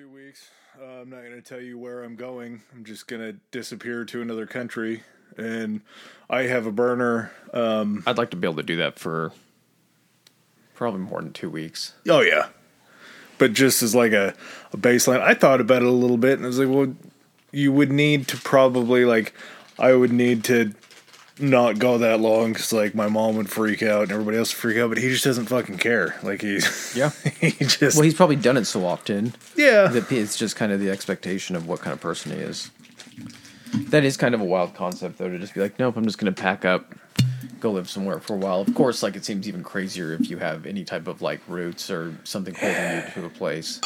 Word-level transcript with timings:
two 0.00 0.08
weeks. 0.08 0.48
Uh, 0.80 1.02
I'm 1.02 1.10
not 1.10 1.20
going 1.20 1.34
to 1.34 1.42
tell 1.42 1.60
you 1.60 1.76
where 1.76 2.02
I'm 2.04 2.16
going. 2.16 2.62
I'm 2.74 2.84
just 2.84 3.06
going 3.06 3.20
to 3.20 3.38
disappear 3.50 4.06
to 4.06 4.22
another 4.22 4.46
country. 4.46 5.02
And 5.36 5.82
I 6.30 6.44
have 6.44 6.64
a 6.64 6.72
burner. 6.72 7.32
Um, 7.52 8.02
I'd 8.06 8.16
like 8.16 8.30
to 8.30 8.36
be 8.36 8.46
able 8.46 8.56
to 8.56 8.62
do 8.62 8.76
that 8.76 8.98
for 8.98 9.32
probably 10.74 11.00
more 11.00 11.20
than 11.20 11.34
two 11.34 11.50
weeks. 11.50 11.92
oh, 12.08 12.22
yeah. 12.22 12.48
But 13.36 13.52
just 13.52 13.82
as 13.82 13.94
like 13.94 14.12
a, 14.12 14.32
a 14.72 14.78
baseline, 14.78 15.20
I 15.20 15.34
thought 15.34 15.60
about 15.60 15.82
it 15.82 15.88
a 15.88 15.92
little 15.92 16.16
bit 16.16 16.38
and 16.38 16.44
I 16.44 16.48
was 16.48 16.58
like, 16.58 16.74
well, 16.74 16.94
you 17.52 17.70
would 17.70 17.92
need 17.92 18.26
to 18.28 18.38
probably, 18.38 19.04
like, 19.04 19.34
I 19.78 19.92
would 19.92 20.12
need 20.12 20.44
to 20.44 20.72
not 21.42 21.78
go 21.78 21.98
that 21.98 22.20
long 22.20 22.52
because, 22.52 22.72
like, 22.72 22.94
my 22.94 23.08
mom 23.08 23.36
would 23.36 23.48
freak 23.48 23.82
out 23.82 24.04
and 24.04 24.12
everybody 24.12 24.36
else 24.36 24.52
would 24.52 24.60
freak 24.60 24.78
out, 24.78 24.88
but 24.88 24.98
he 24.98 25.08
just 25.08 25.24
doesn't 25.24 25.46
fucking 25.46 25.78
care. 25.78 26.18
Like, 26.22 26.42
he's, 26.42 26.94
Yeah. 26.96 27.10
he 27.40 27.50
just, 27.52 27.96
Well, 27.96 28.04
he's 28.04 28.14
probably 28.14 28.36
done 28.36 28.56
it 28.56 28.64
so 28.64 28.84
often 28.84 29.34
yeah. 29.56 29.88
that 29.88 30.10
it's 30.10 30.36
just 30.36 30.56
kind 30.56 30.72
of 30.72 30.80
the 30.80 30.90
expectation 30.90 31.56
of 31.56 31.66
what 31.66 31.80
kind 31.80 31.92
of 31.92 32.00
person 32.00 32.32
he 32.32 32.38
is. 32.38 32.70
That 33.72 34.04
is 34.04 34.16
kind 34.16 34.34
of 34.34 34.40
a 34.40 34.44
wild 34.44 34.74
concept, 34.74 35.18
though, 35.18 35.28
to 35.28 35.38
just 35.38 35.54
be 35.54 35.60
like, 35.60 35.78
nope, 35.78 35.96
I'm 35.96 36.04
just 36.04 36.18
going 36.18 36.32
to 36.32 36.40
pack 36.40 36.64
up, 36.64 36.94
go 37.60 37.72
live 37.72 37.88
somewhere 37.88 38.20
for 38.20 38.34
a 38.34 38.38
while. 38.38 38.60
Of 38.60 38.74
course, 38.74 39.02
like 39.02 39.14
it 39.16 39.24
seems 39.24 39.46
even 39.48 39.62
crazier 39.62 40.12
if 40.12 40.28
you 40.28 40.38
have 40.38 40.66
any 40.66 40.84
type 40.84 41.06
of 41.06 41.22
like 41.22 41.40
roots 41.46 41.90
or 41.90 42.16
something 42.24 42.54
holding 42.54 42.96
you 42.96 43.02
to 43.14 43.26
a 43.26 43.30
place. 43.30 43.80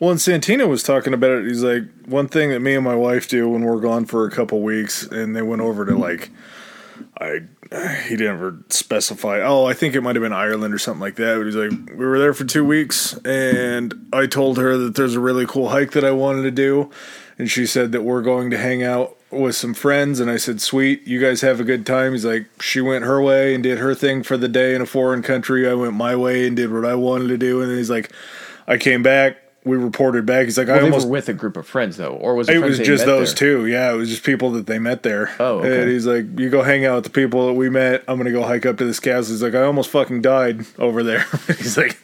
Well, 0.00 0.10
and 0.10 0.18
Santino 0.18 0.68
was 0.68 0.82
talking 0.82 1.14
about 1.14 1.30
it. 1.30 1.46
He's 1.46 1.62
like, 1.62 1.84
one 2.06 2.26
thing 2.26 2.50
that 2.50 2.60
me 2.60 2.74
and 2.74 2.84
my 2.84 2.96
wife 2.96 3.28
do 3.28 3.48
when 3.48 3.62
we're 3.62 3.80
gone 3.80 4.04
for 4.06 4.26
a 4.26 4.30
couple 4.30 4.60
weeks, 4.60 5.04
and 5.04 5.36
they 5.36 5.42
went 5.42 5.62
over 5.62 5.86
to 5.86 5.96
like, 5.96 6.30
I, 7.18 7.40
he 8.06 8.16
didn't 8.16 8.36
ever 8.36 8.58
specify. 8.68 9.40
Oh, 9.40 9.64
I 9.64 9.74
think 9.74 9.94
it 9.94 10.00
might 10.00 10.16
have 10.16 10.22
been 10.22 10.32
Ireland 10.32 10.72
or 10.72 10.78
something 10.78 11.00
like 11.00 11.16
that. 11.16 11.36
But 11.36 11.46
he's 11.46 11.56
like, 11.56 11.70
we 11.90 12.04
were 12.04 12.18
there 12.18 12.34
for 12.34 12.44
two 12.44 12.64
weeks, 12.64 13.18
and 13.24 14.08
I 14.12 14.26
told 14.26 14.58
her 14.58 14.76
that 14.76 14.94
there's 14.94 15.14
a 15.14 15.20
really 15.20 15.46
cool 15.46 15.70
hike 15.70 15.92
that 15.92 16.04
I 16.04 16.12
wanted 16.12 16.42
to 16.42 16.50
do, 16.50 16.90
and 17.38 17.50
she 17.50 17.66
said 17.66 17.92
that 17.92 18.02
we're 18.02 18.22
going 18.22 18.50
to 18.50 18.58
hang 18.58 18.82
out 18.82 19.16
with 19.30 19.56
some 19.56 19.74
friends, 19.74 20.20
and 20.20 20.30
I 20.30 20.36
said, 20.36 20.60
sweet, 20.60 21.06
you 21.06 21.20
guys 21.20 21.40
have 21.40 21.58
a 21.58 21.64
good 21.64 21.84
time. 21.84 22.12
He's 22.12 22.24
like, 22.24 22.46
she 22.62 22.80
went 22.80 23.04
her 23.04 23.20
way 23.20 23.54
and 23.54 23.62
did 23.62 23.78
her 23.78 23.94
thing 23.94 24.22
for 24.22 24.36
the 24.36 24.48
day 24.48 24.74
in 24.74 24.80
a 24.80 24.86
foreign 24.86 25.22
country. 25.22 25.68
I 25.68 25.74
went 25.74 25.94
my 25.94 26.14
way 26.14 26.46
and 26.46 26.56
did 26.56 26.72
what 26.72 26.84
I 26.84 26.94
wanted 26.94 27.28
to 27.28 27.38
do, 27.38 27.60
and 27.60 27.76
he's 27.76 27.90
like, 27.90 28.12
I 28.68 28.76
came 28.76 29.02
back. 29.02 29.38
We 29.64 29.78
reported 29.78 30.26
back. 30.26 30.44
He's 30.44 30.58
like, 30.58 30.68
I 30.68 30.72
Well, 30.72 30.80
they 30.80 30.86
almost 30.86 31.06
were 31.06 31.12
with 31.12 31.28
a 31.30 31.32
group 31.32 31.56
of 31.56 31.66
friends, 31.66 31.96
though, 31.96 32.12
or 32.12 32.34
was 32.34 32.50
it, 32.50 32.56
it 32.56 32.58
was 32.58 32.78
just 32.78 33.06
those 33.06 33.34
there? 33.34 33.60
two. 33.60 33.66
Yeah, 33.66 33.92
it 33.92 33.96
was 33.96 34.10
just 34.10 34.22
people 34.22 34.50
that 34.52 34.66
they 34.66 34.78
met 34.78 35.02
there. 35.02 35.34
Oh, 35.40 35.60
okay. 35.60 35.80
And 35.82 35.90
he's 35.90 36.06
like, 36.06 36.38
you 36.38 36.50
go 36.50 36.62
hang 36.62 36.84
out 36.84 36.96
with 36.96 37.04
the 37.04 37.10
people 37.10 37.46
that 37.46 37.54
we 37.54 37.70
met. 37.70 38.04
I'm 38.06 38.18
gonna 38.18 38.30
go 38.30 38.42
hike 38.42 38.66
up 38.66 38.76
to 38.78 38.84
this 38.84 39.00
castle. 39.00 39.32
He's 39.32 39.42
like, 39.42 39.54
I 39.54 39.62
almost 39.62 39.88
fucking 39.90 40.20
died 40.20 40.66
over 40.78 41.02
there. 41.02 41.24
he's 41.46 41.78
like, 41.78 41.96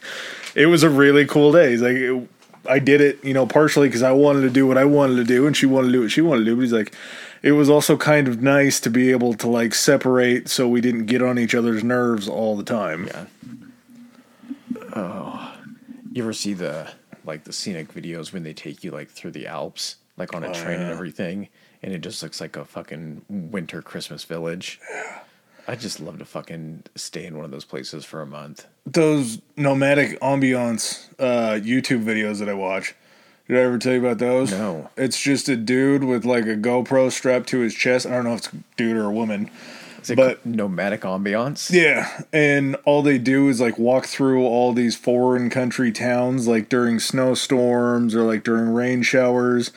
it 0.55 0.65
was 0.65 0.81
a 0.81 0.89
really 0.89 1.25
cool 1.27 1.51
day. 1.51 1.69
He's 1.69 1.83
like, 1.83 1.95
it, 1.95 2.27
I 2.67 2.79
did 2.79 2.99
it, 2.99 3.23
you 3.23 3.33
know, 3.33 3.45
partially 3.45 3.87
because 3.87 4.03
I 4.03 4.11
wanted 4.11 4.41
to 4.41 4.49
do 4.49 4.65
what 4.65 4.77
I 4.79 4.85
wanted 4.85 5.15
to 5.17 5.23
do, 5.23 5.45
and 5.45 5.55
she 5.55 5.65
wanted 5.67 5.87
to 5.87 5.93
do 5.93 6.01
what 6.01 6.11
she 6.11 6.21
wanted 6.21 6.39
to 6.39 6.45
do. 6.45 6.55
But 6.55 6.61
he's 6.63 6.73
like, 6.73 6.95
it 7.43 7.51
was 7.53 7.69
also 7.69 7.95
kind 7.95 8.27
of 8.27 8.41
nice 8.41 8.79
to 8.81 8.89
be 8.89 9.11
able 9.11 9.33
to 9.35 9.47
like 9.47 9.75
separate, 9.75 10.49
so 10.49 10.67
we 10.67 10.81
didn't 10.81 11.05
get 11.05 11.21
on 11.21 11.37
each 11.37 11.53
other's 11.53 11.83
nerves 11.83 12.27
all 12.27 12.55
the 12.57 12.63
time. 12.63 13.05
Yeah. 13.07 13.25
Oh, 14.95 15.53
you 16.11 16.23
ever 16.23 16.33
see 16.33 16.53
the 16.53 16.91
like 17.25 17.43
the 17.43 17.53
scenic 17.53 17.93
videos 17.93 18.33
when 18.33 18.43
they 18.43 18.53
take 18.53 18.83
you 18.83 18.91
like 18.91 19.09
through 19.09 19.31
the 19.31 19.47
Alps, 19.47 19.97
like 20.17 20.33
on 20.33 20.43
a 20.43 20.53
train 20.53 20.79
and 20.79 20.91
everything, 20.91 21.49
and 21.81 21.93
it 21.93 22.01
just 22.01 22.21
looks 22.21 22.41
like 22.41 22.55
a 22.55 22.65
fucking 22.65 23.23
winter 23.29 23.81
Christmas 23.81 24.23
village. 24.23 24.79
Yeah. 24.89 25.19
I 25.67 25.75
just 25.75 25.99
love 25.99 26.17
to 26.19 26.25
fucking 26.25 26.83
stay 26.95 27.25
in 27.25 27.35
one 27.35 27.45
of 27.45 27.51
those 27.51 27.65
places 27.65 28.03
for 28.03 28.21
a 28.21 28.25
month. 28.25 28.65
Those 28.85 29.41
nomadic 29.55 30.19
ambiance 30.19 31.07
uh, 31.19 31.59
YouTube 31.59 32.03
videos 32.03 32.39
that 32.39 32.49
I 32.49 32.53
watch. 32.53 32.95
Did 33.47 33.57
I 33.57 33.61
ever 33.61 33.77
tell 33.77 33.93
you 33.93 33.99
about 33.99 34.17
those? 34.17 34.51
No. 34.51 34.89
It's 34.97 35.21
just 35.21 35.49
a 35.49 35.55
dude 35.55 36.03
with 36.03 36.25
like 36.25 36.45
a 36.45 36.55
GoPro 36.55 37.11
strapped 37.11 37.49
to 37.49 37.59
his 37.59 37.73
chest. 37.73 38.05
I 38.05 38.11
don't 38.11 38.23
know 38.23 38.33
if 38.33 38.39
it's 38.39 38.53
a 38.53 38.57
dude 38.75 38.97
or 38.97 39.05
a 39.05 39.11
woman. 39.11 39.51
Is 40.01 40.09
it 40.09 40.15
But- 40.15 40.45
nomadic 40.45 41.01
ambiance? 41.01 41.71
Yeah, 41.71 42.09
and 42.33 42.75
all 42.85 43.01
they 43.01 43.17
do 43.17 43.49
is 43.49 43.61
like 43.61 43.77
walk 43.77 44.05
through 44.07 44.43
all 44.43 44.73
these 44.73 44.95
foreign 44.95 45.49
country 45.49 45.91
towns 45.91 46.47
like 46.47 46.69
during 46.69 46.99
snowstorms 46.99 48.15
or 48.15 48.23
like 48.23 48.43
during 48.43 48.73
rain 48.73 49.03
showers. 49.03 49.71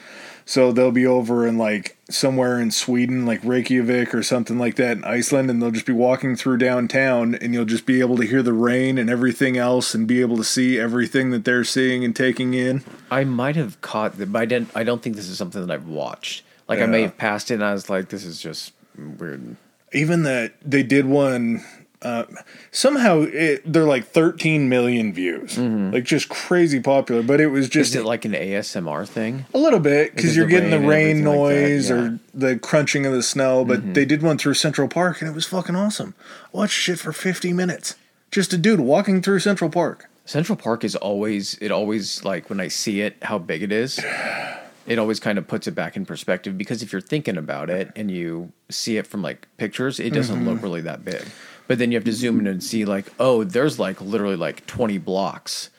So 0.46 0.72
they'll 0.72 0.90
be 0.90 1.06
over 1.06 1.46
in 1.46 1.56
like 1.56 1.96
somewhere 2.10 2.60
in 2.60 2.70
Sweden, 2.70 3.24
like 3.24 3.40
Reykjavik 3.42 4.14
or 4.14 4.22
something 4.22 4.58
like 4.58 4.76
that 4.76 4.98
in 4.98 5.04
Iceland, 5.04 5.50
and 5.50 5.60
they'll 5.62 5.70
just 5.70 5.86
be 5.86 5.92
walking 5.94 6.36
through 6.36 6.58
downtown, 6.58 7.34
and 7.36 7.54
you'll 7.54 7.64
just 7.64 7.86
be 7.86 8.00
able 8.00 8.18
to 8.18 8.24
hear 8.26 8.42
the 8.42 8.52
rain 8.52 8.98
and 8.98 9.08
everything 9.08 9.56
else, 9.56 9.94
and 9.94 10.06
be 10.06 10.20
able 10.20 10.36
to 10.36 10.44
see 10.44 10.78
everything 10.78 11.30
that 11.30 11.46
they're 11.46 11.64
seeing 11.64 12.04
and 12.04 12.14
taking 12.14 12.52
in. 12.52 12.84
I 13.10 13.24
might 13.24 13.56
have 13.56 13.80
caught 13.80 14.18
that, 14.18 14.30
but 14.32 14.42
I 14.42 14.44
didn't. 14.44 14.68
I 14.74 14.84
don't 14.84 15.00
think 15.02 15.16
this 15.16 15.28
is 15.30 15.38
something 15.38 15.66
that 15.66 15.72
I've 15.72 15.88
watched. 15.88 16.42
Like 16.68 16.80
I 16.80 16.86
may 16.86 17.00
have 17.02 17.16
passed 17.16 17.50
it, 17.50 17.54
and 17.54 17.64
I 17.64 17.72
was 17.72 17.88
like, 17.88 18.10
"This 18.10 18.26
is 18.26 18.38
just 18.38 18.72
weird." 18.98 19.56
Even 19.94 20.24
that 20.24 20.54
they 20.62 20.82
did 20.82 21.06
one 21.06 21.64
uh, 22.02 22.26
somehow 22.70 23.22
it, 23.22 23.62
they're 23.64 23.84
like 23.84 24.06
13 24.06 24.68
million 24.68 25.12
views 25.14 25.56
like 25.56 26.04
just 26.04 26.28
crazy 26.28 26.78
popular 26.78 27.22
but 27.22 27.40
it 27.40 27.46
was 27.46 27.68
just 27.68 27.94
Is 27.94 27.96
it 27.96 28.04
like 28.04 28.26
an 28.26 28.32
ASMR 28.32 29.08
thing? 29.08 29.46
a 29.54 29.58
little 29.58 29.80
bit 29.80 30.14
because 30.14 30.36
you're 30.36 30.44
the 30.46 30.50
getting 30.50 30.70
the 30.70 30.78
rain 30.78 30.88
rain 30.88 31.16
and 31.18 31.28
everything 31.28 31.40
like 31.40 31.54
noise 31.54 31.88
yeah. 31.88 31.96
or 31.96 32.18
the 32.34 32.58
crunching 32.58 33.06
of 33.06 33.14
the 33.14 33.22
snow 33.22 33.64
but 33.64 33.94
they 33.94 34.04
did 34.04 34.22
one 34.22 34.36
through 34.36 34.54
central 34.54 34.86
park 34.86 35.22
and 35.22 35.30
it 35.30 35.34
was 35.34 35.46
fucking 35.46 35.76
awesome 35.76 36.14
I 36.52 36.58
watched 36.58 36.74
shit 36.74 36.98
for 36.98 37.12
50 37.12 37.52
minutes 37.54 37.96
just 38.30 38.52
a 38.52 38.58
dude 38.58 38.80
walking 38.80 39.22
through 39.22 39.40
central 39.40 39.70
park 39.70 40.10
Central 40.26 40.56
Park 40.56 40.84
is 40.84 40.96
always 40.96 41.58
it 41.60 41.70
always 41.70 42.24
like 42.24 42.48
when 42.48 42.58
I 42.58 42.68
see 42.68 43.02
it 43.02 43.18
how 43.20 43.36
big 43.36 43.62
it 43.62 43.70
is. 43.70 44.00
It 44.86 44.98
always 44.98 45.18
kind 45.18 45.38
of 45.38 45.46
puts 45.46 45.66
it 45.66 45.74
back 45.74 45.96
in 45.96 46.04
perspective 46.04 46.58
because 46.58 46.82
if 46.82 46.92
you're 46.92 47.00
thinking 47.00 47.36
about 47.36 47.70
it 47.70 47.90
and 47.96 48.10
you 48.10 48.52
see 48.70 48.98
it 48.98 49.06
from 49.06 49.22
like 49.22 49.48
pictures, 49.56 49.98
it 49.98 50.10
doesn't 50.10 50.44
look 50.44 50.56
mm-hmm. 50.56 50.64
really 50.64 50.80
that 50.82 51.04
big. 51.04 51.24
But 51.66 51.78
then 51.78 51.90
you 51.90 51.96
have 51.96 52.04
to 52.04 52.12
zoom 52.12 52.40
in 52.40 52.46
and 52.46 52.62
see 52.62 52.84
like, 52.84 53.12
oh, 53.18 53.44
there's 53.44 53.78
like 53.78 54.00
literally 54.00 54.36
like 54.36 54.66
20 54.66 54.98
blocks 54.98 55.70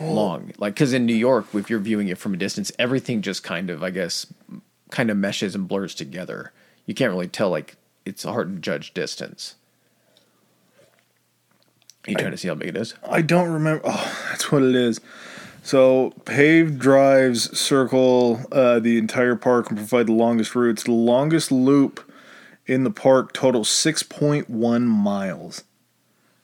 long. 0.00 0.52
Like 0.58 0.76
cuz 0.76 0.92
in 0.92 1.04
New 1.04 1.14
York 1.14 1.46
if 1.52 1.68
you're 1.68 1.80
viewing 1.80 2.08
it 2.08 2.18
from 2.18 2.34
a 2.34 2.36
distance, 2.36 2.70
everything 2.78 3.22
just 3.22 3.42
kind 3.42 3.70
of 3.70 3.82
I 3.82 3.90
guess 3.90 4.26
kind 4.90 5.10
of 5.10 5.16
meshes 5.16 5.56
and 5.56 5.66
blurs 5.66 5.94
together. 5.94 6.52
You 6.86 6.94
can't 6.94 7.10
really 7.10 7.28
tell 7.28 7.50
like 7.50 7.76
it's 8.04 8.22
hard 8.22 8.54
to 8.54 8.60
judge 8.60 8.94
distance. 8.94 9.56
You 12.06 12.16
trying 12.16 12.32
to 12.32 12.36
see 12.36 12.48
how 12.48 12.54
big 12.54 12.68
it 12.68 12.76
is? 12.76 12.94
I 13.08 13.22
don't 13.22 13.50
remember. 13.50 13.82
Oh, 13.84 14.26
that's 14.30 14.52
what 14.52 14.62
it 14.62 14.74
is. 14.74 15.00
So 15.64 16.12
paved 16.26 16.78
drives 16.78 17.58
circle 17.58 18.42
uh, 18.52 18.80
the 18.80 18.98
entire 18.98 19.34
park 19.34 19.70
and 19.70 19.78
provide 19.78 20.06
the 20.06 20.12
longest 20.12 20.54
routes. 20.54 20.84
The 20.84 20.92
longest 20.92 21.50
loop 21.50 22.12
in 22.66 22.84
the 22.84 22.90
park 22.90 23.32
totals 23.32 23.70
six 23.70 24.02
point 24.02 24.50
one 24.50 24.86
miles. 24.86 25.64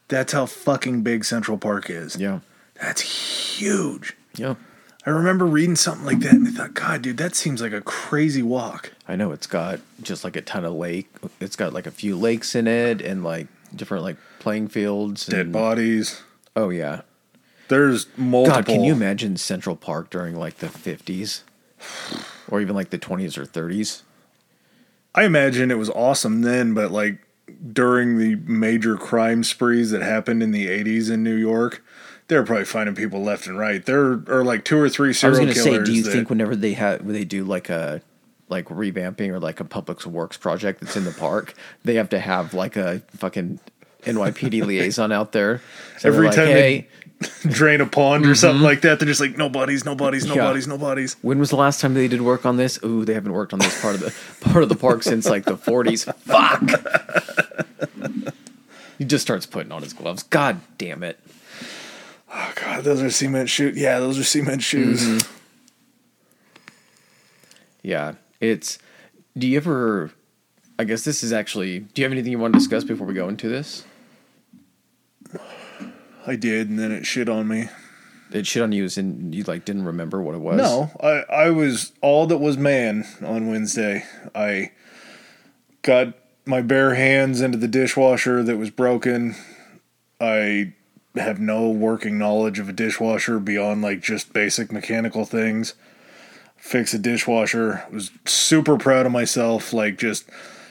That's 0.08 0.32
how 0.32 0.46
fucking 0.46 1.02
big 1.02 1.24
Central 1.26 1.58
Park 1.58 1.90
is. 1.90 2.16
Yeah. 2.16 2.40
That's 2.80 3.02
huge. 3.58 4.16
Yeah. 4.36 4.54
I 5.06 5.10
remember 5.10 5.44
reading 5.46 5.76
something 5.76 6.06
like 6.06 6.20
that 6.20 6.32
and 6.32 6.48
I 6.48 6.50
thought, 6.50 6.74
God, 6.74 7.02
dude, 7.02 7.18
that 7.18 7.34
seems 7.36 7.60
like 7.60 7.72
a 7.72 7.80
crazy 7.82 8.42
walk. 8.42 8.92
I 9.06 9.16
know 9.16 9.32
it's 9.32 9.46
got 9.46 9.80
just 10.02 10.24
like 10.24 10.34
a 10.34 10.40
ton 10.42 10.64
of 10.64 10.72
lake. 10.72 11.08
It's 11.40 11.56
got 11.56 11.72
like 11.74 11.86
a 11.86 11.90
few 11.90 12.16
lakes 12.16 12.54
in 12.54 12.66
it 12.66 13.02
and 13.02 13.22
like 13.22 13.48
different 13.76 14.02
like 14.02 14.16
playing 14.38 14.68
fields. 14.68 15.26
Dead 15.26 15.40
and- 15.40 15.52
bodies. 15.52 16.22
Oh 16.56 16.70
yeah. 16.70 17.02
There's 17.70 18.06
multiple. 18.18 18.56
God, 18.58 18.66
can 18.66 18.84
you 18.84 18.92
imagine 18.92 19.36
Central 19.38 19.76
Park 19.76 20.10
during 20.10 20.36
like 20.36 20.58
the 20.58 20.68
fifties, 20.68 21.44
or 22.50 22.60
even 22.60 22.74
like 22.74 22.90
the 22.90 22.98
twenties 22.98 23.38
or 23.38 23.46
thirties? 23.46 24.02
I 25.14 25.24
imagine 25.24 25.70
it 25.70 25.78
was 25.78 25.88
awesome 25.90 26.42
then, 26.42 26.74
but 26.74 26.90
like 26.92 27.18
during 27.72 28.18
the 28.18 28.34
major 28.36 28.96
crime 28.96 29.42
sprees 29.42 29.90
that 29.90 30.02
happened 30.02 30.40
in 30.42 30.52
the 30.52 30.68
80s 30.68 31.10
in 31.10 31.24
New 31.24 31.34
York, 31.34 31.82
they 32.28 32.36
were 32.36 32.44
probably 32.44 32.64
finding 32.64 32.94
people 32.94 33.20
left 33.22 33.48
and 33.48 33.58
right. 33.58 33.84
There 33.84 34.22
are 34.28 34.44
like 34.44 34.64
two 34.64 34.78
or 34.78 34.88
three 34.88 35.12
serial 35.12 35.40
I 35.40 35.44
was 35.46 35.54
gonna 35.56 35.64
killers. 35.66 35.86
say, 35.88 35.92
do 35.92 35.96
you 35.96 36.02
that- 36.04 36.12
think 36.12 36.30
whenever 36.30 36.54
they 36.54 36.74
have 36.74 37.00
when 37.02 37.12
they 37.14 37.24
do 37.24 37.44
like 37.44 37.68
a 37.70 38.02
like 38.48 38.66
revamping 38.66 39.28
or 39.30 39.38
like 39.40 39.60
a 39.60 39.64
public 39.64 40.04
works 40.06 40.36
project 40.36 40.80
that's 40.80 40.96
in 40.96 41.04
the 41.04 41.12
park, 41.12 41.54
they 41.84 41.94
have 41.94 42.08
to 42.10 42.18
have 42.20 42.52
like 42.54 42.76
a 42.76 43.00
fucking 43.16 43.58
NYPD 44.04 44.64
liaison 44.64 45.12
out 45.12 45.32
there 45.32 45.60
So 45.98 46.08
Every 46.08 46.26
like, 46.28 46.36
time 46.36 46.46
hey, 46.46 46.88
drain 47.42 47.80
a 47.80 47.86
pond 47.86 48.24
or 48.26 48.34
something 48.34 48.62
like 48.62 48.80
that? 48.82 48.98
They're 48.98 49.06
just 49.08 49.20
like, 49.20 49.36
no 49.36 49.48
bodies, 49.48 49.84
no 49.84 49.94
bodies, 49.94 50.24
no 50.24 50.30
Mm-hmm. 50.32 50.38
Yeah. 50.38 50.46
bodies, 50.46 50.66
no 50.66 50.78
bodies. 50.78 51.16
When 51.22 51.38
was 51.38 51.50
the 51.50 51.56
last 51.56 51.80
time 51.80 51.94
they 51.94 52.08
did 52.08 52.22
work 52.22 52.46
on 52.46 52.56
this? 52.56 52.78
Ooh, 52.84 53.04
they 53.04 53.14
haven't 53.14 53.32
worked 53.32 53.52
on 53.52 53.58
this 53.58 53.80
part 53.80 53.94
of 53.96 54.00
the 54.00 54.14
part 54.48 54.62
of 54.62 54.68
the 54.68 54.76
park 54.76 55.02
since 55.02 55.28
like 55.28 55.44
the 55.44 55.56
forties. 55.56 56.04
Fuck. 56.04 56.62
he 58.98 59.04
just 59.04 59.22
starts 59.22 59.46
putting 59.46 59.70
on 59.72 59.82
his 59.82 59.92
gloves. 59.92 60.22
God 60.22 60.60
damn 60.78 61.02
it. 61.02 61.18
Oh, 62.32 62.52
God, 62.54 62.84
those 62.84 63.02
are 63.02 63.10
cement 63.10 63.50
shoes. 63.50 63.76
Yeah, 63.76 63.98
those 63.98 64.18
are 64.18 64.24
cement 64.24 64.62
shoes. 64.62 65.02
Mm-hmm. 65.02 65.36
Yeah. 67.82 68.14
It's 68.40 68.78
do 69.36 69.46
you 69.46 69.56
ever 69.56 70.10
I 70.78 70.84
guess 70.84 71.04
this 71.04 71.22
is 71.22 71.32
actually 71.32 71.80
do 71.80 72.00
you 72.00 72.04
have 72.04 72.12
anything 72.12 72.32
you 72.32 72.38
want 72.38 72.54
to 72.54 72.58
discuss 72.58 72.84
before 72.84 73.06
we 73.06 73.14
go 73.14 73.28
into 73.28 73.48
this? 73.48 73.84
I 76.26 76.36
did, 76.36 76.68
and 76.68 76.78
then 76.78 76.92
it 76.92 77.06
shit 77.06 77.28
on 77.28 77.48
me. 77.48 77.68
it 78.32 78.46
shit 78.46 78.62
on 78.62 78.72
you 78.72 78.84
as 78.84 78.98
in 78.98 79.32
you 79.32 79.42
like 79.44 79.64
didn't 79.64 79.84
remember 79.84 80.22
what 80.22 80.34
it 80.34 80.38
was? 80.40 80.58
No, 80.58 80.90
I, 81.02 81.46
I 81.46 81.50
was 81.50 81.92
all 82.00 82.26
that 82.26 82.38
was 82.38 82.56
man 82.56 83.06
on 83.24 83.48
Wednesday. 83.48 84.04
I 84.34 84.72
got 85.82 86.14
my 86.46 86.60
bare 86.62 86.94
hands 86.94 87.40
into 87.40 87.58
the 87.58 87.68
dishwasher 87.68 88.42
that 88.42 88.56
was 88.56 88.70
broken. 88.70 89.34
I 90.20 90.74
have 91.16 91.40
no 91.40 91.68
working 91.70 92.18
knowledge 92.18 92.58
of 92.58 92.68
a 92.68 92.72
dishwasher 92.72 93.40
beyond 93.40 93.82
like 93.82 94.00
just 94.00 94.32
basic 94.32 94.70
mechanical 94.70 95.24
things. 95.24 95.74
Fix 96.56 96.92
a 96.92 96.98
dishwasher. 96.98 97.84
Was 97.90 98.10
super 98.26 98.76
proud 98.76 99.06
of 99.06 99.12
myself. 99.12 99.72
Like 99.72 99.96
just 99.98 100.28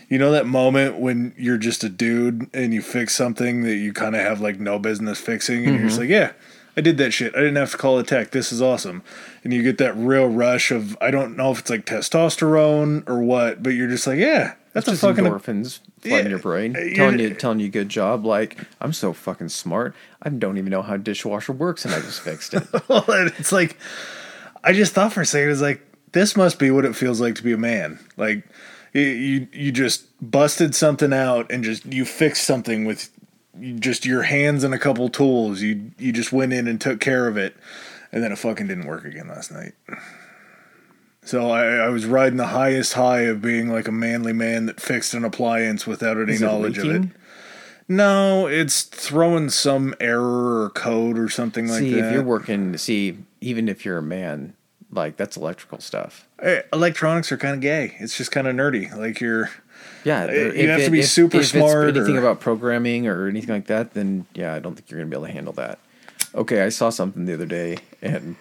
you 0.09 0.17
know 0.17 0.31
that 0.31 0.47
moment 0.47 0.97
when 0.97 1.33
you're 1.37 1.57
just 1.57 1.83
a 1.83 1.89
dude 1.89 2.49
and 2.53 2.73
you 2.73 2.81
fix 2.81 3.15
something 3.15 3.61
that 3.63 3.75
you 3.75 3.93
kind 3.93 4.15
of 4.15 4.21
have 4.21 4.41
like 4.41 4.59
no 4.59 4.79
business 4.79 5.19
fixing 5.19 5.65
and 5.65 5.75
you're 5.75 5.87
just 5.87 5.99
mm-hmm. 5.99 6.01
like, 6.01 6.09
yeah, 6.09 6.31
I 6.75 6.81
did 6.81 6.97
that 6.97 7.11
shit. 7.11 7.35
I 7.35 7.39
didn't 7.39 7.57
have 7.57 7.71
to 7.71 7.77
call 7.77 7.99
a 7.99 8.03
tech. 8.03 8.31
This 8.31 8.51
is 8.51 8.61
awesome. 8.61 9.03
And 9.43 9.53
you 9.53 9.61
get 9.61 9.77
that 9.77 9.95
real 9.95 10.27
rush 10.27 10.71
of 10.71 10.97
I 10.99 11.11
don't 11.11 11.37
know 11.37 11.51
if 11.51 11.59
it's 11.59 11.69
like 11.69 11.85
testosterone 11.85 13.07
or 13.07 13.21
what, 13.21 13.61
but 13.61 13.71
you're 13.71 13.87
just 13.87 14.07
like, 14.07 14.17
yeah, 14.17 14.55
that's 14.73 14.87
Just 14.87 15.03
a 15.03 15.07
fucking 15.07 15.25
endorphins 15.25 15.79
flooding 16.01 16.25
Yeah, 16.25 16.29
your 16.29 16.39
brain, 16.39 16.75
uh, 16.75 16.79
you're- 16.79 16.95
telling 16.95 17.19
you 17.19 17.33
telling 17.33 17.59
you 17.59 17.69
good 17.69 17.89
job. 17.89 18.25
Like 18.25 18.57
I'm 18.81 18.93
so 18.93 19.13
fucking 19.13 19.49
smart. 19.49 19.95
I 20.21 20.29
don't 20.29 20.57
even 20.57 20.71
know 20.71 20.81
how 20.81 20.95
a 20.95 20.97
dishwasher 20.97 21.53
works, 21.53 21.85
and 21.85 21.93
I 21.93 21.99
just 21.99 22.21
fixed 22.21 22.53
it. 22.53 22.63
Well, 22.87 23.05
it's 23.07 23.51
like 23.51 23.77
I 24.63 24.73
just 24.73 24.93
thought 24.93 25.13
for 25.13 25.21
a 25.21 25.25
second, 25.25 25.51
it's 25.51 25.61
like 25.61 25.81
this 26.11 26.35
must 26.35 26.57
be 26.59 26.71
what 26.71 26.85
it 26.85 26.95
feels 26.95 27.21
like 27.21 27.35
to 27.35 27.43
be 27.43 27.51
a 27.51 27.57
man. 27.57 27.99
Like 28.17 28.43
you 28.93 29.47
you, 29.51 29.71
just 29.71 30.07
busted 30.21 30.75
something 30.75 31.13
out 31.13 31.51
and 31.51 31.63
just 31.63 31.85
you 31.85 32.05
fixed 32.05 32.45
something 32.45 32.85
with 32.85 33.09
just 33.79 34.05
your 34.05 34.23
hands 34.23 34.63
and 34.63 34.73
a 34.73 34.79
couple 34.79 35.09
tools. 35.09 35.61
You 35.61 35.91
you 35.97 36.11
just 36.11 36.31
went 36.31 36.53
in 36.53 36.67
and 36.67 36.79
took 36.79 36.99
care 36.99 37.27
of 37.27 37.37
it, 37.37 37.55
and 38.11 38.23
then 38.23 38.31
it 38.31 38.37
fucking 38.37 38.67
didn't 38.67 38.87
work 38.87 39.05
again 39.05 39.27
last 39.27 39.51
night. 39.51 39.73
So 41.23 41.51
I, 41.51 41.85
I 41.85 41.89
was 41.89 42.05
riding 42.05 42.37
the 42.37 42.47
highest 42.47 42.93
high 42.93 43.21
of 43.21 43.41
being 43.41 43.69
like 43.69 43.87
a 43.87 43.91
manly 43.91 44.33
man 44.33 44.65
that 44.65 44.79
fixed 44.79 45.13
an 45.13 45.23
appliance 45.23 45.85
without 45.85 46.17
any 46.17 46.33
Is 46.33 46.41
it 46.41 46.45
knowledge 46.45 46.77
of 46.79 46.85
it. 46.85 47.03
No, 47.87 48.47
it's 48.47 48.83
throwing 48.83 49.49
some 49.49 49.95
error 49.99 50.63
or 50.63 50.69
code 50.69 51.17
or 51.17 51.27
something 51.27 51.67
like 51.67 51.79
see, 51.79 51.93
that. 51.95 52.07
if 52.07 52.13
you're 52.13 52.23
working, 52.23 52.77
see, 52.77 53.17
even 53.41 53.67
if 53.67 53.83
you're 53.83 53.97
a 53.97 54.03
man, 54.03 54.53
like 54.91 55.17
that's 55.17 55.37
electrical 55.37 55.79
stuff. 55.79 56.27
Eh, 56.41 56.61
electronics 56.73 57.31
are 57.31 57.37
kind 57.37 57.55
of 57.55 57.61
gay. 57.61 57.95
It's 57.99 58.17
just 58.17 58.31
kind 58.31 58.47
of 58.47 58.55
nerdy. 58.55 58.95
Like 58.95 59.19
you're 59.21 59.49
Yeah, 60.03 60.25
you 60.25 60.31
if 60.31 60.69
have 60.69 60.83
to 60.85 60.91
be 60.91 60.99
if- 61.01 61.07
super 61.09 61.37
if 61.37 61.41
it's 61.43 61.51
smart 61.51 61.95
anything 61.95 62.15
or- 62.17 62.19
about 62.19 62.39
programming 62.39 63.07
or 63.07 63.27
anything 63.27 63.49
like 63.53 63.67
that, 63.67 63.93
then 63.93 64.25
yeah, 64.33 64.53
I 64.53 64.59
don't 64.59 64.75
think 64.75 64.89
you're 64.89 64.99
gonna 64.99 65.09
be 65.09 65.15
able 65.17 65.27
to 65.27 65.31
handle 65.33 65.53
that. 65.53 65.79
Okay, 66.35 66.61
I 66.61 66.69
saw 66.69 66.89
something 66.89 67.25
the 67.25 67.33
other 67.33 67.45
day, 67.45 67.77
and 68.01 68.35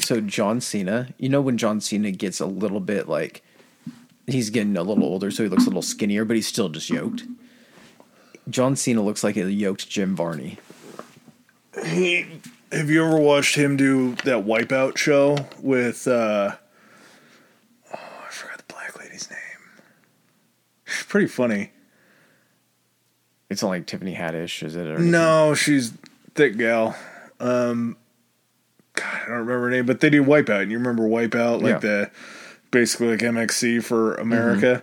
so 0.00 0.20
John 0.20 0.60
Cena, 0.60 1.08
you 1.18 1.28
know 1.28 1.40
when 1.40 1.56
John 1.58 1.80
Cena 1.80 2.10
gets 2.10 2.40
a 2.40 2.46
little 2.46 2.80
bit 2.80 3.08
like 3.08 3.42
he's 4.26 4.50
getting 4.50 4.76
a 4.76 4.82
little 4.82 5.04
older, 5.04 5.30
so 5.30 5.42
he 5.44 5.48
looks 5.48 5.64
a 5.64 5.68
little 5.68 5.82
skinnier, 5.82 6.24
but 6.24 6.34
he's 6.36 6.46
still 6.46 6.68
just 6.68 6.90
yoked. 6.90 7.24
John 8.50 8.74
Cena 8.76 9.02
looks 9.02 9.22
like 9.22 9.36
a 9.36 9.50
yoked 9.52 9.88
Jim 9.88 10.16
Varney. 10.16 10.58
he. 11.84 12.26
Have 12.72 12.88
you 12.90 13.04
ever 13.04 13.18
watched 13.18 13.56
him 13.56 13.76
do 13.76 14.14
that 14.24 14.44
Wipeout 14.46 14.96
show 14.96 15.36
with? 15.60 16.06
uh 16.08 16.56
Oh, 17.94 17.98
I 18.26 18.30
forgot 18.30 18.58
the 18.58 18.64
black 18.72 18.98
lady's 18.98 19.30
name. 19.30 19.38
She's 20.86 21.04
pretty 21.04 21.26
funny. 21.26 21.70
It's 23.50 23.60
not 23.62 23.68
like 23.68 23.86
Tiffany 23.86 24.14
Haddish, 24.14 24.62
is 24.62 24.76
it? 24.76 24.86
Or 24.86 24.98
No, 24.98 25.54
she's 25.54 25.92
thick 26.34 26.56
gal. 26.56 26.96
Um, 27.38 27.98
God, 28.94 29.04
I 29.14 29.18
don't 29.28 29.30
remember 29.40 29.64
her 29.64 29.70
name, 29.70 29.84
but 29.84 30.00
they 30.00 30.08
do 30.08 30.24
Wipeout. 30.24 30.62
And 30.62 30.70
you 30.70 30.78
remember 30.78 31.02
Wipeout, 31.02 31.60
like 31.60 31.72
Yeah. 31.74 31.78
the 31.78 32.10
basically 32.70 33.08
like 33.08 33.20
MXC 33.20 33.84
for 33.84 34.14
America. 34.14 34.82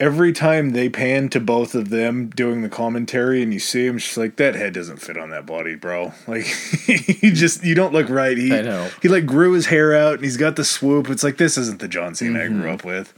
Every 0.00 0.32
time 0.32 0.70
they 0.70 0.88
pan 0.88 1.28
to 1.28 1.38
both 1.38 1.76
of 1.76 1.90
them 1.90 2.28
doing 2.30 2.62
the 2.62 2.68
commentary, 2.68 3.40
and 3.42 3.52
you 3.52 3.60
see 3.60 3.86
him, 3.86 3.98
she's 3.98 4.16
like, 4.16 4.34
"That 4.36 4.56
head 4.56 4.72
doesn't 4.72 4.96
fit 4.96 5.16
on 5.16 5.30
that 5.30 5.46
body, 5.46 5.74
bro." 5.76 6.12
Like, 6.26 6.44
he 6.44 7.30
just 7.30 7.62
you 7.64 7.74
don't 7.76 7.92
look 7.92 8.08
right. 8.08 8.36
He 8.36 8.52
I 8.52 8.62
know. 8.62 8.90
he 9.00 9.08
like 9.08 9.26
grew 9.26 9.52
his 9.52 9.66
hair 9.66 9.94
out, 9.94 10.14
and 10.14 10.24
he's 10.24 10.36
got 10.36 10.56
the 10.56 10.64
swoop. 10.64 11.08
It's 11.08 11.22
like 11.22 11.36
this 11.36 11.56
isn't 11.56 11.78
the 11.80 11.86
John 11.88 12.14
Cena 12.16 12.42
I 12.42 12.48
grew 12.48 12.70
up 12.70 12.84
with. 12.84 13.14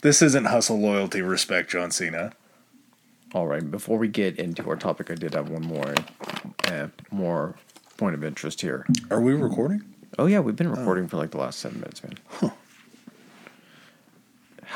This 0.00 0.22
isn't 0.22 0.44
hustle, 0.46 0.78
loyalty, 0.78 1.20
respect, 1.20 1.70
John 1.70 1.90
Cena. 1.90 2.32
All 3.34 3.46
right. 3.46 3.68
Before 3.70 3.98
we 3.98 4.08
get 4.08 4.38
into 4.38 4.66
our 4.70 4.76
topic, 4.76 5.10
I 5.10 5.16
did 5.16 5.34
have 5.34 5.50
one 5.50 5.62
more, 5.62 5.94
uh, 6.68 6.88
more 7.10 7.56
point 7.98 8.14
of 8.14 8.22
interest 8.24 8.60
here. 8.62 8.86
Are 9.10 9.20
we 9.20 9.34
recording? 9.34 9.82
Oh 10.18 10.26
yeah, 10.26 10.40
we've 10.40 10.56
been 10.56 10.70
recording 10.70 11.08
for 11.08 11.16
like 11.18 11.32
the 11.32 11.38
last 11.38 11.58
seven 11.58 11.80
minutes, 11.80 12.02
man. 12.02 12.52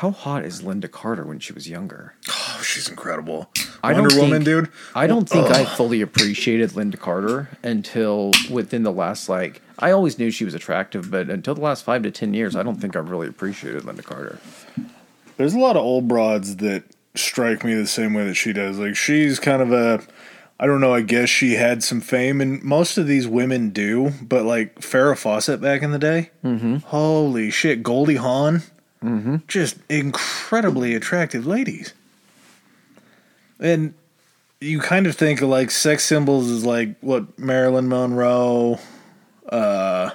How 0.01 0.09
hot 0.09 0.45
is 0.45 0.63
Lynda 0.63 0.89
Carter 0.89 1.23
when 1.23 1.37
she 1.37 1.53
was 1.53 1.69
younger? 1.69 2.15
Oh, 2.27 2.61
she's 2.65 2.89
incredible. 2.89 3.51
I 3.83 3.93
Wonder 3.93 4.09
don't 4.09 4.19
Woman, 4.19 4.43
dude. 4.43 4.69
I 4.95 5.05
don't 5.05 5.29
think 5.29 5.51
I 5.51 5.63
fully 5.63 6.01
appreciated 6.01 6.71
Lynda 6.71 6.97
Carter 6.97 7.49
until 7.61 8.31
within 8.49 8.81
the 8.81 8.91
last 8.91 9.29
like 9.29 9.61
I 9.77 9.91
always 9.91 10.17
knew 10.17 10.31
she 10.31 10.43
was 10.43 10.55
attractive, 10.55 11.11
but 11.11 11.29
until 11.29 11.53
the 11.53 11.61
last 11.61 11.83
five 11.83 12.01
to 12.01 12.09
ten 12.09 12.33
years, 12.33 12.55
I 12.55 12.63
don't 12.63 12.81
think 12.81 12.95
I've 12.95 13.11
really 13.11 13.27
appreciated 13.27 13.83
Lynda 13.83 14.03
Carter. 14.03 14.39
There's 15.37 15.53
a 15.53 15.59
lot 15.59 15.77
of 15.77 15.83
old 15.83 16.07
broads 16.07 16.55
that 16.55 16.83
strike 17.13 17.63
me 17.63 17.75
the 17.75 17.85
same 17.85 18.15
way 18.15 18.25
that 18.25 18.33
she 18.33 18.53
does. 18.53 18.79
Like 18.79 18.95
she's 18.95 19.39
kind 19.39 19.61
of 19.61 19.71
a 19.71 20.01
I 20.59 20.65
don't 20.65 20.81
know, 20.81 20.95
I 20.95 21.01
guess 21.01 21.29
she 21.29 21.53
had 21.53 21.83
some 21.83 22.01
fame 22.01 22.41
and 22.41 22.63
most 22.63 22.97
of 22.97 23.05
these 23.05 23.27
women 23.27 23.69
do, 23.69 24.13
but 24.23 24.45
like 24.45 24.79
Farrah 24.79 25.15
Fawcett 25.15 25.61
back 25.61 25.83
in 25.83 25.91
the 25.91 25.99
day. 25.99 26.31
Mm-hmm. 26.43 26.77
Holy 26.77 27.51
shit, 27.51 27.83
Goldie 27.83 28.15
Hawn. 28.15 28.63
Mm-hmm. 29.03 29.37
Just 29.47 29.77
incredibly 29.89 30.93
attractive 30.95 31.47
ladies. 31.47 31.93
And 33.59 33.93
you 34.59 34.79
kind 34.79 35.07
of 35.07 35.15
think 35.15 35.41
of 35.41 35.49
like 35.49 35.71
sex 35.71 36.03
symbols 36.03 36.49
as 36.51 36.63
like 36.65 36.95
what 37.01 37.37
Marilyn 37.39 37.87
Monroe, 37.89 38.79
uh 39.49 40.11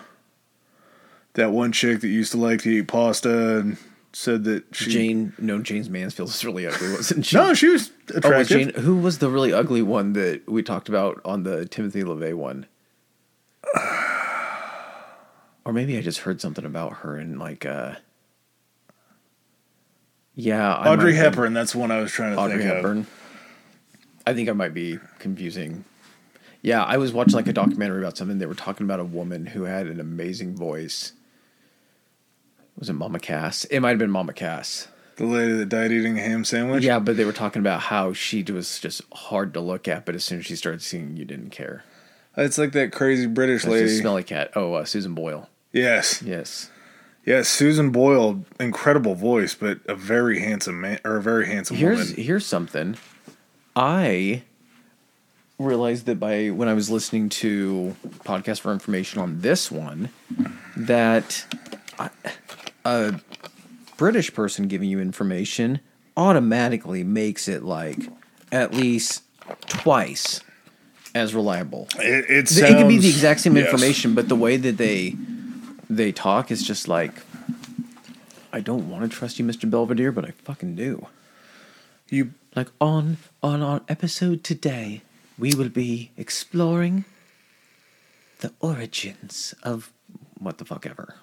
that 1.34 1.50
one 1.50 1.70
chick 1.72 2.00
that 2.00 2.08
used 2.08 2.32
to 2.32 2.38
like 2.38 2.62
to 2.62 2.70
eat 2.70 2.88
pasta 2.88 3.58
and 3.58 3.76
said 4.12 4.44
that 4.44 4.64
she 4.74 4.90
Jane, 4.90 5.32
no, 5.38 5.58
James 5.58 5.90
Mansfield 5.90 6.28
was 6.28 6.44
really 6.44 6.66
ugly, 6.66 6.90
wasn't 6.92 7.26
she? 7.26 7.36
No, 7.36 7.52
she 7.54 7.68
was 7.68 7.90
Oh, 8.10 8.14
was 8.14 8.24
attractive. 8.24 8.48
Jane, 8.74 8.82
who 8.82 8.96
was 8.96 9.18
the 9.18 9.28
really 9.28 9.52
ugly 9.52 9.82
one 9.82 10.12
that 10.14 10.48
we 10.48 10.62
talked 10.62 10.88
about 10.88 11.20
on 11.24 11.42
the 11.42 11.66
Timothy 11.66 12.02
LaVey 12.04 12.34
one? 12.34 12.66
Or 15.64 15.72
maybe 15.72 15.98
I 15.98 16.00
just 16.00 16.20
heard 16.20 16.40
something 16.40 16.64
about 16.64 16.98
her 16.98 17.16
and 17.16 17.40
like, 17.40 17.66
uh, 17.66 17.96
yeah, 20.36 20.72
I 20.74 20.88
Audrey 20.92 21.12
might 21.12 21.18
Hepburn. 21.18 21.52
That's 21.54 21.74
one 21.74 21.90
I 21.90 22.00
was 22.00 22.12
trying 22.12 22.34
to 22.34 22.40
Audrey 22.40 22.58
think 22.58 22.70
Hepburn. 22.72 23.06
I 24.26 24.34
think 24.34 24.48
I 24.48 24.52
might 24.52 24.74
be 24.74 24.98
confusing. 25.18 25.84
Yeah, 26.62 26.82
I 26.84 26.96
was 26.98 27.12
watching 27.12 27.34
like 27.34 27.46
a 27.48 27.52
documentary 27.52 28.00
about 28.02 28.16
something. 28.16 28.38
They 28.38 28.46
were 28.46 28.54
talking 28.54 28.84
about 28.86 29.00
a 29.00 29.04
woman 29.04 29.46
who 29.46 29.64
had 29.64 29.86
an 29.86 29.98
amazing 30.00 30.56
voice. 30.56 31.12
Was 32.78 32.88
it 32.90 32.94
Mama 32.94 33.18
Cass? 33.18 33.64
It 33.66 33.80
might 33.80 33.90
have 33.90 33.98
been 33.98 34.10
Mama 34.10 34.32
Cass. 34.32 34.86
of. 34.86 34.92
The 35.16 35.24
lady 35.24 35.52
that 35.54 35.68
died 35.70 35.92
eating 35.92 36.18
a 36.18 36.20
ham 36.22 36.44
sandwich. 36.44 36.84
Yeah, 36.84 36.98
but 36.98 37.16
they 37.16 37.24
were 37.24 37.32
talking 37.32 37.60
about 37.60 37.80
how 37.82 38.12
she 38.12 38.42
was 38.42 38.78
just 38.78 39.00
hard 39.14 39.54
to 39.54 39.60
look 39.60 39.88
at, 39.88 40.04
but 40.04 40.14
as 40.14 40.24
soon 40.24 40.40
as 40.40 40.46
she 40.46 40.56
started 40.56 40.82
singing, 40.82 41.16
you 41.16 41.24
didn't 41.24 41.50
care. 41.50 41.84
it's 42.36 42.58
like 42.58 42.72
that 42.72 42.92
crazy 42.92 43.24
British 43.26 43.62
just 43.62 43.72
lady. 43.72 43.88
smelly 43.88 44.22
cat. 44.24 44.50
Oh, 44.54 44.74
uh, 44.74 44.84
Susan 44.84 45.14
Boyle. 45.14 45.48
yes, 45.72 46.20
Yes. 46.22 46.68
Yes. 47.26 47.48
Susan 47.48 47.90
Boyle, 47.90 48.44
incredible 48.58 49.14
voice, 49.14 49.54
but 49.54 49.80
a 49.86 49.94
very 49.94 50.40
handsome 50.40 50.80
man 50.80 50.98
or 51.04 51.16
a 51.16 51.22
very 51.22 51.46
handsome 51.46 51.76
Here's 51.76 52.10
woman. 52.10 52.24
here's 52.24 52.46
something. 52.46 52.96
I 53.74 54.42
realized 55.58 56.06
that 56.06 56.18
by 56.18 56.48
when 56.48 56.68
I 56.68 56.74
was 56.74 56.90
listening 56.90 57.28
to 57.30 57.94
podcast 58.24 58.60
for 58.60 58.72
information 58.72 59.20
on 59.20 59.40
this 59.40 59.70
one, 59.70 60.10
that 60.76 61.44
I- 61.98 62.10
a 62.84 63.20
British 63.96 64.32
person 64.32 64.68
giving 64.68 64.88
you 64.88 65.00
information 65.00 65.80
automatically 66.16 67.04
makes 67.04 67.48
it 67.48 67.62
like 67.62 67.98
at 68.52 68.74
least 68.74 69.22
twice 69.66 70.40
as 71.14 71.34
reliable. 71.34 71.88
It, 71.98 72.30
it, 72.30 72.56
it 72.56 72.76
could 72.76 72.88
be 72.88 72.98
the 72.98 73.08
exact 73.08 73.40
same 73.40 73.56
yes. 73.56 73.66
information, 73.66 74.14
but 74.14 74.28
the 74.28 74.36
way 74.36 74.56
that 74.56 74.76
they 74.76 75.16
they 75.88 76.12
talk 76.12 76.50
is 76.50 76.62
just 76.66 76.88
like 76.88 77.14
I 78.52 78.60
don't 78.60 78.88
want 78.88 79.10
to 79.10 79.14
trust 79.16 79.38
you, 79.38 79.44
Mr. 79.44 79.68
Belvedere, 79.70 80.12
but 80.12 80.24
I 80.24 80.30
fucking 80.30 80.76
do. 80.76 81.06
You 82.08 82.32
Like 82.54 82.68
on 82.80 83.18
on 83.42 83.62
our 83.62 83.82
episode 83.88 84.42
today, 84.44 85.02
we 85.38 85.54
will 85.54 85.68
be 85.68 86.10
exploring 86.16 87.04
the 88.40 88.52
origins 88.60 89.54
of 89.62 89.92
what 90.38 90.58
the 90.58 90.64
fuck 90.64 90.86
ever. 90.86 91.14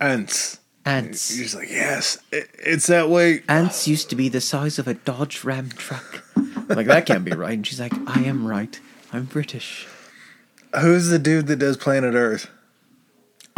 ants. 0.00 0.58
Ants. 0.86 1.34
You're 1.36 1.44
just 1.44 1.54
like 1.56 1.70
yes. 1.70 2.18
It, 2.32 2.50
it's 2.58 2.86
that 2.86 3.10
way. 3.10 3.42
Ants 3.48 3.86
used 3.86 4.08
to 4.10 4.16
be 4.16 4.28
the 4.30 4.40
size 4.40 4.78
of 4.78 4.88
a 4.88 4.94
Dodge 4.94 5.44
Ram 5.44 5.68
truck. 5.68 6.24
like 6.68 6.86
that 6.86 7.04
can't 7.06 7.24
be 7.24 7.32
right. 7.32 7.52
And 7.52 7.66
she's 7.66 7.78
like, 7.80 7.92
I 8.06 8.22
am 8.22 8.46
right. 8.46 8.80
I'm 9.12 9.24
British. 9.26 9.86
Who's 10.80 11.08
the 11.08 11.18
dude 11.18 11.48
that 11.48 11.56
does 11.56 11.76
Planet 11.76 12.14
Earth? 12.14 12.48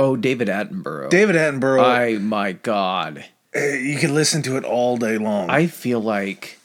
Oh, 0.03 0.17
David 0.17 0.49
Attenborough. 0.49 1.11
David 1.11 1.37
Attenborough. 1.37 1.85
I 1.85 2.19
my 2.19 2.53
God. 2.53 3.25
eh, 3.55 3.77
you 3.77 3.99
could 3.99 4.11
listen 4.11 4.43
to 4.43 4.57
it 4.57 4.65
all 4.65 4.97
day 4.97 5.17
long. 5.17 5.49
I 5.49 5.69
feel 5.69 6.01
like 6.01 6.59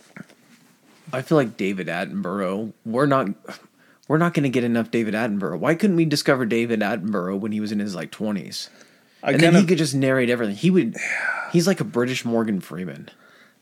I 1.14 1.22
feel 1.22 1.38
like 1.38 1.56
David 1.56 1.88
Attenborough. 1.88 2.74
We're 2.84 3.06
not 3.06 3.28
we're 4.08 4.18
not 4.18 4.34
going 4.34 4.44
to 4.44 4.50
get 4.50 4.64
enough 4.64 4.90
David 4.90 5.14
Attenborough. 5.14 5.60
Why 5.60 5.76
couldn't 5.76 5.98
we 5.98 6.06
discover 6.06 6.46
David 6.46 6.80
Attenborough 6.80 7.40
when 7.40 7.52
he 7.52 7.60
was 7.60 7.72
in 7.72 7.80
his 7.80 7.94
like 7.94 8.10
twenties? 8.12 8.70
I 9.22 9.32
And 9.32 9.40
then 9.42 9.56
he 9.56 9.66
could 9.66 9.78
just 9.78 9.94
narrate 9.96 10.30
everything. 10.30 10.56
He 10.56 10.72
would. 10.72 10.96
He's 11.52 11.68
like 11.68 11.80
a 11.80 11.84
British 11.84 12.26
Morgan 12.26 12.60
Freeman. 12.62 13.10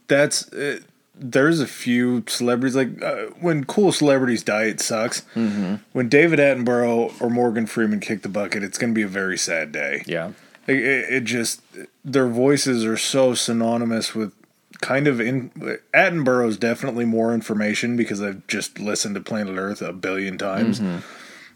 that's 0.07 0.51
uh, 0.53 0.79
there's 1.17 1.59
a 1.59 1.67
few 1.67 2.23
celebrities 2.27 2.75
like 2.75 3.01
uh, 3.01 3.27
when 3.39 3.63
cool 3.63 3.91
celebrities 3.91 4.43
die 4.43 4.65
it 4.65 4.79
sucks. 4.81 5.21
Mm-hmm. 5.35 5.75
when 5.93 6.09
david 6.09 6.39
attenborough 6.39 7.19
or 7.21 7.29
morgan 7.29 7.65
freeman 7.65 7.99
kick 7.99 8.21
the 8.21 8.29
bucket 8.29 8.63
it's 8.63 8.77
going 8.77 8.93
to 8.93 8.95
be 8.95 9.01
a 9.01 9.07
very 9.07 9.37
sad 9.37 9.71
day. 9.71 10.03
Yeah. 10.05 10.31
It, 10.67 10.77
it 10.77 11.23
just 11.23 11.61
their 12.03 12.27
voices 12.27 12.83
are 12.85 12.97
so 12.97 13.33
synonymous 13.33 14.15
with 14.15 14.33
kind 14.81 15.07
of 15.07 15.21
in 15.21 15.51
attenborough's 15.93 16.57
definitely 16.57 17.05
more 17.05 17.33
information 17.33 17.95
because 17.95 18.21
i've 18.21 18.45
just 18.47 18.79
listened 18.79 19.15
to 19.15 19.21
planet 19.21 19.57
earth 19.57 19.81
a 19.81 19.93
billion 19.93 20.37
times. 20.37 20.81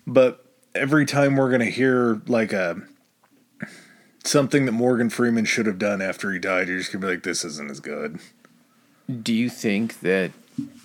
But 0.08 0.46
every 0.74 1.06
time 1.06 1.36
we're 1.36 1.50
going 1.50 1.60
to 1.60 1.70
hear 1.70 2.22
like 2.28 2.54
a 2.54 2.82
something 4.24 4.66
that 4.66 4.72
morgan 4.72 5.10
freeman 5.10 5.46
should 5.46 5.66
have 5.66 5.80
done 5.80 6.02
after 6.02 6.32
he 6.32 6.40
died 6.40 6.68
you're 6.68 6.78
just 6.78 6.92
going 6.92 7.02
to 7.02 7.08
be 7.08 7.14
like 7.14 7.24
this 7.24 7.44
isn't 7.44 7.72
as 7.72 7.80
good 7.80 8.20
Do 9.10 9.34
you 9.34 9.50
think 9.50 10.02
that 10.02 10.32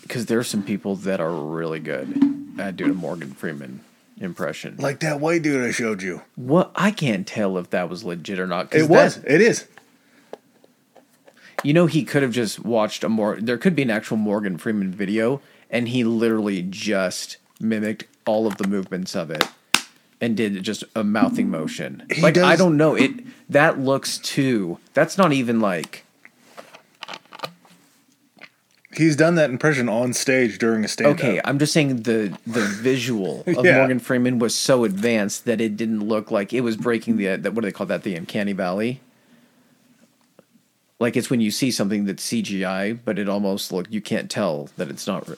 because 0.02 0.26
there 0.26 0.38
are 0.38 0.44
some 0.44 0.62
people 0.62 0.96
that 0.96 1.20
are 1.20 1.32
really 1.32 1.80
good 1.80 2.54
at 2.58 2.76
doing 2.76 2.92
a 2.92 2.94
Morgan 2.94 3.32
Freeman 3.32 3.80
impression? 4.20 4.76
Like 4.78 5.00
that 5.00 5.20
white 5.20 5.42
dude 5.42 5.64
I 5.64 5.70
showed 5.72 6.02
you. 6.02 6.22
What 6.36 6.70
I 6.74 6.90
can't 6.90 7.26
tell 7.26 7.58
if 7.58 7.70
that 7.70 7.88
was 7.90 8.04
legit 8.04 8.38
or 8.38 8.46
not. 8.46 8.74
It 8.74 8.88
was. 8.88 9.16
that- 9.20 9.30
It 9.34 9.40
is. 9.40 9.66
you 11.62 11.72
know, 11.72 11.86
he 11.86 12.04
could 12.04 12.22
have 12.22 12.32
just 12.32 12.60
watched 12.64 13.04
a 13.04 13.08
more. 13.08 13.36
There 13.40 13.58
could 13.58 13.74
be 13.76 13.82
an 13.82 13.90
actual 13.90 14.16
Morgan 14.16 14.58
Freeman 14.58 14.90
video, 14.92 15.40
and 15.70 15.88
he 15.88 16.04
literally 16.04 16.62
just 16.62 17.36
mimicked 17.60 18.04
all 18.26 18.46
of 18.46 18.56
the 18.56 18.66
movements 18.66 19.14
of 19.14 19.30
it 19.30 19.44
and 20.20 20.36
did 20.36 20.62
just 20.62 20.84
a 20.94 21.04
mouthing 21.04 21.50
motion. 21.50 22.04
He 22.10 22.22
like 22.22 22.38
I 22.38 22.56
don't 22.56 22.76
know 22.76 22.94
it. 22.94 23.12
That 23.50 23.78
looks 23.80 24.16
too. 24.18 24.78
That's 24.94 25.18
not 25.18 25.32
even 25.32 25.60
like. 25.60 26.03
He's 28.96 29.16
done 29.16 29.34
that 29.36 29.50
impression 29.50 29.88
on 29.88 30.12
stage 30.12 30.58
during 30.58 30.84
a 30.84 30.88
stand 30.88 31.18
Okay, 31.18 31.40
I'm 31.44 31.58
just 31.58 31.72
saying 31.72 32.02
the 32.02 32.36
the 32.46 32.60
visual 32.60 33.42
of 33.46 33.64
Yeah. 33.64 33.78
Morgan 33.78 33.98
Freeman 33.98 34.38
was 34.38 34.54
so 34.54 34.84
advanced 34.84 35.44
that 35.44 35.60
it 35.60 35.76
didn't 35.76 36.06
look 36.06 36.30
like 36.30 36.52
it 36.52 36.60
was 36.62 36.76
breaking 36.76 37.16
the 37.16 37.36
that 37.36 37.52
what 37.54 37.62
do 37.62 37.68
they 37.68 37.72
call 37.72 37.86
that 37.86 38.02
the 38.02 38.14
uncanny 38.14 38.52
valley. 38.52 39.00
Like 41.00 41.16
it's 41.16 41.28
when 41.28 41.40
you 41.40 41.50
see 41.50 41.70
something 41.70 42.04
that's 42.04 42.26
CGI, 42.26 42.98
but 43.04 43.18
it 43.18 43.28
almost 43.28 43.72
look 43.72 43.86
you 43.90 44.00
can't 44.00 44.30
tell 44.30 44.68
that 44.76 44.88
it's 44.88 45.06
not. 45.06 45.28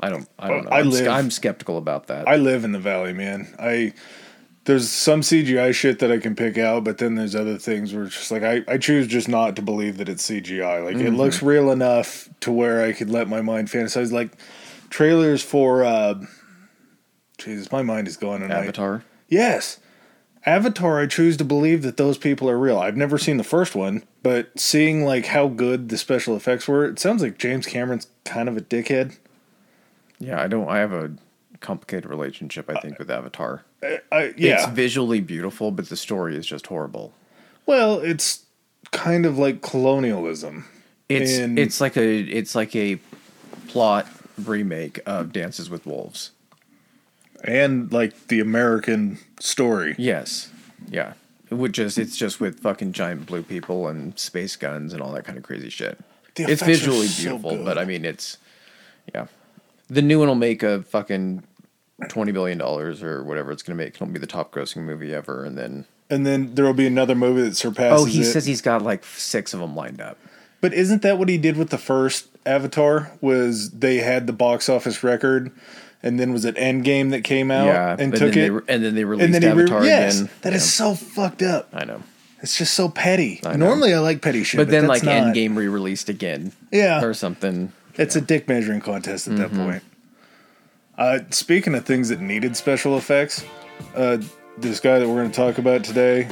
I 0.00 0.08
don't. 0.10 0.28
I 0.38 0.48
don't 0.48 0.64
know. 0.64 0.70
I 0.70 0.80
I'm, 0.80 0.90
live- 0.90 1.08
I'm 1.08 1.30
skeptical 1.30 1.78
about 1.78 2.08
that. 2.08 2.26
I 2.28 2.36
live 2.36 2.64
in 2.64 2.72
the 2.72 2.80
valley, 2.80 3.12
man. 3.12 3.54
I 3.60 3.92
there's 4.64 4.90
some 4.90 5.20
CGI 5.20 5.74
shit 5.74 5.98
that 5.98 6.10
I 6.10 6.18
can 6.18 6.34
pick 6.34 6.56
out, 6.56 6.84
but 6.84 6.98
then 6.98 7.16
there's 7.16 7.34
other 7.34 7.58
things 7.58 7.92
where 7.92 8.04
it's 8.04 8.14
just 8.14 8.30
like 8.30 8.42
I, 8.42 8.62
I 8.66 8.78
choose 8.78 9.06
just 9.06 9.28
not 9.28 9.56
to 9.56 9.62
believe 9.62 9.98
that 9.98 10.08
it's 10.08 10.28
CGI. 10.28 10.84
Like 10.84 10.96
it 10.96 11.10
looks 11.10 11.42
real 11.42 11.70
enough 11.70 12.28
to 12.40 12.50
where 12.50 12.82
I 12.82 12.92
could 12.92 13.10
let 13.10 13.28
my 13.28 13.42
mind 13.42 13.68
fantasize. 13.68 14.10
Like 14.10 14.32
trailers 14.90 15.42
for 15.42 15.84
uh 15.84 16.14
Jesus, 17.36 17.70
my 17.70 17.82
mind 17.82 18.08
is 18.08 18.16
going 18.16 18.40
tonight. 18.40 18.62
Avatar. 18.62 19.04
Yes. 19.28 19.78
Avatar, 20.46 21.00
I 21.00 21.06
choose 21.06 21.36
to 21.38 21.44
believe 21.44 21.82
that 21.82 21.96
those 21.96 22.18
people 22.18 22.48
are 22.50 22.58
real. 22.58 22.78
I've 22.78 22.96
never 22.96 23.18
seen 23.18 23.38
the 23.38 23.44
first 23.44 23.74
one, 23.74 24.02
but 24.22 24.58
seeing 24.58 25.04
like 25.04 25.26
how 25.26 25.48
good 25.48 25.88
the 25.88 25.96
special 25.96 26.36
effects 26.36 26.68
were, 26.68 26.84
it 26.84 26.98
sounds 26.98 27.22
like 27.22 27.38
James 27.38 27.66
Cameron's 27.66 28.08
kind 28.24 28.48
of 28.48 28.56
a 28.56 28.60
dickhead. 28.60 29.18
Yeah, 30.18 30.40
I 30.40 30.46
don't. 30.46 30.68
I 30.68 30.78
have 30.78 30.92
a 30.92 31.12
complicated 31.60 32.06
relationship. 32.08 32.70
I 32.70 32.78
think 32.80 32.98
with 32.98 33.10
Avatar. 33.10 33.64
I, 34.12 34.34
yeah. 34.36 34.54
It's 34.64 34.66
visually 34.72 35.20
beautiful, 35.20 35.70
but 35.70 35.88
the 35.88 35.96
story 35.96 36.36
is 36.36 36.46
just 36.46 36.66
horrible. 36.66 37.12
well, 37.66 37.98
it's 38.00 38.44
kind 38.92 39.26
of 39.26 39.38
like 39.38 39.60
colonialism. 39.62 40.64
It's 41.08 41.36
And- 41.38 41.58
it's 41.58 41.80
like 41.80 41.96
a 41.96 42.20
it's 42.20 42.54
like 42.54 42.74
a 42.76 42.98
plot 43.68 44.06
remake 44.42 45.00
of 45.06 45.32
Dances 45.32 45.68
with 45.70 45.84
Wolves. 45.86 46.30
and 47.44 47.92
like 47.92 48.28
the 48.28 48.40
American 48.40 49.18
story. 49.40 49.94
Yes. 49.98 50.50
Yeah. 50.88 51.12
It 51.50 51.54
would 51.54 51.72
just 51.74 51.98
it's 51.98 52.16
just 52.16 52.40
with 52.40 52.60
fucking 52.60 52.92
giant 52.92 53.26
blue 53.26 53.42
people 53.42 53.86
and 53.88 54.18
space 54.18 54.56
guns 54.56 54.92
and 54.92 55.02
all 55.02 55.12
that 55.12 55.24
kind 55.24 55.36
of 55.36 55.44
crazy 55.44 55.68
shit. 55.70 55.98
The 56.36 56.44
it's 56.44 56.62
visually 56.62 57.06
so 57.06 57.22
beautiful, 57.30 57.50
good. 57.56 57.64
but 57.64 57.78
I 57.78 57.84
mean 57.84 58.04
it's 58.04 58.38
yeah. 59.14 59.26
The 59.88 60.02
new 60.02 60.18
one 60.18 60.28
will 60.28 60.34
make 60.34 60.62
a 60.62 60.82
fucking 60.84 61.42
twenty 62.08 62.32
billion 62.32 62.58
dollars 62.58 63.02
or 63.02 63.22
whatever 63.24 63.52
it's 63.52 63.62
gonna 63.62 63.76
make. 63.76 63.94
It'll 63.94 64.06
be 64.06 64.18
the 64.18 64.26
top 64.26 64.52
grossing 64.52 64.82
movie 64.82 65.14
ever 65.14 65.44
and 65.44 65.56
then 65.56 65.84
And 66.10 66.26
then 66.26 66.54
there 66.54 66.64
will 66.64 66.74
be 66.74 66.86
another 66.86 67.14
movie 67.14 67.42
that 67.42 67.56
surpasses 67.56 68.02
Oh, 68.02 68.04
he 68.04 68.20
it. 68.20 68.24
says 68.24 68.46
he's 68.46 68.60
got 68.60 68.82
like 68.82 69.04
six 69.04 69.54
of 69.54 69.60
them 69.60 69.74
lined 69.76 70.00
up. 70.00 70.18
But 70.60 70.72
isn't 70.74 71.02
that 71.02 71.18
what 71.18 71.28
he 71.28 71.36
did 71.38 71.56
with 71.56 71.70
the 71.70 71.78
first 71.78 72.26
Avatar? 72.46 73.12
Was 73.20 73.70
they 73.70 73.96
had 73.98 74.26
the 74.26 74.32
box 74.32 74.68
office 74.68 75.02
record, 75.04 75.52
and 76.02 76.18
then 76.18 76.32
was 76.32 76.44
it 76.46 76.56
Endgame 76.56 77.10
that 77.10 77.22
came 77.22 77.50
out 77.50 77.66
yeah. 77.66 77.96
and 77.98 78.10
but 78.12 78.18
took 78.18 78.34
it, 78.36 78.50
re- 78.50 78.62
and 78.68 78.82
then 78.82 78.94
they 78.94 79.04
released 79.04 79.24
and 79.26 79.34
then 79.34 79.42
he 79.42 79.48
re- 79.48 79.62
Avatar 79.64 79.84
yes, 79.84 80.20
again. 80.20 80.30
that 80.42 80.52
is 80.54 80.62
Yeah, 80.62 80.86
so 80.88 80.94
fucked 80.94 81.42
up. 81.42 81.68
I 81.74 81.84
know. 81.84 82.02
It's 82.40 82.56
just 82.58 82.74
so 82.74 82.88
petty. 82.88 83.40
I. 83.44 83.56
Normally, 83.56 83.92
I 83.94 83.98
like 84.00 84.20
petty 84.22 84.42
shit, 84.42 84.58
But, 84.58 84.68
then 84.68 84.86
that's 84.86 85.02
like 85.02 85.04
not. 85.04 85.34
Endgame 85.34 85.54
re 85.56 85.68
released 85.68 86.08
again. 86.08 86.52
Yeah. 86.72 87.02
Or 87.04 87.12
something. 87.14 87.72
It's 87.96 88.16
a 88.16 88.20
dick 88.20 88.48
measuring 88.48 88.80
contest 88.80 89.28
at 89.28 89.34
Mm-hmm. 89.34 89.42
that 89.56 89.64
point. 89.64 89.82
Uh, 90.96 91.20
speaking 91.30 91.74
of 91.74 91.84
things 91.84 92.08
that 92.08 92.20
needed 92.20 92.56
special 92.56 92.96
effects, 92.96 93.44
uh, 93.96 94.18
this 94.58 94.78
guy 94.80 94.98
that 94.98 95.08
we're 95.08 95.16
going 95.16 95.30
to 95.30 95.36
talk 95.36 95.58
about 95.58 95.82
today, 95.82 96.28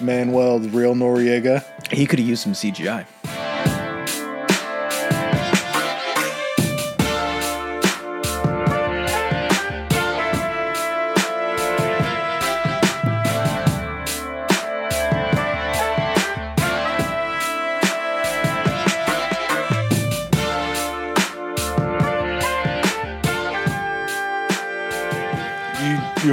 Manuel 0.00 0.58
the 0.58 0.68
Real 0.68 0.94
Noriega, 0.94 1.64
He 1.90 2.06
could 2.06 2.18
have 2.18 2.28
used 2.28 2.42
some 2.42 2.52
CGI. 2.52 3.06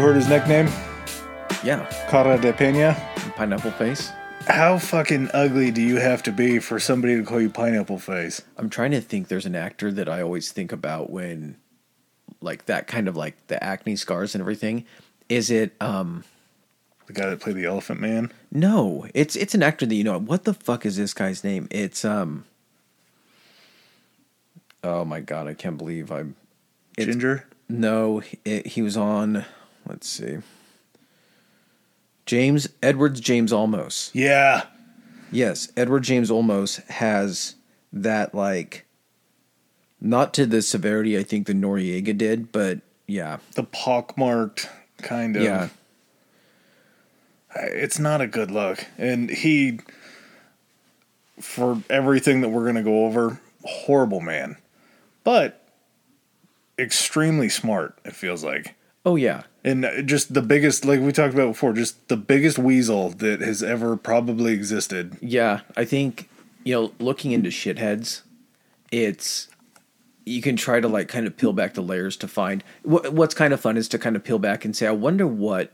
You 0.01 0.08
heard 0.08 0.15
his 0.15 0.27
nickname, 0.29 0.65
Yeah. 1.63 1.86
Cara 2.10 2.36
de 2.41 2.51
Piña. 2.53 2.96
Pineapple 3.36 3.70
face. 3.70 4.12
How 4.48 4.79
fucking 4.79 5.29
ugly 5.31 5.70
do 5.70 5.79
you 5.79 5.98
have 5.98 6.24
to 6.24 6.31
be 6.31 6.58
for 6.58 6.79
somebody 6.79 7.17
to 7.17 7.24
call 7.24 7.39
you 7.39 7.51
Pineapple 7.51 8.00
Face? 8.00 8.41
I'm 8.58 8.67
trying 8.72 8.89
to 8.91 9.00
think 9.01 9.27
there's 9.27 9.46
an 9.46 9.53
actor 9.53 9.91
that 9.91 10.10
I 10.10 10.24
always 10.24 10.51
think 10.51 10.72
about 10.72 11.12
when 11.12 11.55
like 12.41 12.65
that 12.65 12.88
kind 12.88 13.08
of 13.08 13.15
like 13.15 13.36
the 13.46 13.63
acne 13.63 13.96
scars 13.96 14.34
and 14.34 14.41
everything. 14.41 14.86
Is 15.29 15.51
it 15.51 15.74
um 15.79 16.24
The 17.05 17.13
guy 17.13 17.29
that 17.29 17.39
played 17.39 17.58
the 17.58 17.65
Elephant 17.65 18.00
Man. 18.01 18.31
no, 18.51 19.05
it's 19.13 19.36
it's 19.36 19.53
an 19.53 19.62
actor 19.62 19.86
that 19.86 19.93
you 19.93 20.03
know. 20.03 20.17
What 20.20 20.46
the 20.46 20.55
fuck 20.55 20.84
is 20.84 20.98
this 20.98 21.13
guy's 21.13 21.43
name? 21.43 21.67
It's 21.70 22.03
um 22.03 22.46
Oh 24.84 25.05
my 25.05 25.20
god, 25.20 25.48
I 25.48 25.53
can't 25.53 25.77
believe 25.77 26.12
I'm 26.12 26.36
Ginger. 26.98 27.46
No, 27.70 28.24
it, 28.43 28.65
he 28.65 28.81
was 28.81 28.98
on 28.98 29.46
let's 29.88 30.07
see. 30.07 30.38
James 32.25 32.69
Edwards 32.81 33.19
James 33.19 33.51
Olmos. 33.51 34.11
Yeah. 34.13 34.63
Yes, 35.31 35.71
Edward 35.77 36.03
James 36.03 36.29
Olmos 36.29 36.85
has 36.88 37.55
that 37.93 38.35
like 38.35 38.85
not 40.00 40.33
to 40.33 40.45
the 40.45 40.61
severity 40.61 41.17
I 41.17 41.23
think 41.23 41.47
the 41.47 41.53
Noriega 41.53 42.17
did, 42.17 42.51
but 42.51 42.79
yeah. 43.07 43.38
The 43.55 43.63
pockmarked 43.63 44.69
kind 45.01 45.35
of. 45.35 45.43
Yeah. 45.43 45.69
It's 47.55 48.00
not 48.00 48.21
a 48.21 48.27
good 48.27 48.50
look. 48.50 48.85
And 48.97 49.29
he, 49.29 49.79
for 51.39 51.81
everything 51.89 52.41
that 52.41 52.50
we're 52.50 52.63
going 52.63 52.75
to 52.75 52.83
go 52.83 53.05
over, 53.05 53.39
horrible 53.63 54.21
man. 54.21 54.57
But 55.23 55.67
extremely 56.79 57.50
smart, 57.50 57.97
it 58.05 58.15
feels 58.15 58.43
like. 58.43 58.75
Oh 59.05 59.15
yeah. 59.15 59.43
And 59.63 59.86
uh, 59.86 60.01
just 60.01 60.34
the 60.34 60.41
biggest, 60.41 60.86
like 60.86 61.00
we 61.00 61.12
talked 61.12 61.34
about 61.34 61.48
before, 61.48 61.74
just 61.74 62.08
the 62.08 62.17
biggest 62.17 62.58
weasel 62.58 63.10
that 63.10 63.41
has 63.41 63.62
ever 63.62 63.96
probably 63.96 64.53
existed. 64.53 65.17
Yeah, 65.22 65.62
I 65.75 65.86
think 65.86 66.29
you 66.63 66.74
know, 66.74 66.93
looking 67.00 67.31
into 67.31 67.50
shitheads, 67.50 68.22
it's 68.91 69.48
you 70.25 70.41
can 70.41 70.55
try 70.55 70.79
to 70.79 70.88
like 70.88 71.08
kind 71.08 71.25
of 71.25 71.36
peel 71.36 71.53
back 71.53 71.74
the 71.74 71.81
layers 71.81 72.15
to 72.15 72.27
find 72.27 72.63
what, 72.84 73.12
what's 73.12 73.34
kind 73.34 73.53
of 73.53 73.60
fun 73.60 73.75
is 73.75 73.88
to 73.89 73.98
kind 73.98 74.15
of 74.15 74.24
peel 74.24 74.39
back 74.39 74.63
and 74.63 74.75
say, 74.75 74.88
I 74.88 74.91
wonder 74.91 75.25
what 75.25 75.72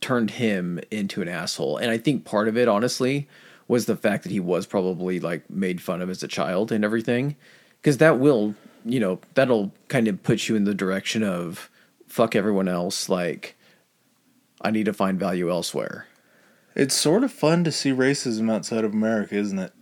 turned 0.00 0.32
him 0.32 0.80
into 0.90 1.22
an 1.22 1.28
asshole. 1.28 1.76
And 1.76 1.90
I 1.90 1.98
think 1.98 2.24
part 2.24 2.48
of 2.48 2.56
it, 2.56 2.68
honestly, 2.68 3.28
was 3.68 3.86
the 3.86 3.96
fact 3.96 4.24
that 4.24 4.32
he 4.32 4.40
was 4.40 4.66
probably 4.66 5.20
like 5.20 5.48
made 5.48 5.80
fun 5.80 6.00
of 6.00 6.10
as 6.10 6.22
a 6.22 6.28
child 6.28 6.72
and 6.72 6.84
everything, 6.84 7.36
because 7.80 7.98
that 7.98 8.18
will, 8.18 8.54
you 8.84 8.98
know, 8.98 9.20
that'll 9.34 9.72
kind 9.88 10.08
of 10.08 10.22
put 10.22 10.48
you 10.48 10.56
in 10.56 10.64
the 10.64 10.74
direction 10.74 11.22
of 11.22 11.70
fuck 12.10 12.36
everyone 12.36 12.68
else. 12.68 13.08
Like, 13.08 13.56
I 14.60 14.70
need 14.70 14.84
to 14.84 14.92
find 14.92 15.18
value 15.18 15.50
elsewhere. 15.50 16.06
It's 16.74 16.94
sort 16.94 17.24
of 17.24 17.32
fun 17.32 17.64
to 17.64 17.72
see 17.72 17.90
racism 17.90 18.50
outside 18.52 18.84
of 18.84 18.92
America, 18.92 19.36
isn't 19.36 19.58
it? 19.58 19.72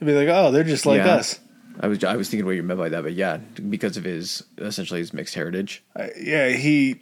I'd 0.00 0.06
be 0.06 0.12
like, 0.14 0.28
oh, 0.28 0.50
they're 0.50 0.64
just 0.64 0.86
like 0.86 0.98
Yeah. 0.98 1.14
us. 1.14 1.40
I 1.80 1.86
was 1.86 2.02
I 2.02 2.16
was 2.16 2.28
thinking 2.28 2.44
what 2.44 2.56
you 2.56 2.62
meant 2.64 2.80
by 2.80 2.88
that, 2.88 3.04
but 3.04 3.12
yeah, 3.12 3.36
because 3.36 3.96
of 3.96 4.02
his 4.02 4.42
essentially 4.58 4.98
his 4.98 5.12
mixed 5.14 5.34
heritage. 5.36 5.84
Uh, 5.94 6.08
yeah, 6.20 6.48
he 6.48 7.00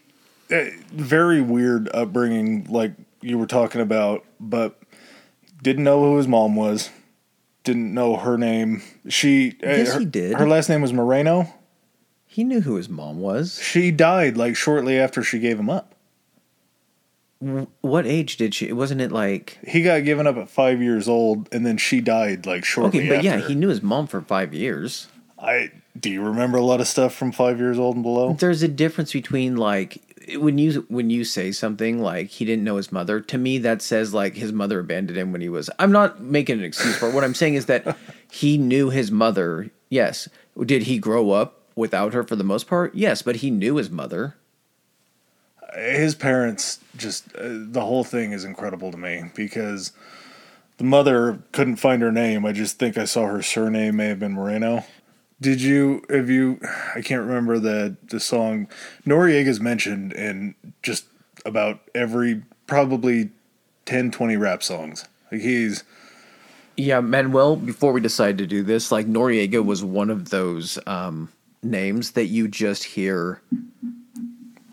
uh, 0.52 0.64
very 0.92 1.40
weird 1.40 1.88
upbringing, 1.95 2.66
like 2.68 2.92
you 3.23 3.38
were 3.38 3.47
talking 3.47 3.80
about, 3.80 4.25
but 4.38 4.78
didn't 5.62 5.85
know 5.85 6.02
who 6.02 6.18
his 6.18 6.28
mom 6.28 6.56
was. 6.56 6.90
Didn't 7.64 7.95
know 7.95 8.16
her 8.16 8.37
name. 8.37 8.83
She 9.09 9.52
uh, 9.64 9.71
Yes, 9.71 9.95
her, 9.95 10.00
he 10.00 10.04
did. 10.04 10.37
Her 10.37 10.47
last 10.47 10.68
name 10.68 10.83
was 10.83 10.92
Moreno. 10.92 11.52
He 12.37 12.45
knew 12.45 12.61
who 12.61 12.75
his 12.75 12.90
mom 12.90 13.21
was. 13.21 13.59
She 13.62 13.90
died 13.90 14.37
like 14.37 14.57
shortly 14.57 14.99
after 14.99 15.23
she 15.23 15.38
gave 15.38 15.59
him 15.59 15.71
up. 15.71 15.95
What 17.81 18.05
age 18.05 18.37
did 18.37 18.55
she? 18.55 18.71
Wasn't 18.75 19.00
it 19.00 19.11
like 19.11 19.59
He 19.66 19.81
got 19.81 20.05
given 20.05 20.26
up 20.26 20.37
at 20.37 20.50
five 20.50 20.83
years 20.83 21.09
old, 21.09 21.49
and 21.50 21.64
then 21.64 21.78
she 21.78 22.02
died 22.02 22.45
like 22.45 22.62
shortly. 22.62 23.05
After. 23.05 23.14
Okay? 23.14 23.16
But 23.16 23.25
yeah, 23.25 23.49
he 23.49 23.55
knew 23.55 23.71
his 23.71 23.83
mom 23.83 24.07
for 24.07 24.21
five 24.21 24.52
years. 24.52 25.09
I 25.38 25.73
do 25.99 26.11
you 26.11 26.23
remember 26.23 26.59
a 26.59 26.62
lot 26.62 26.83
of 26.83 26.87
stuff 26.87 27.14
from 27.14 27.33
five 27.33 27.59
years 27.59 27.78
old 27.78 27.95
and 27.95 28.02
below? 28.02 28.35
There's 28.35 28.62
a 28.62 28.69
difference 28.69 29.14
between 29.14 29.57
like 29.57 30.02
when 30.37 30.59
you 30.59 30.85
when 30.90 31.09
you 31.09 31.25
say 31.25 31.52
something 31.52 32.02
like 32.02 32.28
he 32.28 32.45
didn't 32.45 32.64
know 32.64 32.76
his 32.76 32.93
mother. 32.93 33.19
To 33.19 33.38
me, 33.38 33.57
that 33.61 33.81
says 33.81 34.12
like 34.12 34.35
his 34.35 34.52
mother 34.52 34.78
abandoned 34.78 35.19
him 35.19 35.33
when 35.33 35.40
he 35.40 35.49
was. 35.49 35.71
I'm 35.78 35.90
not 35.90 36.21
making 36.21 36.59
an 36.59 36.66
excuse 36.66 36.99
for 36.99 37.09
it. 37.09 37.14
What 37.14 37.25
I'm 37.25 37.35
saying 37.35 37.55
is 37.55 37.64
that 37.64 37.97
he 38.31 38.59
knew 38.59 38.90
his 38.90 39.11
mother. 39.11 39.71
Yes. 39.88 40.28
Did 40.62 40.83
he 40.83 40.99
grow 40.99 41.31
up 41.31 41.62
without 41.76 42.14
her 42.14 42.25
for 42.25 42.35
the 42.35 42.42
most 42.45 42.66
part? 42.66 42.95
Yes, 42.95 43.23
but 43.23 43.37
he 43.37 43.50
knew 43.50 43.76
his 43.76 43.90
mother. 43.90 44.35
his 45.75 46.14
parents 46.14 46.80
just 46.97 47.35
uh, 47.37 47.42
the 47.49 47.83
whole 47.83 48.02
thing 48.04 48.33
is 48.33 48.45
incredible 48.45 48.90
to 48.90 48.97
me 48.97 49.30
because 49.35 49.92
the 50.78 50.85
mother 50.85 51.38
couldn't 51.52 51.76
find 51.76 52.02
her 52.02 52.12
name. 52.12 52.45
I 52.47 52.52
just 52.52 52.78
think 52.78 52.97
I 52.99 53.04
saw 53.04 53.26
her 53.26 53.42
surname 53.42 53.97
may 53.97 54.09
have 54.09 54.18
been 54.18 54.33
Moreno. 54.33 54.85
Did 55.40 55.61
you 55.61 56.02
have 56.09 56.30
you 56.30 56.59
I 56.95 57.02
can't 57.02 57.23
remember 57.23 57.59
the 57.59 57.97
the 58.09 58.21
song 58.21 58.68
Noriega's 59.06 59.61
mentioned 59.61 60.12
in 60.14 60.54
just 60.83 61.04
about 61.45 61.80
every 61.95 62.42
probably 62.66 63.30
10 63.85 64.11
20 64.11 64.37
rap 64.37 64.62
songs. 64.62 65.06
Like 65.30 65.42
he's 65.42 65.85
Yeah, 66.76 67.00
Manuel, 67.00 67.56
before 67.56 67.92
we 67.92 68.00
decided 68.00 68.38
to 68.38 68.47
do 68.47 68.62
this, 68.62 68.90
like 68.90 69.06
Noriega 69.06 69.64
was 69.64 69.85
one 69.85 70.09
of 70.11 70.30
those 70.30 70.78
um, 70.87 71.28
names 71.67 72.13
that 72.13 72.27
you 72.27 72.49
just 72.49 72.85
hear. 72.85 73.43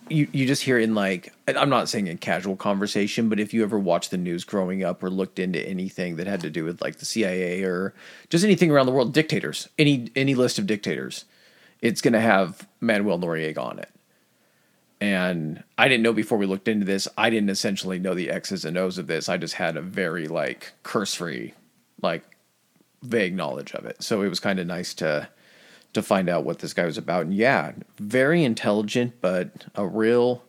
You, 0.09 0.27
you 0.31 0.45
just 0.45 0.63
hear 0.63 0.77
in 0.77 0.93
like 0.93 1.33
I'm 1.47 1.69
not 1.69 1.89
saying 1.89 2.07
in 2.07 2.17
casual 2.17 2.55
conversation, 2.55 3.29
but 3.29 3.39
if 3.39 3.53
you 3.53 3.63
ever 3.63 3.79
watched 3.79 4.11
the 4.11 4.17
news 4.17 4.43
growing 4.43 4.83
up 4.83 5.01
or 5.01 5.09
looked 5.09 5.39
into 5.39 5.65
anything 5.67 6.17
that 6.17 6.27
had 6.27 6.41
to 6.41 6.49
do 6.49 6.65
with 6.65 6.81
like 6.81 6.97
the 6.97 7.05
CIA 7.05 7.63
or 7.63 7.93
just 8.29 8.43
anything 8.43 8.69
around 8.69 8.85
the 8.85 8.91
world, 8.91 9.13
dictators, 9.13 9.69
any 9.79 10.11
any 10.15 10.35
list 10.35 10.59
of 10.59 10.67
dictators, 10.67 11.25
it's 11.81 12.01
gonna 12.01 12.21
have 12.21 12.67
Manuel 12.79 13.17
Noriega 13.17 13.57
on 13.57 13.79
it. 13.79 13.89
And 15.01 15.63
I 15.77 15.89
didn't 15.89 16.03
know 16.03 16.13
before 16.13 16.37
we 16.37 16.45
looked 16.45 16.69
into 16.69 16.85
this. 16.85 17.09
I 17.17 17.29
didn't 17.29 17.49
essentially 17.49 17.99
know 17.99 18.13
the 18.13 18.29
X's 18.29 18.63
and 18.63 18.77
O's 18.77 18.97
of 18.97 19.07
this. 19.07 19.27
I 19.27 19.35
just 19.35 19.55
had 19.55 19.75
a 19.75 19.81
very 19.81 20.27
like 20.27 20.71
cursory, 20.83 21.53
like 22.01 22.23
vague 23.01 23.35
knowledge 23.35 23.73
of 23.73 23.85
it. 23.85 24.01
So 24.01 24.21
it 24.21 24.29
was 24.29 24.39
kind 24.39 24.59
of 24.59 24.67
nice 24.67 24.93
to 24.95 25.27
to 25.93 26.01
find 26.01 26.29
out 26.29 26.43
what 26.43 26.59
this 26.59 26.73
guy 26.73 26.85
was 26.85 26.97
about. 26.97 27.25
And 27.25 27.33
yeah, 27.33 27.73
very 27.97 28.43
intelligent, 28.43 29.13
but 29.21 29.65
a 29.75 29.85
real 29.85 30.43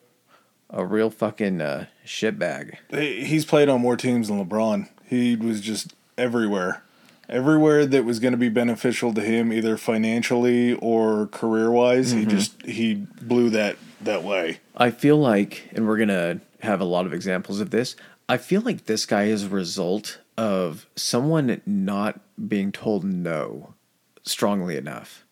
a 0.71 0.85
real 0.85 1.11
fucking 1.11 1.61
uh, 1.61 1.87
shitbag. 2.05 2.77
he's 2.91 3.45
played 3.45 3.69
on 3.69 3.81
more 3.81 3.97
teams 3.97 4.29
than 4.29 4.45
LeBron. 4.45 4.89
He 5.05 5.37
was 5.37 5.61
just 5.61 5.95
everywhere. 6.19 6.83
Everywhere 7.29 7.87
that 7.87 8.05
was 8.05 8.19
going 8.19 8.33
to 8.33 8.39
be 8.39 8.49
beneficial 8.49 9.15
to 9.15 9.23
him 9.23 9.53
either 9.53 9.79
financially 9.79 10.75
or 10.75 11.29
career-wise, 11.29 12.11
he 12.11 12.27
just 12.27 12.61
he 12.63 12.95
blew 13.23 13.49
that 13.51 13.77
that 14.03 14.23
way. 14.23 14.61
I 14.77 14.91
feel 14.91 15.17
like, 15.17 15.71
and 15.73 15.87
we're 15.87 15.97
gonna 15.97 16.41
have 16.61 16.81
a 16.81 16.85
lot 16.85 17.07
of 17.07 17.15
examples 17.15 17.61
of 17.61 17.71
this. 17.71 17.97
I 18.29 18.37
feel 18.37 18.61
like 18.61 18.87
this 18.87 19.07
guy 19.07 19.25
is 19.25 19.45
a 19.45 19.49
result 19.49 20.19
of 20.37 20.87
someone 20.97 21.63
not 21.65 22.21
being 22.49 22.73
told 22.73 23.05
no 23.05 23.75
strongly 24.23 24.77
enough, 24.77 25.24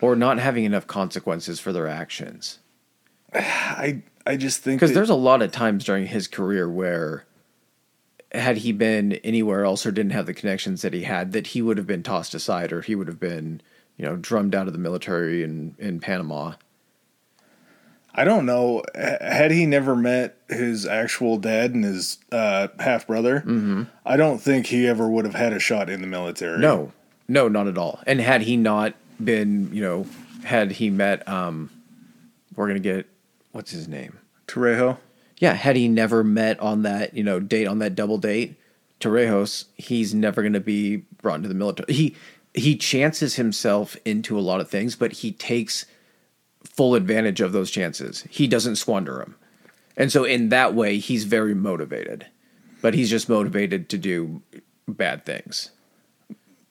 or 0.00 0.14
not 0.16 0.38
having 0.38 0.64
enough 0.64 0.86
consequences 0.86 1.58
for 1.60 1.72
their 1.72 1.86
actions. 1.88 2.58
I 3.34 4.02
I 4.26 4.36
just 4.36 4.60
think 4.62 4.80
Because 4.80 4.90
that- 4.90 4.94
there's 4.96 5.10
a 5.10 5.14
lot 5.14 5.42
of 5.42 5.52
times 5.52 5.84
during 5.84 6.06
his 6.06 6.26
career 6.28 6.68
where, 6.68 7.24
had 8.32 8.58
he 8.58 8.72
been 8.72 9.12
anywhere 9.24 9.64
else 9.64 9.86
or 9.86 9.92
didn't 9.92 10.12
have 10.12 10.26
the 10.26 10.34
connections 10.34 10.82
that 10.82 10.92
he 10.92 11.02
had, 11.04 11.32
that 11.32 11.48
he 11.48 11.62
would 11.62 11.78
have 11.78 11.86
been 11.86 12.02
tossed 12.02 12.34
aside 12.34 12.72
or 12.72 12.82
he 12.82 12.94
would 12.96 13.06
have 13.08 13.20
been, 13.20 13.60
you 13.96 14.04
know, 14.04 14.16
drummed 14.16 14.54
out 14.54 14.66
of 14.66 14.72
the 14.72 14.78
military 14.78 15.42
in 15.44 15.74
in 15.78 16.00
Panama. 16.00 16.54
I 18.18 18.24
don't 18.24 18.46
know. 18.46 18.82
Had 18.94 19.50
he 19.50 19.66
never 19.66 19.94
met 19.94 20.38
his 20.48 20.86
actual 20.86 21.36
dad 21.36 21.74
and 21.74 21.84
his 21.84 22.18
uh, 22.32 22.68
half 22.80 23.06
brother, 23.06 23.40
Mm-hmm. 23.40 23.82
I 24.06 24.16
don't 24.16 24.38
think 24.38 24.66
he 24.66 24.86
ever 24.88 25.06
would 25.08 25.26
have 25.26 25.34
had 25.34 25.52
a 25.52 25.58
shot 25.60 25.90
in 25.90 26.00
the 26.00 26.06
military. 26.06 26.58
No, 26.58 26.92
no, 27.28 27.46
not 27.48 27.68
at 27.68 27.76
all. 27.76 28.00
And 28.06 28.20
had 28.20 28.42
he 28.42 28.56
not 28.56 28.94
been, 29.22 29.72
you 29.72 29.82
know, 29.82 30.06
had 30.44 30.72
he 30.72 30.90
met, 30.90 31.26
um, 31.28 31.70
we're 32.54 32.66
gonna 32.66 32.80
get 32.80 33.06
what's 33.52 33.70
his 33.70 33.88
name? 33.88 34.18
Torrejo. 34.46 34.98
Yeah, 35.38 35.52
had 35.52 35.76
he 35.76 35.88
never 35.88 36.24
met 36.24 36.58
on 36.60 36.82
that, 36.82 37.14
you 37.14 37.22
know, 37.22 37.40
date 37.40 37.66
on 37.66 37.78
that 37.80 37.94
double 37.94 38.18
date, 38.18 38.56
Torrijos, 39.00 39.66
he's 39.76 40.14
never 40.14 40.42
gonna 40.42 40.60
be 40.60 40.98
brought 41.20 41.36
into 41.36 41.48
the 41.48 41.54
military. 41.54 41.92
He 41.92 42.16
he 42.54 42.76
chances 42.76 43.36
himself 43.36 43.96
into 44.04 44.38
a 44.38 44.40
lot 44.40 44.60
of 44.60 44.70
things, 44.70 44.96
but 44.96 45.12
he 45.12 45.32
takes 45.32 45.84
full 46.64 46.94
advantage 46.94 47.40
of 47.40 47.52
those 47.52 47.70
chances. 47.70 48.24
He 48.30 48.46
doesn't 48.46 48.76
squander 48.76 49.18
them, 49.18 49.36
and 49.96 50.10
so 50.10 50.24
in 50.24 50.48
that 50.50 50.74
way, 50.74 50.98
he's 50.98 51.24
very 51.24 51.54
motivated. 51.54 52.26
But 52.82 52.94
he's 52.94 53.10
just 53.10 53.28
motivated 53.28 53.88
to 53.88 53.98
do 53.98 54.42
bad 54.86 55.24
things. 55.24 55.70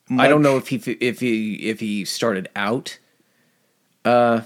I 0.10 0.28
don't 0.28 0.42
know 0.42 0.58
if 0.58 0.68
he 0.68 0.76
if 0.76 1.20
he 1.20 1.56
if 1.70 1.80
he 1.80 2.06
started 2.06 2.50
out. 2.56 3.00
Uh, 4.04 4.42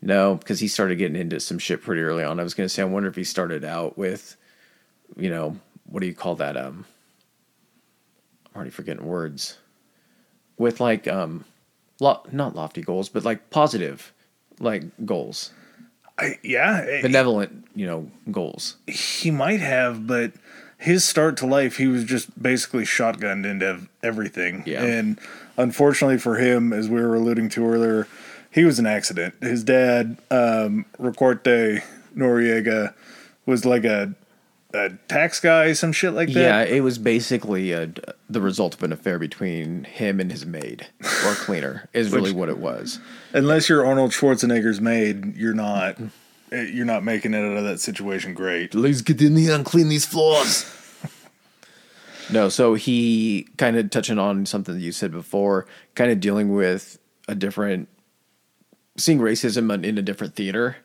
no, 0.00 0.36
because 0.36 0.60
he 0.60 0.68
started 0.68 0.96
getting 0.96 1.20
into 1.20 1.38
some 1.40 1.58
shit 1.58 1.82
pretty 1.82 2.00
early 2.00 2.24
on. 2.24 2.40
I 2.40 2.42
was 2.42 2.54
gonna 2.54 2.68
say, 2.68 2.82
I 2.82 2.86
wonder 2.86 3.08
if 3.08 3.16
he 3.16 3.24
started 3.24 3.64
out 3.64 3.98
with, 3.98 4.36
you 5.16 5.28
know, 5.28 5.56
what 5.84 6.00
do 6.00 6.06
you 6.06 6.14
call 6.14 6.36
that? 6.36 6.56
Um, 6.56 6.86
I'm 8.46 8.56
already 8.56 8.70
forgetting 8.70 9.04
words. 9.04 9.58
With 10.56 10.80
like 10.80 11.08
um, 11.08 11.44
lo- 12.00 12.22
not 12.32 12.54
lofty 12.54 12.82
goals, 12.82 13.08
but 13.08 13.24
like 13.24 13.50
positive, 13.50 14.12
like 14.58 14.84
goals, 15.04 15.52
I, 16.20 16.38
yeah, 16.42 17.00
benevolent, 17.00 17.66
you 17.74 17.86
know, 17.86 18.10
goals. 18.30 18.76
he 18.86 19.30
might 19.30 19.60
have, 19.60 20.06
but 20.06 20.32
his 20.80 21.04
start 21.04 21.36
to 21.36 21.46
life, 21.46 21.76
he 21.76 21.86
was 21.86 22.04
just 22.04 22.42
basically 22.42 22.84
shotgunned 22.84 23.44
into 23.44 23.82
everything. 24.02 24.62
Yeah. 24.64 24.82
And 24.82 25.18
unfortunately 25.58 26.16
for 26.16 26.36
him, 26.38 26.72
as 26.72 26.88
we 26.88 27.02
were 27.02 27.14
alluding 27.14 27.50
to 27.50 27.66
earlier, 27.66 28.08
he 28.50 28.64
was 28.64 28.78
an 28.78 28.86
accident. 28.86 29.34
His 29.42 29.62
dad, 29.62 30.16
um, 30.30 30.86
Ricaurte 30.98 31.82
Noriega, 32.16 32.94
was 33.44 33.66
like 33.66 33.84
a, 33.84 34.14
a 34.72 34.90
tax 35.06 35.38
guy, 35.38 35.74
some 35.74 35.92
shit 35.92 36.14
like 36.14 36.32
that. 36.32 36.40
Yeah, 36.40 36.62
it 36.62 36.80
was 36.80 36.96
basically 36.98 37.74
uh 37.74 37.88
the 38.30 38.40
result 38.40 38.74
of 38.74 38.82
an 38.82 38.92
affair 38.92 39.18
between 39.18 39.84
him 39.84 40.18
and 40.18 40.30
his 40.30 40.46
maid 40.46 40.86
or 41.26 41.34
cleaner. 41.34 41.90
Is 41.92 42.10
really 42.12 42.32
what 42.32 42.48
it 42.48 42.58
was. 42.58 43.00
Unless 43.34 43.68
you're 43.68 43.84
Arnold 43.84 44.12
Schwarzenegger's 44.12 44.80
maid, 44.80 45.36
you're 45.36 45.52
not. 45.52 45.98
Eh, 46.52 46.62
You're 46.72 46.86
not 46.86 47.04
making 47.04 47.34
it 47.34 47.38
out 47.38 47.56
of 47.56 47.64
that 47.64 47.80
situation 47.80 48.34
great. 48.34 48.74
Let's 48.74 49.02
get 49.02 49.20
in 49.20 49.36
here 49.36 49.54
and 49.54 49.64
clean 49.64 49.88
these 49.88 50.06
floors. 50.06 50.64
no, 52.32 52.48
so 52.48 52.74
he 52.74 53.48
kind 53.56 53.76
of 53.76 53.90
touching 53.90 54.18
on 54.18 54.46
something 54.46 54.74
that 54.74 54.80
you 54.80 54.92
said 54.92 55.12
before, 55.12 55.66
kind 55.94 56.10
of 56.10 56.20
dealing 56.20 56.54
with 56.54 56.98
a 57.28 57.34
different, 57.34 57.88
seeing 58.96 59.18
racism 59.18 59.72
in- 59.72 59.84
in 59.84 59.98
a 59.98 60.02
different 60.02 60.34
theater. 60.34 60.76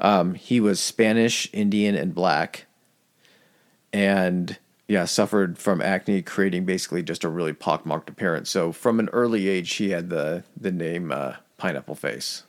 Um, 0.00 0.34
he 0.34 0.60
was 0.60 0.80
Spanish, 0.80 1.48
Indian, 1.52 1.94
and 1.94 2.14
black, 2.14 2.66
and 3.92 4.58
yeah, 4.88 5.04
suffered 5.04 5.56
from 5.56 5.80
acne, 5.80 6.20
creating 6.20 6.64
basically 6.64 7.02
just 7.02 7.24
a 7.24 7.28
really 7.28 7.52
pockmarked 7.52 8.10
appearance. 8.10 8.50
So 8.50 8.72
from 8.72 8.98
an 8.98 9.08
early 9.12 9.48
age, 9.48 9.72
he 9.74 9.90
had 9.90 10.10
the 10.10 10.44
the 10.60 10.72
name 10.72 11.10
uh, 11.10 11.34
Pineapple 11.56 11.94
Face. 11.94 12.42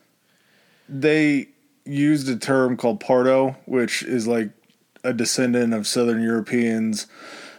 They 0.89 1.49
used 1.85 2.27
a 2.29 2.35
term 2.35 2.77
called 2.77 2.99
Pardo, 2.99 3.55
which 3.65 4.03
is 4.03 4.27
like 4.27 4.49
a 5.03 5.13
descendant 5.13 5.73
of 5.73 5.85
Southern 5.87 6.21
Europeans, 6.21 7.07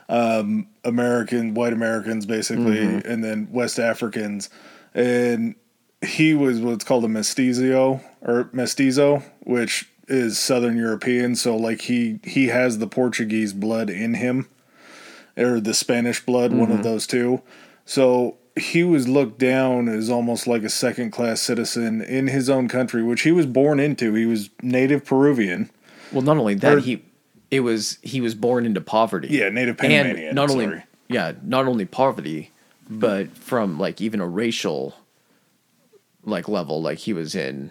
um, 0.09 0.67
American, 0.85 1.55
white 1.55 1.73
Americans, 1.73 2.27
basically, 2.27 2.79
and 3.05 3.23
then 3.25 3.49
West 3.51 3.79
Africans. 3.79 4.51
And 4.95 5.55
he 6.05 6.35
was 6.35 6.61
what's 6.61 6.85
called 6.85 7.05
a 7.05 7.09
mestizo 7.09 8.01
or 8.21 8.51
mestizo, 8.53 9.23
which 9.41 9.89
is 10.09 10.39
Southern 10.39 10.77
European. 10.77 11.37
So 11.37 11.57
like 11.57 11.83
he 11.83 12.21
he 12.25 12.49
has 12.49 12.79
the 12.79 12.87
Portuguese 12.87 13.53
blood 13.53 13.91
in 13.91 14.15
him, 14.15 14.49
or 15.37 15.61
the 15.61 15.75
Spanish 15.75 16.25
blood, 16.25 16.53
one 16.53 16.71
of 16.73 16.83
those 16.83 17.07
two. 17.07 17.43
So 17.85 18.37
he 18.59 18.83
was 18.85 19.07
looked 19.09 19.39
down 19.39 19.89
as 19.89 20.09
almost 20.09 20.47
like 20.47 20.63
a 20.63 20.69
second 20.71 21.11
class 21.11 21.41
citizen 21.43 22.01
in 22.01 22.27
his 22.29 22.49
own 22.49 22.69
country, 22.69 23.03
which 23.03 23.23
he 23.23 23.33
was 23.33 23.47
born 23.47 23.79
into. 23.79 24.15
He 24.15 24.27
was 24.27 24.51
native 24.63 25.05
Peruvian. 25.05 25.71
Well, 26.13 26.23
not 26.23 26.37
only 26.39 26.55
that, 26.55 26.75
Or- 26.77 26.81
he 26.81 27.03
it 27.51 27.61
was 27.61 27.99
he 28.03 28.21
was 28.21 28.35
born 28.35 28.67
into 28.67 28.81
poverty. 28.81 29.29
Yeah, 29.31 29.49
native 29.51 29.77
Panamanian. 29.79 30.29
and 30.29 30.35
not 30.35 30.51
only 30.51 30.65
sorry. 30.67 30.85
yeah, 31.09 31.33
not 31.43 31.67
only 31.67 31.85
poverty, 31.85 32.51
but 32.89 33.29
from 33.37 33.79
like 33.79 34.01
even 34.01 34.21
a 34.21 34.27
racial 34.27 34.95
like 36.25 36.49
level, 36.49 36.81
like 36.83 36.99
he 36.99 37.13
was 37.13 37.35
in 37.35 37.71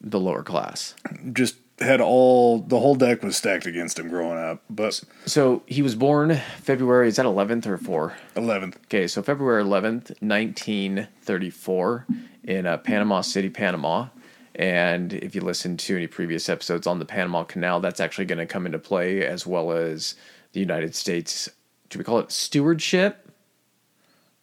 the 0.00 0.18
lower 0.20 0.42
class. 0.42 0.94
just 1.32 1.56
had 1.80 2.00
all 2.00 2.58
the 2.58 2.78
whole 2.78 2.94
deck 2.94 3.22
was 3.22 3.36
stacked 3.36 3.66
against 3.66 3.98
him 3.98 4.08
growing 4.08 4.38
up. 4.38 4.62
But 4.68 5.00
So 5.26 5.62
he 5.66 5.82
was 5.82 5.94
born 5.94 6.40
February. 6.60 7.08
Is 7.08 7.16
that 7.16 7.26
eleventh 7.26 7.66
or 7.66 7.78
four? 7.78 8.16
eleventh, 8.36 8.78
Okay, 8.86 9.06
so 9.06 9.22
February 9.22 9.62
11th, 9.62 10.10
1934, 10.22 12.06
in 12.44 12.66
uh, 12.66 12.78
Panama 12.78 13.20
City, 13.20 13.48
Panama. 13.50 14.08
And 14.54 15.12
if 15.12 15.34
you 15.34 15.40
listen 15.40 15.76
to 15.76 15.96
any 15.96 16.06
previous 16.08 16.48
episodes 16.48 16.86
on 16.86 16.98
the 16.98 17.04
Panama 17.04 17.44
Canal, 17.44 17.80
that's 17.80 18.00
actually 18.00 18.24
going 18.24 18.38
to 18.40 18.46
come 18.46 18.66
into 18.66 18.78
play, 18.78 19.24
as 19.24 19.46
well 19.46 19.70
as 19.72 20.16
the 20.52 20.60
United 20.60 20.94
States. 20.96 21.48
Do 21.90 21.98
we 21.98 22.04
call 22.04 22.18
it 22.18 22.32
stewardship? 22.32 23.24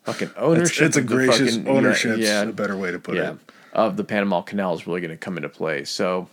Fucking 0.04 0.32
ownership. 0.38 0.86
it's 0.88 0.98
a 0.98 1.02
of 1.02 1.06
gracious 1.08 1.58
ownership. 1.66 2.18
Yeah, 2.20 2.44
a 2.44 2.52
better 2.54 2.78
way 2.78 2.92
to 2.92 3.00
put 3.00 3.16
yeah, 3.16 3.32
it. 3.32 3.38
of 3.74 3.98
the 3.98 4.04
Panama 4.04 4.42
Canal 4.42 4.76
is 4.76 4.88
really 4.88 5.02
going 5.02 5.12
to 5.12 5.18
come 5.18 5.36
into 5.36 5.50
play. 5.50 5.84
So 5.84 6.30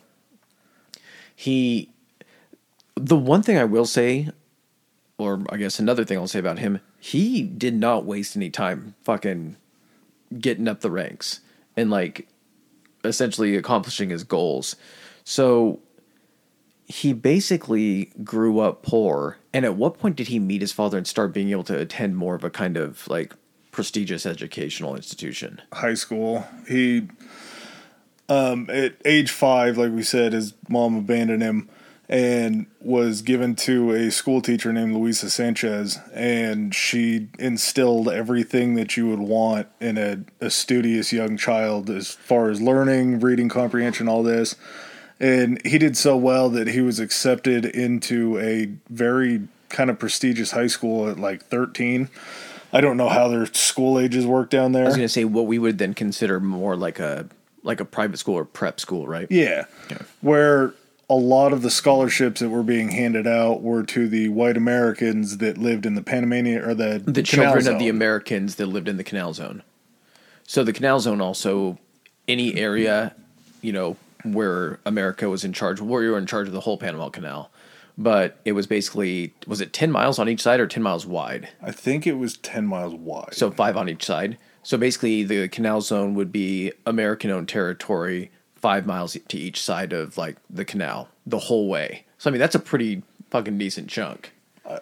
he, 1.42 1.88
the 2.94 3.16
one 3.16 3.42
thing 3.42 3.58
I 3.58 3.64
will 3.64 3.84
say, 3.84 4.28
or 5.18 5.42
I 5.50 5.56
guess 5.56 5.80
another 5.80 6.04
thing 6.04 6.16
I'll 6.16 6.28
say 6.28 6.38
about 6.38 6.60
him, 6.60 6.78
he 7.00 7.42
did 7.42 7.74
not 7.74 8.04
waste 8.04 8.36
any 8.36 8.48
time 8.48 8.94
fucking 9.02 9.56
getting 10.38 10.68
up 10.68 10.82
the 10.82 10.90
ranks 10.90 11.40
and 11.76 11.90
like 11.90 12.28
essentially 13.02 13.56
accomplishing 13.56 14.10
his 14.10 14.22
goals. 14.22 14.76
So 15.24 15.80
he 16.86 17.12
basically 17.12 18.12
grew 18.22 18.60
up 18.60 18.84
poor. 18.84 19.38
And 19.52 19.64
at 19.64 19.74
what 19.74 19.98
point 19.98 20.14
did 20.14 20.28
he 20.28 20.38
meet 20.38 20.60
his 20.60 20.70
father 20.70 20.96
and 20.96 21.08
start 21.08 21.32
being 21.32 21.50
able 21.50 21.64
to 21.64 21.76
attend 21.76 22.16
more 22.16 22.36
of 22.36 22.44
a 22.44 22.50
kind 22.50 22.76
of 22.76 23.08
like 23.08 23.34
prestigious 23.72 24.26
educational 24.26 24.94
institution? 24.94 25.60
High 25.72 25.94
school, 25.94 26.46
he 26.68 27.08
um, 28.28 28.68
at 28.70 28.94
age 29.04 29.30
five, 29.30 29.76
like 29.76 29.92
we 29.92 30.02
said, 30.02 30.32
his 30.32 30.54
mom 30.68 30.96
abandoned 30.96 31.42
him 31.42 31.68
and 32.08 32.66
was 32.80 33.22
given 33.22 33.54
to 33.56 33.90
a 33.92 34.10
school 34.10 34.42
teacher 34.42 34.72
named 34.72 34.94
Luisa 34.94 35.30
Sanchez, 35.30 35.98
and 36.12 36.74
she 36.74 37.28
instilled 37.38 38.08
everything 38.08 38.74
that 38.74 38.96
you 38.96 39.08
would 39.08 39.20
want 39.20 39.66
in 39.80 39.96
a, 39.96 40.18
a 40.44 40.50
studious 40.50 41.12
young 41.12 41.36
child 41.38 41.88
as 41.88 42.10
far 42.10 42.50
as 42.50 42.60
learning, 42.60 43.20
reading 43.20 43.48
comprehension, 43.48 44.08
all 44.08 44.22
this. 44.22 44.56
And 45.20 45.64
he 45.64 45.78
did 45.78 45.96
so 45.96 46.16
well 46.16 46.50
that 46.50 46.66
he 46.66 46.80
was 46.80 46.98
accepted 46.98 47.64
into 47.64 48.38
a 48.38 48.66
very 48.90 49.48
kind 49.68 49.88
of 49.88 49.98
prestigious 49.98 50.50
high 50.50 50.66
school 50.66 51.08
at 51.08 51.18
like 51.18 51.44
13. 51.44 52.10
I 52.74 52.80
don't 52.80 52.96
know 52.96 53.08
how 53.08 53.28
their 53.28 53.46
school 53.46 53.98
ages 53.98 54.26
work 54.26 54.50
down 54.50 54.72
there. 54.72 54.84
I 54.84 54.86
was 54.88 54.96
gonna 54.96 55.08
say 55.08 55.24
what 55.24 55.46
we 55.46 55.58
would 55.58 55.78
then 55.78 55.94
consider 55.94 56.40
more 56.40 56.76
like 56.76 56.98
a 56.98 57.26
like 57.62 57.80
a 57.80 57.84
private 57.84 58.18
school 58.18 58.34
or 58.34 58.44
prep 58.44 58.80
school, 58.80 59.06
right? 59.06 59.26
Yeah. 59.30 59.64
Where 60.20 60.74
a 61.08 61.14
lot 61.14 61.52
of 61.52 61.62
the 61.62 61.70
scholarships 61.70 62.40
that 62.40 62.48
were 62.48 62.62
being 62.62 62.90
handed 62.90 63.26
out 63.26 63.60
were 63.62 63.82
to 63.82 64.08
the 64.08 64.28
white 64.30 64.56
Americans 64.56 65.38
that 65.38 65.58
lived 65.58 65.84
in 65.84 65.94
the 65.94 66.02
Panamanian 66.02 66.62
or 66.62 66.74
the 66.74 67.02
The 67.04 67.22
children 67.22 67.68
of 67.68 67.78
the 67.78 67.88
Americans 67.88 68.56
that 68.56 68.66
lived 68.66 68.88
in 68.88 68.96
the 68.96 69.04
Canal 69.04 69.34
Zone. 69.34 69.62
So 70.46 70.64
the 70.64 70.72
Canal 70.72 71.00
Zone 71.00 71.20
also 71.20 71.78
any 72.28 72.56
area, 72.56 73.14
you 73.60 73.72
know, 73.72 73.96
where 74.24 74.78
America 74.86 75.28
was 75.28 75.44
in 75.44 75.52
charge, 75.52 75.80
where 75.80 76.02
you 76.02 76.12
were 76.12 76.18
in 76.18 76.26
charge 76.26 76.46
of 76.46 76.52
the 76.52 76.60
whole 76.60 76.78
Panama 76.78 77.08
Canal. 77.08 77.50
But 77.98 78.38
it 78.44 78.52
was 78.52 78.66
basically 78.66 79.34
was 79.46 79.60
it 79.60 79.72
ten 79.72 79.90
miles 79.90 80.18
on 80.18 80.28
each 80.28 80.40
side 80.40 80.60
or 80.60 80.66
ten 80.66 80.82
miles 80.82 81.04
wide? 81.04 81.48
I 81.62 81.72
think 81.72 82.06
it 82.06 82.14
was 82.14 82.38
10 82.38 82.66
miles 82.66 82.94
wide. 82.94 83.34
So 83.34 83.50
five 83.50 83.76
on 83.76 83.88
each 83.88 84.04
side. 84.04 84.38
So 84.62 84.78
basically, 84.78 85.24
the 85.24 85.48
canal 85.48 85.80
zone 85.80 86.14
would 86.14 86.30
be 86.32 86.72
American-owned 86.86 87.48
territory, 87.48 88.30
five 88.54 88.86
miles 88.86 89.16
to 89.28 89.36
each 89.38 89.60
side 89.60 89.92
of 89.92 90.16
like 90.16 90.36
the 90.48 90.64
canal, 90.64 91.08
the 91.26 91.38
whole 91.38 91.68
way. 91.68 92.04
So 92.18 92.30
I 92.30 92.32
mean, 92.32 92.40
that's 92.40 92.54
a 92.54 92.60
pretty 92.60 93.02
fucking 93.30 93.58
decent 93.58 93.88
chunk. 93.88 94.32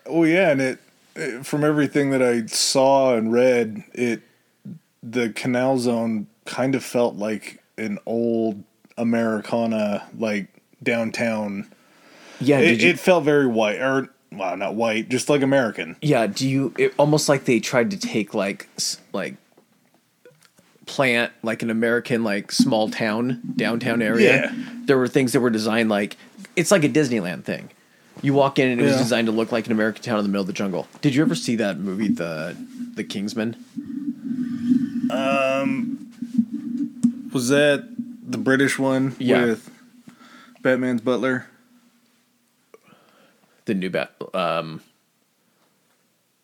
oh 0.06 0.24
yeah, 0.24 0.50
and 0.50 0.60
it, 0.60 0.78
it 1.16 1.46
from 1.46 1.64
everything 1.64 2.10
that 2.10 2.22
I 2.22 2.46
saw 2.46 3.14
and 3.16 3.32
read, 3.32 3.82
it 3.94 4.22
the 5.02 5.30
Canal 5.30 5.78
Zone 5.78 6.26
kind 6.44 6.74
of 6.74 6.84
felt 6.84 7.16
like 7.16 7.62
an 7.78 7.98
old 8.04 8.62
Americana 8.98 10.06
like 10.18 10.48
downtown. 10.82 11.70
Yeah, 12.40 12.58
It, 12.58 12.82
you, 12.82 12.90
it 12.90 12.98
felt 12.98 13.24
very 13.24 13.46
white 13.46 13.80
or 13.80 14.10
well, 14.32 14.56
not 14.56 14.74
white, 14.74 15.08
just 15.08 15.28
like 15.28 15.42
American. 15.42 15.96
yeah. 16.02 16.26
Do 16.26 16.48
you? 16.48 16.74
It 16.78 16.94
almost 16.98 17.28
like 17.28 17.44
they 17.44 17.60
tried 17.60 17.90
to 17.92 17.98
take 17.98 18.34
like 18.34 18.68
like 19.12 19.34
plant 20.90 21.32
like 21.42 21.62
an 21.62 21.70
American 21.70 22.24
like 22.24 22.50
small 22.52 22.90
town 22.90 23.40
downtown 23.56 24.02
area. 24.02 24.50
Yeah. 24.52 24.64
There 24.86 24.98
were 24.98 25.06
things 25.08 25.32
that 25.32 25.40
were 25.40 25.50
designed 25.50 25.88
like 25.88 26.16
it's 26.56 26.70
like 26.72 26.82
a 26.84 26.88
Disneyland 26.88 27.44
thing. 27.44 27.70
You 28.22 28.34
walk 28.34 28.58
in 28.58 28.68
and 28.68 28.80
it 28.80 28.84
was 28.84 28.94
Yeah. 28.94 28.98
designed 28.98 29.26
to 29.28 29.32
look 29.32 29.52
like 29.52 29.66
an 29.66 29.72
American 29.72 30.02
town 30.02 30.18
in 30.18 30.24
the 30.24 30.28
middle 30.28 30.40
of 30.42 30.46
the 30.48 30.52
jungle. 30.52 30.88
Did 31.00 31.14
you 31.14 31.22
ever 31.22 31.34
see 31.36 31.56
that 31.56 31.78
movie, 31.78 32.08
the 32.08 32.56
the 32.94 33.04
Kingsman? 33.04 33.56
Um, 35.10 36.12
Was 37.32 37.48
that 37.48 37.88
the 38.26 38.38
British 38.38 38.78
one 38.78 39.14
Yeah. 39.18 39.44
with 39.44 39.70
Batman's 40.62 41.00
butler? 41.00 41.46
the 43.66 43.74
new 43.74 43.90
bat 43.90 44.10
um 44.34 44.80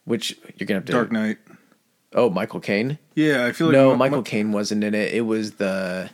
which 0.04 0.36
you're 0.56 0.66
gonna 0.66 0.78
have 0.78 0.84
to 0.84 0.92
Dark 0.92 1.10
Knight. 1.10 1.38
Oh 2.14 2.30
michael 2.30 2.60
caine 2.60 2.98
Yeah, 3.14 3.46
I 3.46 3.52
feel 3.52 3.68
like 3.68 3.74
no 3.74 3.90
my- 3.90 4.08
michael 4.08 4.22
caine 4.22 4.52
wasn't 4.52 4.84
in 4.84 4.94
it 4.94 5.12
it 5.12 5.22
was 5.22 5.52
the 5.52 6.10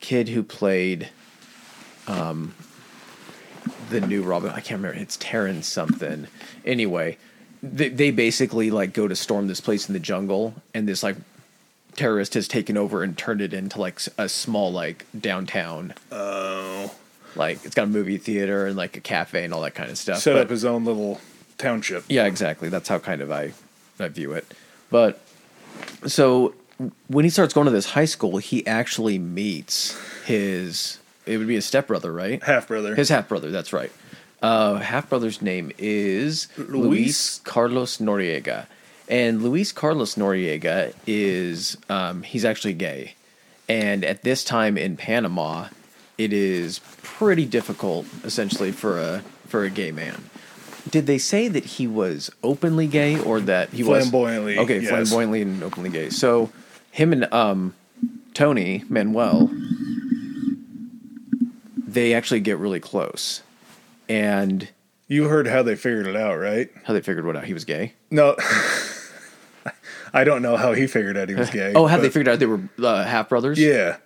kid 0.00 0.28
who 0.28 0.42
played 0.42 1.08
um 2.06 2.54
the 3.90 4.00
new 4.00 4.22
robin 4.22 4.50
i 4.50 4.60
can't 4.60 4.80
remember 4.80 4.96
it's 4.98 5.16
Terrence 5.18 5.66
something 5.66 6.26
anyway 6.64 7.16
they, 7.62 7.88
they 7.90 8.10
basically 8.10 8.70
like 8.70 8.92
go 8.94 9.06
to 9.08 9.14
storm 9.16 9.48
this 9.48 9.60
place 9.60 9.88
in 9.88 9.92
the 9.92 9.98
jungle 10.00 10.54
and 10.72 10.88
this 10.88 11.02
like 11.02 11.16
terrorist 11.96 12.32
has 12.34 12.48
taken 12.48 12.76
over 12.76 13.02
and 13.02 13.18
turned 13.18 13.40
it 13.42 13.52
into 13.52 13.78
like 13.80 14.00
a 14.16 14.28
small 14.28 14.72
like 14.72 15.04
downtown 15.18 15.92
Oh, 16.10 16.94
like 17.36 17.62
it's 17.64 17.74
got 17.74 17.82
a 17.84 17.86
movie 17.86 18.16
theater 18.16 18.66
and 18.66 18.76
like 18.76 18.96
a 18.96 19.00
cafe 19.00 19.44
and 19.44 19.52
all 19.52 19.60
that 19.62 19.74
kind 19.74 19.90
of 19.90 19.98
stuff 19.98 20.18
set 20.20 20.34
but- 20.34 20.42
up 20.42 20.50
his 20.50 20.64
own 20.64 20.84
little 20.84 21.20
township. 21.58 22.04
Yeah, 22.08 22.24
exactly. 22.24 22.70
That's 22.70 22.88
how 22.88 22.98
kind 22.98 23.20
of 23.20 23.30
I 23.30 23.52
I 23.98 24.08
view 24.08 24.32
it. 24.32 24.46
But 24.88 25.20
so 26.06 26.54
when 27.08 27.24
he 27.24 27.30
starts 27.30 27.52
going 27.52 27.66
to 27.66 27.70
this 27.70 27.90
high 27.90 28.04
school, 28.04 28.38
he 28.38 28.66
actually 28.66 29.18
meets 29.18 29.98
his 30.24 30.98
it 31.26 31.36
would 31.36 31.46
be 31.46 31.54
his 31.54 31.66
stepbrother, 31.66 32.12
right? 32.12 32.42
Half 32.42 32.68
brother. 32.68 32.94
His 32.94 33.08
half 33.08 33.28
brother, 33.28 33.50
that's 33.50 33.72
right. 33.72 33.92
Uh, 34.42 34.76
half 34.76 35.08
brother's 35.08 35.42
name 35.42 35.70
is 35.78 36.48
Luis? 36.56 36.70
Luis 36.72 37.38
Carlos 37.44 37.98
Noriega. 37.98 38.66
And 39.08 39.42
Luis 39.42 39.72
Carlos 39.72 40.14
Noriega 40.14 40.94
is 41.06 41.76
um, 41.88 42.22
he's 42.22 42.44
actually 42.44 42.74
gay. 42.74 43.14
And 43.68 44.04
at 44.04 44.22
this 44.22 44.42
time 44.42 44.78
in 44.78 44.96
Panama, 44.96 45.68
it 46.16 46.32
is 46.32 46.80
pretty 47.02 47.44
difficult 47.44 48.06
essentially 48.24 48.72
for 48.72 48.98
a 48.98 49.22
for 49.46 49.64
a 49.64 49.70
gay 49.70 49.92
man. 49.92 50.30
Did 50.88 51.06
they 51.06 51.18
say 51.18 51.48
that 51.48 51.64
he 51.64 51.86
was 51.86 52.30
openly 52.42 52.86
gay 52.86 53.18
or 53.20 53.40
that 53.40 53.70
he 53.70 53.82
was 53.82 54.02
Flamboyantly, 54.08 54.56
was 54.56 54.64
Okay, 54.64 54.80
yes. 54.80 54.88
flamboyantly 54.88 55.42
and 55.42 55.62
openly 55.62 55.90
gay. 55.90 56.10
So 56.10 56.50
him 56.90 57.12
and 57.12 57.32
um 57.32 57.74
Tony 58.34 58.84
Manuel 58.88 59.50
they 61.86 62.14
actually 62.14 62.40
get 62.40 62.58
really 62.58 62.80
close. 62.80 63.42
And 64.08 64.68
You 65.08 65.24
heard 65.24 65.46
how 65.48 65.62
they 65.62 65.74
figured 65.76 66.06
it 66.06 66.16
out, 66.16 66.38
right? 66.38 66.70
How 66.84 66.92
they 66.94 67.00
figured 67.00 67.26
what 67.26 67.36
out? 67.36 67.44
He 67.44 67.52
was 67.54 67.64
gay. 67.64 67.94
No, 68.10 68.36
I 70.12 70.24
don't 70.24 70.42
know 70.42 70.56
how 70.56 70.72
he 70.72 70.86
figured 70.86 71.16
out 71.16 71.28
he 71.28 71.34
was 71.34 71.50
gay. 71.50 71.72
Oh, 71.74 71.86
how 71.86 71.96
they 71.98 72.08
figured 72.08 72.28
out 72.28 72.38
they 72.38 72.46
were 72.46 72.60
uh, 72.82 73.04
half 73.04 73.28
brothers? 73.28 73.58
Yeah, 73.58 73.96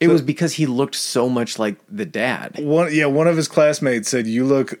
It 0.00 0.08
was 0.08 0.22
because 0.22 0.54
he 0.54 0.66
looked 0.66 0.94
so 0.94 1.28
much 1.28 1.58
like 1.58 1.76
the 1.90 2.06
dad. 2.06 2.58
one. 2.58 2.94
Yeah, 2.94 3.06
one 3.06 3.26
of 3.26 3.36
his 3.36 3.48
classmates 3.48 4.08
said 4.08 4.26
you 4.26 4.44
look 4.44 4.78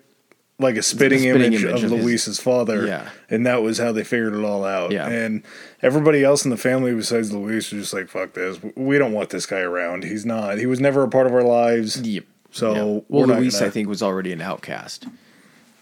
like 0.62 0.76
a 0.76 0.82
spitting, 0.82 1.20
spitting 1.20 1.52
image, 1.52 1.64
image 1.64 1.82
of, 1.82 1.92
of 1.92 1.98
Luis's 1.98 2.40
father. 2.40 2.86
Yeah. 2.86 3.10
and 3.28 3.46
that 3.46 3.62
was 3.62 3.78
how 3.78 3.92
they 3.92 4.04
figured 4.04 4.34
it 4.34 4.44
all 4.44 4.64
out. 4.64 4.92
Yeah. 4.92 5.08
and 5.08 5.42
everybody 5.82 6.24
else 6.24 6.44
in 6.44 6.50
the 6.50 6.56
family 6.56 6.94
besides 6.94 7.32
Luis 7.32 7.72
was 7.72 7.82
just 7.82 7.94
like, 7.94 8.08
"Fuck 8.08 8.34
this. 8.34 8.58
We 8.76 8.98
don't 8.98 9.12
want 9.12 9.30
this 9.30 9.46
guy 9.46 9.60
around. 9.60 10.04
He's 10.04 10.24
not. 10.24 10.58
He 10.58 10.66
was 10.66 10.80
never 10.80 11.02
a 11.02 11.08
part 11.08 11.26
of 11.26 11.34
our 11.34 11.42
lives." 11.42 12.00
Yep. 12.00 12.24
So 12.52 13.04
we're 13.08 13.26
well, 13.26 13.38
Luis, 13.38 13.54
gonna- 13.54 13.66
I 13.66 13.70
think, 13.70 13.88
was 13.88 14.02
already 14.02 14.32
an 14.32 14.40
outcast. 14.42 15.06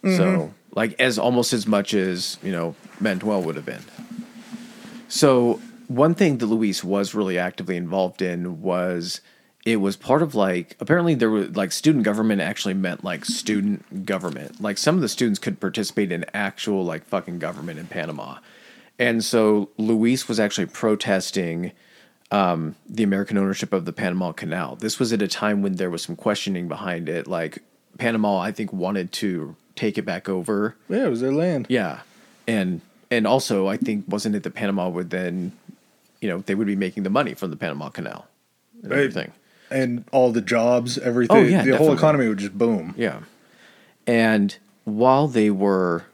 Mm-hmm. 0.03 0.17
So, 0.17 0.55
like, 0.75 0.99
as 1.01 1.19
almost 1.19 1.53
as 1.53 1.67
much 1.67 1.95
as 1.95 2.39
you 2.43 2.53
know, 2.53 2.75
Manuel 3.01 3.43
would 3.43 3.57
have 3.57 3.67
been. 3.67 3.83
So, 5.09 5.61
one 5.89 6.15
thing 6.15 6.39
that 6.39 6.47
Luis 6.47 6.85
was 6.85 7.15
really 7.15 7.39
actively 7.39 7.77
involved 7.77 8.23
in 8.23 8.63
was 8.63 9.21
it 9.65 9.77
was 9.77 9.97
part 9.97 10.23
of 10.23 10.35
like 10.35 10.77
apparently 10.81 11.15
there 11.15 11.31
was 11.31 11.55
like 11.55 11.71
student 11.73 12.05
government 12.05 12.41
actually 12.41 12.75
meant 12.75 13.05
like 13.05 13.25
student 13.25 14.07
government. 14.07 14.61
Like 14.61 14.79
some 14.79 14.95
of 14.95 15.01
the 15.03 15.09
students 15.09 15.39
could 15.39 15.61
participate 15.61 16.11
in 16.13 16.25
actual 16.33 16.85
like 16.85 17.05
fucking 17.05 17.39
government 17.39 17.79
in 17.79 17.87
Panama. 17.87 18.39
And 18.99 19.25
so 19.25 19.71
Luis 19.77 20.29
was 20.29 20.41
actually 20.41 20.67
protesting 20.67 21.73
um, 22.31 22.75
the 22.89 23.03
American 23.03 23.37
ownership 23.39 23.73
of 23.73 23.85
the 23.85 23.93
Panama 23.93 24.33
Canal. 24.33 24.77
This 24.77 24.99
was 24.99 25.13
at 25.13 25.21
a 25.23 25.29
time 25.29 25.63
when 25.63 25.77
there 25.77 25.91
was 25.91 26.03
some 26.03 26.17
questioning 26.17 26.69
behind 26.69 27.09
it. 27.09 27.27
Like 27.27 27.59
Panama, 27.99 28.39
I 28.39 28.53
think, 28.53 28.73
wanted 28.73 29.13
to 29.13 29.57
take 29.75 29.99
it 29.99 30.03
back 30.05 30.29
over. 30.29 30.77
Yeah, 30.89 31.07
it 31.07 31.11
was 31.11 31.21
their 31.21 31.33
land. 31.33 31.67
Yeah, 31.69 32.01
and 32.47 32.81
and 33.11 33.27
also 33.27 33.67
I 33.69 33.77
think 33.77 34.05
wasn't 34.09 34.37
it 34.37 34.43
that 34.45 34.55
Panama 34.55 34.89
would 34.89 35.11
then, 35.11 35.53
you 36.21 36.29
know, 36.29 36.39
they 36.39 36.55
would 36.55 36.67
be 36.67 36.77
making 36.77 37.03
the 37.03 37.11
money 37.11 37.35
from 37.35 37.51
the 37.51 37.57
Panama 37.57 37.89
Canal 37.89 38.27
and 38.83 38.91
Right. 38.91 39.01
everything. 39.01 39.33
And 39.71 40.05
all 40.13 40.33
the 40.33 40.41
jobs, 40.41 40.99
everything. 40.99 41.37
Oh, 41.37 41.43
yeah, 41.43 41.65
the 41.65 41.77
whole 41.77 41.93
economy 41.93 42.29
would 42.29 42.39
just 42.39 42.57
boom. 42.57 42.95
Yeah. 42.97 43.21
And 44.07 44.57
while 44.85 45.29
they 45.29 45.51
were, 45.51 46.05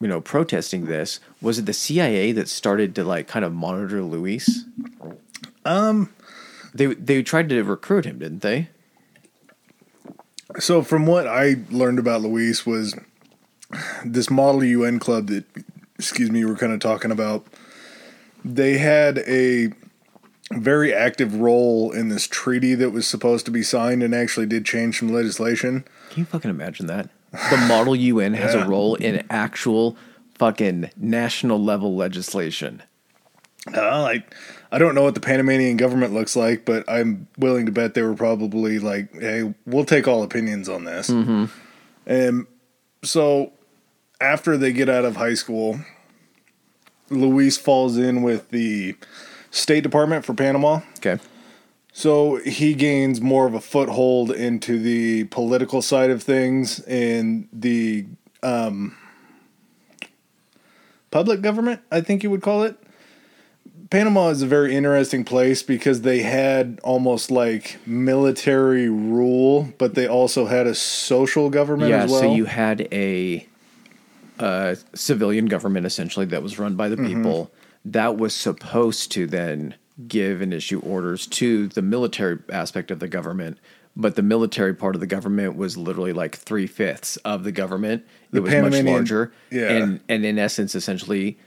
you 0.00 0.08
know, 0.08 0.20
protesting 0.20 0.86
this, 0.86 1.20
was 1.40 1.58
it 1.58 1.66
the 1.66 1.72
CIA 1.72 2.32
that 2.32 2.48
started 2.48 2.94
to 2.94 3.04
like 3.04 3.26
kind 3.26 3.44
of 3.44 3.52
monitor 3.52 4.02
Luis? 4.02 4.64
Um 5.64 6.12
they 6.74 6.86
they 6.86 7.22
tried 7.22 7.48
to 7.50 7.62
recruit 7.62 8.04
him, 8.04 8.18
didn't 8.18 8.42
they? 8.42 8.68
So, 10.58 10.82
from 10.82 11.06
what 11.06 11.26
I 11.26 11.56
learned 11.70 11.98
about 11.98 12.22
Luis 12.22 12.66
was 12.66 12.94
this 14.04 14.30
Model 14.30 14.64
UN 14.64 14.98
club 14.98 15.28
that, 15.28 15.44
excuse 15.98 16.30
me, 16.30 16.44
we're 16.44 16.56
kind 16.56 16.72
of 16.72 16.80
talking 16.80 17.10
about. 17.10 17.46
They 18.44 18.78
had 18.78 19.18
a 19.18 19.72
very 20.60 20.92
active 20.92 21.34
role 21.36 21.90
in 21.92 22.08
this 22.08 22.26
treaty 22.26 22.74
that 22.74 22.90
was 22.90 23.06
supposed 23.06 23.44
to 23.46 23.50
be 23.50 23.62
signed 23.62 24.02
and 24.02 24.14
actually 24.14 24.46
did 24.46 24.64
change 24.64 24.98
some 24.98 25.08
legislation. 25.12 25.84
Can 26.10 26.20
you 26.20 26.24
fucking 26.26 26.50
imagine 26.50 26.86
that? 26.86 27.08
The 27.50 27.56
Model 27.68 27.96
UN 27.96 28.34
has 28.34 28.54
Yeah. 28.54 28.64
a 28.64 28.68
role 28.68 28.94
in 28.96 29.24
actual 29.30 29.96
fucking 30.34 30.90
national 30.96 31.62
level 31.62 31.96
legislation. 31.96 32.82
Uh, 33.74 34.02
like, 34.02 34.34
I 34.72 34.78
don't 34.78 34.94
know 34.94 35.02
what 35.04 35.14
the 35.14 35.20
Panamanian 35.20 35.76
government 35.76 36.12
looks 36.12 36.34
like, 36.34 36.64
but 36.64 36.84
I'm 36.88 37.28
willing 37.38 37.64
to 37.66 37.72
bet 37.72 37.94
they 37.94 38.02
were 38.02 38.14
probably 38.14 38.78
like, 38.80 39.12
"Hey, 39.18 39.54
we'll 39.66 39.84
take 39.84 40.08
all 40.08 40.22
opinions 40.24 40.68
on 40.68 40.84
this." 40.84 41.08
Mm-hmm. 41.08 41.44
And 42.06 42.46
so, 43.04 43.52
after 44.20 44.56
they 44.58 44.72
get 44.72 44.88
out 44.88 45.04
of 45.04 45.14
high 45.16 45.34
school, 45.34 45.78
Luis 47.08 47.56
falls 47.56 47.96
in 47.96 48.22
with 48.22 48.50
the 48.50 48.96
State 49.52 49.82
Department 49.84 50.24
for 50.24 50.34
Panama. 50.34 50.80
Okay. 50.98 51.18
So 51.92 52.36
he 52.36 52.74
gains 52.74 53.20
more 53.20 53.46
of 53.46 53.54
a 53.54 53.60
foothold 53.60 54.30
into 54.32 54.78
the 54.78 55.24
political 55.24 55.82
side 55.82 56.10
of 56.10 56.22
things 56.22 56.80
and 56.80 57.46
the 57.52 58.06
um, 58.42 58.96
public 61.10 61.42
government, 61.42 61.80
I 61.92 62.00
think 62.00 62.22
you 62.22 62.30
would 62.30 62.42
call 62.42 62.62
it. 62.64 62.76
Panama 63.90 64.28
is 64.30 64.40
a 64.40 64.46
very 64.46 64.74
interesting 64.74 65.22
place 65.22 65.62
because 65.62 66.00
they 66.00 66.22
had 66.22 66.80
almost 66.82 67.30
like 67.30 67.78
military 67.86 68.88
rule, 68.88 69.68
but 69.76 69.94
they 69.94 70.06
also 70.08 70.46
had 70.46 70.66
a 70.66 70.74
social 70.74 71.50
government 71.50 71.90
Yeah, 71.90 72.04
as 72.04 72.10
well. 72.10 72.20
so 72.20 72.34
you 72.34 72.46
had 72.46 72.88
a, 72.90 73.46
a 74.38 74.78
civilian 74.94 75.44
government 75.44 75.84
essentially 75.84 76.24
that 76.26 76.42
was 76.42 76.58
run 76.58 76.74
by 76.74 76.88
the 76.88 76.96
Mm-hmm. 76.96 77.12
That 77.84 78.16
was 78.16 78.34
supposed 78.34 79.12
to 79.12 79.26
then 79.26 79.74
give 80.08 80.40
and 80.40 80.54
issue 80.54 80.80
orders 80.80 81.26
to 81.26 81.68
the 81.68 81.82
military 81.82 82.38
aspect 82.50 82.90
of 82.90 82.98
the 82.98 83.08
government. 83.08 83.58
But 83.94 84.16
the 84.16 84.22
military 84.22 84.74
part 84.74 84.94
of 84.94 85.00
the 85.00 85.06
government 85.06 85.56
was 85.56 85.76
literally 85.76 86.14
like 86.14 86.36
three 86.36 86.66
fifths 86.66 87.16
of 87.18 87.44
the 87.44 87.52
government. 87.52 88.06
The 88.30 88.38
it 88.38 88.62
was 88.62 88.72
much 88.72 88.84
larger, 88.84 89.32
yeah. 89.50 89.70
and 89.70 90.00
and 90.08 90.24
in 90.24 90.38
essence, 90.38 90.74
essentially, 90.74 91.38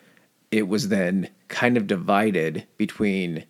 it 0.52 0.68
was 0.68 0.90
then 0.90 1.30
kind 1.48 1.76
of 1.76 1.88
divided 1.88 2.68
between 2.78 3.46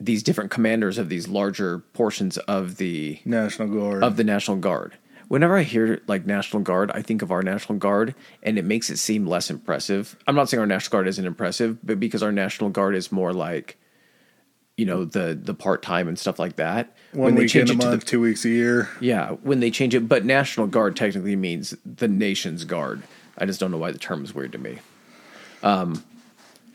these 0.00 0.22
different 0.22 0.50
commanders 0.50 0.96
of 0.96 1.10
these 1.10 1.28
larger 1.28 1.80
portions 1.92 2.38
of 2.38 2.76
the 2.76 3.20
National 3.26 3.68
Guard. 3.68 4.02
of 4.02 4.16
the 4.16 4.24
National 4.24 4.56
Guard. 4.56 4.94
Whenever 5.28 5.56
I 5.56 5.62
hear 5.62 6.00
like 6.06 6.24
National 6.24 6.62
Guard, 6.62 6.90
I 6.92 7.02
think 7.02 7.22
of 7.22 7.32
our 7.32 7.42
National 7.42 7.78
Guard, 7.78 8.14
and 8.42 8.58
it 8.58 8.64
makes 8.64 8.90
it 8.90 8.98
seem 8.98 9.26
less 9.26 9.50
impressive. 9.50 10.16
I'm 10.26 10.36
not 10.36 10.48
saying 10.48 10.60
our 10.60 10.66
National 10.66 10.92
Guard 10.92 11.08
isn't 11.08 11.26
impressive, 11.26 11.78
but 11.84 11.98
because 11.98 12.22
our 12.22 12.32
National 12.32 12.70
Guard 12.70 12.94
is 12.94 13.10
more 13.10 13.32
like, 13.32 13.76
you 14.76 14.86
know, 14.86 15.04
the 15.04 15.38
the 15.40 15.54
part 15.54 15.82
time 15.82 16.06
and 16.06 16.18
stuff 16.18 16.38
like 16.38 16.56
that. 16.56 16.94
One 17.12 17.34
they 17.34 17.42
weekend 17.42 17.70
a 17.70 17.72
to 17.74 17.86
month, 17.86 18.04
two 18.04 18.20
weeks 18.20 18.44
a 18.44 18.50
year. 18.50 18.88
yeah, 19.00 19.30
when 19.42 19.60
they 19.60 19.70
change 19.70 19.94
it, 19.94 20.08
but 20.08 20.24
National 20.24 20.66
Guard 20.68 20.94
technically 20.94 21.34
means 21.34 21.74
the 21.84 22.08
nation's 22.08 22.64
guard. 22.64 23.02
I 23.38 23.46
just 23.46 23.58
don't 23.58 23.70
know 23.70 23.78
why 23.78 23.90
the 23.90 23.98
term 23.98 24.22
is 24.24 24.34
weird 24.34 24.52
to 24.52 24.58
me. 24.58 24.78
Um, 25.62 26.04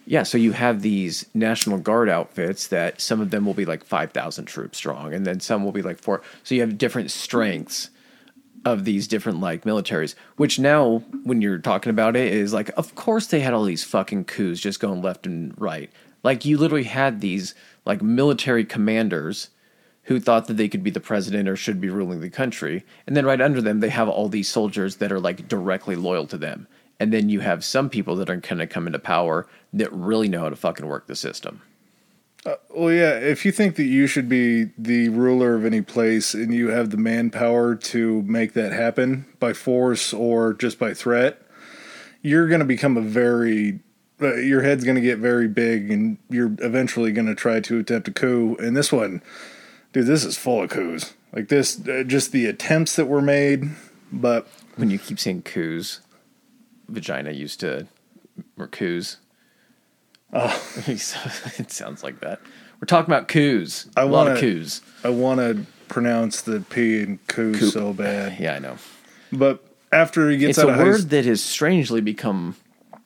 yeah, 0.06 0.24
so 0.24 0.38
you 0.38 0.52
have 0.52 0.82
these 0.82 1.26
National 1.34 1.78
Guard 1.78 2.10
outfits 2.10 2.68
that 2.68 3.00
some 3.00 3.22
of 3.22 3.30
them 3.30 3.46
will 3.46 3.54
be 3.54 3.66
like 3.66 3.86
5,000 3.86 4.46
troops 4.46 4.78
strong, 4.78 5.14
and 5.14 5.26
then 5.26 5.40
some 5.40 5.64
will 5.64 5.72
be 5.72 5.82
like 5.82 6.00
four. 6.00 6.22
So 6.44 6.54
you 6.54 6.62
have 6.62 6.78
different 6.78 7.12
strengths 7.12 7.90
of 8.66 8.86
these 8.86 9.08
different 9.08 9.40
like 9.40 9.64
militaries, 9.64 10.16
which 10.38 10.60
now, 10.60 11.04
when 11.24 11.42
you're 11.42 11.58
talking 11.58 11.90
about 11.90 12.16
it, 12.16 12.32
is 12.32 12.54
like, 12.54 12.70
of 12.78 12.96
course 12.96 13.28
they 13.28 13.40
had 13.40 13.54
all 13.54 13.64
these 13.64 13.84
fucking 13.84 14.26
coups 14.26 14.60
just 14.60 14.80
going 14.80 15.02
left 15.02 15.26
and 15.26 15.54
right. 15.60 15.90
Like 16.24 16.46
you 16.46 16.58
literally 16.58 16.84
had 16.84 17.22
these 17.22 17.56
like 17.86 18.02
military 18.02 18.64
commanders 18.64 19.50
who 20.04 20.20
thought 20.20 20.48
that 20.48 20.58
they 20.58 20.68
could 20.68 20.84
be 20.84 20.92
the 20.92 21.00
president 21.00 21.48
or 21.48 21.56
should 21.56 21.80
be 21.80 21.90
ruling 21.90 22.22
the 22.22 22.30
country. 22.30 22.84
And 23.08 23.16
then 23.16 23.26
right 23.26 23.42
under 23.42 23.62
them, 23.62 23.80
they 23.80 23.90
have 23.90 24.10
all 24.10 24.30
these 24.30 24.50
soldiers 24.50 24.98
that 24.98 25.12
are 25.12 25.20
like 25.20 25.48
directly 25.48 25.96
loyal 25.96 26.28
to 26.28 26.38
them. 26.38 26.68
And 27.00 27.12
then 27.12 27.30
you 27.30 27.40
have 27.40 27.64
some 27.64 27.90
people 27.90 28.16
that 28.18 28.30
are 28.30 28.36
going 28.36 28.60
to 28.60 28.68
come 28.68 28.88
into 28.88 29.00
power 29.00 29.48
that 29.74 29.92
really 29.92 30.28
know 30.28 30.42
how 30.42 30.50
to 30.50 30.56
fucking 30.56 30.86
work 30.86 31.08
the 31.08 31.16
system. 31.16 31.62
Well, 32.44 32.92
yeah, 32.92 33.20
if 33.20 33.46
you 33.46 33.52
think 33.52 33.76
that 33.76 33.84
you 33.84 34.08
should 34.08 34.28
be 34.28 34.72
the 34.78 35.10
ruler 35.10 35.56
of 35.56 35.66
any 35.66 35.82
place 35.82 36.34
and 36.34 36.54
you 36.54 36.70
have 36.70 36.90
the 36.90 36.98
manpower 36.98 37.76
to 37.76 38.24
make 38.24 38.54
that 38.54 38.72
happen 38.72 39.26
by 39.40 39.54
force 39.54 40.14
or 40.14 40.54
just 40.54 40.80
by 40.80 40.94
threat, 40.94 41.42
you're 42.24 42.48
going 42.48 42.60
to 42.60 42.66
become 42.66 42.98
a 42.98 43.02
very, 43.02 43.80
uh, 44.22 44.36
your 44.36 44.62
head's 44.64 44.84
going 44.84 44.96
to 44.96 45.02
get 45.02 45.20
very 45.20 45.48
big 45.48 45.92
and 45.92 46.18
you're 46.30 46.56
eventually 46.60 47.12
going 47.12 47.28
to 47.28 47.36
try 47.36 47.60
to 47.60 47.80
attempt 47.80 48.08
a 48.08 48.12
coup. 48.12 48.56
And 48.60 48.76
this 48.76 48.92
one, 48.92 49.22
dude, 49.94 50.08
this 50.08 50.26
is 50.26 50.38
full 50.38 50.64
of 50.64 50.72
coups. 50.72 51.14
Like 51.34 51.50
this, 51.50 51.88
uh, 51.88 52.04
just 52.06 52.32
the 52.32 52.48
attempts 52.48 52.96
that 52.96 53.06
were 53.06 53.22
made, 53.22 53.70
but 54.12 54.48
When 54.76 54.90
you 54.90 54.98
keep 54.98 55.20
saying 55.20 55.44
coups, 55.44 56.02
vagina 56.88 57.32
used 57.32 57.60
to, 57.60 57.88
or 58.58 58.68
coups. 58.68 59.18
Oh, 60.34 60.64
it 60.88 61.72
sounds 61.72 62.04
like 62.04 62.22
that. 62.22 62.40
We're 62.80 62.86
talking 62.86 63.14
about 63.14 63.28
coups. 63.28 63.88
I 63.98 64.04
a 64.04 64.06
lot 64.06 64.30
of 64.30 64.38
coups. 64.40 64.80
I 65.04 65.10
want 65.10 65.40
to 65.42 65.66
pronounce 65.90 66.42
the 66.42 66.62
P 66.62 67.02
in 67.02 67.20
coup 67.28 67.54
so 67.56 67.92
bad. 67.92 68.38
Yeah, 68.40 68.56
I 68.56 68.60
know. 68.60 68.78
But 69.34 69.62
after 69.92 70.30
he 70.30 70.38
gets 70.38 70.58
It's 70.58 70.60
out 70.60 70.70
a 70.70 70.74
of 70.74 70.80
word 70.80 71.10
that 71.10 71.26
has 71.26 71.44
strangely 71.44 72.00
become 72.00 72.56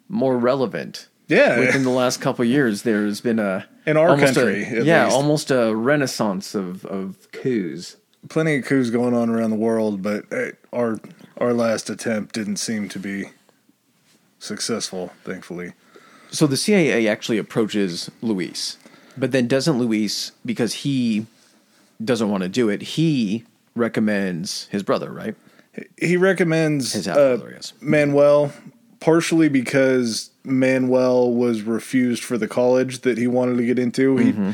more 0.07 0.37
relevant 0.37 1.07
yeah, 1.27 1.59
within 1.59 1.81
the 1.83 1.89
last 1.89 2.21
couple 2.21 2.43
of 2.43 2.49
years. 2.49 2.83
There's 2.83 3.21
been 3.21 3.39
a 3.39 3.65
In 3.87 3.97
our 3.97 4.17
country, 4.17 4.63
a, 4.63 4.83
yeah, 4.83 5.05
least. 5.05 5.15
almost 5.15 5.51
a 5.51 5.75
renaissance 5.75 6.53
of 6.55 6.85
of 6.85 7.31
coups. 7.31 7.97
plenty 8.29 8.57
of 8.57 8.65
coups 8.65 8.89
going 8.89 9.13
on 9.15 9.29
around 9.29 9.49
the 9.49 9.55
world, 9.55 10.01
but 10.01 10.31
uh, 10.31 10.51
our 10.71 10.99
our 11.37 11.53
last 11.53 11.89
attempt 11.89 12.33
didn't 12.35 12.57
seem 12.57 12.87
to 12.89 12.99
be 12.99 13.29
successful, 14.39 15.11
thankfully. 15.23 15.73
So 16.35 16.47
the 16.47 16.57
CIA 16.57 17.07
actually 17.07 17.37
approaches 17.37 18.11
Luis, 18.21 18.77
but 19.17 19.31
then 19.31 19.47
doesn't 19.47 19.77
Luis 19.79 20.33
because 20.45 20.73
he 20.73 21.27
doesn't 22.03 22.29
want 22.29 22.43
to 22.43 22.49
do 22.49 22.67
it. 22.67 22.81
He 22.81 23.45
recommends 23.75 24.65
his 24.65 24.83
brother, 24.83 25.11
right? 25.11 25.35
he 25.97 26.15
recommends 26.17 26.93
His 26.93 27.07
uh, 27.07 27.11
outfielder, 27.11 27.51
yes. 27.55 27.73
Manuel 27.81 28.53
partially 28.99 29.49
because 29.49 30.31
Manuel 30.43 31.31
was 31.31 31.61
refused 31.61 32.23
for 32.23 32.37
the 32.37 32.47
college 32.47 33.01
that 33.01 33.17
he 33.17 33.27
wanted 33.27 33.57
to 33.57 33.65
get 33.65 33.77
into. 33.79 34.17
He 34.17 34.31
Mm-hmm. 34.31 34.51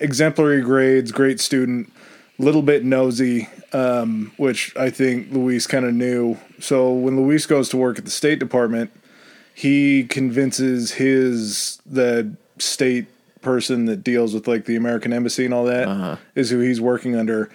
exemplary 0.00 0.62
grades, 0.62 1.10
great 1.10 1.40
student, 1.40 1.92
little 2.38 2.62
bit 2.62 2.84
nosy, 2.84 3.48
um, 3.72 4.32
which 4.36 4.74
I 4.76 4.90
think 4.90 5.32
Luis 5.32 5.66
kind 5.66 5.84
of 5.84 5.94
knew. 5.94 6.38
So 6.60 6.92
when 6.92 7.16
Luis 7.16 7.44
goes 7.46 7.68
to 7.70 7.76
work 7.76 7.98
at 7.98 8.04
the 8.04 8.10
State 8.10 8.38
Department, 8.38 8.90
he 9.58 10.04
convinces 10.04 10.92
his 10.92 11.80
the 11.84 12.32
state 12.58 13.06
person 13.42 13.86
that 13.86 14.04
deals 14.04 14.32
with 14.32 14.46
like 14.46 14.66
the 14.66 14.76
American 14.76 15.12
embassy 15.12 15.44
and 15.44 15.52
all 15.52 15.64
that 15.64 16.16
is 16.36 16.50
who 16.50 16.60
he's 16.60 16.80
working 16.80 17.16
under. 17.16 17.50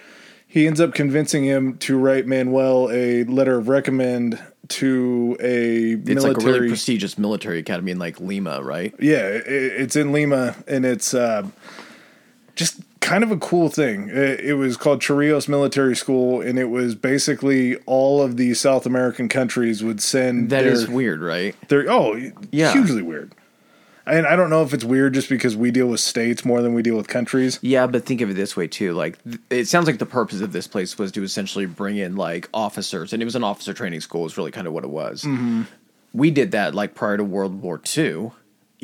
He 0.46 0.66
ends 0.66 0.82
up 0.82 0.92
convincing 0.92 1.44
him 1.44 1.78
to 1.78 1.96
write 1.98 2.26
Manuel 2.26 2.90
a 2.92 3.24
letter 3.24 3.56
of 3.56 3.68
recommend 3.68 4.38
to 4.68 5.34
a 5.40 5.92
It's 5.92 6.06
military. 6.06 6.34
like 6.34 6.42
a 6.42 6.46
really 6.46 6.68
prestigious 6.68 7.16
military 7.16 7.58
academy 7.60 7.92
in 7.92 7.98
like 7.98 8.20
Lima, 8.20 8.62
right? 8.62 8.94
yeah, 9.00 9.26
it, 9.26 9.42
it's 9.46 9.96
in 9.96 10.12
Lima, 10.12 10.56
and 10.66 10.84
it's 10.84 11.14
uh, 11.14 11.46
just 12.54 12.80
kind 13.04 13.22
of 13.22 13.30
a 13.30 13.36
cool 13.36 13.68
thing. 13.68 14.08
It, 14.08 14.40
it 14.40 14.54
was 14.54 14.76
called 14.76 15.00
Chorrillos 15.00 15.46
Military 15.48 15.94
School, 15.94 16.40
and 16.40 16.58
it 16.58 16.70
was 16.70 16.94
basically 16.94 17.76
all 17.86 18.22
of 18.22 18.36
the 18.36 18.54
South 18.54 18.86
American 18.86 19.28
countries 19.28 19.84
would 19.84 20.00
send. 20.02 20.50
That 20.50 20.62
their, 20.62 20.72
is 20.72 20.88
weird, 20.88 21.20
right? 21.20 21.54
Their, 21.68 21.84
oh, 21.90 22.18
Yeah. 22.50 22.72
hugely 22.72 23.02
weird. 23.02 23.32
And 24.06 24.26
I 24.26 24.36
don't 24.36 24.50
know 24.50 24.62
if 24.62 24.74
it's 24.74 24.84
weird 24.84 25.14
just 25.14 25.28
because 25.30 25.56
we 25.56 25.70
deal 25.70 25.86
with 25.86 26.00
states 26.00 26.44
more 26.44 26.60
than 26.60 26.74
we 26.74 26.82
deal 26.82 26.96
with 26.96 27.08
countries. 27.08 27.58
Yeah, 27.62 27.86
but 27.86 28.04
think 28.04 28.20
of 28.20 28.28
it 28.30 28.34
this 28.34 28.54
way 28.56 28.66
too. 28.66 28.92
Like, 28.92 29.22
th- 29.24 29.38
it 29.48 29.64
sounds 29.68 29.86
like 29.86 29.98
the 29.98 30.04
purpose 30.06 30.40
of 30.42 30.52
this 30.52 30.66
place 30.66 30.98
was 30.98 31.10
to 31.12 31.22
essentially 31.22 31.64
bring 31.66 31.96
in 31.96 32.16
like 32.16 32.48
officers, 32.52 33.12
and 33.12 33.22
it 33.22 33.24
was 33.24 33.34
an 33.36 33.44
officer 33.44 33.72
training 33.72 34.00
school. 34.02 34.26
Is 34.26 34.36
really 34.36 34.50
kind 34.50 34.66
of 34.66 34.72
what 34.74 34.84
it 34.84 34.90
was. 34.90 35.22
Mm-hmm. 35.22 35.62
We 36.12 36.30
did 36.30 36.50
that 36.52 36.74
like 36.74 36.94
prior 36.94 37.16
to 37.16 37.24
World 37.24 37.62
War 37.62 37.80
II. 37.96 38.32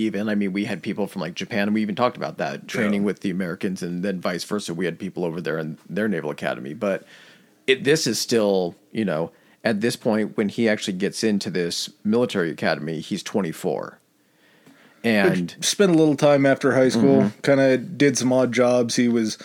Even 0.01 0.29
I 0.29 0.35
mean, 0.35 0.53
we 0.53 0.65
had 0.65 0.83
people 0.83 1.07
from 1.07 1.21
like 1.21 1.35
Japan, 1.35 1.69
and 1.69 1.75
we 1.75 1.83
even 1.83 1.95
talked 1.95 2.17
about 2.17 2.39
that 2.39 2.67
training 2.69 3.03
Yeah. 3.03 3.07
with 3.07 3.21
the 3.21 3.31
Americans, 3.31 3.83
and 3.83 4.03
then 4.03 4.21
vice 4.21 4.45
versa. 4.45 4.73
We 4.75 4.85
had 4.87 4.99
people 4.99 5.25
over 5.25 5.41
there 5.41 5.59
in 5.59 5.79
their 5.89 6.09
naval 6.09 6.31
academy, 6.31 6.75
but 6.75 7.05
it, 7.67 7.85
this 7.85 8.07
is 8.07 8.19
still, 8.19 8.75
you 8.93 9.05
know, 9.05 9.31
at 9.63 9.81
this 9.83 9.95
point 9.97 10.37
when 10.37 10.49
he 10.49 10.69
actually 10.69 10.97
gets 10.97 11.23
into 11.23 11.51
this 11.51 11.91
military 12.05 12.51
academy, 12.51 13.01
he's 13.01 13.23
24. 13.23 13.99
And 15.03 15.57
Spent 15.61 15.91
a 15.91 15.95
little 15.95 16.17
time 16.17 16.45
after 16.45 16.73
high 16.75 16.89
school, 16.91 17.23
Mm-hmm. 17.23 17.41
kind 17.41 17.61
of 17.61 17.97
did 17.97 18.19
some 18.19 18.33
odd 18.33 18.53
jobs. 18.53 18.97
He 18.97 19.09
was. 19.09 19.39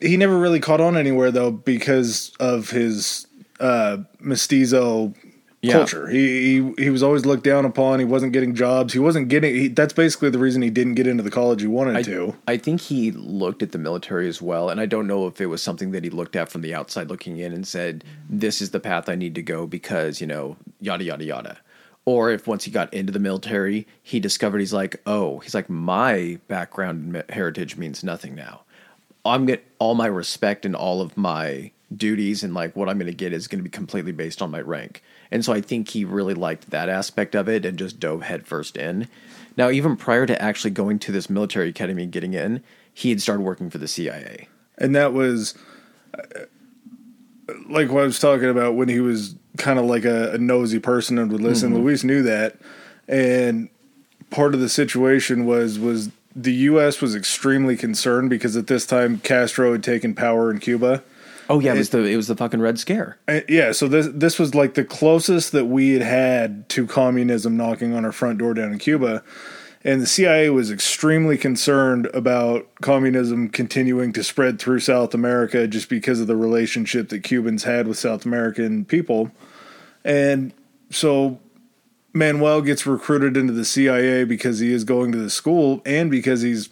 He 0.00 0.16
never 0.16 0.36
really 0.38 0.58
caught 0.60 0.80
on 0.80 0.96
anywhere 0.96 1.30
though 1.30 1.50
because 1.52 2.32
of 2.40 2.70
his 2.70 3.26
uh, 3.60 3.98
mestizo 4.18 5.14
Yeah. 5.62 5.74
culture. 5.74 6.08
He, 6.08 6.62
he 6.62 6.84
he 6.84 6.90
was 6.90 7.02
always 7.02 7.26
looked 7.26 7.44
down 7.44 7.66
upon. 7.66 7.98
He 7.98 8.06
wasn't 8.06 8.32
getting 8.32 8.54
jobs. 8.54 8.94
He 8.94 8.98
wasn't 8.98 9.28
getting. 9.28 9.54
He, 9.54 9.68
that's 9.68 9.92
basically 9.92 10.30
the 10.30 10.38
reason 10.38 10.62
he 10.62 10.70
didn't 10.70 10.94
get 10.94 11.06
into 11.06 11.22
the 11.22 11.30
college 11.30 11.60
he 11.60 11.66
wanted 11.66 11.96
I, 11.96 12.02
to. 12.02 12.34
I 12.48 12.56
think 12.56 12.80
he 12.80 13.10
looked 13.10 13.62
at 13.62 13.72
the 13.72 13.78
military 13.78 14.26
as 14.26 14.40
well, 14.40 14.70
and 14.70 14.80
I 14.80 14.86
don't 14.86 15.06
know 15.06 15.26
if 15.26 15.38
it 15.38 15.46
was 15.46 15.62
something 15.62 15.90
that 15.90 16.02
he 16.02 16.08
looked 16.08 16.34
at 16.34 16.48
from 16.48 16.62
the 16.62 16.74
outside 16.74 17.08
looking 17.08 17.36
in 17.36 17.52
and 17.52 17.66
said, 17.66 18.04
"This 18.28 18.62
is 18.62 18.70
the 18.70 18.80
path 18.80 19.10
I 19.10 19.16
need 19.16 19.34
to 19.34 19.42
go 19.42 19.66
because 19.66 20.18
you 20.18 20.26
know 20.26 20.56
yada 20.80 21.04
yada 21.04 21.24
yada," 21.24 21.58
or 22.06 22.30
if 22.30 22.46
once 22.46 22.64
he 22.64 22.70
got 22.70 22.92
into 22.94 23.12
the 23.12 23.18
military, 23.18 23.86
he 24.02 24.18
discovered 24.18 24.60
he's 24.60 24.72
like, 24.72 25.02
"Oh, 25.04 25.40
he's 25.40 25.54
like 25.54 25.68
my 25.68 26.38
background 26.48 27.14
and 27.14 27.30
heritage 27.30 27.76
means 27.76 28.02
nothing 28.02 28.34
now. 28.34 28.62
I'm 29.26 29.44
get 29.44 29.62
all 29.78 29.94
my 29.94 30.06
respect 30.06 30.64
and 30.64 30.74
all 30.74 31.02
of 31.02 31.18
my 31.18 31.72
duties 31.94 32.42
and 32.42 32.54
like 32.54 32.74
what 32.74 32.88
I'm 32.88 32.96
going 32.96 33.10
to 33.10 33.14
get 33.14 33.34
is 33.34 33.46
going 33.46 33.58
to 33.58 33.64
be 33.64 33.68
completely 33.68 34.12
based 34.12 34.40
on 34.40 34.50
my 34.50 34.62
rank." 34.62 35.02
And 35.30 35.44
so 35.44 35.52
I 35.52 35.60
think 35.60 35.90
he 35.90 36.04
really 36.04 36.34
liked 36.34 36.70
that 36.70 36.88
aspect 36.88 37.34
of 37.34 37.48
it 37.48 37.64
and 37.64 37.78
just 37.78 38.00
dove 38.00 38.22
headfirst 38.22 38.76
in. 38.76 39.08
Now, 39.56 39.70
even 39.70 39.96
prior 39.96 40.26
to 40.26 40.40
actually 40.40 40.70
going 40.70 40.98
to 41.00 41.12
this 41.12 41.30
military 41.30 41.68
academy 41.68 42.04
and 42.04 42.12
getting 42.12 42.34
in, 42.34 42.62
he 42.92 43.10
had 43.10 43.22
started 43.22 43.42
working 43.42 43.70
for 43.70 43.78
the 43.78 43.88
CIA. 43.88 44.48
and 44.80 44.96
that 44.96 45.12
was 45.12 45.54
uh, 46.14 46.44
like 47.68 47.90
what 47.90 48.02
I 48.02 48.06
was 48.06 48.18
talking 48.18 48.48
about 48.48 48.74
when 48.74 48.88
he 48.88 49.00
was 49.00 49.36
kind 49.58 49.78
of 49.78 49.84
like 49.84 50.04
a, 50.04 50.32
a 50.32 50.38
nosy 50.38 50.78
person 50.78 51.18
and 51.18 51.30
would 51.30 51.40
listen. 51.40 51.74
Luis 51.74 52.02
knew 52.02 52.22
that, 52.22 52.56
and 53.06 53.68
part 54.30 54.54
of 54.54 54.60
the 54.60 54.68
situation 54.68 55.44
was 55.44 55.78
was 55.78 56.10
the 56.34 56.52
U.S. 56.52 57.00
was 57.00 57.14
extremely 57.14 57.76
concerned 57.76 58.30
because 58.30 58.56
at 58.56 58.68
this 58.68 58.86
time 58.86 59.18
Castro 59.18 59.72
had 59.72 59.82
taken 59.82 60.14
power 60.14 60.50
in 60.50 60.58
Cuba. 60.58 61.02
Oh 61.50 61.58
yeah, 61.58 61.74
it 61.74 61.78
was 61.78 61.90
the 61.90 62.04
it 62.04 62.16
was 62.16 62.28
the 62.28 62.36
fucking 62.36 62.60
Red 62.60 62.78
Scare. 62.78 63.18
Uh, 63.26 63.40
yeah, 63.48 63.72
so 63.72 63.88
this 63.88 64.08
this 64.14 64.38
was 64.38 64.54
like 64.54 64.74
the 64.74 64.84
closest 64.84 65.50
that 65.50 65.64
we 65.64 65.94
had 65.94 66.02
had 66.02 66.68
to 66.70 66.86
communism 66.86 67.56
knocking 67.56 67.92
on 67.92 68.04
our 68.04 68.12
front 68.12 68.38
door 68.38 68.54
down 68.54 68.72
in 68.72 68.78
Cuba, 68.78 69.24
and 69.82 70.00
the 70.00 70.06
CIA 70.06 70.50
was 70.50 70.70
extremely 70.70 71.36
concerned 71.36 72.06
about 72.14 72.68
communism 72.82 73.48
continuing 73.48 74.12
to 74.12 74.22
spread 74.22 74.60
through 74.60 74.78
South 74.78 75.12
America 75.12 75.66
just 75.66 75.88
because 75.88 76.20
of 76.20 76.28
the 76.28 76.36
relationship 76.36 77.08
that 77.08 77.24
Cubans 77.24 77.64
had 77.64 77.88
with 77.88 77.98
South 77.98 78.24
American 78.24 78.84
people, 78.84 79.32
and 80.04 80.52
so 80.88 81.40
Manuel 82.12 82.62
gets 82.62 82.86
recruited 82.86 83.36
into 83.36 83.52
the 83.52 83.64
CIA 83.64 84.22
because 84.22 84.60
he 84.60 84.72
is 84.72 84.84
going 84.84 85.10
to 85.10 85.18
the 85.18 85.30
school 85.30 85.82
and 85.84 86.12
because 86.12 86.42
he's 86.42 86.68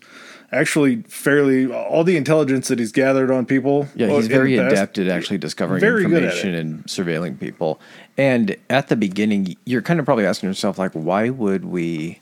actually 0.53 1.03
fairly 1.03 1.73
all 1.73 2.05
the 2.05 2.17
intelligence 2.17 2.69
that 2.69 2.79
he's 2.79 2.93
gathered 2.93 3.31
on 3.31 3.47
people. 3.47 3.89
Yeah, 3.95 4.09
he's 4.09 4.27
very 4.27 4.57
past- 4.57 4.73
adept 4.73 4.99
at 4.99 5.09
actually 5.09 5.39
discovering 5.39 5.83
information 5.83 6.55
and 6.55 6.85
surveilling 6.85 7.39
people. 7.39 7.81
And 8.17 8.57
at 8.71 8.89
the 8.89 8.97
beginning, 8.97 9.57
you're 9.65 9.83
kind 9.83 10.01
of 10.01 10.07
probably 10.07 10.27
asking 10.27 10.49
yourself, 10.49 10.79
like, 10.79 10.93
why 10.93 11.31
would 11.31 11.65
we 11.65 12.21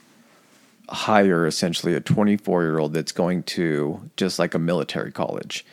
hire 0.89 1.45
essentially 1.45 1.93
a 1.93 1.99
24 1.99 2.63
year 2.63 2.79
old 2.79 2.93
that's 2.93 3.11
going 3.11 3.43
to 3.43 4.09
just 4.17 4.39
like 4.39 4.53
a 4.53 4.59
military 4.59 5.11
college? 5.11 5.65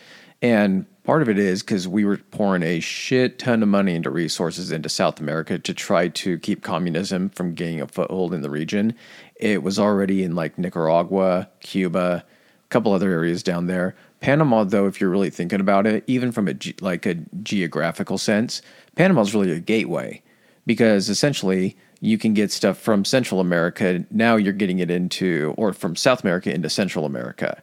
And 0.43 0.85
part 1.05 1.23
of 1.23 1.29
it 1.29 1.39
is 1.39 1.63
because 1.63 1.89
we 1.89 2.05
were 2.05 2.19
pouring 2.19 2.63
a 2.63 2.79
shit 2.81 3.39
ton 3.39 3.63
of 3.63 3.69
money 3.69 3.95
into 3.95 4.11
resources 4.11 4.71
into 4.71 4.89
South 4.89 5.19
America 5.19 5.59
to 5.59 5.73
try 5.75 6.09
to 6.09 6.39
keep 6.39 6.63
communism 6.63 7.31
from 7.31 7.55
gaining 7.55 7.81
a 7.81 7.87
foothold 7.89 8.35
in 8.35 8.43
the 8.43 8.51
region. 8.51 8.95
It 9.37 9.63
was 9.63 9.79
already 9.79 10.23
in 10.23 10.35
like 10.35 10.59
Nicaragua, 10.59 11.49
Cuba, 11.61 12.25
couple 12.69 12.93
other 12.93 13.11
areas 13.11 13.43
down 13.43 13.67
there. 13.67 13.95
Panama, 14.21 14.65
though, 14.65 14.87
if 14.87 15.01
you're 15.01 15.11
really 15.11 15.31
thinking 15.31 15.61
about 15.61 15.87
it, 15.87 16.05
even 16.07 16.33
from 16.33 16.49
a 16.49 16.55
ge- 16.55 16.81
like 16.81 17.07
a 17.07 17.15
geographical 17.43 18.19
sense, 18.19 18.63
Panama 18.97 19.21
is 19.21 19.35
really 19.35 19.53
a 19.53 19.61
gateway 19.61 20.23
because 20.67 21.09
essentially 21.09 21.77
you 22.01 22.19
can 22.19 22.35
get 22.35 22.51
stuff 22.51 22.79
from 22.79 23.05
Central 23.05 23.41
America. 23.41 24.05
Now 24.11 24.37
you're 24.37 24.53
getting 24.53 24.79
it 24.79 24.91
into, 24.91 25.55
or 25.57 25.73
from 25.73 25.97
South 25.97 26.23
America 26.23 26.53
into 26.53 26.71
Central 26.71 27.05
America. 27.05 27.63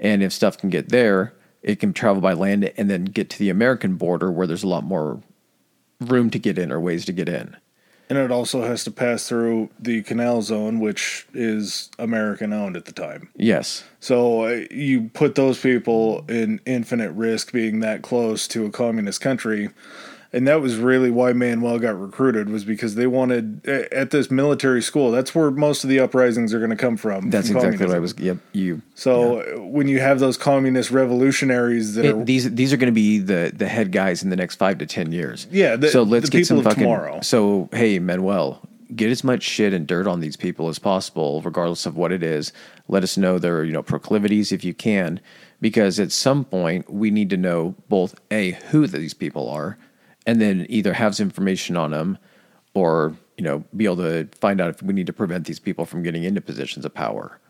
And 0.00 0.22
if 0.22 0.32
stuff 0.32 0.58
can 0.58 0.70
get 0.70 0.90
there, 0.90 1.34
it 1.62 1.80
can 1.80 1.92
travel 1.92 2.20
by 2.20 2.32
land 2.34 2.70
and 2.76 2.88
then 2.88 3.04
get 3.04 3.30
to 3.30 3.38
the 3.38 3.50
American 3.50 3.96
border 3.96 4.30
where 4.30 4.46
there's 4.46 4.62
a 4.62 4.68
lot 4.68 4.84
more 4.84 5.20
room 6.00 6.30
to 6.30 6.38
get 6.38 6.58
in 6.58 6.70
or 6.70 6.80
ways 6.80 7.04
to 7.06 7.12
get 7.12 7.28
in. 7.28 7.56
And 8.08 8.16
it 8.16 8.30
also 8.30 8.62
has 8.62 8.84
to 8.84 8.90
pass 8.90 9.28
through 9.28 9.68
the 9.78 10.02
canal 10.02 10.40
zone, 10.40 10.80
which 10.80 11.26
is 11.34 11.90
American 11.98 12.52
owned 12.52 12.76
at 12.76 12.86
the 12.86 12.92
time. 12.92 13.28
Yes. 13.36 13.84
So 14.00 14.46
uh, 14.46 14.64
you 14.70 15.10
put 15.12 15.34
those 15.34 15.60
people 15.60 16.24
in 16.28 16.60
infinite 16.64 17.12
risk 17.12 17.52
being 17.52 17.80
that 17.80 18.02
close 18.02 18.48
to 18.48 18.64
a 18.64 18.70
communist 18.70 19.20
country. 19.20 19.68
And 20.30 20.46
that 20.46 20.60
was 20.60 20.76
really 20.76 21.10
why 21.10 21.32
Manuel 21.32 21.78
got 21.78 21.98
recruited 21.98 22.50
was 22.50 22.62
because 22.62 22.96
they 22.96 23.06
wanted 23.06 23.66
at 23.66 24.10
this 24.10 24.30
military 24.30 24.82
school. 24.82 25.10
That's 25.10 25.34
where 25.34 25.50
most 25.50 25.84
of 25.84 25.90
the 25.90 26.00
uprisings 26.00 26.52
are 26.52 26.58
going 26.58 26.70
to 26.70 26.76
come 26.76 26.98
from. 26.98 27.30
That's 27.30 27.48
exactly 27.48 27.86
what 27.86 27.96
I 27.96 27.98
was. 27.98 28.14
Yep. 28.18 28.36
You. 28.52 28.82
So 28.94 29.40
uh, 29.40 29.60
when 29.62 29.88
you 29.88 30.00
have 30.00 30.18
those 30.20 30.36
communist 30.36 30.90
revolutionaries 30.90 31.94
that 31.94 32.04
are 32.06 32.24
these 32.24 32.52
these 32.54 32.74
are 32.74 32.76
going 32.76 32.92
to 32.92 32.92
be 32.92 33.18
the 33.18 33.52
the 33.54 33.68
head 33.68 33.90
guys 33.90 34.22
in 34.22 34.28
the 34.28 34.36
next 34.36 34.56
five 34.56 34.76
to 34.78 34.86
ten 34.86 35.12
years. 35.12 35.46
Yeah, 35.50 35.76
the- 35.76 35.88
so 35.88 36.02
let's 36.02 36.28
get 36.28 36.46
some 36.46 36.62
fucking. 36.62 36.82
tomorrow. 36.82 37.20
So 37.22 37.70
hey, 37.72 37.98
Manuel, 37.98 38.60
get 38.94 39.10
as 39.10 39.24
much 39.24 39.42
shit 39.42 39.72
and 39.72 39.86
dirt 39.86 40.06
on 40.06 40.20
these 40.20 40.36
people 40.36 40.68
as 40.68 40.78
possible, 40.78 41.40
regardless 41.42 41.86
of 41.86 41.96
what 41.96 42.12
it 42.12 42.22
is. 42.22 42.52
Let 42.86 43.02
us 43.02 43.16
know 43.16 43.38
their 43.38 43.64
you 43.64 43.72
know 43.72 43.82
proclivities 43.82 44.52
if 44.52 44.62
you 44.62 44.74
can, 44.74 45.20
because 45.60 45.98
at 45.98 46.12
some 46.12 46.44
point 46.44 46.92
we 46.92 47.10
need 47.10 47.30
to 47.30 47.36
know 47.38 47.74
both 47.88 48.14
a 48.30 48.52
who 48.70 48.86
these 48.86 49.14
people 49.14 49.48
are, 49.48 49.78
and 50.28 50.42
then 50.42 50.66
either 50.68 50.92
have 50.92 51.16
some 51.16 51.24
information 51.24 51.74
on 51.74 51.90
them, 51.90 52.18
or 52.74 53.16
you 53.38 53.42
know 53.42 53.64
be 53.74 53.86
able 53.86 53.96
to 53.96 54.28
find 54.38 54.60
out 54.60 54.68
if 54.68 54.82
we 54.82 54.92
need 54.92 55.06
to 55.06 55.12
prevent 55.12 55.46
these 55.46 55.58
people 55.58 55.86
from 55.86 56.02
getting 56.02 56.22
into 56.22 56.42
positions 56.42 56.84
of 56.84 56.92
power. 56.92 57.40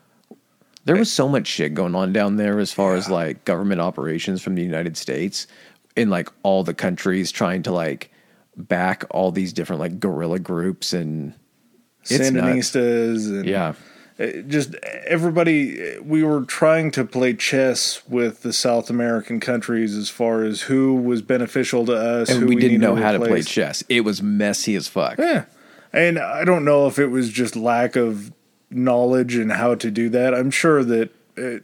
There 0.85 0.95
was 0.95 1.11
so 1.11 1.27
much 1.27 1.45
shit 1.45 1.73
going 1.73 1.93
on 1.93 2.13
down 2.13 2.37
there 2.37 2.57
as 2.57 2.71
far 2.71 2.95
as 2.95 3.09
like 3.09 3.43
government 3.43 3.81
operations 3.81 4.41
from 4.41 4.55
the 4.55 4.63
United 4.63 4.95
States 4.95 5.45
in 5.97 6.09
like 6.09 6.29
all 6.41 6.63
the 6.63 6.73
countries 6.73 7.33
trying 7.33 7.63
to 7.63 7.71
like 7.71 8.11
back 8.55 9.03
all 9.11 9.33
these 9.33 9.51
different 9.51 9.81
like 9.81 9.99
guerrilla 9.99 10.39
groups 10.39 10.93
and. 10.93 11.33
Sandinistas 12.05 13.27
and 13.27 13.45
Yeah. 13.45 13.73
Uh, 14.19 14.41
just 14.47 14.75
everybody 15.07 15.97
we 15.99 16.23
were 16.23 16.41
trying 16.41 16.91
to 16.91 17.05
play 17.05 17.33
chess 17.33 18.01
with 18.07 18.41
the 18.41 18.51
South 18.51 18.89
American 18.89 19.39
countries 19.39 19.95
as 19.95 20.09
far 20.09 20.43
as 20.43 20.61
who 20.61 20.95
was 20.95 21.21
beneficial 21.21 21.85
to 21.85 21.93
us 21.93 22.29
and 22.29 22.41
who 22.41 22.47
we, 22.47 22.55
didn't 22.55 22.81
know 22.81 22.95
how 22.95 23.11
to 23.11 23.19
play 23.19 23.41
chess. 23.41 23.83
It 23.87 24.01
was 24.01 24.21
messy 24.21 24.75
as 24.75 24.87
fuck. 24.87 25.17
Yeah. 25.17 25.45
And 25.93 26.19
I 26.19 26.43
don't 26.43 26.65
know 26.65 26.87
if 26.87 26.99
it 26.99 27.07
was 27.07 27.29
just 27.29 27.55
lack 27.55 27.95
of 27.95 28.31
knowledge 28.69 29.35
and 29.35 29.51
how 29.51 29.75
to 29.75 29.89
do 29.89 30.09
that. 30.09 30.33
I'm 30.33 30.51
sure 30.51 30.83
that 30.83 31.09
it, 31.35 31.63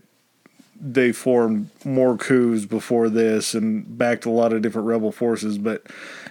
they 0.79 1.11
formed 1.11 1.69
more 1.83 2.17
coups 2.17 2.65
before 2.65 3.09
this 3.09 3.53
and 3.53 3.97
backed 3.97 4.25
a 4.25 4.31
lot 4.31 4.53
of 4.53 4.61
different 4.61 4.87
rebel 4.87 5.11
forces, 5.11 5.57
but 5.57 5.85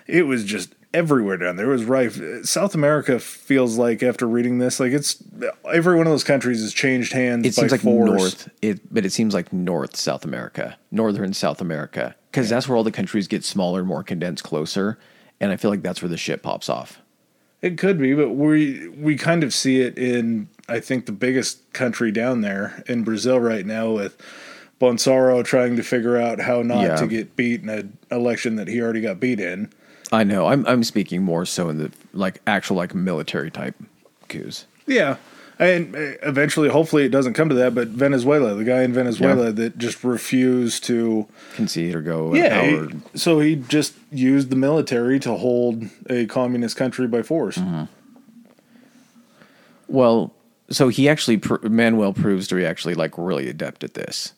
it 0.07 0.23
was 0.23 0.45
just 0.45 0.75
everywhere 0.95 1.37
down 1.37 1.57
there. 1.57 1.67
It 1.67 1.73
was 1.73 1.85
rife. 1.85 2.19
South 2.45 2.75
America 2.75 3.19
feels 3.19 3.77
like 3.77 4.03
after 4.03 4.27
reading 4.27 4.59
this, 4.59 4.81
like 4.81 4.93
it's 4.93 5.23
every 5.71 5.97
one 5.97 6.07
of 6.07 6.13
those 6.13 6.25
countries 6.25 6.63
has 6.63 6.73
changed 6.73 7.13
hands. 7.13 7.45
It 7.45 7.51
by 7.57 7.63
seems 7.63 7.73
like 7.73 7.81
force. 7.83 8.09
North, 8.11 8.49
it, 8.63 8.95
but 8.95 9.05
it 9.05 9.11
seems 9.13 9.35
like 9.35 9.53
North 9.53 9.97
South 9.97 10.25
America, 10.25 10.79
Northern 10.91 11.35
South 11.35 11.61
America, 11.61 12.15
because 12.31 12.49
that's 12.49 12.69
where 12.69 12.77
all 12.77 12.85
the 12.85 12.93
countries 12.93 13.29
get 13.29 13.45
smaller, 13.45 13.85
more 13.85 14.03
condensed, 14.03 14.45
closer, 14.45 14.99
and 15.41 15.53
I 15.53 15.57
feel 15.57 15.71
like 15.71 15.83
that's 15.83 16.01
where 16.01 16.09
the 16.09 16.17
shit 16.17 16.43
pops 16.43 16.69
off. 16.69 17.01
It 17.61 17.77
could 17.79 17.99
be, 17.99 18.15
but 18.15 18.31
we 18.31 18.89
we 18.89 19.17
kind 19.17 19.43
of 19.43 19.53
see 19.53 19.81
it 19.81 19.99
in 19.99 20.49
I 20.69 20.81
think 20.81 21.07
the 21.07 21.13
biggest 21.13 21.73
country 21.73 22.13
down 22.13 22.41
there 22.41 22.83
in 22.87 23.03
Brazil 23.05 23.41
right 23.41 23.67
now 23.67 23.91
with 23.91 24.17
Bolsonaro 24.81 25.45
trying 25.45 25.77
to 25.77 25.83
figure 25.83 26.17
out 26.17 26.41
how 26.41 26.63
not 26.63 26.83
Yeah. 26.83 26.97
to 26.97 27.07
get 27.07 27.37
beat 27.37 27.63
in 27.63 27.69
an 27.69 27.97
election 28.11 28.57
that 28.57 28.69
he 28.69 28.81
already 28.81 29.01
got 29.01 29.19
beat 29.21 29.41
in. 29.41 29.71
I 30.15 30.25
know. 30.25 30.47
I'm 30.47 30.67
I'm 30.67 30.85
speaking 30.85 31.23
more 31.23 31.45
so 31.45 31.69
in 31.69 31.79
the 31.79 31.91
like 32.13 32.41
actual 32.47 32.77
like 32.77 32.95
military 32.95 33.51
type 33.51 33.75
coups. 34.29 34.67
Yeah. 34.87 35.17
And 35.57 35.95
uh, 35.95 35.99
eventually, 36.25 36.69
hopefully, 36.69 37.05
it 37.05 37.11
doesn't 37.11 37.35
come 37.35 37.49
to 37.49 37.55
that. 37.55 37.77
But 37.77 37.87
Venezuela, 37.89 38.55
the 38.55 38.65
guy 38.65 38.83
in 38.83 38.93
Venezuela 38.93 39.45
Yeah. 39.47 39.51
that 39.53 39.79
just 39.79 40.03
refused 40.03 40.83
to, 40.85 41.29
Concede 41.55 41.95
or 41.95 42.03
go 42.03 42.35
yeah, 42.35 42.87
he- 42.89 43.19
so 43.19 43.39
he 43.39 43.55
just 43.55 43.95
used 44.11 44.51
the 44.51 44.57
military 44.57 45.21
to 45.21 45.35
hold 45.35 45.85
a 46.11 46.27
communist 46.27 46.77
country 46.77 47.07
by 47.07 47.23
force. 47.23 47.57
Mm-hmm. 47.57 47.85
Well, 49.87 50.35
so 50.71 50.89
he 50.89 51.09
actually 51.09 51.41
Manuel 51.63 52.13
proves 52.13 52.49
to 52.49 52.55
be 52.57 52.65
actually 52.67 52.95
like 52.95 53.17
really 53.17 53.49
adept 53.49 53.85
at 53.85 53.95
this, 53.95 54.33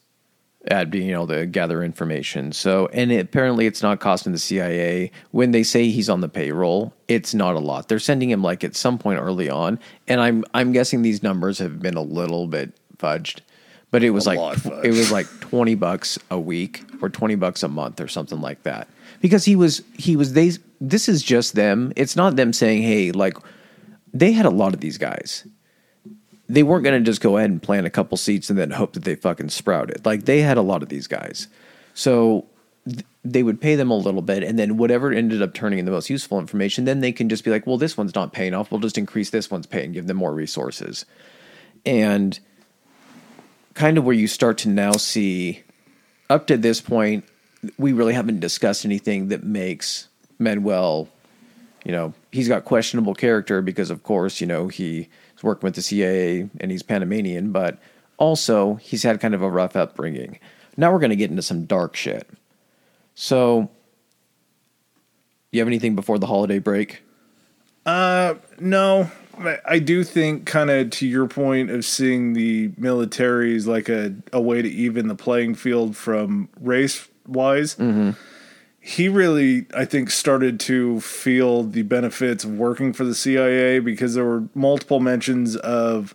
at 0.69 0.91
being 0.91 1.11
able 1.11 1.27
to 1.29 1.47
gather 1.47 1.83
information. 1.83 2.53
So, 2.53 2.89
and 2.93 3.12
it, 3.12 3.21
apparently, 3.21 3.67
it's 3.67 3.83
not 3.83 4.01
costing 4.01 4.33
the 4.33 4.39
CIA 4.39 5.11
when 5.31 5.53
they 5.53 5.62
say 5.62 5.89
he's 5.89 6.09
on 6.09 6.21
the 6.21 6.29
payroll. 6.29 6.93
It's 7.09 7.35
not 7.35 7.55
a 7.55 7.59
lot. 7.59 7.89
They're 7.89 7.99
sending 7.99 8.31
him 8.31 8.43
like 8.43 8.64
at 8.64 8.77
some 8.77 8.99
point 8.99 9.21
early 9.21 9.49
on, 9.49 9.79
and 10.09 10.21
I'm 10.21 10.45
I'm 10.55 10.73
guessing 10.73 11.03
these 11.03 11.23
numbers 11.23 11.59
have 11.59 11.81
been 11.81 11.97
a 11.97 12.03
little 12.03 12.47
bit 12.47 12.73
fudged, 12.99 13.41
but 13.91 14.03
it 14.03 14.11
was 14.11 14.27
A 14.27 14.31
like 14.31 14.67
it 14.85 14.91
was 14.91 15.12
like 15.12 15.27
twenty 15.41 15.75
bucks 15.75 16.19
a 16.31 16.39
week 16.39 16.85
or 17.01 17.09
twenty 17.09 17.35
bucks 17.35 17.62
a 17.62 17.69
month 17.69 18.01
or 18.01 18.09
something 18.09 18.41
like 18.41 18.62
that. 18.64 18.89
Because 19.21 19.45
he 19.45 19.57
was 19.57 19.83
he 19.95 20.17
was 20.17 20.33
they. 20.33 20.53
This 20.81 21.09
is 21.09 21.23
just 21.23 21.55
them. 21.55 21.93
It's 21.97 22.17
not 22.17 22.37
them 22.37 22.53
saying, 22.53 22.83
"Hey, 22.83 23.12
like." 23.12 23.37
they 24.19 24.33
had 24.33 24.47
a 24.47 24.51
lot 24.51 24.75
of 24.75 24.81
these 24.81 24.99
guys. 24.99 25.47
They 26.49 26.63
weren't 26.63 26.85
going 26.85 27.03
to 27.03 27.05
just 27.05 27.21
go 27.21 27.37
ahead 27.37 27.51
and 27.51 27.63
plant 27.63 27.87
a 27.87 27.91
couple 27.91 28.17
seats 28.17 28.51
and 28.51 28.59
then 28.59 28.71
hope 28.71 28.93
that 28.93 29.05
they 29.05 29.17
fucking 29.17 29.49
sprouted. 29.49 30.07
Like 30.07 30.25
they 30.25 30.41
had 30.41 30.57
a 30.57 30.63
lot 30.63 30.83
of 30.83 30.89
these 30.89 31.07
guys. 31.07 31.49
So 31.95 32.47
th- 32.87 33.05
they 33.25 33.43
would 33.43 33.61
pay 33.61 33.75
them 33.75 33.91
a 33.91 33.97
little 33.97 34.23
bit 34.23 34.45
and 34.45 34.59
then 34.59 34.77
whatever 34.77 35.11
ended 35.11 35.43
up 35.43 35.55
turning 35.55 35.81
in 35.81 35.85
the 35.85 35.91
most 35.91 36.09
useful 36.09 36.39
information, 36.39 36.85
then 36.85 37.01
they 37.01 37.11
can 37.11 37.29
just 37.29 37.43
be 37.43 37.51
like, 37.51 37.67
well, 37.67 37.79
this 37.79 37.97
one's 37.97 38.15
not 38.15 38.33
paying 38.33 38.55
off. 38.55 38.71
We'll 38.71 38.81
just 38.81 38.99
increase 38.99 39.31
this 39.31 39.51
one's 39.51 39.67
pay 39.67 39.85
and 39.85 39.93
give 39.93 40.07
them 40.07 40.19
more 40.19 40.33
resources. 40.33 41.05
And 41.85 42.39
kind 43.75 43.99
of 43.99 44.05
where 44.05 44.15
you 44.15 44.29
start 44.29 44.59
to 44.59 44.69
now 44.69 44.93
see 44.93 45.65
up 46.31 46.47
to 46.47 46.57
this 46.57 46.81
point, 46.81 47.25
we 47.77 47.93
really 47.93 48.15
haven't 48.15 48.41
discussed 48.41 48.85
anything 48.85 49.29
that 49.29 49.43
makes 49.43 50.09
Manuel 50.39 51.09
you 51.87 51.93
know, 51.93 52.13
he's 52.33 52.49
got 52.49 52.65
questionable 52.65 53.15
character 53.15 53.63
because, 53.63 53.91
of 53.91 54.03
course, 54.03 54.41
you 54.41 54.47
know, 54.49 54.67
he's 55.37 55.45
working 55.45 55.66
with 55.66 55.74
the 55.74 55.82
CIA 55.82 56.49
and 56.61 56.70
he's 56.72 56.82
Panamanian, 56.82 57.53
but 57.53 57.78
also 58.16 58.74
he's 58.76 59.03
had 59.03 59.20
kind 59.20 59.34
of 59.34 59.43
a 59.43 59.51
rough 59.51 59.76
upbringing. 59.76 60.39
Now 60.76 60.93
we're 60.93 60.99
going 60.99 61.11
to 61.11 61.16
get 61.16 61.30
into 61.30 61.43
some 61.43 61.64
dark 61.66 61.95
shit. 61.95 62.28
So, 63.14 63.70
you 65.53 65.61
have 65.61 65.68
anything 65.68 65.95
before 65.95 66.18
the 66.18 66.26
holiday 66.26 66.59
break? 66.59 67.03
Uh, 67.87 68.34
no, 68.59 69.11
I- 69.64 69.78
do 69.78 70.03
think, 70.05 70.45
kind 70.45 70.70
of 70.70 70.91
to 70.91 71.07
your 71.07 71.26
point 71.28 71.70
of 71.70 71.84
seeing 71.84 72.32
the 72.32 72.72
military 72.76 73.55
as 73.57 73.66
like 73.66 73.89
a, 73.89 74.14
a 74.32 74.41
way 74.41 74.61
to 74.61 74.68
even 74.68 75.09
the 75.09 75.14
playing 75.14 75.55
field 75.55 75.97
from 75.97 76.49
race 76.61 77.09
wise. 77.26 77.76
He 78.87 79.09
really, 79.09 79.66
I 79.74 79.84
think, 79.84 80.12
started 80.12 80.61
to 80.61 81.01
feel 81.01 81.64
the 81.64 81.82
benefits 81.82 82.45
of 82.45 82.53
working 82.53 82.93
for 82.93 83.03
the 83.03 83.16
CIA 83.16 83.80
because 83.80 84.14
there 84.14 84.24
were 84.24 84.45
multiple 84.55 85.01
mentions 85.01 85.57
of 85.57 86.14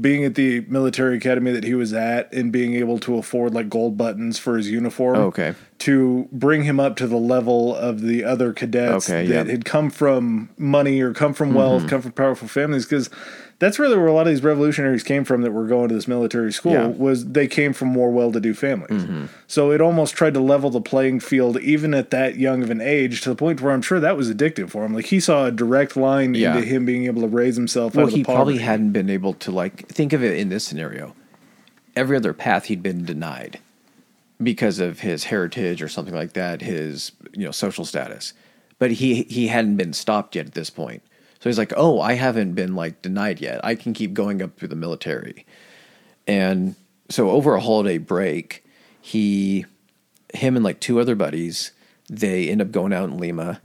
being 0.00 0.24
at 0.24 0.34
the 0.34 0.60
military 0.60 1.18
academy 1.18 1.52
that 1.52 1.64
he 1.64 1.74
was 1.74 1.92
at 1.92 2.32
and 2.32 2.50
being 2.50 2.74
able 2.74 2.98
to 3.00 3.18
afford 3.18 3.52
like 3.52 3.68
gold 3.68 3.98
buttons 3.98 4.38
for 4.38 4.56
his 4.56 4.70
uniform. 4.70 5.16
Okay. 5.16 5.54
To 5.80 6.26
bring 6.32 6.64
him 6.64 6.80
up 6.80 6.96
to 6.96 7.06
the 7.06 7.18
level 7.18 7.76
of 7.76 8.00
the 8.00 8.24
other 8.24 8.54
cadets 8.54 9.10
Okay, 9.10 9.26
that. 9.26 9.42
Mm-hmm. 9.42 9.50
had 9.50 9.64
come 9.66 9.90
from 9.90 10.48
money 10.56 11.02
or 11.02 11.12
come 11.12 11.34
from 11.34 11.52
wealth, 11.52 11.86
come 11.86 12.00
from 12.00 12.12
powerful 12.12 12.48
families, 12.48 12.86
because 12.86 13.10
that's 13.58 13.78
really 13.78 13.96
where 13.96 14.06
a 14.06 14.12
lot 14.12 14.26
of 14.26 14.32
these 14.32 14.42
revolutionaries 14.42 15.02
came 15.02 15.24
from 15.24 15.42
that 15.42 15.50
were 15.52 15.66
going 15.66 15.88
to 15.88 15.94
this 15.94 16.06
military 16.06 16.52
school. 16.52 16.72
Yeah. 16.72 16.84
Mm-hmm. 16.88 17.02
Was 17.02 17.26
they 17.26 17.46
came 17.46 17.72
from 17.72 17.88
more 17.88 18.10
well-to-do 18.10 18.52
families, 18.54 19.04
so 19.46 19.70
it 19.72 19.80
almost 19.80 20.14
tried 20.14 20.34
to 20.34 20.40
level 20.40 20.68
the 20.70 20.80
playing 20.80 21.20
field 21.20 21.58
even 21.60 21.94
at 21.94 22.10
that 22.10 22.36
young 22.36 22.62
of 22.62 22.70
an 22.70 22.80
age 22.80 23.22
to 23.22 23.30
the 23.30 23.34
point 23.36 23.60
where 23.62 23.72
I'm 23.72 23.82
sure 23.82 23.98
that 24.00 24.16
was 24.16 24.30
addictive 24.32 24.70
for 24.70 24.84
him. 24.84 24.92
Like 24.92 25.06
he 25.06 25.20
saw 25.20 25.46
a 25.46 25.50
direct 25.50 25.96
line 25.96 26.34
Yeah. 26.34 26.54
into 26.56 26.66
him 26.66 26.84
being 26.84 27.06
able 27.06 27.22
to 27.22 27.28
raise 27.28 27.56
himself 27.56 27.96
out 27.96 28.04
Well, 28.04 28.06
he 28.08 28.24
probably 28.24 28.58
hadn't 28.58 28.92
been 28.92 29.08
able 29.08 29.32
to, 29.34 29.50
like, 29.50 29.88
think 29.88 30.12
of 30.12 30.22
it 30.22 30.38
in 30.38 30.48
this 30.50 30.64
scenario. 30.64 31.14
Every 31.94 32.16
other 32.16 32.34
path 32.34 32.66
he'd 32.66 32.82
been 32.82 33.04
denied 33.04 33.58
because 34.42 34.80
of 34.80 35.00
his 35.00 35.24
heritage 35.24 35.80
or 35.80 35.88
something 35.88 36.14
like 36.14 36.34
that, 36.34 36.60
his, 36.60 37.12
you 37.32 37.44
know, 37.46 37.50
social 37.52 37.86
status. 37.86 38.34
But 38.78 38.90
he 38.92 39.22
he 39.22 39.46
hadn't 39.46 39.76
been 39.76 39.94
stopped 39.94 40.36
yet 40.36 40.44
at 40.44 40.52
this 40.52 40.68
point. 40.68 41.02
So 41.46 41.50
he's 41.50 41.58
like, 41.58 41.74
"Oh, 41.76 42.00
I 42.00 42.14
haven't 42.14 42.54
been 42.54 42.74
like 42.74 43.02
denied 43.02 43.40
yet. 43.40 43.64
I 43.64 43.76
can 43.76 43.92
keep 43.92 44.14
going 44.14 44.42
up 44.42 44.56
through 44.56 44.66
the 44.66 44.74
military." 44.74 45.46
And 46.26 46.74
so 47.08 47.30
over 47.30 47.54
a 47.54 47.60
holiday 47.60 47.98
break, 47.98 48.64
he 49.00 49.64
him 50.34 50.56
and 50.56 50.64
like 50.64 50.80
two 50.80 50.98
other 50.98 51.14
buddies, 51.14 51.70
they 52.08 52.48
end 52.48 52.60
up 52.60 52.72
going 52.72 52.92
out 52.92 53.08
in 53.08 53.18
Lima. 53.18 53.60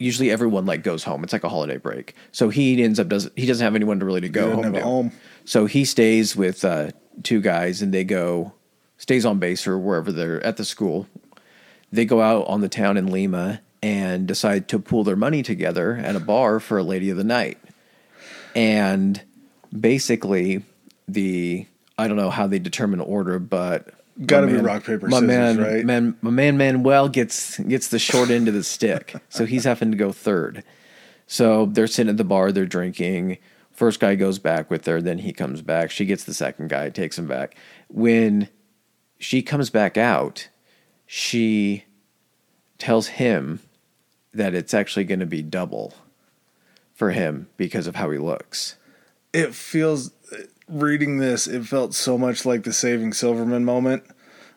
Usually 0.00 0.30
everyone 0.30 0.66
like 0.66 0.82
goes 0.82 1.02
home. 1.02 1.24
It's 1.24 1.32
like 1.32 1.44
a 1.44 1.48
holiday 1.48 1.78
break. 1.78 2.14
So 2.30 2.50
he 2.50 2.82
ends 2.82 3.00
up 3.00 3.08
does 3.08 3.30
he 3.36 3.46
doesn't 3.46 3.64
have 3.64 3.74
anyone 3.74 3.98
to 4.00 4.04
really 4.04 4.20
to 4.20 4.28
go 4.28 4.54
home 4.54 4.74
to. 4.74 4.82
home. 4.82 5.12
So 5.46 5.64
he 5.64 5.86
stays 5.86 6.36
with 6.36 6.62
uh, 6.62 6.90
two 7.22 7.40
guys 7.40 7.80
and 7.80 7.94
they 7.94 8.04
go 8.04 8.52
stays 8.98 9.24
on 9.24 9.38
base 9.38 9.66
or 9.66 9.78
wherever 9.78 10.12
they're 10.12 10.44
at 10.44 10.58
the 10.58 10.64
school. 10.66 11.06
They 11.90 12.04
go 12.04 12.20
out 12.20 12.46
on 12.48 12.60
the 12.60 12.68
town 12.68 12.98
in 12.98 13.06
Lima 13.06 13.62
and 13.82 14.26
decide 14.28 14.68
to 14.68 14.78
pool 14.78 15.04
their 15.04 15.16
money 15.16 15.42
together 15.42 15.96
at 15.96 16.14
a 16.16 16.20
bar 16.20 16.60
for 16.60 16.78
a 16.78 16.82
lady 16.82 17.10
of 17.10 17.16
the 17.16 17.24
night. 17.24 17.58
And 18.54 19.20
basically 19.78 20.62
the 21.08 21.66
I 21.98 22.08
don't 22.08 22.16
know 22.16 22.30
how 22.30 22.46
they 22.46 22.58
determine 22.58 23.00
order, 23.00 23.38
but 23.38 23.94
Gotta 24.26 24.46
my 24.46 24.52
be 24.52 24.56
man- 24.58 24.64
rock, 24.64 24.84
paper, 24.84 25.08
my 25.08 25.20
scissors, 25.20 25.26
man, 25.26 25.58
right? 25.58 25.84
Man, 25.84 26.16
my 26.20 26.30
man 26.30 26.56
Manuel 26.58 27.08
gets 27.08 27.58
gets 27.60 27.88
the 27.88 27.98
short 27.98 28.30
end 28.30 28.46
of 28.46 28.54
the 28.54 28.62
stick, 28.62 29.14
so 29.30 29.46
he's 29.46 29.64
having 29.64 29.90
to 29.90 29.96
go 29.96 30.12
third. 30.12 30.62
So 31.26 31.66
they're 31.66 31.86
sitting 31.86 32.10
at 32.10 32.18
the 32.18 32.24
bar, 32.24 32.52
they're 32.52 32.66
drinking. 32.66 33.38
First 33.72 34.00
guy 34.00 34.14
goes 34.16 34.38
back 34.38 34.70
with 34.70 34.84
her, 34.84 35.00
then 35.00 35.18
he 35.18 35.32
comes 35.32 35.62
back. 35.62 35.90
She 35.90 36.04
gets 36.04 36.24
the 36.24 36.34
second 36.34 36.68
guy, 36.68 36.90
takes 36.90 37.18
him 37.18 37.26
back. 37.26 37.56
When 37.88 38.48
she 39.18 39.40
comes 39.40 39.70
back 39.70 39.96
out, 39.96 40.48
she 41.06 41.84
tells 42.76 43.06
him 43.06 43.60
that 44.34 44.54
it's 44.54 44.74
actually 44.74 45.04
going 45.04 45.20
to 45.20 45.26
be 45.26 45.42
double 45.42 45.94
for 46.94 47.10
him 47.10 47.48
because 47.56 47.86
of 47.86 47.96
how 47.96 48.10
he 48.10 48.18
looks. 48.18 48.76
it 49.32 49.54
feels 49.54 50.10
reading 50.68 51.18
this 51.18 51.46
it 51.46 51.64
felt 51.66 51.92
so 51.94 52.16
much 52.16 52.46
like 52.46 52.62
the 52.64 52.72
saving 52.72 53.12
silverman 53.12 53.64
moment 53.64 54.02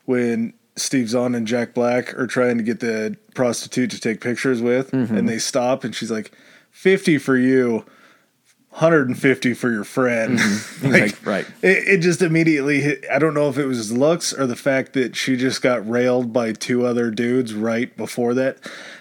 when 0.06 0.54
steve 0.78 1.10
zahn 1.10 1.34
and 1.36 1.48
jack 1.48 1.74
black 1.74 2.18
are 2.18 2.28
trying 2.28 2.58
to 2.58 2.64
get 2.64 2.80
the 2.80 3.18
prostitute 3.34 3.90
to 3.92 4.00
take 4.00 4.22
pictures 4.22 4.62
with 4.62 4.92
Mm-hmm. 4.92 5.18
and 5.18 5.28
they 5.28 5.40
stop 5.40 5.84
and 5.84 5.94
she's 5.96 6.12
like 6.12 6.32
50 6.72 7.18
for 7.18 7.36
you 7.38 7.86
150 8.70 9.54
for 9.54 9.72
your 9.72 9.86
friend. 9.86 10.38
like, 10.84 10.92
Like, 11.02 11.26
right. 11.26 11.46
It, 11.62 11.88
it 11.88 11.98
just 12.02 12.22
immediately 12.22 12.82
hit. 12.82 13.06
I 13.10 13.20
don't 13.20 13.34
know 13.34 13.48
if 13.48 13.58
it 13.58 13.68
was 13.68 13.94
looks 13.94 14.34
or 14.34 14.46
the 14.46 14.58
fact 14.58 14.92
that 14.94 15.16
she 15.16 15.38
just 15.38 15.62
got 15.62 15.88
railed 15.90 16.34
by 16.34 16.52
two 16.52 16.86
other 16.86 17.10
dudes 17.10 17.54
right 17.54 17.96
before 17.96 18.34
that. 18.34 18.58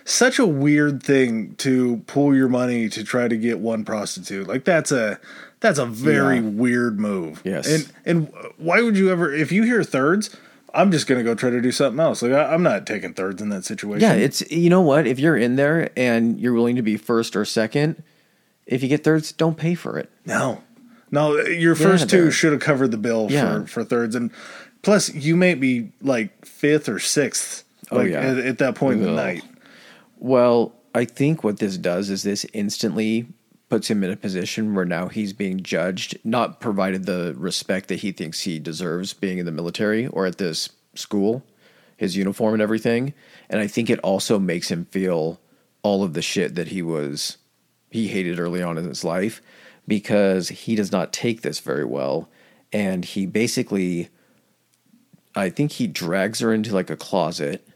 Such 0.07 0.39
a 0.39 0.47
weird 0.47 1.03
thing 1.03 1.55
to 1.57 1.99
pool 2.07 2.35
your 2.35 2.49
money 2.49 2.89
to 2.91 3.03
try 3.05 3.27
to 3.27 3.37
get 3.37 3.59
one 3.59 3.85
prostitute. 3.85 4.47
Like 4.47 4.65
that's 4.65 4.93
a 4.93 5.19
that's 5.61 5.79
a 5.79 5.87
very 5.87 6.37
Yeah. 6.37 6.43
weird 6.43 7.01
move. 7.01 7.41
Yes. 7.45 7.67
And 7.67 7.93
and 8.05 8.33
why 8.59 8.83
would 8.83 8.99
you 8.99 9.11
ever 9.11 9.33
if 9.33 9.51
you 9.51 9.63
hear 9.63 9.83
thirds, 9.83 10.37
I'm 10.75 10.91
just 10.91 11.07
gonna 11.07 11.23
go 11.23 11.35
try 11.35 11.49
to 11.49 11.61
do 11.63 11.73
something 11.73 12.01
else. 12.01 12.21
Like 12.21 12.33
I, 12.33 12.53
I'm 12.53 12.63
not 12.63 12.87
taking 12.87 13.15
thirds 13.15 13.41
in 13.41 13.49
that 13.49 13.65
situation. 13.65 14.03
Yeah, 14.03 14.13
it's 14.15 14.43
you 14.51 14.69
know 14.69 14.83
what? 14.83 15.07
If 15.07 15.19
you're 15.19 15.39
in 15.39 15.57
there 15.57 15.89
and 15.97 16.39
you're 16.39 16.53
willing 16.53 16.77
to 16.77 16.83
be 16.83 16.99
first 16.99 17.35
or 17.35 17.47
second, 17.47 18.03
if 18.67 18.83
you 18.83 18.91
get 18.91 19.05
thirds, 19.05 19.33
don't 19.33 19.57
pay 19.57 19.75
for 19.75 19.99
it. 19.99 20.11
No, 20.27 20.63
no. 21.11 21.39
Your 21.39 21.75
first 21.75 22.11
two 22.11 22.31
should 22.31 22.53
have 22.53 22.61
covered 22.61 22.91
the 22.91 22.99
bill 22.99 23.29
Yeah. 23.31 23.61
for 23.61 23.67
for 23.69 23.85
thirds, 23.85 24.15
and 24.15 24.31
plus 24.83 25.15
you 25.15 25.35
may 25.35 25.55
be 25.55 25.93
like 26.03 26.45
fifth 26.45 26.91
or 26.91 26.99
sixth. 26.99 27.65
Oh, 27.91 27.97
Like 27.97 28.11
yeah. 28.11 28.21
at, 28.21 28.39
at 28.39 28.59
that 28.59 28.75
point 28.75 29.01
in 29.01 29.07
the 29.07 29.13
night. 29.13 29.43
Well, 30.19 30.75
I 30.95 31.05
think 31.05 31.43
what 31.43 31.59
this 31.59 31.77
does 31.77 32.11
is 32.11 32.23
this 32.23 32.47
instantly 32.53 33.27
puts 33.69 33.91
him 33.91 34.05
in 34.05 34.11
a 34.11 34.17
position 34.17 34.75
where 34.75 34.85
now 34.85 35.09
he's 35.09 35.33
being 35.33 35.63
judged, 35.63 36.19
not 36.23 36.61
provided 36.61 37.07
the 37.07 37.35
respect 37.37 37.89
that 37.89 38.01
he 38.01 38.13
thinks 38.13 38.43
he 38.43 38.59
deserves 38.59 39.13
being 39.13 39.39
in 39.39 39.47
the 39.47 39.53
military 39.53 40.07
or 40.07 40.27
at 40.27 40.39
this 40.39 40.69
school, 40.95 41.45
his 41.97 42.17
uniform 42.17 42.55
and 42.55 42.63
everything. 42.63 43.15
And 43.49 43.61
I 43.61 43.67
think 43.67 43.91
it 43.91 43.99
also 44.01 44.39
makes 44.39 44.71
him 44.71 44.85
feel 44.87 45.41
all 45.83 46.05
of 46.05 46.15
the 46.15 46.23
shit 46.23 46.55
that 46.55 46.69
he 46.69 46.83
was 46.83 47.39
he 47.91 48.09
hated 48.09 48.41
early 48.41 48.61
on 48.61 48.77
in 48.77 48.89
his 48.89 49.05
life 49.05 49.41
because 49.87 50.49
he 50.49 50.75
does 50.75 50.91
not 50.91 51.13
take 51.13 51.43
this 51.43 51.61
very 51.61 51.85
well 51.85 52.29
and 52.73 53.05
he 53.05 53.25
basically 53.25 54.09
I 55.37 55.51
think 55.51 55.73
he 55.73 55.87
drags 55.87 56.41
her 56.41 56.53
into 56.53 56.75
like 56.75 56.91
a 56.91 56.97
closet 56.97 57.67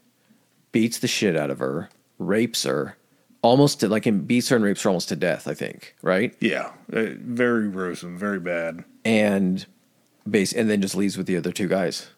beats 0.70 0.98
the 0.98 1.08
shit 1.08 1.36
out 1.36 1.50
of 1.50 1.58
her, 1.58 1.88
rapes 2.18 2.64
her, 2.64 2.96
almost 3.42 3.80
to, 3.80 3.88
like 3.88 4.06
and 4.06 4.26
beats 4.26 4.48
her 4.48 4.56
and 4.56 4.64
rapes 4.64 4.82
her 4.82 4.90
almost 4.90 5.08
to 5.08 5.16
death. 5.16 5.48
I 5.48 5.54
think, 5.54 5.94
right? 6.02 6.34
Yeah, 6.40 6.72
uh, 6.92 7.06
very 7.18 7.68
gruesome, 7.68 8.18
very 8.18 8.40
bad. 8.40 8.84
And 9.04 9.66
base 10.30 10.52
and 10.52 10.68
then 10.68 10.82
just 10.82 10.94
leaves 10.94 11.16
with 11.16 11.26
the 11.26 11.36
other 11.36 11.52
two 11.52 11.68
guys 11.68 12.08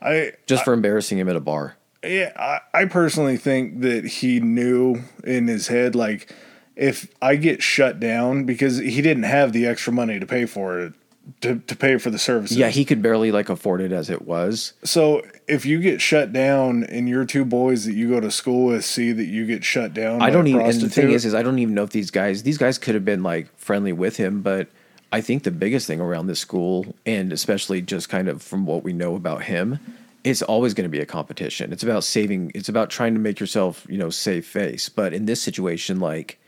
I 0.00 0.32
just 0.46 0.64
for 0.64 0.72
embarrassing 0.72 1.18
him 1.18 1.28
at 1.28 1.36
a 1.36 1.40
bar. 1.40 1.76
yeah, 2.04 2.32
I, 2.36 2.82
I 2.82 2.84
personally 2.86 3.36
think 3.36 3.80
that 3.80 4.04
he 4.04 4.40
knew 4.40 5.02
in 5.24 5.46
his 5.46 5.68
head 5.68 5.94
like 5.94 6.34
if 6.76 7.08
I 7.20 7.36
get 7.36 7.62
shut 7.62 8.00
down 8.00 8.44
because 8.44 8.78
he 8.78 9.02
didn't 9.02 9.24
have 9.24 9.52
the 9.52 9.66
extra 9.66 9.92
money 9.92 10.18
to 10.18 10.26
pay 10.26 10.46
for 10.46 10.78
it 10.80 10.94
to 11.40 11.58
to 11.58 11.76
pay 11.76 11.98
for 11.98 12.10
the 12.10 12.18
services. 12.18 12.56
Yeah, 12.56 12.68
he 12.68 12.84
could 12.84 13.02
barely 13.02 13.32
like 13.32 13.48
afford 13.48 13.80
it 13.80 13.92
as 13.92 14.10
it 14.10 14.22
was. 14.22 14.72
So 14.84 15.22
if 15.46 15.64
you 15.64 15.80
get 15.80 16.00
shut 16.00 16.32
down 16.32 16.84
and 16.84 17.08
your 17.08 17.24
two 17.24 17.44
boys 17.44 17.84
that 17.84 17.94
you 17.94 18.08
go 18.08 18.20
to 18.20 18.30
school 18.30 18.66
with 18.66 18.84
see 18.84 19.12
that 19.12 19.26
you 19.26 19.46
get 19.46 19.64
shut 19.64 19.94
down, 19.94 20.22
I 20.22 20.30
don't 20.30 20.46
even. 20.46 20.62
And 20.62 20.80
the 20.80 20.88
thing 20.88 21.10
is, 21.10 21.24
is 21.24 21.34
I 21.34 21.42
don't 21.42 21.58
even 21.58 21.74
know 21.74 21.84
if 21.84 21.90
these 21.90 22.10
guys. 22.10 22.42
These 22.42 22.58
guys 22.58 22.78
could 22.78 22.94
have 22.94 23.04
been 23.04 23.22
like 23.22 23.56
friendly 23.58 23.92
with 23.92 24.16
him, 24.16 24.42
but 24.42 24.68
I 25.12 25.20
think 25.20 25.42
the 25.42 25.50
biggest 25.50 25.86
thing 25.86 26.00
around 26.00 26.26
this 26.26 26.40
school, 26.40 26.94
and 27.04 27.32
especially 27.32 27.82
just 27.82 28.08
kind 28.08 28.28
of 28.28 28.42
from 28.42 28.64
what 28.66 28.82
we 28.82 28.92
know 28.92 29.14
about 29.14 29.44
him, 29.44 29.78
it's 30.24 30.42
always 30.42 30.74
going 30.74 30.84
to 30.84 30.90
be 30.90 31.00
a 31.00 31.06
competition. 31.06 31.72
It's 31.72 31.82
about 31.82 32.02
saving. 32.02 32.52
It's 32.54 32.68
about 32.68 32.90
trying 32.90 33.14
to 33.14 33.20
make 33.20 33.38
yourself, 33.38 33.86
you 33.88 33.98
know, 33.98 34.10
save 34.10 34.46
face. 34.46 34.88
But 34.88 35.12
in 35.12 35.26
this 35.26 35.42
situation, 35.42 36.00
like 36.00 36.40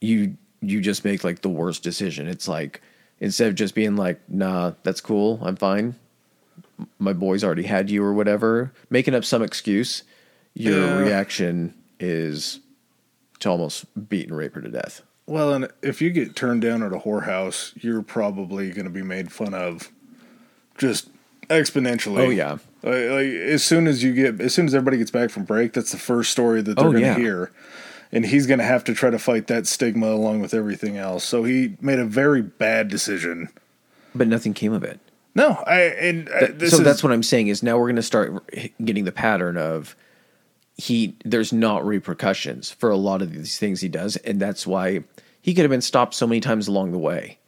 you, 0.00 0.36
you 0.60 0.80
just 0.80 1.04
make 1.04 1.24
like 1.24 1.42
the 1.42 1.48
worst 1.48 1.82
decision. 1.82 2.28
It's 2.28 2.46
like 2.46 2.80
instead 3.22 3.48
of 3.48 3.54
just 3.54 3.74
being 3.74 3.96
like, 3.96 4.20
"Nah, 4.28 4.72
that's 4.82 5.00
cool, 5.00 5.38
I'm 5.42 5.56
fine." 5.56 5.94
My 6.98 7.12
boys 7.14 7.42
already 7.44 7.62
had 7.62 7.88
you 7.88 8.02
or 8.04 8.12
whatever, 8.12 8.72
making 8.90 9.14
up 9.14 9.24
some 9.24 9.42
excuse. 9.42 10.02
Your 10.54 10.78
Yeah. 10.78 10.98
reaction 10.98 11.72
is 12.00 12.60
to 13.40 13.48
almost 13.48 13.86
beat 14.08 14.28
and 14.28 14.36
rape 14.36 14.54
her 14.54 14.60
to 14.60 14.68
death. 14.68 15.02
Well, 15.26 15.52
and 15.54 15.68
if 15.82 16.02
you 16.02 16.10
get 16.10 16.34
turned 16.34 16.62
down 16.62 16.82
at 16.82 16.92
a 16.92 16.98
whorehouse, 16.98 17.72
you're 17.82 18.02
probably 18.02 18.70
going 18.70 18.84
to 18.86 18.90
be 18.90 19.02
made 19.02 19.30
fun 19.32 19.54
of, 19.54 19.90
just 20.76 21.08
exponentially. 21.48 22.18
Oh, 22.26 22.30
yeah. 22.30 22.58
Like, 22.82 23.10
like 23.10 23.26
as 23.28 23.62
soon 23.62 23.86
as 23.86 24.02
you 24.02 24.12
get, 24.12 24.40
as 24.40 24.52
soon 24.52 24.66
as 24.66 24.74
everybody 24.74 24.98
gets 24.98 25.12
back 25.12 25.30
from 25.30 25.44
break, 25.44 25.72
that's 25.72 25.92
the 25.92 25.98
first 25.98 26.32
story 26.32 26.60
that 26.62 26.76
they're 26.76 26.86
Oh, 26.86 26.90
going 26.90 27.02
to 27.04 27.08
yeah. 27.08 27.16
hear, 27.16 27.52
and 28.12 28.26
he's 28.26 28.46
going 28.46 28.58
to 28.58 28.64
have 28.64 28.84
to 28.84 28.94
try 28.94 29.10
to 29.10 29.18
fight 29.18 29.46
that 29.46 29.66
stigma 29.66 30.08
along 30.08 30.40
with 30.40 30.52
everything 30.54 30.96
else. 30.98 31.24
So 31.24 31.44
he 31.44 31.76
made 31.80 31.98
a 31.98 32.04
very 32.04 32.42
bad 32.42 32.88
decision. 32.88 33.48
But 34.14 34.28
nothing 34.28 34.52
came 34.54 34.72
of 34.72 34.84
it. 34.84 35.00
No, 35.34 35.52
I 35.66 35.80
and 35.80 36.28
uh, 36.28 36.40
That- 36.40 36.58
this 36.58 36.70
so 36.72 36.78
is, 36.78 36.82
that's 36.84 37.02
what 37.02 37.12
I'm 37.12 37.22
saying 37.22 37.48
is 37.48 37.62
now 37.62 37.78
we're 37.78 37.86
going 37.86 37.96
to 37.96 38.02
start 38.02 38.44
getting 38.84 39.04
the 39.04 39.12
pattern 39.12 39.56
of 39.56 39.96
he 40.76 41.16
there's 41.24 41.52
not 41.52 41.84
repercussions 41.86 42.70
for 42.70 42.90
a 42.90 42.96
lot 42.96 43.22
of 43.22 43.32
these 43.32 43.58
things 43.58 43.80
he 43.80 43.88
does 43.88 44.16
and 44.18 44.40
that's 44.40 44.66
why 44.66 45.04
he 45.40 45.52
could 45.54 45.62
have 45.62 45.70
been 45.70 45.82
stopped 45.82 46.14
so 46.14 46.26
many 46.26 46.40
times 46.40 46.66
along 46.66 46.92
the 46.92 46.98
way 46.98 47.38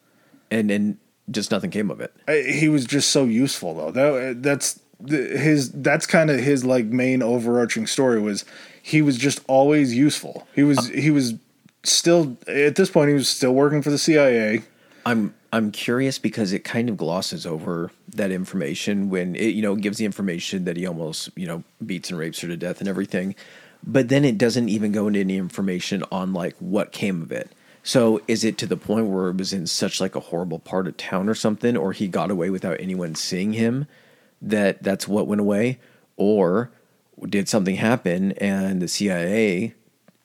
and 0.51 0.71
and 0.71 0.97
just 1.31 1.51
nothing 1.51 1.71
came 1.71 1.91
of 1.91 2.01
it. 2.01 2.15
I, 2.29 2.43
he 2.43 2.69
was 2.69 2.85
just 2.85 3.11
so 3.11 3.25
useful 3.25 3.75
though. 3.75 3.91
That 3.91 4.43
that's 4.43 4.79
the- 5.01 5.37
his. 5.39 5.71
That's 5.73 6.07
kind 6.07 6.29
of 6.31 6.39
his 6.39 6.65
like 6.67 6.85
main 6.87 7.23
overarching 7.23 7.87
story 7.87 8.21
was 8.21 8.45
he 8.87 9.01
was 9.01 9.17
just 9.17 9.41
always 9.49 9.95
useful. 9.95 10.47
He 10.55 10.63
was 10.63 10.91
uh, 10.91 10.93
he 10.93 11.11
was 11.11 11.37
still 11.85 12.37
at 12.47 12.77
this 12.77 12.91
point 12.91 13.09
he 13.09 13.15
was 13.15 13.31
still 13.31 13.55
working 13.55 13.81
for 13.81 13.89
the 13.89 13.97
CIA. 13.97 14.63
I'm 15.07 15.35
I'm 15.55 15.71
curious 15.71 16.19
because 16.19 16.53
it 16.53 16.65
kind 16.65 16.91
of 16.91 16.99
glosses 16.99 17.47
over 17.47 17.91
that 18.15 18.31
information 18.31 19.09
when 19.09 19.37
it 19.37 19.55
you 19.55 19.63
know 19.63 19.75
gives 19.75 19.97
the 19.97 20.05
information 20.05 20.67
that 20.67 20.77
he 20.77 20.87
almost 20.87 21.31
you 21.35 21.47
know 21.47 21.65
beats 21.85 22.11
and 22.11 22.19
rapes 22.19 22.41
her 22.41 22.49
to 22.49 22.59
death 22.59 22.81
and 22.81 22.89
everything, 22.89 23.35
but 23.83 24.11
then 24.11 24.23
it 24.23 24.37
doesn't 24.37 24.69
even 24.69 24.93
go 24.93 25.07
into 25.07 25.21
any 25.21 25.39
information 25.39 26.05
on 26.13 26.35
like 26.35 26.55
what 26.59 26.93
came 26.93 27.23
of 27.23 27.33
it. 27.33 27.51
So 27.83 28.21
is 28.29 28.45
it 28.45 28.59
to 28.59 28.67
the 28.67 28.77
point 28.77 29.07
where 29.07 29.29
it 29.29 29.39
was 29.39 29.55
in 29.55 29.67
such 29.67 29.99
like 29.99 30.15
a 30.15 30.21
horrible 30.21 30.59
part 30.59 30.87
of 30.87 30.99
town 30.99 31.31
or 31.31 31.35
something, 31.35 31.75
or 31.75 31.93
he 31.93 32.07
got 32.07 32.31
away 32.31 32.51
without 32.51 32.79
anyone 32.81 33.15
seeing 33.15 33.55
him, 33.55 33.87
that 34.43 34.83
that's 34.83 35.09
what 35.09 35.27
went 35.27 35.41
away, 35.41 35.79
or 36.19 36.71
did 37.29 37.49
something 37.49 37.77
happen 37.77 38.33
and 38.33 38.83
the 38.83 38.89
CIA 38.89 39.75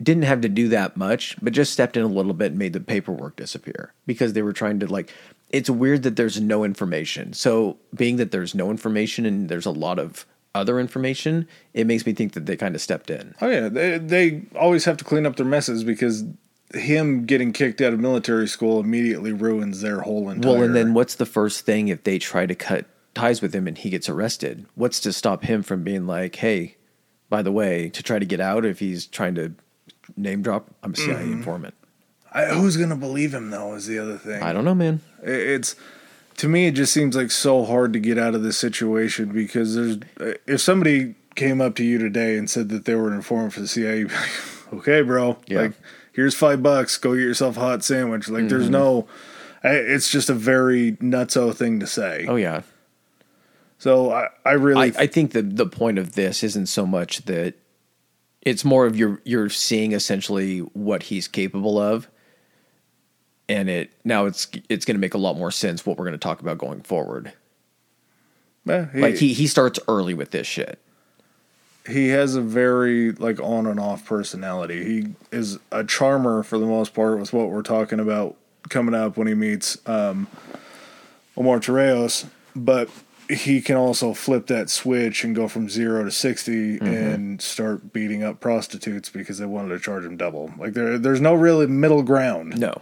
didn't 0.02 0.24
have 0.24 0.42
to 0.42 0.50
do 0.50 0.70
that 0.70 0.96
much, 0.96 1.36
but 1.42 1.54
just 1.54 1.74
stepped 1.74 1.98
in 1.98 2.04
a 2.04 2.08
little 2.08 2.34
bit 2.34 2.52
and 2.52 2.60
made 2.60 2.74
the 2.74 2.80
paperwork 2.80 3.36
disappear 3.36 3.94
because 4.06 4.34
they 4.34 4.42
were 4.42 4.54
trying 4.54 4.80
to 4.80 4.88
like. 4.88 5.12
It's 5.50 5.70
weird 5.70 6.04
that 6.04 6.16
there's 6.16 6.40
no 6.40 6.64
information. 6.64 7.34
So, 7.34 7.78
being 7.96 8.18
that 8.18 8.32
there's 8.32 8.54
no 8.54 8.70
information 8.70 9.26
and 9.26 9.50
there's 9.50 9.66
a 9.66 9.72
lot 9.72 9.98
of 9.98 10.26
other 10.56 10.80
information, 10.80 11.48
it 11.74 11.88
makes 11.88 12.06
me 12.06 12.14
think 12.14 12.34
that 12.34 12.46
they 12.46 12.56
kind 12.56 12.76
of 12.76 12.82
stepped 12.82 13.10
in. 13.10 13.36
Oh 13.42 13.50
yeah, 13.50 13.68
they 13.68 13.98
they 13.98 14.44
always 14.56 14.86
have 14.86 14.98
to 14.98 15.04
clean 15.04 15.26
up 15.26 15.36
their 15.36 15.46
messes 15.46 15.84
because 15.84 16.24
him 16.74 17.26
getting 17.26 17.52
kicked 17.52 17.82
out 17.82 17.94
of 17.94 18.00
military 18.00 18.48
school 18.48 18.80
immediately 18.80 19.34
ruins 19.34 19.82
their 19.82 20.02
whole 20.02 20.30
entire. 20.30 20.54
Well, 20.54 20.64
and 20.64 20.76
then 20.76 20.94
what's 20.94 21.16
the 21.16 21.26
first 21.26 21.66
thing 21.66 21.88
if 21.88 22.04
they 22.04 22.20
try 22.20 22.46
to 22.46 22.56
cut 22.56 22.86
ties 23.16 23.42
with 23.42 23.54
him 23.54 23.68
and 23.68 23.78
he 23.78 23.90
gets 23.90 24.08
arrested? 24.08 24.66
What's 24.76 25.00
to 25.02 25.14
stop 25.14 25.44
him 25.44 25.64
from 25.64 25.84
being 25.84 26.06
like, 26.06 26.36
hey, 26.36 26.76
by 27.30 27.41
the 27.41 27.51
way, 27.51 27.89
to 27.89 28.03
try 28.03 28.19
to 28.19 28.25
get 28.25 28.39
out 28.39 28.65
if 28.65 28.80
he's 28.80 29.05
trying 29.05 29.36
to 29.36 29.53
name 30.17 30.41
drop? 30.41 30.69
I'm 30.84 30.93
a 30.93 30.95
CIA 30.95 31.23
mm-hmm. 31.23 31.34
informant. 31.34 31.75
I, 32.32 32.45
who's 32.45 32.77
gonna 32.77 32.95
believe 32.95 33.34
him 33.34 33.49
though? 33.49 33.73
Is 33.73 33.88
the 33.88 33.99
other 33.99 34.17
thing. 34.17 34.41
I 34.43 34.53
don't 34.53 34.65
know, 34.65 34.75
man. 34.75 35.01
It- 35.23 35.30
It's 35.49 35.75
to 36.38 36.47
me, 36.47 36.67
it 36.67 36.71
just 36.71 36.93
seems 36.93 37.15
like 37.15 37.32
so 37.32 37.65
hard 37.65 37.91
to 37.93 37.99
get 37.99 38.17
out 38.17 38.34
of 38.34 38.43
this 38.43 38.57
situation 38.57 39.30
because 39.30 39.75
there's 39.75 39.97
uh, 40.19 40.38
if 40.47 40.61
somebody 40.61 41.15
came 41.36 41.61
up 41.61 41.75
to 41.75 41.84
you 41.84 41.97
today 41.97 42.38
and 42.38 42.49
said 42.49 42.69
that 42.69 42.86
they 42.86 42.95
were 42.95 43.07
an 43.07 43.13
informant 43.15 43.53
for 43.53 43.59
the 43.61 43.67
CIA, 43.67 43.99
you'd 43.99 44.09
be 44.09 44.15
like, 44.15 44.30
okay, 44.73 45.01
bro, 45.01 45.38
Yeah. 45.47 45.61
like 45.61 45.73
here's 46.13 46.36
five 46.36 46.61
bucks, 46.61 46.97
go 46.97 47.13
get 47.13 47.21
yourself 47.21 47.57
a 47.57 47.61
hot 47.61 47.84
sandwich. 47.84 48.30
Like 48.30 48.49
there's 48.49 48.63
mm-hmm. 48.63 48.71
no, 48.73 49.07
it's 49.63 50.09
just 50.09 50.30
a 50.30 50.34
very 50.34 50.93
nutso 50.93 51.53
thing 51.55 51.80
to 51.80 51.88
say. 51.88 52.25
Oh, 52.27 52.36
yeah. 52.36 52.61
So 53.80 54.11
I, 54.11 54.27
I 54.45 54.51
really, 54.51 54.93
I, 54.95 55.03
I 55.03 55.07
think 55.07 55.32
that 55.32 55.55
the 55.55 55.65
point 55.65 55.97
of 55.97 56.13
this 56.13 56.43
isn't 56.43 56.67
so 56.67 56.86
much 56.86 57.19
that 57.25 57.55
it's 58.41 58.63
more 58.65 58.86
of 58.86 58.95
you're 58.95 59.21
you're 59.23 59.49
seeing 59.49 59.93
essentially 59.93 60.59
what 60.59 61.03
he's 61.03 61.27
capable 61.27 61.80
of, 61.80 62.07
and 63.47 63.69
it 63.69 63.91
now 64.03 64.25
it's 64.25 64.47
it's 64.67 64.86
going 64.86 64.95
to 64.95 65.01
make 65.01 65.13
a 65.13 65.17
lot 65.17 65.38
more 65.38 65.49
sense 65.49 65.86
what 65.86 65.97
we're 65.97 66.05
going 66.05 66.11
to 66.11 66.17
talk 66.17 66.41
about 66.41 66.57
going 66.57 66.82
forward. 66.82 67.32
eh, 68.67 68.86
he, 68.93 68.99
Like 68.99 69.15
he 69.15 69.34
he 69.34 69.47
starts 69.47 69.80
early 69.88 70.13
with 70.13 70.32
this 70.32 70.45
shit. 70.45 70.77
he 71.88 72.09
has 72.09 72.36
a 72.36 72.41
very 72.41 73.13
like 73.13 73.39
on 73.39 73.65
and 73.65 73.80
off 73.80 74.05
personality. 74.05 74.84
He 74.84 75.07
is 75.32 75.57
a 75.71 75.86
charmer 75.86 76.43
for 76.43 76.57
the 76.57 76.65
most 76.67 76.93
part 76.93 77.17
with 77.17 77.32
what 77.32 77.49
we're 77.49 77.61
talking 77.61 77.99
about 78.01 78.36
coming 78.67 78.93
up 78.93 79.15
when 79.15 79.27
he 79.27 79.34
meets 79.34 79.77
um, 79.88 80.27
Omar 81.38 81.59
Torrijos, 81.59 82.25
but 82.55 82.89
he 83.30 83.61
can 83.61 83.75
also 83.75 84.13
flip 84.13 84.47
that 84.47 84.69
switch 84.69 85.23
and 85.23 85.36
go 85.36 85.47
from 85.47 85.69
zero 85.69 86.03
to 86.03 86.11
60 86.11 86.80
mm-hmm. 86.80 86.86
and 86.86 87.41
start 87.41 87.93
beating 87.93 88.23
up 88.23 88.39
prostitutes 88.39 89.09
because 89.09 89.38
they 89.38 89.45
wanted 89.45 89.69
to 89.69 89.80
charge 89.80 90.03
him 90.03 90.17
double. 90.17 90.51
Like 90.57 90.73
there, 90.73 90.97
there's 90.97 91.21
no 91.21 91.36
really 91.36 91.67
middle 91.67 92.01
ground. 92.01 92.59
No. 92.59 92.82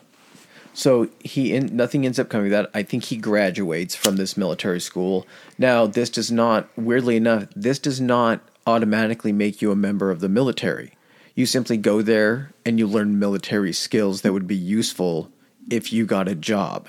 So 0.74 1.10
he 1.20 1.54
in, 1.54 1.76
nothing 1.76 2.06
ends 2.06 2.18
up 2.18 2.30
coming 2.30 2.48
of 2.48 2.52
that. 2.52 2.70
I 2.74 2.84
think 2.84 3.06
he 3.06 3.18
graduates 3.18 3.96
from 3.96 4.16
this 4.16 4.38
military 4.38 4.80
school. 4.80 5.28
Now, 5.58 5.86
this 5.86 6.10
does 6.10 6.32
not, 6.32 6.70
weirdly 6.78 7.18
enough, 7.18 7.48
this 7.54 7.80
does 7.80 8.00
not 8.00 8.40
automatically 8.66 9.34
make 9.34 9.62
you 9.62 9.72
a 9.72 9.76
member 9.76 10.12
of 10.12 10.22
the 10.22 10.30
military. 10.30 10.94
You 11.36 11.46
simply 11.46 11.78
go 11.78 12.02
there 12.02 12.54
and 12.66 12.80
you 12.80 12.88
learn 12.88 13.20
military 13.20 13.74
skills 13.74 14.22
that 14.22 14.34
would 14.34 14.48
be 14.48 14.56
useful 14.56 15.30
if 15.70 15.92
you 15.92 16.06
got 16.06 16.30
a 16.30 16.36
job. 16.36 16.88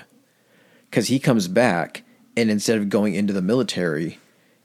Because 0.88 1.08
he 1.08 1.18
comes 1.18 1.48
back 1.48 2.04
and 2.38 2.52
instead 2.52 2.78
of 2.78 2.88
going 2.88 3.14
into 3.14 3.32
the 3.32 3.42
military, 3.42 4.18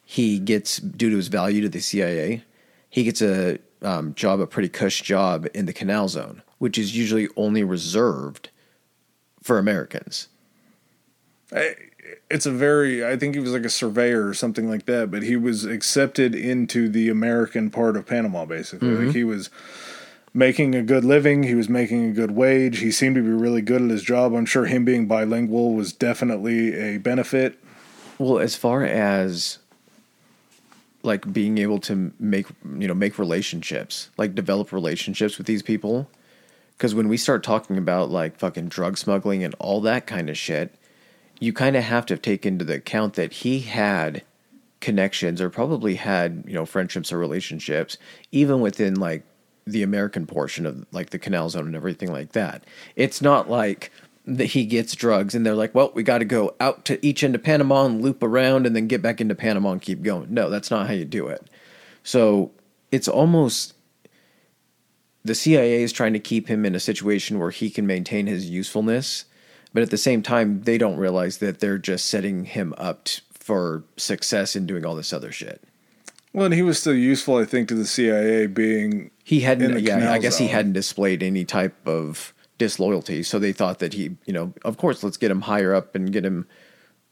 he 0.06 0.38
gets 0.38 0.78
due 0.78 1.10
to 1.10 1.16
his 1.16 1.28
value 1.28 1.60
to 1.64 1.70
the 1.70 1.80
CIA, 1.80 2.44
he 2.88 3.04
gets 3.04 3.20
a 3.20 3.58
um, 3.82 4.14
job, 4.14 4.40
a 4.40 4.46
pretty 4.46 4.70
cush 4.70 5.02
job 5.02 5.48
in 5.56 5.66
the 5.66 5.74
Canal 5.74 6.08
Zone, 6.08 6.44
which 6.60 6.78
is 6.78 6.96
usually 6.96 7.28
only 7.36 7.64
reserved 7.64 8.52
for 9.42 9.58
Americans. 9.58 10.28
It's 12.30 12.46
a 12.46 12.52
very, 12.52 13.04
I 13.04 13.18
think 13.18 13.34
he 13.34 13.42
was 13.42 13.54
like 13.54 13.66
a 13.66 13.70
surveyor 13.70 14.28
or 14.28 14.36
something 14.36 14.70
like 14.70 14.86
that, 14.86 15.10
but 15.10 15.24
he 15.24 15.36
was 15.36 15.66
accepted 15.66 16.36
into 16.36 16.90
the 16.90 17.10
American 17.10 17.72
part 17.72 17.98
of 17.98 18.06
Panama, 18.06 18.46
basically. 18.46 18.90
Mm-hmm. 18.90 19.06
Like 19.08 19.16
he 19.16 19.24
was 19.24 19.50
making 20.32 20.76
a 20.76 20.84
good 20.84 21.04
living, 21.04 21.42
he 21.42 21.56
was 21.56 21.70
making 21.70 22.06
a 22.06 22.12
good 22.12 22.32
wage, 22.32 22.80
he 22.80 22.92
seemed 22.92 23.16
to 23.16 23.24
be 23.24 23.30
really 23.30 23.62
good 23.64 23.82
at 23.82 23.90
his 23.90 24.04
job. 24.04 24.36
I'm 24.36 24.46
sure 24.46 24.66
him 24.66 24.86
being 24.86 25.08
bilingual 25.08 25.74
was 25.74 25.92
definitely 25.92 26.76
a 26.76 27.00
benefit. 27.00 27.58
Well, 28.20 28.40
as 28.40 28.56
far 28.56 28.84
as 28.84 29.60
like 31.04 31.32
being 31.34 31.58
able 31.58 31.80
to 31.80 32.14
make 32.20 32.48
you 32.80 32.88
know 32.88 32.94
make 32.94 33.20
relationships 33.20 34.10
like 34.18 34.34
develop 34.34 34.72
relationships 34.72 35.38
with 35.38 35.46
these 35.46 35.62
people 35.62 36.08
because 36.78 36.96
when 36.96 37.08
we 37.08 37.18
start 37.18 37.44
talking 37.44 37.78
about 37.78 38.10
like 38.10 38.38
fucking 38.38 38.68
drug 38.68 38.98
smuggling 38.98 39.44
and 39.44 39.56
all 39.60 39.82
that 39.82 40.08
kind 40.08 40.30
of 40.30 40.38
shit, 40.38 40.76
you 41.40 41.54
kind 41.54 41.76
of 41.76 41.84
have 41.84 42.06
to 42.08 42.18
take 42.18 42.46
into 42.46 42.66
the 42.66 42.76
account 42.76 43.14
that 43.14 43.32
he 43.32 43.60
had 43.60 44.24
connections 44.82 45.40
or 45.40 45.50
probably 45.50 45.96
had, 45.96 46.44
you 46.46 46.54
know, 46.54 46.66
friendships 46.66 47.12
or 47.12 47.18
relationships, 47.18 47.98
even 48.32 48.60
within 48.60 48.96
like 48.96 49.24
the 49.66 49.82
American 49.82 50.26
portion 50.26 50.66
of 50.66 50.86
like 50.92 51.12
the 51.12 51.20
canal 51.20 51.50
zone 51.50 51.68
and 51.68 51.76
everything 51.76 52.12
like 52.12 52.34
that. 52.34 52.66
It's 52.96 53.22
not 53.22 53.50
like 53.50 53.92
that 54.26 54.46
he 54.46 54.66
gets 54.66 54.96
drugs 54.96 55.36
and 55.36 55.46
they're 55.46 55.56
like, 55.56 55.76
well, 55.76 55.92
we 55.94 56.04
got 56.04 56.20
to 56.20 56.26
go 56.26 56.56
out 56.60 56.86
to 56.86 57.06
each 57.06 57.24
end 57.24 57.36
of 57.36 57.44
Panama 57.44 57.86
and 57.86 58.02
loop 58.02 58.24
around 58.24 58.66
and 58.66 58.76
then 58.76 58.88
get 58.88 59.02
back 59.02 59.20
into 59.20 59.36
Panama 59.36 59.72
and 59.72 59.82
keep 59.82 60.02
going. 60.02 60.34
No, 60.34 60.50
that's 60.50 60.72
not 60.72 60.88
how 60.88 60.94
you 60.94 61.06
do 61.06 61.28
it. 61.28 61.50
So 62.04 62.52
it's 62.92 63.08
almost 63.08 63.74
the 65.26 65.36
CIA 65.36 65.84
is 65.84 65.92
trying 65.92 66.14
to 66.14 66.20
keep 66.20 66.48
him 66.48 66.66
in 66.66 66.76
a 66.76 66.80
situation 66.80 67.40
where 67.40 67.52
he 67.52 67.70
can 67.70 67.86
maintain 67.86 68.28
his 68.28 68.50
usefulness, 68.50 69.26
but 69.74 69.84
at 69.84 69.90
the 69.90 69.98
same 69.98 70.22
time, 70.22 70.64
they 70.64 70.78
don't 70.78 70.98
realize 70.98 71.40
that 71.40 71.60
they're 71.60 71.78
just 71.78 72.06
setting 72.06 72.46
him 72.46 72.74
up 72.78 73.06
t- 73.06 73.22
for 73.34 73.84
success 73.98 74.56
in 74.56 74.66
doing 74.66 74.86
all 74.86 74.96
this 74.96 75.12
other 75.12 75.32
shit. 75.32 75.62
Well, 76.34 76.46
and 76.46 76.54
he 76.54 76.62
was 76.62 76.80
still 76.80 76.96
useful, 76.96 77.38
I 77.38 77.46
think, 77.46 77.68
to 77.70 77.76
the 77.76 77.86
CIA 77.86 78.48
being 78.48 79.12
he 79.24 79.42
hadn't. 79.42 79.80
Yeah, 79.80 80.12
I 80.12 80.18
guess 80.18 80.38
zone. 80.38 80.48
he 80.48 80.54
hadn't 80.54 80.74
displayed 80.74 81.22
any 81.22 81.46
type 81.46 81.76
of 81.88 82.34
disloyalty, 82.58 83.24
so 83.24 83.40
they 83.40 83.52
thought 83.54 83.80
that 83.80 83.94
he, 83.94 84.18
you 84.26 84.34
know, 84.34 84.54
of 84.64 84.78
course, 84.78 85.04
let's 85.04 85.18
get 85.18 85.32
him 85.32 85.42
higher 85.42 85.74
up 85.74 85.96
and 85.96 86.12
get 86.12 86.26
him, 86.26 86.48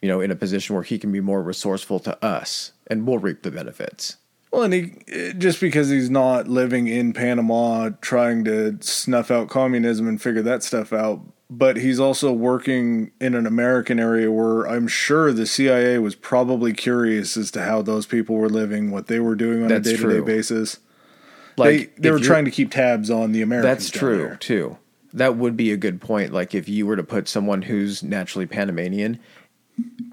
you 0.01 0.07
know, 0.07 0.21
in 0.21 0.31
a 0.31 0.35
position 0.35 0.75
where 0.75 0.83
he 0.83 0.97
can 0.97 1.11
be 1.11 1.21
more 1.21 1.41
resourceful 1.41 1.99
to 1.99 2.23
us, 2.23 2.71
and 2.87 3.07
we'll 3.07 3.19
reap 3.19 3.43
the 3.43 3.51
benefits. 3.51 4.17
Well, 4.51 4.63
and 4.63 4.73
he 4.73 5.33
just 5.37 5.61
because 5.61 5.89
he's 5.89 6.09
not 6.09 6.47
living 6.47 6.87
in 6.87 7.13
Panama 7.13 7.91
trying 8.01 8.43
to 8.45 8.77
snuff 8.81 9.31
out 9.31 9.49
communism 9.49 10.07
and 10.07 10.21
figure 10.21 10.41
that 10.41 10.61
stuff 10.61 10.91
out, 10.91 11.21
but 11.49 11.77
he's 11.77 11.99
also 12.01 12.33
working 12.33 13.11
in 13.21 13.33
an 13.33 13.45
American 13.45 13.97
area 13.97 14.29
where 14.29 14.65
I'm 14.67 14.89
sure 14.89 15.31
the 15.31 15.45
CIA 15.45 15.99
was 15.99 16.15
probably 16.15 16.73
curious 16.73 17.37
as 17.37 17.49
to 17.51 17.63
how 17.63 17.81
those 17.81 18.05
people 18.05 18.35
were 18.35 18.49
living, 18.49 18.91
what 18.91 19.07
they 19.07 19.19
were 19.19 19.35
doing 19.35 19.63
on 19.63 19.69
that's 19.69 19.87
a 19.87 19.95
day 19.95 20.01
to 20.01 20.09
day 20.09 20.19
basis. 20.19 20.79
Like 21.57 21.95
they, 21.95 22.01
they 22.01 22.11
were 22.11 22.19
trying 22.19 22.45
to 22.45 22.51
keep 22.51 22.71
tabs 22.71 23.09
on 23.09 23.31
the 23.31 23.41
Americans. 23.41 23.85
That's 23.85 23.89
true 23.89 24.17
there. 24.17 24.35
too. 24.35 24.77
That 25.13 25.35
would 25.37 25.57
be 25.57 25.71
a 25.71 25.77
good 25.77 25.99
point. 26.01 26.31
Like 26.31 26.55
if 26.55 26.69
you 26.69 26.85
were 26.85 26.95
to 26.95 27.03
put 27.03 27.27
someone 27.27 27.63
who's 27.63 28.01
naturally 28.01 28.45
Panamanian 28.45 29.19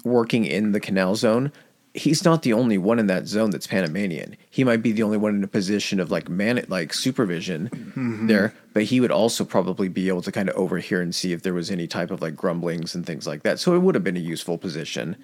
working 0.03 0.45
in 0.45 0.71
the 0.71 0.79
canal 0.79 1.15
zone, 1.15 1.51
he's 1.93 2.23
not 2.23 2.43
the 2.43 2.53
only 2.53 2.77
one 2.77 2.99
in 2.99 3.07
that 3.07 3.27
zone 3.27 3.49
that's 3.49 3.67
Panamanian. 3.67 4.35
He 4.49 4.63
might 4.63 4.81
be 4.81 4.91
the 4.91 5.03
only 5.03 5.17
one 5.17 5.35
in 5.35 5.43
a 5.43 5.47
position 5.47 5.99
of 5.99 6.11
like 6.11 6.29
man 6.29 6.63
like 6.67 6.93
supervision 6.93 7.69
mm-hmm. 7.69 8.27
there, 8.27 8.53
but 8.73 8.83
he 8.83 8.99
would 8.99 9.11
also 9.11 9.43
probably 9.43 9.89
be 9.89 10.07
able 10.07 10.21
to 10.21 10.31
kind 10.31 10.49
of 10.49 10.55
overhear 10.55 11.01
and 11.01 11.13
see 11.13 11.33
if 11.33 11.43
there 11.43 11.53
was 11.53 11.71
any 11.71 11.87
type 11.87 12.11
of 12.11 12.21
like 12.21 12.35
grumblings 12.35 12.95
and 12.95 13.05
things 13.05 13.25
like 13.25 13.43
that. 13.43 13.59
So 13.59 13.75
it 13.75 13.79
would 13.79 13.95
have 13.95 14.03
been 14.03 14.17
a 14.17 14.21
useful 14.21 14.57
position. 14.57 15.15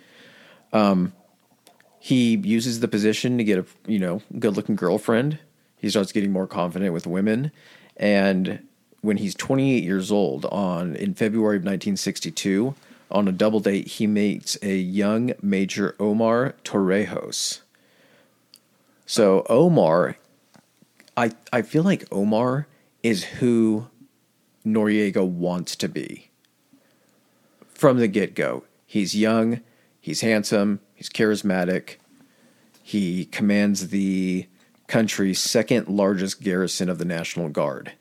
Um, 0.74 1.14
he 2.00 2.36
uses 2.38 2.80
the 2.80 2.88
position 2.88 3.38
to 3.38 3.44
get 3.44 3.60
a 3.60 3.66
you 3.88 4.00
know 4.00 4.22
good 4.40 4.56
looking 4.56 4.76
girlfriend. 4.76 5.40
He 5.78 5.90
starts 5.90 6.12
getting 6.12 6.32
more 6.32 6.48
confident 6.48 6.94
with 6.94 7.08
women, 7.08 7.52
and 7.98 8.60
when 9.06 9.18
he's 9.18 9.36
28 9.36 9.84
years 9.84 10.12
old, 10.12 10.46
on 10.46 10.96
in 10.96 11.14
February 11.14 11.58
of 11.58 11.62
1962 11.62 12.74
on 13.12 13.28
a 13.28 13.32
double 13.32 13.60
date, 13.60 13.88
he 13.88 14.08
meets 14.08 14.58
a 14.64 14.76
young 14.76 15.32
Major 15.42 15.96
Omar 16.00 16.56
Torrijos. 16.64 17.62
So 19.06 19.46
Omar, 19.48 20.18
I 21.16 21.32
I 21.54 21.62
feel 21.62 21.84
like 21.84 22.12
Omar 22.12 22.68
is 23.04 23.24
who 23.24 23.88
Noriega 24.66 25.26
wants 25.26 25.76
to 25.76 25.88
be. 25.88 26.32
From 27.68 28.00
the 28.00 28.08
get 28.08 28.34
go, 28.34 28.64
he's 28.88 29.16
young, 29.16 29.62
he's 30.02 30.22
handsome, 30.22 30.80
he's 30.96 31.10
charismatic. 31.10 31.98
He 32.82 33.26
commands 33.26 33.90
the 33.90 34.48
country's 34.88 35.40
second 35.40 35.88
largest 35.88 36.42
garrison 36.42 36.90
of 36.90 36.98
the 36.98 37.06
National 37.06 37.50
Guard. 37.50 37.94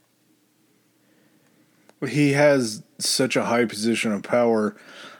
He 2.04 2.32
has 2.32 2.82
such 2.98 3.36
a 3.36 3.44
high 3.44 3.64
position 3.64 4.12
of 4.12 4.22
power. 4.22 4.76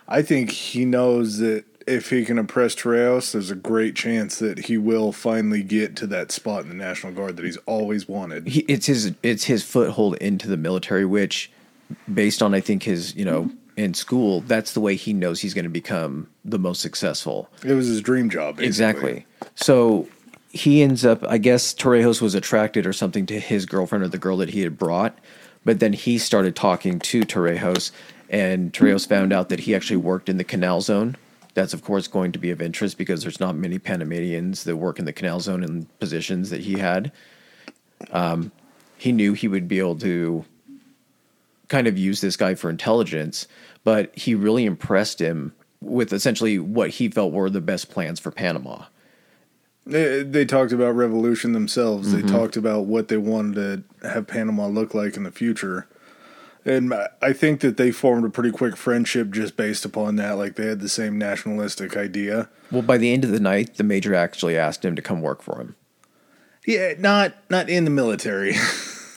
I 0.09 0.23
think 0.23 0.51
he 0.51 0.85
knows 0.85 1.39
that 1.39 1.65
if 1.87 2.11
he 2.11 2.25
can 2.25 2.39
impress 2.39 2.75
Torrijos, 2.75 3.33
there's 3.33 3.51
a 3.51 3.55
great 3.55 3.95
chance 3.95 4.39
that 4.39 4.67
he 4.67 4.79
will 4.79 5.13
finally 5.13 5.63
get 5.63 5.97
to 5.97 6.07
that 6.09 6.33
spot 6.33 6.63
in 6.63 6.69
the 6.69 6.75
National 6.75 7.13
Guard 7.13 7.37
that 7.37 7.45
he's 7.45 7.59
always 7.67 8.09
wanted. 8.09 8.49
He, 8.49 8.61
it's 8.61 8.87
his 8.87 9.13
it's 9.23 9.45
his 9.45 9.63
foothold 9.63 10.17
into 10.17 10.49
the 10.49 10.57
military, 10.57 11.05
which, 11.05 11.51
based 12.13 12.43
on 12.43 12.55
I 12.55 12.61
think 12.61 12.85
his 12.85 13.15
you 13.15 13.25
know 13.25 13.51
in 13.77 13.95
school, 13.95 14.41
that's 14.43 14.73
the 14.73 14.81
way 14.81 14.95
he 14.95 15.13
knows 15.13 15.41
he's 15.41 15.55
going 15.55 15.65
to 15.65 15.71
become 15.71 16.29
the 16.45 16.59
most 16.59 16.81
successful. 16.81 17.49
It 17.65 17.75
was 17.75 17.89
his 17.89 18.01
dream 18.01 18.31
job. 18.31 18.57
Basically. 18.57 18.67
Exactly. 18.67 19.27
So 19.57 20.09
he 20.51 20.83
ends 20.83 21.05
up, 21.05 21.25
I 21.25 21.39
guess 21.39 21.75
Torrijos 21.75 22.23
was 22.23 22.37
attracted 22.37 22.87
or 22.87 22.93
something 22.93 23.27
to 23.27 23.41
his 23.41 23.67
girlfriend 23.67 24.05
or 24.05 24.09
the 24.09 24.19
girl 24.19 24.37
that 24.37 24.51
he 24.51 24.61
had 24.61 24.79
brought 24.79 25.19
but 25.65 25.81
then 25.81 25.93
he 25.93 26.19
started 26.19 26.55
talking 26.55 26.99
to 26.99 27.23
Torrijos, 27.23 27.91
and 28.29 28.73
Torrijos 28.73 29.07
found 29.07 29.33
out 29.33 29.49
that 29.49 29.61
he 29.61 29.75
actually 29.75 29.97
worked 29.97 30.29
in 30.29 30.37
the 30.37 30.45
canal 30.45 30.81
zone. 30.81 31.17
That's, 31.55 31.73
of 31.73 31.83
course, 31.83 32.09
going 32.09 32.33
to 32.33 32.39
be 32.39 32.51
of 32.51 32.61
interest 32.61 32.99
because 32.99 33.23
there's 33.23 33.41
not 33.41 33.55
many 33.57 33.79
Panamanians 33.79 34.65
that 34.65 34.77
work 34.77 34.99
in 34.99 35.05
the 35.05 35.13
canal 35.13 35.41
zone 35.41 35.63
in 35.63 35.87
positions 36.01 36.51
that 36.51 36.63
he 36.63 36.79
had. 36.79 37.13
Um, 38.11 38.51
he 38.99 39.13
knew 39.13 39.35
he 39.35 39.49
would 39.49 39.69
be 39.69 39.79
able 39.79 39.99
to 39.99 40.45
kind 41.69 41.87
of 41.87 41.97
use 41.97 42.21
this 42.21 42.37
guy 42.37 42.55
for 42.55 42.71
intelligence, 42.71 43.47
but 43.85 44.17
he 44.17 44.35
really 44.35 44.65
impressed 44.65 45.21
him 45.21 45.55
with 45.81 46.13
essentially 46.13 46.59
what 46.59 46.91
he 46.91 47.09
felt 47.09 47.33
were 47.33 47.51
the 47.51 47.61
best 47.61 47.91
plans 47.91 48.19
for 48.19 48.31
Panama. 48.31 48.85
They, 49.87 50.23
they 50.23 50.45
talked 50.45 50.73
about 50.73 50.97
revolution 50.97 51.53
themselves. 51.53 52.09
Mm-hmm. 52.09 52.27
They 52.27 52.33
talked 52.33 52.57
about 52.57 52.87
what 52.87 53.09
they 53.09 53.19
wanted 53.19 53.85
to 54.01 54.09
have 54.09 54.27
Panama 54.27 54.67
look 54.67 54.95
like 54.95 55.17
in 55.17 55.25
the 55.25 55.31
future. 55.31 55.87
And 56.65 56.95
I 57.21 57.35
think 57.35 57.61
that 57.61 57.77
they 57.77 57.91
formed 57.91 58.25
a 58.25 58.31
pretty 58.31 58.51
quick 58.51 58.77
friendship 58.77 59.31
just 59.31 59.57
based 59.57 59.85
upon 59.85 60.17
that. 60.17 60.33
Like 60.33 60.57
they 60.57 60.67
had 60.67 60.81
the 60.81 60.89
same 60.89 61.19
nationalistic 61.19 61.97
idea. 61.97 62.49
Well, 62.71 62.81
by 62.81 62.97
the 62.97 63.13
end 63.13 63.25
of 63.25 63.31
the 63.31 63.41
night, 63.41 63.75
the 63.75 63.85
major 63.85 64.15
actually 64.15 64.57
asked 64.57 64.85
him 64.85 64.97
to 64.97 65.03
come 65.03 65.21
work 65.21 65.43
for 65.43 65.61
him. 65.61 65.77
Yeah, 66.67 66.95
not 66.99 67.35
not 67.51 67.69
in 67.69 67.85
the 67.85 67.91
military. 67.91 68.55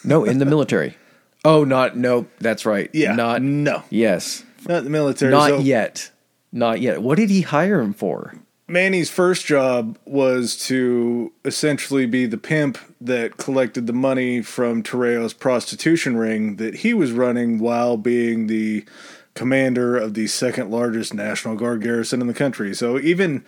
no, 0.03 0.25
in 0.25 0.39
the 0.39 0.45
military. 0.45 0.97
Oh, 1.45 1.63
not 1.63 1.95
no. 1.95 2.27
That's 2.39 2.65
right. 2.65 2.89
Yeah, 2.93 3.15
not 3.15 3.41
no. 3.41 3.83
Yes, 3.89 4.43
not 4.67 4.83
the 4.83 4.89
military. 4.89 5.31
Not 5.31 5.49
so. 5.49 5.59
yet. 5.59 6.11
Not 6.51 6.81
yet. 6.81 7.01
What 7.01 7.17
did 7.17 7.29
he 7.29 7.41
hire 7.41 7.79
him 7.79 7.93
for? 7.93 8.35
Manny's 8.67 9.09
first 9.09 9.45
job 9.45 9.97
was 10.05 10.57
to 10.67 11.31
essentially 11.45 12.05
be 12.05 12.25
the 12.25 12.37
pimp 12.37 12.77
that 12.99 13.37
collected 13.37 13.87
the 13.87 13.93
money 13.93 14.41
from 14.41 14.83
Torrijos' 14.83 15.37
prostitution 15.37 16.17
ring 16.17 16.57
that 16.57 16.77
he 16.77 16.93
was 16.93 17.13
running 17.13 17.59
while 17.59 17.95
being 17.95 18.47
the 18.47 18.83
commander 19.35 19.95
of 19.95 20.15
the 20.15 20.27
second 20.27 20.69
largest 20.69 21.13
National 21.13 21.55
Guard 21.55 21.81
garrison 21.81 22.19
in 22.19 22.27
the 22.27 22.33
country. 22.33 22.73
So 22.75 22.99
even 22.99 23.45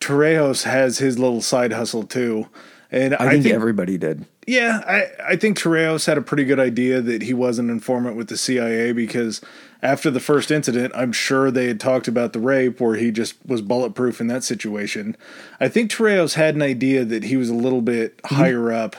Torrijos 0.00 0.64
has 0.64 0.98
his 0.98 1.18
little 1.18 1.42
side 1.42 1.72
hustle 1.72 2.02
too. 2.02 2.48
And 2.90 3.14
I 3.14 3.18
think, 3.18 3.30
I 3.30 3.42
think 3.42 3.54
everybody 3.54 3.98
did. 3.98 4.26
Yeah, 4.46 4.80
I, 4.86 5.32
I 5.32 5.36
think 5.36 5.58
Torrijos 5.58 6.06
had 6.06 6.18
a 6.18 6.22
pretty 6.22 6.44
good 6.44 6.60
idea 6.60 7.00
that 7.00 7.22
he 7.22 7.34
was 7.34 7.58
an 7.58 7.68
informant 7.68 8.16
with 8.16 8.28
the 8.28 8.36
CIA 8.36 8.92
because 8.92 9.40
after 9.82 10.10
the 10.10 10.20
first 10.20 10.50
incident, 10.50 10.92
I'm 10.96 11.12
sure 11.12 11.50
they 11.50 11.66
had 11.66 11.78
talked 11.80 12.08
about 12.08 12.32
the 12.32 12.40
rape 12.40 12.80
where 12.80 12.96
he 12.96 13.10
just 13.10 13.34
was 13.46 13.60
bulletproof 13.62 14.20
in 14.20 14.26
that 14.28 14.42
situation. 14.44 15.16
I 15.60 15.68
think 15.68 15.90
Torrijos 15.90 16.34
had 16.34 16.54
an 16.54 16.62
idea 16.62 17.04
that 17.04 17.24
he 17.24 17.36
was 17.36 17.48
a 17.50 17.54
little 17.54 17.82
bit 17.82 18.20
higher 18.24 18.72
up. 18.72 18.96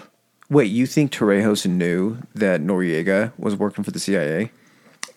Wait, 0.50 0.66
you 0.72 0.86
think 0.86 1.12
Torrijos 1.12 1.66
knew 1.66 2.20
that 2.34 2.62
Noriega 2.62 3.34
was 3.38 3.56
working 3.56 3.84
for 3.84 3.92
the 3.92 4.00
CIA? 4.00 4.52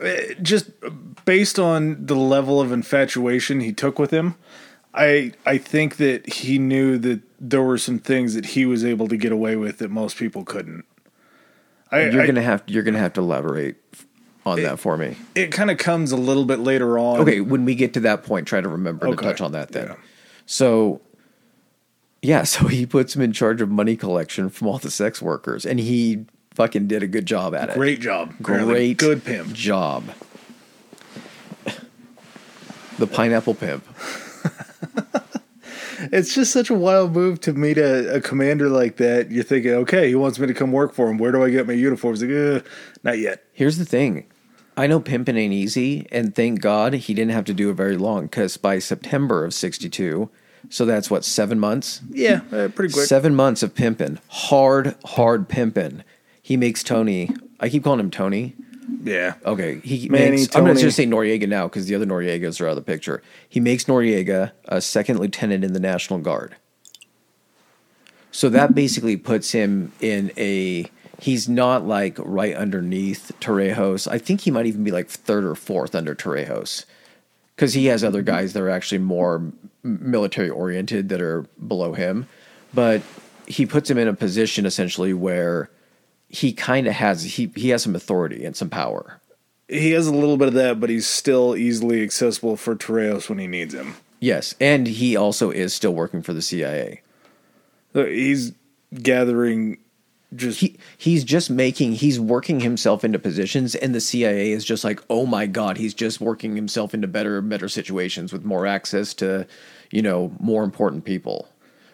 Uh, 0.02 0.34
just 0.42 0.70
based 1.24 1.58
on 1.58 2.04
the 2.06 2.16
level 2.16 2.60
of 2.60 2.72
infatuation 2.72 3.60
he 3.60 3.72
took 3.72 3.98
with 3.98 4.10
him, 4.10 4.34
I 4.94 5.32
I 5.46 5.58
think 5.58 5.98
that 5.98 6.26
he 6.32 6.58
knew 6.58 6.96
that 6.98 7.20
there 7.38 7.62
were 7.62 7.78
some 7.78 7.98
things 7.98 8.34
that 8.34 8.46
he 8.46 8.64
was 8.66 8.84
able 8.84 9.06
to 9.08 9.16
get 9.16 9.30
away 9.30 9.56
with 9.56 9.78
that 9.78 9.90
most 9.90 10.16
people 10.16 10.44
couldn't. 10.44 10.84
I, 11.92 12.08
You're 12.08 12.22
I- 12.22 12.26
gonna 12.26 12.42
have 12.42 12.62
you're 12.66 12.82
gonna 12.82 12.98
have 12.98 13.12
to 13.12 13.20
elaborate 13.20 13.76
on 14.46 14.62
that 14.62 14.78
for 14.78 14.96
me. 14.96 15.16
it 15.34 15.52
kind 15.52 15.70
of 15.70 15.78
comes 15.78 16.12
a 16.12 16.16
little 16.16 16.44
bit 16.44 16.58
later 16.60 16.98
on. 16.98 17.20
Okay, 17.20 17.40
when 17.40 17.64
we 17.64 17.74
get 17.74 17.92
to 17.94 18.00
that 18.00 18.22
point, 18.22 18.46
try 18.46 18.60
to 18.60 18.68
remember 18.68 19.06
to 19.08 19.16
touch 19.16 19.40
on 19.40 19.52
that 19.52 19.72
then. 19.72 19.88
Yeah. 19.88 19.94
So, 20.46 21.00
yeah, 22.22 22.42
so 22.44 22.66
he 22.68 22.86
puts 22.86 23.14
him 23.14 23.22
in 23.22 23.32
charge 23.32 23.60
of 23.60 23.68
money 23.70 23.96
collection 23.96 24.48
from 24.48 24.66
all 24.68 24.78
the 24.78 24.90
sex 24.90 25.20
workers, 25.22 25.64
and 25.66 25.78
he 25.78 26.24
fucking 26.54 26.86
did 26.88 27.02
a 27.02 27.06
good 27.06 27.26
job 27.26 27.54
at 27.54 27.70
it. 27.70 27.74
Great 27.74 28.00
job. 28.00 28.34
Great, 28.42 28.96
Good 28.96 29.24
pimp. 29.24 29.52
job. 29.52 30.04
The 32.98 33.06
pineapple 33.06 33.54
pimp. 33.54 33.82
It's 36.12 36.34
just 36.34 36.52
such 36.52 36.70
a 36.70 36.74
wild 36.74 37.12
move 37.12 37.40
to 37.42 37.52
meet 37.52 37.78
a, 37.78 38.16
a 38.16 38.20
commander 38.20 38.68
like 38.68 38.96
that. 38.96 39.30
You're 39.30 39.44
thinking, 39.44 39.72
okay, 39.72 40.08
he 40.08 40.14
wants 40.14 40.38
me 40.38 40.46
to 40.46 40.54
come 40.54 40.72
work 40.72 40.94
for 40.94 41.08
him. 41.08 41.18
Where 41.18 41.32
do 41.32 41.42
I 41.42 41.50
get 41.50 41.66
my 41.66 41.72
uniforms? 41.72 42.22
Like, 42.22 42.62
uh, 42.62 42.66
not 43.02 43.18
yet. 43.18 43.44
Here's 43.52 43.78
the 43.78 43.84
thing. 43.84 44.26
I 44.76 44.86
know 44.86 45.00
pimping 45.00 45.36
ain't 45.36 45.52
easy, 45.52 46.06
and 46.10 46.34
thank 46.34 46.60
God 46.60 46.94
he 46.94 47.12
didn't 47.12 47.32
have 47.32 47.44
to 47.46 47.54
do 47.54 47.70
it 47.70 47.74
very 47.74 47.96
long 47.96 48.22
because 48.22 48.56
by 48.56 48.78
September 48.78 49.44
of 49.44 49.52
62, 49.52 50.30
so 50.68 50.84
that's 50.86 51.10
what, 51.10 51.24
seven 51.24 51.58
months? 51.58 52.00
Yeah, 52.10 52.42
uh, 52.52 52.68
pretty 52.68 52.92
quick. 52.92 53.06
Seven 53.06 53.34
months 53.34 53.62
of 53.62 53.74
pimping. 53.74 54.18
Hard, 54.28 54.94
hard 55.04 55.48
pimping. 55.48 56.04
He 56.40 56.56
makes 56.56 56.82
Tony, 56.82 57.30
I 57.58 57.68
keep 57.68 57.84
calling 57.84 58.00
him 58.00 58.10
Tony. 58.10 58.54
Yeah. 59.02 59.34
Okay, 59.46 59.80
he 59.80 60.08
Manny, 60.08 60.32
makes, 60.32 60.54
I'm 60.54 60.64
just 60.64 60.64
going 60.64 60.76
to 60.76 60.82
just 60.82 60.96
say 60.96 61.06
Noriega 61.06 61.48
now 61.48 61.66
because 61.66 61.86
the 61.86 61.94
other 61.94 62.06
Noriegas 62.06 62.60
are 62.60 62.66
out 62.66 62.70
of 62.70 62.76
the 62.76 62.82
picture. 62.82 63.22
He 63.48 63.60
makes 63.60 63.84
Noriega 63.84 64.52
a 64.66 64.80
second 64.80 65.18
lieutenant 65.18 65.64
in 65.64 65.72
the 65.72 65.80
National 65.80 66.18
Guard. 66.18 66.56
So 68.32 68.48
that 68.50 68.74
basically 68.74 69.16
puts 69.16 69.52
him 69.52 69.92
in 70.00 70.32
a. 70.36 70.90
He's 71.18 71.48
not 71.48 71.86
like 71.86 72.16
right 72.18 72.54
underneath 72.54 73.32
Torrijos. 73.40 74.10
I 74.10 74.18
think 74.18 74.42
he 74.42 74.50
might 74.50 74.66
even 74.66 74.84
be 74.84 74.90
like 74.90 75.08
third 75.08 75.44
or 75.44 75.54
fourth 75.54 75.94
under 75.94 76.14
Torrijos 76.14 76.86
because 77.54 77.74
he 77.74 77.86
has 77.86 78.02
other 78.02 78.22
guys 78.22 78.54
that 78.54 78.62
are 78.62 78.70
actually 78.70 78.98
more 78.98 79.42
military 79.82 80.48
oriented 80.48 81.10
that 81.10 81.20
are 81.20 81.42
below 81.66 81.92
him. 81.92 82.26
But 82.72 83.02
he 83.46 83.66
puts 83.66 83.90
him 83.90 83.98
in 83.98 84.08
a 84.08 84.14
position 84.14 84.64
essentially 84.64 85.12
where 85.12 85.68
he 86.30 86.52
kind 86.52 86.86
of 86.86 86.94
has 86.94 87.22
he 87.22 87.50
he 87.56 87.68
has 87.70 87.82
some 87.82 87.94
authority 87.94 88.44
and 88.44 88.56
some 88.56 88.70
power. 88.70 89.20
He 89.68 89.90
has 89.92 90.06
a 90.06 90.14
little 90.14 90.36
bit 90.36 90.48
of 90.48 90.54
that, 90.54 90.80
but 90.80 90.90
he's 90.90 91.06
still 91.06 91.56
easily 91.56 92.02
accessible 92.02 92.56
for 92.56 92.74
Torrijos 92.74 93.28
when 93.28 93.38
he 93.38 93.46
needs 93.46 93.74
him. 93.74 93.94
Yes, 94.18 94.54
and 94.60 94.86
he 94.86 95.16
also 95.16 95.50
is 95.50 95.72
still 95.72 95.92
working 95.94 96.22
for 96.22 96.32
the 96.32 96.42
CIA. 96.42 97.02
So 97.92 98.04
He's 98.06 98.52
gathering 98.94 99.78
just. 100.34 100.60
He 100.60 100.76
he's 100.98 101.24
just 101.24 101.50
making 101.50 101.92
he's 101.92 102.20
working 102.20 102.60
himself 102.60 103.04
into 103.04 103.18
positions 103.18 103.74
and 103.74 103.94
the 103.94 104.00
CIA 104.00 104.52
is 104.52 104.64
just 104.64 104.84
like, 104.84 105.00
"Oh 105.10 105.26
my 105.26 105.46
god, 105.46 105.76
he's 105.76 105.94
just 105.94 106.20
working 106.20 106.54
himself 106.54 106.94
into 106.94 107.08
better 107.08 107.40
better 107.40 107.68
situations 107.68 108.32
with 108.32 108.44
more 108.44 108.66
access 108.66 109.14
to, 109.14 109.46
you 109.90 110.02
know, 110.02 110.32
more 110.38 110.62
important 110.64 111.04
people." 111.04 111.48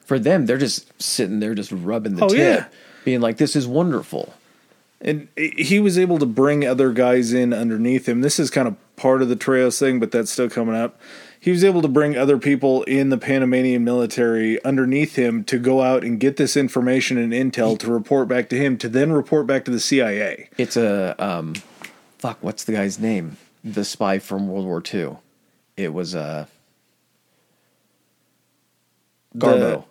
For 0.04 0.18
them, 0.18 0.46
they're 0.46 0.58
just 0.58 0.90
sitting 1.02 1.40
there 1.40 1.54
just 1.54 1.72
rubbing 1.72 2.14
the 2.16 2.24
Oh, 2.24 2.28
tip, 2.28 2.38
yeah. 2.38 2.66
Being 3.06 3.22
like, 3.22 3.38
"This 3.38 3.56
is 3.56 3.66
wonderful." 3.66 4.34
and 5.00 5.28
he 5.36 5.78
was 5.78 5.98
able 5.98 6.18
to 6.18 6.26
bring 6.26 6.66
other 6.66 6.92
guys 6.92 7.32
in 7.32 7.52
underneath 7.52 8.08
him. 8.08 8.22
This 8.22 8.38
is 8.38 8.50
kind 8.50 8.66
of 8.66 8.76
part 8.96 9.22
of 9.22 9.28
the 9.28 9.36
Torrijos 9.36 9.78
thing, 9.78 10.00
but 10.00 10.10
that's 10.10 10.30
still 10.30 10.48
coming 10.48 10.74
up. 10.74 10.98
He 11.38 11.50
was 11.50 11.62
able 11.62 11.82
to 11.82 11.88
bring 11.88 12.16
other 12.16 12.38
people 12.38 12.82
in 12.84 13.10
the 13.10 13.18
Panamanian 13.18 13.84
military 13.84 14.62
underneath 14.64 15.14
him 15.14 15.44
to 15.44 15.58
go 15.58 15.82
out 15.82 16.02
and 16.02 16.18
get 16.18 16.38
this 16.38 16.56
information 16.56 17.18
and 17.18 17.32
intel 17.32 17.78
to 17.78 17.92
report 17.92 18.26
back 18.26 18.48
to 18.48 18.56
him, 18.58 18.78
to 18.78 18.88
then 18.88 19.12
report 19.12 19.46
back 19.46 19.64
to 19.66 19.70
the 19.70 19.78
CIA. 19.78 20.48
It's 20.56 20.76
a 20.76 21.14
um, 21.24 21.54
fuck. 22.18 22.38
What's 22.40 22.64
the 22.64 22.72
guy's 22.72 22.98
name? 22.98 23.36
The 23.62 23.84
spy 23.84 24.18
from 24.18 24.48
World 24.48 24.64
War 24.64 24.82
II. 24.92 25.18
It 25.76 25.92
was 25.92 26.14
a 26.14 26.48
Garbo. 29.36 29.84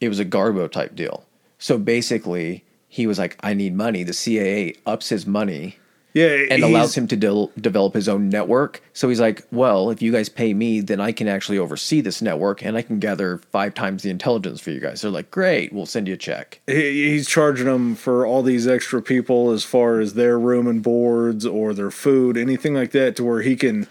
it 0.00 0.08
was 0.08 0.20
a 0.20 0.24
Garbo 0.24 0.70
type 0.70 0.94
deal. 0.94 1.24
So 1.60 1.78
basically, 1.78 2.64
he 2.88 3.06
was 3.06 3.18
like, 3.18 3.36
"I 3.40 3.54
need 3.54 3.74
money." 3.76 4.02
The 4.02 4.12
CIA 4.12 4.74
ups 4.84 5.10
his 5.10 5.26
money 5.26 5.76
Yeah, 6.12 6.26
and 6.50 6.64
allows 6.64 6.96
him 6.98 7.06
to 7.06 7.14
del- 7.16 7.52
develop 7.60 7.94
his 7.94 8.08
own 8.08 8.28
network. 8.28 8.82
So 8.94 9.08
he's 9.08 9.20
like, 9.20 9.44
"Well, 9.52 9.90
if 9.90 10.02
you 10.02 10.10
guys 10.10 10.28
pay 10.28 10.54
me, 10.54 10.80
then 10.80 11.00
I 11.00 11.12
can 11.12 11.28
actually 11.28 11.58
oversee 11.58 12.00
this 12.00 12.20
network 12.20 12.64
and 12.64 12.76
I 12.76 12.82
can 12.82 12.98
gather 12.98 13.40
five 13.52 13.74
times 13.74 14.02
the 14.02 14.10
intelligence 14.10 14.60
for 14.60 14.72
you 14.72 14.80
guys." 14.80 15.02
They're 15.02 15.10
like, 15.12 15.30
"Great, 15.30 15.72
we'll 15.72 15.86
send 15.86 16.08
you 16.08 16.14
a 16.14 16.16
check." 16.16 16.60
he- 16.66 17.10
he's 17.12 17.28
charging 17.28 17.66
them 17.66 17.94
for 17.94 18.26
all 18.26 18.42
these 18.42 18.66
extra 18.66 19.00
people 19.00 19.52
as 19.52 19.62
far 19.62 20.00
as 20.00 20.14
their 20.14 20.36
room 20.36 20.66
and 20.66 20.82
boards 20.82 21.46
or 21.46 21.72
their 21.74 21.92
food, 21.92 22.36
anything 22.36 22.74
like 22.74 22.90
that, 22.90 23.14
to 23.16 23.22
where 23.24 23.42
he 23.42 23.54
can 23.54 23.86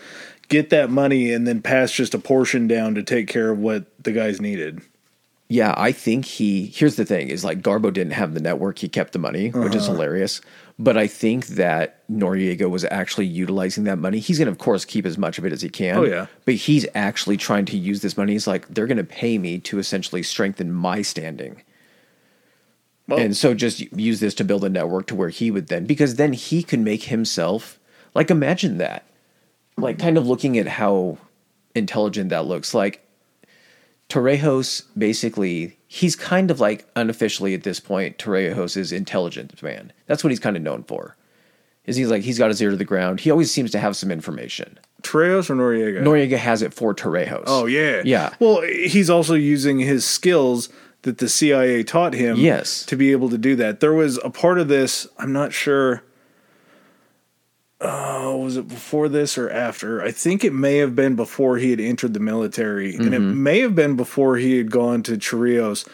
get 0.49 0.71
that 0.71 0.89
money 0.89 1.31
and 1.31 1.47
then 1.47 1.61
pass 1.61 1.91
just 1.91 2.13
a 2.15 2.19
portion 2.19 2.67
down 2.67 2.95
to 2.95 3.03
take 3.03 3.27
care 3.27 3.49
of 3.51 3.59
what 3.59 3.85
the 4.03 4.11
guys 4.11 4.41
needed. 4.41 4.81
Yeah, 5.51 5.73
I 5.75 5.91
think 5.91 6.25
he. 6.25 6.67
Here's 6.67 6.95
the 6.95 7.05
thing: 7.05 7.29
is 7.29 7.43
like 7.43 7.61
Garbo 7.61 7.91
didn't 7.91 8.13
have 8.13 8.35
the 8.35 8.39
network; 8.39 8.77
he 8.77 8.87
kept 8.87 9.13
the 9.13 9.19
money, 9.19 9.49
which 9.49 9.73
is 9.73 9.83
uh-huh. 9.83 9.93
hilarious. 9.93 10.41
But 10.77 10.95
I 10.95 11.07
think 11.07 11.47
that 11.47 12.07
Noriega 12.07 12.69
was 12.69 12.85
actually 12.85 13.25
utilizing 13.25 13.83
that 13.85 13.97
money. 13.97 14.19
He's 14.19 14.37
going 14.37 14.45
to, 14.45 14.51
of 14.51 14.59
course, 14.59 14.85
keep 14.85 15.05
as 15.05 15.17
much 15.17 15.37
of 15.37 15.45
it 15.45 15.51
as 15.51 15.61
he 15.61 15.67
can. 15.67 15.97
Oh, 15.97 16.03
yeah. 16.05 16.27
But 16.45 16.53
he's 16.53 16.85
actually 16.95 17.35
trying 17.35 17.65
to 17.65 17.77
use 17.77 18.01
this 18.01 18.15
money. 18.15 18.31
He's 18.31 18.47
like, 18.47 18.65
they're 18.69 18.87
going 18.87 18.97
to 18.97 19.03
pay 19.03 19.37
me 19.37 19.59
to 19.59 19.79
essentially 19.79 20.23
strengthen 20.23 20.71
my 20.71 21.01
standing, 21.01 21.63
Well, 23.09 23.19
and 23.19 23.35
so 23.35 23.53
just 23.53 23.81
use 23.91 24.21
this 24.21 24.33
to 24.35 24.45
build 24.45 24.63
a 24.63 24.69
network 24.69 25.07
to 25.07 25.15
where 25.15 25.29
he 25.29 25.51
would 25.51 25.67
then, 25.67 25.85
because 25.85 26.15
then 26.15 26.31
he 26.31 26.63
could 26.63 26.79
make 26.79 27.03
himself 27.03 27.77
like 28.13 28.31
imagine 28.31 28.77
that, 28.77 29.03
like 29.77 29.99
kind 29.99 30.17
of 30.17 30.27
looking 30.27 30.57
at 30.57 30.67
how 30.67 31.17
intelligent 31.75 32.29
that 32.29 32.45
looks. 32.45 32.73
Like 32.73 33.05
Torrijos 34.09 34.83
basically 34.97 35.77
he's 35.87 36.15
kind 36.15 36.49
of 36.51 36.59
like 36.59 36.85
unofficially 36.95 37.53
at 37.53 37.63
this 37.63 37.79
point 37.79 38.17
Torrijos 38.17 38.75
is 38.75 38.91
intelligence 38.91 39.61
man. 39.61 39.93
That's 40.07 40.23
what 40.23 40.31
he's 40.31 40.39
kind 40.39 40.57
of 40.57 40.63
known 40.63 40.83
for. 40.83 41.15
Is 41.85 41.95
he's 41.95 42.09
like 42.09 42.23
he's 42.23 42.37
got 42.37 42.49
his 42.49 42.61
ear 42.61 42.71
to 42.71 42.75
the 42.75 42.85
ground. 42.85 43.19
He 43.21 43.31
always 43.31 43.51
seems 43.51 43.71
to 43.71 43.79
have 43.79 43.95
some 43.95 44.11
information. 44.11 44.79
Torrijos 45.01 45.49
or 45.49 45.55
Noriega? 45.55 46.01
Noriega 46.03 46.37
has 46.37 46.61
it 46.61 46.73
for 46.73 46.93
Torrijos. 46.93 47.43
Oh 47.47 47.65
yeah, 47.65 48.01
Yeah. 48.03 48.33
Well, 48.39 48.61
he's 48.61 49.09
also 49.09 49.33
using 49.35 49.79
his 49.79 50.05
skills 50.05 50.69
that 51.03 51.19
the 51.19 51.29
CIA 51.29 51.83
taught 51.83 52.13
him. 52.13 52.37
Yes. 52.37 52.83
to 52.85 52.95
be 52.95 53.11
able 53.11 53.29
to 53.29 53.37
do 53.37 53.55
that. 53.55 53.79
There 53.79 53.93
was 53.93 54.19
a 54.23 54.29
part 54.29 54.59
of 54.59 54.67
this. 54.67 55.07
I'm 55.17 55.31
not 55.31 55.53
sure. 55.53 56.03
Oh, 57.81 58.37
was 58.37 58.57
it 58.57 58.67
before 58.67 59.07
this 59.07 59.37
or 59.37 59.49
after? 59.49 60.01
I 60.03 60.11
think 60.11 60.43
it 60.43 60.53
may 60.53 60.77
have 60.77 60.95
been 60.95 61.15
before 61.15 61.57
he 61.57 61.69
had 61.71 61.79
entered 61.79 62.13
the 62.13 62.19
military, 62.19 62.93
and 62.95 63.13
it 63.13 63.21
Mm-hmm. 63.21 63.41
may 63.43 63.59
have 63.61 63.73
been 63.75 63.95
before 63.95 64.35
he 64.37 64.57
had 64.57 64.69
gone 64.69 65.01
to 65.03 65.13
Chorrillos. 65.13 65.87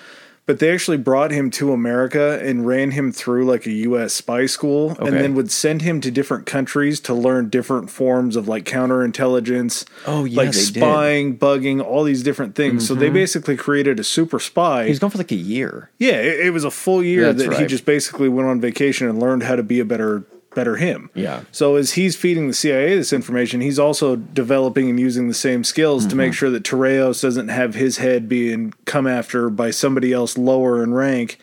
But 0.47 0.59
they 0.59 0.71
actually 0.71 0.97
brought 0.97 1.31
him 1.31 1.49
to 1.51 1.73
America 1.73 2.39
and 2.43 2.67
ran 2.67 2.91
him 2.91 3.11
through 3.11 3.45
like 3.45 3.65
a 3.65 3.71
U.S. 3.71 4.13
spy 4.13 4.45
school, 4.45 4.91
Okay. 4.91 5.07
and 5.07 5.17
then 5.17 5.33
would 5.35 5.49
send 5.51 5.81
him 5.81 6.01
to 6.01 6.11
different 6.11 6.45
countries 6.45 6.99
to 7.01 7.15
learn 7.15 7.49
different 7.49 7.89
forms 7.89 8.35
of 8.35 8.47
like 8.47 8.63
counterintelligence 8.63 9.85
Oh, 10.05 10.23
yeah, 10.25 10.37
like 10.37 10.51
they 10.51 10.65
did. 10.65 10.75
spying, 10.75 11.37
bugging, 11.37 11.83
all 11.83 12.03
these 12.03 12.21
different 12.23 12.53
things. 12.55 12.87
So 12.87 12.93
they 12.93 13.09
basically 13.09 13.57
created 13.57 13.99
a 13.99 14.03
super 14.03 14.39
spy. 14.39 14.87
He's 14.87 14.99
gone 14.99 15.09
for 15.09 15.17
like 15.17 15.31
a 15.31 15.35
year. 15.35 15.89
yeah, 15.97 16.17
it, 16.21 16.47
it 16.47 16.49
was 16.51 16.63
a 16.63 16.71
full 16.71 17.03
year 17.03 17.33
That's 17.33 17.49
that 17.49 17.59
he 17.59 17.65
just 17.65 17.85
basically 17.85 18.29
went 18.29 18.47
on 18.47 18.61
vacation 18.61 19.07
and 19.09 19.19
learned 19.19 19.43
how 19.43 19.55
to 19.55 19.63
be 19.63 19.79
a 19.79 19.85
better 19.85 20.23
better 20.55 20.77
him. 20.77 21.09
Yeah. 21.13 21.41
So 21.51 21.75
as 21.75 21.93
he's 21.93 22.15
feeding 22.15 22.47
the 22.47 22.53
CIA 22.53 22.95
this 22.95 23.13
information, 23.13 23.61
he's 23.61 23.77
also 23.77 24.15
developing 24.15 24.89
and 24.89 24.99
using 24.99 25.27
the 25.27 25.33
same 25.33 25.63
skills 25.63 26.03
to 26.05 26.09
Mm-hmm. 26.09 26.17
make 26.17 26.33
sure 26.33 26.49
that 26.49 26.63
Torrijos 26.63 27.21
doesn't 27.21 27.49
have 27.49 27.75
his 27.75 27.97
head 27.97 28.27
being 28.27 28.73
come 28.85 29.05
after 29.05 29.49
by 29.49 29.69
somebody 29.71 30.13
else 30.13 30.37
lower 30.37 30.81
in 30.81 30.93
rank. 30.93 31.37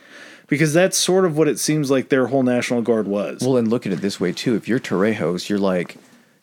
Because 0.48 0.74
that's 0.74 0.96
sort 0.98 1.24
of 1.24 1.36
what 1.36 1.48
it 1.48 1.58
seems 1.58 1.90
like 1.90 2.08
their 2.08 2.26
whole 2.26 2.42
National 2.42 2.82
Guard 2.82 3.06
was. 3.06 3.40
Well, 3.40 3.56
and 3.56 3.68
look 3.68 3.86
at 3.86 3.92
it 3.92 4.00
this 4.00 4.18
way 4.20 4.32
too. 4.32 4.54
If 4.54 4.68
you're 4.68 4.80
Torrijos, 4.80 5.48
you're 5.48 5.58
like, 5.58 5.96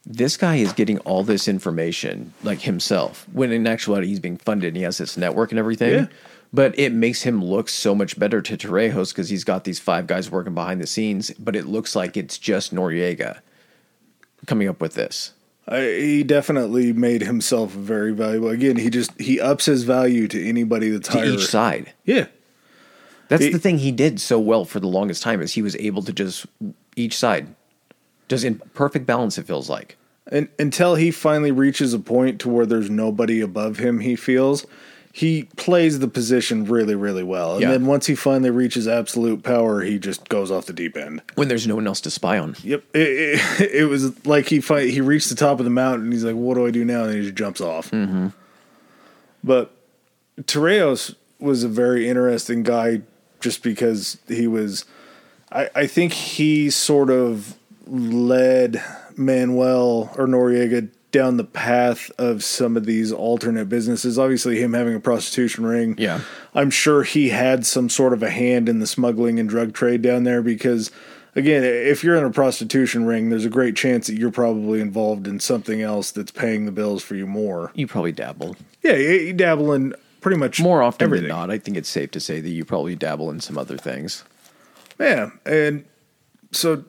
this 0.05 0.37
guy 0.37 0.55
is 0.55 0.73
getting 0.73 0.97
all 0.99 1.23
this 1.23 1.47
information 1.47 2.33
like 2.41 2.61
himself. 2.61 3.27
When 3.33 3.51
in 3.51 3.67
actuality, 3.67 4.07
he's 4.07 4.19
being 4.19 4.37
funded 4.37 4.69
and 4.69 4.77
he 4.77 4.83
has 4.83 4.97
this 4.97 5.17
network 5.17 5.51
and 5.51 5.59
everything. 5.59 5.93
Yeah. 5.93 6.05
But 6.51 6.77
it 6.79 6.91
makes 6.93 7.21
him 7.21 7.43
look 7.43 7.69
so 7.69 7.93
much 7.93 8.17
better 8.17 8.41
to 8.41 8.57
Torrijos 8.57 9.09
because 9.09 9.29
he's 9.29 9.43
got 9.43 9.65
these 9.65 9.79
five 9.79 10.07
guys 10.07 10.31
working 10.31 10.55
behind 10.55 10.81
the 10.81 10.87
scenes, 10.87 11.29
but 11.37 11.55
it 11.55 11.67
looks 11.67 11.95
like 11.95 12.17
it's 12.17 12.37
just 12.39 12.73
Noriega 12.73 13.39
coming 14.47 14.67
up 14.67 14.81
with 14.81 14.95
this. 14.95 15.33
I, 15.67 15.81
he 15.81 16.23
definitely 16.23 16.91
made 16.93 17.21
himself 17.21 17.71
very 17.71 18.11
valuable. 18.13 18.49
Again, 18.49 18.77
he 18.77 18.89
just 18.89 19.11
he 19.21 19.39
ups 19.39 19.65
his 19.65 19.83
value 19.83 20.27
to 20.29 20.43
anybody 20.47 20.89
that's 20.89 21.07
To 21.09 21.19
higher. 21.19 21.25
each 21.27 21.45
side. 21.45 21.93
Yeah, 22.05 22.25
That's 23.27 23.43
He- 23.43 23.51
the 23.51 23.59
thing 23.59 23.77
he 23.77 23.91
did 23.91 24.19
so 24.19 24.39
well 24.39 24.65
for 24.65 24.79
the 24.79 24.87
longest 24.87 25.21
time 25.21 25.41
is 25.41 25.53
he 25.53 25.61
was 25.61 25.75
able 25.75 26.01
to 26.01 26.11
just 26.13 26.47
each 26.95 27.15
side 27.15 27.53
just 28.27 28.43
in 28.43 28.55
perfect 28.73 29.05
balance 29.05 29.37
it 29.37 29.45
feels 29.45 29.69
like. 29.69 29.97
and 30.31 30.47
until 30.57 30.95
he 30.95 31.11
finally 31.11 31.51
reaches 31.51 31.93
a 31.93 31.99
point 31.99 32.39
to 32.41 32.49
where 32.49 32.65
there's 32.65 32.89
nobody 32.89 33.39
above 33.41 33.77
him, 33.77 33.99
he 33.99 34.15
feels 34.15 34.65
he 35.11 35.43
plays 35.57 35.99
the 35.99 36.07
position 36.07 36.65
really, 36.65 36.95
really 36.95 37.23
well. 37.23 37.53
And 37.53 37.61
Yeah. 37.63 37.71
then 37.71 37.85
once 37.87 38.05
he 38.05 38.15
finally 38.15 38.51
reaches 38.51 38.87
absolute 38.87 39.43
power, 39.43 39.81
he 39.81 39.97
just 39.99 40.29
goes 40.29 40.51
off 40.51 40.65
the 40.67 40.73
deep 40.73 40.95
end. 40.95 41.21
When 41.35 41.47
there's 41.47 41.65
no 41.67 41.75
one 41.75 41.87
else 41.87 41.99
to 42.01 42.11
spy 42.11 42.37
on. 42.37 42.55
Yep, 42.63 42.83
it, 42.93 42.99
it, 43.59 43.71
it 43.73 43.85
was 43.85 44.25
like 44.25 44.47
he 44.47 44.59
he 44.59 45.01
reached 45.01 45.29
the 45.29 45.35
top 45.35 45.59
of 45.59 45.63
the 45.65 45.71
mountain. 45.71 46.05
and 46.05 46.13
He's 46.13 46.23
like, 46.23 46.35
"What 46.35 46.55
do 46.55 46.65
I 46.67 46.71
do 46.71 46.85
now?" 46.85 47.05
And 47.05 47.15
he 47.15 47.21
just 47.23 47.35
jumps 47.35 47.59
off. 47.61 47.89
Mm-hmm. 47.91 48.27
But 49.43 49.71
Torrijos 50.41 51.15
was 51.39 51.63
a 51.63 51.69
very 51.69 52.07
interesting 52.07 52.63
guy, 52.63 53.01
just 53.39 53.63
because 53.63 54.17
he 54.27 54.47
was. 54.47 54.85
I, 55.51 55.69
I 55.75 55.87
think 55.87 56.13
he 56.13 56.69
sort 56.69 57.09
of 57.09 57.55
led 57.87 58.83
Manuel 59.17 60.13
or 60.17 60.27
Noriega 60.27 60.89
down 61.11 61.37
the 61.37 61.43
path 61.43 62.11
of 62.17 62.43
some 62.43 62.77
of 62.77 62.85
these 62.85 63.11
alternate 63.11 63.67
businesses. 63.69 64.19
Obviously, 64.19 64.61
him 64.61 64.73
having 64.73 64.95
a 64.95 64.99
prostitution 64.99 65.65
ring. 65.65 65.95
Yeah. 65.97 66.21
I'm 66.53 66.69
sure 66.69 67.03
he 67.03 67.29
had 67.29 67.65
some 67.65 67.89
sort 67.89 68.13
of 68.13 68.21
a 68.21 68.29
hand 68.29 68.69
in 68.69 68.79
the 68.79 68.87
smuggling 68.87 69.39
and 69.39 69.49
drug 69.49 69.73
trade 69.73 70.01
down 70.01 70.23
there 70.23 70.41
because, 70.41 70.91
again, 71.35 71.63
if 71.63 72.03
you're 72.03 72.15
in 72.15 72.23
a 72.23 72.29
prostitution 72.31 73.05
ring, 73.05 73.29
there's 73.29 73.45
a 73.45 73.49
great 73.49 73.75
chance 73.75 74.07
that 74.07 74.15
you're 74.15 74.31
probably 74.31 74.81
involved 74.81 75.27
in 75.27 75.39
something 75.39 75.81
else 75.81 76.11
that's 76.11 76.31
paying 76.31 76.65
the 76.65 76.71
bills 76.71 77.01
for 77.03 77.15
you 77.15 77.25
more. 77.25 77.71
You 77.73 77.87
probably 77.87 78.11
dabbled. 78.11 78.57
Yeah, 78.83 78.93
you, 78.95 79.09
you 79.09 79.33
dabble 79.33 79.73
in 79.73 79.95
pretty 80.21 80.37
much 80.37 80.59
More 80.59 80.83
often 80.83 81.05
everything. 81.05 81.27
than 81.29 81.37
not, 81.37 81.49
I 81.49 81.57
think 81.57 81.75
it's 81.77 81.89
safe 81.89 82.11
to 82.11 82.19
say 82.19 82.39
that 82.39 82.49
you 82.49 82.65
probably 82.65 82.95
dabble 82.95 83.31
in 83.31 83.39
some 83.39 83.57
other 83.57 83.77
things. 83.77 84.23
Yeah, 84.99 85.31
and 85.45 85.85
so 86.51 86.83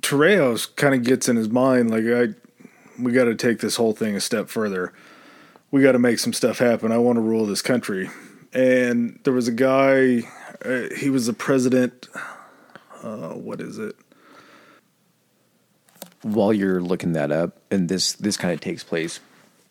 Torrijos 0.00 0.74
kind 0.76 0.94
of 0.94 1.02
gets 1.02 1.28
in 1.28 1.36
his 1.36 1.48
mind 1.48 1.90
like 1.90 2.04
I 2.04 2.34
we 2.98 3.12
got 3.12 3.24
to 3.24 3.34
take 3.34 3.60
this 3.60 3.76
whole 3.76 3.92
thing 3.92 4.16
a 4.16 4.20
step 4.20 4.48
further. 4.48 4.92
We 5.70 5.82
got 5.82 5.92
to 5.92 5.98
make 5.98 6.18
some 6.18 6.32
stuff 6.32 6.58
happen. 6.58 6.92
I 6.92 6.98
want 6.98 7.16
to 7.16 7.20
rule 7.20 7.46
this 7.46 7.62
country. 7.62 8.08
And 8.52 9.18
there 9.24 9.32
was 9.32 9.48
a 9.48 9.52
guy 9.52 10.22
uh, 10.64 10.94
he 10.96 11.10
was 11.10 11.26
the 11.26 11.32
president 11.32 12.08
uh, 13.02 13.34
what 13.34 13.60
is 13.60 13.78
it? 13.78 13.96
While 16.22 16.52
you're 16.52 16.80
looking 16.80 17.12
that 17.12 17.30
up, 17.30 17.58
and 17.70 17.88
this 17.88 18.14
this 18.14 18.36
kind 18.36 18.52
of 18.52 18.60
takes 18.60 18.82
place 18.82 19.20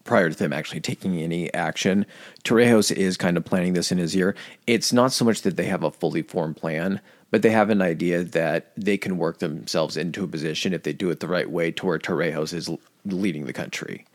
prior 0.04 0.30
to 0.30 0.38
them 0.38 0.54
actually 0.54 0.80
taking 0.80 1.18
any 1.18 1.54
action, 1.54 2.06
Torrijos 2.44 2.92
is 2.92 3.18
kind 3.18 3.36
of 3.38 3.44
planning 3.44 3.74
this 3.74 3.92
in 3.92 3.98
his 3.98 4.16
ear. 4.16 4.36
It's 4.68 4.94
not 4.94 5.12
so 5.12 5.26
much 5.26 5.42
that 5.42 5.58
they 5.58 5.66
have 5.66 5.84
a 5.84 5.92
fully 5.92 6.22
formed 6.22 6.56
plan, 6.58 7.02
but 7.32 7.42
they 7.42 7.50
have 7.50 7.70
an 7.70 7.82
idea 7.82 8.24
that 8.24 8.72
they 8.78 8.98
can 8.98 9.18
work 9.18 9.40
themselves 9.40 9.98
into 9.98 10.24
a 10.24 10.28
position 10.28 10.74
if 10.74 10.84
they 10.84 10.94
do 10.94 11.10
it 11.10 11.20
the 11.20 11.28
right 11.28 11.50
way 11.50 11.72
to 11.72 11.86
where 11.86 12.00
Torrijos 12.00 12.54
is 12.54 12.70
leading 13.06 13.45
the 13.45 13.53
country. 13.53 14.06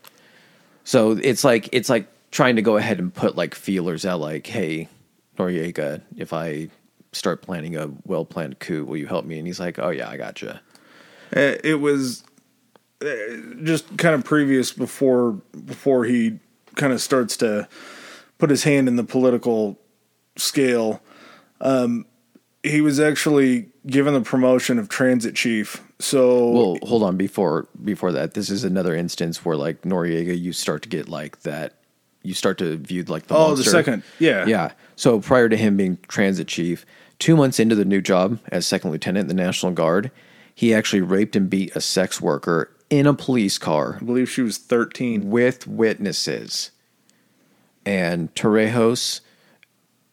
So 0.85 1.13
it's 1.13 1.45
like 1.45 1.69
it's 1.73 1.89
like 1.89 2.07
trying 2.31 2.57
to 2.57 2.63
go 2.63 2.77
ahead 2.77 2.99
and 2.99 3.13
put 3.13 3.37
like 3.37 3.55
feelers 3.55 4.05
out 4.05 4.21
like, 4.21 4.47
hey, 4.47 4.89
Noriega, 5.39 6.03
if 6.17 6.33
I 6.33 6.69
start 7.13 7.43
planning 7.43 7.77
a 7.77 7.91
well 8.05 8.25
planned 8.25 8.59
coup, 8.59 8.85
will 8.85 8.97
you 8.97 9.07
help 9.07 9.25
me? 9.25 9.39
And 9.39 9.47
he's 9.47 9.61
like, 9.61 9.79
Oh 9.79 9.91
yeah, 9.91 10.09
I 10.09 10.17
gotcha. 10.17 10.61
Uh, 11.35 11.57
it 11.63 11.81
was 11.81 12.25
uh, 13.03 13.07
just 13.63 13.97
kind 13.99 14.15
of 14.15 14.25
previous 14.25 14.73
before 14.73 15.33
before 15.65 16.05
he 16.05 16.39
kind 16.77 16.93
of 16.93 17.01
starts 17.01 17.37
to 17.39 17.69
put 18.39 18.51
his 18.51 18.65
hand 18.65 18.89
in 18.89 18.97
the 18.97 19.05
political 19.05 19.79
scale. 20.37 21.03
Um, 21.61 22.07
he 22.63 22.81
was 22.81 23.01
actually 23.01 23.69
given 23.87 24.15
the 24.15 24.21
promotion 24.21 24.79
of 24.79 24.89
transit 24.89 25.35
chief. 25.35 25.83
So 26.01 26.51
Well, 26.51 26.79
hold 26.83 27.03
on 27.03 27.17
before 27.17 27.69
before 27.85 28.11
that. 28.13 28.35
This 28.35 28.51
is 28.51 28.65
another 28.65 28.95
instance 28.95 29.45
where 29.45 29.57
like 29.57 29.83
Noriega, 29.83 30.39
you 30.39 30.53
start 30.53 30.83
to 30.83 30.89
get 30.89 31.09
like 31.09 31.43
that. 31.43 31.75
You 32.23 32.35
start 32.35 32.59
to 32.59 32.77
view 32.77 33.03
like 33.05 33.27
the 33.29 33.35
oh, 33.35 33.49
monster. 33.49 33.65
the 33.65 33.71
second, 33.71 34.03
yeah, 34.19 34.47
Yeah. 34.47 34.73
So 34.97 35.21
prior 35.21 35.49
to 35.49 35.57
him 35.57 35.77
being 35.77 35.99
transit 36.09 36.49
chief, 36.49 36.85
two 37.19 37.37
months 37.37 37.61
into 37.61 37.75
the 37.75 37.85
new 37.85 38.01
job 38.01 38.39
as 38.49 38.67
second 38.67 38.91
lieutenant 38.91 39.31
in 39.31 39.37
the 39.37 39.43
National 39.43 39.73
Guard, 39.73 40.11
he 40.55 40.75
actually 40.75 41.03
raped 41.03 41.37
and 41.37 41.49
beat 41.49 41.75
a 41.77 41.81
sex 41.81 42.21
worker 42.21 42.71
in 42.91 43.07
a 43.07 43.15
police 43.15 43.57
car 43.57 43.99
I 44.01 44.05
believe 44.05 44.29
she 44.29 44.43
was 44.43 44.59
thirteen. 44.59 45.31
with 45.31 45.67
witnesses. 45.67 46.71
And 47.87 48.35
Torrijos 48.35 49.21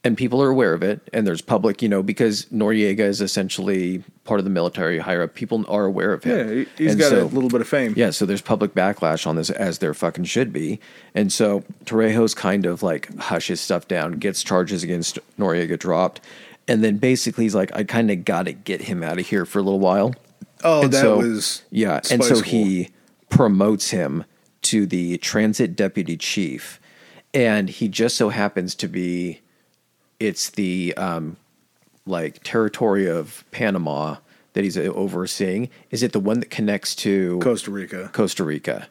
and 0.04 0.18
people 0.18 0.42
are 0.42 0.50
aware 0.50 0.74
of 0.74 0.84
it, 0.84 1.02
and 1.12 1.28
there's 1.28 1.42
public, 1.42 1.82
you 1.82 1.90
know, 1.90 2.02
because 2.02 2.46
Noriega 2.46 3.00
is 3.02 3.20
essentially 3.20 4.04
part 4.28 4.40
of 4.40 4.44
the 4.44 4.50
military 4.52 5.00
higher 5.00 5.24
up. 5.24 5.34
People 5.34 5.66
are 5.68 5.86
aware 5.86 6.14
of 6.14 6.24
him. 6.24 6.38
Yeah, 6.38 6.54
he, 6.54 6.66
he's 6.84 6.92
And 6.92 7.00
got 7.00 7.10
so- 7.10 7.24
a 7.24 7.26
little 7.26 7.50
bit 7.50 7.62
of 7.62 7.68
fame. 7.68 7.94
yeah, 7.98 8.12
so 8.12 8.26
there's 8.26 8.42
public 8.42 8.74
backlash 8.76 9.26
on 9.26 9.36
this 9.38 9.50
as 9.50 9.80
there 9.80 9.94
fucking 9.96 10.26
should 10.26 10.54
be. 10.54 10.80
And 11.16 11.34
so 11.34 11.64
Torrijos 11.86 12.36
kind 12.36 12.66
of 12.66 12.84
like 12.84 13.16
hushes 13.18 13.60
stuff 13.62 13.88
down, 13.88 14.14
gets 14.20 14.44
charges 14.44 14.84
against 14.84 15.18
Noriega 15.40 15.80
dropped, 15.80 16.22
and 16.68 16.84
then 16.84 16.98
basically 16.98 17.46
he's 17.46 17.56
like, 17.56 17.74
I 17.76 17.84
kind 17.86 18.12
of 18.12 18.26
got 18.26 18.44
to 18.46 18.52
get 18.54 18.82
him 18.82 19.02
out 19.02 19.18
of 19.20 19.26
here 19.26 19.46
for 19.46 19.60
a 19.60 19.64
little 19.64 19.80
while. 19.80 20.14
Oh, 20.64 20.84
And 20.84 20.92
that 20.94 21.02
so- 21.02 21.18
was 21.18 21.64
Yeah, 21.72 22.02
and 22.12 22.24
so 22.24 22.36
Spice 22.36 22.50
he 22.52 22.90
promotes 23.30 23.90
him 23.92 24.26
to 24.64 24.86
the 24.86 25.18
transit 25.20 25.76
deputy 25.76 26.18
chief, 26.18 26.80
and 27.34 27.70
he 27.70 27.88
just 27.88 28.18
so 28.18 28.30
happens 28.30 28.76
to 28.76 28.88
be, 28.88 29.42
it's 30.20 30.50
the 30.50 30.94
um, 30.98 31.38
like 32.08 32.44
territory 32.44 33.08
of 33.10 33.44
Panama 33.52 34.18
that 34.54 34.64
he's 34.64 34.78
uh, 34.78 34.82
overseeing. 34.82 35.70
Is 35.92 36.02
it 36.04 36.14
the 36.14 36.20
one 36.20 36.40
that 36.40 36.50
connects 36.50 36.96
to 36.98 37.40
Costa 37.40 37.70
Rica. 37.72 38.10
Costa 38.14 38.44
Rica? 38.44 38.88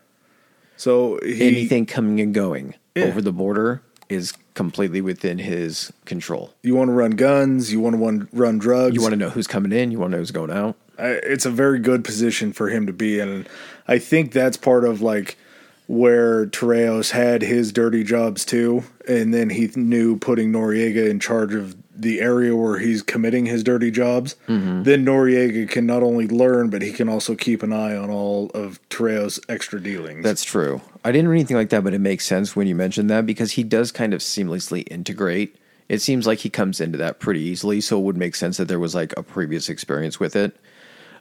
So 0.77 1.19
he, 1.25 1.47
anything 1.47 1.87
coming 1.87 2.21
and 2.21 2.35
going 2.35 2.75
Yeah. 2.95 3.05
over 3.05 3.21
the 3.23 3.33
border 3.33 3.83
is 4.09 4.33
completely 4.55 5.01
within 5.01 5.39
his 5.39 5.93
control. 6.05 6.53
you 6.63 6.75
want 6.77 6.89
to 6.89 6.93
run 6.93 7.13
guns, 7.13 7.73
you 7.73 7.81
want 7.81 7.97
to 7.97 8.03
run, 8.03 8.29
run 8.33 8.59
drugs. 8.59 8.95
You 8.95 9.01
want 9.03 9.13
to 9.13 9.17
know 9.17 9.31
who's 9.31 9.47
coming 9.49 9.73
in, 9.73 9.91
you 9.91 9.99
want 9.99 10.13
to 10.13 10.17
know 10.17 10.21
who's 10.21 10.31
going 10.31 10.51
out. 10.53 10.77
I, 10.99 11.09
it's 11.09 11.45
a 11.45 11.51
very 11.51 11.79
good 11.81 12.05
position 12.05 12.53
for 12.53 12.69
him 12.69 12.87
to 12.87 12.93
be 12.93 13.19
in. 13.19 13.29
And 13.29 13.49
I 13.89 13.99
think 13.99 14.33
that's 14.33 14.57
part 14.57 14.85
of 14.85 15.03
like 15.03 15.37
where 15.87 16.47
Torrijos 16.47 17.11
had 17.11 17.43
his 17.43 17.73
dirty 17.73 18.03
jobs 18.03 18.45
too. 18.45 18.85
And 19.07 19.33
then 19.33 19.51
he 19.51 19.71
knew 19.77 20.19
putting 20.19 20.53
Noriega 20.53 21.09
in 21.09 21.21
charge 21.21 21.55
of 21.55 21.77
the 21.95 22.21
area 22.21 22.55
where 22.55 22.79
he's 22.79 23.03
committing 23.03 23.47
his 23.47 23.63
dirty 23.63 23.91
jobs. 23.91 24.35
Mm-hmm. 24.49 24.83
Then 24.83 25.05
Noriega 25.05 25.69
can 25.69 25.87
not 25.87 26.03
only 26.03 26.27
learn, 26.27 26.69
but 26.69 26.83
he 26.83 26.93
can 26.93 27.09
also 27.09 27.35
keep 27.35 27.63
an 27.63 27.73
eye 27.73 27.97
on 27.97 28.11
all 28.11 28.51
of 28.51 28.87
Torrijos' 28.89 29.41
extra 29.49 29.81
dealings. 29.81 30.23
That's 30.23 30.45
true. 30.45 30.81
I 31.05 31.13
didn't 31.13 31.29
read 31.29 31.39
anything 31.39 31.57
like 31.57 31.71
that, 31.71 31.85
but 31.85 31.95
it 31.95 32.01
makes 32.01 32.27
sense 32.27 32.55
when 32.55 32.67
you 32.67 32.75
mention 32.75 33.07
that 33.07 33.25
because 33.25 33.53
he 33.53 33.63
does 33.63 33.93
kind 33.93 34.13
of 34.13 34.21
seamlessly 34.21 34.87
integrate. 34.91 35.57
It 35.89 36.03
seems 36.03 36.27
like 36.27 36.41
he 36.41 36.51
comes 36.51 36.81
into 36.81 36.99
that 36.99 37.21
pretty 37.21 37.41
easily, 37.41 37.81
so 37.81 37.99
it 37.99 38.03
would 38.03 38.17
make 38.17 38.35
sense 38.35 38.57
that 38.57 38.67
there 38.67 38.81
was 38.81 38.95
like 38.95 39.15
a 39.17 39.23
previous 39.23 39.69
experience 39.69 40.19
with 40.19 40.35
it. 40.35 40.57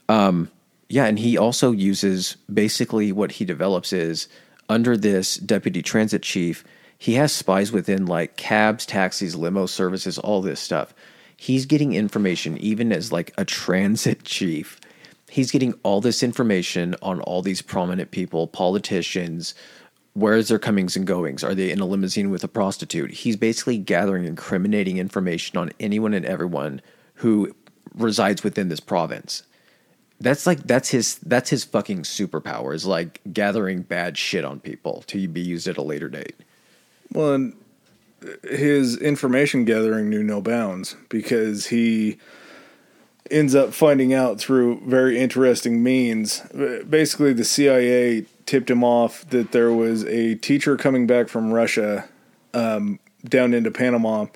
Um, 0.10 0.50
yeah, 0.90 1.06
and 1.06 1.18
he 1.18 1.38
also 1.38 1.72
uses 1.72 2.38
basically 2.52 3.12
what 3.12 3.34
he 3.34 3.46
develops 3.46 3.94
is 3.94 4.28
under 4.70 4.98
this 4.98 5.38
deputy 5.38 5.82
transit 5.82 6.24
chief, 6.24 6.64
he 6.98 7.14
has 7.14 7.32
spies 7.32 7.72
within 7.72 8.06
like 8.06 8.36
cabs, 8.36 8.86
taxis, 8.86 9.36
limo 9.36 9.66
services, 9.66 10.18
all 10.18 10.42
this 10.42 10.60
stuff. 10.60 10.94
He's 11.38 11.66
getting 11.66 11.94
information 11.94 12.58
even 12.58 12.92
as 12.92 13.12
like 13.12 13.34
a 13.38 13.46
transit 13.46 14.24
chief. 14.24 14.80
He's 15.30 15.52
getting 15.52 15.74
all 15.84 16.02
this 16.02 16.24
information 16.24 16.96
on 17.02 17.20
all 17.22 17.42
these 17.42 17.62
prominent 17.62 18.12
people, 18.12 18.48
politicians, 18.48 19.54
where 20.16 20.36
is 20.36 20.48
their 20.48 20.60
comings 20.60 20.96
and 20.96 21.06
goings? 21.06 21.44
Are 21.44 21.54
they 21.54 21.72
in 21.72 21.82
a 21.82 21.86
limousine 21.86 22.30
with 22.32 22.44
a 22.44 22.48
prostitute? 22.48 23.12
He's 23.12 23.36
basically 23.36 23.78
gathering 23.78 24.24
incriminating 24.24 24.98
information 24.98 25.58
on 25.58 25.74
anyone 25.78 26.14
and 26.14 26.26
everyone 26.26 26.82
who 27.16 27.54
resides 27.94 28.42
within 28.42 28.70
this 28.70 28.80
province. 28.80 29.44
That's 30.22 30.48
like 30.48 30.64
that's 30.64 30.90
his 30.90 31.16
that's 31.20 31.50
his 31.50 31.64
fucking 31.64 32.04
superpower 32.04 32.74
is 32.74 32.86
like 32.86 33.20
gathering 33.32 33.82
bad 33.82 34.18
shit 34.18 34.46
on 34.46 34.60
people 34.60 35.04
to 35.08 35.28
be 35.28 35.42
used 35.42 35.68
at 35.68 35.78
a 35.78 35.82
later 35.82 36.10
date. 36.10 36.36
Well, 37.12 37.34
and 37.34 37.54
his 38.44 38.98
information 38.98 39.66
gathering 39.66 40.10
knew 40.10 40.24
no 40.24 40.42
bounds 40.42 40.96
because 41.10 41.68
he 41.68 42.18
ends 43.32 43.56
up 43.56 43.74
finding 43.74 44.14
out 44.14 44.40
through 44.40 44.82
very 44.86 45.20
interesting 45.20 45.84
means. 45.84 46.42
Basically, 46.90 47.34
the 47.34 47.44
CIA 47.44 48.26
tipped 48.46 48.70
him 48.70 48.84
off 48.84 49.28
that 49.30 49.52
there 49.52 49.72
was 49.72 50.06
a 50.06 50.36
teacher 50.36 50.78
coming 50.78 51.08
back 51.08 51.28
from 51.28 51.52
Russia 51.52 52.08
um, 52.54 53.00
down 53.24 53.54
into 53.54 53.72
Panama, 53.72 54.28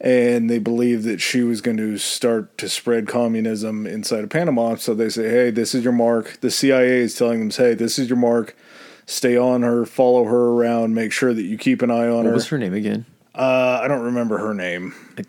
and 0.00 0.48
they 0.48 0.58
believe 0.58 1.02
that 1.02 1.20
she 1.20 1.42
was 1.42 1.60
going 1.60 1.76
to 1.76 1.98
start 1.98 2.56
to 2.58 2.68
spread 2.68 3.08
communism 3.08 3.86
inside 3.86 4.22
of 4.24 4.30
Panama. 4.30 4.76
So 4.76 4.94
they 4.94 5.08
say, 5.08 5.28
"Hey, 5.28 5.50
this 5.50 5.74
is 5.74 5.82
your 5.84 5.92
mark." 5.92 6.38
The 6.40 6.50
CIA 6.50 7.00
is 7.00 7.14
telling 7.14 7.40
them, 7.40 7.50
"Hey, 7.50 7.74
this 7.74 7.98
is 7.98 8.08
your 8.08 8.18
mark. 8.18 8.56
Stay 9.06 9.36
on 9.36 9.62
her, 9.62 9.86
follow 9.86 10.24
her 10.24 10.50
around, 10.50 10.94
make 10.94 11.12
sure 11.12 11.32
that 11.32 11.42
you 11.42 11.56
keep 11.56 11.82
an 11.82 11.90
eye 11.90 12.08
on 12.08 12.18
What 12.18 12.26
her." 12.26 12.32
was 12.32 12.48
her 12.48 12.58
name 12.58 12.74
again? 12.74 13.06
Uh, 13.34 13.80
I 13.82 13.88
don't 13.88 14.02
remember 14.02 14.38
her 14.38 14.52
name, 14.54 14.94
I 15.16 15.22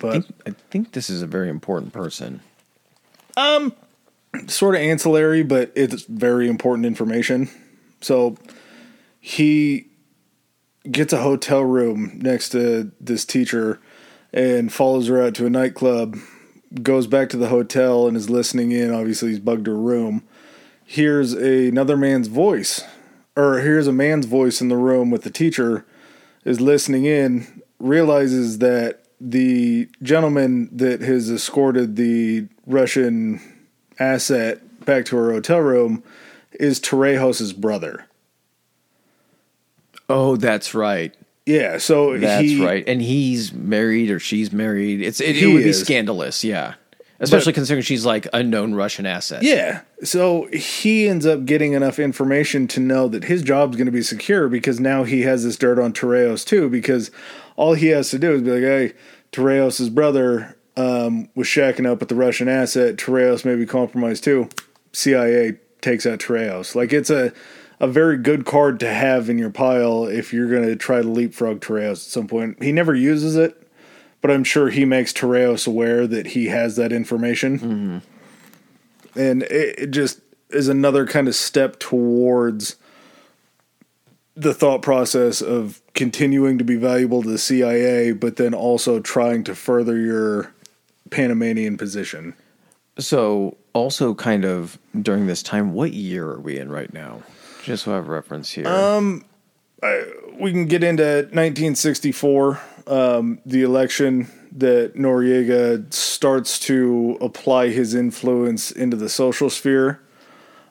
but 0.00 0.12
think, 0.12 0.26
I 0.46 0.50
think 0.70 0.92
this 0.92 1.10
is 1.10 1.22
a 1.22 1.26
very 1.26 1.48
important 1.48 1.92
person. 1.92 2.40
Um, 3.36 3.74
sort 4.46 4.74
of 4.74 4.80
ancillary, 4.80 5.42
but 5.42 5.72
it's 5.74 6.04
very 6.04 6.48
important 6.48 6.86
information. 6.86 7.48
So 8.00 8.36
he 9.20 9.88
gets 10.90 11.12
a 11.12 11.22
hotel 11.22 11.62
room 11.62 12.18
next 12.22 12.50
to 12.50 12.92
this 13.00 13.24
teacher 13.24 13.80
and 14.34 14.72
follows 14.72 15.06
her 15.06 15.22
out 15.22 15.34
to 15.36 15.46
a 15.46 15.50
nightclub, 15.50 16.16
goes 16.82 17.06
back 17.06 17.28
to 17.30 17.36
the 17.36 17.48
hotel 17.48 18.08
and 18.08 18.16
is 18.16 18.28
listening 18.28 18.72
in. 18.72 18.92
Obviously, 18.92 19.28
he's 19.30 19.38
bugged 19.38 19.68
her 19.68 19.76
room. 19.76 20.24
Hears 20.84 21.32
another 21.32 21.96
man's 21.96 22.26
voice, 22.26 22.82
or 23.36 23.60
hears 23.60 23.86
a 23.86 23.92
man's 23.92 24.26
voice 24.26 24.60
in 24.60 24.68
the 24.68 24.76
room 24.76 25.10
with 25.10 25.22
the 25.22 25.30
teacher, 25.30 25.86
is 26.44 26.60
listening 26.60 27.04
in, 27.06 27.62
realizes 27.78 28.58
that 28.58 29.04
the 29.20 29.88
gentleman 30.02 30.68
that 30.76 31.00
has 31.00 31.30
escorted 31.30 31.94
the 31.94 32.48
Russian 32.66 33.40
asset 34.00 34.84
back 34.84 35.04
to 35.06 35.16
her 35.16 35.32
hotel 35.32 35.60
room 35.60 36.02
is 36.52 36.80
Torrijos's 36.80 37.52
brother. 37.52 38.06
Oh, 40.08 40.36
that's 40.36 40.74
right. 40.74 41.14
Yeah, 41.46 41.78
so 41.78 42.16
That's 42.18 42.42
he, 42.42 42.64
right. 42.64 42.86
And 42.88 43.02
he's 43.02 43.52
married 43.52 44.10
or 44.10 44.18
she's 44.18 44.52
married. 44.52 45.02
It's 45.02 45.20
it, 45.20 45.36
it 45.36 45.46
would 45.46 45.64
be 45.64 45.72
scandalous, 45.72 46.42
yeah. 46.42 46.74
Especially 47.20 47.52
considering 47.52 47.82
she's 47.82 48.04
like 48.04 48.26
a 48.32 48.42
known 48.42 48.74
Russian 48.74 49.06
asset. 49.06 49.42
Yeah, 49.42 49.82
so 50.02 50.46
he 50.52 51.08
ends 51.08 51.24
up 51.24 51.44
getting 51.44 51.72
enough 51.72 51.98
information 51.98 52.66
to 52.68 52.80
know 52.80 53.08
that 53.08 53.24
his 53.24 53.42
job's 53.42 53.76
going 53.76 53.86
to 53.86 53.92
be 53.92 54.02
secure 54.02 54.48
because 54.48 54.80
now 54.80 55.04
he 55.04 55.22
has 55.22 55.44
this 55.44 55.56
dirt 55.56 55.78
on 55.78 55.92
Torrijos 55.92 56.44
too. 56.44 56.68
Because 56.68 57.10
all 57.56 57.74
he 57.74 57.88
has 57.88 58.10
to 58.10 58.18
do 58.18 58.34
is 58.34 58.42
be 58.42 58.50
like, 58.50 58.62
"Hey, 58.62 58.92
Torrijos's 59.32 59.90
brother 59.90 60.56
um, 60.76 61.28
was 61.34 61.46
shacking 61.46 61.86
up 61.86 62.00
with 62.00 62.08
the 62.08 62.14
Russian 62.14 62.48
asset. 62.48 62.96
Torrijos 62.96 63.44
may 63.44 63.54
be 63.54 63.66
compromised 63.66 64.24
too." 64.24 64.48
CIA 64.92 65.58
takes 65.80 66.06
out 66.06 66.18
Torrijos. 66.18 66.74
Like 66.74 66.92
it's 66.92 67.10
a 67.10 67.32
a 67.80 67.88
very 67.88 68.16
good 68.16 68.44
card 68.44 68.80
to 68.80 68.92
have 68.92 69.28
in 69.28 69.38
your 69.38 69.50
pile 69.50 70.04
if 70.04 70.32
you're 70.32 70.48
going 70.48 70.64
to 70.64 70.76
try 70.76 71.02
to 71.02 71.08
leapfrog 71.08 71.60
Torrijos 71.60 71.92
at 71.92 71.98
some 71.98 72.26
point. 72.26 72.62
He 72.62 72.72
never 72.72 72.94
uses 72.94 73.36
it, 73.36 73.66
but 74.20 74.30
I'm 74.30 74.44
sure 74.44 74.70
he 74.70 74.84
makes 74.84 75.12
Torrijos 75.12 75.66
aware 75.66 76.06
that 76.06 76.28
he 76.28 76.46
has 76.46 76.76
that 76.76 76.92
information. 76.92 77.58
Mm-hmm. 77.58 79.18
And 79.18 79.42
it, 79.44 79.78
it 79.78 79.90
just 79.90 80.20
is 80.50 80.68
another 80.68 81.06
kind 81.06 81.28
of 81.28 81.34
step 81.34 81.78
towards 81.78 82.76
the 84.36 84.54
thought 84.54 84.82
process 84.82 85.40
of 85.40 85.80
continuing 85.94 86.58
to 86.58 86.64
be 86.64 86.76
valuable 86.76 87.22
to 87.22 87.28
the 87.28 87.38
CIA, 87.38 88.12
but 88.12 88.36
then 88.36 88.54
also 88.54 89.00
trying 89.00 89.44
to 89.44 89.54
further 89.54 89.96
your 89.96 90.52
Panamanian 91.10 91.76
position. 91.76 92.34
So, 92.98 93.56
also 93.72 94.14
kind 94.14 94.44
of 94.44 94.78
during 95.00 95.26
this 95.26 95.42
time, 95.42 95.72
what 95.72 95.92
year 95.92 96.28
are 96.28 96.40
we 96.40 96.58
in 96.58 96.70
right 96.70 96.92
now? 96.92 97.22
Just 97.64 97.84
so 97.84 97.92
I 97.92 97.96
have 97.96 98.08
reference 98.08 98.50
here. 98.50 98.66
Um, 98.68 99.24
we 100.38 100.50
can 100.52 100.66
get 100.66 100.82
into 100.84 101.02
1964, 101.32 102.60
um, 102.86 103.38
the 103.46 103.62
election 103.62 104.28
that 104.56 104.94
Noriega 104.94 105.92
starts 105.92 106.58
to 106.60 107.18
apply 107.20 107.68
his 107.70 107.94
influence 107.94 108.70
into 108.70 108.96
the 108.96 109.08
social 109.08 109.50
sphere. 109.50 110.00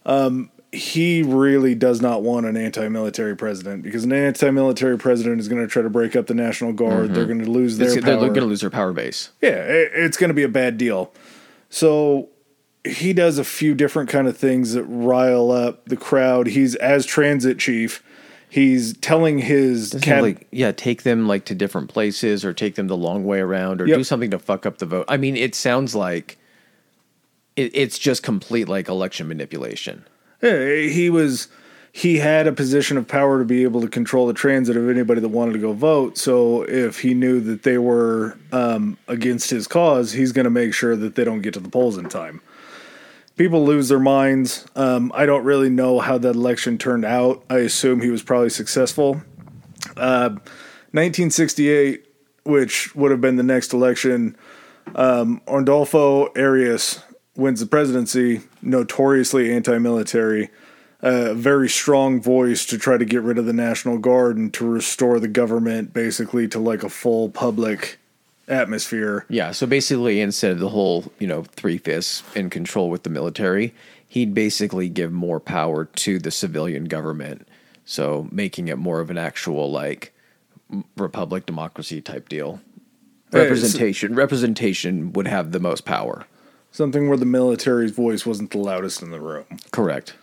Um, 0.06 0.50
he 0.72 1.22
really 1.22 1.76
does 1.76 2.02
not 2.02 2.24
want 2.24 2.46
an 2.46 2.58
anti-military 2.58 3.36
president 3.36 3.84
because 3.84 4.04
an 4.06 4.12
anti-military 4.14 4.98
president 4.98 5.39
is 5.39 5.48
going 5.48 5.62
to 5.62 5.68
try 5.68 5.82
to 5.84 5.89
break 5.89 6.16
up 6.16 6.28
the 6.28 6.34
National 6.34 6.74
Guard. 6.74 7.14
They're 7.14 7.26
going 7.26 7.44
to 7.44 7.50
lose 7.52 7.78
their 7.78 7.89
It's- 7.89 8.04
they're 8.04 8.18
power. 8.18 8.28
going 8.30 8.39
to 8.41 8.46
lose 8.48 8.62
their 8.62 8.70
power 8.72 8.91
base. 8.94 9.30
Yeah, 9.41 9.50
it, 9.50 9.91
it's 9.94 10.18
going 10.18 10.30
to 10.30 10.34
be 10.34 10.44
a 10.44 10.48
bad 10.50 10.78
deal. 10.78 11.12
So 11.70 12.30
he 12.86 13.14
does 13.14 13.38
a 13.38 13.44
few 13.44 13.74
different 13.74 14.10
kind 14.10 14.28
of 14.28 14.38
things 14.38 14.74
that 14.74 14.84
rile 14.84 15.52
up 15.52 15.86
the 15.86 15.96
crowd. 15.98 16.48
He's 16.48 16.76
as 16.76 17.06
transit 17.06 17.58
chief. 17.60 18.04
He's 18.50 18.96
telling 18.98 19.40
his 19.40 19.98
cab- 20.02 20.22
like 20.22 20.48
yeah, 20.52 20.72
take 20.72 21.04
them 21.04 21.28
like 21.28 21.46
to 21.46 21.56
different 21.56 21.90
places 21.90 22.46
or 22.46 22.54
take 22.54 22.76
them 22.76 22.88
the 22.88 22.98
long 22.98 23.26
way 23.26 23.40
around 23.40 23.82
or 23.82 23.88
Yep. 23.88 23.98
do 23.98 24.04
something 24.04 24.30
to 24.32 24.38
fuck 24.40 24.66
up 24.66 24.78
the 24.78 24.86
vote. 24.86 25.06
I 25.08 25.18
mean, 25.18 25.36
it 25.36 25.56
sounds 25.56 25.96
like 25.96 26.38
it, 27.56 27.72
it's 27.76 27.98
just 27.98 28.22
complete 28.22 28.68
like 28.68 28.88
election 28.88 29.28
manipulation. 29.28 30.04
Yeah, 30.42 30.76
he 30.82 31.10
was 31.10 31.48
he 31.92 32.18
had 32.18 32.48
a 32.48 32.52
position 32.52 32.98
of 32.98 33.08
power 33.08 33.40
to 33.40 33.46
be 33.46 33.64
able 33.64 33.80
to 33.82 33.88
control 33.88 34.28
the 34.28 34.34
transit 34.34 34.76
of 34.76 34.90
anybody 34.90 35.22
that 35.22 35.30
wanted 35.30 35.54
to 35.54 35.60
go 35.60 35.74
vote. 35.74 36.18
So 36.18 36.64
if 36.64 37.00
he 37.00 37.14
knew 37.14 37.40
that 37.42 37.64
they 37.64 37.78
were 37.78 38.38
um, 38.52 38.98
against 39.08 39.52
his 39.52 39.68
cause, 39.68 40.12
he's 40.12 40.32
going 40.32 40.46
to 40.46 40.50
make 40.52 40.74
sure 40.74 40.96
that 40.96 41.16
they 41.16 41.24
don't 41.24 41.42
get 41.42 41.54
to 41.54 41.60
the 41.60 41.70
polls 41.70 41.98
in 41.98 42.10
time. 42.10 42.42
People 43.36 43.66
lose 43.66 43.90
their 43.90 44.00
minds. 44.00 44.66
Um, 44.76 45.12
I 45.16 45.26
don't 45.26 45.44
really 45.44 45.70
know 45.70 46.00
how 46.00 46.18
that 46.20 46.36
election 46.36 46.78
turned 46.78 47.04
out. 47.04 47.44
I 47.50 47.60
assume 47.60 48.02
he 48.02 48.12
was 48.12 48.22
probably 48.22 48.50
successful. 48.50 49.24
Uh, 49.98 50.30
1968, 50.92 52.06
which 52.44 52.96
would 52.96 53.10
have 53.10 53.22
been 53.22 53.38
the 53.38 53.44
next 53.44 53.74
election, 53.74 54.38
um, 54.96 55.42
Arias 55.48 57.02
wins 57.36 57.60
the 57.60 57.66
presidency, 57.66 58.42
notoriously 58.62 59.52
anti-military, 59.52 60.50
a 61.02 61.34
very 61.34 61.68
strong 61.68 62.22
voice 62.22 62.66
to 62.68 62.78
try 62.78 62.98
to 62.98 63.06
get 63.06 63.24
rid 63.24 63.38
of 63.38 63.46
the 63.46 63.54
National 63.54 63.98
Guard 63.98 64.38
and 64.38 64.54
to 64.54 64.66
restore 64.66 65.20
the 65.20 65.28
government 65.28 65.92
basically 65.94 66.48
to 66.50 66.60
like 66.60 66.84
a 66.84 66.90
full 66.90 67.30
public 67.30 67.98
atmosphere. 68.48 69.26
Yeah, 69.30 69.52
so 69.52 69.66
basically 69.66 70.22
instead 70.22 70.52
of 70.52 70.60
the 70.60 70.70
whole, 70.70 71.12
you 71.20 71.28
know, 71.28 71.44
three 71.44 71.78
fifths 71.78 72.24
in 72.36 72.50
control 72.50 72.89
with 72.89 73.04
the 73.04 73.10
military, 73.10 73.74
he'd 74.08 74.34
basically 74.34 74.89
give 74.89 75.12
more 75.12 75.39
power 75.39 75.86
to 75.86 76.20
the 76.20 76.32
civilian 76.32 76.86
government. 76.86 77.48
So 77.86 78.28
making 78.32 78.68
it 78.68 78.78
more 78.78 79.00
of 79.00 79.10
an 79.10 79.18
actual 79.18 79.72
like 79.72 80.14
republic 80.98 81.46
democracy 81.46 82.02
type 82.02 82.30
deal. 82.30 82.62
Hey, 83.32 83.41
Representation 83.41 84.16
representation 84.16 85.14
would 85.14 85.28
have 85.28 85.52
the 85.52 85.60
most 85.60 85.86
power. 85.86 86.26
Something 86.72 87.08
where 87.08 87.18
the 87.18 87.26
military's 87.26 87.91
voice 87.91 88.26
wasn't 88.26 88.52
the 88.52 88.58
loudest 88.58 89.02
in 89.02 89.12
the 89.12 89.20
room. 89.20 89.46
Correct. 89.72 90.16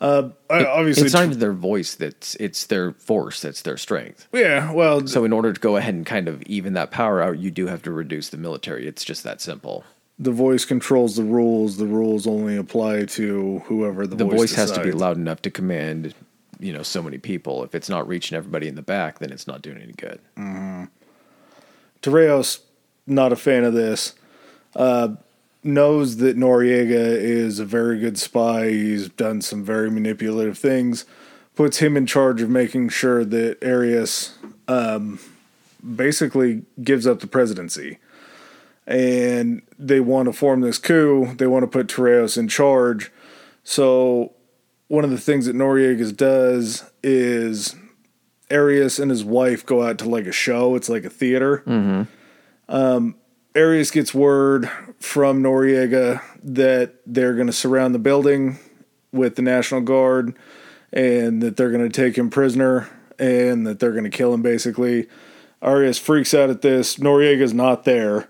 I- 0.00 0.30
obviously, 0.50 1.04
It's 1.04 1.14
not 1.14 1.24
even 1.24 1.38
their 1.40 1.52
voice 1.52 1.94
that's 1.94 2.34
it's 2.36 2.66
their 2.66 2.92
force 2.92 3.40
that's 3.40 3.62
their 3.62 3.76
strength. 3.76 4.28
yeah. 4.32 4.72
Well, 4.72 5.06
So 5.06 5.24
in 5.24 5.32
order 5.32 5.52
to 5.52 5.60
go 5.60 5.76
ahead 5.76 5.94
and 5.94 6.06
kind 6.06 6.28
of 6.28 6.42
even 6.42 6.74
that 6.74 6.90
power 6.90 7.20
out, 7.22 7.38
you 7.38 7.50
do 7.50 7.66
have 7.66 7.82
to 7.82 7.90
reduce 7.90 8.28
the 8.28 8.36
military. 8.36 8.86
It's 8.86 9.04
just 9.04 9.24
that 9.24 9.40
simple. 9.40 9.84
the 10.20 10.32
voice 10.32 10.64
controls 10.64 11.14
the 11.16 11.22
rules. 11.22 11.76
The 11.76 11.86
rules 11.86 12.26
only 12.26 12.56
apply 12.56 13.04
to 13.04 13.60
whoever 13.66 14.04
the, 14.06 14.16
The 14.16 14.24
voice, 14.24 14.54
has 14.56 14.72
to 14.72 14.82
be 14.82 14.90
loud 14.90 15.16
enough 15.16 15.40
to 15.42 15.50
command, 15.50 16.12
you 16.58 16.72
know, 16.72 16.82
so 16.82 17.00
many 17.02 17.18
people. 17.18 17.62
If 17.62 17.72
it's 17.74 17.88
not 17.88 18.08
reaching 18.08 18.36
everybody 18.36 18.66
in 18.66 18.74
the 18.74 18.82
back, 18.82 19.20
then 19.20 19.30
it's 19.30 19.46
not 19.46 19.62
doing 19.62 19.78
any 19.78 19.92
good. 19.92 20.18
Torrijos, 22.02 22.60
not 23.06 23.32
a 23.32 23.36
fan 23.36 23.64
of 23.64 23.74
this. 23.74 24.14
Uh, 24.74 25.10
knows 25.62 26.18
that 26.18 26.36
Noriega 26.36 26.90
is 26.90 27.58
a 27.58 27.64
very 27.64 27.98
good 27.98 28.18
spy. 28.18 28.70
He's 28.70 29.08
done 29.08 29.40
some 29.40 29.64
very 29.64 29.90
manipulative 29.90 30.58
things. 30.58 31.04
Puts 31.54 31.78
him 31.78 31.96
in 31.96 32.06
charge 32.06 32.40
of 32.40 32.48
making 32.48 32.90
sure 32.90 33.24
that 33.24 33.62
Arias 33.64 34.38
um, 34.68 35.18
basically 35.96 36.62
gives 36.82 37.06
up 37.06 37.20
the 37.20 37.26
presidency. 37.26 37.98
And 38.86 39.62
they 39.78 40.00
want 40.00 40.26
to 40.26 40.32
form 40.32 40.60
this 40.60 40.78
coup. 40.78 41.34
They 41.34 41.46
want 41.46 41.64
to 41.64 41.66
put 41.66 41.88
Torrijos 41.88 42.38
in 42.38 42.48
charge. 42.48 43.10
So, 43.64 44.32
one 44.86 45.04
of 45.04 45.10
the 45.10 45.18
things 45.18 45.44
that 45.44 45.54
Noriega 45.54 46.16
does 46.16 46.90
is 47.02 47.76
Arias 48.50 48.98
and 48.98 49.10
his 49.10 49.24
wife 49.24 49.66
go 49.66 49.82
out 49.82 49.98
to 49.98 50.08
like 50.08 50.24
a 50.26 50.32
show. 50.32 50.74
It's 50.74 50.88
like 50.88 51.04
a 51.04 51.10
theater. 51.10 51.62
Um, 52.70 53.16
Arias 53.56 53.90
gets 53.90 54.14
word 54.14 54.70
from 55.00 55.42
Noriega 55.42 56.22
that 56.42 56.94
they're 57.06 57.34
going 57.34 57.46
to 57.46 57.52
surround 57.52 57.94
the 57.94 57.98
building 57.98 58.58
with 59.12 59.36
the 59.36 59.42
National 59.42 59.80
Guard 59.80 60.36
and 60.92 61.42
that 61.42 61.56
they're 61.56 61.70
going 61.70 61.88
to 61.88 62.02
take 62.02 62.16
him 62.16 62.30
prisoner 62.30 62.88
and 63.18 63.66
that 63.66 63.80
they're 63.80 63.92
going 63.92 64.04
to 64.04 64.10
kill 64.10 64.32
him 64.32 64.42
basically. 64.42 65.08
Arias 65.60 65.98
freaks 65.98 66.34
out 66.34 66.50
at 66.50 66.62
this. 66.62 66.96
Noriega's 66.96 67.52
not 67.54 67.84
there. 67.84 68.28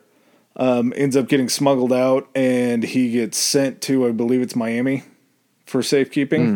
Um, 0.56 0.92
ends 0.96 1.16
up 1.16 1.28
getting 1.28 1.48
smuggled 1.48 1.92
out 1.92 2.28
and 2.34 2.82
he 2.82 3.12
gets 3.12 3.38
sent 3.38 3.80
to, 3.82 4.06
I 4.08 4.12
believe 4.12 4.40
it's 4.40 4.56
Miami 4.56 5.04
for 5.66 5.82
safekeeping. 5.82 6.46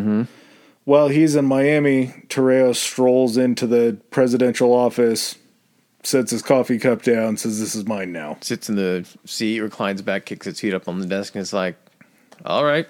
While 0.85 1.09
he's 1.09 1.37
in 1.37 1.45
Miami, 1.45 2.09
Torrijos 2.29 2.77
strolls 2.77 3.37
into 3.37 3.69
the 3.69 3.99
presidential 4.11 4.73
office, 4.73 5.37
sets 6.03 6.31
his 6.31 6.43
coffee 6.43 6.79
cup 6.79 7.03
down, 7.03 7.37
says, 7.37 7.61
"This 7.61 7.75
is 7.75 7.87
mine 7.87 8.13
now." 8.13 8.39
Sits 8.41 8.69
in 8.69 8.77
the 8.77 9.07
seat, 9.25 9.61
reclines 9.61 10.03
back, 10.03 10.25
kicks 10.27 10.47
its 10.47 10.61
feet 10.61 10.75
up 10.75 10.89
on 10.89 10.99
the 10.99 11.07
desk, 11.07 11.35
and 11.35 11.43
it's 11.43 11.53
like, 11.53 11.77
all 12.45 12.65
right. 12.65 12.89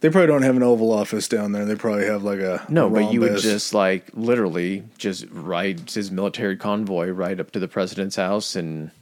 They 0.00 0.10
probably 0.10 0.28
don't 0.28 0.42
have 0.42 0.56
an 0.56 0.62
Oval 0.62 0.92
Office 0.92 1.26
down 1.26 1.50
there. 1.50 1.64
They 1.64 1.74
probably 1.74 2.06
have 2.06 2.22
like 2.22 2.38
a 2.38 2.64
No, 2.68 2.88
but 2.88 3.12
you 3.12 3.20
would 3.20 3.38
just 3.38 3.74
like 3.74 4.08
literally 4.14 4.84
just 4.96 5.26
ride 5.30 5.90
his 5.90 6.12
military 6.12 6.56
convoy 6.56 7.10
right 7.10 7.38
up 7.40 7.50
to 7.52 7.58
the 7.58 7.66
president's 7.66 8.14
house 8.14 8.54
and 8.54 8.92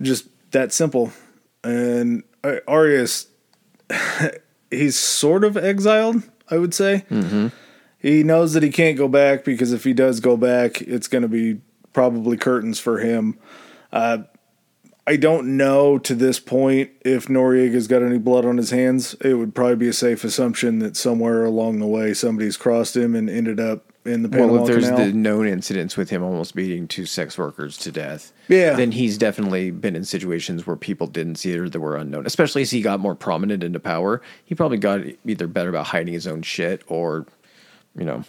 just 0.00 0.26
that 0.52 0.72
simple. 0.72 1.12
And 1.62 2.22
uh, 2.42 2.56
Arias, 2.66 3.26
he's 4.70 4.96
sort 4.96 5.44
of 5.44 5.58
exiled, 5.58 6.22
I 6.50 6.56
would 6.56 6.72
say. 6.72 7.04
Mm-hmm. 7.10 7.48
He 8.04 8.22
knows 8.22 8.52
that 8.52 8.62
he 8.62 8.68
can't 8.68 8.98
go 8.98 9.08
back 9.08 9.44
because 9.44 9.72
if 9.72 9.84
he 9.84 9.94
does 9.94 10.20
go 10.20 10.36
back, 10.36 10.82
it's 10.82 11.08
going 11.08 11.22
to 11.22 11.28
be 11.28 11.62
probably 11.94 12.36
curtains 12.36 12.78
for 12.78 12.98
him. 12.98 13.38
Uh, 13.90 14.18
I 15.06 15.16
don't 15.16 15.56
know 15.56 15.98
to 16.00 16.14
this 16.14 16.38
point 16.38 16.90
if 17.00 17.28
Noriega's 17.28 17.86
got 17.88 18.02
any 18.02 18.18
blood 18.18 18.44
on 18.44 18.58
his 18.58 18.68
hands. 18.68 19.14
It 19.22 19.34
would 19.34 19.54
probably 19.54 19.76
be 19.76 19.88
a 19.88 19.94
safe 19.94 20.22
assumption 20.22 20.80
that 20.80 20.98
somewhere 20.98 21.46
along 21.46 21.78
the 21.78 21.86
way 21.86 22.12
somebody's 22.12 22.58
crossed 22.58 22.94
him 22.94 23.14
and 23.14 23.30
ended 23.30 23.58
up 23.58 23.90
in 24.04 24.22
the 24.22 24.28
Panama 24.28 24.52
well, 24.52 24.62
if 24.64 24.68
there's 24.68 24.84
Canal. 24.90 25.06
the 25.06 25.12
known 25.14 25.46
incidents 25.48 25.96
with 25.96 26.10
him 26.10 26.22
almost 26.22 26.54
beating 26.54 26.86
two 26.86 27.06
sex 27.06 27.38
workers 27.38 27.78
to 27.78 27.90
death, 27.90 28.34
Yeah. 28.48 28.74
then 28.74 28.92
he's 28.92 29.16
definitely 29.16 29.70
been 29.70 29.96
in 29.96 30.04
situations 30.04 30.66
where 30.66 30.76
people 30.76 31.06
didn't 31.06 31.36
see 31.36 31.52
it 31.52 31.58
or 31.58 31.70
that 31.70 31.80
were 31.80 31.96
unknown. 31.96 32.26
Especially 32.26 32.60
as 32.60 32.70
he 32.70 32.82
got 32.82 33.00
more 33.00 33.14
prominent 33.14 33.64
into 33.64 33.80
power, 33.80 34.20
he 34.44 34.54
probably 34.54 34.76
got 34.76 35.00
either 35.26 35.46
better 35.46 35.70
about 35.70 35.86
hiding 35.86 36.12
his 36.12 36.26
own 36.26 36.42
shit 36.42 36.82
or, 36.86 37.24
you 37.96 38.04
know, 38.04 38.24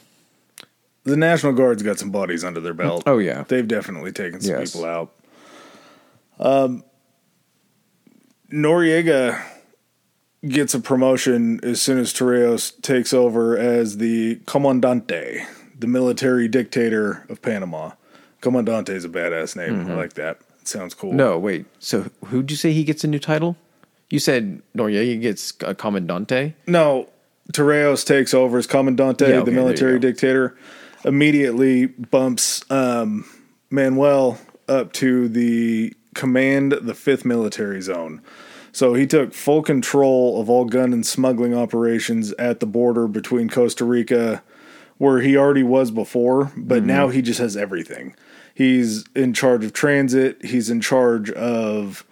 the 1.04 1.16
National 1.18 1.54
Guard's 1.54 1.84
got 1.84 2.00
some 2.00 2.12
bodies 2.12 2.44
under 2.44 2.60
their 2.60 2.74
belt. 2.74 3.04
Oh, 3.06 3.18
yeah. 3.20 3.44
they've 3.48 3.68
definitely 3.68 4.12
taken 4.12 4.42
some 4.42 4.60
Yes. 4.60 4.74
people 4.74 4.86
out. 4.88 5.12
Um, 6.40 6.84
Noriega 8.52 9.42
gets 10.48 10.74
a 10.74 10.80
promotion 10.80 11.60
as 11.64 11.82
soon 11.82 11.98
as 11.98 12.14
Torrijos 12.14 12.80
takes 12.82 13.14
over 13.14 13.58
as 13.58 13.98
the 13.98 14.36
comandante, 14.46 15.46
the 15.78 15.88
military 15.88 16.48
dictator 16.48 17.26
of 17.30 17.42
Panama. 17.42 17.92
Comandante 18.42 18.90
is 18.90 19.06
a 19.06 19.10
badass 19.10 19.56
name. 19.56 19.90
I 19.90 19.96
like 19.96 20.14
that. 20.14 20.40
It 20.62 20.68
sounds 20.68 20.94
cool. 20.94 21.10
Mm-hmm. 21.10 21.18
no, 21.18 21.40
wait. 21.40 21.66
So 21.80 22.10
who'd 22.26 22.52
you 22.52 22.58
say 22.58 22.74
he 22.74 22.84
gets 22.84 23.04
a 23.04 23.08
new 23.08 23.20
title? 23.20 23.56
You 24.10 24.20
said 24.20 24.62
Noriega 24.78 25.20
gets 25.20 25.54
a 25.62 25.74
commandante. 25.74 26.54
No, 26.68 27.10
Torrijos 27.54 28.06
takes 28.06 28.34
over 28.34 28.58
as 28.58 28.68
Commandante, 28.68 29.22
Yeah, 29.28 29.36
okay, 29.38 29.46
the 29.46 29.52
military 29.52 30.00
dictator. 30.00 30.58
Immediately 31.04 31.86
bumps 31.88 32.64
um, 32.72 33.26
Manuel 33.70 34.40
up 34.68 34.92
to 34.94 35.28
the 35.30 35.94
command 36.16 36.72
the 36.72 36.96
fifth 36.96 37.26
military 37.26 37.82
zone. 37.82 38.22
So 38.72 38.94
he 38.94 39.06
took 39.08 39.34
full 39.34 39.62
control 39.62 40.42
of 40.42 40.50
all 40.50 40.66
gun 40.66 40.92
and 40.92 41.06
smuggling 41.06 41.56
operations 41.56 42.34
at 42.34 42.60
the 42.60 42.66
border 42.66 43.08
between 43.08 43.50
Costa 43.50 43.86
Rica, 43.86 44.42
where 44.98 45.20
he 45.20 45.38
already 45.38 45.64
was 45.64 45.92
before, 45.92 46.52
but 46.58 46.80
Mm-hmm. 46.80 46.88
now 46.88 47.08
he 47.10 47.22
just 47.22 47.40
has 47.40 47.56
everything. 47.56 48.16
He's 48.54 49.06
in 49.16 49.34
charge 49.34 49.64
of 49.64 49.74
transit. 49.74 50.44
He's 50.44 50.70
in 50.70 50.82
charge 50.82 51.30
of 51.32 52.06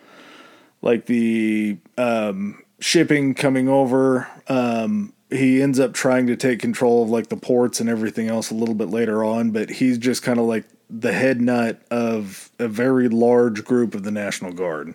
like 0.82 1.06
the 1.08 1.78
um, 1.98 2.62
shipping 2.80 3.34
coming 3.34 3.68
over. 3.68 4.28
Um, 4.48 5.14
he 5.34 5.62
ends 5.62 5.80
up 5.80 5.94
trying 5.94 6.28
to 6.28 6.36
take 6.36 6.60
control 6.60 7.04
of 7.04 7.10
like 7.10 7.30
the 7.30 7.38
ports 7.38 7.80
and 7.80 7.90
everything 7.90 8.28
else 8.28 8.52
a 8.52 8.56
little 8.56 8.76
bit 8.76 8.90
later 8.90 9.24
on, 9.24 9.52
but 9.52 9.70
he's 9.70 9.98
just 9.98 10.24
kind 10.24 10.40
of 10.40 10.46
like 10.46 10.66
the 10.90 11.14
head 11.14 11.42
nut 11.42 11.82
of 11.90 12.52
a 12.60 12.68
very 12.68 13.10
large 13.10 13.66
group 13.66 13.96
of 13.96 14.04
the 14.04 14.12
National 14.12 14.52
Guard. 14.52 14.94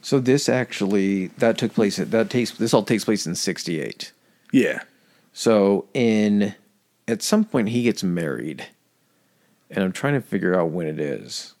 So 0.00 0.20
this 0.20 0.48
actually 0.48 1.28
that 1.38 1.58
took 1.58 1.74
place. 1.74 1.96
That 1.96 2.30
takes 2.30 2.52
this 2.52 2.74
all 2.74 2.82
takes 2.82 3.04
place 3.04 3.26
in 3.26 3.34
'68. 3.34 4.12
Yeah. 4.52 4.82
So 5.32 5.86
in 5.94 6.54
at 7.08 7.22
some 7.22 7.44
point 7.44 7.70
he 7.70 7.84
gets 7.84 8.02
married, 8.02 8.66
and 9.70 9.84
I'm 9.84 9.92
trying 9.92 10.14
to 10.14 10.20
figure 10.20 10.58
out 10.58 10.70
when 10.70 10.86
it 10.86 11.00
is. 11.00 11.54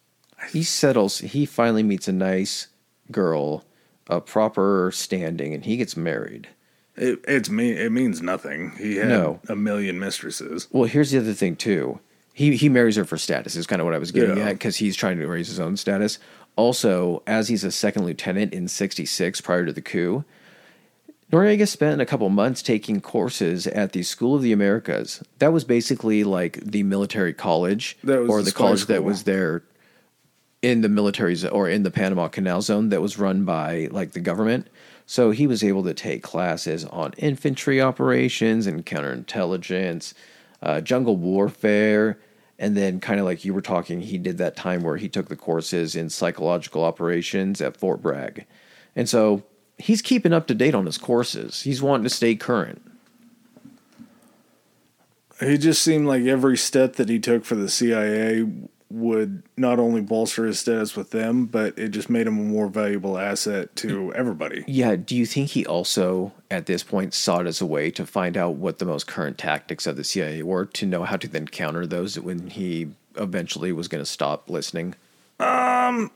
He 0.50 0.62
settles. 0.62 1.18
He 1.18 1.46
finally 1.46 1.82
meets 1.82 2.06
a 2.06 2.12
nice 2.12 2.68
girl, 3.10 3.64
a 4.08 4.20
proper 4.20 4.90
standing, 4.92 5.54
and 5.54 5.64
he 5.64 5.76
gets 5.76 5.96
married. 5.96 6.48
It, 6.96 7.20
it's 7.26 7.50
me. 7.50 7.72
It 7.72 7.90
means 7.92 8.22
nothing. 8.22 8.72
He 8.78 8.96
had 8.96 9.08
No. 9.08 9.40
a 9.48 9.56
million 9.56 9.98
mistresses. 9.98 10.68
Well, 10.70 10.84
here's 10.84 11.10
the 11.10 11.18
other 11.18 11.32
thing 11.34 11.56
too. 11.56 11.98
He 12.32 12.56
he 12.56 12.68
marries 12.68 12.96
her 12.96 13.04
for 13.04 13.16
status. 13.18 13.56
Is 13.56 13.66
kind 13.66 13.80
of 13.80 13.86
what 13.86 13.94
I 13.94 13.98
was 13.98 14.12
getting 14.12 14.36
Yeah. 14.36 14.48
at 14.50 14.52
because 14.54 14.76
he's 14.76 14.96
trying 14.96 15.18
to 15.18 15.26
raise 15.26 15.48
his 15.48 15.60
own 15.60 15.76
status. 15.76 16.18
Also, 16.56 17.22
as 17.26 17.48
he's 17.48 17.64
a 17.64 17.72
second 17.72 18.04
lieutenant 18.04 18.52
in 18.52 18.68
'66 18.68 19.40
prior 19.40 19.66
to 19.66 19.72
the 19.72 19.80
coup, 19.82 20.24
Noriega 21.32 21.66
spent 21.66 22.00
a 22.00 22.06
couple 22.06 22.28
months 22.28 22.62
taking 22.62 23.00
courses 23.00 23.66
at 23.66 23.92
the 23.92 24.02
School 24.04 24.36
of 24.36 24.42
the 24.42 24.52
Americas. 24.52 25.22
That 25.40 25.52
was 25.52 25.64
basically 25.64 26.22
like 26.22 26.60
the 26.64 26.82
military 26.84 27.32
college 27.32 27.96
That 28.04 28.20
was 28.20 28.30
or 28.30 28.38
the 28.38 28.44
the 28.50 28.52
college 28.52 28.86
that 28.86 29.02
was 29.02 29.24
there 29.24 29.62
in 30.62 30.80
the 30.82 30.88
military 30.88 31.36
or 31.50 31.68
in 31.68 31.82
the 31.82 31.90
Panama 31.90 32.28
Canal 32.28 32.62
Zone 32.62 32.88
that 32.90 33.00
was 33.02 33.18
run 33.18 33.44
by 33.44 33.88
like 33.90 34.12
the 34.12 34.20
government. 34.20 34.68
So 35.06 35.30
he 35.30 35.46
was 35.46 35.62
able 35.62 35.84
to 35.84 35.94
take 35.94 36.22
classes 36.22 36.84
on 36.86 37.12
infantry 37.18 37.80
operations 37.80 38.66
and 38.66 38.84
counterintelligence, 38.86 40.14
uh, 40.62 40.80
jungle 40.80 41.16
warfare, 41.16 42.18
and 42.58 42.76
then 42.76 43.00
kind 43.00 43.20
of 43.20 43.26
like 43.26 43.44
you 43.44 43.52
were 43.52 43.60
talking, 43.60 44.00
he 44.00 44.18
did 44.18 44.38
that 44.38 44.56
time 44.56 44.82
where 44.82 44.96
he 44.96 45.08
took 45.08 45.28
the 45.28 45.36
courses 45.36 45.94
in 45.94 46.08
psychological 46.08 46.84
operations 46.84 47.60
at 47.60 47.76
Fort 47.76 48.00
Bragg, 48.00 48.46
and 48.94 49.08
so 49.08 49.42
he's 49.76 50.00
keeping 50.00 50.32
up 50.32 50.46
to 50.46 50.54
date 50.54 50.74
on 50.74 50.86
his 50.86 50.98
courses. 50.98 51.62
He's 51.62 51.82
wanting 51.82 52.04
to 52.04 52.10
stay 52.10 52.36
current. 52.36 52.80
He 55.40 55.58
just 55.58 55.82
seemed 55.82 56.06
like 56.06 56.22
every 56.24 56.56
step 56.56 56.94
that 56.94 57.08
he 57.08 57.18
took 57.18 57.44
for 57.44 57.56
the 57.56 57.68
CIA 57.68 58.46
would 58.94 59.42
not 59.56 59.80
only 59.80 60.00
bolster 60.00 60.46
his 60.46 60.60
status 60.60 60.96
with 60.96 61.10
them, 61.10 61.46
but 61.46 61.76
it 61.76 61.88
just 61.88 62.08
made 62.08 62.26
him 62.26 62.38
a 62.38 62.42
more 62.42 62.68
valuable 62.68 63.18
asset 63.18 63.74
to 63.74 64.14
everybody. 64.14 64.64
Yeah. 64.68 64.94
Do 64.94 65.16
you 65.16 65.26
think 65.26 65.50
he 65.50 65.66
also, 65.66 66.32
at 66.50 66.66
this 66.66 66.84
point, 66.84 67.12
saw 67.12 67.40
it 67.40 67.46
as 67.46 67.60
a 67.60 67.66
way 67.66 67.90
to 67.90 68.06
find 68.06 68.36
out 68.36 68.54
what 68.54 68.78
the 68.78 68.84
most 68.84 69.06
current 69.08 69.36
tactics 69.36 69.86
of 69.86 69.96
the 69.96 70.04
CIA 70.04 70.42
were 70.42 70.64
to 70.66 70.86
know 70.86 71.02
how 71.02 71.16
to 71.16 71.26
then 71.26 71.48
counter 71.48 71.86
those 71.86 72.18
when 72.18 72.50
he 72.50 72.88
eventually 73.16 73.72
was 73.72 73.88
going 73.88 74.02
to 74.02 74.10
stop 74.10 74.48
listening? 74.48 74.94
Um, 75.40 76.12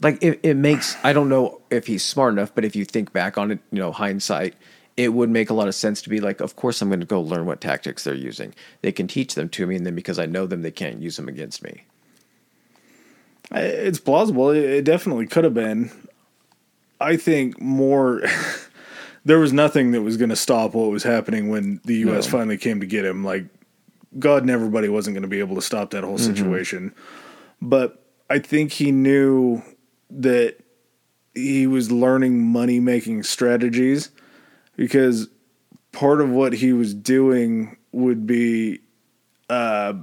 like 0.00 0.22
it, 0.22 0.40
it 0.42 0.54
makes. 0.54 0.96
I 1.04 1.12
don't 1.12 1.28
know 1.28 1.60
if 1.70 1.86
he's 1.86 2.04
smart 2.04 2.32
enough, 2.32 2.54
but 2.54 2.64
if 2.64 2.74
you 2.74 2.84
think 2.84 3.12
back 3.12 3.36
on 3.36 3.50
it, 3.50 3.58
you 3.70 3.78
know, 3.78 3.92
hindsight, 3.92 4.54
it 4.96 5.12
would 5.12 5.30
make 5.30 5.50
a 5.50 5.54
lot 5.54 5.68
of 5.68 5.74
sense 5.74 6.00
to 6.02 6.08
be 6.08 6.20
like, 6.20 6.40
of 6.40 6.56
course, 6.56 6.80
I'm 6.80 6.88
going 6.88 7.00
to 7.00 7.06
go 7.06 7.20
learn 7.20 7.46
what 7.46 7.60
tactics 7.60 8.04
they're 8.04 8.14
using. 8.14 8.54
They 8.82 8.92
can 8.92 9.08
teach 9.08 9.34
them 9.34 9.48
to 9.50 9.66
me, 9.66 9.76
and 9.76 9.84
then 9.84 9.94
because 9.94 10.18
I 10.18 10.26
know 10.26 10.46
them, 10.46 10.62
they 10.62 10.70
can't 10.70 11.00
use 11.00 11.16
them 11.16 11.28
against 11.28 11.62
me. 11.62 11.84
It's 13.54 13.98
plausible. 13.98 14.50
It 14.50 14.64
it 14.64 14.84
definitely 14.84 15.26
could 15.26 15.44
have 15.44 15.54
been. 15.54 15.90
I 17.00 17.16
think 17.16 17.60
more. 17.60 18.22
there 19.24 19.38
was 19.38 19.52
nothing 19.52 19.92
that 19.92 20.02
was 20.02 20.16
going 20.16 20.30
to 20.30 20.36
stop 20.36 20.74
what 20.74 20.90
was 20.90 21.02
happening 21.02 21.48
when 21.48 21.80
the 21.84 21.96
U.S. 21.96 22.26
No. 22.26 22.38
finally 22.38 22.58
came 22.58 22.80
to 22.80 22.86
get 22.86 23.04
him. 23.04 23.24
Like, 23.24 23.46
God 24.18 24.42
and 24.42 24.50
everybody 24.50 24.88
wasn't 24.88 25.14
going 25.14 25.22
to 25.22 25.28
be 25.28 25.40
able 25.40 25.56
to 25.56 25.62
stop 25.62 25.90
that 25.90 26.04
whole 26.04 26.18
situation. 26.18 26.94
But 27.62 28.04
I 28.28 28.38
think 28.38 28.72
he 28.72 28.92
knew 28.92 29.62
that 30.10 30.56
he 31.34 31.66
was 31.66 31.90
learning 31.90 32.42
money 32.42 32.80
making 32.80 33.22
strategies 33.22 34.10
because 34.76 35.28
part 35.92 36.20
of 36.20 36.30
what 36.30 36.52
he 36.52 36.72
was 36.72 36.94
doing 36.94 37.76
would 37.92 38.26
be 38.26 38.80
uh, 39.48 39.94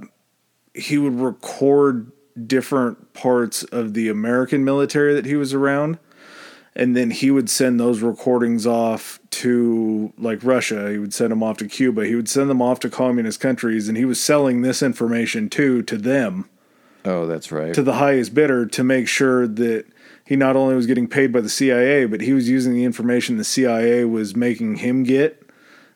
he 0.74 0.98
would 0.98 1.20
record 1.20 2.10
different 2.46 3.12
parts 3.14 3.62
of 3.64 3.94
the 3.94 4.08
American 4.08 4.64
military 4.64 5.14
that 5.14 5.26
he 5.26 5.36
was 5.36 5.52
around. 5.54 5.98
And 6.74 6.96
then 6.96 7.10
he 7.10 7.30
would 7.30 7.50
send 7.50 7.78
those 7.78 8.00
recordings 8.00 8.66
off 8.66 9.20
to 9.30 10.12
like 10.16 10.42
Russia. 10.42 10.90
He 10.90 10.96
would 10.98 11.12
send 11.12 11.30
them 11.30 11.42
off 11.42 11.58
to 11.58 11.66
Cuba. 11.68 12.06
He 12.06 12.14
would 12.14 12.30
send 12.30 12.48
them 12.48 12.62
off 12.62 12.80
to 12.80 12.88
communist 12.88 13.40
countries. 13.40 13.88
And 13.88 13.98
he 13.98 14.06
was 14.06 14.18
selling 14.18 14.62
this 14.62 14.82
information 14.82 15.50
too 15.50 15.82
to 15.82 15.98
them, 15.98 16.48
Oh, 17.04 17.26
that's 17.26 17.52
right. 17.52 17.74
to 17.74 17.82
the 17.82 17.94
highest 17.94 18.32
bidder, 18.32 18.64
to 18.64 18.82
make 18.84 19.06
sure 19.06 19.46
that 19.46 19.84
he 20.24 20.34
not 20.34 20.56
only 20.56 20.74
was 20.74 20.86
getting 20.86 21.08
paid 21.08 21.30
by 21.30 21.42
the 21.42 21.50
CIA, 21.50 22.06
but 22.06 22.22
he 22.22 22.32
was 22.32 22.48
using 22.48 22.72
the 22.72 22.84
information 22.84 23.36
the 23.36 23.44
CIA 23.44 24.06
was 24.06 24.34
making 24.34 24.76
him 24.76 25.02
get 25.02 25.41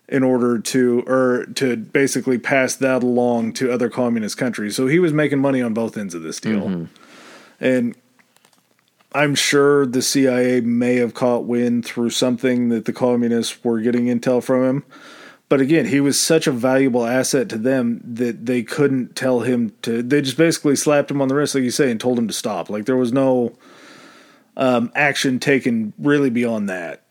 in 0.09 0.23
order 0.23 0.59
to 0.59 1.01
or 1.07 1.47
to 1.55 1.77
basically 1.77 2.39
pass 2.39 2.77
that 2.77 3.03
along 3.03 3.53
to 3.55 3.73
other 3.73 3.89
communist 3.89 4.37
countries. 4.37 4.77
So 4.77 4.87
he 4.87 4.99
was 4.99 5.13
making 5.13 5.41
money 5.41 5.61
on 5.61 5.75
both 5.75 5.97
ends 5.97 6.15
of 6.15 6.23
this 6.23 6.39
deal. 6.41 6.69
And 7.61 7.97
I'm 9.13 9.35
sure 9.35 9.87
the 9.87 10.03
CIA 10.03 10.61
may 10.61 10.97
have 10.97 11.15
caught 11.15 11.45
wind 11.45 11.85
through 11.85 12.11
something 12.11 12.69
that 12.69 12.85
the 12.85 12.93
communists 12.93 13.65
were 13.65 13.81
getting 13.81 14.07
intel 14.07 14.43
from 14.43 14.65
him, 14.65 14.85
But 15.49 15.61
again, 15.61 15.87
he 15.87 16.01
was 16.01 16.21
such 16.21 16.47
a 16.47 16.53
valuable 16.53 17.07
asset 17.07 17.49
to 17.51 17.59
them 17.59 18.01
that 18.05 18.47
they 18.47 18.63
couldn't 18.63 19.17
tell 19.17 19.41
him 19.41 19.73
to. 19.83 20.03
They 20.03 20.21
just 20.21 20.37
basically 20.37 20.77
slapped 20.77 21.11
him 21.11 21.23
on 21.23 21.29
the 21.29 21.35
wrist, 21.35 21.55
like 21.55 21.65
you 21.65 21.71
say, 21.71 21.91
and 21.91 22.01
told 22.01 22.19
him 22.19 22.29
to 22.29 22.35
stop. 22.35 22.69
Like 22.69 22.85
there 22.85 22.97
was 22.97 23.13
no 23.13 23.55
um, 24.57 24.91
action 24.95 25.39
taken 25.39 25.93
really 25.99 26.31
beyond 26.31 26.69
that. 26.69 27.05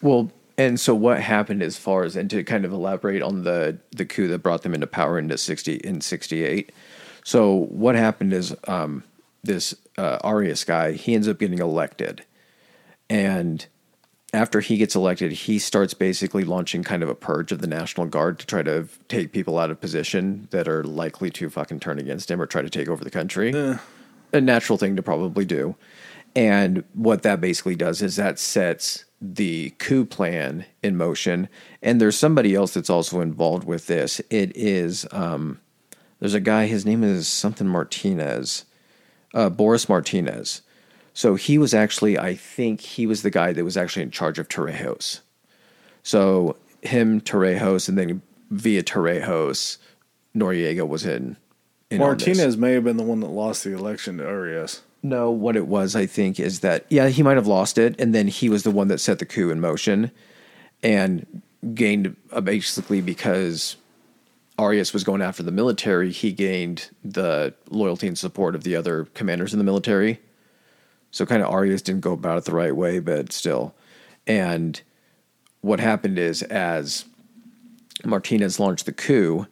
Well, 0.00 0.32
and 0.58 0.78
so 0.78 0.94
what 0.94 1.20
happened 1.20 1.62
as 1.62 1.78
far 1.78 2.04
as 2.04 2.16
and 2.16 2.28
to 2.28 2.44
kind 2.44 2.66
of 2.66 2.72
elaborate 2.72 3.22
on 3.22 3.44
the 3.44 3.78
the 3.92 4.04
coup 4.04 4.28
that 4.28 4.40
brought 4.40 4.62
them 4.62 4.74
into 4.74 4.86
power 4.86 5.18
into 5.18 5.38
sixty 5.38 5.76
in 5.76 6.02
sixty 6.02 6.44
eight. 6.44 6.72
So 7.24 7.54
what 7.54 7.94
happened 7.94 8.32
is 8.32 8.54
um, 8.66 9.04
this 9.42 9.74
uh, 9.96 10.18
Arias 10.22 10.64
guy 10.64 10.92
he 10.92 11.14
ends 11.14 11.28
up 11.28 11.38
getting 11.38 11.60
elected, 11.60 12.24
and 13.08 13.64
after 14.34 14.60
he 14.60 14.76
gets 14.76 14.94
elected, 14.94 15.32
he 15.32 15.58
starts 15.58 15.94
basically 15.94 16.44
launching 16.44 16.84
kind 16.84 17.02
of 17.02 17.08
a 17.08 17.14
purge 17.14 17.50
of 17.50 17.60
the 17.60 17.66
National 17.66 18.06
Guard 18.06 18.38
to 18.38 18.46
try 18.46 18.62
to 18.62 18.86
take 19.08 19.32
people 19.32 19.58
out 19.58 19.70
of 19.70 19.80
position 19.80 20.48
that 20.50 20.68
are 20.68 20.84
likely 20.84 21.30
to 21.30 21.48
fucking 21.48 21.80
turn 21.80 21.98
against 21.98 22.30
him 22.30 22.40
or 22.40 22.44
try 22.44 22.60
to 22.60 22.68
take 22.68 22.88
over 22.88 23.02
the 23.02 23.10
country. 23.10 23.52
A 24.34 24.40
natural 24.40 24.76
thing 24.76 24.96
to 24.96 25.02
probably 25.02 25.46
do. 25.46 25.76
And 26.36 26.84
what 26.92 27.22
that 27.22 27.40
basically 27.40 27.74
does 27.74 28.02
is 28.02 28.16
that 28.16 28.38
sets 28.38 29.06
the 29.20 29.70
coup 29.78 30.04
plan 30.04 30.64
in 30.82 30.96
motion. 30.96 31.48
And 31.82 32.00
there's 32.00 32.16
somebody 32.16 32.54
else 32.54 32.74
that's 32.74 32.90
also 32.90 33.20
involved 33.20 33.64
with 33.64 33.86
this. 33.86 34.20
It 34.30 34.56
is, 34.56 35.06
um, 35.12 35.60
there's 36.20 36.34
a 36.34 36.40
guy, 36.40 36.66
his 36.66 36.86
name 36.86 37.02
is 37.02 37.28
something 37.28 37.66
Martinez, 37.66 38.64
uh, 39.34 39.50
Boris 39.50 39.88
Martinez. 39.88 40.62
So 41.14 41.34
he 41.34 41.58
was 41.58 41.74
actually, 41.74 42.16
I 42.18 42.34
think 42.34 42.80
he 42.80 43.06
was 43.06 43.22
the 43.22 43.30
guy 43.30 43.52
that 43.52 43.64
was 43.64 43.76
actually 43.76 44.04
in 44.04 44.12
charge 44.12 44.38
of 44.38 44.48
Torrijos. 44.48 45.20
So 46.04 46.56
him, 46.82 47.20
Torrijos, 47.20 47.88
and 47.88 47.98
then 47.98 48.22
via 48.50 48.82
Torrijos, 48.82 49.78
Noriega 50.36 50.86
was 50.86 51.04
in. 51.04 51.36
in. 51.90 51.98
Martinez 51.98 52.56
may 52.56 52.72
have 52.72 52.84
been 52.84 52.96
the 52.96 53.02
one 53.02 53.20
that 53.20 53.28
lost 53.28 53.64
the 53.64 53.72
election 53.72 54.18
to 54.18 54.28
Arias. 54.28 54.82
No, 55.02 55.30
what 55.30 55.56
it 55.56 55.68
was, 55.68 55.94
I 55.94 56.06
think, 56.06 56.40
is 56.40 56.60
that 56.60 56.86
yeah, 56.90 57.08
he 57.08 57.22
might 57.22 57.36
have 57.36 57.46
lost 57.46 57.78
it, 57.78 57.98
and 58.00 58.14
then 58.14 58.28
he 58.28 58.48
was 58.48 58.64
the 58.64 58.70
one 58.70 58.88
that 58.88 58.98
set 58.98 59.18
the 59.18 59.26
coup 59.26 59.50
in 59.50 59.60
motion, 59.60 60.10
and 60.82 61.42
gained 61.74 62.16
uh, 62.32 62.40
basically 62.40 63.00
because 63.00 63.76
Arias 64.58 64.92
was 64.92 65.04
going 65.04 65.22
after 65.22 65.42
the 65.42 65.52
military. 65.52 66.10
He 66.10 66.32
gained 66.32 66.90
the 67.04 67.54
loyalty 67.70 68.08
and 68.08 68.18
support 68.18 68.54
of 68.54 68.64
the 68.64 68.74
other 68.74 69.04
commanders 69.14 69.52
in 69.52 69.58
the 69.58 69.64
military. 69.64 70.20
So 71.10 71.24
kind 71.24 71.42
of 71.42 71.48
Arias 71.48 71.82
didn't 71.82 72.00
go 72.00 72.12
about 72.12 72.38
it 72.38 72.44
the 72.44 72.52
right 72.52 72.74
way, 72.74 72.98
but 72.98 73.32
still. 73.32 73.74
And 74.26 74.80
what 75.60 75.80
happened 75.80 76.18
is 76.18 76.42
as 76.42 77.04
Martinez 78.04 78.60
launched 78.60 78.86
the 78.86 78.92
coup, 78.92 79.46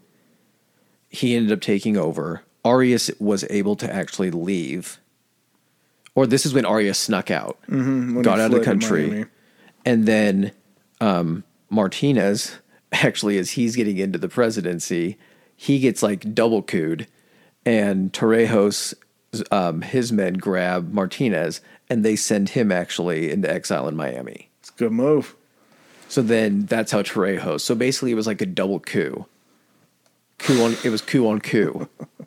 he 1.08 1.36
ended 1.36 1.52
up 1.52 1.60
taking 1.60 1.96
over. 1.96 2.42
Arias 2.64 3.10
was 3.18 3.44
able 3.48 3.76
to 3.76 3.92
actually 3.92 4.30
leave. 4.30 4.98
Or 6.16 6.26
this 6.26 6.46
is 6.46 6.54
when 6.54 6.64
Arias 6.64 6.98
snuck 6.98 7.30
out, 7.30 7.58
When 7.68 8.22
got 8.22 8.40
out 8.40 8.52
of 8.52 8.58
the 8.58 8.64
country. 8.64 9.26
And 9.84 10.06
then 10.06 10.50
um, 11.00 11.44
Martinez, 11.70 12.56
actually, 12.92 13.38
as 13.38 13.52
he's 13.52 13.76
getting 13.76 13.98
into 13.98 14.18
the 14.18 14.28
presidency, 14.28 15.18
he 15.54 15.78
gets 15.78 16.02
like 16.02 16.34
double 16.34 16.62
cooed. 16.62 17.06
And 17.66 18.12
Torrijos, 18.12 18.94
um, 19.50 19.82
his 19.82 20.10
men 20.10 20.34
grab 20.34 20.92
Martinez 20.92 21.60
and 21.90 22.04
they 22.04 22.16
send 22.16 22.50
him 22.50 22.72
actually 22.72 23.30
into 23.30 23.50
exile 23.50 23.86
in 23.86 23.94
Miami. 23.94 24.48
It's 24.60 24.70
a 24.70 24.72
good 24.72 24.92
move. 24.92 25.36
So 26.08 26.22
then 26.22 26.64
that's 26.66 26.92
how 26.92 27.02
Torrijos. 27.02 27.60
So 27.60 27.74
basically, 27.74 28.12
it 28.12 28.14
was 28.14 28.26
like 28.26 28.40
a 28.40 28.46
double 28.46 28.80
coup. 28.80 29.26
Coup 30.38 30.62
on 30.62 30.76
it 30.82 30.90
was 30.90 31.02
coup 31.02 31.26
on 31.28 31.40
coup. 31.40 31.88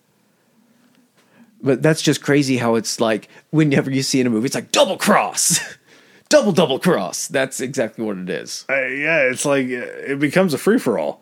but 1.62 1.82
that's 1.82 2.02
just 2.02 2.22
crazy 2.22 2.58
how 2.58 2.76
it's 2.76 3.00
like 3.00 3.28
whenever 3.52 3.92
you 3.92 4.04
see 4.04 4.20
in 4.20 4.28
a 4.28 4.30
movie, 4.30 4.46
it's 4.46 4.56
like 4.56 4.72
double 4.72 4.98
cross, 4.98 5.60
double 6.30 6.52
double 6.52 6.80
cross. 6.80 7.28
That's 7.28 7.60
exactly 7.60 8.06
what 8.06 8.18
it 8.18 8.30
is. 8.30 8.66
Uh, 8.70 8.76
yeah, 8.76 9.20
it's 9.22 9.46
like 9.46 9.68
it 9.68 10.20
becomes 10.20 10.54
a 10.54 10.58
free 10.58 10.80
for 10.80 10.98
all, 10.98 11.22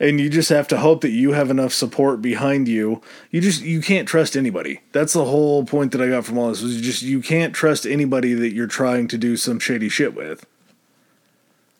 and 0.00 0.20
you 0.20 0.30
just 0.30 0.48
have 0.48 0.68
to 0.68 0.78
hope 0.78 1.02
that 1.02 1.10
you 1.10 1.32
have 1.32 1.50
enough 1.50 1.72
support 1.72 2.22
behind 2.22 2.68
you. 2.68 3.02
You 3.30 3.40
just 3.40 3.62
you 3.62 3.80
can't 3.80 4.08
trust 4.08 4.36
anybody. 4.36 4.80
That's 4.92 5.12
the 5.12 5.26
whole 5.26 5.64
point 5.64 5.92
that 5.92 6.00
I 6.00 6.08
got 6.08 6.24
from 6.24 6.38
all 6.38 6.48
this. 6.48 6.62
Was 6.62 6.80
just 6.80 7.02
you 7.02 7.20
can't 7.20 7.54
trust 7.54 7.86
anybody 7.86 8.34
that 8.34 8.54
you're 8.54 8.66
trying 8.66 9.08
to 9.08 9.18
do 9.18 9.36
some 9.36 9.58
shady 9.58 9.88
shit 9.88 10.14
with. 10.14 10.46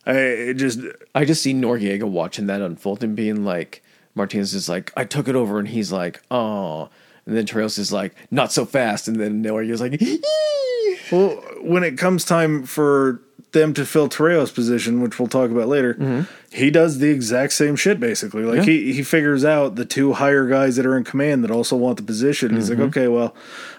I 0.06 0.12
it 0.12 0.54
just 0.54 0.80
I 1.14 1.24
just 1.24 1.42
see 1.42 1.54
Noriega 1.54 2.04
watching 2.04 2.46
that 2.48 2.60
unfold 2.60 3.02
and 3.02 3.16
being 3.16 3.44
like, 3.44 3.82
Martinez 4.14 4.52
is 4.52 4.68
like, 4.68 4.92
I 4.94 5.04
took 5.04 5.26
it 5.26 5.36
over, 5.36 5.58
and 5.58 5.68
he's 5.68 5.90
like, 5.90 6.20
oh. 6.30 6.90
And 7.26 7.36
then 7.36 7.46
Torrijos 7.46 7.78
is 7.78 7.92
like, 7.92 8.14
not 8.30 8.52
so 8.52 8.64
fast. 8.64 9.08
And 9.08 9.18
then 9.18 9.42
Noriega's 9.42 9.80
like, 9.80 10.00
well 11.10 11.42
when 11.62 11.82
it 11.82 11.96
comes 11.96 12.24
time 12.24 12.64
for 12.64 13.20
them 13.52 13.72
to 13.72 13.86
fill 13.86 14.08
Torrijos' 14.08 14.52
position, 14.52 15.00
which 15.00 15.18
we'll 15.18 15.28
talk 15.28 15.50
about 15.50 15.68
later, 15.68 15.94
mm-hmm. 15.94 16.22
he 16.50 16.70
does 16.70 16.98
the 16.98 17.08
exact 17.08 17.52
same 17.52 17.76
shit 17.76 18.00
basically. 18.00 18.42
Like 18.42 18.58
Yeah. 18.58 18.64
he 18.64 18.92
he 18.92 19.02
figures 19.02 19.44
out 19.44 19.76
the 19.76 19.84
two 19.84 20.12
higher 20.14 20.46
guys 20.46 20.76
that 20.76 20.84
are 20.84 20.96
in 20.96 21.04
command 21.04 21.44
that 21.44 21.50
also 21.50 21.76
want 21.76 21.96
the 21.96 22.02
position. 22.02 22.54
He's 22.54 22.68
like, 22.68 22.78
mm-hmm. 22.78 22.88
okay, 22.88 23.08
well, 23.08 23.34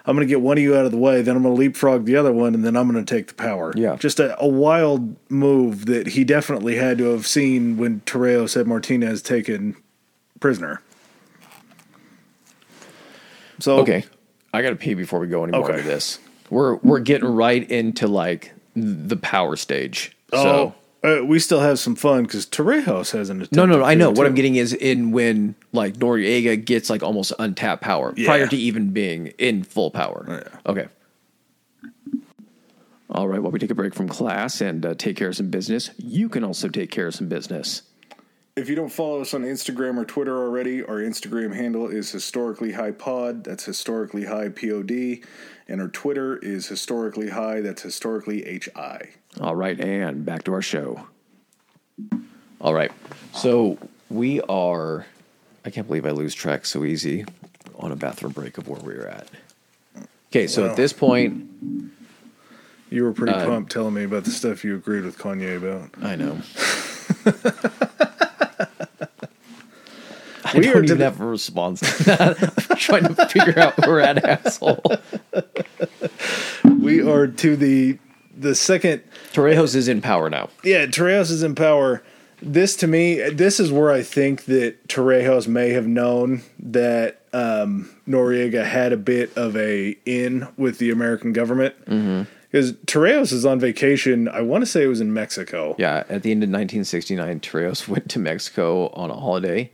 I'm 0.05 0.15
gonna 0.15 0.25
get 0.25 0.41
one 0.41 0.57
of 0.57 0.63
you 0.63 0.75
out 0.75 0.85
of 0.85 0.91
the 0.91 0.97
way, 0.97 1.21
then 1.21 1.35
I'm 1.35 1.43
gonna 1.43 1.55
leapfrog 1.55 2.05
the 2.05 2.15
other 2.15 2.31
one, 2.31 2.55
and 2.55 2.63
then 2.63 2.75
I'm 2.75 2.87
gonna 2.87 3.03
take 3.03 3.27
the 3.27 3.33
power. 3.33 3.73
Yeah. 3.75 3.97
just 3.97 4.19
a, 4.19 4.41
a 4.41 4.47
wild 4.47 5.15
move 5.29 5.85
that 5.87 6.07
he 6.07 6.23
definitely 6.23 6.77
had 6.77 6.97
to 6.99 7.05
have 7.11 7.27
seen 7.27 7.77
when 7.77 7.99
Torreo 8.01 8.49
said 8.49 8.65
Martinez 8.67 9.21
taken 9.21 9.75
prisoner. 10.39 10.81
So 13.59 13.79
Okay, 13.79 14.03
I 14.53 14.61
gotta 14.61 14.75
pee 14.75 14.93
before 14.93 15.19
we 15.19 15.27
go 15.27 15.43
any 15.43 15.51
more 15.51 15.63
Okay. 15.69 15.79
into 15.79 15.87
this. 15.89 16.19
We're 16.49 16.75
we're 16.77 16.99
getting 16.99 17.27
right 17.27 17.69
into 17.69 18.07
like 18.07 18.51
the 18.75 19.17
power 19.17 19.55
stage. 19.55 20.15
Oh, 20.33 20.73
So 21.03 21.19
uh, 21.21 21.23
we 21.25 21.39
still 21.39 21.59
have 21.59 21.77
some 21.79 21.95
fun 21.95 22.23
because 22.23 22.45
Torrijos 22.45 23.11
hasn't. 23.11 23.51
no, 23.51 23.65
no, 23.65 23.77
no, 23.79 23.83
I 23.83 23.93
know 23.93 24.11
to, 24.13 24.17
what 24.17 24.25
I'm 24.27 24.33
getting 24.35 24.55
is 24.55 24.73
in 24.73 25.11
when 25.11 25.55
like 25.71 25.95
Noriega 25.95 26.63
gets 26.63 26.89
like 26.89 27.03
almost 27.03 27.31
untapped 27.39 27.81
power 27.83 28.13
prior 28.25 28.47
to 28.47 28.57
even 28.57 28.89
being 28.91 29.27
in 29.37 29.63
full 29.63 29.91
power. 29.91 30.25
Yeah. 30.27 30.59
Okay. 30.71 30.87
All 33.11 33.27
right. 33.27 33.41
While 33.41 33.51
we 33.51 33.59
take 33.59 33.69
a 33.69 33.75
break 33.75 33.93
from 33.93 34.09
class 34.09 34.61
and 34.61 34.85
uh, 34.85 34.95
take 34.95 35.15
care 35.15 35.29
of 35.29 35.35
some 35.35 35.49
business, 35.49 35.91
you 35.97 36.27
can 36.27 36.43
also 36.43 36.67
take 36.67 36.91
care 36.91 37.07
of 37.07 37.15
some 37.15 37.29
business. 37.29 37.83
If 38.55 38.69
you 38.69 38.75
don't 38.75 38.89
follow 38.91 39.19
us 39.19 39.33
on 39.33 39.41
Instagram 39.43 39.97
or 39.97 40.05
Twitter 40.05 40.37
already, 40.37 40.81
our 40.81 40.95
Instagram 40.99 41.53
handle 41.53 41.89
is 41.89 42.09
historically 42.11 42.71
high 42.71 42.91
pod. 42.91 43.43
That's 43.43 43.65
historically 43.65 44.23
high 44.25 44.47
pod, 44.47 44.89
and 45.67 45.81
our 45.81 45.89
Twitter 45.89 46.37
is 46.37 46.67
historically 46.67 47.29
high. 47.31 47.59
That's 47.59 47.81
historically 47.81 48.61
hi. 48.73 49.09
All 49.41 49.55
right, 49.57 49.77
and 49.77 50.23
back 50.25 50.45
to 50.45 50.53
our 50.53 50.61
show. 50.61 51.05
All 52.61 52.73
right. 52.73 52.93
So 53.33 53.77
we 54.09 54.39
are 54.41 55.05
I 55.65 55.69
can't 55.69 55.85
believe 55.87 56.05
I 56.05 56.11
lose 56.11 56.33
track 56.33 56.65
so 56.65 56.85
easy 56.85 57.25
on 57.77 57.91
a 57.91 57.95
bathroom 57.97 58.31
break 58.31 58.57
of 58.57 58.69
where 58.69 58.79
we 58.79 58.93
were 58.93 59.07
at. 59.09 59.27
Okay, 60.31 60.47
so 60.47 60.63
Wow. 60.63 60.69
at 60.69 60.77
this 60.77 60.93
point, 60.93 61.43
You 62.89 63.03
were 63.03 63.11
pretty 63.11 63.33
Uh, 63.33 63.45
pumped 63.47 63.71
telling 63.73 63.95
me 63.95 64.03
about 64.05 64.23
the 64.23 64.31
stuff 64.31 64.63
you 64.63 64.75
agreed 64.75 65.03
with 65.03 65.17
Kanye 65.17 65.57
about. 65.57 65.89
I 66.01 66.15
know. 66.15 66.37
I 70.55 70.59
We 70.59 70.67
are 70.69 70.73
don't 70.73 70.87
to 70.87 70.93
even 70.93 70.97
the- 70.99 71.03
have 71.05 71.21
a 71.21 71.25
response. 71.25 72.07
I'm 72.09 72.77
trying 72.77 73.13
to 73.13 73.25
figure 73.27 73.59
out 73.59 73.77
where 73.79 73.89
we're 73.89 73.99
at, 73.99 74.23
asshole. 74.23 74.81
We 76.79 77.01
are 77.01 77.27
to 77.27 77.55
the 77.55 77.97
the 78.37 78.55
second. 78.55 79.01
Torrijos 79.33 79.75
is 79.75 79.87
in 79.87 80.01
power 80.01 80.29
now. 80.29 80.49
Yeah, 80.63 80.85
Torrijos 80.85 81.31
is 81.31 81.43
in 81.43 81.55
power. 81.55 82.03
This 82.41 82.75
to 82.77 82.87
me, 82.87 83.29
this 83.29 83.59
is 83.59 83.71
where 83.71 83.91
I 83.91 84.03
think 84.03 84.45
that 84.45 84.87
Torrijos 84.87 85.47
may 85.47 85.69
have 85.69 85.87
known 85.87 86.41
that 86.59 87.21
um, 87.33 87.89
Noriega 88.07 88.65
had 88.65 88.91
a 88.93 88.97
bit 88.97 89.35
of 89.37 89.55
a 89.55 89.97
in 90.05 90.47
with 90.57 90.77
the 90.77 90.91
American 90.91 91.33
government. 91.33 91.75
Because 92.51 92.73
Torrijos 92.73 93.31
is 93.33 93.45
on 93.45 93.59
vacation. 93.59 94.27
I 94.27 94.41
want 94.41 94.61
to 94.63 94.65
say 94.65 94.83
it 94.83 94.87
was 94.87 95.01
in 95.01 95.13
Mexico. 95.13 95.75
Yeah, 95.79 96.03
at 96.09 96.23
the 96.23 96.31
end 96.31 96.43
of 96.43 96.49
1969, 96.49 97.39
Torrijos 97.39 97.87
went 97.87 98.09
to 98.11 98.19
Mexico 98.19 98.89
on 98.89 99.09
a 99.09 99.15
holiday, 99.15 99.71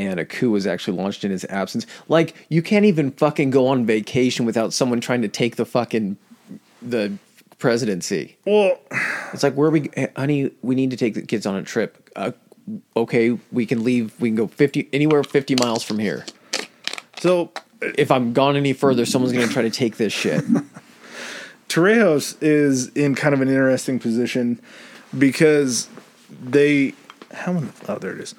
and 0.00 0.18
a 0.18 0.24
coup 0.24 0.50
was 0.50 0.66
actually 0.66 0.96
launched 0.96 1.24
in 1.24 1.30
his 1.30 1.44
absence. 1.46 1.86
Like, 2.08 2.34
you 2.48 2.62
can't 2.62 2.86
even 2.86 3.10
fucking 3.12 3.50
go 3.50 3.66
on 3.66 3.84
vacation 3.84 4.46
without 4.46 4.72
someone 4.72 5.00
trying 5.00 5.20
to 5.22 5.28
take 5.28 5.56
the 5.56 5.66
fucking 5.66 6.16
the 6.80 7.12
presidency. 7.58 8.38
Well, 8.46 8.78
It's 9.34 9.42
like, 9.42 9.54
where 9.54 9.68
are 9.68 9.70
we, 9.70 9.90
honey? 10.16 10.50
We 10.62 10.74
need 10.74 10.90
to 10.92 10.96
take 10.96 11.14
the 11.14 11.22
kids 11.22 11.44
on 11.44 11.56
a 11.56 11.62
trip. 11.62 12.10
Uh, 12.16 12.32
okay, 12.96 13.38
we 13.52 13.66
can 13.66 13.84
leave. 13.84 14.18
We 14.18 14.30
can 14.30 14.36
go 14.36 14.46
50 14.46 14.88
anywhere 14.92 15.22
50 15.22 15.56
miles 15.60 15.82
from 15.82 15.98
here. 15.98 16.24
so 17.18 17.52
If 17.82 18.10
I'm 18.10 18.32
gone 18.32 18.56
any 18.56 18.72
further, 18.72 19.04
someone's 19.04 19.34
gonna 19.34 19.48
try 19.48 19.62
to 19.62 19.70
take 19.70 19.98
this 19.98 20.12
shit. 20.12 20.42
Torrejos 21.68 22.36
is 22.40 22.88
in 22.88 23.14
kind 23.14 23.34
of 23.34 23.40
an 23.42 23.48
interesting 23.48 23.98
position 23.98 24.60
because 25.16 25.88
they 26.42 26.94
how 27.32 27.52
many? 27.52 27.68
Oh, 27.88 27.96
there 27.98 28.12
it 28.12 28.20
is. 28.20 28.34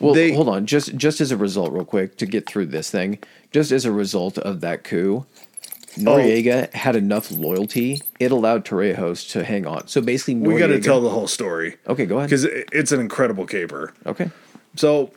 Well, 0.00 0.14
They- 0.14 0.32
hold 0.32 0.48
on. 0.48 0.66
Just 0.66 0.96
just 0.96 1.20
as 1.20 1.30
a 1.30 1.36
result, 1.36 1.72
real 1.72 1.84
quick, 1.84 2.16
to 2.18 2.26
get 2.26 2.46
through 2.46 2.66
this 2.66 2.90
thing, 2.90 3.18
just 3.52 3.72
as 3.72 3.84
a 3.84 3.92
result 3.92 4.36
of 4.38 4.60
that 4.60 4.84
coup, 4.84 5.24
oh. 5.26 6.00
Noriega 6.00 6.70
had 6.74 6.94
enough 6.96 7.30
loyalty. 7.30 8.00
It 8.20 8.30
allowed 8.30 8.64
Torrijos 8.66 9.30
to 9.32 9.44
hang 9.44 9.66
on. 9.66 9.88
So 9.88 10.00
basically, 10.02 10.34
Noriega, 10.34 10.52
We 10.54 10.58
got 10.58 10.66
to 10.68 10.80
tell 10.80 11.00
the 11.00 11.08
whole 11.10 11.26
story 11.28 11.76
Okay, 11.88 12.04
go 12.04 12.18
ahead. 12.18 12.28
because 12.28 12.44
it's 12.44 12.92
an 12.92 13.00
incredible 13.00 13.46
caper. 13.46 13.94
Okay. 14.04 14.30
So, 14.76 15.12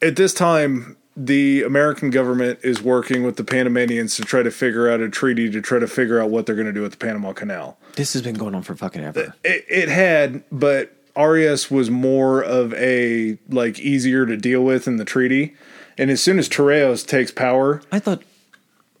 at 0.00 0.16
this 0.16 0.34
time, 0.34 0.96
the 1.16 1.62
American 1.62 2.10
government 2.10 2.58
is 2.62 2.82
working 2.82 3.22
with 3.22 3.36
the 3.36 3.44
Panamanians 3.44 4.16
to 4.16 4.22
try 4.22 4.42
to 4.42 4.50
figure 4.50 4.90
out 4.90 5.00
a 5.00 5.08
treaty 5.08 5.48
to 5.50 5.60
try 5.60 5.78
to 5.78 5.86
figure 5.86 6.18
out 6.20 6.30
what 6.30 6.46
they're 6.46 6.54
going 6.56 6.66
to 6.66 6.72
do 6.72 6.82
with 6.82 6.92
the 6.92 6.96
Panama 6.98 7.32
Canal. 7.32 7.78
This 7.94 8.14
has 8.14 8.22
been 8.22 8.34
going 8.34 8.54
on 8.56 8.62
for 8.62 8.74
fucking 8.74 9.04
ever. 9.04 9.34
It, 9.44 9.64
it 9.68 9.88
had, 9.88 10.42
but 10.50 10.92
Arias 11.16 11.70
was 11.70 11.90
more 11.90 12.42
of 12.42 12.72
a 12.74 13.38
like 13.48 13.78
easier 13.78 14.26
to 14.26 14.36
deal 14.36 14.64
with 14.64 14.86
in 14.86 14.96
the 14.96 15.04
treaty. 15.04 15.54
And 15.98 16.10
as 16.10 16.22
soon 16.22 16.38
as 16.38 16.48
Torrijos 16.48 17.06
takes 17.06 17.30
power, 17.30 17.82
I 17.92 17.98
thought, 17.98 18.22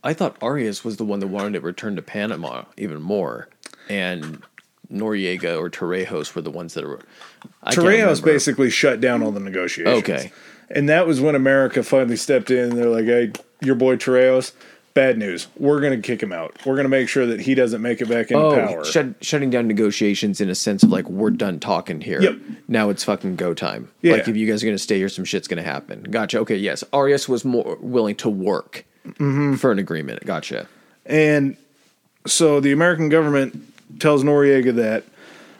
I 0.04 0.12
thought 0.12 0.36
Arias 0.42 0.84
was 0.84 0.98
the 0.98 1.04
one 1.04 1.20
that 1.20 1.28
wanted 1.28 1.54
it 1.54 1.62
returned 1.62 1.96
to 1.96 2.02
Panama 2.02 2.64
even 2.76 3.00
more, 3.00 3.48
and 3.88 4.42
Noriega 4.92 5.58
or 5.58 5.70
Torrijos 5.70 6.34
were 6.34 6.42
the 6.42 6.50
ones 6.50 6.74
that 6.74 6.84
were. 6.84 7.00
I 7.62 7.74
Torrijos 7.74 8.22
basically 8.22 8.68
shut 8.68 9.00
down 9.00 9.22
all 9.22 9.32
the 9.32 9.40
negotiations. 9.40 10.02
Okay. 10.02 10.32
And 10.70 10.88
that 10.88 11.06
was 11.06 11.20
when 11.20 11.34
America 11.34 11.82
finally 11.82 12.16
stepped 12.16 12.50
in. 12.50 12.76
They're 12.76 12.88
like, 12.88 13.06
"Hey, 13.06 13.32
your 13.62 13.74
boy 13.74 13.96
Torrijos, 13.96 14.52
bad 14.94 15.16
news. 15.18 15.46
We're 15.58 15.80
going 15.80 16.00
to 16.00 16.06
kick 16.06 16.22
him 16.22 16.32
out. 16.32 16.56
We're 16.66 16.74
going 16.74 16.84
to 16.84 16.88
make 16.90 17.08
sure 17.08 17.24
that 17.26 17.40
he 17.40 17.54
doesn't 17.54 17.80
make 17.80 18.00
it 18.00 18.08
back 18.08 18.30
into 18.30 18.42
Oh, 18.44 18.54
power." 18.54 18.84
shut, 18.84 19.06
shutting 19.22 19.50
down 19.50 19.66
negotiations 19.68 20.40
in 20.40 20.50
a 20.50 20.54
sense 20.54 20.82
of 20.82 20.90
like 20.90 21.08
we're 21.08 21.30
done 21.30 21.58
talking 21.60 22.00
here. 22.00 22.20
Yep. 22.20 22.36
Now 22.68 22.90
it's 22.90 23.04
fucking 23.04 23.36
go 23.36 23.54
time. 23.54 23.90
Yeah. 24.02 24.12
Like 24.14 24.28
if 24.28 24.36
you 24.36 24.46
guys 24.46 24.62
are 24.62 24.66
gonna 24.66 24.78
stay 24.78 24.98
here, 24.98 25.08
some 25.08 25.24
shit's 25.24 25.48
gonna 25.48 25.62
happen. 25.62 26.02
Gotcha. 26.04 26.38
Okay. 26.40 26.56
Yes. 26.56 26.84
Arias 26.92 27.28
was 27.28 27.44
more 27.44 27.76
willing 27.80 28.16
to 28.16 28.28
work 28.30 28.84
Mm-hmm. 29.04 29.54
for 29.54 29.72
an 29.72 29.80
agreement. 29.80 30.24
Gotcha. 30.24 30.68
And 31.06 31.56
so 32.24 32.60
the 32.60 32.70
American 32.70 33.08
government 33.08 33.60
tells 33.98 34.22
Noriega 34.22 34.72
that, 34.76 35.02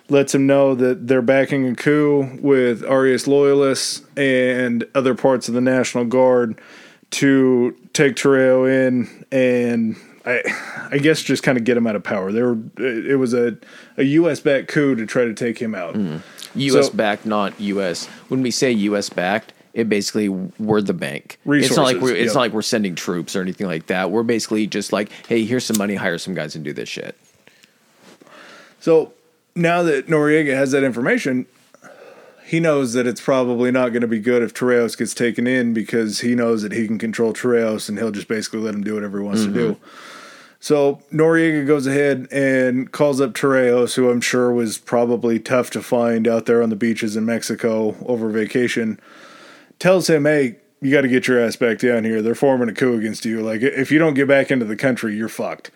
lets 0.08 0.32
him 0.34 0.46
know 0.46 0.74
that 0.76 1.08
they're 1.08 1.22
backing 1.22 1.68
a 1.70 1.74
coup 1.74 2.38
with 2.40 2.84
Arias 2.84 3.26
loyalists 3.26 4.02
and 4.16 4.84
other 4.94 5.14
parts 5.16 5.48
of 5.48 5.54
the 5.54 5.60
National 5.60 6.04
Guard 6.04 6.60
to 7.12 7.74
take 7.92 8.14
Torreo 8.16 8.68
in 8.68 9.24
and 9.30 9.96
I 10.24 10.42
I 10.90 10.98
guess 10.98 11.22
just 11.22 11.42
kind 11.42 11.58
of 11.58 11.64
get 11.64 11.76
him 11.76 11.86
out 11.86 11.96
of 11.96 12.02
power. 12.02 12.32
There 12.32 12.54
were 12.54 12.58
it 12.78 13.18
was 13.18 13.34
a 13.34 13.56
a 13.96 14.04
US 14.04 14.40
backed 14.40 14.68
coup 14.68 14.94
to 14.94 15.06
try 15.06 15.24
to 15.24 15.34
take 15.34 15.58
him 15.58 15.74
out. 15.74 15.96
U.S. 16.54 16.86
So- 16.86 16.92
backed, 16.92 17.26
not 17.26 17.58
U.S. 17.60 18.06
When 18.28 18.42
we 18.42 18.50
say 18.50 18.70
U.S. 18.72 19.08
backed, 19.08 19.52
it 19.74 19.88
basically 19.88 20.28
we're 20.28 20.82
the 20.82 20.94
bank. 20.94 21.38
It's 21.46 21.76
not 21.76 21.84
like 21.84 21.98
we're 21.98 22.14
it's 22.14 22.26
yep. 22.26 22.34
not 22.34 22.40
like 22.40 22.52
we're 22.52 22.62
sending 22.62 22.94
troops 22.94 23.34
or 23.34 23.40
anything 23.40 23.66
like 23.66 23.86
that. 23.86 24.10
We're 24.10 24.22
basically 24.22 24.66
just 24.66 24.92
like, 24.92 25.10
hey, 25.26 25.44
here's 25.44 25.64
some 25.64 25.78
money, 25.78 25.94
hire 25.94 26.18
some 26.18 26.34
guys 26.34 26.54
and 26.54 26.64
do 26.64 26.72
this 26.72 26.88
shit. 26.88 27.16
So 28.80 29.12
now 29.54 29.82
that 29.84 30.08
Noriega 30.08 30.54
has 30.54 30.72
that 30.72 30.82
information, 30.84 31.46
he 32.52 32.60
knows 32.60 32.92
that 32.92 33.06
it's 33.06 33.22
probably 33.22 33.70
not 33.70 33.94
going 33.94 34.02
to 34.02 34.06
be 34.06 34.20
good 34.20 34.42
if 34.42 34.52
Torrijos 34.52 34.98
gets 34.98 35.14
taken 35.14 35.46
in 35.46 35.72
because 35.72 36.20
he 36.20 36.34
knows 36.34 36.60
that 36.60 36.72
he 36.72 36.86
can 36.86 36.98
control 36.98 37.32
Torrijos 37.32 37.88
and 37.88 37.96
he'll 37.96 38.10
just 38.10 38.28
basically 38.28 38.60
let 38.60 38.74
him 38.74 38.84
do 38.84 38.92
whatever 38.92 39.20
he 39.20 39.24
wants 39.24 39.44
to 39.44 39.50
do. 39.50 39.72
Mm-hmm. 39.72 39.86
So 40.60 41.00
Noriega 41.10 41.66
goes 41.66 41.86
ahead 41.86 42.28
and 42.30 42.92
calls 42.92 43.22
up 43.22 43.32
Torrijos, 43.32 43.94
who 43.94 44.10
I'm 44.10 44.20
sure 44.20 44.52
was 44.52 44.76
probably 44.76 45.38
tough 45.38 45.70
to 45.70 45.80
find 45.80 46.28
out 46.28 46.44
there 46.44 46.62
on 46.62 46.68
the 46.68 46.76
beaches 46.76 47.16
in 47.16 47.24
Mexico 47.24 47.96
over 48.04 48.28
vacation. 48.28 49.00
Tells 49.78 50.10
him, 50.10 50.26
"Hey, 50.26 50.56
you 50.82 50.92
got 50.92 51.00
to 51.00 51.08
get 51.08 51.26
your 51.26 51.40
ass 51.40 51.56
back 51.56 51.78
down 51.78 52.04
here. 52.04 52.20
They're 52.20 52.34
forming 52.34 52.68
a 52.68 52.74
coup 52.74 52.98
against 52.98 53.24
you. 53.24 53.40
Like 53.40 53.62
if 53.62 53.90
you 53.90 53.98
don't 53.98 54.12
get 54.12 54.28
back 54.28 54.50
into 54.50 54.66
the 54.66 54.76
country, 54.76 55.16
you're 55.16 55.30
fucked." 55.30 55.70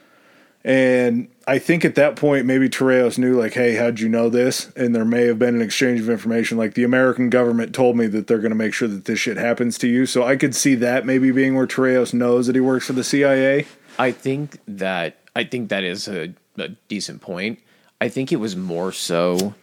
And 0.67 1.29
I 1.47 1.61
think 1.61 1.85
at 1.85 1.95
that 1.95 2.17
point, 2.17 2.45
maybe 2.45 2.69
Torrijos 2.69 3.19
knew, 3.19 3.39
like, 3.39 3.55
hey, 3.55 3.77
how'd 3.77 4.01
you 4.01 4.09
know 4.09 4.29
this? 4.29 4.73
And 4.75 4.97
there 4.97 5.05
may 5.05 5.27
have 5.27 5.39
been 5.39 5.55
an 5.55 5.63
exchange 5.63 6.01
of 6.01 6.11
information. 6.11 6.59
Like, 6.59 6.75
the 6.75 6.83
American 6.83 7.31
government 7.31 7.73
told 7.73 7.97
me 7.97 8.09
that 8.09 8.27
they're 8.27 8.41
going 8.41 8.51
to 8.51 8.57
make 8.57 8.75
sure 8.75 8.89
that 8.89 9.05
this 9.05 9.21
shit 9.21 9.37
happens 9.37 9.79
to 9.79 9.87
you. 9.87 10.07
So 10.07 10.25
I 10.25 10.35
could 10.35 10.57
see 10.57 10.75
that 10.75 11.07
maybe 11.07 11.31
being 11.31 11.55
where 11.55 11.69
Torrijos 11.69 12.13
knows 12.13 12.49
that 12.49 12.57
he 12.57 12.61
works 12.61 12.89
for 12.89 12.95
the 12.95 13.05
CIA. 13.05 13.65
I 13.97 14.11
think 14.11 14.59
that 14.67 15.19
I 15.37 15.45
think 15.45 15.69
that 15.69 15.85
is 15.85 16.09
a, 16.09 16.35
a 16.59 16.69
decent 16.89 17.21
point. 17.21 17.61
I 18.01 18.09
think 18.09 18.33
it 18.33 18.37
was 18.37 18.57
more 18.57 18.91
so 18.91 19.55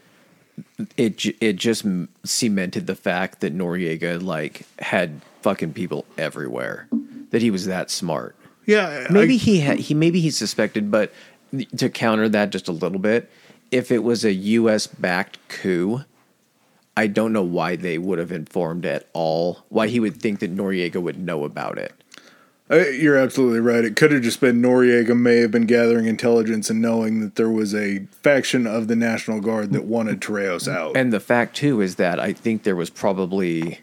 it 0.95 1.25
it 1.41 1.57
just 1.57 1.85
cemented 2.23 2.87
the 2.87 2.95
fact 2.95 3.41
that 3.41 3.53
Noriega 3.53 4.23
like 4.23 4.65
had 4.79 5.21
fucking 5.41 5.73
people 5.73 6.05
everywhere. 6.17 6.87
That 7.31 7.41
he 7.41 7.51
was 7.51 7.65
that 7.65 7.91
smart. 7.91 8.37
Yeah. 8.65 9.07
Maybe 9.09 9.37
he 9.37 9.59
had 9.59 9.79
he 9.79 9.93
maybe 9.93 10.19
he 10.19 10.31
suspected, 10.31 10.91
but 10.91 11.11
to 11.77 11.89
counter 11.89 12.29
that 12.29 12.49
just 12.49 12.67
a 12.67 12.71
little 12.71 12.99
bit, 12.99 13.29
if 13.71 13.91
it 13.91 14.03
was 14.03 14.23
a 14.23 14.33
U.S. 14.33 14.87
backed 14.87 15.37
coup, 15.49 16.03
I 16.95 17.07
don't 17.07 17.33
know 17.33 17.43
why 17.43 17.75
they 17.75 17.97
would 17.97 18.19
have 18.19 18.31
informed 18.31 18.85
at 18.85 19.07
all. 19.13 19.65
Why 19.69 19.87
he 19.87 19.99
would 19.99 20.17
think 20.21 20.39
that 20.39 20.55
Noriega 20.55 21.01
would 21.01 21.19
know 21.19 21.43
about 21.43 21.77
it. 21.77 21.93
Uh, 22.71 22.77
You're 22.77 23.17
absolutely 23.17 23.59
right. 23.59 23.83
It 23.83 23.95
could 23.95 24.11
have 24.11 24.21
just 24.21 24.39
been 24.39 24.61
Noriega 24.61 25.17
may 25.17 25.37
have 25.37 25.51
been 25.51 25.65
gathering 25.65 26.05
intelligence 26.05 26.69
and 26.69 26.81
knowing 26.81 27.19
that 27.19 27.35
there 27.35 27.49
was 27.49 27.75
a 27.75 28.05
faction 28.21 28.65
of 28.65 28.87
the 28.87 28.95
National 28.95 29.41
Guard 29.41 29.73
that 29.73 29.83
wanted 29.83 30.21
Torrijos 30.21 30.71
out. 30.71 30.95
And 30.95 31.11
the 31.11 31.19
fact 31.19 31.55
too 31.55 31.81
is 31.81 31.95
that 31.95 32.19
I 32.19 32.31
think 32.31 32.63
there 32.63 32.75
was 32.75 32.89
probably 32.89 33.79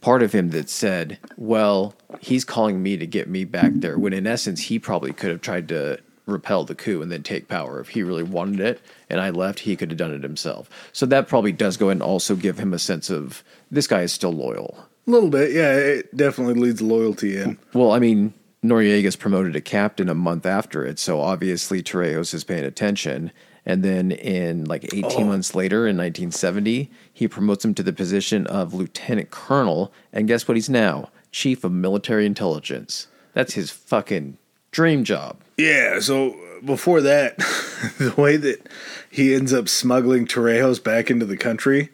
part 0.00 0.22
of 0.22 0.32
him 0.32 0.50
that 0.50 0.68
said, 0.68 1.18
"Well, 1.36 1.94
he's 2.20 2.44
calling 2.44 2.82
me 2.82 2.96
to 2.96 3.06
get 3.06 3.28
me 3.28 3.44
back 3.44 3.72
there." 3.76 3.98
When 3.98 4.12
in 4.12 4.26
essence, 4.26 4.62
he 4.62 4.78
probably 4.78 5.12
could 5.12 5.30
have 5.30 5.40
tried 5.40 5.68
to 5.68 5.98
repel 6.26 6.64
the 6.64 6.74
coup 6.74 7.02
and 7.02 7.10
then 7.10 7.22
take 7.22 7.48
power 7.48 7.80
if 7.80 7.88
he 7.90 8.02
really 8.02 8.22
wanted 8.22 8.60
it. 8.60 8.80
And 9.08 9.20
I 9.20 9.30
left, 9.30 9.60
he 9.60 9.76
could 9.76 9.90
have 9.90 9.98
done 9.98 10.14
it 10.14 10.22
himself. 10.22 10.70
So 10.92 11.06
that 11.06 11.28
probably 11.28 11.52
does 11.52 11.76
go 11.76 11.88
and 11.88 12.02
also 12.02 12.36
give 12.36 12.58
him 12.58 12.72
a 12.72 12.78
sense 12.78 13.10
of 13.10 13.42
this 13.70 13.86
guy 13.86 14.02
is 14.02 14.12
still 14.12 14.32
loyal. 14.32 14.86
a 15.06 15.10
little 15.10 15.30
bit, 15.30 15.50
yeah, 15.50 15.74
it 15.74 16.16
definitely 16.16 16.54
leads 16.54 16.80
loyalty 16.80 17.36
in. 17.36 17.58
Well, 17.72 17.90
I 17.90 17.98
mean, 17.98 18.32
Noriega's 18.62 19.16
promoted 19.16 19.54
to 19.54 19.60
captain 19.60 20.08
a 20.08 20.14
month 20.14 20.46
after 20.46 20.84
it, 20.84 20.98
so 20.98 21.20
obviously 21.20 21.82
Torrijos 21.82 22.34
is 22.34 22.44
paying 22.44 22.64
attention. 22.64 23.32
And 23.66 23.82
then 23.82 24.10
in 24.10 24.64
like 24.64 24.92
18 24.94 25.28
months 25.28 25.54
later, 25.54 25.86
in 25.86 25.96
1970, 25.96 26.90
he 27.12 27.28
promotes 27.28 27.64
him 27.64 27.74
to 27.74 27.82
the 27.82 27.92
position 27.92 28.46
of 28.46 28.74
lieutenant 28.74 29.30
colonel. 29.30 29.92
And 30.12 30.26
guess 30.26 30.48
what 30.48 30.56
he's 30.56 30.70
now? 30.70 31.10
Chief 31.30 31.62
of 31.62 31.72
military 31.72 32.26
intelligence. 32.26 33.06
That's 33.34 33.54
his 33.54 33.70
fucking 33.70 34.38
dream 34.72 35.04
job. 35.04 35.36
Yeah, 35.56 36.00
so 36.00 36.36
before 36.64 37.00
that, 37.02 37.36
the 37.98 38.14
way 38.16 38.36
that 38.38 38.66
he 39.10 39.34
ends 39.34 39.52
up 39.52 39.68
smuggling 39.68 40.26
Torrijos 40.26 40.82
back 40.82 41.10
into 41.10 41.26
the 41.26 41.36
country 41.36 41.90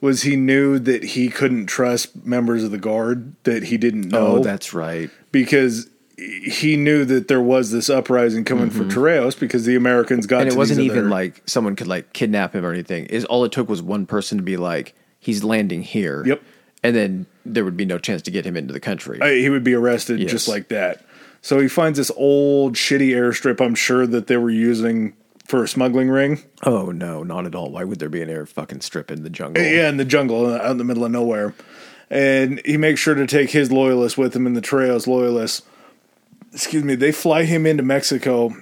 was 0.00 0.22
he 0.22 0.36
knew 0.36 0.78
that 0.78 1.02
he 1.02 1.28
couldn't 1.28 1.66
trust 1.66 2.26
members 2.26 2.62
of 2.64 2.70
the 2.70 2.78
guard 2.78 3.34
that 3.44 3.64
he 3.64 3.76
didn't 3.76 4.14
oh, 4.14 4.18
know 4.18 4.26
Oh, 4.36 4.42
that's 4.42 4.74
right. 4.74 5.10
because 5.32 5.88
he 6.16 6.76
knew 6.76 7.04
that 7.04 7.28
there 7.28 7.40
was 7.40 7.70
this 7.72 7.90
uprising 7.90 8.44
coming 8.44 8.70
for 8.70 8.84
Torrijos 8.84 9.38
because 9.38 9.64
the 9.64 9.74
Americans 9.76 10.26
got 10.26 10.36
Mm-hmm. 10.36 10.42
And 10.42 10.50
to 10.52 10.56
it 10.56 10.58
wasn't 10.58 10.80
even 10.80 10.98
other- 11.00 11.08
like 11.08 11.42
someone 11.46 11.74
could 11.76 11.86
like 11.88 12.12
kidnap 12.12 12.54
him 12.54 12.64
or 12.64 12.72
anything. 12.72 13.06
Is 13.06 13.24
all 13.24 13.44
it 13.44 13.52
took 13.52 13.68
was 13.68 13.82
one 13.82 14.06
person 14.06 14.38
to 14.38 14.44
be 14.44 14.56
like, 14.56 14.94
he's 15.18 15.42
landing 15.42 15.82
here. 15.82 16.22
Yep. 16.26 16.42
And 16.82 16.94
then 16.94 17.26
there 17.46 17.64
would 17.64 17.76
be 17.76 17.86
no 17.86 17.98
chance 17.98 18.22
to 18.22 18.30
get 18.30 18.44
him 18.44 18.56
into 18.56 18.72
the 18.72 18.80
country. 18.80 19.20
Uh, 19.20 19.26
he 19.26 19.48
would 19.50 19.64
be 19.64 19.74
arrested 19.74 20.20
Yes. 20.20 20.30
just 20.30 20.48
like 20.48 20.68
that. 20.68 21.04
So 21.42 21.58
he 21.60 21.68
finds 21.68 21.98
this 21.98 22.10
old 22.16 22.74
shitty 22.74 23.08
airstrip. 23.08 23.60
I'm 23.60 23.74
sure 23.74 24.06
that 24.06 24.26
they 24.28 24.36
were 24.36 24.50
using 24.50 25.14
for 25.46 25.62
a 25.64 25.68
smuggling 25.68 26.08
ring. 26.08 26.42
oh 26.64 26.90
no, 26.90 27.22
not 27.22 27.44
at 27.44 27.54
all. 27.54 27.70
Why 27.70 27.84
would 27.84 27.98
there 27.98 28.08
be 28.08 28.22
an 28.22 28.30
air 28.30 28.46
fucking 28.46 28.80
strip 28.82 29.10
in 29.10 29.24
the 29.24 29.30
jungle? 29.30 29.62
Yeah, 29.62 29.88
in 29.90 29.96
the 29.98 30.04
jungle, 30.06 30.46
uh, 30.46 30.56
out 30.58 30.70
in 30.70 30.78
the 30.78 30.84
middle 30.84 31.04
of 31.04 31.10
nowhere. 31.10 31.54
And 32.10 32.60
he 32.64 32.76
makes 32.76 33.00
sure 33.00 33.14
to 33.14 33.26
take 33.26 33.50
his 33.50 33.72
loyalists 33.72 34.16
with 34.16 34.34
him, 34.36 34.46
and 34.46 34.56
the 34.56 34.60
Torrijos 34.62 35.06
loyalists, 35.06 35.62
excuse 36.54 36.82
me, 36.84 36.94
they 36.94 37.12
fly 37.12 37.44
him 37.44 37.66
into 37.66 37.82
Mexico, 37.82 38.54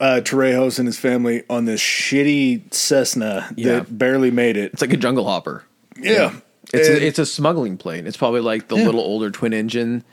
uh, 0.00 0.20
Torrijos 0.24 0.78
and 0.78 0.88
his 0.88 0.98
family, 0.98 1.44
on 1.48 1.64
this 1.66 1.80
shitty 1.80 2.72
Cessna 2.74 3.48
Yeah. 3.56 3.74
that 3.80 3.98
barely 3.98 4.30
made 4.30 4.56
it. 4.56 4.72
It's 4.72 4.82
like 4.82 4.92
a 4.92 4.96
jungle 4.96 5.24
hopper. 5.24 5.62
Yeah. 5.96 6.32
It's 6.72 6.88
And- 6.88 6.98
a, 6.98 7.06
it's 7.06 7.18
a 7.18 7.26
smuggling 7.26 7.76
plane. 7.76 8.06
It's 8.06 8.16
probably 8.16 8.40
like 8.40 8.68
the 8.68 8.76
little 8.76 9.00
older 9.00 9.30
twin 9.30 9.52
engine 9.52 10.04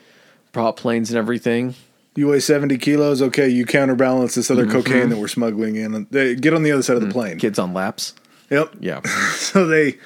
prop 0.51 0.77
planes 0.77 1.09
and 1.09 1.17
everything. 1.17 1.75
you 2.15 2.27
weigh 2.27 2.39
70 2.41 2.77
kilos. 2.79 3.21
Okay, 3.21 3.47
you 3.47 3.65
counterbalance 3.65 4.35
this 4.35 4.49
Mm-hmm. 4.49 4.59
other 4.59 4.69
cocaine 4.71 5.09
that 5.09 5.17
we're 5.17 5.27
smuggling 5.29 5.77
in. 5.77 6.05
They 6.11 6.35
get 6.35 6.53
on 6.53 6.63
the 6.63 6.71
other 6.73 6.81
side 6.83 6.97
of 6.97 7.01
the 7.03 7.11
plane. 7.11 7.37
Kids 7.37 7.57
on 7.57 7.73
laps. 7.73 8.13
Yep. 8.49 8.71
Yeah. 8.81 8.99
So 9.37 9.65
they 9.67 9.97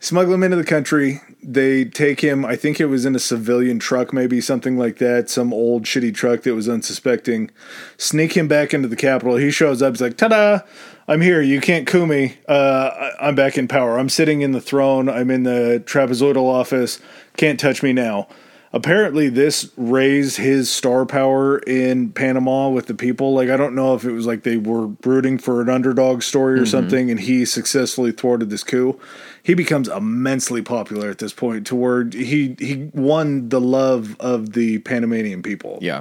smuggle 0.00 0.34
him 0.34 0.42
into 0.42 0.56
the 0.56 0.64
country. 0.64 1.22
They 1.48 1.84
take 1.84 2.22
him. 2.22 2.44
I 2.44 2.56
think 2.56 2.80
it 2.80 2.86
was 2.86 3.06
in 3.06 3.14
a 3.14 3.20
civilian 3.20 3.78
truck, 3.78 4.12
maybe 4.12 4.40
something 4.40 4.76
like 4.76 4.96
that. 4.98 5.30
Some 5.30 5.52
old 5.54 5.84
shitty 5.84 6.12
truck 6.12 6.42
that 6.42 6.54
was 6.56 6.68
unsuspecting. 6.68 7.52
Sneak 7.96 8.36
him 8.36 8.48
back 8.48 8.74
into 8.74 8.88
the 8.88 8.96
Capitol. 8.96 9.36
He 9.36 9.52
shows 9.52 9.80
up. 9.80 9.92
He's 9.94 10.00
like, 10.00 10.16
"Ta-da! 10.16 10.60
I'm 11.06 11.20
here. 11.20 11.40
You 11.40 11.60
can't 11.60 11.86
coup 11.86 12.04
me. 12.04 12.38
Uh, 12.48 12.90
I- 13.20 13.28
I'm 13.28 13.36
back 13.36 13.56
in 13.56 13.68
power. 13.68 13.96
I'm 13.96 14.08
sitting 14.08 14.40
in 14.40 14.50
the 14.50 14.60
throne. 14.60 15.08
I'm 15.08 15.30
in 15.30 15.44
the 15.44 15.80
trapezoidal 15.86 16.42
office. 16.48 16.98
Can't 17.36 17.60
touch 17.60 17.80
me 17.80 17.92
now." 17.92 18.26
Apparently, 18.72 19.28
this 19.30 19.70
raised 19.78 20.36
his 20.36 20.68
star 20.68 21.06
power 21.06 21.58
in 21.60 22.10
Panama 22.10 22.68
with 22.68 22.86
the 22.86 22.94
people. 22.94 23.32
Like, 23.32 23.48
I 23.48 23.56
don't 23.56 23.74
know 23.74 23.94
if 23.94 24.04
it 24.04 24.10
was 24.12 24.26
like 24.26 24.42
they 24.42 24.58
were 24.58 24.88
rooting 25.04 25.38
for 25.38 25.62
an 25.62 25.70
underdog 25.70 26.22
story 26.22 26.58
or 26.60 26.66
something, 26.66 27.10
and 27.10 27.20
he 27.20 27.44
successfully 27.46 28.12
thwarted 28.12 28.50
this 28.50 28.64
coup. 28.64 28.98
He 29.46 29.54
becomes 29.54 29.86
immensely 29.86 30.60
popular 30.60 31.08
at 31.08 31.18
this 31.18 31.32
point, 31.32 31.68
to 31.68 31.76
where 31.76 32.04
he 32.04 32.56
he 32.58 32.90
won 32.92 33.48
the 33.48 33.60
love 33.60 34.16
of 34.18 34.54
the 34.54 34.78
Panamanian 34.80 35.40
people. 35.40 35.78
Yeah. 35.80 36.00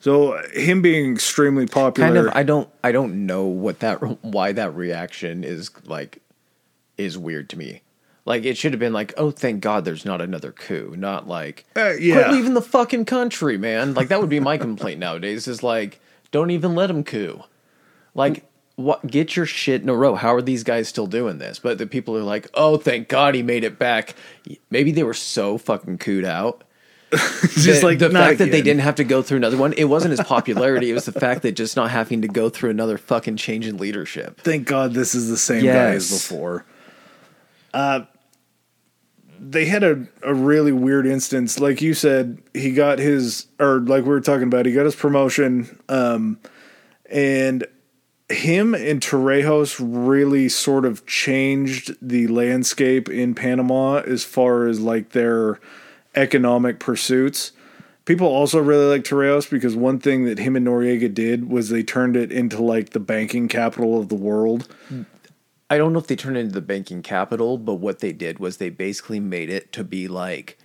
So 0.00 0.38
him 0.52 0.82
being 0.82 1.14
extremely 1.14 1.66
popular, 1.66 2.08
Kind 2.08 2.18
of 2.28 2.36
I 2.36 2.42
don't 2.42 2.68
I 2.84 2.92
don't 2.92 3.24
know 3.24 3.46
what 3.46 3.78
that 3.80 3.96
why 4.22 4.52
that 4.52 4.74
reaction 4.76 5.44
is 5.44 5.70
like 5.86 6.20
is 6.98 7.16
weird 7.16 7.48
to 7.50 7.58
me. 7.58 7.80
Like 8.26 8.44
it 8.44 8.58
should 8.58 8.74
have 8.74 8.80
been 8.80 8.92
like, 8.92 9.14
"Oh, 9.16 9.30
thank 9.30 9.62
God 9.62 9.86
there's 9.86 10.04
not 10.04 10.20
another 10.20 10.52
coup." 10.52 10.94
Not 10.94 11.26
like, 11.26 11.64
Uh, 11.74 11.94
"Quit 11.96 12.30
leaving 12.32 12.52
the 12.52 12.60
fucking 12.60 13.06
country, 13.06 13.56
man." 13.56 13.94
Like 13.94 14.08
that 14.08 14.20
would 14.20 14.28
be 14.28 14.40
my 14.40 14.58
complaint 14.58 15.00
nowadays 15.00 15.48
is 15.48 15.62
like, 15.62 16.00
"Don't 16.32 16.50
even 16.50 16.74
let 16.74 16.90
him 16.90 17.02
coup." 17.02 17.44
Like 18.14 18.44
what 18.76 19.06
get 19.06 19.36
your 19.36 19.46
shit 19.46 19.82
in 19.82 19.88
a 19.88 19.94
row. 19.94 20.14
How 20.14 20.34
are 20.34 20.42
these 20.42 20.62
guys 20.62 20.88
still 20.88 21.06
doing 21.06 21.38
this? 21.38 21.58
But 21.58 21.78
the 21.78 21.86
people 21.86 22.16
are 22.16 22.22
like, 22.22 22.48
"Oh, 22.54 22.76
thank 22.76 23.08
God 23.08 23.34
he 23.34 23.42
made 23.42 23.64
it 23.64 23.78
back." 23.78 24.14
Maybe 24.70 24.92
they 24.92 25.02
were 25.02 25.14
so 25.14 25.58
fucking 25.58 25.98
cooed 25.98 26.24
out 26.24 26.62
just 27.10 27.80
the, 27.80 27.86
like 27.86 27.98
the 27.98 28.10
fact 28.10 28.38
that 28.38 28.50
they 28.50 28.62
didn't 28.62 28.80
have 28.80 28.96
to 28.96 29.04
go 29.04 29.22
through 29.22 29.36
another 29.36 29.56
one. 29.56 29.72
It 29.74 29.84
wasn't 29.84 30.10
his 30.10 30.20
popularity. 30.20 30.90
it 30.90 30.94
was 30.94 31.04
the 31.04 31.12
fact 31.12 31.42
that 31.42 31.52
just 31.52 31.76
not 31.76 31.90
having 31.90 32.22
to 32.22 32.28
go 32.28 32.48
through 32.48 32.70
another 32.70 32.98
fucking 32.98 33.36
change 33.36 33.66
in 33.66 33.76
leadership. 33.76 34.40
Thank 34.40 34.66
God 34.66 34.92
this 34.92 35.14
is 35.14 35.28
the 35.28 35.36
same 35.36 35.64
guy 35.64 35.92
as 35.92 36.10
before. 36.10 36.64
Uh, 37.72 38.06
they 39.38 39.66
had 39.66 39.84
a, 39.84 40.06
a 40.22 40.34
really 40.34 40.72
weird 40.72 41.06
instance. 41.06 41.60
Like 41.60 41.80
you 41.80 41.94
said, 41.94 42.42
he 42.54 42.72
got 42.72 42.98
his, 42.98 43.46
or 43.60 43.80
like 43.80 44.02
we 44.02 44.10
were 44.10 44.20
talking 44.20 44.48
about, 44.48 44.66
he 44.66 44.72
got 44.72 44.84
his 44.84 44.96
promotion. 44.96 45.78
Um, 45.88 46.40
and 47.08 47.66
him 48.28 48.74
and 48.74 49.00
Torrijos 49.00 49.76
really 49.80 50.48
sort 50.48 50.84
of 50.84 51.06
changed 51.06 51.96
the 52.02 52.26
landscape 52.26 53.08
in 53.08 53.34
Panama 53.34 53.98
as 54.00 54.24
far 54.24 54.66
as 54.66 54.80
like 54.80 55.10
their 55.10 55.60
economic 56.14 56.80
pursuits. 56.80 57.52
People 58.04 58.26
also 58.26 58.60
really 58.60 58.86
like 58.86 59.04
Torrijos 59.04 59.48
because 59.48 59.76
one 59.76 59.98
thing 59.98 60.24
that 60.24 60.38
him 60.38 60.56
and 60.56 60.66
Noriega 60.66 61.12
did 61.12 61.50
was 61.50 61.68
they 61.68 61.82
turned 61.82 62.16
it 62.16 62.32
into 62.32 62.62
like 62.62 62.90
the 62.90 63.00
banking 63.00 63.48
capital 63.48 63.98
of 63.98 64.08
the 64.08 64.14
world. 64.14 64.68
I 65.68 65.78
don't 65.78 65.92
know 65.92 65.98
if 65.98 66.06
they 66.06 66.16
turned 66.16 66.36
it 66.36 66.40
into 66.40 66.54
the 66.54 66.60
banking 66.60 67.02
capital, 67.02 67.58
but 67.58 67.74
what 67.74 67.98
they 67.98 68.12
did 68.12 68.38
was 68.38 68.56
they 68.56 68.70
basically 68.70 69.18
made 69.18 69.50
it 69.50 69.72
to 69.72 69.82
be 69.84 70.06
like 70.06 70.58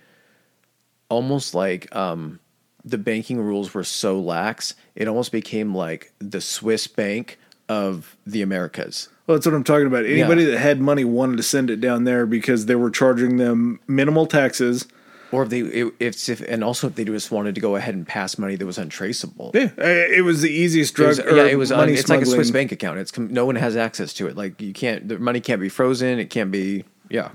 almost 1.08 1.54
like 1.54 1.94
um, 1.94 2.40
the 2.84 2.98
banking 2.98 3.40
rules 3.40 3.74
were 3.74 3.84
so 3.84 4.18
lax, 4.18 4.74
it 4.94 5.08
almost 5.08 5.30
became 5.32 5.74
like 5.74 6.12
the 6.18 6.40
Swiss 6.40 6.86
bank 6.86 7.38
of 7.68 8.16
the 8.26 8.42
Americas. 8.42 9.08
Well, 9.26 9.36
that's 9.36 9.46
what 9.46 9.54
I'm 9.54 9.64
talking 9.64 9.86
about. 9.86 10.04
Anybody 10.04 10.44
that 10.44 10.58
had 10.58 10.80
money 10.80 11.04
wanted 11.04 11.36
to 11.36 11.42
send 11.42 11.70
it 11.70 11.80
down 11.80 12.04
there 12.04 12.26
because 12.26 12.66
they 12.66 12.74
were 12.74 12.90
charging 12.90 13.36
them 13.36 13.80
minimal 13.86 14.26
taxes. 14.26 14.86
Or 15.30 15.44
if 15.44 15.48
they, 15.48 15.60
it, 15.60 15.94
it's 15.98 16.28
if, 16.28 16.42
and 16.42 16.62
also 16.62 16.88
if 16.88 16.94
they 16.94 17.04
just 17.04 17.30
wanted 17.30 17.54
to 17.54 17.60
go 17.62 17.76
ahead 17.76 17.94
and 17.94 18.06
pass 18.06 18.36
money 18.36 18.54
that 18.56 18.66
was 18.66 18.76
untraceable. 18.76 19.52
Yeah, 19.54 19.70
uh, 19.78 19.84
it 19.86 20.24
was 20.24 20.42
the 20.42 20.50
easiest 20.50 20.92
It 20.92 20.96
drug. 20.96 21.08
was, 21.08 21.20
or 21.20 21.36
yeah, 21.36 21.44
it 21.44 21.56
was. 21.56 21.72
Un, 21.72 21.78
money 21.78 21.94
it's 21.94 22.08
like 22.10 22.20
a 22.20 22.26
Swiss 22.26 22.50
bank 22.50 22.70
account. 22.70 22.98
It's 22.98 23.16
no 23.16 23.46
one 23.46 23.54
has 23.56 23.74
access 23.74 24.12
to 24.14 24.26
it. 24.26 24.36
Like 24.36 24.60
you 24.60 24.74
can't. 24.74 25.08
The 25.08 25.18
money 25.18 25.40
can't 25.40 25.60
be 25.60 25.70
frozen. 25.70 26.18
It 26.18 26.28
can't 26.28 26.50
be. 26.50 26.84
Yeah. 27.08 27.30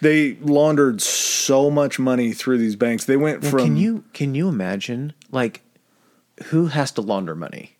They 0.00 0.34
laundered 0.40 1.02
so 1.02 1.70
much 1.70 1.98
money 1.98 2.32
through 2.32 2.56
these 2.58 2.74
banks. 2.74 3.04
They 3.04 3.18
went 3.18 3.42
Well, 3.42 3.50
from 3.50 3.60
can 3.60 3.76
you 3.76 4.04
can 4.14 4.34
you 4.34 4.48
imagine 4.48 5.12
like 5.30 5.60
who 6.46 6.68
has 6.68 6.90
to 6.92 7.02
launder 7.02 7.34
money? 7.34 7.76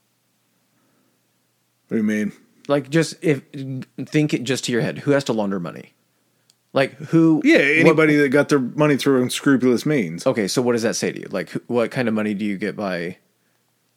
What 1.92 1.98
do 1.98 2.02
you 2.04 2.08
mean? 2.08 2.32
Like 2.68 2.88
just 2.88 3.16
if 3.22 3.42
think 4.06 4.32
it 4.32 4.44
just 4.44 4.64
to 4.64 4.72
your 4.72 4.80
head. 4.80 5.00
Who 5.00 5.10
has 5.10 5.24
to 5.24 5.34
launder 5.34 5.60
money? 5.60 5.92
Like 6.72 6.94
who? 6.94 7.42
Yeah, 7.44 7.58
what- 7.58 7.66
anybody 7.66 8.16
that 8.16 8.30
got 8.30 8.48
their 8.48 8.60
money 8.60 8.96
through 8.96 9.20
unscrupulous 9.22 9.84
means. 9.84 10.26
okay, 10.26 10.48
so 10.48 10.62
what 10.62 10.72
does 10.72 10.80
that 10.82 10.96
say 10.96 11.12
to 11.12 11.20
you? 11.20 11.28
Like 11.30 11.50
what 11.66 11.90
kind 11.90 12.08
of 12.08 12.14
money 12.14 12.32
do 12.32 12.46
you 12.46 12.56
get 12.56 12.74
by? 12.76 13.18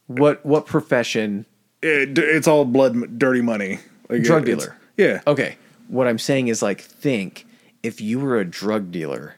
What 0.08 0.44
what 0.44 0.66
profession? 0.66 1.46
It, 1.80 2.18
it's 2.18 2.46
all 2.46 2.66
blood, 2.66 3.18
dirty 3.18 3.40
money. 3.40 3.78
Like 4.10 4.22
Drug 4.24 4.42
it- 4.46 4.58
dealer. 4.58 4.76
Yeah. 4.98 5.22
Okay, 5.26 5.56
what 5.88 6.06
I'm 6.06 6.18
saying 6.18 6.48
is 6.48 6.60
like 6.60 6.82
think 6.82 7.46
if 7.82 8.02
you 8.02 8.20
were 8.20 8.36
a 8.38 8.44
drug 8.44 8.92
dealer, 8.92 9.36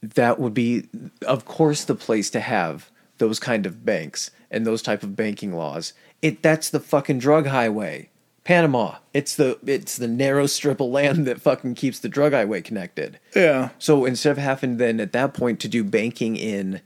that 0.00 0.38
would 0.38 0.54
be 0.54 0.88
of 1.26 1.44
course 1.44 1.84
the 1.84 1.94
place 1.94 2.30
to 2.30 2.40
have 2.40 2.90
those 3.18 3.38
kind 3.38 3.66
of 3.66 3.84
banks 3.84 4.30
and 4.50 4.66
those 4.66 4.82
type 4.82 5.02
of 5.02 5.16
banking 5.16 5.54
laws. 5.54 5.92
It 6.22 6.42
that's 6.42 6.70
the 6.70 6.80
fucking 6.80 7.18
drug 7.18 7.46
highway. 7.46 8.10
Panama. 8.44 8.96
It's 9.12 9.34
the 9.34 9.58
it's 9.66 9.96
the 9.96 10.08
narrow 10.08 10.46
strip 10.46 10.80
of 10.80 10.88
land 10.88 11.26
that 11.26 11.40
fucking 11.40 11.74
keeps 11.74 11.98
the 11.98 12.08
drug 12.08 12.32
highway 12.32 12.62
connected. 12.62 13.18
Yeah. 13.34 13.70
So 13.78 14.04
instead 14.04 14.32
of 14.32 14.38
having 14.38 14.76
then 14.76 15.00
at 15.00 15.12
that 15.12 15.34
point 15.34 15.60
to 15.60 15.68
do 15.68 15.82
banking 15.82 16.36
in 16.36 16.80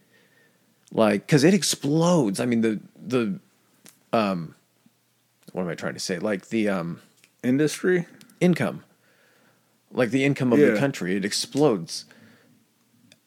like 0.93 1.27
cuz 1.29 1.45
it 1.45 1.55
explodes. 1.55 2.41
I 2.41 2.47
mean 2.47 2.63
the 2.63 2.81
the 3.01 3.39
um 4.13 4.55
what 5.53 5.63
am 5.63 5.69
I 5.69 5.75
trying 5.75 5.95
to 5.95 6.01
say? 6.01 6.19
Like 6.19 6.49
the 6.49 6.69
um 6.69 7.01
Industry. 7.43 8.07
income 8.41 8.85
like 9.93 10.11
the 10.11 10.25
income 10.25 10.53
of 10.53 10.59
the 10.59 10.77
country 10.79 11.17
it 11.17 11.25
explodes 11.25 12.05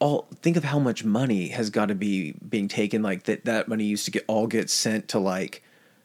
all 0.04 0.28
think 0.42 0.58
of 0.58 0.66
how 0.66 0.80
much 0.80 1.06
money 1.06 1.48
has 1.48 1.70
got 1.70 1.86
to 1.86 1.96
be 1.96 2.34
being 2.50 2.68
taken 2.68 3.02
like 3.02 3.24
that 3.24 3.46
that 3.46 3.70
money 3.70 3.86
used 3.86 4.04
to 4.04 4.12
get 4.12 4.26
all 4.28 4.48
get 4.48 4.70
sent 4.70 5.08
to 5.08 5.18
like 5.18 5.64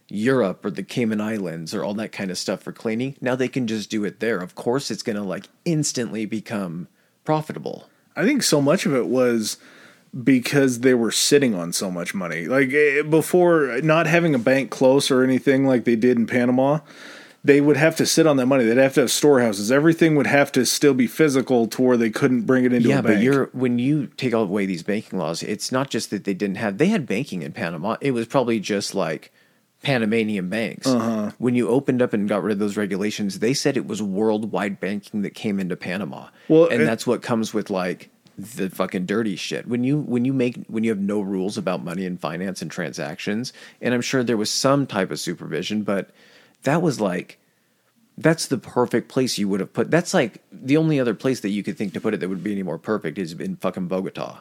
Europe 0.08 0.64
or 0.64 0.70
the 0.70 0.84
Cayman 0.84 1.20
Islands 1.20 1.74
or 1.74 1.82
all 1.82 1.94
that 1.94 2.12
kind 2.12 2.30
of 2.30 2.38
stuff 2.38 2.62
for 2.62 2.72
cleaning. 2.72 3.16
Now 3.20 3.34
they 3.34 3.48
can 3.48 3.66
just 3.66 3.90
do 3.90 4.04
it 4.04 4.20
there. 4.20 4.38
Of 4.38 4.54
course 4.54 4.92
it's 4.92 5.02
going 5.02 5.16
to 5.16 5.24
like 5.24 5.48
instantly 5.64 6.26
become 6.26 6.86
profitable. 7.24 7.90
I 8.14 8.22
think 8.22 8.44
so 8.44 8.60
much 8.60 8.86
of 8.86 8.94
it 8.94 9.08
was 9.08 9.58
because 10.22 10.80
they 10.80 10.94
were 10.94 11.10
sitting 11.10 11.56
on 11.56 11.72
so 11.72 11.90
much 11.90 12.14
money. 12.14 12.46
Like 12.46 12.72
eh, 12.72 13.02
before, 13.02 13.80
not 13.82 14.06
having 14.06 14.32
a 14.32 14.38
bank 14.38 14.70
close 14.70 15.10
or 15.10 15.24
anything 15.24 15.66
like 15.66 15.84
they 15.84 15.96
did 15.96 16.16
in 16.16 16.26
Panama, 16.28 16.78
they 17.48 17.60
would 17.60 17.76
have 17.76 17.96
to 17.96 18.06
sit 18.06 18.26
on 18.26 18.36
that 18.36 18.46
money. 18.46 18.64
They'd 18.64 18.76
have 18.76 18.94
to 18.94 19.00
have 19.00 19.10
storehouses. 19.10 19.72
Everything 19.72 20.14
would 20.16 20.26
have 20.26 20.52
to 20.52 20.64
still 20.64 20.94
be 20.94 21.06
physical 21.06 21.66
to 21.68 21.82
where 21.82 21.96
they 21.96 22.10
couldn't 22.10 22.42
bring 22.42 22.64
it 22.64 22.72
into 22.72 22.88
yeah 22.90 22.98
a 23.00 23.02
bank. 23.02 23.08
Yeah, 23.08 23.14
but 23.16 23.22
you're 23.24 23.46
when 23.52 23.78
you 23.78 24.06
take 24.16 24.32
away 24.34 24.66
these 24.66 24.82
banking 24.82 25.18
laws 25.18 25.42
it's 25.42 25.72
not 25.72 25.90
just 25.90 26.10
that 26.10 26.24
they 26.24 26.34
didn't 26.34 26.56
have 26.56 26.78
they 26.78 26.86
had 26.86 27.06
banking 27.06 27.42
in 27.42 27.52
panama 27.52 27.96
it 28.00 28.12
was 28.12 28.26
probably 28.26 28.60
just 28.60 28.94
like 28.94 29.32
panamanian 29.82 30.48
banks 30.48 30.86
Uh-huh. 30.86 31.30
when 31.38 31.54
you 31.54 31.68
opened 31.68 32.02
up 32.02 32.12
and 32.12 32.28
got 32.28 32.42
rid 32.42 32.52
of 32.52 32.58
those 32.58 32.76
regulations 32.76 33.38
they 33.38 33.54
said 33.54 33.76
it 33.76 33.86
was 33.86 34.02
worldwide 34.02 34.80
banking 34.80 35.22
that 35.22 35.34
came 35.34 35.60
into 35.60 35.76
panama 35.76 36.28
Well, 36.48 36.66
and 36.68 36.82
it- 36.82 36.84
that's 36.84 37.06
what 37.06 37.22
comes 37.22 37.54
with 37.54 37.70
like 37.70 38.10
the 38.36 38.70
fucking 38.70 39.06
dirty 39.06 39.36
shit 39.36 39.66
when 39.66 39.82
you 39.84 39.98
when 40.00 40.24
you 40.24 40.32
make 40.32 40.64
when 40.68 40.84
you 40.84 40.90
have 40.90 41.00
no 41.00 41.20
rules 41.20 41.56
about 41.58 41.82
money 41.84 42.04
and 42.06 42.20
finance 42.20 42.60
and 42.62 42.70
transactions 42.70 43.52
and 43.80 43.94
i'm 43.94 44.00
sure 44.00 44.22
there 44.22 44.36
was 44.36 44.50
some 44.50 44.86
type 44.86 45.10
of 45.10 45.18
supervision 45.18 45.82
but 45.82 46.10
that 46.64 46.82
was 46.82 47.00
like 47.00 47.38
that's 48.16 48.46
the 48.48 48.58
perfect 48.58 49.08
place 49.08 49.38
you 49.38 49.48
would 49.48 49.60
have 49.60 49.72
put. 49.72 49.90
That's 49.92 50.12
like 50.12 50.42
the 50.50 50.76
only 50.76 50.98
other 50.98 51.14
place 51.14 51.38
that 51.40 51.50
you 51.50 51.62
could 51.62 51.78
think 51.78 51.92
to 51.94 52.00
put 52.00 52.14
it 52.14 52.20
that 52.20 52.28
would 52.28 52.42
be 52.42 52.50
any 52.52 52.64
more 52.64 52.78
perfect 52.78 53.16
is 53.16 53.32
in 53.32 53.56
fucking 53.56 53.86
Bogota. 53.86 54.40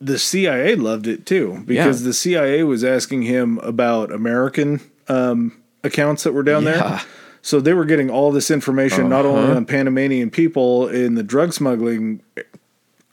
the 0.00 0.18
CIA 0.18 0.74
loved 0.74 1.06
it 1.06 1.24
too 1.26 1.62
because 1.66 2.02
Yeah. 2.02 2.06
the 2.08 2.12
CIA 2.12 2.62
was 2.64 2.84
asking 2.84 3.22
him 3.22 3.58
about 3.62 4.12
American 4.12 4.80
um, 5.08 5.52
accounts 5.82 6.22
that 6.24 6.32
were 6.32 6.42
down 6.42 6.64
Yeah. 6.64 6.72
there. 6.72 7.00
So 7.42 7.60
they 7.60 7.74
were 7.74 7.84
getting 7.84 8.08
all 8.10 8.32
this 8.32 8.50
information 8.50 9.08
not 9.10 9.26
only 9.26 9.44
Uh-huh. 9.44 9.56
on 9.56 9.64
Panamanian 9.66 10.30
people 10.30 10.88
in 10.88 11.14
the 11.14 11.22
drug 11.22 11.52
smuggling 11.52 12.20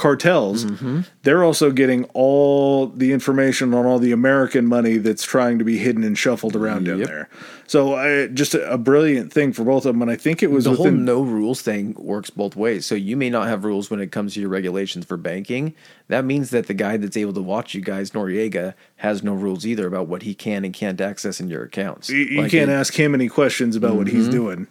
cartels, 0.02 0.65
Mm-hmm. 0.65 1.02
they're 1.23 1.44
also 1.44 1.72
getting 1.72 2.06
all 2.14 2.88
the 2.88 3.14
information 3.14 3.73
on 3.73 3.86
all 3.86 3.99
the 3.99 4.11
American 4.11 4.65
money 4.65 4.98
that's 4.98 5.23
trying 5.23 5.60
to 5.60 5.64
be 5.65 5.78
hidden 5.78 6.03
and 6.03 6.18
shuffled 6.18 6.56
around 6.56 6.86
down 6.86 6.99
Yep. 6.99 7.07
there. 7.07 7.30
So 7.68 7.94
I, 7.95 8.28
just 8.28 8.53
a, 8.56 8.73
a 8.73 8.78
brilliant 8.78 9.32
thing 9.32 9.53
for 9.53 9.64
both 9.64 9.86
of 9.86 9.94
them, 9.94 10.02
and 10.02 10.10
I 10.11 10.15
think 10.15 10.41
it 10.44 10.52
was 10.52 10.65
The 10.65 10.73
whole 10.76 10.91
no 10.91 11.22
rules 11.22 11.61
thing 11.61 11.94
works 11.98 12.30
both 12.30 12.56
ways. 12.56 12.86
So 12.86 12.95
you 12.95 13.15
may 13.15 13.30
not 13.30 13.48
have 13.48 13.64
rules 13.64 13.90
when 13.90 13.99
it 14.02 14.11
comes 14.11 14.34
to 14.34 14.41
your 14.41 14.49
regulations 14.49 15.06
for 15.06 15.15
banking. 15.18 15.73
That 16.10 16.26
means 16.26 16.49
that 16.49 16.68
the 16.68 16.73
guy 16.73 16.98
that's 16.98 17.15
able 17.15 17.34
to 17.34 17.41
watch 17.41 17.73
you 17.73 17.82
guys, 17.82 18.11
Noriega, 18.11 18.73
has 18.98 19.23
no 19.23 19.34
rules 19.34 19.65
either 19.65 19.88
about 19.88 20.07
what 20.07 20.23
he 20.23 20.34
can 20.34 20.65
and 20.65 20.73
can't 20.73 20.99
access 20.99 21.40
in 21.40 21.48
your 21.49 21.64
accounts. 21.64 22.10
You, 22.10 22.18
you 22.18 22.41
Like, 22.41 22.52
can't 22.52 22.69
it- 22.69 22.73
ask 22.73 22.94
him 22.99 23.14
any 23.14 23.30
questions 23.30 23.76
about 23.78 23.95
what 23.95 24.07
he's 24.07 24.28
doing. 24.28 24.68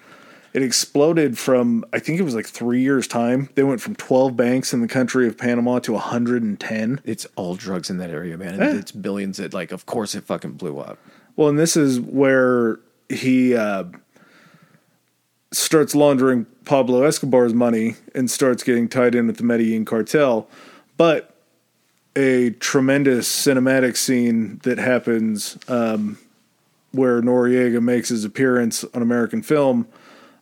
It 0.53 0.63
exploded 0.63 1.39
from 1.39 1.85
I 1.93 1.99
think 1.99 2.19
it 2.19 2.23
was 2.23 2.35
like 2.35 2.47
three 2.47 2.81
years 2.81 3.07
time. 3.07 3.49
They 3.55 3.63
went 3.63 3.81
from 3.81 3.95
twelve 3.95 4.37
banks 4.37 4.73
in 4.73 4.81
the 4.81 4.89
country 4.89 5.27
of 5.27 5.39
Panama 5.39 5.79
to 5.81 5.97
hundred 5.97 6.43
and 6.43 6.59
ten. 6.59 7.01
It's 7.05 7.27
all 7.37 7.55
drugs 7.55 7.91
in 7.91 7.99
that 7.99 8.11
area, 8.11 8.37
man. 8.37 8.61
It's 8.61 8.93
billions. 8.93 9.39
It 9.39 9.55
like, 9.55 9.73
of 9.73 9.87
course, 9.87 10.15
it 10.15 10.25
fucking 10.25 10.53
blew 10.53 10.79
up. 10.79 10.99
Well, 11.37 11.49
and 11.49 11.59
this 11.59 11.77
is 11.77 12.01
where 12.01 12.81
he 13.09 13.55
uh, 13.55 13.85
starts 15.53 15.95
laundering 15.95 16.47
Pablo 16.65 17.03
Escobar's 17.03 17.55
money 17.55 17.97
and 18.15 18.31
starts 18.31 18.63
getting 18.63 18.89
tied 18.89 19.15
in 19.15 19.27
with 19.27 19.37
the 19.37 19.45
Medellin 19.45 19.85
cartel. 19.85 20.49
But 20.97 21.35
a 22.17 22.51
tremendous 22.51 23.29
cinematic 23.29 23.97
scene 23.97 24.59
that 24.65 24.79
happens 24.79 25.57
um, 25.69 26.19
where 26.93 27.23
Noriega 27.23 27.81
makes 27.81 28.09
his 28.09 28.25
appearance 28.25 28.85
on 28.93 29.01
American 29.01 29.43
film. 29.43 29.87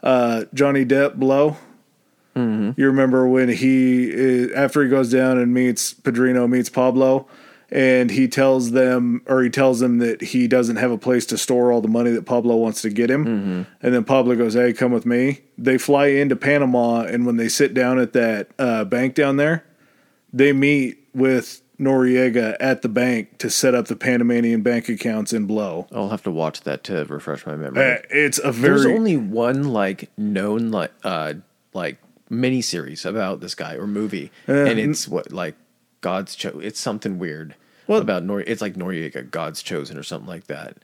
Uh, 0.02 0.44
Johnny 0.54 0.84
Depp 0.84 1.14
blow. 1.16 1.56
You 2.76 2.86
remember 2.86 3.26
when 3.26 3.48
he 3.48 4.08
is, 4.10 4.52
after 4.52 4.82
he 4.84 4.88
goes 4.88 5.10
down 5.10 5.38
and 5.38 5.52
meets 5.52 5.92
Padrino 5.92 6.46
meets 6.46 6.68
Pablo, 6.68 7.26
and 7.68 8.12
he 8.12 8.28
tells 8.28 8.70
them 8.70 9.22
or 9.26 9.42
he 9.42 9.50
tells 9.50 9.80
them 9.80 9.98
that 9.98 10.22
he 10.22 10.46
doesn't 10.46 10.76
have 10.76 10.92
a 10.92 10.98
place 10.98 11.26
to 11.26 11.36
store 11.36 11.72
all 11.72 11.80
the 11.80 11.88
money 11.88 12.12
that 12.12 12.26
Pablo 12.26 12.54
wants 12.54 12.80
to 12.82 12.90
get 12.90 13.10
him, 13.10 13.66
and 13.82 13.92
then 13.94 14.04
Pablo 14.04 14.36
goes, 14.36 14.54
"Hey, 14.54 14.72
come 14.72 14.92
with 14.92 15.04
me." 15.04 15.40
They 15.58 15.78
fly 15.78 16.06
into 16.06 16.36
Panama, 16.36 17.00
and 17.00 17.26
when 17.26 17.38
they 17.38 17.48
sit 17.48 17.74
down 17.74 17.98
at 17.98 18.12
that 18.12 18.50
uh, 18.56 18.84
bank 18.84 19.14
down 19.16 19.36
there, 19.36 19.64
they 20.32 20.52
meet 20.52 21.08
with 21.12 21.60
Noriega 21.80 22.56
at 22.58 22.82
the 22.82 22.88
bank 22.88 23.38
to 23.38 23.48
set 23.50 23.74
up 23.74 23.86
the 23.86 23.96
Panamanian 23.96 24.62
bank 24.62 24.88
accounts 24.88 25.32
in 25.32 25.46
Blow. 25.46 25.86
I'll 25.92 26.08
have 26.08 26.22
to 26.24 26.30
watch 26.30 26.62
that 26.62 26.82
to 26.84 27.04
refresh 27.04 27.46
my 27.46 27.54
memory. 27.56 27.92
Uh, 27.92 27.98
it's 28.10 28.38
a 28.42 28.50
There's 28.52 28.82
very 28.82 28.94
only 28.94 29.16
one 29.16 29.72
like 29.72 30.10
known 30.16 30.70
like 30.70 30.92
uh 31.04 31.34
like 31.74 31.98
mini 32.28 32.60
series 32.60 33.04
about 33.04 33.40
this 33.40 33.54
guy 33.54 33.74
or 33.76 33.86
movie, 33.86 34.30
and 34.46 34.78
it's 34.78 35.06
what 35.06 35.32
like 35.32 35.54
God's 36.00 36.34
cho. 36.34 36.58
It's 36.58 36.80
something 36.80 37.18
weird 37.18 37.54
Well- 37.86 38.00
about 38.00 38.24
Nor. 38.24 38.40
It's 38.40 38.60
like 38.60 38.74
Noriega, 38.74 39.30
God's 39.30 39.62
chosen, 39.62 39.96
or 39.96 40.02
something 40.02 40.28
like 40.28 40.46
that. 40.48 40.76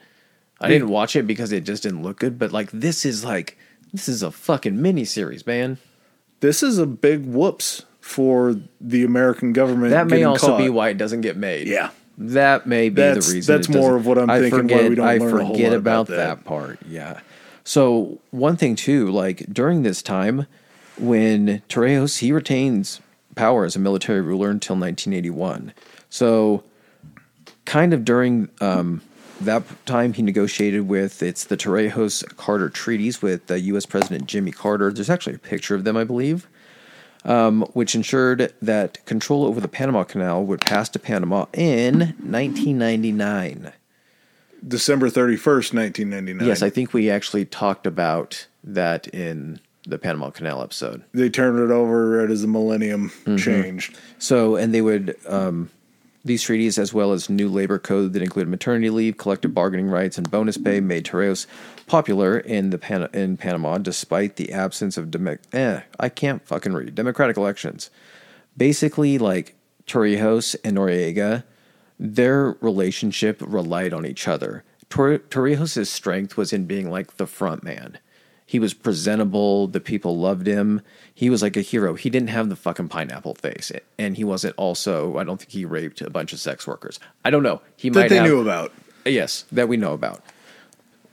I 0.61 0.69
didn't 0.69 0.89
watch 0.89 1.17
it 1.17 1.27
because 1.27 1.53
it 1.53 1.65
just 1.65 1.83
didn't 1.83 2.03
look 2.03 2.21
good. 2.21 2.39
But 2.39 2.53
like 2.53 2.71
this 2.71 3.05
is 3.05 3.25
like 3.25 3.59
this 3.93 4.09
is 4.09 4.23
a 4.23 4.31
fucking 4.31 4.81
mini 4.81 5.05
series, 5.05 5.45
man. 5.47 5.79
this 6.41 6.63
is 6.63 6.79
a 6.79 6.87
big 6.87 7.25
whoops 7.27 7.85
for 8.05 8.55
the 8.83 9.03
American 9.03 9.55
government. 9.55 9.91
That 9.91 10.09
may 10.09 10.25
also 10.25 10.49
caught. 10.49 10.59
be 10.59 10.69
why 10.69 10.91
it 10.91 10.99
doesn't 10.99 11.23
get 11.23 11.39
made. 11.39 11.67
Yeah. 11.67 11.89
That 12.19 12.67
may 12.67 12.91
be 12.91 12.97
That's- 12.97 13.27
the 13.27 13.33
reason. 13.33 13.57
that's 13.57 13.69
more 13.71 13.97
of 13.97 14.07
what 14.07 14.19
I'm 14.19 14.29
I 14.29 14.41
thinking, 14.41 14.69
why 14.69 14.89
we 14.91 14.95
don't 14.95 15.07
I 15.09 15.17
learn 15.17 15.41
a 15.41 15.45
whole 15.47 15.55
forget 15.55 15.71
lot 15.71 15.79
about 15.79 15.93
about 16.03 16.07
that. 16.09 16.17
that. 16.37 16.45
part. 16.45 16.79
Yeah. 16.87 17.21
So 17.65 18.19
one 18.31 18.57
thing 18.59 18.77
too, 18.77 19.11
like 19.11 19.47
during 19.51 19.85
this 19.85 20.03
time, 20.03 20.47
when 20.99 21.63
Torrijos 21.71 22.19
he 22.19 22.31
retains 22.31 23.01
power 23.37 23.65
as 23.65 23.75
a 23.75 23.79
military 23.79 24.21
ruler 24.21 24.51
until 24.51 24.77
1981. 24.77 25.73
So, 26.11 26.63
kind 27.65 27.95
of 27.95 28.05
during 28.05 28.51
um, 28.61 29.01
that 29.41 29.63
time, 29.87 30.13
he 30.13 30.23
negotiated 30.23 30.87
with 30.89 31.23
it's 31.23 31.43
the 31.45 31.57
Torrijos 31.57 32.37
Carter 32.37 32.69
treaties 32.69 33.23
with 33.23 33.51
uh, 33.51 33.55
U.S. 33.55 33.87
President 33.87 34.27
Jimmy 34.27 34.53
Carter. 34.53 34.93
There's 34.93 35.11
actually 35.11 35.37
a 35.37 35.39
picture 35.39 35.75
of 35.75 35.85
them, 35.85 35.97
I 35.97 36.05
believe 36.05 36.47
um, 37.25 37.63
which 37.73 37.95
ensured 37.95 38.53
that 38.61 39.05
control 39.07 39.45
over 39.45 39.61
the 39.61 39.69
Panama 39.69 40.05
Canal 40.05 40.45
would 40.45 40.61
pass 40.61 40.89
to 40.91 40.99
Panama 40.99 41.47
in 41.53 42.15
1999. 42.23 43.73
December 44.67 45.11
thirty 45.11 45.37
first, 45.37 45.75
nineteen 45.75 46.09
ninety 46.11 46.33
nine. 46.33 46.47
Yes, 46.49 46.63
I 46.63 46.71
think 46.71 46.93
we 46.95 47.11
actually 47.11 47.45
talked 47.45 47.87
about 47.87 48.47
that 48.63 49.07
in 49.09 49.61
the 49.87 49.99
Panama 49.99 50.31
Canal 50.31 50.63
episode. 50.63 51.05
they 51.13 51.29
turned 51.29 51.59
it 51.59 51.71
over 51.71 52.19
right 52.19 52.31
as 52.31 52.41
the 52.41 52.49
millennium 52.49 53.11
Mm-hmm. 53.11 53.37
changed. 53.37 53.99
So, 54.19 54.57
and 54.57 54.73
they 54.73 54.81
would, 54.81 55.15
um, 55.27 55.69
these 56.25 56.43
treaties, 56.43 56.79
as 56.79 56.95
well 56.95 57.13
as 57.13 57.29
new 57.29 57.49
labor 57.49 57.79
code 57.79 58.15
that 58.15 58.23
included 58.23 58.49
maternity 58.49 58.89
leave, 58.89 59.19
collective 59.19 59.53
bargaining 59.53 59.89
rights, 59.89 60.17
and 60.17 60.31
bonus 60.31 60.57
pay, 60.57 60.81
made 60.81 61.05
Torrijos 61.05 61.47
popular 61.87 62.39
in 62.39 62.71
the 62.71 62.79
Pan- 62.79 63.11
in 63.13 63.37
Panama, 63.37 63.77
despite 63.79 64.37
the 64.37 64.53
absence 64.53 64.97
of 64.97 65.11
demo- 65.11 65.39
eh, 65.53 65.81
I 66.01 66.09
can't 66.09 66.47
fucking 66.47 66.73
read 66.73 66.95
democratic 66.95 67.37
elections. 67.37 67.91
Basically, 68.57 69.19
like 69.19 69.55
Torrijos 69.87 70.57
and 70.65 70.79
Noriega, 70.79 71.45
their 71.99 72.57
relationship 72.61 73.43
relied 73.47 73.93
on 73.93 74.07
each 74.07 74.27
other. 74.27 74.65
Tor- 74.89 75.19
Torrijos' 75.19 75.87
strength 75.89 76.37
was 76.37 76.53
in 76.53 76.65
being 76.65 76.91
like 76.91 77.17
the 77.17 77.27
front 77.27 77.63
man. 77.63 77.99
He 78.55 78.61
was 78.61 78.73
presentable. 78.73 79.67
The 79.67 79.81
people 79.81 80.17
loved 80.17 80.47
him. 80.47 80.81
He 81.13 81.29
was 81.29 81.43
like 81.43 81.57
a 81.57 81.61
hero. 81.61 81.95
He 81.95 82.09
didn't 82.09 82.29
have 82.29 82.49
the 82.51 82.55
fucking 82.55 82.87
pineapple 82.89 83.35
face, 83.35 83.73
and 83.99 84.17
he 84.17 84.23
wasn't 84.23 84.55
also. 84.57 85.19
I 85.19 85.25
don't 85.25 85.39
think 85.39 85.51
he 85.51 85.65
raped 85.65 86.01
a 86.01 86.09
bunch 86.09 86.33
of 86.33 86.39
sex 86.39 86.65
workers. 86.65 87.01
I 87.25 87.31
don't 87.31 87.43
know. 87.43 87.63
He 87.77 87.89
That 87.89 87.99
might 87.99 88.09
they 88.11 88.17
have. 88.19 88.27
knew 88.27 88.41
about. 88.41 88.71
Yes, 89.05 89.45
that 89.51 89.67
we 89.67 89.77
know 89.77 89.93
about. 89.93 90.23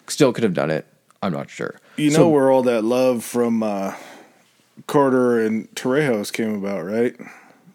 Still 0.08 0.32
could 0.34 0.44
have 0.44 0.54
done 0.54 0.70
it. 0.70 0.86
I'm 1.24 1.32
not 1.34 1.50
sure. 1.50 1.80
You 1.98 2.12
know 2.12 2.16
So- 2.18 2.30
where 2.30 2.52
all 2.52 2.62
that 2.62 2.84
love 2.84 3.24
from 3.24 3.64
uh, 3.64 3.96
Carter 4.86 5.40
and 5.44 5.68
Torrijos 5.74 6.32
came 6.32 6.54
about, 6.54 6.86
right? 6.86 7.16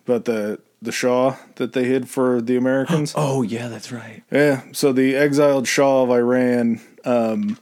About 0.06 0.26
the 0.26 0.60
the 0.80 0.92
Shah 0.92 1.34
that 1.56 1.72
they 1.72 1.82
hid 1.84 2.08
for 2.08 2.40
the 2.40 2.54
Americans. 2.56 3.14
Oh 3.16 3.42
yeah, 3.42 3.66
that's 3.66 3.90
right. 3.90 4.22
Yeah. 4.30 4.62
So 4.72 4.92
the 4.92 5.16
exiled 5.16 5.66
Shah 5.66 6.02
of 6.04 6.10
Iran 6.10 6.80
um, 7.04 7.58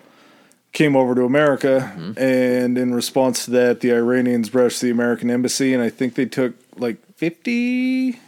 came 0.74 0.94
over 0.96 1.14
to 1.14 1.22
America, 1.24 1.90
Mm-hmm. 1.96 2.18
and 2.18 2.76
in 2.76 2.94
response 2.94 3.46
to 3.46 3.50
that, 3.52 3.80
the 3.80 3.92
Iranians 3.92 4.52
rushed 4.52 4.82
the 4.82 4.90
American 4.90 5.30
embassy, 5.30 5.72
and 5.72 5.82
I 5.82 5.88
think 5.88 6.14
they 6.14 6.26
took 6.26 6.52
like 6.76 6.98
fifty 7.16 8.20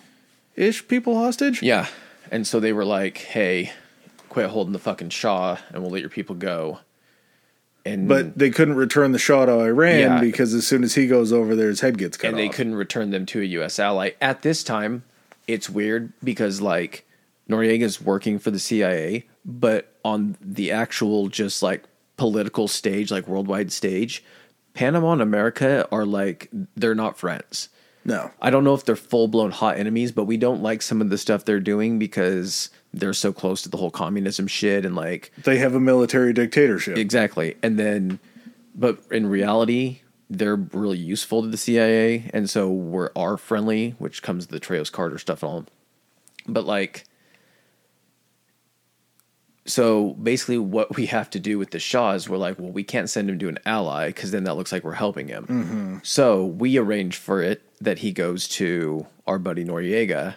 ish 0.54 0.88
people 0.88 1.16
hostage. 1.18 1.62
Yeah, 1.62 1.86
and 2.30 2.46
so 2.46 2.58
they 2.60 2.72
were 2.72 2.84
like, 2.86 3.18
"Hey, 3.18 3.72
quit 4.30 4.48
holding 4.48 4.72
the 4.72 4.78
fucking 4.78 5.10
Shah, 5.10 5.58
and 5.70 5.82
we'll 5.82 5.90
let 5.90 6.00
your 6.00 6.08
people 6.10 6.34
go." 6.34 6.78
And 7.84 8.08
But 8.08 8.36
they 8.36 8.50
couldn't 8.50 8.74
return 8.74 9.12
the 9.12 9.18
Shah 9.18 9.44
to 9.46 9.60
Iran 9.60 9.98
Yeah. 10.00 10.20
because 10.20 10.52
as 10.54 10.66
soon 10.66 10.82
as 10.82 10.94
he 10.96 11.06
goes 11.06 11.32
over 11.32 11.54
there, 11.54 11.68
his 11.68 11.82
head 11.82 11.98
gets 11.98 12.16
cut 12.16 12.30
and 12.30 12.38
they 12.38 12.48
couldn't 12.48 12.74
return 12.74 13.10
them 13.10 13.26
to 13.26 13.40
a 13.40 13.44
U.S. 13.44 13.78
ally. 13.78 14.10
At 14.20 14.42
this 14.42 14.64
time, 14.64 15.04
it's 15.46 15.70
weird 15.70 16.12
because 16.24 16.60
like 16.60 17.04
Noriega's 17.48 18.00
working 18.00 18.40
for 18.40 18.50
the 18.50 18.58
CIA, 18.58 19.24
but 19.44 19.92
on 20.04 20.36
the 20.40 20.72
actual 20.72 21.28
just 21.28 21.62
like 21.62 21.84
political 22.16 22.68
stage, 22.68 23.10
like 23.10 23.28
worldwide 23.28 23.72
stage, 23.72 24.22
Panama 24.74 25.12
and 25.12 25.22
America 25.22 25.88
are 25.90 26.06
like 26.06 26.48
they're 26.74 26.94
not 26.94 27.18
friends. 27.18 27.68
no. 28.04 28.30
I 28.40 28.50
don't 28.50 28.64
know 28.64 28.74
if 28.74 28.84
they're 28.84 28.96
full 28.96 29.28
blown 29.28 29.50
hot 29.50 29.78
enemies, 29.78 30.12
but 30.12 30.24
we 30.24 30.36
don't 30.36 30.62
like 30.62 30.82
some 30.82 31.00
of 31.00 31.10
the 31.10 31.18
stuff 31.18 31.44
they're 31.44 31.60
doing 31.60 31.98
because 31.98 32.70
they're 32.92 33.12
so 33.12 33.32
close 33.32 33.62
to 33.62 33.68
the 33.68 33.76
whole 33.76 33.90
communism 33.90 34.46
shit 34.46 34.84
and 34.84 34.94
like 34.94 35.32
They 35.44 35.58
have 35.58 35.74
a 35.74 35.80
military 35.80 36.32
dictatorship. 36.32 36.96
Exactly. 36.96 37.56
And 37.62 37.78
then, 37.78 38.18
but 38.74 38.98
in 39.10 39.26
reality, 39.26 40.00
they're 40.30 40.56
really 40.56 40.98
useful 40.98 41.42
to 41.42 41.48
the 41.48 41.56
CIA. 41.56 42.30
And 42.32 42.48
so 42.48 42.70
we're 42.70 43.10
are 43.16 43.36
friendly, 43.36 43.90
which 43.98 44.22
comes 44.22 44.46
to 44.46 44.52
the 44.52 44.60
Treos 44.60 44.90
Carter 44.90 45.18
stuff 45.18 45.42
and 45.42 45.50
all. 45.50 45.64
But 46.46 46.64
like, 46.64 47.04
so 49.66 50.14
basically, 50.14 50.58
what 50.58 50.96
we 50.96 51.06
have 51.06 51.28
to 51.30 51.40
do 51.40 51.58
with 51.58 51.70
the 51.70 51.78
Shah 51.78 52.12
is 52.12 52.28
we're 52.28 52.36
like, 52.36 52.58
well, 52.58 52.70
we 52.70 52.84
can't 52.84 53.10
send 53.10 53.28
him 53.28 53.38
to 53.40 53.48
an 53.48 53.58
ally 53.66 54.08
because 54.08 54.30
then 54.30 54.44
that 54.44 54.54
looks 54.54 54.72
like 54.72 54.84
we're 54.84 54.92
helping 54.92 55.28
him. 55.28 56.00
So 56.04 56.44
we 56.44 56.78
arrange 56.78 57.16
for 57.16 57.42
it 57.42 57.62
that 57.80 57.98
he 57.98 58.12
goes 58.12 58.48
to 58.48 59.06
our 59.26 59.38
buddy 59.38 59.64
Noriega 59.64 60.36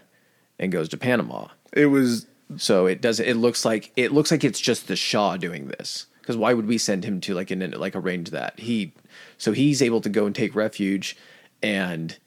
and 0.57 0.71
goes 0.71 0.89
to 0.89 0.97
Panama. 0.97 1.47
It 1.73 1.85
was 1.87 2.25
So 2.57 2.85
it 2.87 3.01
does. 3.01 3.19
It 3.19 3.35
looks 3.35 3.63
like 3.63 3.91
it 3.95 4.11
looks 4.11 4.31
like 4.31 4.43
it's 4.43 4.59
just 4.59 4.87
the 4.87 4.95
Shah 4.95 5.37
doing 5.37 5.67
this. 5.67 6.07
Because 6.21 6.35
why 6.37 6.53
would 6.53 6.67
we 6.67 6.77
send 6.77 7.05
him 7.05 7.21
to 7.21 7.33
like 7.33 7.49
an 7.51 7.71
like 7.71 7.95
arrange 7.95 8.29
that 8.31 8.59
he? 8.59 8.93
So 9.37 9.51
he's 9.51 9.81
able 9.81 10.01
to 10.01 10.09
go 10.09 10.25
and 10.25 10.35
take 10.35 10.53
refuge, 10.55 11.15
and 11.63 12.17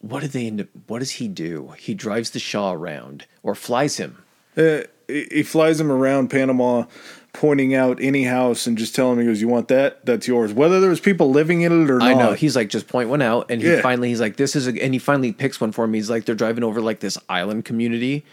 what 0.00 0.20
do 0.20 0.28
they 0.28 0.46
end 0.46 0.60
up? 0.62 0.68
What 0.86 0.98
does 1.00 1.12
he 1.12 1.28
do? 1.28 1.74
He 1.78 1.94
drives 1.94 2.30
the 2.30 2.38
Shah 2.38 2.72
around 2.72 3.26
or 3.42 3.54
flies 3.54 3.96
him. 3.96 4.22
uh, 4.56 4.82
he 5.08 5.42
flies 5.42 5.80
him 5.80 5.90
around 5.90 6.28
Panama, 6.28 6.84
pointing 7.32 7.74
out 7.74 7.98
any 8.00 8.24
house 8.24 8.66
and 8.66 8.78
just 8.78 8.94
telling 8.94 9.14
him, 9.18 9.20
he 9.24 9.26
goes, 9.26 9.40
"You 9.40 9.48
want 9.48 9.68
that? 9.68 10.04
That's 10.06 10.26
yours." 10.28 10.52
Whether 10.52 10.80
there's 10.80 11.00
people 11.00 11.30
living 11.30 11.62
in 11.62 11.72
it 11.84 11.90
or 11.90 11.98
not. 11.98 12.08
I 12.08 12.14
not. 12.14 12.18
know. 12.18 12.32
He's 12.32 12.56
like 12.56 12.68
just 12.68 12.86
point 12.88 13.08
one 13.08 13.22
out, 13.22 13.50
and 13.50 13.60
he 13.62 13.68
Yeah. 13.68 13.80
finally 13.82 14.08
he's 14.08 14.20
like, 14.20 14.36
"This 14.36 14.54
is," 14.56 14.66
a, 14.66 14.82
and 14.82 14.92
he 14.94 14.98
finally 14.98 15.32
picks 15.32 15.60
one 15.60 15.72
for 15.72 15.86
me. 15.86 15.98
He's 15.98 16.10
like, 16.10 16.24
they're 16.24 16.34
driving 16.34 16.64
over 16.64 16.80
like 16.80 17.00
this 17.00 17.18
island 17.28 17.64
community, 17.64 18.24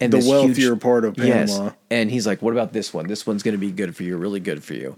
and 0.00 0.12
The 0.12 0.18
this 0.18 0.26
wealthier 0.26 0.76
part 0.76 1.04
of 1.04 1.16
Yes, 1.18 1.52
Panama. 1.52 1.72
and 1.90 2.10
he's 2.10 2.26
like, 2.26 2.42
"What 2.42 2.52
about 2.52 2.72
this 2.72 2.92
one? 2.94 3.06
This 3.06 3.26
one's 3.26 3.42
going 3.42 3.54
to 3.54 3.58
be 3.58 3.70
good 3.70 3.96
for 3.96 4.02
you, 4.02 4.16
really 4.16 4.40
good 4.40 4.62
for 4.62 4.74
you." 4.74 4.96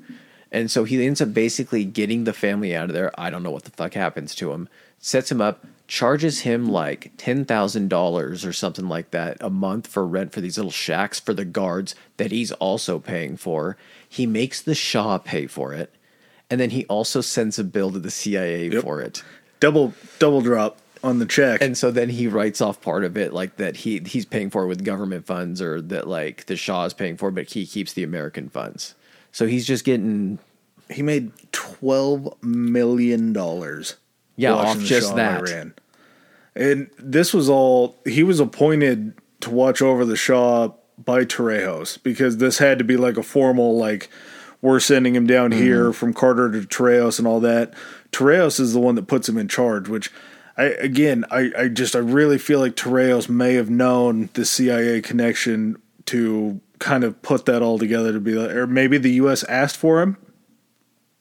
And 0.50 0.70
so 0.70 0.84
he 0.84 1.04
ends 1.06 1.22
up 1.22 1.32
basically 1.32 1.84
getting 1.84 2.24
the 2.24 2.34
family 2.34 2.76
out 2.76 2.90
of 2.90 2.94
there. 2.94 3.10
I 3.18 3.30
don't 3.30 3.42
know 3.42 3.50
what 3.50 3.64
the 3.64 3.70
fuck 3.70 3.94
happens 3.94 4.34
to 4.34 4.52
him. 4.52 4.68
Sets 4.98 5.32
him 5.32 5.40
up, 5.40 5.64
charges 5.92 6.40
him 6.40 6.66
like 6.70 7.12
ten 7.18 7.44
thousand 7.44 7.88
dollars 7.88 8.46
or 8.46 8.52
something 8.52 8.88
like 8.88 9.10
that 9.10 9.36
a 9.42 9.50
month 9.50 9.86
for 9.86 10.06
rent 10.06 10.32
for 10.32 10.40
these 10.40 10.56
little 10.56 10.70
shacks 10.70 11.20
for 11.20 11.34
the 11.34 11.44
guards 11.44 11.94
that 12.16 12.30
he's 12.30 12.50
also 12.52 12.98
paying 12.98 13.36
for. 13.36 13.76
He 14.08 14.24
makes 14.26 14.62
the 14.62 14.74
Shah 14.74 15.18
pay 15.18 15.46
for 15.46 15.74
it. 15.74 15.94
and 16.48 16.58
then 16.58 16.70
he 16.70 16.86
also 16.86 17.20
sends 17.20 17.58
a 17.58 17.64
bill 17.64 17.90
to 17.90 17.98
the 17.98 18.10
CIA 18.10 18.68
Yep. 18.70 18.82
for 18.84 19.02
it. 19.02 19.22
Double 19.60 19.92
double 20.18 20.40
drop 20.40 20.78
on 21.04 21.18
the 21.18 21.26
check. 21.26 21.60
And 21.60 21.76
so 21.76 21.90
then 21.90 22.08
he 22.08 22.26
writes 22.26 22.62
off 22.62 22.80
part 22.80 23.04
of 23.04 23.18
it, 23.18 23.34
like 23.34 23.56
that 23.56 23.76
he 23.76 24.00
he's 24.06 24.24
paying 24.24 24.48
for 24.48 24.64
it 24.64 24.68
with 24.68 24.84
government 24.84 25.26
funds, 25.26 25.60
or 25.60 25.82
that 25.82 26.08
like 26.08 26.46
the 26.46 26.56
Shah 26.56 26.86
is 26.86 26.94
paying 26.94 27.18
for, 27.18 27.28
it, 27.28 27.34
but 27.34 27.50
he 27.50 27.66
keeps 27.66 27.92
the 27.92 28.02
American 28.02 28.48
funds. 28.48 28.94
So 29.30 29.46
he's 29.46 29.66
just 29.66 29.84
getting 29.84 30.38
he 30.90 31.02
made 31.02 31.32
twelve 31.52 32.32
million 32.42 33.34
dollars. 33.34 33.96
Yeah, 34.36 34.54
off 34.54 34.78
just 34.80 35.14
that. 35.16 35.46
Iran. 35.48 35.74
And 36.54 36.90
this 36.98 37.32
was 37.32 37.48
all 37.48 37.96
he 38.04 38.22
was 38.22 38.40
appointed 38.40 39.14
to 39.40 39.50
watch 39.50 39.80
over 39.80 40.04
the 40.04 40.16
Shah 40.16 40.70
by 40.98 41.24
Torrijos 41.24 42.02
because 42.02 42.36
this 42.36 42.58
had 42.58 42.78
to 42.78 42.84
be 42.84 42.96
like 42.96 43.16
a 43.16 43.22
formal 43.22 43.76
like 43.76 44.10
we're 44.60 44.78
sending 44.80 45.16
him 45.16 45.26
down 45.26 45.50
Mm-hmm. 45.50 45.62
here 45.62 45.92
from 45.92 46.12
Carter 46.14 46.50
to 46.52 46.60
Torrijos 46.60 47.18
and 47.18 47.26
all 47.26 47.40
that. 47.40 47.74
Torrijos 48.12 48.60
is 48.60 48.72
the 48.72 48.80
one 48.80 48.94
that 48.94 49.08
puts 49.08 49.28
him 49.28 49.38
in 49.38 49.48
charge, 49.48 49.88
which 49.88 50.12
I 50.56 50.64
again 50.64 51.24
I, 51.30 51.50
I 51.56 51.68
just 51.68 51.96
I 51.96 52.00
really 52.00 52.38
feel 52.38 52.60
like 52.60 52.76
Torrijos 52.76 53.28
may 53.28 53.54
have 53.54 53.70
known 53.70 54.28
the 54.34 54.44
CIA 54.44 55.00
connection 55.00 55.80
to 56.06 56.60
kind 56.78 57.04
of 57.04 57.20
put 57.22 57.46
that 57.46 57.62
all 57.62 57.78
together 57.78 58.12
to 58.12 58.20
be 58.20 58.34
like 58.34 58.50
or 58.50 58.66
maybe 58.66 58.98
the 58.98 59.12
US 59.12 59.44
asked 59.44 59.76
for 59.76 60.02
him 60.02 60.16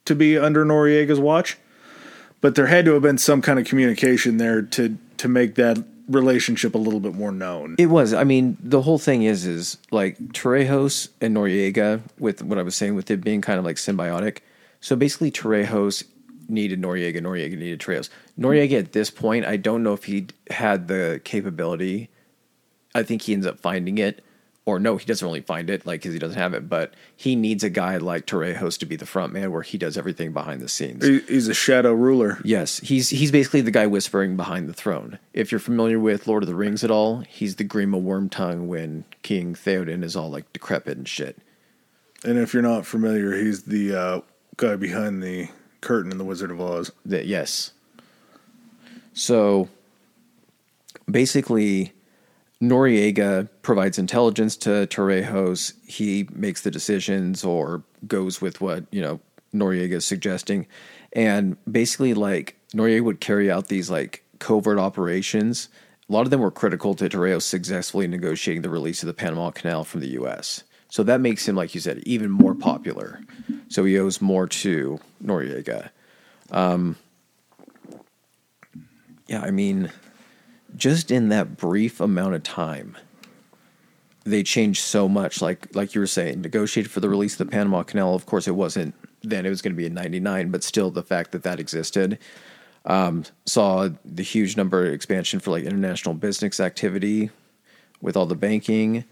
to 0.05 0.15
be 0.15 0.35
under 0.37 0.65
Noriega's 0.65 1.19
watch 1.19 1.57
but 2.41 2.55
there 2.55 2.65
had 2.65 2.83
to 2.85 2.93
have 2.93 3.03
been 3.03 3.19
some 3.19 3.43
kind 3.43 3.59
of 3.59 3.65
communication 3.67 4.37
there 4.37 4.63
to 4.63 4.97
to 5.21 5.27
make 5.27 5.53
that 5.53 5.77
relationship 6.07 6.73
a 6.73 6.79
little 6.79 6.99
bit 6.99 7.13
more 7.13 7.31
known. 7.31 7.75
It 7.77 7.85
was. 7.85 8.11
I 8.11 8.23
mean, 8.23 8.57
the 8.59 8.81
whole 8.81 8.97
thing 8.97 9.21
is, 9.21 9.45
is 9.45 9.77
like 9.91 10.17
Torrijos 10.33 11.09
and 11.21 11.37
Noriega, 11.37 12.01
with 12.17 12.41
what 12.41 12.57
I 12.57 12.63
was 12.63 12.75
saying, 12.75 12.95
with 12.95 13.11
it 13.11 13.21
being 13.21 13.39
kind 13.39 13.59
of 13.59 13.63
like 13.65 13.75
symbiotic. 13.75 14.39
So 14.79 14.95
basically, 14.95 15.31
Torrijos 15.31 16.05
needed 16.49 16.81
Noriega, 16.81 17.21
Noriega 17.21 17.55
needed 17.55 17.79
Torrijos. 17.79 18.09
Noriega 18.39 18.79
at 18.79 18.93
this 18.93 19.11
point, 19.11 19.45
I 19.45 19.57
don't 19.57 19.83
know 19.83 19.93
if 19.93 20.05
he 20.05 20.25
had 20.49 20.87
the 20.87 21.21
capability. 21.23 22.09
I 22.95 23.03
think 23.03 23.21
he 23.21 23.33
ends 23.33 23.45
up 23.45 23.59
finding 23.59 23.99
it, 23.99 24.25
or 24.71 24.79
no, 24.79 24.95
he 24.95 25.05
doesn't 25.05 25.25
really 25.25 25.41
find 25.41 25.69
it, 25.69 25.85
like 25.85 26.01
because 26.01 26.13
he 26.13 26.19
doesn't 26.19 26.37
have 26.37 26.53
it. 26.53 26.69
But 26.69 26.93
he 27.15 27.35
needs 27.35 27.63
a 27.63 27.69
guy 27.69 27.97
like 27.97 28.25
Torrijos 28.25 28.79
to 28.79 28.85
be 28.85 28.95
the 28.95 29.05
front 29.05 29.33
man, 29.33 29.51
where 29.51 29.61
he 29.61 29.77
does 29.77 29.97
everything 29.97 30.31
behind 30.31 30.61
the 30.61 30.69
scenes. 30.69 31.05
He's 31.05 31.49
a 31.49 31.53
shadow 31.53 31.93
ruler. 31.93 32.39
Yes, 32.43 32.79
he's 32.79 33.09
he's 33.09 33.31
basically 33.31 33.61
the 33.61 33.71
guy 33.71 33.85
whispering 33.85 34.37
behind 34.37 34.69
the 34.69 34.73
throne. 34.73 35.19
If 35.33 35.51
you're 35.51 35.59
familiar 35.59 35.99
with 35.99 36.25
Lord 36.25 36.43
of 36.43 36.47
the 36.47 36.55
Rings 36.55 36.83
at 36.83 36.91
all, 36.91 37.19
he's 37.19 37.57
the 37.57 37.65
Grima 37.65 38.01
Wormtongue 38.01 38.67
when 38.67 39.03
King 39.23 39.53
Theoden 39.53 40.03
is 40.03 40.15
all 40.15 40.31
like 40.31 40.51
decrepit 40.53 40.97
and 40.97 41.07
shit. 41.07 41.37
And 42.23 42.37
if 42.37 42.53
you're 42.53 42.63
not 42.63 42.85
familiar, 42.85 43.35
he's 43.35 43.63
the 43.63 43.93
uh, 43.93 44.21
guy 44.55 44.77
behind 44.77 45.21
the 45.21 45.49
curtain 45.81 46.11
in 46.11 46.17
The 46.17 46.23
Wizard 46.23 46.51
of 46.51 46.61
Oz. 46.61 46.91
That 47.05 47.25
yes. 47.25 47.73
So 49.13 49.67
basically, 51.09 51.91
Noriega 52.61 53.49
provides 53.63 53.97
intelligence 53.97 54.55
to 54.57 54.87
Torrijos. 54.87 55.73
He 55.85 56.27
makes 56.31 56.61
the 56.61 56.71
decisions 56.71 57.43
or 57.43 57.83
goes 58.07 58.41
with 58.41 58.61
what 58.61 58.85
you 58.91 59.01
know 59.01 59.19
Noriega 59.53 59.93
is 59.93 60.05
suggesting, 60.05 60.67
and 61.13 61.57
basically, 61.69 62.13
like 62.13 62.55
Noriega 62.73 63.03
would 63.03 63.19
carry 63.19 63.51
out 63.51 63.67
these 63.67 63.89
like 63.89 64.23
covert 64.39 64.77
operations. 64.77 65.69
A 66.07 66.13
lot 66.13 66.25
of 66.25 66.29
them 66.29 66.41
were 66.41 66.51
critical 66.51 66.93
to 66.95 67.07
Torrijos 67.09 67.43
successfully 67.43 68.05
negotiating 68.05 68.61
the 68.61 68.69
release 68.69 69.01
of 69.01 69.07
the 69.07 69.13
Panama 69.13 69.49
Canal 69.51 69.83
from 69.83 70.01
the 70.01 70.09
U.S. 70.09 70.63
So 70.89 71.03
that 71.03 71.21
makes 71.21 71.47
him, 71.47 71.55
like 71.55 71.73
you 71.73 71.79
said, 71.79 71.99
even 71.99 72.29
more 72.29 72.53
popular. 72.53 73.21
So 73.69 73.85
he 73.85 73.97
owes 73.97 74.19
more 74.19 74.45
to 74.45 74.99
Noriega. 75.23 75.89
Um, 76.51 76.97
yeah, 79.27 79.41
I 79.41 79.51
mean, 79.51 79.89
just 80.75 81.11
in 81.11 81.29
that 81.29 81.57
brief 81.57 81.99
amount 81.99 82.35
of 82.35 82.43
time, 82.43 82.97
they 84.23 84.43
changed 84.43 84.81
so 84.81 85.07
much. 85.09 85.41
Like 85.41 85.73
like 85.75 85.95
you 85.95 86.01
were 86.01 86.07
saying, 86.07 86.41
negotiated 86.41 86.91
for 86.91 86.99
the 86.99 87.09
release 87.09 87.33
of 87.33 87.39
the 87.47 87.51
Panama 87.51 87.83
Canal. 87.83 88.15
Of 88.15 88.25
course, 88.25 88.47
it 88.47 88.55
wasn't 88.55 88.95
then; 89.23 89.45
it 89.45 89.49
was 89.49 89.61
going 89.61 89.73
to 89.73 89.77
be 89.77 89.85
in 89.85 89.93
'99. 89.93 90.49
But 90.51 90.63
still, 90.63 90.91
the 90.91 91.03
fact 91.03 91.31
that 91.31 91.43
that 91.43 91.59
existed 91.59 92.17
um, 92.85 93.23
saw 93.45 93.89
the 94.05 94.23
huge 94.23 94.57
number 94.57 94.85
of 94.87 94.93
expansion 94.93 95.39
for 95.39 95.51
like 95.51 95.63
international 95.63 96.15
business 96.15 96.59
activity 96.59 97.29
with 98.01 98.15
all 98.17 98.25
the 98.25 98.35
banking. 98.35 99.03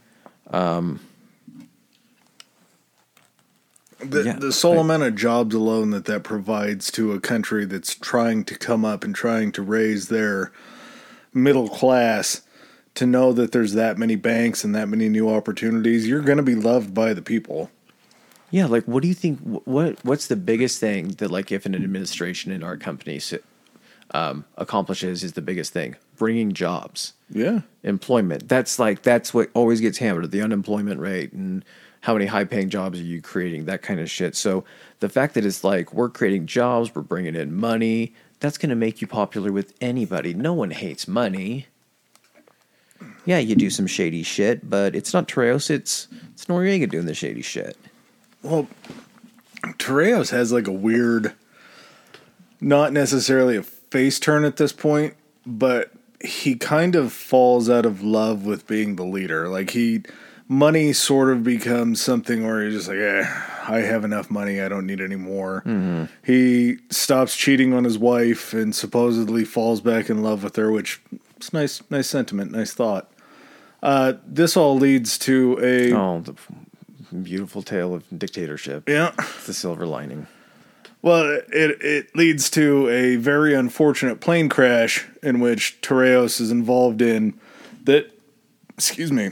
The, 3.99 4.23
Yeah, 4.23 4.33
the 4.39 4.53
sole 4.53 4.77
I- 4.77 4.81
amount 4.81 5.03
of 5.03 5.15
jobs 5.15 5.53
alone 5.53 5.89
that 5.91 6.05
that 6.05 6.23
provides 6.23 6.89
to 6.91 7.11
a 7.13 7.19
country 7.19 7.65
that's 7.65 7.93
trying 7.95 8.45
to 8.45 8.55
come 8.57 8.85
up 8.85 9.03
and 9.03 9.13
trying 9.13 9.51
to 9.53 9.61
raise 9.61 10.07
their 10.07 10.51
middle 11.33 11.69
class 11.69 12.41
to 12.95 13.05
know 13.05 13.31
that 13.33 13.51
there's 13.51 13.73
that 13.73 13.97
many 13.97 14.15
banks 14.15 14.63
and 14.63 14.75
that 14.75 14.89
many 14.89 15.09
new 15.09 15.29
opportunities, 15.29 16.07
you're 16.07 16.21
going 16.21 16.37
to 16.37 16.43
be 16.43 16.55
loved 16.55 16.93
by 16.93 17.13
the 17.13 17.21
people. 17.21 17.69
Yeah, 18.51 18.65
like 18.65 18.85
what 18.85 19.03
do 19.03 19.07
you 19.07 19.13
think? 19.13 19.39
What 19.39 20.03
what's 20.03 20.27
the 20.27 20.35
biggest 20.35 20.79
thing 20.79 21.09
that 21.19 21.29
like 21.29 21.51
if 21.51 21.65
an 21.65 21.75
administration 21.75 22.51
in 22.51 22.63
our 22.63 22.77
company 22.77 23.21
um, 24.11 24.43
accomplishes 24.57 25.23
is 25.23 25.33
the 25.33 25.41
biggest 25.41 25.71
thing? 25.71 25.95
Bringing 26.17 26.51
jobs. 26.53 27.13
Yeah. 27.29 27.61
employment. 27.83 28.49
That's 28.49 28.79
like 28.79 29.03
that's 29.03 29.33
what 29.33 29.49
always 29.53 29.81
gets 29.81 29.99
hammered 29.99 30.31
the 30.31 30.41
unemployment 30.41 30.99
rate 30.99 31.31
and 31.31 31.63
how 32.01 32.13
many 32.13 32.25
high 32.25 32.45
paying 32.45 32.69
jobs 32.69 32.99
are 32.99 33.03
you 33.03 33.21
creating 33.21 33.65
that 33.65 33.81
kind 33.81 33.99
of 33.99 34.09
shit. 34.09 34.35
So 34.35 34.63
the 34.99 35.09
fact 35.09 35.33
that 35.35 35.45
it's 35.45 35.63
like 35.63 35.93
we're 35.93 36.09
creating 36.09 36.47
jobs, 36.47 36.93
we're 36.93 37.01
bringing 37.01 37.35
in 37.35 37.55
money, 37.55 38.13
that's 38.39 38.57
going 38.57 38.69
to 38.69 38.75
make 38.75 39.01
you 39.01 39.07
popular 39.07 39.51
with 39.51 39.73
anybody. 39.81 40.33
No 40.33 40.53
one 40.53 40.71
hates 40.71 41.07
money. 41.07 41.67
Yeah, 43.25 43.37
you 43.37 43.55
do 43.55 43.69
some 43.69 43.87
shady 43.87 44.23
shit, 44.23 44.69
but 44.69 44.95
it's 44.95 45.13
not 45.13 45.27
Torrijos, 45.27 45.69
it's 45.69 46.07
it's 46.33 46.45
Noriega 46.45 46.89
doing 46.89 47.05
the 47.05 47.13
shady 47.13 47.41
shit. 47.41 47.77
Well, 48.41 48.67
Torrijos 49.77 50.31
has 50.31 50.51
like 50.51 50.67
a 50.67 50.71
weird, 50.71 51.33
not 52.59 52.91
necessarily 52.93 53.57
a 53.57 53.63
face 53.63 54.19
turn 54.19 54.45
at 54.45 54.57
this 54.57 54.73
point, 54.73 55.15
but 55.45 55.91
he 56.23 56.55
kind 56.55 56.95
of 56.95 57.13
falls 57.13 57.69
out 57.69 57.85
of 57.85 58.01
love 58.01 58.45
with 58.45 58.67
being 58.67 58.95
the 58.95 59.05
leader. 59.05 59.47
Like 59.47 59.71
he, 59.71 60.03
money 60.47 60.93
sort 60.93 61.29
of 61.29 61.43
becomes 61.43 62.01
something 62.01 62.45
where 62.45 62.63
he's 62.63 62.75
just 62.75 62.87
like, 62.89 62.97
eh, 62.97 63.25
I 63.69 63.79
have 63.81 64.03
enough 64.03 64.29
money, 64.31 64.59
I 64.61 64.67
don't 64.67 64.85
need 64.85 64.99
any 65.01 65.15
more. 65.15 65.63
He 66.25 66.77
stops 66.89 67.35
cheating 67.35 67.73
on 67.73 67.83
his 67.83 67.97
wife 67.97 68.53
and 68.53 68.73
supposedly 68.75 69.45
falls 69.45 69.79
back 69.81 70.09
in 70.09 70.23
love 70.23 70.43
with 70.43 70.55
her, 70.55 70.71
which 70.71 71.01
is 71.39 71.53
nice, 71.53 71.81
nice 71.89 72.07
sentiment, 72.07 72.51
nice 72.51 72.73
thought. 72.73 73.11
Uh, 73.81 74.13
this 74.25 74.57
all 74.57 74.75
leads 74.77 75.17
to 75.19 75.57
a 75.61 75.93
Oh, 75.93 76.19
the 76.19 76.35
beautiful 77.15 77.61
tale 77.61 77.93
of 77.93 78.03
dictatorship. 78.17 78.89
yeah. 78.89 79.11
The 79.45 79.53
silver 79.53 79.85
lining. 79.85 80.27
Well, 81.01 81.23
it 81.53 81.81
it 81.81 82.15
leads 82.15 82.49
to 82.51 82.89
a 82.89 83.15
very 83.15 83.53
unfortunate 83.53 84.19
plane 84.19 84.49
crash 84.49 85.07
in 85.23 85.39
which 85.39 85.79
Torrijos 85.81 86.41
is 86.41 86.51
involved 86.51 87.01
in. 87.01 87.39
That, 87.85 88.11
excuse 88.77 89.09
me, 89.11 89.29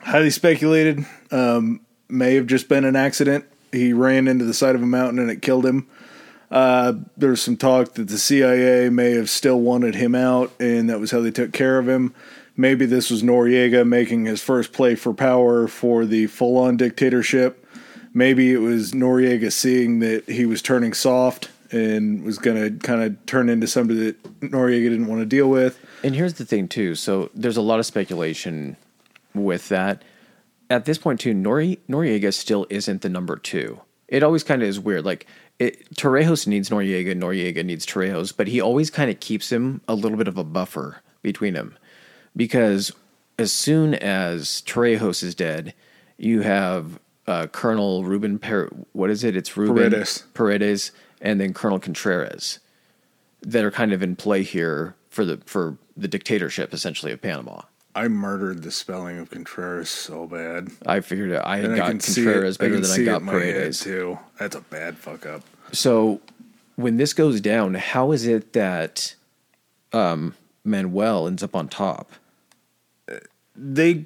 highly 0.00 0.30
speculated. 0.30 1.04
Um, 1.30 1.80
may 2.08 2.34
have 2.36 2.46
just 2.46 2.70
been 2.70 2.86
an 2.86 2.96
accident. 2.96 3.44
He 3.74 3.92
ran 3.92 4.28
into 4.28 4.44
the 4.44 4.54
side 4.54 4.74
of 4.74 4.82
a 4.82 4.86
mountain 4.86 5.18
and 5.18 5.30
it 5.30 5.42
killed 5.42 5.66
him. 5.66 5.88
Uh, 6.50 6.94
there's 7.16 7.42
some 7.42 7.56
talk 7.56 7.94
that 7.94 8.08
the 8.08 8.18
CIA 8.18 8.88
may 8.88 9.10
have 9.12 9.28
still 9.28 9.60
wanted 9.60 9.96
him 9.96 10.14
out, 10.14 10.52
and 10.60 10.88
that 10.88 11.00
was 11.00 11.10
how 11.10 11.20
they 11.20 11.32
took 11.32 11.52
care 11.52 11.78
of 11.78 11.88
him. 11.88 12.14
Maybe 12.56 12.86
this 12.86 13.10
was 13.10 13.22
Noriega 13.22 13.86
making 13.86 14.26
his 14.26 14.40
first 14.40 14.72
play 14.72 14.94
for 14.94 15.12
power 15.12 15.66
for 15.66 16.06
the 16.06 16.28
full 16.28 16.56
on 16.56 16.76
dictatorship. 16.76 17.66
Maybe 18.12 18.52
it 18.52 18.58
was 18.58 18.92
Noriega 18.92 19.52
seeing 19.52 19.98
that 19.98 20.28
he 20.28 20.46
was 20.46 20.62
turning 20.62 20.92
soft 20.92 21.50
and 21.72 22.22
was 22.22 22.38
going 22.38 22.56
to 22.62 22.86
kind 22.86 23.02
of 23.02 23.26
turn 23.26 23.48
into 23.48 23.66
somebody 23.66 24.12
that 24.12 24.40
Noriega 24.40 24.90
didn't 24.90 25.08
want 25.08 25.22
to 25.22 25.26
deal 25.26 25.50
with. 25.50 25.80
And 26.04 26.14
here's 26.14 26.34
the 26.34 26.44
thing 26.44 26.68
too. 26.68 26.94
So 26.94 27.30
there's 27.34 27.56
a 27.56 27.62
lot 27.62 27.80
of 27.80 27.86
speculation 27.86 28.76
with 29.34 29.68
that. 29.70 30.02
At 30.74 30.86
this 30.86 30.98
point 30.98 31.20
too, 31.20 31.34
Nori 31.34 31.78
Noriega 31.88 32.34
still 32.34 32.66
isn't 32.68 33.02
the 33.02 33.08
number 33.08 33.36
two. 33.36 33.80
It 34.08 34.24
always 34.24 34.42
kind 34.42 34.60
of 34.60 34.68
is 34.68 34.80
weird. 34.80 35.04
Like 35.04 35.24
it, 35.60 35.94
Torrijos 35.94 36.48
needs 36.48 36.68
Noriega, 36.68 37.14
Noriega 37.14 37.64
needs 37.64 37.86
Torrijos, 37.86 38.36
but 38.36 38.48
he 38.48 38.60
always 38.60 38.90
kind 38.90 39.08
of 39.08 39.20
keeps 39.20 39.52
him 39.52 39.82
a 39.86 39.94
little 39.94 40.18
bit 40.18 40.26
of 40.26 40.36
a 40.36 40.42
buffer 40.42 41.00
between 41.22 41.54
them, 41.54 41.78
because 42.34 42.90
as 43.38 43.52
soon 43.52 43.94
as 43.94 44.62
Torrijos 44.66 45.22
is 45.22 45.36
dead, 45.36 45.74
you 46.18 46.40
have 46.40 46.98
uh, 47.28 47.46
Colonel 47.46 48.02
Ruben 48.02 48.40
per- 48.40 48.68
what 48.94 49.10
is 49.10 49.22
it? 49.22 49.36
It's 49.36 49.56
Ruben 49.56 49.90
Paredes. 49.90 50.24
Paredes, 50.34 50.90
and 51.20 51.40
then 51.40 51.54
Colonel 51.54 51.78
Contreras 51.78 52.58
that 53.42 53.64
are 53.64 53.70
kind 53.70 53.92
of 53.92 54.02
in 54.02 54.16
play 54.16 54.42
here 54.42 54.96
for 55.08 55.24
the 55.24 55.40
for 55.46 55.78
the 55.96 56.08
dictatorship 56.08 56.74
essentially 56.74 57.12
of 57.12 57.22
Panama. 57.22 57.60
I 57.94 58.08
murdered 58.08 58.62
the 58.62 58.70
spelling 58.72 59.18
of 59.18 59.30
Contreras 59.30 59.88
so 59.88 60.26
bad. 60.26 60.68
I 60.84 61.00
figured 61.00 61.30
it, 61.30 61.40
I 61.44 61.56
had 61.56 61.66
And 61.66 61.74
I 61.74 61.78
got 61.78 61.90
can 61.90 62.00
see 62.00 62.22
it- 62.22 62.24
Contreras 62.24 62.56
I 62.58 62.64
better 62.64 62.80
than 62.80 62.90
I 63.00 63.04
got 63.04 63.24
Paredes. 63.24 63.80
too. 63.80 64.18
That's 64.38 64.56
a 64.56 64.60
bad 64.62 64.96
fuck 64.98 65.26
up. 65.26 65.42
So 65.72 66.20
when 66.76 66.96
this 66.96 67.12
goes 67.12 67.40
down, 67.40 67.74
how 67.74 68.10
is 68.12 68.26
it 68.26 68.52
that 68.54 69.14
um, 69.92 70.34
Manuel 70.64 71.26
ends 71.28 71.42
up 71.42 71.54
on 71.54 71.68
top? 71.68 72.10
they 73.56 74.04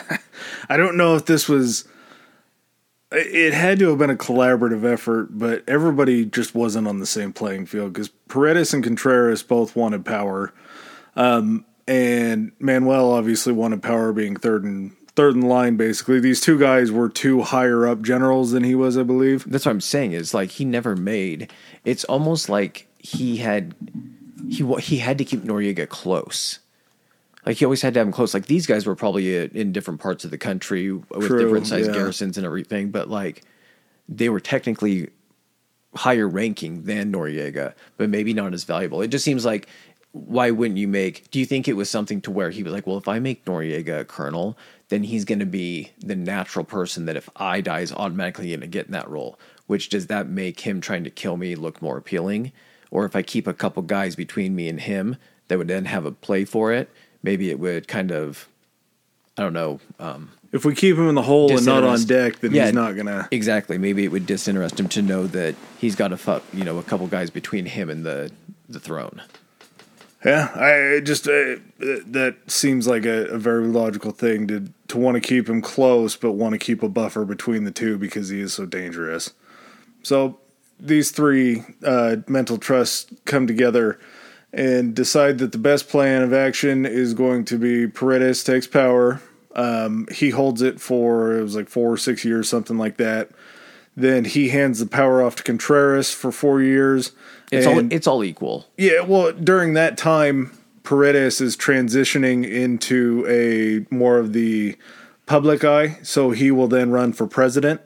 I 0.68 0.76
don't 0.76 0.96
know 0.98 1.16
if 1.16 1.24
this 1.24 1.48
was 1.48 1.86
it 3.10 3.54
had 3.54 3.78
to 3.78 3.88
have 3.90 3.98
been 3.98 4.10
a 4.10 4.16
collaborative 4.16 4.84
effort, 4.84 5.28
but 5.38 5.62
everybody 5.68 6.24
just 6.26 6.54
wasn't 6.54 6.86
on 6.88 6.98
the 6.98 7.06
same 7.06 7.32
playing 7.32 7.64
field 7.66 7.92
because 7.94 8.08
Paredes 8.28 8.74
and 8.74 8.82
Contreras 8.84 9.42
both 9.42 9.74
wanted 9.76 10.04
power, 10.04 10.52
um, 11.16 11.64
and 11.86 12.52
Manuel 12.58 13.12
obviously 13.12 13.52
wanted 13.52 13.82
power, 13.82 14.12
being 14.12 14.36
third 14.36 14.64
and 14.64 14.96
third 15.16 15.34
in 15.34 15.42
line. 15.42 15.76
Basically, 15.76 16.20
these 16.20 16.40
two 16.40 16.58
guys 16.58 16.90
were 16.90 17.08
two 17.08 17.42
higher 17.42 17.86
up 17.86 18.02
generals 18.02 18.52
than 18.52 18.64
he 18.64 18.74
was, 18.74 18.96
I 18.96 19.02
believe. 19.02 19.48
That's 19.50 19.66
what 19.66 19.72
I'm 19.72 19.80
saying. 19.80 20.12
Is 20.12 20.34
like 20.34 20.50
he 20.50 20.64
never 20.64 20.96
made. 20.96 21.52
It's 21.84 22.04
almost 22.04 22.48
like 22.48 22.86
he 22.98 23.38
had 23.38 23.74
he 24.48 24.64
he 24.80 24.98
had 24.98 25.18
to 25.18 25.24
keep 25.24 25.42
Noriega 25.42 25.88
close. 25.88 26.58
Like 27.46 27.58
he 27.58 27.64
always 27.64 27.82
had 27.82 27.94
to 27.94 28.00
have 28.00 28.06
him 28.06 28.12
close. 28.12 28.32
Like 28.32 28.46
these 28.46 28.66
guys 28.66 28.86
were 28.86 28.96
probably 28.96 29.36
in 29.36 29.72
different 29.72 30.00
parts 30.00 30.24
of 30.24 30.30
the 30.30 30.38
country 30.38 30.92
with 30.92 31.26
True, 31.26 31.38
different 31.38 31.66
sized 31.66 31.88
yeah. 31.88 31.96
garrisons 31.96 32.38
and 32.38 32.46
everything, 32.46 32.90
but 32.90 33.10
like 33.10 33.42
they 34.08 34.28
were 34.30 34.40
technically 34.40 35.10
higher 35.94 36.28
ranking 36.28 36.84
than 36.84 37.12
Noriega, 37.12 37.74
but 37.96 38.10
maybe 38.10 38.32
not 38.32 38.54
as 38.54 38.64
valuable. 38.64 39.02
It 39.02 39.08
just 39.08 39.24
seems 39.24 39.44
like 39.44 39.68
why 40.14 40.50
wouldn't 40.52 40.78
you 40.78 40.86
make? 40.86 41.28
Do 41.32 41.40
you 41.40 41.44
think 41.44 41.66
it 41.66 41.72
was 41.74 41.90
something 41.90 42.20
to 42.20 42.30
where 42.30 42.50
he 42.50 42.62
was 42.62 42.72
like, 42.72 42.86
well, 42.86 42.96
if 42.98 43.08
I 43.08 43.18
make 43.18 43.44
Noriega 43.44 44.00
a 44.00 44.04
colonel, 44.04 44.56
then 44.88 45.02
he's 45.02 45.24
going 45.24 45.40
to 45.40 45.46
be 45.46 45.90
the 45.98 46.14
natural 46.14 46.64
person 46.64 47.04
that 47.06 47.16
if 47.16 47.28
I 47.34 47.60
die 47.60 47.80
is 47.80 47.92
automatically 47.92 48.48
going 48.48 48.60
to 48.60 48.68
get 48.68 48.86
in 48.86 48.92
that 48.92 49.08
role. 49.10 49.38
Which 49.66 49.88
does 49.88 50.06
that 50.06 50.28
make 50.28 50.60
him 50.60 50.80
trying 50.80 51.02
to 51.04 51.10
kill 51.10 51.36
me 51.36 51.56
look 51.56 51.82
more 51.82 51.96
appealing? 51.98 52.52
Or 52.92 53.04
if 53.04 53.16
I 53.16 53.22
keep 53.22 53.46
a 53.48 53.52
couple 53.54 53.82
guys 53.82 54.14
between 54.14 54.54
me 54.54 54.68
and 54.68 54.80
him 54.80 55.16
that 55.48 55.58
would 55.58 55.68
then 55.68 55.86
have 55.86 56.04
a 56.04 56.12
play 56.12 56.44
for 56.44 56.72
it, 56.72 56.88
maybe 57.22 57.50
it 57.50 57.58
would 57.58 57.88
kind 57.88 58.12
of, 58.12 58.46
I 59.36 59.42
don't 59.42 59.52
know. 59.52 59.80
Um, 59.98 60.30
If 60.52 60.64
we 60.64 60.76
keep 60.76 60.96
him 60.96 61.08
in 61.08 61.16
the 61.16 61.22
hole 61.22 61.50
and 61.56 61.66
not 61.66 61.82
on 61.82 62.00
deck, 62.04 62.38
then 62.38 62.52
Yeah, 62.54 62.66
he's 62.66 62.74
not 62.74 62.94
gonna. 62.94 63.26
exactly. 63.32 63.78
Maybe 63.78 64.04
it 64.04 64.12
would 64.12 64.26
disinterest 64.26 64.78
him 64.78 64.88
to 64.90 65.02
know 65.02 65.26
that 65.26 65.56
he's 65.80 65.96
got 65.96 66.12
a 66.12 66.16
fu- 66.16 66.40
you 66.56 66.62
know 66.62 66.78
a 66.78 66.84
couple 66.84 67.08
guys 67.08 67.30
between 67.30 67.66
him 67.66 67.90
and 67.90 68.06
the 68.06 68.30
the 68.68 68.78
throne. 68.78 69.22
Yeah, 70.24 70.50
I 70.54 71.00
just 71.00 71.28
uh, 71.28 71.56
that 71.78 72.36
seems 72.46 72.86
like 72.86 73.04
a, 73.04 73.26
a 73.26 73.38
very 73.38 73.66
logical 73.66 74.10
thing 74.10 74.46
to 74.48 74.68
to 74.88 74.98
want 74.98 75.16
to 75.16 75.20
keep 75.20 75.48
him 75.48 75.60
close, 75.60 76.16
but 76.16 76.32
want 76.32 76.52
to 76.52 76.58
keep 76.58 76.82
a 76.82 76.88
buffer 76.88 77.24
between 77.26 77.64
the 77.64 77.70
two 77.70 77.98
because 77.98 78.30
he 78.30 78.40
is 78.40 78.54
so 78.54 78.64
dangerous. 78.64 79.34
So 80.02 80.38
these 80.80 81.10
three 81.10 81.64
uh, 81.84 82.16
mental 82.26 82.56
trusts 82.56 83.12
come 83.26 83.46
together 83.46 84.00
and 84.52 84.94
decide 84.94 85.38
that 85.38 85.52
the 85.52 85.58
best 85.58 85.88
plan 85.88 86.22
of 86.22 86.32
action 86.32 86.86
is 86.86 87.12
going 87.12 87.44
to 87.46 87.58
be 87.58 87.86
Paredes 87.86 88.44
takes 88.44 88.66
power. 88.66 89.20
Um, 89.54 90.08
he 90.10 90.30
holds 90.30 90.62
it 90.62 90.80
for 90.80 91.36
it 91.36 91.42
was 91.42 91.54
like 91.54 91.68
four 91.68 91.92
or 91.92 91.96
six 91.96 92.24
years, 92.24 92.48
something 92.48 92.78
like 92.78 92.96
that. 92.96 93.30
Then 93.96 94.24
he 94.24 94.48
hands 94.48 94.80
the 94.80 94.86
power 94.86 95.22
off 95.22 95.36
to 95.36 95.42
Contreras 95.42 96.12
for 96.12 96.32
four 96.32 96.62
years. 96.62 97.12
It's 97.54 97.66
and- 97.66 97.78
all 97.78 97.92
it's 97.92 98.06
all 98.06 98.24
equal. 98.24 98.66
yeah, 98.76 99.00
well, 99.00 99.32
during 99.32 99.74
that 99.74 99.96
time, 99.96 100.56
Paredes 100.82 101.40
is 101.40 101.56
transitioning 101.56 102.48
into 102.48 103.26
a 103.28 103.92
more 103.94 104.18
of 104.18 104.32
the 104.32 104.76
public 105.26 105.64
eye, 105.64 105.98
so 106.02 106.30
he 106.30 106.50
will 106.50 106.68
then 106.68 106.90
run 106.90 107.12
for 107.12 107.26
president 107.26 107.80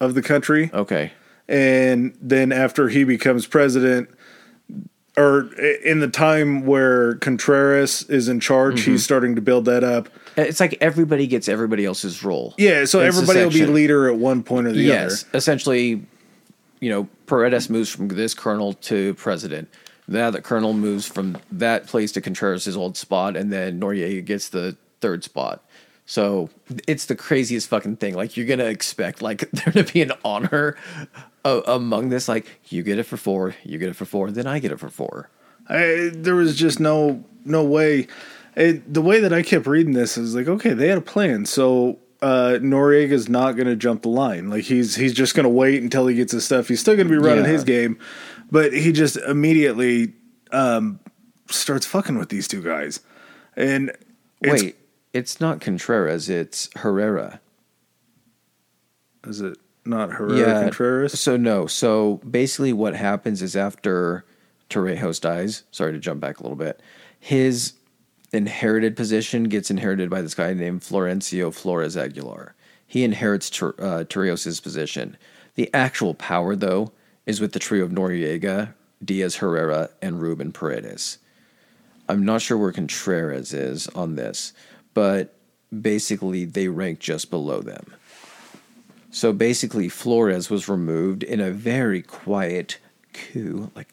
of 0.00 0.14
the 0.14 0.22
country. 0.22 0.70
Okay. 0.72 1.12
And 1.48 2.16
then 2.20 2.52
after 2.52 2.88
he 2.88 3.04
becomes 3.04 3.46
president, 3.46 4.08
or 5.16 5.52
in 5.84 5.98
the 5.98 6.08
time 6.08 6.64
where 6.64 7.16
Contreras 7.16 8.02
is 8.04 8.28
in 8.28 8.38
charge, 8.38 8.82
he's 8.82 8.86
mm-hmm. 8.86 8.96
starting 8.98 9.34
to 9.34 9.40
build 9.40 9.64
that 9.64 9.82
up. 9.82 10.08
Uh, 10.36 10.42
it's 10.42 10.60
like 10.60 10.78
everybody 10.80 11.26
gets 11.26 11.48
everybody 11.48 11.84
else's 11.84 12.22
role. 12.22 12.54
Yeah, 12.56 12.84
so 12.84 13.00
It's 13.00 13.16
everybody 13.16 13.44
will 13.44 13.50
be 13.50 13.66
leader 13.66 14.08
at 14.08 14.16
one 14.16 14.44
point 14.44 14.68
or 14.68 14.72
the 14.72 14.82
yes, 14.82 14.94
other. 14.94 15.10
Yes, 15.10 15.24
essentially, 15.34 16.06
you 16.80 16.90
know, 16.90 17.08
Paredes 17.26 17.68
moves 17.70 17.90
from 17.90 18.08
this 18.08 18.34
colonel 18.34 18.72
to 18.74 19.14
president. 19.14 19.68
Now 20.06 20.30
the 20.30 20.40
colonel 20.40 20.72
moves 20.72 21.06
from 21.06 21.36
that 21.52 21.86
place 21.86 22.12
to 22.12 22.20
Contreras' 22.20 22.76
old 22.76 22.96
spot, 22.96 23.36
and 23.36 23.52
then 23.52 23.80
Noriega 23.80 24.24
gets 24.24 24.48
the 24.48 24.76
third 25.00 25.22
spot. 25.22 25.62
So 26.06 26.48
it's 26.86 27.04
the 27.04 27.14
craziest 27.14 27.68
fucking 27.68 27.96
thing. 27.96 28.14
Like 28.14 28.36
you're 28.36 28.46
gonna 28.46 28.64
expect 28.64 29.20
like 29.20 29.50
there 29.52 29.84
to 29.84 29.92
be 29.92 30.00
an 30.00 30.12
honor 30.24 30.76
uh, 31.44 31.60
among 31.66 32.08
this. 32.08 32.28
Like 32.28 32.60
you 32.70 32.82
get 32.82 32.98
it 32.98 33.04
for 33.04 33.18
four, 33.18 33.54
you 33.62 33.78
get 33.78 33.90
it 33.90 33.96
for 33.96 34.06
four, 34.06 34.30
then 34.30 34.46
I 34.46 34.58
get 34.58 34.72
it 34.72 34.80
for 34.80 34.88
four. 34.88 35.28
I, 35.68 36.10
there 36.14 36.34
was 36.34 36.56
just 36.56 36.80
no 36.80 37.24
no 37.44 37.62
way. 37.62 38.06
It, 38.56 38.92
the 38.92 39.02
way 39.02 39.20
that 39.20 39.32
I 39.32 39.42
kept 39.42 39.66
reading 39.66 39.92
this 39.92 40.16
is 40.16 40.34
like, 40.34 40.48
okay, 40.48 40.72
they 40.72 40.88
had 40.88 40.98
a 40.98 41.02
plan. 41.02 41.44
So 41.44 41.98
uh, 42.20 42.58
Noriega's 42.60 43.28
not 43.28 43.52
going 43.52 43.66
to 43.68 43.76
jump 43.76 44.02
the 44.02 44.08
line. 44.08 44.50
Like 44.50 44.64
he's 44.64 44.96
he's 44.96 45.12
just 45.12 45.34
going 45.34 45.44
to 45.44 45.50
wait 45.50 45.82
until 45.82 46.06
he 46.06 46.16
gets 46.16 46.32
his 46.32 46.44
stuff. 46.44 46.68
He's 46.68 46.80
still 46.80 46.96
going 46.96 47.08
to 47.08 47.12
be 47.12 47.18
running 47.18 47.44
Yeah. 47.44 47.50
his 47.52 47.64
game, 47.64 47.98
but 48.50 48.72
he 48.72 48.92
just 48.92 49.16
immediately 49.16 50.14
um, 50.52 50.98
starts 51.50 51.86
fucking 51.86 52.18
with 52.18 52.28
these 52.28 52.48
two 52.48 52.62
guys. 52.62 53.00
And 53.56 53.92
it's, 54.40 54.62
Wait, 54.62 54.76
it's 55.12 55.40
not 55.40 55.60
Contreras, 55.60 56.28
it's 56.28 56.68
Herrera. 56.76 57.40
is 59.26 59.40
it 59.40 59.58
not 59.84 60.10
Herrera 60.12 60.62
Contreras? 60.64 61.18
So 61.18 61.36
no. 61.36 61.66
So 61.66 62.16
basically, 62.28 62.72
what 62.72 62.94
happens 62.94 63.42
is 63.42 63.56
after 63.56 64.24
Torrijos 64.70 65.20
dies. 65.20 65.64
Sorry 65.70 65.92
to 65.92 65.98
jump 65.98 66.20
back 66.20 66.38
a 66.40 66.42
little 66.42 66.56
bit. 66.56 66.80
His 67.18 67.72
inherited 68.32 68.96
position 68.96 69.44
gets 69.44 69.70
inherited 69.70 70.10
by 70.10 70.22
this 70.22 70.34
guy 70.34 70.52
named 70.52 70.82
Florencio 70.82 71.52
Flores 71.52 71.96
Aguilar. 71.96 72.54
He 72.86 73.04
inherits 73.04 73.50
Tor- 73.50 73.74
uh, 73.78 74.04
position. 74.04 75.16
The 75.54 75.70
actual 75.74 76.14
power, 76.14 76.56
though, 76.56 76.92
is 77.26 77.40
with 77.40 77.52
the 77.52 77.58
trio 77.58 77.84
of 77.84 77.90
Noriega, 77.90 78.74
Diaz 79.04 79.36
Herrera, 79.36 79.90
and 80.00 80.20
Ruben 80.20 80.52
Paredes. 80.52 81.18
I'm 82.08 82.24
not 82.24 82.40
sure 82.40 82.56
where 82.56 82.72
Contreras 82.72 83.52
is 83.52 83.86
on 83.88 84.16
this, 84.16 84.52
but 84.94 85.34
basically 85.78 86.46
they 86.46 86.68
rank 86.68 86.98
just 86.98 87.30
below 87.30 87.60
them. 87.60 87.92
So 89.10 89.32
basically, 89.32 89.88
Flores 89.88 90.48
was 90.48 90.68
removed 90.68 91.22
in 91.22 91.40
a 91.40 91.50
very 91.50 92.02
quiet 92.02 92.78
coup, 93.12 93.70
like. 93.74 93.88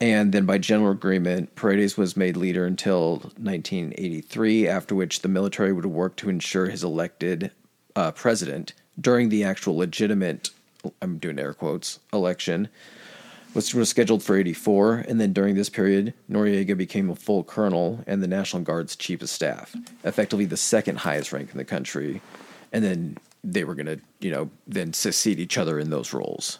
And 0.00 0.32
then 0.32 0.44
by 0.44 0.58
general 0.58 0.92
agreement, 0.92 1.54
Paredes 1.54 1.96
was 1.96 2.16
made 2.16 2.36
leader 2.36 2.66
until 2.66 3.16
1983, 3.38 4.68
after 4.68 4.94
which 4.94 5.22
the 5.22 5.28
military 5.28 5.72
would 5.72 5.86
work 5.86 6.16
to 6.16 6.28
ensure 6.28 6.66
his 6.66 6.84
elected 6.84 7.50
uh, 7.94 8.10
president 8.12 8.74
during 9.00 9.30
the 9.30 9.42
actual 9.42 9.76
legitimate, 9.76 10.50
I'm 11.00 11.18
doing 11.18 11.38
air 11.38 11.54
quotes, 11.54 11.98
election 12.12 12.68
which 13.56 13.72
was 13.72 13.88
scheduled 13.88 14.22
for 14.22 14.36
84, 14.36 15.06
and 15.08 15.18
then 15.18 15.32
during 15.32 15.54
this 15.54 15.70
period, 15.70 16.12
Noriega 16.30 16.76
became 16.76 17.08
a 17.08 17.16
full 17.16 17.42
colonel 17.42 18.04
and 18.06 18.22
the 18.22 18.28
National 18.28 18.62
Guard's 18.62 18.94
chief 18.94 19.22
of 19.22 19.30
staff, 19.30 19.74
effectively 20.04 20.44
the 20.44 20.58
second 20.58 20.98
highest 20.98 21.32
rank 21.32 21.50
in 21.52 21.56
the 21.56 21.64
country. 21.64 22.20
And 22.70 22.84
then 22.84 23.16
they 23.42 23.64
were 23.64 23.74
going 23.74 23.86
to, 23.86 23.98
you 24.20 24.30
know, 24.30 24.50
then 24.66 24.92
succeed 24.92 25.40
each 25.40 25.56
other 25.56 25.78
in 25.78 25.88
those 25.88 26.12
roles. 26.12 26.58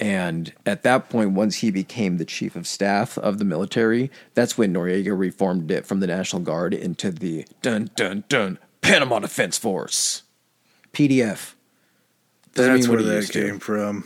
And 0.00 0.52
at 0.64 0.82
that 0.82 1.10
point, 1.10 1.32
once 1.32 1.56
he 1.56 1.70
became 1.70 2.16
the 2.16 2.24
chief 2.24 2.56
of 2.56 2.66
staff 2.66 3.18
of 3.18 3.38
the 3.38 3.44
military, 3.44 4.10
that's 4.34 4.56
when 4.56 4.72
Noriega 4.72 5.16
reformed 5.16 5.70
it 5.70 5.84
from 5.84 6.00
the 6.00 6.06
National 6.06 6.40
Guard 6.40 6.72
into 6.72 7.10
the 7.10 7.44
dun 7.60 7.90
dun 7.96 8.24
dun 8.28 8.58
Panama 8.80 9.18
Defense 9.18 9.58
Force, 9.58 10.22
PDF. 10.94 11.52
Doesn't 12.54 12.74
That's 12.74 12.88
where 12.88 13.02
that 13.02 13.14
used 13.16 13.32
to. 13.34 13.46
came 13.46 13.58
from. 13.58 14.04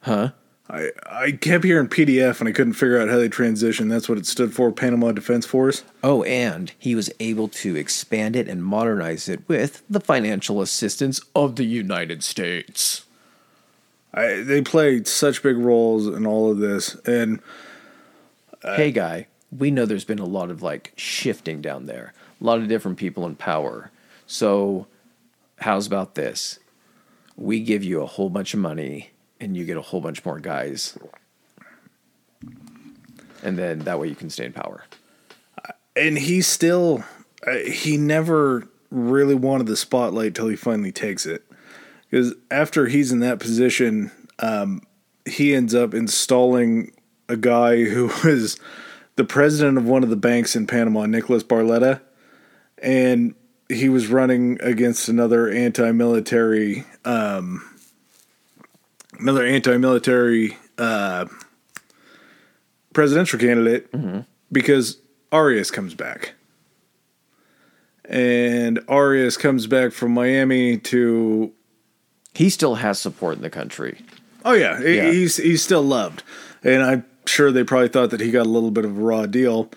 Huh? 0.00 0.30
I 0.68 0.90
I 1.06 1.32
kept 1.32 1.64
hearing 1.64 1.88
PDF 1.88 2.40
and 2.40 2.48
I 2.48 2.52
couldn't 2.52 2.74
figure 2.74 3.00
out 3.00 3.08
how 3.08 3.16
they 3.16 3.28
transitioned. 3.28 3.88
That's 3.88 4.08
what 4.08 4.18
it 4.18 4.26
stood 4.26 4.52
for, 4.52 4.70
Panama 4.72 5.12
Defense 5.12 5.46
Force. 5.46 5.84
Oh, 6.02 6.22
and 6.24 6.72
he 6.78 6.94
was 6.94 7.10
able 7.20 7.48
to 7.48 7.76
expand 7.76 8.36
it 8.36 8.48
and 8.48 8.62
modernize 8.62 9.28
it 9.28 9.40
with 9.48 9.82
the 9.88 10.00
financial 10.00 10.60
assistance 10.60 11.20
of 11.34 11.56
the 11.56 11.64
United 11.64 12.22
States. 12.22 13.06
I, 14.18 14.42
they 14.42 14.62
played 14.62 15.06
such 15.06 15.44
big 15.44 15.56
roles 15.56 16.08
in 16.08 16.26
all 16.26 16.50
of 16.50 16.58
this, 16.58 16.96
and 17.06 17.40
hey, 18.64 18.90
guy, 18.90 19.28
we 19.56 19.70
know 19.70 19.86
there's 19.86 20.04
been 20.04 20.18
a 20.18 20.26
lot 20.26 20.50
of 20.50 20.60
like 20.60 20.92
shifting 20.96 21.62
down 21.62 21.86
there, 21.86 22.12
a 22.40 22.44
lot 22.44 22.58
of 22.58 22.66
different 22.66 22.98
people 22.98 23.26
in 23.26 23.36
power. 23.36 23.92
So, 24.26 24.88
how's 25.60 25.86
about 25.86 26.16
this? 26.16 26.58
We 27.36 27.60
give 27.60 27.84
you 27.84 28.02
a 28.02 28.06
whole 28.06 28.28
bunch 28.28 28.54
of 28.54 28.60
money 28.60 29.10
and 29.40 29.56
you 29.56 29.64
get 29.64 29.76
a 29.76 29.82
whole 29.82 30.00
bunch 30.00 30.24
more 30.24 30.40
guys. 30.40 30.98
And 33.44 33.56
then 33.56 33.80
that 33.80 34.00
way 34.00 34.08
you 34.08 34.16
can 34.16 34.30
stay 34.30 34.46
in 34.46 34.52
power. 34.52 34.82
and 35.94 36.18
he 36.18 36.42
still 36.42 37.04
uh, 37.46 37.54
he 37.58 37.96
never 37.96 38.66
really 38.90 39.36
wanted 39.36 39.68
the 39.68 39.76
spotlight 39.76 40.34
till 40.34 40.48
he 40.48 40.56
finally 40.56 40.90
takes 40.90 41.24
it 41.24 41.47
because 42.10 42.34
after 42.50 42.86
he's 42.86 43.12
in 43.12 43.20
that 43.20 43.38
position, 43.38 44.10
um, 44.38 44.82
he 45.26 45.54
ends 45.54 45.74
up 45.74 45.94
installing 45.94 46.92
a 47.28 47.36
guy 47.36 47.84
who 47.84 48.06
was 48.24 48.58
the 49.16 49.24
president 49.24 49.78
of 49.78 49.84
one 49.84 50.02
of 50.02 50.10
the 50.10 50.16
banks 50.16 50.56
in 50.56 50.66
Panama, 50.66 51.06
Nicholas 51.06 51.42
Barletta, 51.42 52.00
and 52.78 53.34
he 53.68 53.88
was 53.88 54.06
running 54.08 54.58
against 54.62 55.08
another 55.08 55.50
anti-military, 55.50 56.84
um, 57.04 57.62
another 59.18 59.44
anti-military 59.44 60.56
uh, 60.78 61.26
presidential 62.94 63.38
candidate 63.38 63.92
because 64.50 64.98
Arias 65.32 65.70
comes 65.70 65.94
back. 65.94 66.34
And 68.04 68.80
Arias 68.88 69.36
comes 69.36 69.66
back 69.66 69.92
from 69.92 70.12
Miami 70.12 70.78
to 70.78 71.52
He 72.38 72.50
still 72.50 72.76
has 72.76 73.00
support 73.00 73.34
in 73.34 73.42
the 73.42 73.50
country. 73.50 73.98
Oh 74.44 74.52
yeah, 74.52 74.80
Yeah. 74.80 75.10
he's 75.10 75.38
he's 75.38 75.60
still 75.60 75.82
loved, 75.82 76.22
and 76.62 76.84
I'm 76.84 77.04
sure 77.26 77.50
they 77.50 77.64
probably 77.64 77.88
thought 77.88 78.10
that 78.10 78.20
he 78.20 78.30
got 78.30 78.46
a 78.46 78.48
little 78.48 78.70
bit 78.70 78.84
of 78.84 78.96
a 78.96 79.00
raw 79.00 79.26
deal. 79.26 79.68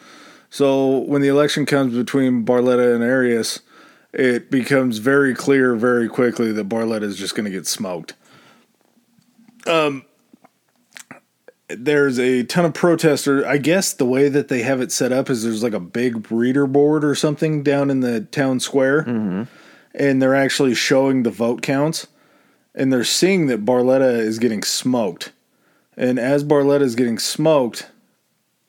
So 0.52 1.00
when 1.00 1.24
the 1.24 1.28
election 1.28 1.66
comes 1.66 1.96
between 1.96 2.46
Barletta 2.46 2.94
and 2.94 3.04
Arias, 3.04 3.62
it 4.14 4.52
becomes 4.52 5.00
very 5.00 5.34
clear 5.34 5.74
very 5.74 6.08
quickly 6.08 6.52
that 6.52 6.70
Barletta 6.70 7.02
is 7.02 7.18
just 7.18 7.34
going 7.34 7.46
to 7.46 7.50
get 7.52 7.66
smoked. 7.66 8.14
Um, 9.66 10.06
there's 11.68 12.20
a 12.20 12.44
ton 12.44 12.66
of 12.66 12.76
protesters. 12.76 13.44
I 13.44 13.58
guess 13.58 13.92
the 13.92 14.06
way 14.06 14.30
that 14.30 14.50
they 14.50 14.62
have 14.62 14.82
it 14.82 14.92
set 14.92 15.12
up 15.12 15.32
is 15.32 15.42
there's 15.44 15.64
like 15.64 15.74
a 15.74 15.80
big 15.80 16.32
reader 16.32 16.68
board 16.68 17.04
or 17.04 17.16
something 17.16 17.64
down 17.64 17.90
in 17.90 18.02
the 18.02 18.22
town 18.22 18.60
square, 18.60 19.00
and 19.96 20.22
they're 20.22 20.36
actually 20.36 20.76
showing 20.76 21.24
the 21.24 21.32
vote 21.32 21.64
counts 21.64 22.06
and 22.74 22.92
they're 22.92 23.04
seeing 23.04 23.48
that 23.48 23.66
Barletta 23.66 24.18
is 24.20 24.40
getting 24.40 24.64
smoked. 24.64 25.32
And 25.98 26.18
as 26.18 26.44
Barletta 26.44 26.82
is 26.82 26.96
getting 26.96 27.20
smoked, 27.20 27.88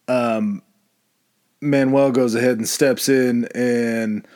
um, 0.08 0.62
Manuel 1.60 2.10
goes 2.10 2.34
ahead 2.34 2.58
and 2.58 2.68
steps 2.68 3.08
in, 3.08 3.46
and 3.54 4.26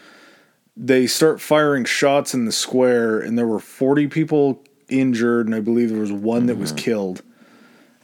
they 0.77 1.07
start 1.07 1.41
firing 1.41 1.85
shots 1.85 2.33
in 2.33 2.45
the 2.45 2.53
square. 2.53 3.19
And 3.19 3.37
there 3.37 3.47
were 3.47 3.59
40 3.59 4.07
people 4.07 4.63
injured, 4.89 5.47
and 5.47 5.55
I 5.55 5.61
believe 5.61 5.91
there 5.91 6.01
was 6.01 6.13
one 6.13 6.47
that 6.47 6.59
was 6.59 6.73
killed. 6.73 7.23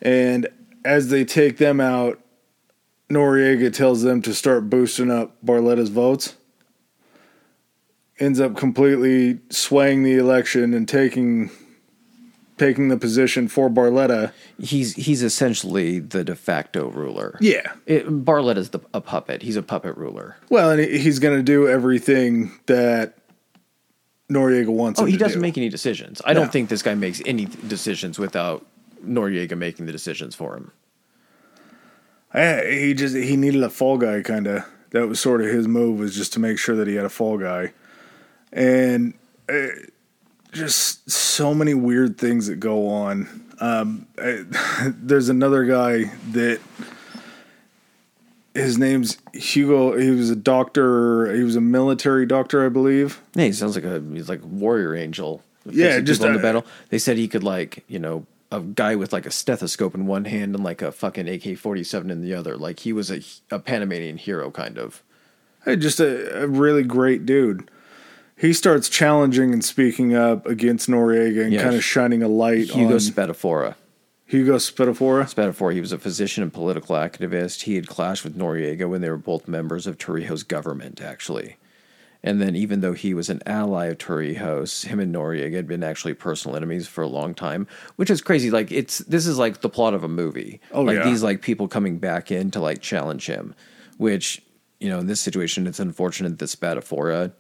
And 0.01 0.49
as 0.85 1.09
they 1.11 1.25
take 1.25 1.59
them 1.59 1.81
out, 1.81 2.19
Noriega 3.09 3.73
tells 3.73 4.03
them 4.03 4.21
to 4.23 4.35
start 4.35 4.69
boosting 4.69 5.11
up 5.11 5.37
Barletta's 5.45 5.91
votes 5.91 6.35
ends 8.23 8.41
up 8.41 8.57
completely 8.57 9.41
swaying 9.51 10.05
the 10.05 10.15
election 10.17 10.73
and 10.75 10.89
taking 10.89 11.51
taking 12.59 12.89
the 12.89 12.97
position 12.97 13.49
for 13.49 13.69
Barletta. 13.69 14.33
He's 14.61 14.95
he's 14.95 15.23
essentially 15.23 15.99
the 15.99 16.23
de 16.23 16.37
facto 16.37 16.89
ruler. 16.89 17.37
Yeah. 17.41 17.73
It, 17.87 18.05
Barlett 18.25 18.57
is 18.59 18.71
the, 18.71 18.81
a 18.95 19.01
puppet. 19.01 19.43
He's 19.43 19.57
a 19.57 19.63
puppet 19.63 19.97
ruler. 19.97 20.37
Well, 20.49 20.71
and 20.71 20.81
he- 20.81 20.99
he's 20.99 21.19
going 21.19 21.37
to 21.37 21.43
do 21.43 21.69
everything 21.69 22.53
that 22.67 23.19
Noriega 24.31 24.69
wants 24.69 25.01
Oh, 25.01 25.05
he 25.05 25.17
doesn't 25.17 25.39
do. 25.39 25.43
make 25.43 25.59
any 25.59 25.69
decisions. 25.69 26.23
I 26.25 26.33
No. 26.33 26.41
don't 26.41 26.53
think 26.53 26.69
this 26.69 26.83
guy 26.83 26.95
makes 26.95 27.21
any 27.27 27.47
decisions 27.47 28.19
without 28.19 28.65
Noriega 29.05 29.59
making 29.59 29.87
the 29.87 29.93
decisions 29.93 30.35
for 30.35 30.57
him. 30.57 30.71
He 32.35 32.95
just 32.95 33.15
he 33.17 33.37
needed 33.37 33.63
a 33.63 33.69
fall 33.71 33.99
guy 33.99 34.23
kind 34.23 34.47
of. 34.47 34.65
That 34.91 35.09
was 35.09 35.19
sort 35.21 35.41
of 35.41 35.49
his 35.49 35.67
move 35.67 35.99
was 35.99 36.15
just 36.15 36.33
to 36.35 36.41
make 36.41 36.59
sure 36.59 36.77
that 36.77 36.87
he 36.87 36.95
had 36.95 37.05
a 37.05 37.11
fall 37.11 37.39
guy. 37.39 37.73
And 38.53 39.15
uh, 39.49 39.69
just 40.53 41.11
so 41.11 41.55
many 41.55 41.75
weird 41.75 42.19
things 42.19 42.47
that 42.47 42.57
go 42.57 42.89
on. 42.89 43.47
Um, 43.61 44.07
eh, 44.19 44.45
there's 44.89 45.29
another 45.29 45.65
guy 45.65 46.05
that 46.33 46.61
his 48.55 48.79
name's 48.79 49.19
Hugo. 49.33 49.97
He 49.97 50.11
was 50.11 50.31
a 50.31 50.37
doctor. 50.37 51.35
He 51.35 51.43
was 51.43 51.57
a 51.57 51.61
military 51.61 52.27
doctor, 52.27 52.65
I 52.65 52.69
believe. 52.69 53.21
Yeah, 53.35 53.47
he 53.47 53.53
sounds 53.53 53.75
like 53.75 53.85
a 53.85 54.01
he's 54.13 54.29
like 54.29 54.41
warrior 54.45 54.95
angel. 54.95 55.43
Yeah, 55.65 56.01
just, 56.01 56.23
in 56.23 56.33
the 56.33 56.39
battle. 56.41 56.67
They 56.91 56.99
said 56.99 57.17
he 57.17 57.29
could 57.29 57.45
like 57.45 57.85
you 57.89 57.99
know 57.99 58.27
a 58.51 58.61
guy 58.61 58.97
with 58.97 59.13
like 59.13 59.27
a 59.27 59.31
stethoscope 59.31 59.95
in 59.95 60.07
one 60.07 60.25
hand 60.27 60.55
and 60.55 60.65
like 60.65 60.83
a 60.83 60.93
fucking 60.93 61.29
AK 61.29 61.57
forty 61.57 61.85
seven 61.85 62.11
in 62.11 62.21
the 62.21 62.35
other. 62.35 62.57
Like 62.57 62.81
he 62.81 62.93
was 62.93 63.11
a 63.11 63.23
a 63.51 63.59
Panamanian 63.59 64.19
hero 64.19 64.51
kind 64.51 64.79
of. 64.79 65.03
Hey, 65.65 65.77
just 65.77 66.01
a, 66.01 66.43
a 66.43 66.47
really 66.49 66.83
great 66.83 67.25
dude. 67.25 67.71
He 68.43 68.53
starts 68.53 68.89
challenging 68.89 69.53
and 69.53 69.65
speaking 69.65 70.17
up 70.17 70.47
against 70.47 70.91
Noriega 70.91 71.45
and 71.45 71.53
Yeah. 71.53 71.63
kind 71.63 71.77
of 71.77 71.85
shining 71.85 72.25
a 72.25 72.29
light 72.29 72.71
Hugo 72.71 72.95
on 72.95 72.99
Spadafora. 72.99 73.77
Hugo 74.27 74.57
Spadafora. 74.57 75.33
Spadafora, 75.33 75.75
he 75.75 75.81
was 75.81 75.93
a 75.93 75.99
physician 75.99 76.43
and 76.43 76.53
political 76.53 76.97
activist. 76.97 77.63
He 77.63 77.77
had 77.77 77.87
clashed 77.87 78.25
with 78.25 78.37
Noriega 78.37 78.89
when 78.89 79.01
they 79.01 79.09
were 79.11 79.17
both 79.17 79.47
members 79.47 79.87
of 79.87 79.97
Torrijos' 79.97 80.47
government, 80.49 81.01
actually. 81.01 81.55
And 82.25 82.43
then, 82.43 82.57
even 82.57 82.81
though 82.81 82.95
he 82.95 83.15
was 83.15 83.31
an 83.31 83.43
ally 83.47 83.87
of 83.87 83.99
Torrijos, 83.99 84.87
him 84.87 84.99
and 84.99 85.15
Noriega 85.15 85.55
had 85.55 85.69
been 85.69 85.85
actually 85.85 86.15
personal 86.15 86.57
enemies 86.57 86.89
for 86.89 87.03
a 87.03 87.09
long 87.09 87.35
time, 87.35 87.69
which 87.95 88.11
is 88.11 88.21
crazy. 88.21 88.51
Like 88.51 88.73
it's 88.73 88.99
this 88.99 89.25
is 89.25 89.39
like 89.39 89.61
the 89.61 89.69
plot 89.69 89.95
of 89.95 90.03
a 90.03 90.09
movie. 90.09 90.61
Oh, 90.73 90.83
like 90.83 90.97
yeah. 90.97 91.05
these 91.05 91.23
like 91.23 91.43
people 91.43 91.69
coming 91.69 91.99
back 91.99 92.33
in 92.33 92.51
to 92.51 92.61
like 92.61 92.81
challenge 92.81 93.27
him, 93.27 93.55
which 93.99 94.43
you 94.81 94.89
know 94.89 94.99
in 94.99 95.07
this 95.07 95.21
situation 95.21 95.69
it's 95.69 95.79
unfortunate 95.79 96.41
that 96.41 96.47
Spadafora 96.47 97.31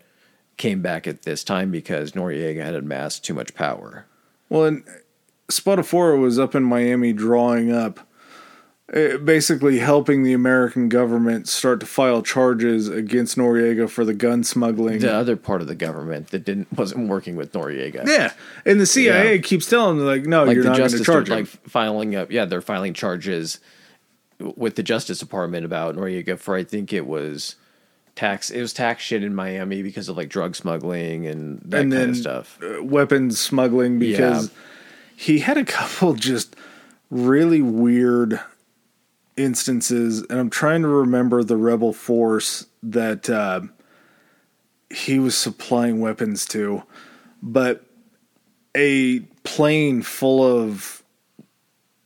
came 0.62 0.80
back 0.80 1.08
at 1.08 1.22
this 1.22 1.42
time 1.42 1.72
because 1.72 2.12
Noriega 2.12 2.64
had 2.64 2.76
amassed 2.76 3.24
too 3.24 3.34
much 3.34 3.52
power. 3.52 4.06
Well, 4.48 4.64
and 4.64 4.84
Spadafora 5.50 6.20
was 6.20 6.38
up 6.38 6.54
in 6.54 6.62
Miami 6.62 7.12
drawing 7.12 7.72
up, 7.72 7.98
uh, 8.94 9.16
basically 9.18 9.80
helping 9.80 10.22
the 10.22 10.32
American 10.32 10.88
government 10.88 11.48
start 11.48 11.80
to 11.80 11.86
file 11.86 12.22
charges 12.22 12.88
against 12.88 13.36
Noriega 13.36 13.90
for 13.90 14.04
the 14.04 14.14
gun 14.14 14.44
smuggling. 14.44 15.00
The 15.00 15.12
other 15.12 15.34
part 15.36 15.62
of 15.62 15.66
the 15.66 15.74
government 15.74 16.28
that 16.28 16.44
didn't 16.44 16.68
wasn't 16.78 17.08
working 17.08 17.34
with 17.34 17.52
Noriega. 17.52 18.06
Yeah, 18.06 18.32
and 18.64 18.80
the 18.80 18.86
CIA 18.86 19.34
Yeah. 19.34 19.40
keeps 19.42 19.66
telling 19.66 19.98
them 19.98 20.06
like, 20.06 20.26
no, 20.26 20.44
like 20.44 20.54
you're 20.54 20.62
not 20.64 20.78
going 20.78 20.90
to 20.90 21.02
charge 21.02 21.28
like 21.28 21.46
filing 21.48 22.14
up 22.14 22.30
yeah 22.30 22.44
they're 22.44 22.60
filing 22.60 22.94
charges 22.94 23.58
with 24.38 24.76
the 24.76 24.82
justice 24.82 25.18
department 25.18 25.64
about 25.64 25.94
noriega 25.94 26.36
for 26.36 26.56
i 26.56 26.64
think 26.64 26.92
it 26.92 27.06
was 27.06 27.54
tax 28.14 28.50
it 28.50 28.60
was 28.60 28.72
tax 28.72 29.02
shit 29.02 29.22
in 29.24 29.34
miami 29.34 29.82
because 29.82 30.08
of 30.08 30.16
like 30.16 30.28
drug 30.28 30.54
smuggling 30.54 31.26
and 31.26 31.60
that 31.64 31.80
and 31.82 31.92
kind 31.92 32.10
of 32.10 32.16
stuff 32.16 32.58
uh, 32.62 32.82
weapons 32.84 33.40
smuggling 33.40 33.98
because 33.98 34.48
Yeah. 34.48 34.54
he 35.16 35.38
had 35.38 35.56
a 35.56 35.64
couple 35.64 36.12
just 36.30 36.54
really 37.10 37.62
weird 37.62 38.38
instances 39.36 40.20
and 40.28 40.38
i'm 40.38 40.50
trying 40.50 40.82
to 40.82 40.88
remember 40.88 41.42
the 41.42 41.56
rebel 41.56 41.92
force 41.94 42.66
that 42.82 43.30
uh, 43.30 43.62
he 44.90 45.18
was 45.18 45.36
supplying 45.36 46.00
weapons 46.00 46.44
to 46.46 46.82
but 47.42 47.84
a 48.76 49.20
plane 49.42 50.02
full 50.02 50.42
of 50.44 51.02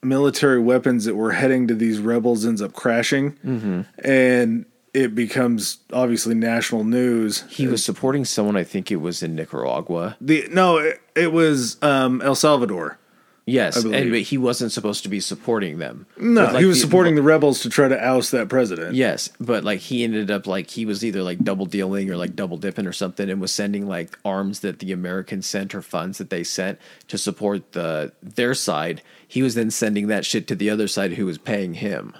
military 0.02 0.60
weapons 0.60 1.04
that 1.04 1.16
were 1.16 1.32
heading 1.32 1.66
to 1.66 1.74
these 1.74 1.98
rebels 1.98 2.46
ends 2.46 2.62
up 2.62 2.72
crashing 2.74 3.32
Mm-hmm. 3.44 3.80
and 4.04 4.66
it 4.96 5.14
becomes 5.14 5.78
obviously 5.92 6.34
national 6.34 6.82
news 6.84 7.44
he 7.50 7.66
was 7.66 7.84
supporting 7.84 8.24
someone 8.24 8.56
i 8.56 8.64
think 8.64 8.90
it 8.90 8.96
was 8.96 9.22
in 9.22 9.34
nicaragua 9.36 10.16
The 10.20 10.48
no, 10.50 10.78
it, 10.78 11.00
it 11.14 11.32
was 11.32 11.76
um, 11.82 12.22
El 12.22 12.34
Salvador. 12.34 12.98
yes 13.44 13.76
and 13.84 14.10
but 14.10 14.22
he 14.22 14.38
wasn't 14.38 14.72
supposed 14.72 15.02
to 15.04 15.08
be 15.08 15.20
supporting 15.20 15.78
them 15.78 16.06
No, 16.18 16.44
like, 16.44 16.56
he 16.60 16.64
was 16.66 16.78
the- 16.78 16.86
supporting 16.86 17.14
the 17.14 17.22
rebels 17.22 17.60
to 17.62 17.68
try 17.70 17.86
to 17.88 17.98
oust 18.12 18.32
that 18.32 18.48
president. 18.48 18.94
Yes, 18.96 19.28
but 19.38 19.62
like 19.64 19.80
he 19.80 20.02
ended 20.02 20.30
up 20.30 20.46
like 20.46 20.70
he 20.70 20.84
was 20.86 21.04
either 21.04 21.22
like 21.22 21.38
double 21.44 21.66
dealing 21.66 22.10
or 22.10 22.16
like 22.16 22.34
double 22.34 22.56
dipping 22.56 22.86
or 22.86 22.92
something, 22.92 23.28
and 23.30 23.40
was 23.40 23.52
sending 23.52 23.86
like 23.86 24.18
arms 24.24 24.60
that 24.60 24.78
the 24.80 24.90
Americans 24.92 25.46
sent 25.46 25.74
or 25.74 25.82
funds 25.82 26.18
that 26.18 26.30
they 26.30 26.42
sent 26.42 26.78
to 27.08 27.16
support 27.18 27.72
the 27.72 28.12
their 28.22 28.54
side. 28.54 29.00
He 29.28 29.42
was 29.42 29.54
then 29.54 29.70
sending 29.70 30.06
that 30.08 30.24
shit 30.24 30.46
to 30.48 30.54
the 30.56 30.70
other 30.70 30.88
side 30.88 31.12
who 31.14 31.26
was 31.26 31.38
paying 31.38 31.74
him. 31.74 32.14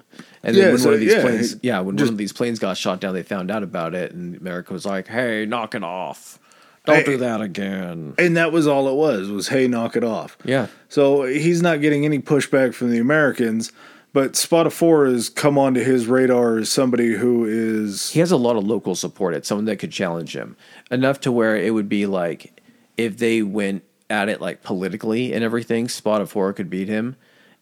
And 0.46 0.56
then 0.56 0.62
Yeah, 0.64 0.68
when 0.70 0.78
so, 0.78 0.84
one 0.86 0.94
of 0.94 1.00
these 1.00 1.12
yeah, 1.12 1.20
planes, 1.22 1.56
yeah, 1.62 1.80
when 1.80 1.96
just- 1.96 2.08
one 2.08 2.14
of 2.14 2.18
these 2.18 2.32
planes 2.32 2.58
got 2.58 2.76
shot 2.76 3.00
down, 3.00 3.12
they 3.14 3.22
found 3.24 3.50
out 3.50 3.62
about 3.62 3.94
it, 3.94 4.12
and 4.12 4.36
America 4.36 4.72
was 4.72 4.86
like, 4.86 5.08
"Hey, 5.08 5.44
knock 5.44 5.74
it 5.74 5.82
off! 5.82 6.38
Don't 6.86 6.98
Hey- 6.98 7.02
do 7.04 7.16
that 7.18 7.40
again." 7.40 8.14
and 8.16 8.36
that 8.36 8.52
was 8.52 8.66
all 8.66 8.88
it 8.88 8.94
was. 8.94 9.28
Was 9.28 9.48
hey, 9.48 9.66
knock 9.66 9.96
it 9.96 10.04
off. 10.04 10.38
Yeah, 10.44 10.68
So 10.88 11.24
he's 11.24 11.60
not 11.60 11.80
getting 11.80 12.04
any 12.04 12.20
pushback 12.20 12.72
from 12.74 12.90
the 12.90 12.98
Americans. 12.98 13.72
But 14.12 14.32
Spadafora 14.32 15.12
has 15.12 15.28
come 15.28 15.58
onto 15.58 15.82
his 15.84 16.06
radar 16.06 16.56
as 16.56 16.70
somebody 16.70 17.12
who 17.16 17.44
is 17.44 18.12
he 18.12 18.20
has 18.20 18.30
a 18.30 18.36
lot 18.38 18.56
of 18.56 18.64
local 18.64 18.94
support. 18.94 19.34
It's 19.34 19.46
someone 19.48 19.66
that 19.66 19.76
could 19.76 19.90
challenge 19.92 20.34
him 20.34 20.56
enough 20.90 21.20
to 21.22 21.32
where 21.32 21.54
it 21.54 21.74
would 21.74 21.88
be 21.88 22.06
like 22.06 22.62
if 22.96 23.18
they 23.18 23.42
went 23.42 23.82
at 24.08 24.30
it 24.30 24.40
like 24.40 24.62
politically 24.62 25.34
and 25.34 25.44
everything, 25.44 25.86
Spadafora 25.88 26.56
could 26.56 26.70
beat 26.70 26.88
him, 26.88 27.16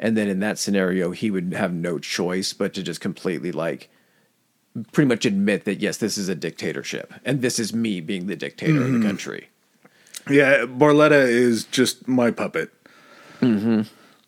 and 0.05 0.19
then 0.19 0.29
in 0.29 0.41
that 0.41 0.59
scenario, 0.59 1.13
he 1.13 1.31
would 1.31 1.55
have 1.55 1.73
no 1.73 1.99
choice 1.99 2.53
but 2.53 2.75
to 2.75 2.83
just 2.83 3.01
completely 3.01 3.51
like 3.51 3.89
pretty 4.93 5.09
much 5.09 5.25
admit 5.25 5.65
that 5.65 5.81
yes, 5.81 5.97
this 5.97 6.19
is 6.19 6.29
a 6.29 6.35
dictatorship, 6.35 7.15
and 7.25 7.41
this 7.41 7.59
is 7.59 7.73
me 7.73 8.03
being 8.03 8.27
the 8.27 8.37
dictator 8.37 8.85
of 8.85 8.93
the 8.93 9.01
country. 9.01 9.49
Yeah, 10.29 10.67
Barletta 10.67 11.27
is 11.27 11.65
just 11.65 12.07
my 12.07 12.31
puppet. 12.31 12.71
Mm-hmm. 13.41 13.83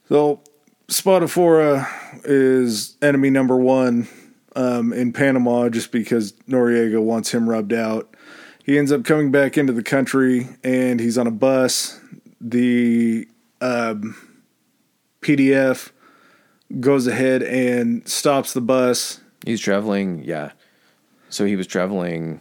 So 0.08 0.40
Spadafora 0.88 1.86
is 2.24 2.96
enemy 3.02 3.28
number 3.28 3.58
one 3.58 4.08
um, 4.54 4.94
in 4.94 5.12
Panama 5.12 5.68
just 5.68 5.92
because 5.92 6.32
Noriega 6.48 7.02
wants 7.02 7.34
him 7.34 7.50
rubbed 7.50 7.74
out. 7.74 8.16
He 8.64 8.78
ends 8.78 8.92
up 8.92 9.04
coming 9.04 9.30
back 9.30 9.58
into 9.58 9.74
the 9.74 9.82
country 9.82 10.48
and 10.64 11.00
he's 11.00 11.18
on 11.18 11.26
a 11.26 11.30
bus. 11.30 12.00
The 12.40 13.28
um, 13.60 14.16
PDF 15.26 15.90
goes 16.80 17.06
ahead 17.06 17.42
and 17.42 18.06
stops 18.08 18.52
the 18.52 18.60
bus. 18.60 19.20
He's 19.44 19.60
traveling, 19.60 20.22
yeah. 20.24 20.52
So 21.28 21.44
he 21.44 21.56
was 21.56 21.66
traveling 21.66 22.40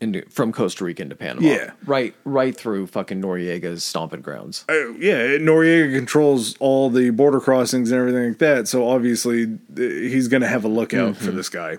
into 0.00 0.22
from 0.28 0.52
Costa 0.52 0.84
Rica 0.84 1.02
into 1.02 1.16
Panama. 1.16 1.46
Yeah. 1.46 1.70
Right 1.86 2.14
right 2.24 2.54
through 2.54 2.88
fucking 2.88 3.22
Noriega's 3.22 3.82
stomping 3.82 4.20
grounds. 4.20 4.64
Uh, 4.68 4.92
yeah, 4.92 5.38
Noriega 5.38 5.94
controls 5.96 6.56
all 6.58 6.90
the 6.90 7.10
border 7.10 7.40
crossings 7.40 7.90
and 7.90 7.98
everything 7.98 8.28
like 8.28 8.38
that. 8.38 8.68
So 8.68 8.86
obviously, 8.88 9.44
uh, 9.44 9.80
he's 9.80 10.28
going 10.28 10.42
to 10.42 10.48
have 10.48 10.64
a 10.64 10.68
lookout 10.68 11.16
for 11.16 11.30
this 11.30 11.48
guy. 11.48 11.78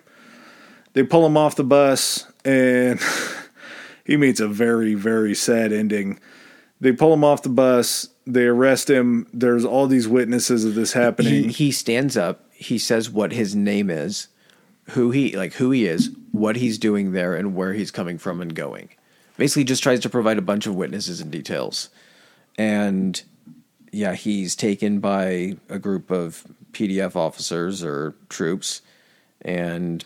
They 0.93 1.03
pull 1.03 1.25
him 1.25 1.37
off 1.37 1.55
the 1.55 1.63
bus, 1.63 2.25
and 2.43 2.99
he 4.05 4.17
meets 4.17 4.39
a 4.39 4.47
very, 4.47 4.95
very 4.95 5.35
sad 5.35 5.71
ending. 5.71 6.19
They 6.81 6.93
pull 6.93 7.13
him 7.13 7.23
off 7.23 7.43
the 7.43 7.49
bus. 7.49 8.09
They 8.27 8.45
arrest 8.45 8.89
him. 8.89 9.27
There's 9.33 9.65
all 9.65 9.87
these 9.87 10.07
witnesses 10.07 10.65
of 10.65 10.75
this 10.75 10.93
happening. 10.93 11.45
He 11.45 11.51
he 11.51 11.71
stands 11.71 12.17
up, 12.17 12.45
he 12.51 12.77
says 12.77 13.09
what 13.09 13.31
his 13.31 13.55
name 13.55 13.89
is, 13.89 14.27
who 14.91 15.11
he 15.11 15.35
like 15.35 15.53
who 15.53 15.71
he 15.71 15.85
is, 15.85 16.09
what 16.31 16.55
he's 16.55 16.77
doing 16.77 17.11
there 17.11 17.35
and 17.35 17.55
where 17.55 17.73
he's 17.73 17.91
coming 17.91 18.17
from 18.17 18.41
and 18.41 18.55
going. 18.55 18.89
Basically 19.37 19.63
just 19.63 19.83
tries 19.83 19.99
to 20.01 20.09
provide 20.09 20.37
a 20.37 20.41
bunch 20.41 20.65
of 20.65 20.75
witnesses 20.75 21.19
and 21.21 21.29
details. 21.31 21.89
And 22.57 23.21
yeah, 23.91 24.15
he's 24.15 24.55
taken 24.55 24.99
by 24.99 25.57
a 25.69 25.77
group 25.77 26.09
of 26.09 26.45
PDF 26.71 27.15
officers 27.15 27.83
or 27.83 28.15
troops 28.29 28.81
and 29.41 30.03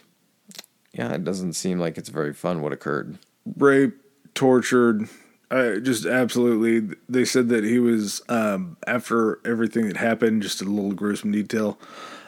yeah, 0.94 1.14
it 1.14 1.24
doesn't 1.24 1.54
seem 1.54 1.80
like 1.80 1.98
it's 1.98 2.10
very 2.10 2.34
fun 2.34 2.62
what 2.62 2.74
occurred. 2.74 3.18
rape, 3.58 3.96
tortured, 4.34 5.08
uh, 5.52 5.76
just 5.80 6.06
absolutely. 6.06 6.96
They 7.08 7.26
said 7.26 7.50
that 7.50 7.64
he 7.64 7.80
was 7.80 8.22
um, 8.30 8.78
after 8.88 9.40
everything 9.46 9.88
that 9.88 9.98
happened. 9.98 10.42
Just 10.44 10.62
a 10.62 10.66
little 10.66 10.92
gruesome 10.94 11.32
detail. 11.32 11.78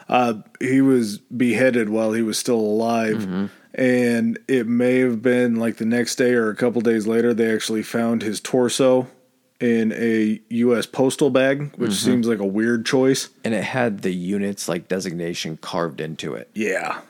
Uh, 0.10 0.42
he 0.60 0.82
was 0.82 1.20
beheaded 1.20 1.90
while 1.90 2.12
he 2.14 2.22
was 2.22 2.38
still 2.38 2.60
alive, 2.60 3.50
and 3.76 4.38
it 4.48 4.68
may 4.68 4.98
have 5.00 5.22
been 5.22 5.56
like 5.56 5.78
the 5.78 5.86
next 5.86 6.16
day 6.16 6.34
or 6.34 6.50
a 6.50 6.56
couple 6.56 6.82
days 6.82 7.08
later. 7.08 7.34
They 7.34 7.54
actually 7.54 7.84
found 7.84 8.22
his 8.22 8.42
torso 8.42 9.08
in 9.62 9.94
a 9.94 10.42
U.S. 10.50 10.86
postal 10.88 11.30
bag, 11.30 11.72
which 11.78 11.94
seems 11.94 12.28
like 12.28 12.40
a 12.40 12.46
weird 12.46 12.84
choice. 12.86 13.30
And 13.46 13.54
it 13.54 13.64
had 13.64 14.02
the 14.02 14.12
units 14.12 14.68
like 14.68 14.88
designation 14.88 15.56
carved 15.58 16.02
into 16.02 16.34
it. 16.34 16.50
Yeah, 16.56 17.02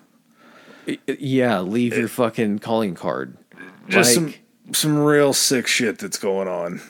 Yeah, 1.08 1.62
leave 1.62 1.96
your 1.98 2.08
fucking 2.10 2.60
calling 2.60 2.94
card. 2.96 3.38
just 3.88 4.16
Like- 4.18 4.34
some 4.34 4.41
some 4.74 4.98
real 4.98 5.34
sick 5.34 5.68
shit 5.68 6.00
that's 6.00 6.18
going 6.18 6.48
on, 6.48 6.82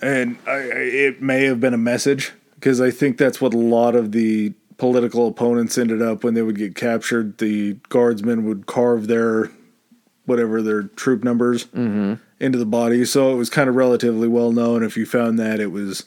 and 0.00 0.38
I, 0.46 0.50
I, 0.50 0.56
it 0.56 1.22
may 1.22 1.44
have 1.44 1.60
been 1.60 1.74
a 1.74 1.78
message 1.78 2.32
because 2.54 2.80
I 2.80 2.90
think 2.90 3.18
that's 3.18 3.40
what 3.40 3.54
a 3.54 3.58
lot 3.58 3.94
of 3.94 4.12
the 4.12 4.52
political 4.76 5.26
opponents 5.26 5.76
ended 5.76 6.00
up 6.00 6.24
when 6.24 6.34
they 6.34 6.42
would 6.42 6.56
get 6.56 6.74
captured. 6.74 7.38
The 7.38 7.74
guardsmen 7.88 8.44
would 8.44 8.66
carve 8.66 9.06
their 9.08 9.50
whatever 10.24 10.60
their 10.62 10.82
troop 10.82 11.24
numbers 11.24 11.64
mm-hmm. 11.66 12.14
into 12.38 12.58
the 12.58 12.66
body, 12.66 13.04
so 13.04 13.32
it 13.32 13.36
was 13.36 13.50
kind 13.50 13.68
of 13.68 13.76
relatively 13.76 14.28
well 14.28 14.52
known. 14.52 14.82
If 14.82 14.96
you 14.96 15.06
found 15.06 15.38
that, 15.38 15.60
it 15.60 15.72
was 15.72 16.04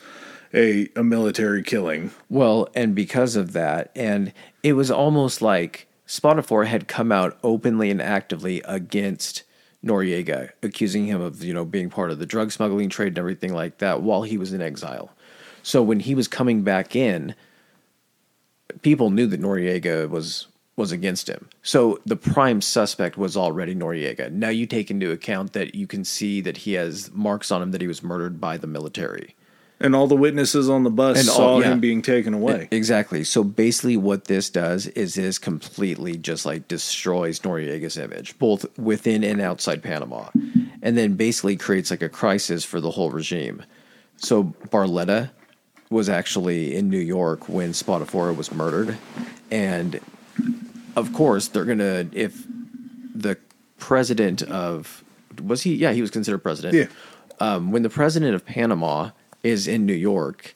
a 0.54 0.90
a 0.96 1.04
military 1.04 1.64
killing. 1.64 2.12
Well, 2.30 2.68
and 2.76 2.96
because 2.96 3.36
of 3.36 3.54
that, 3.54 3.92
and 3.96 4.34
it 4.64 4.74
was 4.74 4.92
almost 4.92 5.42
like 5.42 5.88
Spadafora 6.08 6.68
had 6.68 6.88
come 6.88 7.12
out 7.12 7.38
openly 7.44 7.90
and 7.90 8.02
actively 8.02 8.62
against 8.66 9.44
Noriega, 9.86 10.52
accusing 10.62 11.06
him 11.06 11.22
of, 11.22 11.44
you 11.44 11.54
know, 11.54 11.66
being 11.66 11.90
part 11.90 12.12
of 12.12 12.20
the 12.20 12.26
drug 12.26 12.52
smuggling 12.52 12.90
trade 12.90 13.10
and 13.10 13.18
everything 13.18 13.54
like 13.54 13.80
that 13.80 14.02
while 14.02 14.24
he 14.24 14.38
was 14.38 14.54
in 14.54 14.62
exile. 14.62 15.12
So 15.64 15.82
when 15.82 16.00
he 16.00 16.16
was 16.16 16.28
coming 16.28 16.62
back 16.64 16.96
in, 16.96 17.36
people 18.82 19.10
knew 19.10 19.28
that 19.28 19.42
Noriega 19.42 20.10
was 20.10 20.48
was 20.78 20.92
against 20.92 21.28
him. 21.28 21.50
So 21.62 22.00
the 22.06 22.16
prime 22.16 22.62
suspect 22.62 23.18
was 23.18 23.36
already 23.36 23.76
Noriega. 23.76 24.32
Now 24.32 24.50
you 24.50 24.66
take 24.66 24.90
into 24.90 25.12
account 25.12 25.54
that 25.54 25.76
you 25.76 25.86
can 25.86 26.06
see 26.06 26.42
that 26.42 26.58
he 26.58 26.74
has 26.74 27.12
marks 27.12 27.52
on 27.52 27.62
him 27.62 27.72
that 27.72 27.82
he 27.82 27.88
was 27.88 28.02
murdered 28.02 28.40
by 28.40 28.58
the 28.58 28.68
military. 28.68 29.36
And 29.84 29.96
all 29.96 30.08
the 30.08 30.16
witnesses 30.16 30.70
on 30.70 30.84
the 30.84 30.90
bus 30.90 31.20
And 31.20 31.28
all- 31.30 31.36
saw 31.36 31.60
yeah. 31.60 31.72
him 31.74 31.80
being 31.80 32.02
taken 32.02 32.34
away. 32.34 32.68
Exactly. 32.72 33.24
So 33.24 33.44
basically, 33.44 33.98
what 33.98 34.26
this 34.26 34.50
does 34.50 34.88
is 34.88 35.16
this 35.16 35.38
completely 35.40 36.18
just 36.18 36.46
like 36.46 36.68
destroys 36.68 37.40
Noriega's 37.40 37.98
image, 37.98 38.38
both 38.40 38.66
within 38.78 39.24
and 39.24 39.42
outside 39.42 39.82
Panama, 39.84 40.30
and 40.82 40.98
then 40.98 41.14
basically 41.16 41.56
creates 41.56 41.90
like 41.92 42.02
a 42.02 42.10
crisis 42.10 42.64
for 42.64 42.80
the 42.80 42.92
whole 42.92 43.10
regime. 43.12 43.64
So 44.18 44.54
Barletta 44.70 45.32
was 45.90 46.08
actually 46.10 46.76
in 46.76 46.90
New 46.90 47.00
York 47.00 47.50
when 47.50 47.72
Spadafora 47.72 48.36
was 48.36 48.52
murdered, 48.52 48.98
and 49.50 50.00
of 50.96 51.12
course 51.14 51.48
they're 51.48 51.66
gonna 51.66 52.08
if 52.12 52.46
the 53.16 53.38
president 53.78 54.42
of 54.44 55.04
was 55.44 55.64
he 55.64 55.76
yeah 55.76 55.92
he 55.92 56.02
was 56.02 56.12
considered 56.12 56.40
president 56.40 56.76
Yeah. 56.76 56.86
um, 57.40 57.72
when 57.72 57.82
the 57.84 57.90
president 57.90 58.36
of 58.36 58.46
Panama 58.46 59.10
is 59.44 59.68
in 59.68 59.86
New 59.86 59.94
York, 59.94 60.56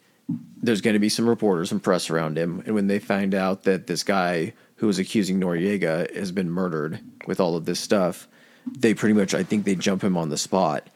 there's 0.62 0.82
going 0.82 0.94
to 0.94 1.00
be 1.00 1.10
some 1.10 1.30
reporters 1.30 1.72
and 1.72 1.84
press 1.84 2.10
around 2.10 2.38
him. 2.38 2.64
And 2.66 2.76
when 2.76 2.88
they 2.88 3.00
find 3.00 3.34
out 3.34 3.64
that 3.64 3.88
this 3.88 4.04
guy 4.04 4.54
who 4.78 4.88
was 4.88 5.00
accusing 5.00 5.40
Noriega 5.40 6.14
has 6.16 6.32
been 6.32 6.50
murdered 6.50 7.00
with 7.28 7.40
all 7.40 7.56
of 7.56 7.66
this 7.66 7.80
stuff, 7.80 8.28
they 8.66 8.94
pretty 8.94 9.14
much, 9.14 9.34
I 9.34 9.44
think 9.44 9.64
they 9.66 9.76
jump 9.76 10.04
him 10.04 10.18
on 10.18 10.30
the 10.30 10.38
spot. 10.38 10.88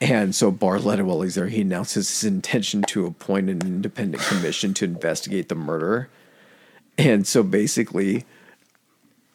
And 0.00 0.34
so 0.34 0.52
Barletta, 0.52 1.04
while 1.04 1.22
he's 1.22 1.36
there, 1.36 1.46
he 1.46 1.62
announces 1.62 2.10
his 2.10 2.24
intention 2.24 2.82
to 2.88 3.06
appoint 3.06 3.48
an 3.48 3.62
independent 3.62 4.22
commission 4.24 4.74
to 4.74 4.84
investigate 4.84 5.48
the 5.48 5.54
murder. 5.54 6.10
And 6.98 7.26
so 7.26 7.42
basically, 7.42 8.24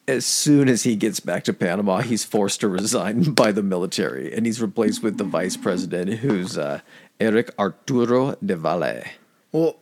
as 0.06 0.26
soon 0.26 0.68
as 0.68 0.82
he 0.82 0.96
gets 0.96 1.20
back 1.20 1.44
to 1.44 1.52
Panama, 1.52 2.00
he's 2.00 2.24
forced 2.24 2.60
to 2.60 2.68
resign 2.68 3.22
by 3.34 3.52
the 3.52 3.62
military, 3.62 4.32
and 4.34 4.46
he's 4.46 4.60
replaced 4.60 5.02
with 5.02 5.18
the 5.18 5.24
vice 5.24 5.56
president, 5.56 6.14
who's 6.18 6.58
uh, 6.58 6.80
Eric 7.20 7.50
Arturo 7.58 8.32
Delvalle. 8.44 9.06
Well, 9.52 9.76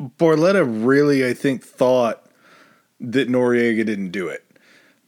Barletta 0.00 0.64
really, 0.64 1.26
I 1.26 1.34
think, 1.34 1.62
thought 1.64 2.24
that 3.00 3.28
Noriega 3.28 3.84
didn't 3.84 4.10
do 4.10 4.28
it 4.28 4.44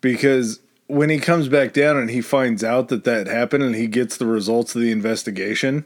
because 0.01 0.61
when 0.87 1.11
he 1.11 1.19
comes 1.19 1.49
back 1.49 1.73
down 1.73 1.97
and 1.97 2.11
he 2.11 2.21
finds 2.21 2.63
out 2.63 2.89
that 2.89 3.05
that 3.05 3.27
happened 3.27 3.65
and 3.65 3.75
he 3.75 3.87
gets 3.87 4.17
the 4.17 4.27
results 4.27 4.75
of 4.75 4.81
the 4.83 4.93
investigation, 4.93 5.85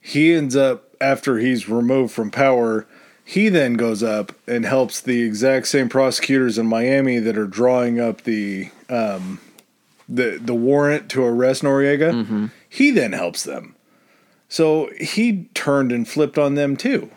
he 0.00 0.34
ends 0.34 0.54
up, 0.54 0.94
after 1.00 1.38
he's 1.38 1.68
removed 1.68 2.12
from 2.12 2.30
power, 2.30 2.86
he 3.24 3.48
then 3.48 3.74
goes 3.74 4.02
up 4.02 4.32
and 4.46 4.64
helps 4.64 5.00
the 5.00 5.22
exact 5.22 5.66
same 5.68 5.88
prosecutors 5.88 6.58
in 6.58 6.66
Miami 6.66 7.18
that 7.18 7.36
are 7.36 7.46
drawing 7.46 7.98
up 7.98 8.22
the 8.22 8.70
um, 8.88 9.40
the 10.08 10.38
the 10.40 10.54
warrant 10.54 11.10
to 11.10 11.24
arrest 11.24 11.62
Noriega. 11.62 12.50
He 12.68 12.90
then 12.90 13.12
helps 13.12 13.42
them. 13.42 13.74
So 14.48 14.90
he 15.00 15.48
turned 15.54 15.90
and 15.92 16.06
flipped 16.08 16.38
on 16.38 16.54
them 16.54 16.76
too. 16.76 17.10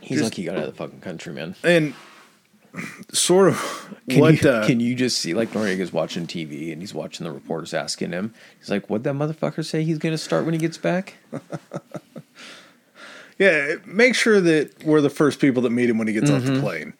He's 0.00 0.18
Just- 0.18 0.24
like 0.32 0.34
he 0.36 0.44
got 0.44 0.56
out 0.56 0.64
of 0.64 0.70
the 0.70 0.76
fucking 0.76 1.00
country, 1.00 1.32
man. 1.32 1.54
and 1.62 1.94
sort 3.12 3.48
of 3.48 3.88
Can 4.08 4.20
what 4.20 4.42
you, 4.42 4.48
uh, 4.50 4.66
can 4.66 4.80
you 4.80 4.94
just 4.94 5.18
see 5.18 5.34
like 5.34 5.50
Noriega's 5.52 5.92
watching 5.92 6.26
TV 6.26 6.72
and 6.72 6.80
he's 6.82 6.92
watching 6.94 7.24
the 7.24 7.30
reporters 7.30 7.72
asking 7.74 8.10
him? 8.12 8.34
He's 8.58 8.68
like, 8.70 8.88
"What 8.90 9.02
that 9.04 9.14
motherfucker 9.14 9.64
say 9.64 9.84
he's 9.84 9.98
gonna 9.98 10.18
start 10.18 10.44
when 10.44 10.54
he 10.54 10.58
gets 10.58 10.76
back?" 10.78 11.14
yeah 13.38 13.76
make 13.86 14.14
sure 14.14 14.40
that 14.40 14.84
we're 14.84 15.00
the 15.00 15.10
first 15.10 15.40
people 15.40 15.62
that 15.62 15.70
meet 15.70 15.88
him 15.88 15.98
when 15.98 16.06
he 16.08 16.14
gets 16.14 16.30
off 16.30 16.42
Mm-hmm. 16.42 16.54
the 16.54 16.60
plane 16.60 16.92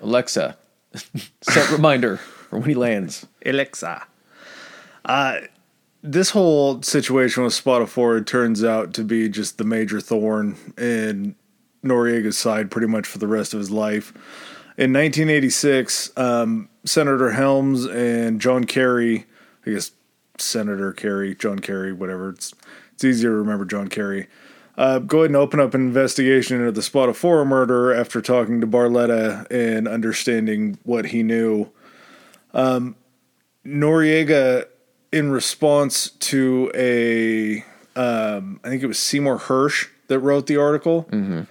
Alexa, 0.00 0.56
set 1.42 1.70
reminder 1.70 2.18
for 2.18 2.58
when 2.60 2.68
he 2.68 2.74
lands. 2.74 3.26
alexa 3.44 4.04
uh 5.04 5.40
this 6.02 6.30
whole 6.30 6.82
situation 6.82 7.42
with 7.42 7.52
Spadafora 7.52 8.24
turns 8.24 8.62
out 8.62 8.92
to 8.94 9.04
be 9.04 9.28
just 9.28 9.58
the 9.58 9.64
major 9.64 10.00
thorn 10.00 10.56
in 10.76 11.34
Noriega's 11.84 12.38
side 12.38 12.70
pretty 12.70 12.86
much 12.86 13.06
for 13.06 13.18
the 13.18 13.26
rest 13.26 13.52
of 13.52 13.60
his 13.60 13.70
life. 13.70 14.12
In 14.76 14.92
1986, 14.92 16.16
um, 16.16 16.68
Senator 16.84 17.32
Helms 17.32 17.84
and 17.86 18.40
John 18.40 18.64
Kerry, 18.64 19.26
I 19.66 19.70
guess 19.70 19.90
Senator 20.38 20.92
Kerry, 20.92 21.34
John 21.34 21.58
Kerry, 21.58 21.92
whatever, 21.92 22.30
it's, 22.30 22.54
it's 22.94 23.02
easier 23.04 23.30
to 23.30 23.36
remember 23.36 23.64
John 23.64 23.88
Kerry, 23.88 24.28
uh, 24.76 25.00
go 25.00 25.18
ahead 25.18 25.30
and 25.30 25.36
open 25.36 25.58
up 25.58 25.74
an 25.74 25.80
investigation 25.80 26.60
into 26.60 26.70
the 26.70 26.80
Spadafora 26.80 27.44
murder 27.44 27.92
after 27.92 28.22
talking 28.22 28.60
to 28.60 28.66
Barletta 28.68 29.50
and 29.50 29.88
understanding 29.88 30.78
what 30.84 31.06
he 31.06 31.24
knew. 31.24 31.68
Um, 32.54 32.94
Noriega, 33.66 34.66
in 35.12 35.30
response 35.30 36.10
to 36.10 36.70
a 36.74 37.64
um, 37.98 38.60
I 38.62 38.68
think 38.68 38.82
it 38.82 38.86
was 38.86 38.98
Seymour 38.98 39.38
Hersh 39.38 39.88
that 40.06 40.20
wrote 40.20 40.46
the 40.46 40.56
article. 40.56 41.08
Mm-hmm. 41.10 41.42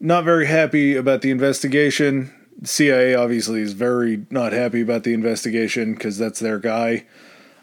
Not 0.00 0.24
very 0.24 0.46
happy 0.46 0.96
about 0.96 1.22
the 1.22 1.30
investigation. 1.30 2.32
The 2.58 2.66
CIA 2.66 3.14
obviously 3.14 3.60
is 3.60 3.72
very 3.72 4.26
not 4.30 4.52
happy 4.52 4.80
about 4.80 5.04
the 5.04 5.14
investigation 5.14 5.94
because 5.94 6.18
that's 6.18 6.40
their 6.40 6.58
guy. 6.58 7.06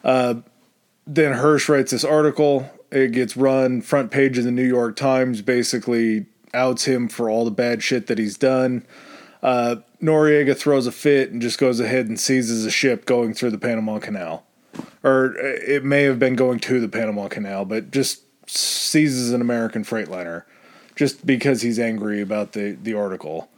Uh, 0.04 0.36
then 1.06 1.34
Hirsch 1.34 1.68
writes 1.68 1.92
this 1.92 2.04
article. 2.04 2.70
It 2.92 3.12
gets 3.12 3.36
run 3.36 3.82
front 3.82 4.12
page 4.12 4.38
of 4.38 4.46
the 4.46 4.52
New 4.52 4.66
York 4.66 4.96
Times, 4.96 5.42
basically 5.42 6.28
outs 6.54 6.86
him 6.86 7.10
for 7.10 7.30
all 7.30 7.44
the 7.44 7.52
bad 7.52 7.84
shit 7.84 8.08
that 8.08 8.18
he's 8.18 8.38
done. 8.38 8.86
Uh, 9.42 9.78
Noriega 10.02 10.56
throws 10.56 10.88
a 10.88 10.92
fit 10.92 11.32
and 11.32 11.42
just 11.42 11.60
goes 11.60 11.80
ahead 11.80 12.08
and 12.08 12.20
seizes 12.20 12.66
a 12.66 12.72
ship 12.72 13.06
going 13.06 13.34
through 13.34 13.52
the 13.52 13.58
Panama 13.58 14.00
Canal. 14.00 14.46
Or 15.04 15.36
it 15.38 15.84
may 15.84 16.04
have 16.04 16.20
been 16.20 16.36
going 16.36 16.60
to 16.62 16.80
the 16.80 16.88
Panama 16.88 17.28
Canal, 17.28 17.66
but 17.66 17.92
just 17.92 18.24
seizes 18.48 19.32
an 19.32 19.42
American 19.42 19.84
freightliner 19.84 20.44
just 20.96 21.26
because 21.26 21.62
he's 21.62 21.80
angry 21.80 22.22
about 22.22 22.54
the, 22.54 22.78
the 22.82 22.94
article. 22.94 23.50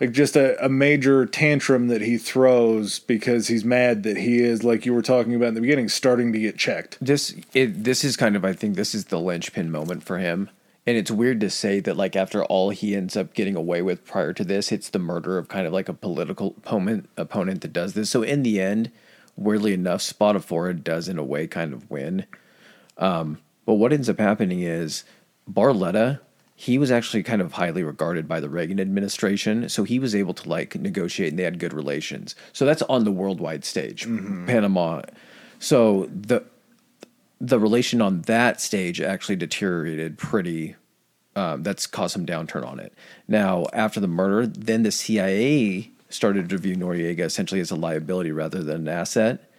Like 0.00 0.12
just 0.12 0.36
a, 0.36 0.62
a 0.64 0.68
major 0.68 1.24
tantrum 1.24 1.88
that 1.88 2.02
he 2.02 2.18
throws 2.18 2.98
because 2.98 3.48
he's 3.48 3.64
mad 3.64 4.02
that 4.02 4.18
he 4.18 4.38
is, 4.38 4.62
like 4.62 4.84
you 4.84 4.92
were 4.92 5.02
talking 5.02 5.34
about 5.34 5.48
in 5.48 5.54
the 5.54 5.62
beginning, 5.62 5.88
starting 5.88 6.32
to 6.34 6.38
get 6.38 6.58
checked. 6.58 6.98
This 7.00 7.34
it, 7.54 7.84
this 7.84 8.04
is 8.04 8.16
kind 8.16 8.36
of 8.36 8.44
I 8.44 8.52
think 8.52 8.76
this 8.76 8.94
is 8.94 9.06
the 9.06 9.18
linchpin 9.18 9.70
moment 9.70 10.02
for 10.02 10.18
him. 10.18 10.50
And 10.86 10.96
it's 10.96 11.10
weird 11.10 11.40
to 11.40 11.50
say 11.50 11.80
that 11.80 11.96
like 11.96 12.14
after 12.14 12.44
all 12.44 12.70
he 12.70 12.94
ends 12.94 13.16
up 13.16 13.32
getting 13.32 13.56
away 13.56 13.80
with 13.80 14.04
prior 14.04 14.34
to 14.34 14.44
this, 14.44 14.70
it's 14.70 14.90
the 14.90 14.98
murder 14.98 15.38
of 15.38 15.48
kind 15.48 15.66
of 15.66 15.72
like 15.72 15.88
a 15.88 15.94
political 15.94 16.54
opponent 16.58 17.08
opponent 17.16 17.62
that 17.62 17.72
does 17.72 17.94
this. 17.94 18.10
So 18.10 18.22
in 18.22 18.42
the 18.42 18.60
end, 18.60 18.92
weirdly 19.36 19.72
enough, 19.72 20.00
Spadafora 20.00 20.82
does 20.82 21.08
in 21.08 21.18
a 21.18 21.24
way 21.24 21.46
kind 21.46 21.72
of 21.72 21.90
win. 21.90 22.26
Um, 22.98 23.38
but 23.64 23.74
what 23.74 23.92
ends 23.92 24.08
up 24.08 24.18
happening 24.18 24.62
is 24.62 25.04
Barletta, 25.50 26.20
he 26.54 26.78
was 26.78 26.90
actually 26.90 27.22
kind 27.22 27.42
of 27.42 27.52
highly 27.52 27.82
regarded 27.82 28.26
by 28.26 28.40
the 28.40 28.48
Reagan 28.48 28.80
administration, 28.80 29.68
so 29.68 29.84
he 29.84 29.98
was 29.98 30.14
able 30.14 30.32
to 30.34 30.48
like 30.48 30.74
negotiate 30.74 31.30
and 31.30 31.38
they 31.38 31.42
had 31.42 31.58
good 31.58 31.74
relations. 31.74 32.34
So 32.54 32.64
that's 32.64 32.82
on 32.82 33.04
the 33.04 33.12
worldwide 33.12 33.64
stage, 33.64 34.06
Panama. 34.46 35.02
So 35.58 36.08
the 36.10 36.44
the 37.38 37.60
relation 37.60 38.00
on 38.00 38.22
that 38.22 38.62
stage 38.62 39.00
actually 39.02 39.36
deteriorated 39.36 40.16
pretty. 40.16 40.76
Um, 41.34 41.62
that's 41.62 41.86
caused 41.86 42.14
some 42.14 42.24
downturn 42.24 42.66
on 42.66 42.80
it. 42.80 42.94
Now, 43.28 43.66
after 43.74 44.00
the 44.00 44.08
murder, 44.08 44.46
then 44.46 44.84
the 44.84 44.90
CIA 44.90 45.90
started 46.16 46.48
to 46.48 46.58
view 46.58 46.74
Noriega 46.74 47.20
essentially 47.20 47.60
as 47.60 47.70
a 47.70 47.76
liability 47.76 48.32
rather 48.32 48.62
than 48.62 48.82
an 48.82 48.88
asset. 48.88 49.50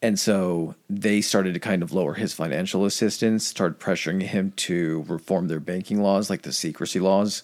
And 0.00 0.18
so 0.18 0.74
they 0.88 1.20
started 1.20 1.54
to 1.54 1.60
kind 1.60 1.82
of 1.82 1.92
lower 1.92 2.14
his 2.14 2.32
financial 2.32 2.84
assistance, 2.84 3.46
started 3.46 3.80
pressuring 3.80 4.22
him 4.22 4.52
to 4.56 5.04
reform 5.08 5.48
their 5.48 5.60
banking 5.60 6.02
laws, 6.02 6.28
like 6.28 6.42
the 6.42 6.52
secrecy 6.52 7.00
laws, 7.00 7.42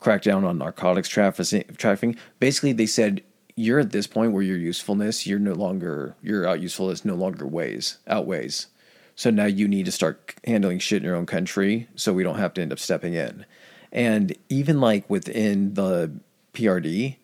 crack 0.00 0.22
down 0.22 0.44
on 0.44 0.58
narcotics 0.58 1.08
traffic- 1.08 1.76
trafficking. 1.76 2.16
Basically, 2.40 2.72
they 2.72 2.86
said, 2.86 3.22
you're 3.56 3.78
at 3.78 3.92
this 3.92 4.08
point 4.08 4.32
where 4.32 4.42
your 4.42 4.56
usefulness, 4.56 5.26
you're 5.26 5.38
no 5.38 5.52
longer, 5.52 6.16
your 6.20 6.46
out 6.46 6.60
usefulness 6.60 7.04
no 7.04 7.14
longer 7.14 7.46
weighs, 7.46 7.98
outweighs. 8.08 8.66
So 9.14 9.30
now 9.30 9.46
you 9.46 9.68
need 9.68 9.86
to 9.86 9.92
start 9.92 10.34
handling 10.44 10.80
shit 10.80 10.98
in 10.98 11.04
your 11.04 11.14
own 11.14 11.26
country 11.26 11.88
so 11.94 12.12
we 12.12 12.24
don't 12.24 12.38
have 12.38 12.54
to 12.54 12.62
end 12.62 12.72
up 12.72 12.80
stepping 12.80 13.14
in. 13.14 13.46
And 13.92 14.36
even 14.48 14.80
like 14.80 15.08
within 15.08 15.74
the 15.74 16.10
PRD, 16.52 17.16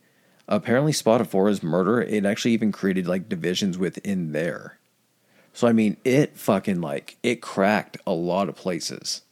apparently 0.49 0.93
Spadafora's 0.93 1.63
murder, 1.63 2.01
it 2.01 2.25
actually 2.25 2.53
even 2.53 2.73
created 2.73 3.07
like 3.07 3.29
divisions 3.29 3.79
within 3.79 4.33
there. 4.33 4.79
So 5.53 5.67
I 5.67 5.73
mean, 5.73 5.97
it 6.05 6.37
fucking 6.37 6.81
like 6.81 7.17
it 7.23 7.41
cracked 7.41 7.97
a 8.07 8.13
lot 8.13 8.49
of 8.49 8.57
places 8.57 9.23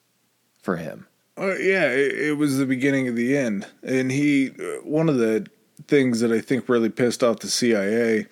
for 0.61 0.77
him. 0.77 1.07
Uh, 1.39 1.55
yeah, 1.57 1.85
it, 1.85 2.19
it 2.19 2.37
was 2.37 2.59
the 2.59 2.67
beginning 2.67 3.07
of 3.07 3.15
the 3.15 3.37
end. 3.37 3.67
And 3.83 4.11
he, 4.11 4.51
uh, 4.51 4.83
one 4.83 5.09
of 5.09 5.19
the 5.19 5.47
things 5.87 6.21
that 6.21 6.33
I 6.33 6.41
think 6.41 6.69
really 6.69 6.89
pissed 6.89 7.23
off 7.23 7.39
the 7.39 7.49
CIA 7.49 8.27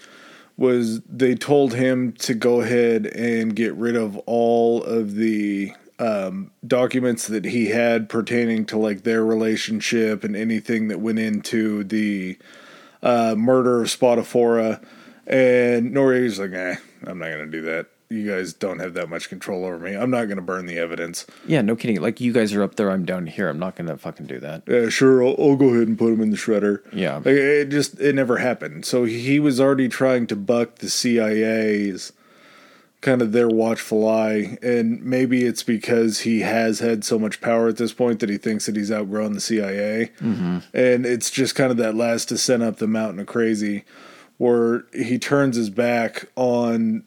was 0.57 1.01
they 1.03 1.35
told 1.35 1.75
him 1.75 2.13
to 2.13 2.35
go 2.35 2.63
ahead 2.63 3.07
and 3.07 3.55
get 3.55 3.75
rid 3.75 3.95
of 3.95 4.17
all 4.27 4.83
of 4.83 5.15
the 5.15 5.73
um, 5.99 6.51
documents 6.67 7.27
that 7.29 7.45
he 7.45 7.67
had 7.67 8.09
pertaining 8.09 8.65
to 8.67 8.79
like 8.79 9.03
their 9.03 9.25
relationship 9.25 10.25
and 10.25 10.35
anything 10.35 10.89
that 10.89 11.01
went 11.01 11.19
into 11.19 11.85
the 11.85 12.39
uh, 13.07 13.35
murder 13.37 13.83
of 13.83 13.89
Spadafora. 13.89 14.83
And 15.27 15.93
Noriega's 15.93 16.39
like, 16.39 16.53
eh, 16.53 16.77
I'm 17.07 17.19
not 17.19 17.27
going 17.27 17.45
to 17.45 17.51
do 17.51 17.63
that. 17.63 17.87
You 18.09 18.29
guys 18.29 18.53
don't 18.53 18.79
have 18.79 18.95
that 18.95 19.09
much 19.09 19.29
control 19.29 19.65
over 19.65 19.81
me. 19.81 19.95
I'm 19.95 20.11
not 20.11 20.27
going 20.27 20.37
to 20.37 20.43
burn 20.43 20.67
the 20.67 20.79
evidence. 20.79 21.27
Yeah, 21.47 21.61
no 21.63 21.75
kidding. 21.75 22.01
Like 22.01 22.21
you 22.21 22.33
guys 22.33 22.55
are 22.55 22.63
up 22.63 22.77
there, 22.77 22.91
I'm 22.91 23.05
down 23.05 23.27
here. 23.27 23.49
I'm 23.49 23.59
not 23.59 23.75
gonna 23.75 23.97
fucking 23.97 24.27
do 24.27 24.39
that. 24.39 24.63
Yeah, 24.69 24.91
sure. 24.91 25.25
I'll, 25.25 25.35
I'll 25.41 25.57
go 25.57 25.71
ahead 25.71 25.89
and 25.89 25.99
put 25.99 26.13
him 26.13 26.21
in 26.21 26.31
the 26.31 26.37
shredder. 26.37 26.83
Yeah. 26.93 27.17
Like, 27.17 27.27
it 27.27 27.65
just 27.69 27.99
it 27.99 28.15
never 28.15 28.37
happened. 28.37 28.85
So 28.85 29.03
he 29.07 29.41
was 29.41 29.59
already 29.61 29.89
trying 29.89 30.29
to 30.29 30.37
buck 30.37 30.77
the 30.77 30.89
CIA's 30.89 32.13
kind 33.07 33.23
of 33.23 33.31
their 33.31 33.49
watchful 33.49 34.07
eye, 34.09 34.59
and 34.63 35.01
maybe 35.01 35.45
it's 35.45 35.63
because 35.63 36.21
he 36.21 36.41
has 36.41 36.81
had 36.81 37.05
so 37.05 37.21
much 37.21 37.41
power 37.41 37.69
at 37.69 37.77
this 37.77 37.93
point 37.93 38.19
that 38.19 38.29
he 38.29 38.37
thinks 38.37 38.67
that 38.67 38.75
he's 38.75 38.91
outgrown 38.91 39.33
the 39.33 39.41
CIA, 39.41 40.11
mm-hmm. 40.19 40.59
and 40.75 41.07
it's 41.07 41.31
just 41.31 41.55
kind 41.55 41.71
of 41.71 41.77
that 41.77 41.95
last 41.95 42.29
descent 42.29 42.65
up 42.65 42.79
the 42.79 42.89
mountain 42.89 43.21
of 43.21 43.27
crazy, 43.29 43.85
where 44.39 44.87
he 44.93 45.21
turns 45.21 45.57
his 45.57 45.71
back 45.71 46.29
on 46.35 47.05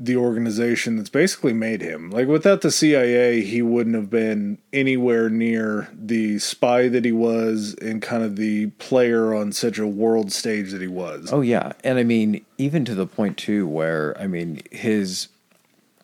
the 0.00 0.16
organization 0.16 0.96
that's 0.96 1.08
basically 1.08 1.52
made 1.52 1.80
him. 1.80 2.10
Like 2.10 2.26
without 2.26 2.62
the 2.62 2.70
CIA, 2.70 3.42
he 3.42 3.62
wouldn't 3.62 3.94
have 3.94 4.10
been 4.10 4.58
anywhere 4.72 5.30
near 5.30 5.88
the 5.92 6.38
spy 6.40 6.88
that 6.88 7.04
he 7.04 7.12
was 7.12 7.74
and 7.80 8.02
kind 8.02 8.24
of 8.24 8.36
the 8.36 8.66
player 8.78 9.34
on 9.34 9.52
such 9.52 9.78
a 9.78 9.86
world 9.86 10.32
stage 10.32 10.72
that 10.72 10.80
he 10.80 10.88
was. 10.88 11.32
Oh 11.32 11.42
yeah, 11.42 11.72
and 11.84 11.98
I 11.98 12.02
mean 12.02 12.44
even 12.58 12.84
to 12.86 12.94
the 12.94 13.06
point 13.06 13.38
too 13.38 13.68
where 13.68 14.16
I 14.18 14.26
mean 14.26 14.62
his, 14.72 15.28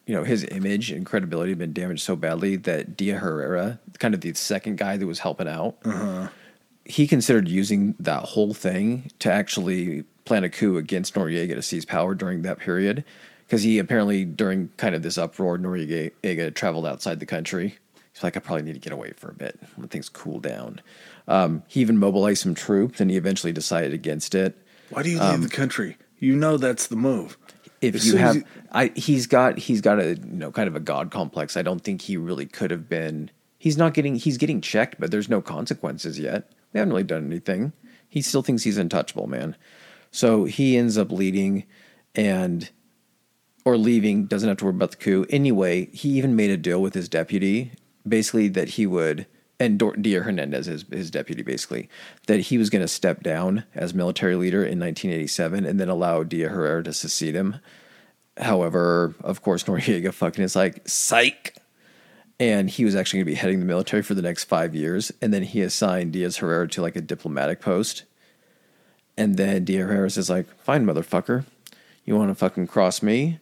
you 0.06 0.14
know, 0.14 0.22
his 0.22 0.44
image 0.44 0.92
and 0.92 1.04
credibility 1.04 1.50
had 1.50 1.58
been 1.58 1.72
damaged 1.72 2.02
so 2.02 2.14
badly 2.14 2.54
that 2.56 2.96
Dia 2.96 3.18
Herrera, 3.18 3.80
kind 3.98 4.14
of 4.14 4.20
the 4.20 4.32
second 4.34 4.78
guy 4.78 4.96
that 4.98 5.06
was 5.06 5.18
helping 5.18 5.48
out, 5.48 5.78
uh-huh. 5.84 6.28
he 6.84 7.08
considered 7.08 7.48
using 7.48 7.96
that 7.98 8.22
whole 8.22 8.54
thing 8.54 9.10
to 9.18 9.32
actually 9.32 10.04
plan 10.24 10.44
a 10.44 10.48
coup 10.48 10.76
against 10.76 11.14
Noriega 11.14 11.56
to 11.56 11.62
seize 11.62 11.84
power 11.84 12.14
during 12.14 12.42
that 12.42 12.60
period. 12.60 13.04
Because 13.50 13.64
he 13.64 13.80
apparently, 13.80 14.24
during 14.24 14.68
kind 14.76 14.94
of 14.94 15.02
this 15.02 15.18
uproar, 15.18 15.58
Noriega 15.58 16.54
traveled 16.54 16.86
outside 16.86 17.18
the 17.18 17.26
country. 17.26 17.76
He's 18.12 18.22
like, 18.22 18.36
I 18.36 18.40
probably 18.40 18.62
need 18.62 18.74
to 18.74 18.78
get 18.78 18.92
away 18.92 19.12
for 19.16 19.28
a 19.28 19.34
bit 19.34 19.58
when 19.74 19.88
things 19.88 20.08
cool 20.08 20.38
down. 20.38 20.80
Um, 21.26 21.64
he 21.66 21.80
even 21.80 21.98
mobilized 21.98 22.42
some 22.42 22.54
troops, 22.54 23.00
and 23.00 23.10
he 23.10 23.16
eventually 23.16 23.52
decided 23.52 23.92
against 23.92 24.36
it. 24.36 24.56
Why 24.90 25.02
do 25.02 25.10
you 25.10 25.18
leave 25.18 25.42
the 25.42 25.48
country? 25.48 25.96
You 26.20 26.36
know 26.36 26.58
that's 26.58 26.86
the 26.86 26.94
move. 26.94 27.36
If 27.80 27.96
As 27.96 28.06
you 28.06 28.18
have, 28.18 28.36
you- 28.36 28.44
I 28.70 28.92
he's 28.94 29.26
got 29.26 29.58
he's 29.58 29.80
got 29.80 29.98
a 29.98 30.10
you 30.10 30.20
know 30.26 30.52
kind 30.52 30.68
of 30.68 30.76
a 30.76 30.80
god 30.80 31.10
complex. 31.10 31.56
I 31.56 31.62
don't 31.62 31.82
think 31.82 32.02
he 32.02 32.16
really 32.16 32.46
could 32.46 32.70
have 32.70 32.88
been. 32.88 33.32
He's 33.58 33.76
not 33.76 33.94
getting 33.94 34.14
he's 34.14 34.38
getting 34.38 34.60
checked, 34.60 35.00
but 35.00 35.10
there's 35.10 35.28
no 35.28 35.42
consequences 35.42 36.20
yet. 36.20 36.52
We 36.72 36.78
haven't 36.78 36.92
really 36.92 37.02
done 37.02 37.26
anything. 37.26 37.72
He 38.08 38.22
still 38.22 38.42
thinks 38.42 38.62
he's 38.62 38.78
untouchable, 38.78 39.26
man. 39.26 39.56
So 40.12 40.44
he 40.44 40.76
ends 40.76 40.96
up 40.96 41.10
leading, 41.10 41.64
and 42.14 42.70
or 43.64 43.76
leaving, 43.76 44.26
doesn't 44.26 44.48
have 44.48 44.58
to 44.58 44.64
worry 44.64 44.74
about 44.74 44.92
the 44.92 44.96
coup. 44.96 45.26
Anyway, 45.30 45.86
he 45.92 46.10
even 46.10 46.36
made 46.36 46.50
a 46.50 46.56
deal 46.56 46.80
with 46.80 46.94
his 46.94 47.08
deputy, 47.08 47.72
basically 48.06 48.48
that 48.48 48.70
he 48.70 48.86
would, 48.86 49.26
and 49.60 49.78
Dia 50.00 50.22
Hernandez, 50.22 50.66
his, 50.66 50.84
his 50.90 51.10
deputy, 51.10 51.42
basically, 51.42 51.90
that 52.26 52.40
he 52.40 52.56
was 52.56 52.70
going 52.70 52.80
to 52.80 52.88
step 52.88 53.22
down 53.22 53.64
as 53.74 53.92
military 53.92 54.34
leader 54.34 54.64
in 54.64 54.80
1987 54.80 55.66
and 55.66 55.78
then 55.78 55.90
allow 55.90 56.22
Dia 56.22 56.48
Herrera 56.48 56.82
to 56.84 56.94
succeed 56.94 57.34
him. 57.34 57.56
However, 58.38 59.14
of 59.20 59.42
course, 59.42 59.64
Noriega 59.64 60.14
fucking 60.14 60.42
is 60.42 60.56
like, 60.56 60.88
psych. 60.88 61.56
And 62.38 62.70
he 62.70 62.86
was 62.86 62.96
actually 62.96 63.18
going 63.18 63.26
to 63.26 63.32
be 63.32 63.36
heading 63.36 63.60
the 63.60 63.66
military 63.66 64.02
for 64.02 64.14
the 64.14 64.22
next 64.22 64.44
five 64.44 64.74
years. 64.74 65.12
And 65.20 65.32
then 65.34 65.42
he 65.42 65.60
assigned 65.60 66.14
Diaz 66.14 66.38
Herrera 66.38 66.66
to 66.68 66.80
like 66.80 66.96
a 66.96 67.02
diplomatic 67.02 67.60
post. 67.60 68.04
And 69.18 69.36
then 69.36 69.66
Dia 69.66 69.84
Herrera 69.84 70.06
is 70.06 70.30
like, 70.30 70.48
fine, 70.62 70.86
motherfucker. 70.86 71.44
You 72.06 72.16
want 72.16 72.30
to 72.30 72.34
fucking 72.34 72.68
cross 72.68 73.02
me? 73.02 73.40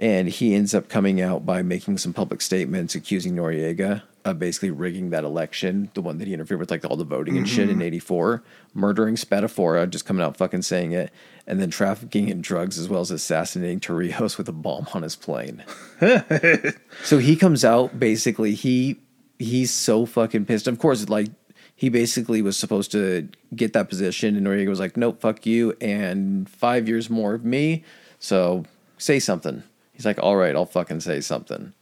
And 0.00 0.30
he 0.30 0.54
ends 0.54 0.74
up 0.74 0.88
coming 0.88 1.20
out 1.20 1.44
by 1.44 1.60
making 1.60 1.98
some 1.98 2.14
public 2.14 2.40
statements 2.40 2.94
accusing 2.94 3.36
Noriega 3.36 4.02
of 4.24 4.38
basically 4.38 4.70
rigging 4.70 5.10
that 5.10 5.24
election, 5.24 5.90
the 5.94 6.00
one 6.00 6.16
that 6.18 6.26
he 6.26 6.34
interfered 6.34 6.58
with, 6.58 6.70
like 6.70 6.84
all 6.84 6.96
the 6.96 7.04
voting 7.04 7.36
and 7.36 7.48
shit 7.48 7.68
in 7.68 7.76
mm-hmm. 7.76 7.82
'84, 7.82 8.42
murdering 8.74 9.16
Spadafora, 9.16 9.88
just 9.88 10.06
coming 10.06 10.22
out 10.22 10.36
fucking 10.36 10.62
saying 10.62 10.92
it, 10.92 11.12
and 11.46 11.60
then 11.60 11.70
trafficking 11.70 12.30
in 12.30 12.40
drugs 12.40 12.78
as 12.78 12.88
well 12.88 13.02
as 13.02 13.10
assassinating 13.10 13.78
Torrijos 13.78 14.38
with 14.38 14.48
a 14.48 14.52
bomb 14.52 14.86
on 14.94 15.02
his 15.02 15.16
plane. 15.16 15.62
so 17.04 17.18
he 17.18 17.36
comes 17.36 17.64
out 17.64 17.98
basically 18.00 18.54
he 18.54 18.98
he's 19.38 19.70
so 19.70 20.06
fucking 20.06 20.46
pissed. 20.46 20.66
Of 20.66 20.78
course, 20.78 21.08
like 21.10 21.28
he 21.76 21.90
basically 21.90 22.40
was 22.40 22.56
supposed 22.56 22.90
to 22.92 23.28
get 23.54 23.74
that 23.74 23.90
position, 23.90 24.34
and 24.34 24.46
Noriega 24.46 24.68
was 24.68 24.80
like, 24.80 24.96
"Nope, 24.96 25.20
fuck 25.20 25.44
you," 25.44 25.76
and 25.78 26.48
five 26.48 26.88
years 26.88 27.10
more 27.10 27.34
of 27.34 27.44
me. 27.44 27.84
So 28.18 28.64
say 28.98 29.18
something. 29.18 29.62
He's 30.00 30.06
like, 30.06 30.22
"All 30.22 30.36
right, 30.36 30.56
I'll 30.56 30.66
fucking 30.66 31.00
say 31.00 31.20
something." 31.20 31.74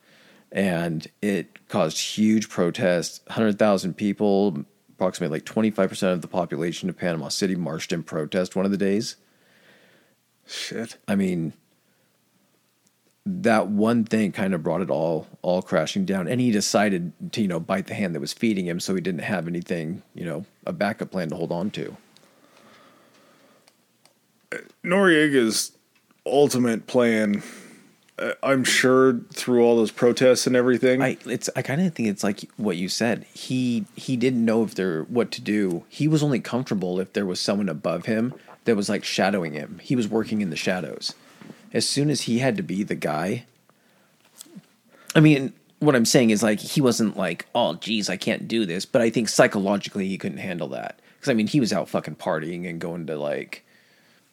and 0.50 1.06
it 1.20 1.68
caused 1.68 1.98
huge 1.98 2.48
protests. 2.48 3.20
Hundred 3.28 3.58
thousand 3.58 3.94
people, 3.94 4.64
approximately 4.90 5.36
like 5.36 5.44
twenty 5.44 5.70
five 5.70 5.88
percent 5.88 6.12
of 6.12 6.22
the 6.22 6.28
population 6.28 6.88
of 6.88 6.96
Panama 6.96 7.28
City, 7.28 7.54
marched 7.54 7.92
in 7.92 8.02
protest 8.02 8.56
one 8.56 8.64
of 8.64 8.70
the 8.70 8.76
days. 8.76 9.16
Shit. 10.46 10.96
I 11.06 11.14
mean, 11.14 11.52
that 13.26 13.68
one 13.68 14.04
thing 14.04 14.32
kind 14.32 14.54
of 14.54 14.62
brought 14.62 14.80
it 14.80 14.90
all 14.90 15.26
all 15.42 15.60
crashing 15.60 16.04
down, 16.04 16.26
and 16.28 16.40
he 16.40 16.50
decided 16.50 17.12
to 17.32 17.42
you 17.42 17.48
know 17.48 17.60
bite 17.60 17.86
the 17.86 17.94
hand 17.94 18.14
that 18.14 18.20
was 18.20 18.32
feeding 18.32 18.66
him, 18.66 18.80
so 18.80 18.94
he 18.94 19.00
didn't 19.00 19.22
have 19.22 19.46
anything 19.46 20.02
you 20.14 20.24
know 20.24 20.44
a 20.66 20.72
backup 20.72 21.10
plan 21.10 21.28
to 21.28 21.36
hold 21.36 21.52
on 21.52 21.70
to. 21.70 21.96
Noriega's 24.82 25.72
ultimate 26.24 26.86
plan, 26.86 27.42
I'm 28.42 28.64
sure, 28.64 29.20
through 29.32 29.62
all 29.64 29.76
those 29.76 29.90
protests 29.90 30.46
and 30.46 30.56
everything. 30.56 31.02
I 31.02 31.16
it's 31.26 31.48
I 31.56 31.62
kind 31.62 31.80
of 31.80 31.94
think 31.94 32.08
it's 32.08 32.24
like 32.24 32.48
what 32.56 32.76
you 32.76 32.88
said. 32.88 33.26
He 33.32 33.84
he 33.96 34.16
didn't 34.16 34.44
know 34.44 34.62
if 34.64 34.74
there 34.74 35.02
what 35.04 35.30
to 35.32 35.40
do. 35.40 35.84
He 35.88 36.08
was 36.08 36.22
only 36.22 36.40
comfortable 36.40 36.98
if 37.00 37.12
there 37.12 37.26
was 37.26 37.40
someone 37.40 37.68
above 37.68 38.06
him 38.06 38.34
that 38.64 38.76
was 38.76 38.88
like 38.88 39.04
shadowing 39.04 39.52
him. 39.52 39.80
He 39.82 39.94
was 39.96 40.08
working 40.08 40.40
in 40.40 40.50
the 40.50 40.56
shadows. 40.56 41.14
As 41.72 41.88
soon 41.88 42.10
as 42.10 42.22
he 42.22 42.38
had 42.38 42.56
to 42.56 42.62
be 42.62 42.82
the 42.82 42.94
guy, 42.94 43.44
I 45.14 45.20
mean, 45.20 45.52
what 45.80 45.94
I'm 45.94 46.04
saying 46.04 46.30
is 46.30 46.42
like 46.42 46.60
he 46.60 46.80
wasn't 46.80 47.16
like, 47.16 47.46
oh, 47.54 47.74
geez, 47.74 48.08
I 48.10 48.16
can't 48.16 48.48
do 48.48 48.66
this. 48.66 48.84
But 48.84 49.02
I 49.02 49.10
think 49.10 49.28
psychologically 49.28 50.08
he 50.08 50.18
couldn't 50.18 50.38
handle 50.38 50.68
that 50.68 50.98
because 51.18 51.30
I 51.30 51.34
mean 51.34 51.46
he 51.46 51.60
was 51.60 51.72
out 51.72 51.88
fucking 51.88 52.16
partying 52.16 52.68
and 52.68 52.80
going 52.80 53.06
to 53.06 53.16
like, 53.16 53.64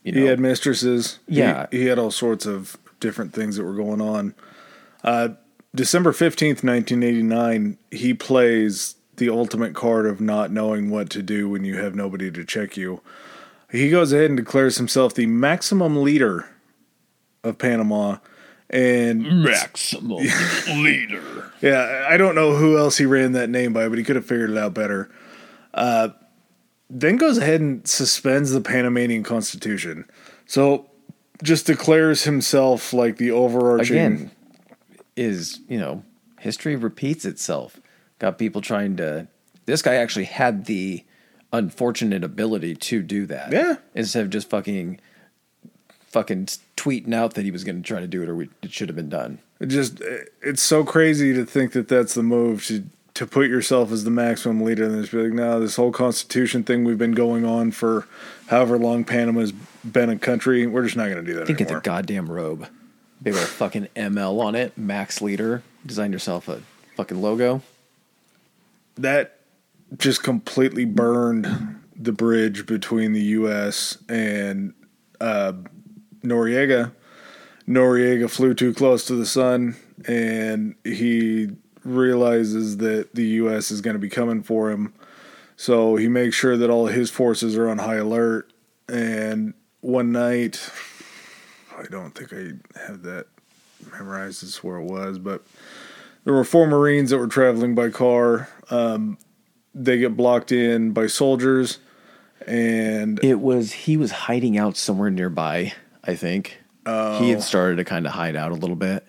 you 0.04 0.12
know, 0.12 0.22
he 0.22 0.28
had 0.28 0.40
mistresses. 0.40 1.20
He- 1.28 1.40
Yeah. 1.40 1.68
He, 1.72 1.86
had 1.86 2.00
all 2.00 2.12
sorts 2.12 2.46
of 2.46 2.78
different 3.00 3.34
things 3.34 3.58
that 3.58 3.64
were 3.64 3.74
going 3.76 4.02
on. 4.02 4.34
Uh, 5.04 5.30
December 5.74 6.12
15th, 6.12 6.64
1989, 6.64 7.78
he 7.92 8.14
plays 8.14 8.96
the 9.18 9.30
ultimate 9.30 9.74
card 9.74 10.06
of 10.06 10.20
not 10.22 10.52
knowing 10.52 10.90
what 10.90 11.10
to 11.10 11.22
do 11.22 11.50
when 11.50 11.64
you 11.64 11.78
have 11.78 11.96
nobody 11.96 12.32
to 12.32 12.44
check 12.46 12.78
you. 12.78 13.02
He 13.72 13.90
goes 13.90 14.14
ahead 14.14 14.26
and 14.26 14.38
declares 14.38 14.78
himself 14.78 15.14
the 15.14 15.26
maximum 15.26 16.02
leader 16.02 16.48
of 17.44 17.58
Panama. 17.58 18.18
And 18.70 19.44
maximum 19.44 20.18
leader. 20.68 21.52
Yeah, 21.62 22.08
I 22.10 22.18
don't 22.18 22.36
know 22.36 22.56
who 22.56 22.78
else 22.78 22.98
he 22.98 23.06
ran 23.06 23.34
that 23.34 23.50
name 23.50 23.74
by, 23.74 23.88
but 23.88 23.98
he 23.98 24.04
could 24.04 24.16
have 24.16 24.26
figured 24.26 24.50
it 24.50 24.58
out 24.58 24.74
better. 24.74 25.10
Uh, 25.74 26.10
then 26.90 27.18
goes 27.18 27.38
ahead 27.38 27.62
and 27.62 27.88
suspends 27.88 28.52
the 28.52 28.62
Panamanian 28.62 29.24
Constitution. 29.24 30.06
So 30.46 30.90
just 31.44 31.66
declares 31.66 32.24
himself 32.24 32.94
like 32.94 33.18
the 33.18 33.32
overarching. 33.32 33.96
again 33.96 34.32
is 35.16 35.60
you 35.68 35.78
know 35.80 36.04
history 36.40 36.76
repeats 36.76 37.26
itself 37.26 37.80
got 38.20 38.38
people 38.38 38.62
trying 38.62 38.96
to 38.98 39.28
this 39.66 39.82
guy 39.82 39.96
actually 39.96 40.26
had 40.26 40.66
the 40.66 41.04
unfortunate 41.54 42.24
ability 42.24 42.76
to 42.76 43.02
do 43.02 43.26
that 43.26 43.52
Yeah. 43.52 43.76
instead 43.94 44.24
of 44.24 44.30
just 44.30 44.50
fucking 44.50 45.00
fucking 46.08 46.48
tweeting 46.78 47.14
out 47.14 47.34
that 47.34 47.44
he 47.44 47.52
was 47.52 47.64
going 47.64 47.82
to 47.82 47.88
try 47.88 48.00
to 48.00 48.08
do 48.08 48.22
it 48.24 48.30
or 48.30 48.36
we, 48.36 48.50
it 48.62 48.72
should 48.72 48.90
have 48.90 48.96
been 48.96 49.10
done 49.10 49.40
It 49.60 49.68
just 49.68 50.02
eh, 50.02 50.24
it's 50.42 50.62
so 50.62 50.84
crazy 50.84 51.34
to 51.34 51.46
think 51.46 51.72
that 51.74 51.88
that's 51.88 52.14
the 52.14 52.24
move 52.24 52.66
to 52.68 52.84
to 53.16 53.26
put 53.26 53.48
yourself 53.48 53.92
as 53.94 54.04
the 54.04 54.12
maximum 54.12 54.62
leader 54.62 54.84
and 54.88 55.00
just 55.02 55.14
be 55.14 55.18
like, 55.24 55.32
no, 55.32 55.58
this 55.58 55.78
whole 55.78 55.94
Constitution 55.94 56.64
thing 56.66 56.84
we've 56.84 56.98
been 56.98 57.14
going 57.14 57.46
on 57.46 57.72
for 57.72 58.10
however 58.48 58.78
long 58.78 59.06
Panama's 59.06 59.54
been 59.92 60.10
a 60.10 60.18
country, 60.18 60.66
we're 60.68 60.84
just 60.84 60.96
not 60.96 61.10
going 61.10 61.24
to 61.24 61.32
do 61.32 61.38
that 61.40 61.48
think 61.48 61.62
of 61.62 61.68
the 61.68 61.80
goddamn 61.80 62.30
robe 62.30 62.68
big 63.22 63.34
old 63.34 63.44
fucking 63.44 63.88
ml 63.96 64.42
on 64.42 64.56
it 64.56 64.78
max 64.78 65.22
leader 65.22 65.64
design 65.86 66.12
yourself 66.12 66.50
a 66.50 66.62
fucking 66.96 67.22
logo 67.22 67.62
that 68.98 69.40
just 69.98 70.24
completely 70.24 70.86
burned 70.86 71.82
the 71.96 72.12
bridge 72.12 72.66
between 72.66 73.14
the 73.14 73.22
U.S. 73.22 73.98
and 74.10 74.74
uh, 75.22 75.54
Noriega. 76.24 76.92
Noriega 77.68 78.30
flew 78.30 78.54
too 78.54 78.74
close 78.74 79.06
to 79.06 79.16
the 79.16 79.26
sun, 79.26 79.76
and 80.08 80.76
he 80.84 81.50
realizes 81.84 82.78
that 82.78 83.16
the 83.16 83.26
U.S. 83.26 83.72
is 83.72 83.82
going 83.82 83.96
to 83.96 84.00
be 84.00 84.10
coming 84.10 84.44
for 84.44 84.72
him. 84.72 84.94
So 85.56 85.96
he 85.96 86.10
makes 86.10 86.36
sure 86.36 86.58
that 86.58 86.70
all 86.70 86.88
his 86.88 87.10
forces 87.10 87.56
are 87.56 87.70
on 87.70 87.80
high 87.80 87.96
alert. 87.96 88.52
And 88.90 89.54
one 89.86 90.12
night, 90.12 90.70
I 91.78 91.84
don't 91.84 92.12
think 92.12 92.34
I 92.34 92.80
have 92.88 93.04
that 93.04 93.28
memorized 93.92 94.44
as 94.44 94.58
where 94.64 94.78
it 94.78 94.86
was, 94.86 95.20
but 95.20 95.44
there 96.24 96.34
were 96.34 96.44
four 96.44 96.68
Marines 96.68 97.12
that 97.12 97.18
were 97.18 97.28
traveling 97.28 97.76
by 97.76 97.90
car. 97.90 98.50
Um, 98.70 99.18
they 99.74 99.98
get 99.98 100.18
blocked 100.18 100.52
in 100.52 100.92
by 100.92 101.08
soldiers, 101.08 101.80
and 102.48 103.24
It 103.24 103.40
was 103.40 103.72
he 103.74 103.98
was 103.98 104.12
hiding 104.12 104.58
out 104.58 104.78
somewhere 104.78 105.10
nearby, 105.12 105.74
I 106.04 106.16
think. 106.16 106.58
He 107.20 107.32
had 107.32 107.42
started 107.42 107.78
to 107.78 107.84
kind 107.84 108.06
of 108.06 108.14
hide 108.14 108.36
out 108.36 108.52
a 108.52 108.56
little 108.56 108.76
bit 108.76 109.04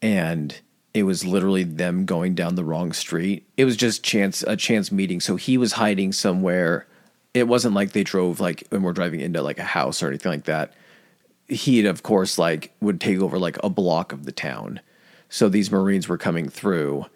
and 0.00 0.58
it 0.94 1.04
was 1.04 1.24
literally 1.24 1.62
them 1.62 2.04
going 2.04 2.34
down 2.34 2.54
the 2.54 2.64
wrong 2.64 2.92
street. 2.92 3.46
It 3.56 3.64
was 3.64 3.76
just 3.76 4.02
chance 4.02 4.42
a 4.42 4.56
chance 4.56 4.92
meeting. 4.92 5.20
So 5.20 5.36
he 5.36 5.56
was 5.56 5.72
hiding 5.74 6.12
somewhere. 6.12 6.86
It 7.34 7.48
wasn't 7.48 7.74
like 7.74 7.92
they 7.92 8.04
drove 8.04 8.40
like 8.40 8.64
and 8.70 8.84
were 8.84 8.92
driving 8.92 9.20
into 9.20 9.42
like 9.42 9.58
a 9.58 9.64
house 9.64 10.02
or 10.02 10.08
anything 10.08 10.32
like 10.32 10.44
that. 10.44 10.72
He 11.48 11.84
of 11.86 12.02
course 12.02 12.38
like 12.38 12.74
would 12.80 13.00
take 13.00 13.20
over 13.20 13.38
like 13.38 13.58
a 13.62 13.70
block 13.70 14.12
of 14.12 14.24
the 14.24 14.32
town. 14.32 14.80
So 15.28 15.48
these 15.48 15.70
Marines 15.70 16.08
were 16.08 16.18
coming 16.18 16.48
through 16.48 17.06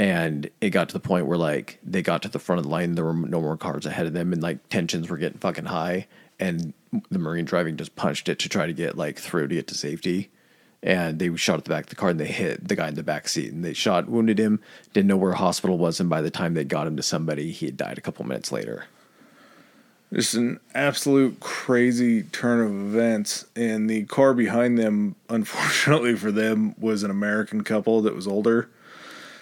and 0.00 0.48
it 0.62 0.70
got 0.70 0.88
to 0.88 0.94
the 0.94 0.98
point 0.98 1.26
where 1.26 1.36
like 1.36 1.78
they 1.84 2.00
got 2.00 2.22
to 2.22 2.28
the 2.28 2.38
front 2.38 2.58
of 2.58 2.64
the 2.64 2.70
line 2.70 2.94
there 2.94 3.04
were 3.04 3.12
no 3.12 3.38
more 3.38 3.58
cars 3.58 3.84
ahead 3.84 4.06
of 4.06 4.14
them 4.14 4.32
and 4.32 4.42
like 4.42 4.66
tensions 4.70 5.10
were 5.10 5.18
getting 5.18 5.38
fucking 5.38 5.66
high 5.66 6.06
and 6.38 6.72
the 7.10 7.18
marine 7.18 7.44
driving 7.44 7.76
just 7.76 7.94
punched 7.96 8.26
it 8.30 8.38
to 8.38 8.48
try 8.48 8.66
to 8.66 8.72
get 8.72 8.96
like 8.96 9.18
through 9.18 9.46
to 9.46 9.54
get 9.54 9.66
to 9.66 9.74
safety 9.74 10.30
and 10.82 11.18
they 11.18 11.36
shot 11.36 11.58
at 11.58 11.64
the 11.64 11.70
back 11.70 11.84
of 11.84 11.90
the 11.90 11.96
car 11.96 12.08
and 12.08 12.18
they 12.18 12.26
hit 12.26 12.66
the 12.66 12.74
guy 12.74 12.88
in 12.88 12.94
the 12.94 13.02
back 13.02 13.28
seat 13.28 13.52
and 13.52 13.62
they 13.62 13.74
shot 13.74 14.08
wounded 14.08 14.38
him 14.38 14.58
didn't 14.94 15.08
know 15.08 15.18
where 15.18 15.34
hospital 15.34 15.76
was 15.76 16.00
and 16.00 16.08
by 16.08 16.22
the 16.22 16.30
time 16.30 16.54
they 16.54 16.64
got 16.64 16.86
him 16.86 16.96
to 16.96 17.02
somebody 17.02 17.52
he 17.52 17.66
had 17.66 17.76
died 17.76 17.98
a 17.98 18.00
couple 18.00 18.24
minutes 18.24 18.50
later 18.50 18.86
just 20.12 20.34
an 20.34 20.58
absolute 20.74 21.38
crazy 21.40 22.22
turn 22.24 22.60
of 22.60 22.70
events. 22.70 23.46
And 23.54 23.88
the 23.88 24.04
car 24.04 24.34
behind 24.34 24.78
them, 24.78 25.14
unfortunately 25.28 26.16
for 26.16 26.32
them, 26.32 26.74
was 26.80 27.02
an 27.02 27.10
American 27.10 27.62
couple 27.64 28.02
that 28.02 28.14
was 28.14 28.26
older. 28.26 28.68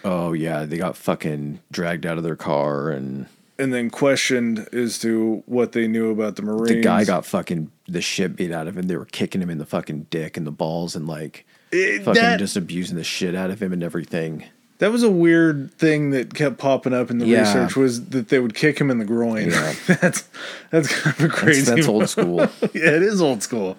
oh 0.04 0.32
yeah 0.32 0.64
they 0.64 0.76
got 0.78 0.96
fucking 0.96 1.58
dragged 1.72 2.06
out 2.06 2.18
of 2.18 2.24
their 2.24 2.36
car 2.36 2.90
and 2.90 3.26
And 3.58 3.74
then 3.74 3.90
questioned 3.90 4.68
as 4.72 4.98
to 5.00 5.42
what 5.46 5.72
they 5.72 5.88
knew 5.88 6.10
about 6.12 6.36
the 6.36 6.42
Marines. 6.42 6.68
the 6.68 6.80
guy 6.82 7.04
got 7.04 7.26
fucking 7.26 7.70
the 7.88 8.00
shit 8.00 8.36
beat 8.36 8.52
out 8.52 8.68
of 8.68 8.78
him 8.78 8.86
they 8.86 8.96
were 8.96 9.06
kicking 9.06 9.42
him 9.42 9.50
in 9.50 9.58
the 9.58 9.66
fucking 9.66 10.06
dick 10.10 10.36
and 10.36 10.46
the 10.46 10.52
balls 10.52 10.94
and 10.94 11.08
like 11.08 11.44
It- 11.72 12.04
fucking 12.04 12.22
that, 12.22 12.38
just 12.38 12.56
abusing 12.56 12.96
the 12.96 13.02
shit 13.02 13.34
out 13.34 13.50
of 13.50 13.60
him 13.60 13.72
and 13.72 13.82
everything 13.82 14.44
that 14.78 14.90
was 14.92 15.02
a 15.02 15.10
weird 15.10 15.72
thing 15.74 16.10
that 16.10 16.34
kept 16.34 16.58
popping 16.58 16.92
up 16.94 17.10
in 17.10 17.18
the 17.18 17.26
Yeah. 17.26 17.40
research 17.40 17.76
was 17.76 18.06
that 18.10 18.28
they 18.28 18.38
would 18.38 18.54
kick 18.54 18.80
him 18.80 18.90
in 18.90 18.98
the 18.98 19.04
groin. 19.04 19.50
Yeah. 19.50 19.74
that's 20.00 20.28
that's 20.70 21.00
kind 21.02 21.16
of 21.18 21.24
a 21.24 21.28
crazy. 21.28 21.62
that's, 21.62 21.70
that's 21.86 21.88
old 21.88 22.08
school 22.08 22.38
yeah, 22.74 22.90
it 22.96 23.02
is 23.02 23.20
old 23.20 23.42
school. 23.42 23.76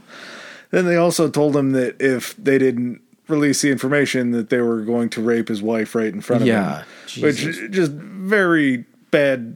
Then 0.71 0.85
they 0.85 0.95
also 0.97 1.29
told 1.29 1.55
him 1.55 1.71
that 1.71 1.99
if 2.01 2.35
they 2.37 2.57
didn't 2.57 3.01
release 3.27 3.61
the 3.61 3.71
information, 3.71 4.31
that 4.31 4.49
they 4.49 4.59
were 4.61 4.81
going 4.81 5.09
to 5.11 5.21
rape 5.21 5.47
his 5.47 5.61
wife 5.61 5.95
right 5.95 6.13
in 6.13 6.21
front 6.21 6.41
of 6.43 6.47
Yeah, 6.47 6.79
him. 6.79 6.85
Jesus. 7.07 7.45
Which 7.45 7.71
just 7.71 7.91
very 7.91 8.85
bad 9.11 9.55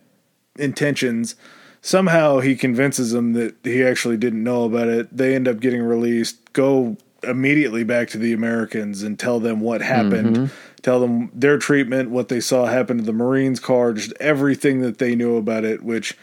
intentions. 0.57 1.35
Somehow 1.81 2.39
he 2.39 2.55
convinces 2.55 3.11
them 3.11 3.33
that 3.33 3.55
he 3.63 3.83
actually 3.83 4.17
didn't 4.17 4.43
know 4.43 4.63
about 4.63 4.87
it. 4.87 5.15
They 5.15 5.35
end 5.35 5.47
up 5.47 5.59
getting 5.59 5.81
released. 5.81 6.53
Go 6.53 6.97
immediately 7.23 7.83
back 7.83 8.09
to 8.09 8.17
the 8.17 8.33
Americans 8.33 9.03
and 9.03 9.17
tell 9.19 9.39
them 9.39 9.59
what 9.59 9.81
happened. 9.81 10.35
Mm-hmm. 10.37 10.55
Tell 10.84 10.99
them 10.99 11.31
their 11.34 11.57
treatment, 11.57 12.10
what 12.10 12.27
they 12.27 12.41
saw 12.41 12.65
happen 12.65 12.97
to 12.97 13.03
the 13.03 13.14
Marines 13.14 13.61
car, 13.61 13.93
just 13.93 14.14
everything 14.19 14.81
that 14.81 14.97
they 14.97 15.15
knew 15.15 15.38
about 15.38 15.64
it, 15.64 15.81
which 15.81 16.18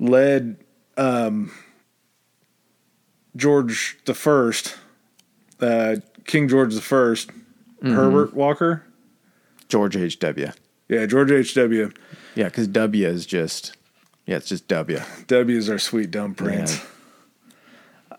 led 0.00 0.56
um, 0.96 1.52
George 3.36 3.98
the 4.06 4.14
First, 4.14 4.76
uh, 5.60 5.96
King 6.24 6.48
George 6.48 6.74
the 6.74 6.80
1st 6.80 7.30
Herbert 7.82 8.34
Walker. 8.34 8.84
George 9.68 9.96
H.W. 9.96 10.50
Yeah, 10.88 11.06
George 11.06 11.30
H. 11.30 11.54
W. 11.54 11.92
Yeah, 12.34 12.44
because 12.44 12.66
W 12.68 13.06
is 13.06 13.26
just, 13.26 13.76
yeah, 14.26 14.36
it's 14.36 14.48
just 14.48 14.66
W. 14.68 15.00
W 15.26 15.58
is 15.58 15.68
our 15.68 15.78
sweet 15.78 16.10
dumb 16.10 16.34
prince. 16.34 16.82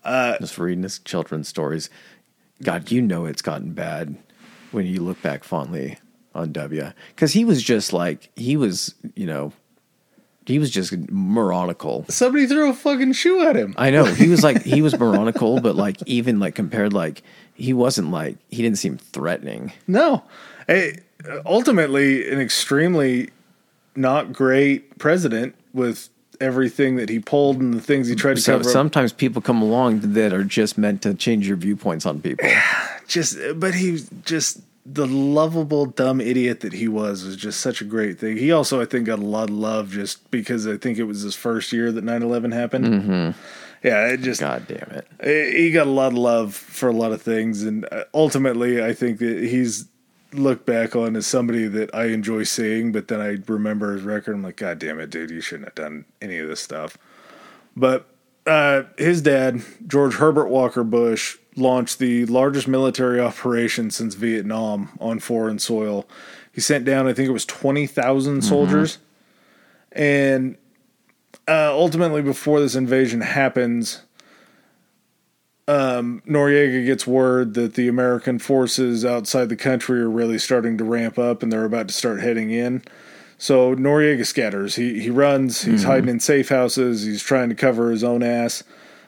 Man. 0.06 0.38
just 0.40 0.58
reading 0.60 0.84
his 0.84 1.00
children's 1.00 1.48
stories. 1.48 1.90
God, 2.62 2.92
you 2.92 3.02
know 3.02 3.26
it's 3.26 3.42
gotten 3.42 3.74
bad 3.74 4.18
when 4.72 4.86
you 4.86 5.02
look 5.02 5.22
back 5.22 5.44
fondly 5.44 5.98
on 6.36 6.52
W. 6.52 6.92
Because 7.10 7.34
he 7.34 7.46
was 7.46 7.62
just 7.64 7.94
like, 7.94 8.30
he 8.36 8.58
was, 8.58 8.96
you 9.16 9.26
know, 9.26 9.54
he 10.46 10.58
was 10.58 10.72
just 10.72 10.96
moronical. 11.12 12.06
Somebody 12.10 12.48
threw 12.48 12.70
a 12.70 12.74
fucking 12.74 13.14
shoe 13.14 13.48
at 13.48 13.56
him. 13.56 13.76
I 13.78 13.92
know. 13.92 14.06
He 14.06 14.28
was 14.28 14.44
like, 14.44 14.64
he 14.64 14.82
was 14.82 14.98
moronical, 14.98 15.62
but 15.62 15.76
like, 15.76 15.98
even 16.06 16.40
like 16.40 16.56
compared, 16.56 16.94
like, 16.94 17.22
he 17.54 17.74
wasn't 17.74 18.12
like, 18.12 18.38
he 18.50 18.62
didn't 18.62 18.78
seem 18.80 18.98
threatening. 18.98 19.74
No. 19.88 20.24
Hey, 20.68 21.00
ultimately, 21.46 22.30
an 22.32 22.40
extremely 22.40 23.30
not 23.96 24.34
great 24.34 24.98
president 24.98 25.56
with 25.74 26.10
everything 26.42 26.96
that 26.96 27.10
he 27.10 27.20
pulled 27.20 27.60
and 27.60 27.74
the 27.74 27.82
things 27.82 28.08
he 28.08 28.16
tried 28.16 28.36
to 28.38 28.42
So 28.42 28.54
cover. 28.58 28.70
up. 28.70 28.74
sometimes 28.74 29.12
people 29.14 29.42
come 29.42 29.62
along 29.62 30.00
that 30.14 30.34
are 30.34 30.44
just 30.44 30.78
meant 30.78 31.02
to 31.04 31.14
change 31.14 31.48
your 31.48 31.58
viewpoints 31.58 32.06
on 32.06 32.22
people. 32.22 32.48
just 33.08 33.38
but 33.56 33.74
he 33.76 34.00
just 34.26 34.62
the 34.86 35.06
lovable 35.06 35.86
dumb 35.86 36.20
idiot 36.22 36.62
that 36.62 36.74
he 36.74 36.88
was 36.88 37.24
was 37.24 37.36
just 37.36 37.60
such 37.60 37.82
a 37.82 37.84
great 37.84 38.18
thing 38.20 38.38
he 38.38 38.52
also 38.52 38.82
i 38.82 38.86
think 38.86 39.06
got 39.06 39.20
a 39.20 39.26
lot 39.26 39.50
of 39.50 39.56
love 39.56 39.92
just 39.92 40.32
because 40.32 40.66
i 40.68 40.78
think 40.78 40.98
it 40.98 41.04
was 41.04 41.22
his 41.22 41.36
first 41.36 41.72
year 41.74 41.92
that 41.92 42.04
9-11 42.04 42.54
happened 42.54 42.86
mm-hmm. 42.86 43.40
yeah 43.88 44.08
it 44.08 44.22
just 44.22 44.40
God 44.42 44.66
damn 44.68 44.90
it. 45.22 45.54
he 45.56 45.72
got 45.72 45.86
a 45.86 45.92
lot 45.92 46.08
of 46.14 46.18
love 46.18 46.56
for 46.56 46.90
a 46.90 46.94
lot 46.94 47.12
of 47.12 47.22
things 47.22 47.64
and 47.64 47.86
uh, 47.92 48.06
ultimately 48.14 48.84
i 48.84 48.94
think 48.94 49.20
that 49.20 49.44
he's 49.44 49.86
looked 50.32 50.66
back 50.66 50.96
on 50.96 51.16
as 51.16 51.26
somebody 51.26 51.68
that 51.68 51.94
i 51.94 52.06
enjoy 52.06 52.44
seeing 52.44 52.92
but 52.92 53.08
then 53.08 53.20
i 53.20 53.38
remember 53.48 53.94
his 53.94 54.04
record 54.04 54.34
i'm 54.36 54.44
like 54.44 54.58
god 54.58 54.78
damn 54.78 55.00
it 55.00 55.10
dude 55.10 55.32
you 55.32 55.42
shouldn't 55.42 55.68
have 55.68 55.76
done 55.76 56.06
any 56.22 56.38
of 56.38 56.48
this 56.48 56.60
stuff 56.60 56.98
but 57.76 58.08
uh, 58.50 58.84
his 58.98 59.22
dad, 59.22 59.62
George 59.86 60.16
Herbert 60.16 60.48
Walker 60.48 60.84
Bush, 60.84 61.38
launched 61.56 62.00
the 62.00 62.26
largest 62.26 62.68
military 62.68 63.20
operation 63.20 63.92
since 63.92 64.16
Vietnam 64.16 64.90
on 65.00 65.20
foreign 65.20 65.60
soil. 65.60 66.08
He 66.52 66.62
sent 66.62 66.84
down, 66.84 67.08
I 67.08 67.14
think 67.14 67.30
it 67.30 67.34
was 67.34 67.46
20,000 67.46 68.42
soldiers. 68.42 68.98
And 69.92 70.58
uh, 71.48 71.72
ultimately, 71.72 72.22
before 72.22 72.60
this 72.60 72.76
invasion 72.76 73.22
happens, 73.22 74.02
um, 75.70 76.22
Noriega 76.28 76.86
gets 76.86 77.06
word 77.06 77.54
that 77.54 77.76
the 77.76 77.88
American 77.88 78.40
forces 78.40 79.06
outside 79.06 79.50
the 79.50 79.56
country 79.56 80.00
are 80.02 80.10
really 80.10 80.40
starting 80.40 80.78
to 80.80 80.84
ramp 80.84 81.20
up 81.20 81.44
and 81.44 81.52
they're 81.52 81.66
about 81.66 81.88
to 81.90 81.94
start 81.94 82.22
heading 82.22 82.50
in. 82.50 82.82
So 83.38 83.76
Noriega 83.76 84.26
scatters. 84.26 84.76
He 84.76 85.00
he 85.00 85.10
runs. 85.10 85.62
He's 85.62 85.84
hiding 85.84 86.10
in 86.10 86.20
safe 86.20 86.50
houses. 86.50 87.04
He's 87.06 87.24
trying 87.24 87.50
to 87.50 87.56
cover 87.56 87.92
his 87.92 88.04
own 88.04 88.22
ass. 88.24 88.64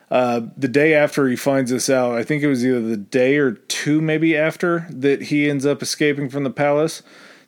Uh, 0.10 0.42
the 0.58 0.68
day 0.68 0.94
after 0.94 1.28
he 1.28 1.36
finds 1.36 1.72
this 1.72 1.90
out, 1.90 2.16
I 2.16 2.24
think 2.24 2.44
it 2.44 2.48
was 2.48 2.66
either 2.66 2.82
the 2.82 2.98
day 2.98 3.38
or 3.38 3.52
two, 3.52 4.02
maybe 4.02 4.38
after 4.38 4.86
that 4.90 5.24
he 5.24 5.50
ends 5.50 5.66
up 5.66 5.82
escaping 5.82 6.30
from 6.30 6.44
the 6.44 6.50
palace. 6.50 7.02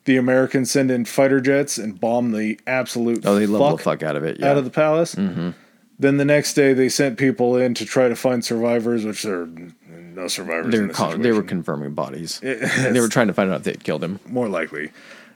The 0.05 0.17
Americans 0.17 0.71
send 0.71 0.91
in 0.91 1.05
fighter 1.05 1.39
jets 1.39 1.77
and 1.77 1.97
bomb 1.99 2.31
the 2.31 2.59
absolute 2.67 3.25
Oh, 3.25 3.35
they 3.35 3.45
fuck 3.47 3.77
the 3.77 3.83
fuck 3.83 4.03
out 4.03 4.15
of 4.17 4.23
it. 4.25 4.39
Yeah. 4.39 4.51
out 4.51 4.57
of 4.57 4.65
the 4.65 4.69
palace. 4.71 5.15
Mm-hmm. 5.15 5.51
Then 5.99 6.17
the 6.17 6.25
next 6.25 6.53
day 6.55 6.73
they 6.73 6.89
sent 6.89 7.17
people 7.17 7.55
in 7.55 7.73
to 7.75 7.85
try 7.85 8.07
to 8.09 8.15
find 8.15 8.43
survivors, 8.43 9.05
which 9.05 9.23
there 9.23 9.41
are 9.43 9.49
no 9.87 10.27
survivors. 10.27 10.71
they 10.71 10.79
in 10.79 10.87
were 10.87 10.93
call- 10.93 11.17
they 11.17 11.31
were 11.31 11.43
confirming 11.43 11.93
bodies. 11.93 12.39
they 12.41 12.99
were 12.99 13.07
trying 13.09 13.27
to 13.27 13.33
find 13.33 13.51
out 13.51 13.57
if 13.57 13.63
they 13.63 13.71
had 13.71 13.83
killed 13.83 14.03
him. 14.03 14.19
more 14.27 14.49
likely. 14.49 14.91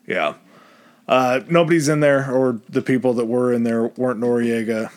Yeah. 0.07 0.33
Uh, 1.07 1.39
nobody's 1.49 1.87
in 1.87 2.01
there, 2.01 2.29
or 2.31 2.59
the 2.69 2.81
people 2.81 3.13
that 3.13 3.25
were 3.25 3.53
in 3.53 3.63
there 3.63 3.87
weren't 3.87 4.19
Noriega. 4.19 4.91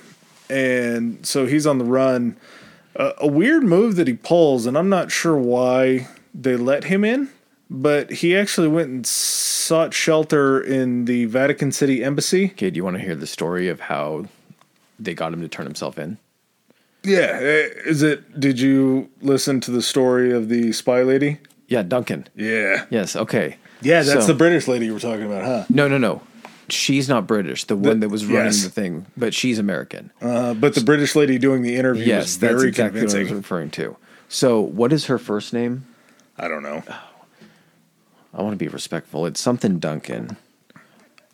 And 0.48 1.24
so 1.24 1.46
he's 1.46 1.66
on 1.66 1.78
the 1.78 1.84
run. 1.84 2.36
Uh, 2.96 3.12
a 3.18 3.28
weird 3.28 3.62
move 3.62 3.94
that 3.96 4.08
he 4.08 4.14
pulls, 4.14 4.66
and 4.66 4.76
I'm 4.76 4.88
not 4.88 5.12
sure 5.12 5.36
why 5.36 6.08
they 6.34 6.56
let 6.56 6.84
him 6.84 7.04
in, 7.04 7.28
but 7.70 8.10
he 8.10 8.36
actually 8.36 8.66
went 8.66 8.88
and 8.88 9.06
sought 9.06 9.94
shelter 9.94 10.60
in 10.60 11.04
the 11.04 11.26
Vatican 11.26 11.70
City 11.70 12.02
embassy. 12.02 12.46
Okay, 12.46 12.70
do 12.70 12.76
you 12.76 12.82
want 12.84 12.96
to 12.96 13.02
hear 13.02 13.14
the 13.14 13.28
story 13.28 13.68
of 13.68 13.78
how 13.82 14.26
they 15.04 15.14
got 15.14 15.32
him 15.32 15.40
to 15.40 15.48
turn 15.48 15.66
himself 15.66 15.98
in? 15.98 16.18
Yeah. 17.02 17.38
uh, 17.40 17.88
Is 17.88 18.02
it, 18.02 18.38
did 18.38 18.60
you 18.60 19.10
listen 19.22 19.60
to 19.60 19.70
the 19.70 19.82
story 19.82 20.32
of 20.32 20.48
the 20.48 20.72
spy 20.72 21.02
lady? 21.02 21.38
Yeah, 21.68 21.82
Duncan. 21.82 22.26
Yeah. 22.34 22.84
Yes. 22.90 23.16
Okay. 23.16 23.56
Yeah, 23.80 24.02
that's 24.02 24.26
So- 24.26 24.32
the 24.32 24.38
British 24.38 24.68
lady 24.68 24.86
you 24.86 24.92
were 24.94 25.00
talking 25.00 25.24
about, 25.24 25.44
huh? 25.44 25.64
No, 25.68 25.88
no, 25.88 25.98
no. 25.98 26.22
She's 26.68 27.08
not 27.08 27.26
British. 27.26 27.64
The 27.64 27.74
one 27.74 27.98
that 28.00 28.10
was 28.10 28.24
running 28.24 28.44
yes. 28.46 28.62
the 28.62 28.70
thing, 28.70 29.06
but 29.16 29.34
she's 29.34 29.58
American. 29.58 30.12
Uh, 30.20 30.54
but 30.54 30.76
the 30.76 30.82
British 30.82 31.16
lady 31.16 31.36
doing 31.36 31.62
the 31.62 31.74
interview 31.74 32.04
yes, 32.04 32.36
that's 32.36 32.62
exactly 32.62 33.02
what 33.02 33.12
I 33.12 33.22
was 33.22 33.32
referring 33.32 33.70
to. 33.70 33.96
So, 34.28 34.60
what 34.60 34.92
is 34.92 35.06
her 35.06 35.18
first 35.18 35.52
name? 35.52 35.84
I 36.38 36.46
don't 36.46 36.62
know. 36.62 36.84
I 38.32 38.42
want 38.42 38.52
to 38.52 38.56
be 38.56 38.68
respectful. 38.68 39.26
It's 39.26 39.40
something 39.40 39.80
Duncan. 39.80 40.36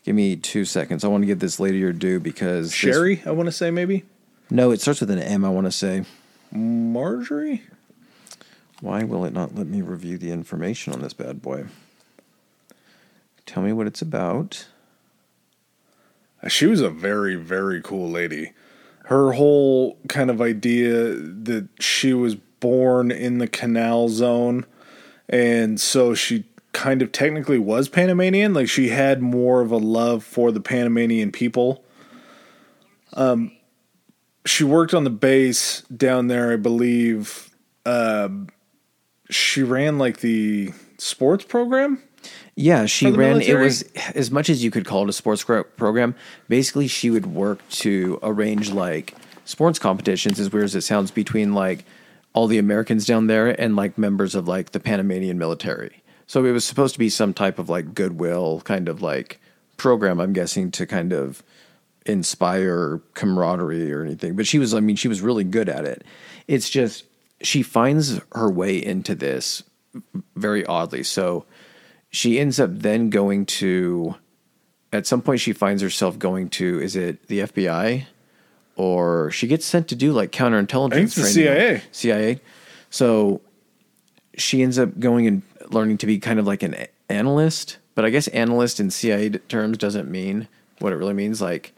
Give 0.06 0.14
me 0.14 0.36
two 0.36 0.64
seconds. 0.64 1.04
I 1.04 1.08
want 1.08 1.22
to 1.22 1.26
give 1.26 1.40
this 1.40 1.58
lady 1.58 1.82
her 1.82 1.92
due 1.92 2.20
because 2.20 2.66
this- 2.68 2.74
Sherry, 2.74 3.22
I 3.26 3.32
want 3.32 3.48
to 3.48 3.52
say 3.52 3.72
maybe. 3.72 4.04
no, 4.50 4.70
it 4.70 4.80
starts 4.80 5.00
with 5.00 5.10
an 5.10 5.18
M. 5.18 5.44
I 5.44 5.48
want 5.48 5.66
to 5.66 5.72
say. 5.72 6.04
Marjorie? 6.52 7.62
Why 8.80 9.02
will 9.02 9.24
it 9.24 9.32
not 9.32 9.56
let 9.56 9.66
me 9.66 9.82
review 9.82 10.16
the 10.16 10.30
information 10.30 10.92
on 10.92 11.02
this 11.02 11.12
bad 11.12 11.42
boy? 11.42 11.64
Tell 13.46 13.64
me 13.64 13.72
what 13.72 13.88
it's 13.88 14.00
about. 14.00 14.68
She 16.46 16.66
was 16.66 16.80
a 16.80 16.90
very, 16.90 17.34
very 17.34 17.82
cool 17.82 18.08
lady. 18.08 18.52
Her 19.06 19.32
whole 19.32 19.98
kind 20.08 20.30
of 20.30 20.40
idea 20.40 21.14
that 21.14 21.66
she 21.80 22.12
was 22.12 22.36
born 22.36 23.10
in 23.10 23.38
the 23.38 23.48
canal 23.48 24.08
zone, 24.08 24.66
and 25.28 25.80
so 25.80 26.14
she 26.14 26.44
kind 26.76 27.00
of 27.00 27.10
technically 27.10 27.58
was 27.58 27.88
Panamanian. 27.88 28.52
Like 28.52 28.68
she 28.68 28.90
had 28.90 29.22
more 29.22 29.62
of 29.62 29.72
a 29.72 29.78
love 29.78 30.22
for 30.22 30.52
the 30.52 30.60
Panamanian 30.60 31.32
people. 31.32 31.82
Um, 33.14 33.50
she 34.44 34.62
worked 34.62 34.92
on 34.92 35.04
the 35.04 35.10
base 35.10 35.80
down 35.82 36.28
there, 36.28 36.52
I 36.52 36.56
believe. 36.56 37.50
Um, 37.86 38.48
she 39.30 39.62
ran 39.62 39.98
like 39.98 40.18
the 40.18 40.72
sports 40.98 41.44
program. 41.44 42.02
Yeah, 42.56 42.84
she 42.86 43.06
ran. 43.06 43.38
military? 43.38 43.62
It 43.62 43.64
was 43.64 43.82
as 44.14 44.30
much 44.30 44.50
as 44.50 44.62
you 44.62 44.70
could 44.70 44.84
call 44.84 45.04
it 45.04 45.08
a 45.08 45.14
sports 45.14 45.44
program. 45.44 46.14
Basically, 46.48 46.88
she 46.88 47.08
would 47.10 47.26
work 47.26 47.66
to 47.70 48.18
arrange 48.22 48.70
like 48.70 49.14
sports 49.46 49.78
competitions, 49.78 50.38
as 50.38 50.52
weird 50.52 50.64
as 50.66 50.74
it 50.74 50.82
sounds, 50.82 51.10
between 51.10 51.54
like 51.54 51.86
all 52.34 52.46
the 52.46 52.58
Americans 52.58 53.06
down 53.06 53.28
there 53.28 53.58
and 53.58 53.76
like 53.76 53.96
members 53.96 54.34
of 54.34 54.46
like 54.46 54.72
the 54.72 54.80
Panamanian 54.80 55.38
military. 55.38 56.02
So 56.26 56.44
it 56.44 56.52
was 56.52 56.64
supposed 56.64 56.94
to 56.94 56.98
be 56.98 57.08
some 57.08 57.32
type 57.32 57.58
of 57.58 57.68
like 57.68 57.94
goodwill 57.94 58.60
kind 58.62 58.88
of 58.88 59.02
like 59.02 59.40
program. 59.76 60.20
I'm 60.20 60.32
guessing 60.32 60.70
to 60.72 60.86
kind 60.86 61.12
of 61.12 61.42
inspire 62.04 63.00
camaraderie 63.14 63.92
or 63.92 64.02
anything. 64.02 64.36
But 64.36 64.46
she 64.46 64.58
was, 64.58 64.74
I 64.74 64.80
mean, 64.80 64.96
she 64.96 65.08
was 65.08 65.20
really 65.20 65.44
good 65.44 65.68
at 65.68 65.84
it. 65.84 66.04
It's 66.46 66.68
just 66.70 67.04
she 67.42 67.62
finds 67.62 68.20
her 68.32 68.50
way 68.50 68.82
into 68.82 69.14
this 69.14 69.62
very 70.34 70.64
oddly. 70.66 71.02
So 71.02 71.44
she 72.10 72.38
ends 72.38 72.58
up 72.58 72.70
then 72.72 73.10
going 73.10 73.46
to 73.46 74.14
at 74.92 75.06
some 75.06 75.20
point 75.20 75.40
she 75.40 75.52
finds 75.52 75.82
herself 75.82 76.18
going 76.18 76.48
to 76.48 76.80
is 76.80 76.96
it 76.96 77.26
the 77.28 77.40
FBI 77.40 78.06
or 78.76 79.30
she 79.30 79.46
gets 79.46 79.66
sent 79.66 79.88
to 79.88 79.96
do 79.96 80.12
like 80.12 80.32
counterintelligence 80.32 80.92
I 80.92 80.96
think 80.96 81.06
it's 81.06 81.14
the 81.14 81.22
training. 81.22 81.34
CIA. 81.34 81.82
CIA. 81.92 82.40
So 82.90 83.40
she 84.36 84.62
ends 84.62 84.78
up 84.78 84.98
going 84.98 85.26
and 85.26 85.42
learning 85.72 85.98
to 85.98 86.06
be 86.06 86.18
kind 86.18 86.38
of 86.38 86.46
like 86.46 86.62
an 86.62 86.74
analyst, 87.08 87.78
but 87.94 88.04
I 88.04 88.10
guess 88.10 88.28
analyst 88.28 88.80
in 88.80 88.90
CIA 88.90 89.30
terms 89.30 89.78
doesn't 89.78 90.10
mean 90.10 90.48
what 90.78 90.92
it 90.92 90.96
really 90.96 91.14
means 91.14 91.40
like 91.40 91.72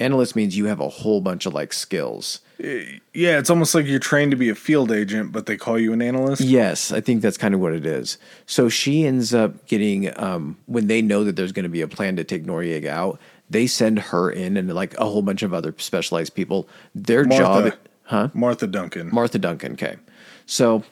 analyst 0.00 0.36
means 0.36 0.56
you 0.56 0.66
have 0.66 0.80
a 0.80 0.88
whole 0.88 1.20
bunch 1.20 1.46
of 1.46 1.54
like 1.54 1.72
skills. 1.72 2.40
Yeah, 2.58 3.38
it's 3.38 3.50
almost 3.50 3.74
like 3.74 3.86
you're 3.86 4.00
trained 4.00 4.32
to 4.32 4.36
be 4.36 4.48
a 4.48 4.54
field 4.54 4.90
agent, 4.90 5.30
but 5.30 5.46
they 5.46 5.56
call 5.56 5.78
you 5.78 5.92
an 5.92 6.02
analyst. 6.02 6.42
Yes, 6.42 6.90
I 6.90 7.00
think 7.00 7.22
that's 7.22 7.38
kind 7.38 7.54
of 7.54 7.60
what 7.60 7.72
it 7.72 7.86
is. 7.86 8.18
So 8.46 8.68
she 8.68 9.06
ends 9.06 9.32
up 9.32 9.66
getting 9.66 10.18
um, 10.20 10.56
when 10.66 10.88
they 10.88 11.00
know 11.00 11.22
that 11.22 11.36
there's 11.36 11.52
going 11.52 11.64
to 11.64 11.68
be 11.68 11.82
a 11.82 11.88
plan 11.88 12.16
to 12.16 12.24
take 12.24 12.44
Noriega 12.44 12.88
out, 12.88 13.20
they 13.48 13.66
send 13.68 13.98
her 13.98 14.30
in 14.30 14.56
and 14.56 14.72
like 14.74 14.98
a 14.98 15.04
whole 15.04 15.22
bunch 15.22 15.42
of 15.42 15.54
other 15.54 15.72
specialized 15.78 16.34
people. 16.34 16.68
Their 16.96 17.24
Martha. 17.24 17.70
job, 17.70 17.78
huh? 18.04 18.28
Martha 18.34 18.66
Duncan. 18.66 19.10
Martha 19.12 19.38
Duncan. 19.38 19.72
Okay, 19.74 19.96
so 20.46 20.82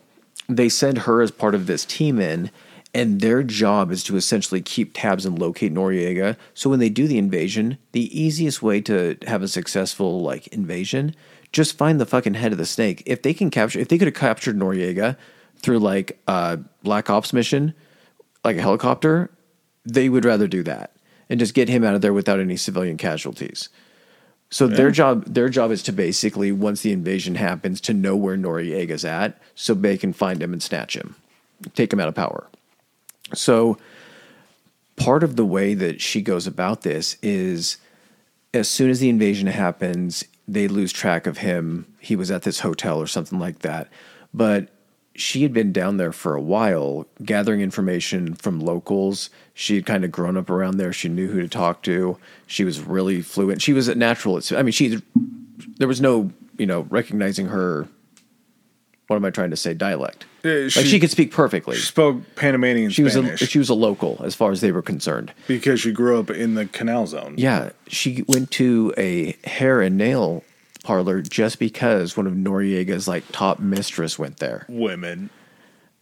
they 0.49 0.69
send 0.69 0.99
her 0.99 1.23
as 1.23 1.31
part 1.31 1.55
of 1.55 1.67
this 1.67 1.85
team 1.85 2.21
in, 2.21 2.51
and 2.95 3.21
their 3.21 3.43
job 3.43 3.91
is 3.91 4.03
to 4.05 4.17
essentially 4.17 4.63
keep 4.63 4.95
tabs 4.95 5.27
and 5.27 5.39
locate 5.39 5.75
Noriega. 5.75 6.37
So 6.55 6.71
when 6.71 6.79
they 6.79 6.89
do 6.89 7.07
the 7.07 7.19
invasion, 7.19 7.79
the 7.93 8.19
easiest 8.19 8.63
way 8.63 8.81
to 8.83 9.17
have 9.27 9.43
a 9.43 9.49
successful 9.49 10.23
like 10.23 10.47
invasion, 10.49 11.15
just 11.53 11.77
find 11.77 12.01
the 12.01 12.07
fucking 12.07 12.35
head 12.35 12.53
of 12.53 12.59
the 12.59 12.67
snake. 12.67 13.03
If 13.07 13.23
they 13.23 13.35
can 13.35 13.51
capture, 13.51 13.79
if 13.79 13.89
they 13.89 13.99
could 13.99 14.09
have 14.09 14.15
captured 14.15 14.57
Noriega 14.57 15.17
through 15.59 15.79
like 15.79 16.21
a 16.27 16.59
Black 16.83 17.11
Ops 17.11 17.33
mission, 17.33 17.75
like 18.45 18.57
a 18.57 18.63
helicopter, 18.63 19.31
they 19.85 20.09
would 20.09 20.25
rather 20.25 20.49
do 20.49 20.63
that 20.63 20.97
and 21.29 21.41
just 21.41 21.55
get 21.55 21.69
him 21.69 21.85
out 21.85 21.95
of 21.95 22.01
there 22.01 22.13
without 22.13 22.41
any 22.41 22.57
civilian 22.57 22.97
casualties. 22.97 23.69
So 24.51 24.67
their 24.69 24.91
job 24.91 25.25
their 25.25 25.49
job 25.49 25.71
is 25.71 25.83
to 25.85 25.93
basically 25.93 26.53
once 26.53 26.83
the 26.83 26.93
invasion 26.93 27.35
happens 27.35 27.81
to 27.83 27.93
know 27.93 28.15
where 28.15 28.37
Noriega's 28.37 29.05
at 29.05 29.39
so 29.55 29.75
they 29.75 29.99
can 29.99 30.13
find 30.13 30.43
him 30.43 30.53
and 30.53 30.63
snatch 30.63 30.97
him. 30.97 31.17
Take 31.75 31.93
him 31.93 32.01
out 32.01 32.09
of 32.09 32.15
power. 32.15 32.47
So 33.35 33.77
part 34.97 35.25
of 35.25 35.37
the 35.37 35.45
way 35.45 35.75
that 35.75 36.01
she 36.01 36.23
goes 36.23 36.47
about 36.47 36.83
this 36.83 37.17
is 37.23 37.79
as 38.55 38.69
soon 38.69 38.89
as 38.91 39.01
the 39.01 39.09
invasion 39.09 39.49
happens, 39.49 40.25
they 40.47 40.69
lose 40.69 40.93
track 40.93 41.27
of 41.27 41.39
him. 41.39 41.87
He 41.99 42.17
was 42.17 42.31
at 42.31 42.43
this 42.43 42.61
hotel 42.61 42.99
or 42.99 43.07
something 43.07 43.39
like 43.39 43.61
that. 43.61 43.89
But 44.33 44.69
she 45.15 45.43
had 45.43 45.53
been 45.53 45.73
down 45.73 45.97
there 45.97 46.13
for 46.13 46.35
a 46.35 46.41
while 46.41 47.07
gathering 47.25 47.61
information 47.61 48.35
from 48.35 48.61
locals. 48.61 49.31
She 49.59 49.75
had 49.77 49.87
kind 49.87 50.05
of 50.05 50.13
grown 50.13 50.37
up 50.37 50.51
around 50.51 50.77
there. 50.77 50.93
She 50.93 51.09
knew 51.09 51.29
who 51.29 51.41
to 51.41 51.49
talk 51.49 51.81
to. 51.85 52.19
She 52.47 52.63
was 52.63 52.79
really 52.79 53.23
fluent. 53.23 53.63
She 53.63 53.73
was 53.73 53.89
a 53.89 53.95
natural. 53.95 54.39
I 54.55 54.63
mean, 54.63 54.71
she 54.73 55.01
there 55.79 55.89
was 55.89 55.99
no, 56.01 56.31
you 56.59 56.67
know, 56.67 56.83
recognizing 56.91 57.47
her 57.47 57.89
what 59.07 59.17
am 59.17 59.25
I 59.25 59.31
trying 59.31 59.51
to 59.51 59.57
say? 59.57 59.73
Dialect. 59.73 60.27
Yeah, 60.43 60.53
like 60.53 60.71
she- 60.73 60.83
she 60.85 61.01
could 61.01 61.11
speak 61.11 61.31
perfectly. 61.33 61.77
She 61.77 61.83
spoke 61.87 62.21
Panamanian 62.35 62.91
She 62.91 63.03
was 63.03 63.15
Spanish 63.15 63.41
a 63.41 63.47
she 63.47 63.59
was 63.59 63.69
a 63.71 63.75
local 63.75 64.21
as 64.23 64.35
far 64.35 64.51
as 64.51 64.61
they 64.61 64.73
were 64.73 64.83
concerned. 64.83 65.33
because 65.49 65.81
she 65.81 65.91
grew 65.91 66.19
up 66.21 66.29
in 66.31 66.55
the 66.55 66.67
canal 66.67 67.07
zone. 67.07 67.35
Yeah, 67.39 67.71
she 67.87 68.25
went 68.29 68.51
to 68.53 68.93
a 68.99 69.37
hair 69.45 69.81
and 69.81 69.97
nail 69.97 70.45
parlor 70.85 71.23
just 71.23 71.59
because 71.59 72.15
one 72.17 72.27
of 72.27 72.35
Noriega's 72.35 73.09
like 73.09 73.25
top 73.33 73.59
mistress 73.59 74.19
went 74.19 74.37
there. 74.39 74.67
Women. 74.69 75.31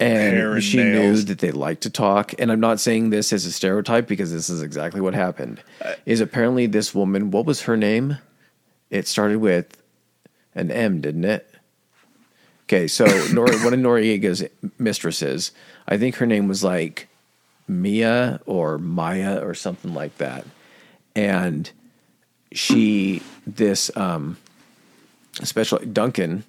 And, 0.01 0.37
and 0.37 0.63
she 0.63 0.79
knew 0.79 1.17
that 1.17 1.39
they 1.39 1.53
like 1.53 1.81
to 1.81 1.91
talk. 1.91 2.35
And 2.39 2.51
I'm 2.51 2.61
not 2.61 2.81
saying 2.81 3.11
this 3.11 3.33
as 3.33 3.47
a 3.47 3.53
stereotype 3.53 4.07
because 4.07 4.33
this 4.33 4.51
is 4.51 4.63
exactly 4.63 5.01
what 5.01 5.15
happened. 5.15 5.63
Uh, 5.81 5.95
is 6.05 6.21
apparently 6.21 6.67
this 6.67 6.95
woman, 6.95 7.31
what 7.31 7.47
was 7.47 7.63
her 7.63 7.77
name? 7.77 8.19
It 8.91 9.07
started 9.07 9.39
with 9.39 9.81
an 10.55 10.71
M, 10.71 11.01
didn't 11.01 11.25
it? 11.25 11.49
Okay, 12.65 12.89
so 12.89 13.05
Nor- 13.33 13.47
one 13.59 13.75
of 13.75 13.81
Noriega's 13.81 14.45
mistresses, 14.79 15.53
I 15.87 15.97
think 15.97 16.17
her 16.17 16.27
name 16.27 16.49
was 16.49 16.65
like 16.65 17.09
Mia 17.69 18.41
or 18.47 18.79
Maya 18.79 19.45
or 19.45 19.55
something 19.55 19.95
like 19.95 20.17
that. 20.19 20.45
And 21.15 21.71
she, 22.53 23.23
this 23.47 23.95
um, 23.97 24.39
special 25.43 25.79
Duncan, 25.79 26.45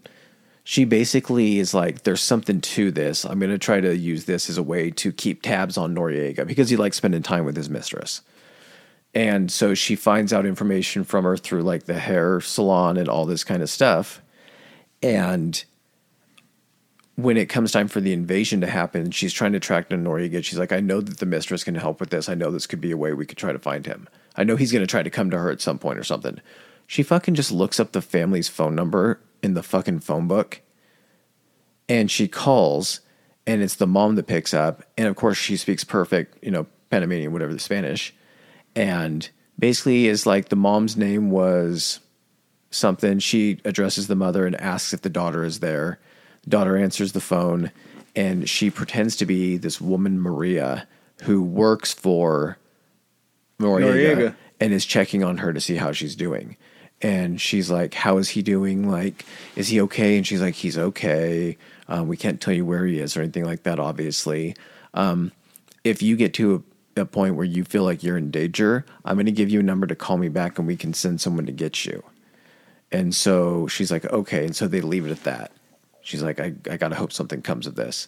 she 0.67 0.83
basically 0.83 1.59
is 1.59 1.75
like, 1.75 2.01
there's 2.03 2.23
something 2.23 2.59
to 2.59 2.89
this. 2.89 3.23
I'm 3.23 3.37
going 3.37 3.51
to 3.51 3.57
try 3.59 3.79
to 3.79 3.95
use 3.95 4.25
this 4.25 4.49
as 4.49 4.57
a 4.57 4.63
way 4.63 4.89
to 4.89 5.11
keep 5.11 5.43
tabs 5.43 5.77
on 5.77 5.93
Noriega 5.93 6.45
because 6.45 6.71
he 6.71 6.75
likes 6.75 6.97
spending 6.97 7.21
time 7.21 7.45
with 7.45 7.55
his 7.55 7.69
mistress. 7.69 8.23
And 9.13 9.51
so 9.51 9.75
she 9.75 9.95
finds 9.95 10.33
out 10.33 10.43
information 10.43 11.03
from 11.03 11.23
her 11.23 11.37
through 11.37 11.61
like 11.61 11.83
the 11.83 11.99
hair 11.99 12.41
salon 12.41 12.97
and 12.97 13.07
all 13.07 13.27
this 13.27 13.43
kind 13.43 13.61
of 13.61 13.69
stuff. 13.69 14.23
And 15.03 15.63
when 17.13 17.37
it 17.37 17.47
comes 17.47 17.71
time 17.71 17.87
for 17.87 18.01
the 18.01 18.11
invasion 18.11 18.59
to 18.61 18.67
happen, 18.67 19.11
she's 19.11 19.33
trying 19.33 19.53
to 19.53 19.59
track 19.59 19.89
down 19.89 20.03
Noriega. 20.03 20.43
She's 20.43 20.57
like, 20.57 20.71
I 20.71 20.79
know 20.79 20.99
that 20.99 21.19
the 21.19 21.27
mistress 21.27 21.63
can 21.63 21.75
help 21.75 21.99
with 21.99 22.09
this. 22.09 22.27
I 22.27 22.33
know 22.33 22.49
this 22.49 22.65
could 22.65 22.81
be 22.81 22.91
a 22.91 22.97
way 22.97 23.13
we 23.13 23.27
could 23.27 23.37
try 23.37 23.51
to 23.51 23.59
find 23.59 23.85
him. 23.85 24.09
I 24.35 24.43
know 24.43 24.55
he's 24.55 24.71
going 24.71 24.83
to 24.83 24.87
try 24.87 25.03
to 25.03 25.11
come 25.11 25.29
to 25.29 25.37
her 25.37 25.51
at 25.51 25.61
some 25.61 25.77
point 25.77 25.99
or 25.99 26.03
something. 26.03 26.41
She 26.87 27.03
fucking 27.03 27.35
just 27.35 27.51
looks 27.51 27.79
up 27.79 27.91
the 27.91 28.01
family's 28.01 28.49
phone 28.49 28.73
number 28.73 29.19
in 29.45 29.53
the 29.53 29.63
fucking 29.63 29.99
phone 30.01 30.27
book. 30.27 30.61
And 31.87 32.11
she 32.11 32.27
calls 32.27 32.99
and 33.47 33.61
it's 33.61 33.75
the 33.75 33.87
mom 33.87 34.15
that 34.15 34.27
picks 34.27 34.53
up. 34.53 34.83
And 34.97 35.07
of 35.07 35.15
course 35.15 35.37
she 35.37 35.55
speaks 35.55 35.83
perfect 35.83 36.43
you 36.43 36.51
know 36.51 36.65
panamanian 36.89 37.31
whatever 37.31 37.53
the 37.53 37.59
spanish. 37.59 38.13
And 38.75 39.29
basically 39.57 40.07
is 40.07 40.25
like 40.25 40.49
the 40.49 40.55
mom's 40.55 40.97
name 40.97 41.29
was 41.29 41.99
something. 42.71 43.19
She 43.19 43.61
addresses 43.63 44.07
the 44.07 44.15
mother 44.15 44.45
and 44.45 44.59
asks 44.59 44.93
if 44.93 45.01
the 45.01 45.09
daughter 45.09 45.45
is 45.45 45.59
there. 45.59 45.99
The 46.43 46.49
daughter 46.49 46.75
answers 46.75 47.13
the 47.13 47.21
phone 47.21 47.71
and 48.15 48.49
she 48.49 48.69
pretends 48.69 49.15
to 49.17 49.25
be 49.25 49.57
this 49.57 49.79
woman 49.79 50.19
maria 50.19 50.87
who 51.23 51.41
works 51.41 51.93
for 51.93 52.57
Noriega, 53.59 54.15
Noriega. 54.15 54.35
and 54.59 54.73
is 54.73 54.85
checking 54.85 55.23
on 55.23 55.37
her 55.37 55.53
to 55.53 55.61
see 55.61 55.75
how 55.75 55.91
she's 55.91 56.15
doing. 56.15 56.57
And 57.05 57.39
she's 57.39 57.69
like, 57.69 57.93
"How 57.93 58.17
is 58.17 58.29
he 58.29 58.41
doing? 58.41 58.89
Like, 58.89 59.25
is 59.55 59.67
he 59.67 59.79
okay?" 59.81 60.17
And 60.17 60.25
she's 60.25 60.41
like, 60.41 60.55
"He's 60.55 60.75
okay. 60.75 61.55
Um, 61.87 62.07
we 62.07 62.17
can't 62.17 62.41
tell 62.41 62.55
you 62.55 62.65
where 62.65 62.83
he 62.87 62.97
is 62.97 63.15
or 63.15 63.21
anything 63.21 63.45
like 63.45 63.61
that. 63.61 63.79
Obviously, 63.79 64.55
um, 64.95 65.31
if 65.83 66.01
you 66.01 66.15
get 66.15 66.33
to 66.33 66.63
a, 66.97 67.01
a 67.01 67.05
point 67.05 67.35
where 67.35 67.45
you 67.45 67.63
feel 67.63 67.83
like 67.83 68.01
you're 68.01 68.17
in 68.17 68.31
danger, 68.31 68.87
I'm 69.05 69.17
going 69.17 69.27
to 69.27 69.31
give 69.31 69.51
you 69.51 69.59
a 69.59 69.63
number 69.63 69.85
to 69.85 69.95
call 69.95 70.17
me 70.17 70.29
back, 70.29 70.57
and 70.57 70.67
we 70.67 70.75
can 70.75 70.95
send 70.95 71.21
someone 71.21 71.45
to 71.45 71.51
get 71.51 71.85
you." 71.85 72.03
And 72.91 73.13
so 73.13 73.67
she's 73.67 73.91
like, 73.91 74.05
"Okay." 74.05 74.43
And 74.43 74.55
so 74.55 74.67
they 74.67 74.81
leave 74.81 75.05
it 75.05 75.11
at 75.11 75.25
that. 75.25 75.51
She's 76.01 76.23
like, 76.23 76.39
"I, 76.39 76.55
I 76.71 76.77
gotta 76.77 76.95
hope 76.95 77.13
something 77.13 77.43
comes 77.43 77.67
of 77.67 77.75
this." 77.75 78.07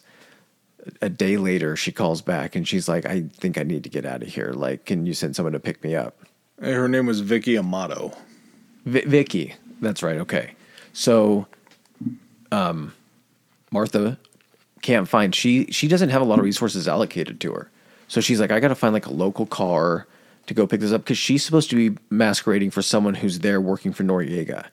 a 1.02 1.08
day 1.08 1.36
later 1.36 1.76
she 1.76 1.92
calls 1.92 2.22
back 2.22 2.54
and 2.54 2.66
she's 2.66 2.88
like 2.88 3.04
i 3.04 3.22
think 3.34 3.58
i 3.58 3.62
need 3.62 3.82
to 3.82 3.90
get 3.90 4.06
out 4.06 4.22
of 4.22 4.28
here 4.28 4.52
like 4.54 4.84
can 4.86 5.04
you 5.04 5.12
send 5.12 5.34
someone 5.34 5.52
to 5.52 5.58
pick 5.58 5.82
me 5.82 5.94
up 5.94 6.14
Her 6.62 6.88
name 6.88 7.06
was 7.06 7.20
Vicky 7.20 7.58
Amado. 7.58 8.12
V- 8.84 9.04
vicky. 9.04 9.54
That's 9.80 10.02
right. 10.02 10.18
Okay. 10.18 10.52
So 10.92 11.46
um 12.50 12.94
martha 13.70 14.18
can't 14.80 15.06
find 15.08 15.34
she 15.34 15.66
she 15.66 15.86
doesn't 15.86 16.08
have 16.08 16.22
a 16.22 16.24
lot 16.24 16.38
of 16.38 16.44
resources 16.44 16.88
allocated 16.88 17.40
to 17.40 17.52
her. 17.52 17.70
So 18.08 18.20
she's 18.20 18.40
like 18.40 18.50
i 18.50 18.60
gotta 18.60 18.74
find 18.74 18.94
like 18.94 19.06
a 19.06 19.12
local 19.12 19.46
car 19.46 20.06
to 20.46 20.54
go 20.54 20.66
pick 20.66 20.80
this 20.80 20.92
up 20.92 21.02
because 21.02 21.18
she's 21.18 21.44
supposed 21.44 21.70
to 21.70 21.76
be 21.76 21.98
masquerading 22.10 22.70
for 22.70 22.82
someone 22.82 23.14
who's 23.14 23.40
there 23.40 23.60
working 23.60 23.92
for 23.92 24.02
noriega. 24.02 24.66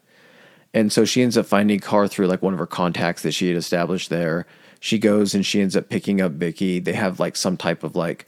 And 0.73 0.91
so 0.91 1.05
she 1.05 1.21
ends 1.21 1.37
up 1.37 1.45
finding 1.45 1.77
a 1.77 1.81
car 1.81 2.07
through 2.07 2.27
like 2.27 2.41
one 2.41 2.53
of 2.53 2.59
her 2.59 2.67
contacts 2.67 3.21
that 3.23 3.33
she 3.33 3.47
had 3.47 3.57
established 3.57 4.09
there. 4.09 4.45
She 4.79 4.99
goes 4.99 5.33
and 5.33 5.45
she 5.45 5.61
ends 5.61 5.75
up 5.75 5.89
picking 5.89 6.21
up 6.21 6.33
Vicky. 6.33 6.79
They 6.79 6.93
have 6.93 7.19
like 7.19 7.35
some 7.35 7.57
type 7.57 7.83
of 7.83 7.95
like 7.95 8.25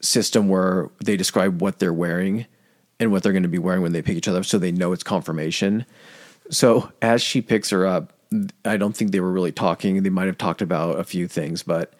system 0.00 0.48
where 0.48 0.90
they 1.04 1.16
describe 1.16 1.60
what 1.60 1.78
they're 1.78 1.92
wearing 1.92 2.46
and 3.00 3.10
what 3.10 3.22
they're 3.24 3.32
going 3.32 3.42
to 3.42 3.48
be 3.48 3.58
wearing 3.58 3.82
when 3.82 3.92
they 3.92 4.02
pick 4.02 4.16
each 4.16 4.28
other 4.28 4.38
up 4.38 4.44
so 4.44 4.58
they 4.58 4.70
know 4.70 4.92
it's 4.92 5.02
confirmation. 5.02 5.84
So 6.50 6.92
as 7.02 7.22
she 7.22 7.40
picks 7.42 7.70
her 7.70 7.86
up, 7.86 8.12
I 8.64 8.76
don't 8.76 8.96
think 8.96 9.10
they 9.10 9.20
were 9.20 9.32
really 9.32 9.50
talking. 9.52 10.02
They 10.02 10.10
might 10.10 10.26
have 10.26 10.38
talked 10.38 10.62
about 10.62 10.98
a 11.00 11.04
few 11.04 11.26
things, 11.26 11.62
but 11.64 11.94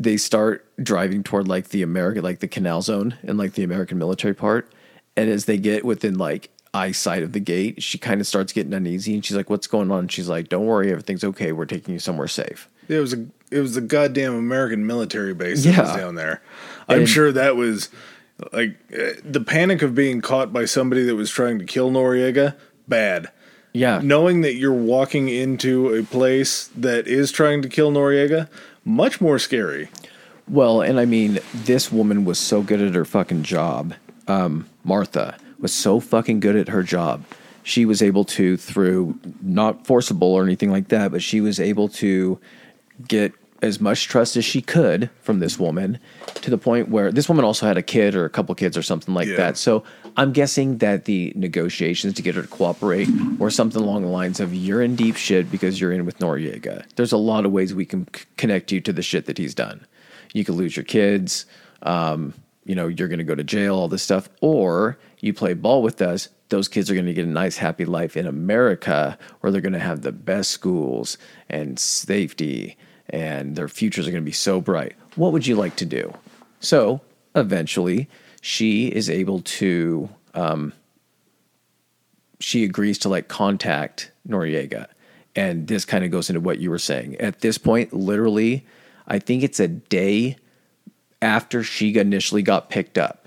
they 0.00 0.16
start 0.16 0.66
driving 0.82 1.22
toward 1.22 1.46
like 1.46 1.68
the 1.68 1.82
American, 1.82 2.24
like 2.24 2.40
the 2.40 2.48
canal 2.48 2.82
zone 2.82 3.16
and 3.22 3.38
like 3.38 3.52
the 3.52 3.62
American 3.62 3.98
military 3.98 4.34
part. 4.34 4.72
And 5.16 5.30
as 5.30 5.44
they 5.44 5.58
get 5.58 5.84
within 5.84 6.18
like 6.18 6.50
eyesight 6.72 7.22
of 7.22 7.32
the 7.32 7.38
gate, 7.40 7.80
she 7.82 7.98
kind 7.98 8.20
of 8.20 8.26
starts 8.26 8.52
getting 8.52 8.74
uneasy 8.74 9.14
and 9.14 9.24
she's 9.24 9.36
like, 9.36 9.48
What's 9.48 9.68
going 9.68 9.92
on? 9.92 10.00
And 10.00 10.12
she's 10.12 10.28
like, 10.28 10.48
Don't 10.48 10.66
worry, 10.66 10.90
everything's 10.90 11.22
okay. 11.22 11.52
We're 11.52 11.66
taking 11.66 11.94
you 11.94 12.00
somewhere 12.00 12.26
safe. 12.26 12.68
It 12.88 12.98
was 12.98 13.12
a 13.14 13.24
it 13.52 13.60
was 13.60 13.76
a 13.76 13.80
goddamn 13.80 14.34
American 14.34 14.84
military 14.86 15.34
base 15.34 15.62
that 15.64 15.78
was 15.78 15.94
down 15.96 16.16
there. 16.16 16.42
I'm 16.88 17.00
And- 17.00 17.08
sure 17.08 17.30
that 17.30 17.54
was 17.54 17.90
like 18.52 18.76
uh, 18.92 19.20
the 19.24 19.40
panic 19.40 19.82
of 19.82 19.94
being 19.94 20.20
caught 20.20 20.52
by 20.52 20.64
somebody 20.64 21.04
that 21.04 21.14
was 21.14 21.30
trying 21.30 21.58
to 21.58 21.64
kill 21.64 21.90
Noriega. 21.90 22.56
Bad. 22.86 23.30
Yeah. 23.72 24.00
Knowing 24.02 24.42
that 24.42 24.54
you're 24.54 24.72
walking 24.72 25.28
into 25.28 25.94
a 25.94 26.04
place 26.04 26.68
that 26.76 27.08
is 27.08 27.32
trying 27.32 27.62
to 27.62 27.68
kill 27.68 27.90
Noriega, 27.90 28.48
much 28.84 29.20
more 29.20 29.38
scary. 29.38 29.88
Well, 30.48 30.80
and 30.80 31.00
I 31.00 31.06
mean, 31.06 31.40
this 31.52 31.90
woman 31.90 32.24
was 32.24 32.38
so 32.38 32.62
good 32.62 32.80
at 32.80 32.94
her 32.94 33.04
fucking 33.04 33.42
job. 33.42 33.94
Um, 34.28 34.68
Martha 34.84 35.36
was 35.58 35.72
so 35.72 36.00
fucking 36.00 36.40
good 36.40 36.56
at 36.56 36.68
her 36.68 36.82
job. 36.82 37.24
She 37.62 37.86
was 37.86 38.02
able 38.02 38.24
to, 38.26 38.56
through 38.56 39.18
not 39.42 39.86
forcible 39.86 40.28
or 40.34 40.44
anything 40.44 40.70
like 40.70 40.88
that, 40.88 41.10
but 41.10 41.22
she 41.22 41.40
was 41.40 41.58
able 41.58 41.88
to 41.88 42.38
get 43.08 43.32
as 43.64 43.80
much 43.80 44.06
trust 44.08 44.36
as 44.36 44.44
she 44.44 44.60
could 44.60 45.08
from 45.22 45.38
this 45.40 45.58
woman 45.58 45.98
to 46.36 46.50
the 46.50 46.58
point 46.58 46.88
where 46.90 47.10
this 47.10 47.28
woman 47.28 47.44
also 47.44 47.66
had 47.66 47.78
a 47.78 47.82
kid 47.82 48.14
or 48.14 48.24
a 48.26 48.30
couple 48.30 48.54
kids 48.54 48.76
or 48.76 48.82
something 48.82 49.14
like 49.14 49.26
Yeah. 49.26 49.36
that. 49.36 49.56
So 49.56 49.82
I'm 50.16 50.32
guessing 50.32 50.78
that 50.78 51.06
the 51.06 51.32
negotiations 51.34 52.14
to 52.14 52.22
get 52.22 52.34
her 52.34 52.42
to 52.42 52.48
cooperate 52.48 53.08
were 53.38 53.50
something 53.50 53.80
along 53.82 54.02
the 54.02 54.08
lines 54.08 54.38
of 54.38 54.54
you're 54.54 54.82
in 54.82 54.96
deep 54.96 55.16
shit 55.16 55.50
because 55.50 55.80
you're 55.80 55.92
in 55.92 56.04
with 56.04 56.18
Noriega. 56.18 56.84
There's 56.96 57.12
a 57.12 57.16
lot 57.16 57.46
of 57.46 57.52
ways 57.52 57.74
we 57.74 57.86
can 57.86 58.06
c- 58.14 58.24
connect 58.36 58.70
you 58.70 58.80
to 58.82 58.92
the 58.92 59.02
shit 59.02 59.24
that 59.26 59.38
he's 59.38 59.54
done. 59.54 59.86
You 60.34 60.44
could 60.44 60.56
lose 60.56 60.76
your 60.76 60.84
kids. 60.84 61.46
Um, 61.82 62.34
you 62.66 62.74
know, 62.74 62.88
you're 62.88 63.08
going 63.08 63.18
to 63.18 63.24
go 63.24 63.34
to 63.34 63.44
jail, 63.44 63.76
all 63.76 63.88
this 63.88 64.02
stuff. 64.02 64.28
Or 64.42 64.98
you 65.20 65.32
play 65.32 65.54
ball 65.54 65.82
with 65.82 66.02
us. 66.02 66.28
Those 66.50 66.68
kids 66.68 66.90
are 66.90 66.94
going 66.94 67.06
to 67.06 67.14
get 67.14 67.24
a 67.26 67.30
nice, 67.30 67.56
happy 67.56 67.84
life 67.86 68.16
in 68.16 68.26
America 68.26 69.18
where 69.40 69.50
they're 69.50 69.60
going 69.62 69.72
to 69.72 69.78
have 69.78 70.02
the 70.02 70.12
best 70.12 70.50
schools 70.50 71.16
and 71.48 71.78
safety 71.78 72.76
and 73.10 73.56
their 73.56 73.68
futures 73.68 74.06
are 74.06 74.10
going 74.10 74.22
to 74.22 74.26
be 74.26 74.32
so 74.32 74.60
bright. 74.60 74.94
What 75.16 75.32
would 75.32 75.46
you 75.46 75.56
like 75.56 75.76
to 75.76 75.84
do? 75.84 76.12
So 76.60 77.00
eventually, 77.34 78.08
she 78.40 78.88
is 78.88 79.10
able 79.10 79.40
to, 79.40 80.08
um, 80.34 80.72
she 82.40 82.64
agrees 82.64 82.98
to 82.98 83.08
like 83.08 83.28
contact 83.28 84.10
Noriega. 84.28 84.86
And 85.36 85.66
this 85.66 85.84
kind 85.84 86.04
of 86.04 86.10
goes 86.10 86.30
into 86.30 86.40
what 86.40 86.58
you 86.58 86.70
were 86.70 86.78
saying. 86.78 87.16
At 87.16 87.40
this 87.40 87.58
point, 87.58 87.92
literally, 87.92 88.64
I 89.06 89.18
think 89.18 89.42
it's 89.42 89.60
a 89.60 89.68
day 89.68 90.36
after 91.20 91.62
she 91.62 91.96
initially 91.96 92.42
got 92.42 92.70
picked 92.70 92.98
up. 92.98 93.26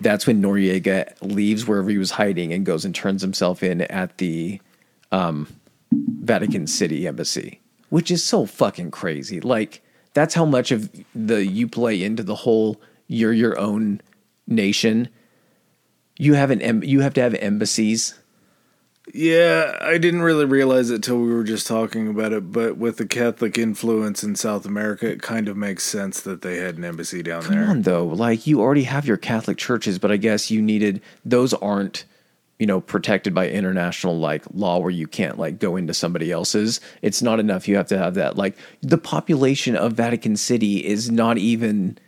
That's 0.00 0.26
when 0.26 0.42
Noriega 0.42 1.14
leaves 1.22 1.66
wherever 1.66 1.88
he 1.88 1.98
was 1.98 2.12
hiding 2.12 2.52
and 2.52 2.66
goes 2.66 2.84
and 2.84 2.94
turns 2.94 3.22
himself 3.22 3.62
in 3.62 3.80
at 3.82 4.18
the 4.18 4.60
um, 5.10 5.48
Vatican 5.92 6.66
City 6.66 7.06
embassy, 7.06 7.60
which 7.94 8.10
is 8.10 8.24
so 8.24 8.44
fucking 8.44 8.90
crazy. 8.90 9.40
Like, 9.40 9.80
that's 10.14 10.34
how 10.34 10.44
much 10.44 10.72
of 10.72 10.90
the 11.14 11.46
you 11.46 11.68
play 11.68 12.02
into 12.02 12.24
the 12.24 12.34
whole 12.34 12.80
you're 13.06 13.32
your 13.32 13.56
own 13.56 14.00
nation. 14.48 15.08
You 16.18 16.34
have 16.34 16.50
an 16.50 16.60
em- 16.60 16.82
you 16.82 17.00
have 17.00 17.14
to 17.14 17.20
have 17.20 17.34
embassies 17.34 18.14
Yeah, 19.12 19.76
I 19.80 19.98
didn't 19.98 20.22
really 20.22 20.44
realize 20.44 20.90
it 20.90 21.02
till 21.04 21.18
we 21.18 21.32
were 21.32 21.44
just 21.44 21.66
talking 21.68 22.08
about 22.08 22.32
it, 22.32 22.50
but 22.50 22.78
with 22.78 22.96
the 22.96 23.06
Catholic 23.06 23.58
influence 23.58 24.24
in 24.24 24.34
South 24.34 24.64
America, 24.66 25.06
it 25.08 25.22
kind 25.22 25.46
of 25.48 25.56
makes 25.56 25.84
sense 25.84 26.20
that 26.22 26.40
they 26.42 26.56
had 26.56 26.76
an 26.78 26.84
embassy 26.84 27.22
down 27.22 27.42
Come 27.42 27.54
there. 27.54 27.68
on, 27.68 27.82
though. 27.82 28.06
Like 28.06 28.46
you 28.46 28.60
already 28.60 28.84
have 28.84 29.06
your 29.06 29.18
Catholic 29.18 29.56
churches, 29.58 29.98
but 30.00 30.10
I 30.10 30.16
guess 30.16 30.50
you 30.50 30.60
needed 30.62 31.00
those 31.24 31.52
aren't 31.54 32.04
you 32.58 32.66
know 32.66 32.80
protected 32.80 33.34
by 33.34 33.48
international 33.48 34.18
like 34.18 34.44
law 34.52 34.78
where 34.78 34.90
you 34.90 35.06
can't 35.06 35.38
like 35.38 35.58
go 35.58 35.76
into 35.76 35.92
somebody 35.94 36.30
else's 36.30 36.80
it's 37.02 37.20
not 37.22 37.40
enough 37.40 37.66
you 37.66 37.76
have 37.76 37.88
to 37.88 37.98
have 37.98 38.14
that 38.14 38.36
like 38.36 38.56
the 38.82 38.98
population 38.98 39.74
of 39.76 39.92
vatican 39.94 40.36
city 40.36 40.84
is 40.84 41.10
not 41.10 41.36
even 41.38 41.98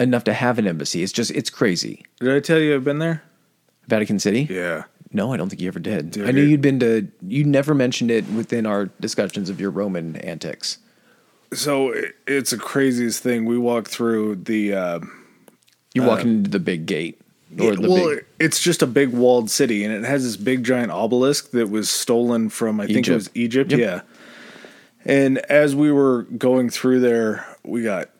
enough 0.00 0.24
to 0.24 0.32
have 0.34 0.58
an 0.58 0.66
embassy 0.66 1.02
it's 1.02 1.12
just 1.12 1.30
it's 1.32 1.50
crazy 1.50 2.04
Did 2.20 2.34
I 2.34 2.40
tell 2.40 2.58
you 2.58 2.74
I've 2.74 2.84
been 2.84 2.98
there? 2.98 3.22
vatican 3.86 4.18
city 4.18 4.46
Yeah. 4.50 4.84
no 5.12 5.32
i 5.32 5.36
don't 5.36 5.48
think 5.48 5.62
you 5.62 5.68
ever 5.68 5.78
did 5.80 6.10
Dude, 6.10 6.28
i 6.28 6.32
knew 6.32 6.42
you'd 6.42 6.60
been 6.60 6.80
to 6.80 7.06
you 7.26 7.44
never 7.44 7.74
mentioned 7.74 8.10
it 8.10 8.28
within 8.30 8.66
our 8.66 8.86
discussions 9.00 9.48
of 9.48 9.60
your 9.60 9.70
roman 9.70 10.16
antics 10.16 10.78
So 11.54 11.92
it, 11.92 12.14
it's 12.26 12.50
the 12.50 12.58
craziest 12.58 13.22
thing. 13.22 13.46
We 13.46 13.56
walked 13.56 13.88
through 13.88 14.36
the. 14.36 14.74
Uh, 14.74 15.00
you're 15.94 16.04
walking 16.06 16.28
into 16.28 16.50
the 16.50 16.58
big 16.60 16.84
gate 16.84 17.18
or 17.58 17.74
well, 17.80 18.08
big 18.10 18.24
it's 18.38 18.60
just 18.60 18.82
a 18.82 18.86
big 18.86 19.10
walled 19.10 19.50
city, 19.50 19.84
and 19.84 19.94
it 19.94 20.04
has 20.04 20.24
this 20.24 20.36
big 20.36 20.64
giant 20.64 20.90
obelisk 20.90 21.50
that 21.52 21.70
was 21.70 21.88
stolen 21.88 22.48
from 22.50 22.80
I 22.80 22.86
think 22.86 23.08
it 23.08 23.14
was 23.14 23.30
Egypt. 23.34 23.70
Yep. 23.72 23.80
Yeah. 23.80 24.00
And 25.04 25.38
as 25.38 25.74
we 25.74 25.90
were 25.90 26.24
going 26.24 26.68
through 26.70 27.00
there, 27.00 27.46
we 27.64 27.82
got 27.82 28.10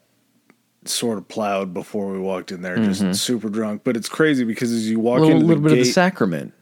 sort 0.84 1.18
of 1.18 1.28
plowed 1.28 1.74
before 1.74 2.10
we 2.10 2.18
walked 2.18 2.50
in 2.52 2.62
there, 2.62 2.76
just 2.76 3.22
super 3.22 3.50
drunk. 3.50 3.82
But 3.84 3.96
it's 3.96 4.08
crazy 4.08 4.44
because 4.44 4.72
as 4.72 4.88
you 4.88 4.98
walk 5.00 5.18
in, 5.18 5.24
a 5.24 5.26
little, 5.26 5.36
into 5.40 5.46
little 5.48 5.62
the 5.64 5.68
bit 5.70 5.74
gate, 5.76 5.80
of 5.82 5.86
the 5.86 5.92
sacrament 5.92 6.54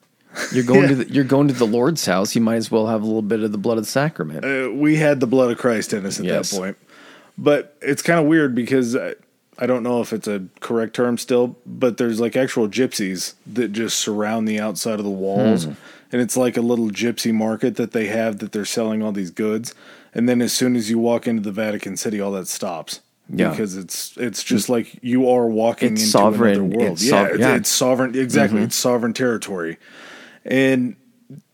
you're 0.52 0.64
going 0.64 0.82
Yeah. 0.82 0.88
to 0.88 0.94
the, 0.96 1.10
you're 1.12 1.24
going 1.24 1.48
to 1.48 1.54
the 1.54 1.66
lord's 1.66 2.04
house 2.04 2.34
you 2.34 2.40
might 2.42 2.56
as 2.56 2.70
well 2.70 2.88
have 2.88 3.02
a 3.02 3.06
little 3.06 3.22
bit 3.22 3.40
of 3.42 3.52
the 3.52 3.58
blood 3.58 3.78
of 3.78 3.84
the 3.84 3.90
sacrament 3.90 4.44
uh, 4.44 4.70
we 4.70 4.96
had 4.96 5.20
the 5.20 5.26
blood 5.26 5.50
of 5.50 5.56
Christ 5.56 5.92
in 5.94 6.04
us 6.04 6.18
at 6.18 6.26
Yes. 6.26 6.50
that 6.50 6.58
point. 6.58 6.76
But 7.38 7.76
it's 7.80 8.02
kind 8.02 8.18
of 8.20 8.26
weird 8.26 8.54
because 8.54 8.94
I, 9.58 9.66
don't 9.66 9.82
know 9.82 10.00
if 10.00 10.12
it's 10.12 10.28
a 10.28 10.44
correct 10.60 10.94
term 10.94 11.18
still, 11.18 11.56
but 11.64 11.96
there's 11.96 12.20
like 12.20 12.36
actual 12.36 12.68
gypsies 12.68 13.34
that 13.46 13.72
just 13.72 13.98
surround 13.98 14.46
the 14.48 14.60
outside 14.60 14.98
of 14.98 15.04
the 15.04 15.10
walls. 15.10 15.64
Hmm. 15.64 15.72
And 16.12 16.22
it's 16.22 16.36
like 16.36 16.56
a 16.56 16.60
little 16.60 16.88
gypsy 16.90 17.32
market 17.32 17.76
that 17.76 17.92
they 17.92 18.06
have 18.06 18.38
that 18.38 18.52
they're 18.52 18.64
selling 18.64 19.02
all 19.02 19.12
these 19.12 19.30
goods. 19.30 19.74
And 20.14 20.28
then 20.28 20.40
as 20.40 20.52
soon 20.52 20.76
as 20.76 20.88
you 20.88 20.98
walk 20.98 21.26
into 21.26 21.42
the 21.42 21.52
Vatican 21.52 21.96
City, 21.96 22.20
all 22.20 22.32
that 22.32 22.48
stops. 22.48 23.00
Yeah. 23.28 23.50
Because 23.50 23.76
it's 23.76 24.16
it's 24.16 24.44
just 24.44 24.68
like 24.68 24.98
you 25.02 25.28
are 25.28 25.48
walking 25.48 25.94
It's 25.94 26.02
into 26.02 26.10
sovereign- 26.12 26.60
another 26.60 26.78
world. 26.78 26.92
it's 26.92 27.04
yeah, 27.04 27.10
sov- 27.10 27.26
it's, 27.30 27.38
yeah. 27.40 27.46
Mm-hmm. 27.48 27.56
it's 27.56 27.68
sovereign. 27.68 28.14
Exactly, 28.14 28.62
it's 28.62 28.76
sovereign 28.76 29.12
territory, 29.14 29.78
and 30.44 30.94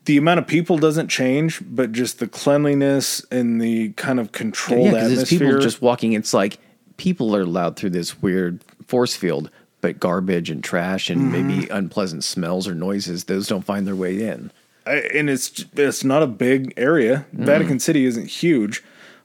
the 0.05 0.17
amount 0.17 0.39
of 0.39 0.45
people 0.45 0.77
doesn't 0.77 1.07
change, 1.07 1.61
but 1.65 1.91
just 1.91 2.19
the 2.19 2.27
cleanliness 2.27 3.25
and 3.31 3.59
the 3.59 3.89
kind 3.93 4.19
of 4.19 4.31
controlled 4.31 4.91
yeah, 4.91 5.05
it's 5.05 5.13
atmosphere. 5.13 5.39
people 5.39 5.61
just 5.61 5.81
walking. 5.81 6.13
It's 6.13 6.31
like 6.33 6.59
people 6.97 7.35
are 7.35 7.41
allowed 7.41 7.75
through 7.75 7.91
this 7.91 8.21
weird 8.21 8.63
force 8.87 9.15
field, 9.15 9.49
but 9.81 9.99
garbage 9.99 10.49
and 10.49 10.63
trash 10.63 11.09
and 11.09 11.21
Mm-hmm. 11.21 11.47
maybe 11.47 11.69
unpleasant 11.69 12.23
smells 12.23 12.67
or 12.67 12.75
noises, 12.75 13.25
those 13.25 13.47
don't 13.47 13.65
find 13.65 13.85
their 13.87 13.95
way 13.95 14.21
in. 14.23 14.51
I, 14.85 14.95
and 15.15 15.29
it's 15.29 15.63
it's 15.75 16.03
not 16.03 16.23
a 16.23 16.27
big 16.27 16.73
area. 16.77 17.25
Vatican 17.31 17.79
City 17.79 18.05
isn't 18.05 18.27
huge, 18.27 18.83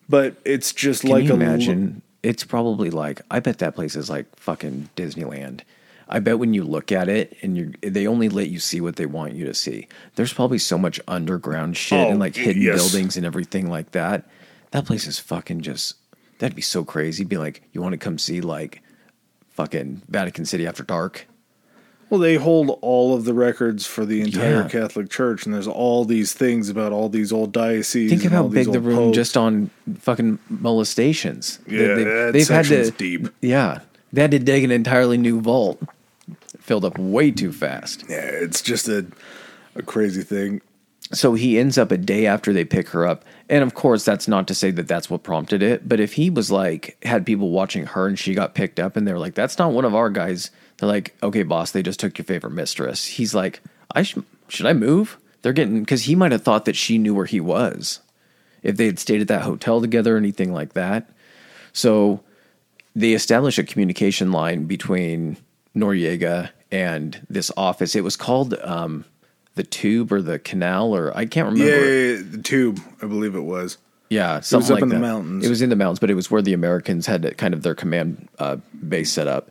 but 0.09 0.37
it's 0.45 0.73
just 0.73 1.03
Can 1.03 1.11
like 1.11 1.25
you 1.25 1.35
imagine? 1.35 2.03
It's 2.23 2.45
probably 2.45 2.91
like 2.91 3.23
I 3.31 3.41
bet 3.41 3.59
that 3.59 3.75
place 3.75 3.97
is 3.97 4.09
like 4.09 4.27
fucking 4.37 4.91
Disneyland. 4.97 5.61
I 6.09 6.21
bet 6.21 6.39
when 6.39 6.55
you 6.55 6.65
look 6.65 6.91
at 6.93 7.09
it 7.09 7.37
and 7.43 7.57
you 7.57 7.73
they 7.83 8.07
only 8.07 8.29
let 8.29 8.49
you 8.51 8.59
see 8.61 8.81
what 8.81 8.97
they 8.97 9.07
want 9.07 9.35
you 9.35 9.45
to 9.47 9.55
see. 9.55 9.89
There's 10.15 10.33
probably 10.33 10.59
so 10.59 10.79
much 10.79 11.01
underground 11.09 11.77
shit 11.77 11.99
Oh, 12.07 12.11
and 12.11 12.19
like 12.21 12.35
hidden 12.37 12.63
yes. 12.63 12.77
buildings 12.77 13.17
and 13.17 13.27
everything 13.27 13.69
like 13.69 13.91
that. 13.93 14.29
That 14.71 14.87
place 14.87 15.07
is 15.07 15.19
fucking 15.19 15.61
just 15.63 15.97
that'd 16.39 16.57
be 16.57 16.63
so 16.63 16.85
crazy. 16.85 17.25
Be 17.25 17.37
like, 17.39 17.63
you 17.73 17.81
want 17.83 17.93
to 17.93 17.99
come 17.99 18.19
see 18.19 18.41
like 18.41 18.83
fucking 19.51 20.03
Vatican 20.09 20.45
City 20.45 20.67
after 20.67 20.83
dark? 20.83 21.27
Well, 22.11 22.21
they 22.21 22.37
hold 22.37 22.79
all 22.81 23.15
of 23.15 23.27
the 23.27 23.35
records 23.35 23.87
for 23.87 24.07
the 24.07 24.23
entire 24.23 24.63
Yeah. 24.63 24.69
Catholic 24.69 25.11
Church, 25.11 25.45
and 25.45 25.55
there's 25.55 25.67
all 25.69 26.07
these 26.07 26.33
things 26.33 26.71
about 26.71 26.91
all 26.91 27.11
these 27.11 27.33
old 27.33 27.53
dioceses. 27.53 28.11
Think 28.11 28.25
of 28.25 28.33
how 28.33 28.49
big 28.49 28.73
the 28.73 28.81
room 28.81 28.97
popes. 28.97 29.15
just 29.17 29.37
on 29.37 29.69
fucking 29.99 30.39
molestations. 30.49 31.59
They- 31.67 31.77
Yeah, 31.77 31.95
they, 31.95 32.05
that 32.05 32.31
they've 32.33 32.49
had 32.49 32.65
to 32.67 32.91
deep. 32.93 33.29
Yeah, 33.43 33.81
they 34.13 34.23
had 34.23 34.31
to 34.31 34.39
dig 34.39 34.65
an 34.65 34.71
entirely 34.71 35.19
new 35.19 35.39
vault, 35.43 35.83
filled 36.59 36.87
up 36.87 36.99
way 36.99 37.31
too 37.31 37.53
fast. 37.53 38.05
Yeah, 38.09 38.21
it's 38.25 38.63
just 38.63 38.89
a 38.89 39.05
a 39.75 39.83
crazy 39.83 40.23
thing. 40.23 40.63
So 41.13 41.35
he 41.35 41.59
ends 41.59 41.79
up 41.79 41.91
a 41.91 41.97
day 41.97 42.27
after 42.27 42.53
they 42.53 42.65
pick 42.65 42.91
her 42.91 43.07
up, 43.07 43.25
and 43.49 43.63
of 43.63 43.75
course, 43.75 44.05
that's 44.05 44.29
not 44.29 44.47
to 44.49 44.55
say 44.55 44.71
that 44.73 44.89
that's 44.89 45.09
what 45.09 45.23
prompted 45.23 45.63
it. 45.63 45.89
But 45.89 46.01
if 46.01 46.15
he 46.15 46.29
was 46.29 46.51
like 46.51 47.03
had 47.03 47.25
people 47.25 47.51
watching 47.51 47.87
her 47.87 48.07
and 48.07 48.19
she 48.19 48.35
got 48.35 48.55
picked 48.55 48.79
up, 48.79 48.97
and 48.97 49.07
they're 49.07 49.19
like, 49.19 49.35
"That's 49.35 49.59
not 49.59 49.73
one 49.73 49.87
of 49.87 49.95
our 49.95 50.11
guys," 50.11 50.51
they're 50.77 50.89
like, 50.89 51.15
"Okay, 51.23 51.45
boss, 51.45 51.71
they 51.71 51.83
just 51.83 51.99
took 51.99 52.19
your 52.19 52.27
favorite 52.27 52.53
mistress." 52.53 53.07
He's 53.07 53.35
like, 53.35 53.63
"I 53.95 54.03
sh- 54.03 54.19
should 54.49 54.67
I 54.67 54.75
move?" 54.75 55.17
They're 55.43 55.53
getting 55.55 55.81
because 55.81 56.03
he 56.03 56.15
might 56.15 56.33
have 56.33 56.43
thought 56.43 56.67
that 56.67 56.77
she 56.77 56.99
knew 56.99 57.15
where 57.15 57.25
he 57.25 57.41
was 57.41 58.01
if 58.63 58.77
they 58.77 58.87
had 58.87 58.99
stayed 58.99 59.21
at 59.21 59.29
that 59.29 59.43
hotel 59.43 59.81
together 59.81 60.15
or 60.15 60.19
anything 60.19 60.53
like 60.53 60.75
that. 60.75 61.09
So 61.73 62.21
they 62.95 63.13
establish 63.13 63.59
a 63.59 63.65
communication 63.65 64.33
line 64.33 64.65
between 64.65 65.37
Noriega 65.77 66.51
and 66.71 67.25
this 67.31 67.51
office. 67.57 67.95
It 67.95 68.05
was 68.05 68.17
called 68.17 68.55
um, 68.63 69.05
the 69.59 69.65
Tube 69.65 70.13
or 70.13 70.23
the 70.23 70.39
Canal, 70.39 70.95
or 70.95 71.15
I 71.17 71.27
can't 71.27 71.51
remember. 71.51 71.69
yeah, 71.69 72.13
yeah, 72.15 72.23
the 72.25 72.41
tube, 72.41 72.81
I 73.03 73.07
believe 73.07 73.35
it 73.35 73.41
was. 73.41 73.77
Yeah, 74.09 74.39
something 74.39 74.71
up 74.71 74.75
like 74.77 74.83
in 74.85 74.89
the 74.89 75.01
mountains. 75.01 75.45
It 75.45 75.51
was 75.51 75.61
in 75.61 75.69
the 75.69 75.77
mountains, 75.77 75.99
but 75.99 76.11
it 76.11 76.15
was 76.15 76.31
where 76.31 76.41
the 76.41 76.53
Americans 76.53 77.07
had 77.07 77.37
kind 77.37 77.53
of 77.53 77.65
their 77.65 77.75
command 77.75 78.29
uh, 78.39 78.59
base 78.89 79.11
set 79.11 79.27
up, 79.27 79.51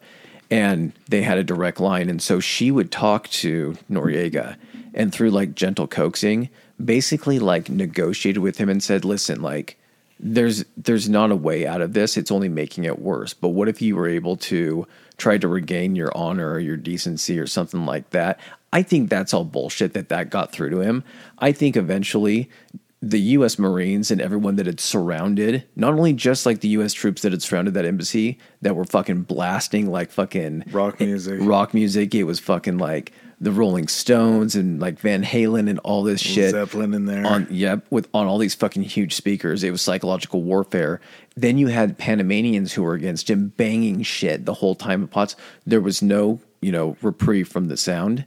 and 0.50 0.94
they 1.10 1.22
had 1.22 1.38
a 1.38 1.44
direct 1.44 1.82
line. 1.82 2.10
And 2.10 2.22
so 2.22 2.40
she 2.40 2.72
would 2.72 2.90
talk 2.90 3.28
to 3.44 3.78
Noriega, 3.92 4.56
and 4.94 5.14
through 5.14 5.32
like 5.32 5.54
gentle 5.54 5.88
coaxing, 5.88 6.50
basically 6.84 7.38
like 7.38 7.70
negotiated 7.70 8.42
with 8.42 8.58
him 8.58 8.70
and 8.70 8.82
said, 8.82 9.06
"Listen, 9.06 9.42
like." 9.42 9.78
There's 10.20 10.66
there's 10.76 11.08
not 11.08 11.30
a 11.30 11.36
way 11.36 11.68
out 11.68 11.80
of 11.80 11.94
this. 11.94 12.18
It's 12.18 12.32
only 12.32 12.50
making 12.50 12.86
it 12.86 12.98
worse. 12.98 13.36
But 13.36 13.50
what 13.50 13.70
if 13.70 13.84
you 13.84 13.96
were 13.96 14.08
able 14.08 14.36
to 14.50 14.88
try 15.18 15.38
to 15.38 15.48
regain 15.48 15.96
your 15.96 16.12
honor 16.16 16.52
or 16.52 16.60
your 16.60 16.78
decency 16.78 17.40
or 17.40 17.48
something 17.48 17.86
like 17.86 18.10
that? 18.12 18.40
I 18.74 18.84
think 18.84 19.10
that's 19.10 19.34
all 19.34 19.44
bullshit 19.44 19.94
that 19.94 20.10
that 20.10 20.30
got 20.30 20.52
through 20.52 20.70
to 20.72 20.82
him. 20.82 21.04
I 21.40 21.52
think 21.52 21.78
eventually 21.78 22.50
the 23.02 23.20
U.S. 23.20 23.60
Marines 23.60 24.10
and 24.10 24.20
everyone 24.20 24.56
that 24.56 24.66
had 24.66 24.80
surrounded, 24.80 25.64
not 25.76 25.94
only 25.94 26.14
just 26.14 26.46
like 26.46 26.62
the 26.62 26.68
U.S. 26.70 26.94
troops 26.94 27.22
that 27.22 27.32
had 27.32 27.44
surrounded 27.44 27.76
that 27.76 27.86
embassy 27.86 28.40
that 28.62 28.76
were 28.76 28.86
fucking 28.86 29.24
blasting 29.24 29.92
like 29.92 30.12
fucking 30.12 30.64
Rock 30.72 31.00
music. 31.00 31.40
rock 31.42 31.74
music. 31.74 32.16
It 32.16 32.24
was 32.24 32.40
fucking 32.40 32.78
like 32.80 33.14
the 33.40 33.52
Rolling 33.52 33.88
Stones 33.88 34.56
and 34.56 34.80
like 34.80 35.00
Van 35.00 35.24
Halen 35.24 35.70
and 35.70 35.80
all 35.80 36.04
this 36.04 36.20
shit. 36.20 36.52
Zeppelin 36.52 36.94
in 36.94 37.06
there. 37.06 37.26
On 37.26 37.48
yep, 37.50 37.86
with 37.90 38.08
on 38.14 38.26
all 38.26 38.38
these 38.38 38.56
fucking 38.56 38.84
huge 38.84 39.14
speakers. 39.14 39.64
It 39.64 39.72
was 39.72 39.82
psychological 39.82 40.42
warfare. 40.42 41.00
Then 41.36 41.58
you 41.58 41.68
had 41.68 41.98
Panamanians 41.98 42.74
who 42.74 42.84
were 42.84 42.96
against 42.96 43.30
him 43.30 43.50
banging 43.58 44.02
shit 44.02 44.46
the 44.46 44.56
whole 44.56 44.76
time 44.76 45.08
pots. 45.08 45.36
There 45.66 45.82
was 45.82 46.02
no, 46.02 46.40
you 46.62 46.72
know, 46.72 46.98
reprieve 47.02 47.48
from 47.48 47.68
the 47.68 47.78
sound. 47.78 48.26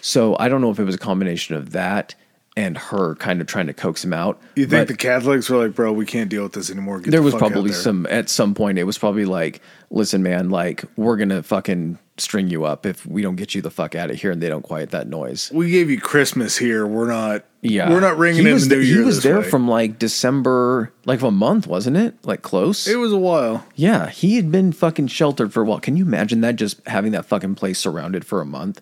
So 0.00 0.36
I 0.38 0.48
don't 0.48 0.60
know 0.60 0.70
if 0.70 0.78
it 0.78 0.84
was 0.84 0.94
a 0.94 0.98
combination 0.98 1.54
of 1.54 1.72
that 1.72 2.14
and 2.58 2.78
her 2.78 3.14
kind 3.16 3.42
of 3.42 3.46
trying 3.46 3.66
to 3.66 3.74
coax 3.74 4.02
him 4.02 4.12
out. 4.14 4.40
you 4.54 4.64
think 4.66 4.80
but- 4.82 4.88
the 4.88 4.96
Catholics 4.96 5.50
were 5.50 5.58
like, 5.66 5.74
bro, 5.74 5.92
we 5.92 6.06
can't 6.06 6.30
deal 6.30 6.42
with 6.42 6.52
this 6.54 6.70
anymore. 6.70 7.00
Get 7.00 7.10
there 7.10 7.20
the 7.20 7.24
was 7.24 7.34
fuck 7.34 7.42
out 7.42 7.50
probably 7.52 7.70
there." 7.70 7.78
some 7.80 8.06
at 8.06 8.28
some 8.30 8.54
point 8.54 8.78
it 8.78 8.84
was 8.84 8.96
probably 8.98 9.24
like 9.26 9.60
listen 9.90 10.22
man 10.22 10.48
like 10.50 10.84
we're 10.96 11.16
gonna 11.16 11.42
fucking 11.42 11.98
string 12.18 12.48
you 12.48 12.64
up 12.64 12.86
if 12.86 13.04
we 13.06 13.20
don't 13.20 13.36
get 13.36 13.54
you 13.54 13.60
the 13.60 13.70
fuck 13.70 13.94
out 13.94 14.10
of 14.10 14.16
here 14.20 14.30
and 14.30 14.42
they 14.42 14.48
don't 14.48 14.62
quiet 14.62 14.90
that 14.90 15.06
noise 15.06 15.50
We 15.52 15.70
gave 15.70 15.90
you 15.90 16.00
Christmas 16.00 16.56
here. 16.56 16.86
We're 16.86 17.06
not. 17.08 17.44
yeah 17.60 17.90
we're 17.90 18.00
not 18.00 18.16
ringing 18.16 18.46
he 18.46 18.50
in 18.50 18.58
the 18.58 18.76
New 18.76 18.80
Year. 18.80 18.98
he 19.00 19.04
was 19.04 19.22
there 19.22 19.40
way. 19.40 19.48
from 19.50 19.68
like 19.68 19.98
december 19.98 20.92
like 21.04 21.20
a 21.20 21.30
month 21.30 21.66
wasn't 21.66 21.96
it 21.98 22.14
like 22.24 22.40
close 22.42 22.88
It 22.88 22.96
was 22.96 23.12
a 23.12 23.18
while. 23.18 23.66
yeah 23.74 24.08
he 24.08 24.36
had 24.36 24.50
been 24.50 24.72
fucking 24.72 25.08
sheltered 25.08 25.52
for 25.52 25.62
a 25.62 25.66
while 25.66 25.78
can 25.78 25.96
you 25.98 26.04
imagine 26.06 26.40
that 26.40 26.56
just 26.56 26.80
having 26.88 27.12
that 27.12 27.26
fucking 27.26 27.54
place 27.54 27.78
surrounded 27.78 28.24
for 28.24 28.40
a 28.40 28.46
month 28.46 28.80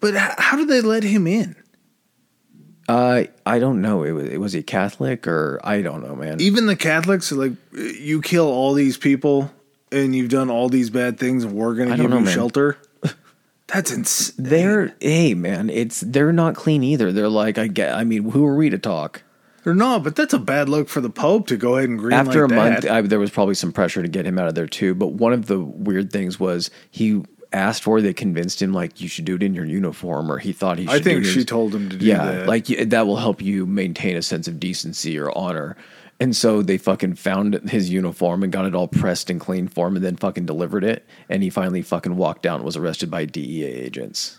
But 0.00 0.14
how 0.14 0.56
did 0.56 0.68
they 0.68 0.80
let 0.80 1.02
him 1.02 1.26
in? 1.26 1.56
Uh 2.92 3.24
i 3.46 3.58
don't 3.58 3.80
know 3.80 4.02
it 4.02 4.12
was, 4.12 4.26
it 4.28 4.40
was 4.40 4.52
he 4.52 4.62
catholic 4.62 5.26
or 5.26 5.60
i 5.64 5.80
don't 5.82 6.02
know 6.06 6.14
man 6.14 6.40
Even 6.40 6.66
the 6.66 6.76
Catholics, 6.76 7.32
like, 7.32 7.52
you 7.72 8.20
kill 8.20 8.46
all 8.46 8.74
these 8.74 8.96
people 8.96 9.50
and 9.90 10.14
you've 10.16 10.30
done 10.30 10.50
all 10.50 10.68
these 10.68 10.90
bad 10.90 11.18
things, 11.18 11.44
and 11.44 11.52
we're 11.54 11.74
gonna 11.74 11.96
give 11.96 12.10
know, 12.10 12.18
you 12.18 12.24
man. 12.24 12.34
shelter. 12.34 12.78
That's 13.72 13.90
insane. 13.92 14.34
they're 14.50 14.94
hey 15.00 15.32
man 15.34 15.70
it's 15.70 16.00
they're 16.00 16.32
not 16.32 16.54
clean 16.54 16.82
either 16.82 17.10
they're 17.12 17.28
like 17.42 17.56
i 17.56 17.66
get 17.68 17.94
i 17.94 18.04
mean 18.04 18.30
who 18.30 18.44
are 18.44 18.56
we 18.56 18.68
to 18.68 18.78
talk 18.78 19.22
They're 19.64 19.74
not, 19.86 20.02
but 20.02 20.16
that's 20.16 20.34
a 20.34 20.38
bad 20.40 20.68
look 20.68 20.88
for 20.88 21.00
the 21.00 21.08
Pope 21.08 21.46
to 21.46 21.56
go 21.56 21.76
ahead 21.76 21.88
and 21.88 21.98
green 21.98 22.12
after 22.12 22.42
like 22.48 22.52
a 22.52 22.54
month. 22.54 22.84
I, 22.84 23.00
there 23.02 23.20
was 23.20 23.30
probably 23.30 23.54
some 23.54 23.70
pressure 23.72 24.02
to 24.02 24.08
get 24.08 24.26
him 24.26 24.36
out 24.38 24.48
of 24.48 24.54
there 24.54 24.66
too 24.66 24.92
but 24.94 25.08
one 25.24 25.32
of 25.32 25.46
the 25.46 25.58
weird 25.60 26.12
things 26.12 26.38
was 26.38 26.68
he 26.90 27.22
asked 27.52 27.82
for. 27.82 28.00
They 28.00 28.14
convinced 28.14 28.60
him 28.60 28.72
like 28.72 29.00
you 29.00 29.08
should 29.08 29.24
do 29.24 29.36
it 29.36 29.42
in 29.42 29.54
your 29.54 29.64
uniform, 29.64 30.30
or 30.30 30.38
he 30.38 30.52
thought 30.52 30.78
he. 30.78 30.86
should 30.86 30.94
I 30.94 31.00
think 31.00 31.24
she 31.24 31.44
told 31.44 31.74
him 31.74 31.88
to 31.90 31.96
do 31.96 32.04
yeah, 32.04 32.24
that. 32.24 32.48
like 32.48 32.66
that 32.66 33.06
will 33.06 33.16
help 33.16 33.42
you 33.42 33.66
maintain 33.66 34.16
a 34.16 34.22
sense 34.22 34.48
of 34.48 34.60
decency 34.60 35.18
or 35.18 35.36
honor. 35.36 35.76
And 36.20 36.36
so 36.36 36.62
they 36.62 36.78
fucking 36.78 37.16
found 37.16 37.54
his 37.70 37.90
uniform 37.90 38.44
and 38.44 38.52
got 38.52 38.64
it 38.64 38.76
all 38.76 38.86
pressed 38.86 39.28
and 39.28 39.40
cleaned 39.40 39.72
for 39.72 39.88
him, 39.88 39.96
and 39.96 40.04
then 40.04 40.16
fucking 40.16 40.46
delivered 40.46 40.84
it. 40.84 41.04
And 41.28 41.42
he 41.42 41.50
finally 41.50 41.82
fucking 41.82 42.16
walked 42.16 42.46
out 42.46 42.56
and 42.56 42.64
was 42.64 42.76
arrested 42.76 43.10
by 43.10 43.24
DEA 43.24 43.64
agents. 43.64 44.38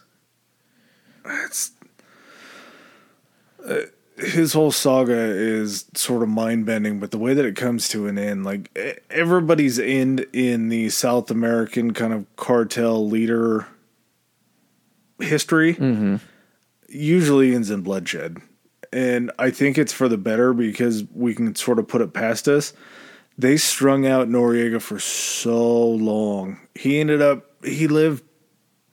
Uh, 3.65 3.81
his 4.25 4.53
whole 4.53 4.71
saga 4.71 5.13
is 5.13 5.85
sort 5.95 6.23
of 6.23 6.29
mind 6.29 6.65
bending, 6.65 6.99
but 6.99 7.11
the 7.11 7.17
way 7.17 7.33
that 7.33 7.45
it 7.45 7.55
comes 7.55 7.89
to 7.89 8.07
an 8.07 8.17
end, 8.17 8.45
like 8.45 9.03
everybody's 9.09 9.79
end 9.79 10.25
in 10.33 10.69
the 10.69 10.89
South 10.89 11.29
American 11.31 11.93
kind 11.93 12.13
of 12.13 12.25
cartel 12.35 13.07
leader 13.07 13.67
history 15.19 15.75
mm-hmm. 15.75 16.17
usually 16.87 17.53
ends 17.53 17.69
in 17.69 17.81
bloodshed. 17.81 18.37
And 18.91 19.31
I 19.39 19.49
think 19.49 19.77
it's 19.77 19.93
for 19.93 20.07
the 20.07 20.17
better 20.17 20.53
because 20.53 21.03
we 21.13 21.33
can 21.33 21.55
sort 21.55 21.79
of 21.79 21.87
put 21.87 22.01
it 22.01 22.13
past 22.13 22.47
us. 22.47 22.73
They 23.37 23.57
strung 23.57 24.05
out 24.05 24.29
Noriega 24.29 24.79
for 24.79 24.99
so 24.99 25.87
long. 25.87 26.59
He 26.75 26.99
ended 26.99 27.21
up, 27.21 27.63
he 27.63 27.87
lived 27.87 28.23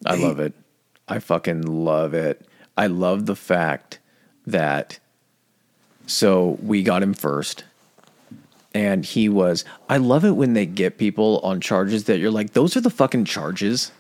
I 0.07 0.17
He- 0.17 0.25
love 0.25 0.41
it. 0.41 0.55
I 1.09 1.19
fucking 1.19 1.63
love 1.63 2.15
it. 2.15 2.47
I 2.77 2.87
love 2.87 3.27
the 3.27 3.37
fact 3.37 3.99
that 4.47 5.01
so 6.11 6.59
we 6.63 6.83
got 6.83 7.03
him 7.03 7.15
first 7.15 7.65
and 8.75 9.05
he 9.05 9.29
was 9.29 9.65
I 9.89 9.97
love 9.97 10.25
it 10.25 10.33
when 10.33 10.55
they 10.55 10.67
get 10.67 10.99
people 10.99 11.41
on 11.43 11.61
charges 11.61 12.05
that 12.05 12.19
you're 12.19 12.31
like 12.31 12.53
those 12.53 12.77
are 12.77 12.81
the 12.81 12.91
fucking 12.91 13.25
charges. 13.25 13.93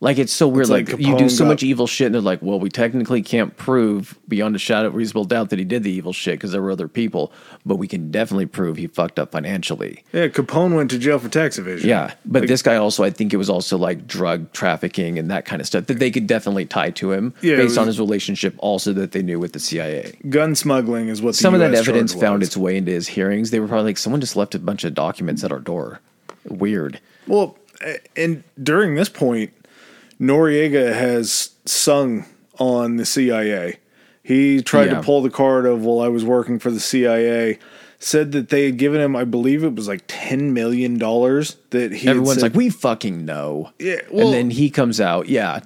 Like 0.00 0.18
it's 0.18 0.32
so 0.32 0.46
weird 0.46 0.62
It's 0.62 0.70
like 0.70 0.92
like, 0.92 1.00
you 1.00 1.18
do 1.18 1.28
so 1.28 1.42
got- 1.44 1.48
much 1.48 1.62
evil 1.64 1.88
shit 1.88 2.06
and 2.06 2.14
they're 2.14 2.22
like 2.22 2.40
well 2.40 2.60
we 2.60 2.68
technically 2.68 3.20
can't 3.20 3.56
prove 3.56 4.16
beyond 4.28 4.54
a 4.54 4.58
shadow 4.60 4.86
of 4.86 4.94
reasonable 4.94 5.24
doubt 5.24 5.50
that 5.50 5.58
he 5.58 5.64
did 5.64 5.82
the 5.82 5.90
evil 5.90 6.12
shit 6.12 6.34
because 6.34 6.52
there 6.52 6.62
were 6.62 6.70
other 6.70 6.86
people 6.86 7.32
but 7.66 7.76
we 7.76 7.88
can 7.88 8.12
definitely 8.12 8.46
prove 8.46 8.76
he 8.76 8.86
fucked 8.86 9.18
up 9.18 9.32
financially. 9.32 10.04
yeah, 10.12 10.28
Capone 10.28 10.76
went 10.76 10.90
to 10.92 10.98
jail 11.00 11.18
for 11.18 11.28
tax 11.28 11.58
evasion. 11.58 11.88
Yeah, 11.88 12.14
but 12.24 12.42
Like- 12.42 12.48
this 12.48 12.62
guy 12.62 12.76
also, 12.76 13.02
I 13.02 13.10
think 13.10 13.34
it 13.34 13.38
was 13.38 13.50
also 13.50 13.76
like 13.76 14.06
drug 14.06 14.52
trafficking 14.52 15.18
and 15.18 15.30
that 15.32 15.44
kind 15.44 15.60
of 15.60 15.66
stuff 15.66 15.86
that 15.86 15.98
they 15.98 16.12
could 16.12 16.28
definitely 16.28 16.64
tie 16.66 16.90
to 16.90 17.10
him 17.10 17.34
Yeah, 17.42 17.56
based 17.56 17.76
on 17.76 17.88
his 17.88 17.98
relationship, 17.98 18.54
also 18.58 18.92
that 18.92 19.10
they 19.10 19.22
knew 19.22 19.40
with 19.40 19.52
the 19.52 19.58
CIA. 19.60 20.12
gun 20.28 20.54
smuggling 20.54 21.08
is 21.08 21.20
what 21.20 21.32
the 21.32 21.38
Some 21.38 21.54
of 21.54 21.60
that 21.60 21.74
evidence 21.74 22.14
found 22.14 22.44
its 22.44 22.56
way 22.56 22.76
into 22.76 22.92
his 22.92 23.08
hearings. 23.08 23.50
They 23.50 23.58
were 23.58 23.66
probably 23.66 23.86
like, 23.86 23.98
someone 23.98 24.20
just 24.20 24.36
left 24.36 24.54
a 24.54 24.60
bunch 24.60 24.84
of 24.84 24.94
documents 24.94 25.42
at 25.42 25.50
our 25.50 25.58
door. 25.58 26.00
Weird. 26.48 27.00
Well, 27.26 27.58
and 28.16 28.44
during 28.62 28.94
this 28.94 29.08
point, 29.08 29.50
Noriega 30.20 30.92
has 30.94 31.50
sung 31.64 32.24
on 32.58 32.96
the 32.96 33.04
CIA. 33.06 33.76
He 34.22 34.62
tried 34.62 34.86
Yeah. 34.90 34.94
to 34.96 35.02
pull 35.02 35.22
the 35.22 35.30
card 35.30 35.64
of, 35.64 35.84
well, 35.84 36.00
I 36.00 36.08
was 36.08 36.24
working 36.24 36.58
for 36.58 36.70
the 36.70 36.80
CIA. 36.80 37.58
Said 38.00 38.30
that 38.32 38.48
they 38.48 38.66
had 38.66 38.76
given 38.76 39.00
him, 39.00 39.16
I 39.16 39.24
believe 39.24 39.64
it 39.64 39.74
was 39.74 39.88
like 39.88 40.02
ten 40.06 40.52
million 40.52 40.98
dollars. 40.98 41.56
That 41.70 41.92
he 41.92 42.08
Everyone's 42.08 42.34
said- 42.34 42.42
like, 42.42 42.54
we 42.54 42.68
fucking 42.70 43.24
know. 43.24 43.70
Yeah, 43.78 43.96
well- 44.10 44.26
and 44.26 44.34
then 44.34 44.50
he 44.50 44.70
comes 44.70 45.00
out. 45.00 45.28
Yeah. 45.28 45.60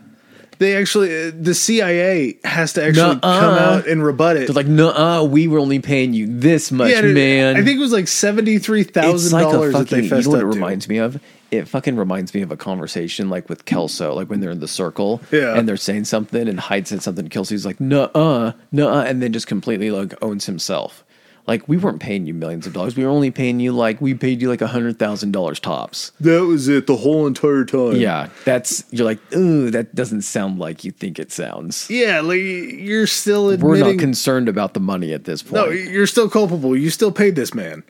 They 0.58 0.76
actually, 0.76 1.28
uh, 1.28 1.32
the 1.34 1.54
CIA 1.54 2.36
has 2.44 2.72
to 2.74 2.84
actually 2.84 3.14
Nuh-uh. 3.16 3.40
come 3.40 3.54
out 3.58 3.86
and 3.86 4.04
rebut 4.04 4.36
it. 4.36 4.46
They're 4.46 4.54
like, 4.54 4.66
no, 4.66 4.90
uh 4.90 5.24
we 5.24 5.48
were 5.48 5.58
only 5.58 5.78
paying 5.80 6.12
you 6.14 6.26
this 6.26 6.70
much, 6.72 6.90
yeah, 6.90 7.00
dude, 7.00 7.14
man. 7.14 7.56
I 7.56 7.62
think 7.64 7.78
it 7.78 7.80
was 7.82 7.92
like 7.92 8.08
seventy 8.08 8.58
three 8.58 8.82
thousand 8.84 9.32
like 9.38 9.50
dollars 9.52 9.72
that 9.74 9.88
they 9.88 10.02
You 10.02 10.10
know 10.10 10.16
what 10.16 10.26
up 10.26 10.34
it 10.34 10.38
to. 10.40 10.46
reminds 10.46 10.88
me 10.88 10.98
of? 10.98 11.20
It 11.50 11.68
fucking 11.68 11.96
reminds 11.96 12.32
me 12.32 12.40
of 12.42 12.50
a 12.50 12.56
conversation 12.56 13.28
like 13.28 13.48
with 13.50 13.66
Kelso, 13.66 14.14
like 14.14 14.30
when 14.30 14.40
they're 14.40 14.50
in 14.52 14.60
the 14.60 14.68
circle, 14.68 15.20
Yeah. 15.30 15.54
and 15.56 15.68
they're 15.68 15.76
saying 15.76 16.04
something, 16.06 16.48
and 16.48 16.58
Hyde 16.58 16.88
said 16.88 17.02
something. 17.02 17.24
To 17.24 17.30
Kelsey's 17.30 17.66
like, 17.66 17.78
"Nuh, 17.78 18.08
uh, 18.14 18.52
nuh," 18.72 18.88
uh, 18.88 19.04
and 19.06 19.22
then 19.22 19.32
just 19.34 19.46
completely 19.46 19.90
like 19.90 20.14
owns 20.22 20.46
himself. 20.46 21.04
Like 21.46 21.68
we 21.68 21.76
weren't 21.76 22.00
paying 22.00 22.26
you 22.26 22.34
millions 22.34 22.66
of 22.68 22.72
dollars. 22.72 22.96
We 22.96 23.04
were 23.04 23.10
only 23.10 23.32
paying 23.32 23.58
you 23.58 23.72
like 23.72 24.00
we 24.00 24.14
paid 24.14 24.40
you 24.40 24.48
like 24.48 24.60
a 24.60 24.68
hundred 24.68 24.98
thousand 24.98 25.32
dollars 25.32 25.58
tops. 25.58 26.12
That 26.20 26.44
was 26.44 26.68
it 26.68 26.86
the 26.86 26.96
whole 26.96 27.26
entire 27.26 27.64
time. 27.64 27.96
Yeah, 27.96 28.28
that's 28.44 28.84
you're 28.90 29.04
like, 29.04 29.18
ooh, 29.34 29.70
that 29.70 29.94
doesn't 29.94 30.22
sound 30.22 30.60
like 30.60 30.84
you 30.84 30.92
think 30.92 31.18
it 31.18 31.32
sounds. 31.32 31.90
yeah, 31.90 32.20
like 32.20 32.38
you're 32.38 33.08
still 33.08 33.50
admitting. 33.50 33.84
We're 33.84 33.92
not 33.92 33.98
concerned 33.98 34.48
about 34.48 34.74
the 34.74 34.80
money 34.80 35.12
at 35.12 35.24
this 35.24 35.42
point. 35.42 35.54
No, 35.54 35.68
you're 35.68 36.06
still 36.06 36.30
culpable. 36.30 36.76
You 36.76 36.90
still 36.90 37.12
paid 37.12 37.34
this 37.34 37.54
man. 37.54 37.82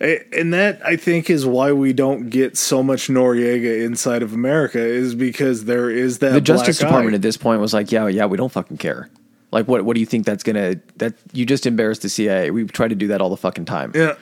And 0.00 0.54
that 0.54 0.80
I 0.84 0.96
think 0.96 1.28
is 1.28 1.44
why 1.44 1.72
we 1.72 1.92
don't 1.92 2.30
get 2.30 2.56
so 2.56 2.82
much 2.82 3.08
Noriega 3.08 3.84
inside 3.84 4.22
of 4.22 4.32
America 4.32 4.78
is 4.80 5.14
because 5.14 5.66
there 5.66 5.90
is 5.90 6.20
that 6.20 6.32
the 6.32 6.40
Justice 6.40 6.78
Department 6.78 7.12
eye. 7.12 7.16
at 7.16 7.22
this 7.22 7.36
point 7.36 7.60
was 7.60 7.74
like, 7.74 7.92
yeah, 7.92 8.06
yeah, 8.06 8.24
we 8.24 8.38
don't 8.38 8.50
fucking 8.50 8.78
care. 8.78 9.10
Like, 9.52 9.66
what 9.68 9.84
what 9.84 9.94
do 9.94 10.00
you 10.00 10.06
think 10.06 10.26
that's 10.26 10.42
gonna 10.42 10.76
that 10.96 11.14
you 11.32 11.44
just 11.46 11.66
embarrassed 11.66 12.02
the 12.02 12.08
CIA? 12.08 12.50
We 12.50 12.64
try 12.64 12.88
to 12.88 12.94
do 12.94 13.08
that 13.08 13.20
all 13.20 13.30
the 13.30 13.36
fucking 13.36 13.64
time. 13.64 13.92
Yeah, 13.94 14.14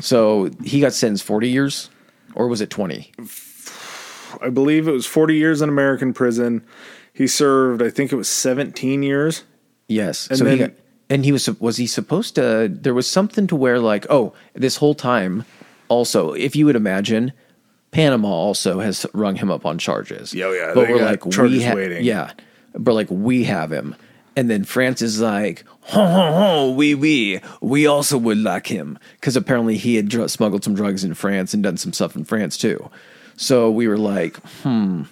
So 0.00 0.50
he 0.64 0.80
got 0.80 0.92
sentenced 0.92 1.24
forty 1.24 1.48
years, 1.48 1.90
or 2.34 2.48
was 2.48 2.60
it 2.60 2.70
twenty? 2.70 3.12
I 4.42 4.50
believe 4.50 4.88
it 4.88 4.92
was 4.92 5.06
40 5.06 5.36
years 5.36 5.62
in 5.62 5.68
American 5.68 6.12
prison. 6.12 6.64
He 7.12 7.28
served, 7.28 7.80
I 7.80 7.88
think 7.88 8.12
it 8.12 8.16
was 8.16 8.28
17 8.28 9.04
years. 9.04 9.44
Yes. 9.86 10.26
And 10.28 10.36
so 10.38 10.44
he 10.44 10.56
then- 10.56 10.68
got, 10.70 10.76
and 11.08 11.24
he 11.24 11.30
was 11.30 11.48
was 11.60 11.76
he 11.76 11.86
supposed 11.86 12.34
to? 12.34 12.68
There 12.68 12.94
was 12.94 13.06
something 13.06 13.46
to 13.46 13.54
where 13.56 13.78
like, 13.78 14.06
oh, 14.10 14.32
this 14.54 14.76
whole 14.78 14.94
time. 14.94 15.44
Also, 15.88 16.32
if 16.32 16.56
you 16.56 16.64
would 16.66 16.74
imagine, 16.76 17.32
Panama 17.92 18.28
also 18.28 18.80
has 18.80 19.06
rung 19.14 19.36
him 19.36 19.50
up 19.50 19.64
on 19.66 19.78
charges. 19.78 20.34
Yeah, 20.34 20.46
oh, 20.46 20.52
yeah, 20.52 20.72
But 20.74 20.88
we're 20.88 21.04
like, 21.04 21.24
we 21.26 21.30
charges 21.30 21.64
ha- 21.64 21.74
waiting. 21.74 22.02
yeah, 22.04 22.32
but 22.74 22.94
like 22.94 23.08
we 23.10 23.44
have 23.44 23.70
him, 23.70 23.94
and 24.36 24.50
then 24.50 24.64
France 24.64 25.02
is 25.02 25.20
like, 25.20 25.64
ho 25.82 26.04
ho 26.04 26.32
ho, 26.32 26.70
we 26.72 26.94
we 26.94 27.40
we 27.60 27.86
also 27.86 28.18
would 28.18 28.38
like 28.38 28.66
him 28.66 28.98
because 29.20 29.36
apparently 29.36 29.76
he 29.76 29.96
had 29.96 30.08
dr- 30.08 30.30
smuggled 30.30 30.64
some 30.64 30.74
drugs 30.74 31.04
in 31.04 31.14
France 31.14 31.54
and 31.54 31.62
done 31.62 31.76
some 31.76 31.92
stuff 31.92 32.16
in 32.16 32.24
France 32.24 32.56
too. 32.56 32.90
So 33.36 33.70
we 33.70 33.88
were 33.88 33.98
like, 33.98 34.36
hmm, 34.62 35.02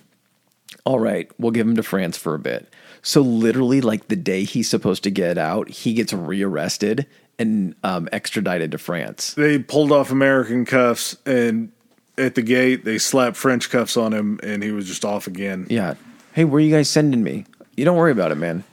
all 0.84 1.00
right, 1.00 1.30
we'll 1.38 1.50
give 1.50 1.66
him 1.66 1.76
to 1.76 1.82
France 1.82 2.16
for 2.16 2.34
a 2.34 2.38
bit. 2.38 2.72
So 3.02 3.20
literally, 3.20 3.80
like 3.80 4.08
the 4.08 4.16
day 4.16 4.44
he's 4.44 4.70
supposed 4.70 5.02
to 5.04 5.10
get 5.10 5.36
out, 5.38 5.68
he 5.68 5.92
gets 5.94 6.12
rearrested 6.12 7.06
and 7.38 7.74
um, 7.82 8.08
extradited 8.12 8.70
to 8.72 8.78
France. 8.78 9.34
They 9.34 9.58
pulled 9.58 9.90
off 9.90 10.10
American 10.10 10.64
cuffs 10.64 11.16
and 11.26 11.72
at 12.18 12.34
the 12.34 12.42
gate 12.42 12.84
they 12.84 12.98
slapped 12.98 13.36
French 13.36 13.70
cuffs 13.70 13.96
on 13.96 14.12
him 14.12 14.38
and 14.42 14.62
he 14.62 14.70
was 14.70 14.86
just 14.86 15.04
off 15.04 15.26
again. 15.26 15.66
Yeah. 15.68 15.94
Hey, 16.32 16.44
where 16.44 16.58
are 16.58 16.60
you 16.60 16.70
guys 16.74 16.88
sending 16.88 17.22
me? 17.22 17.44
You 17.76 17.84
don't 17.84 17.96
worry 17.96 18.12
about 18.12 18.30
it, 18.30 18.36
man. 18.36 18.64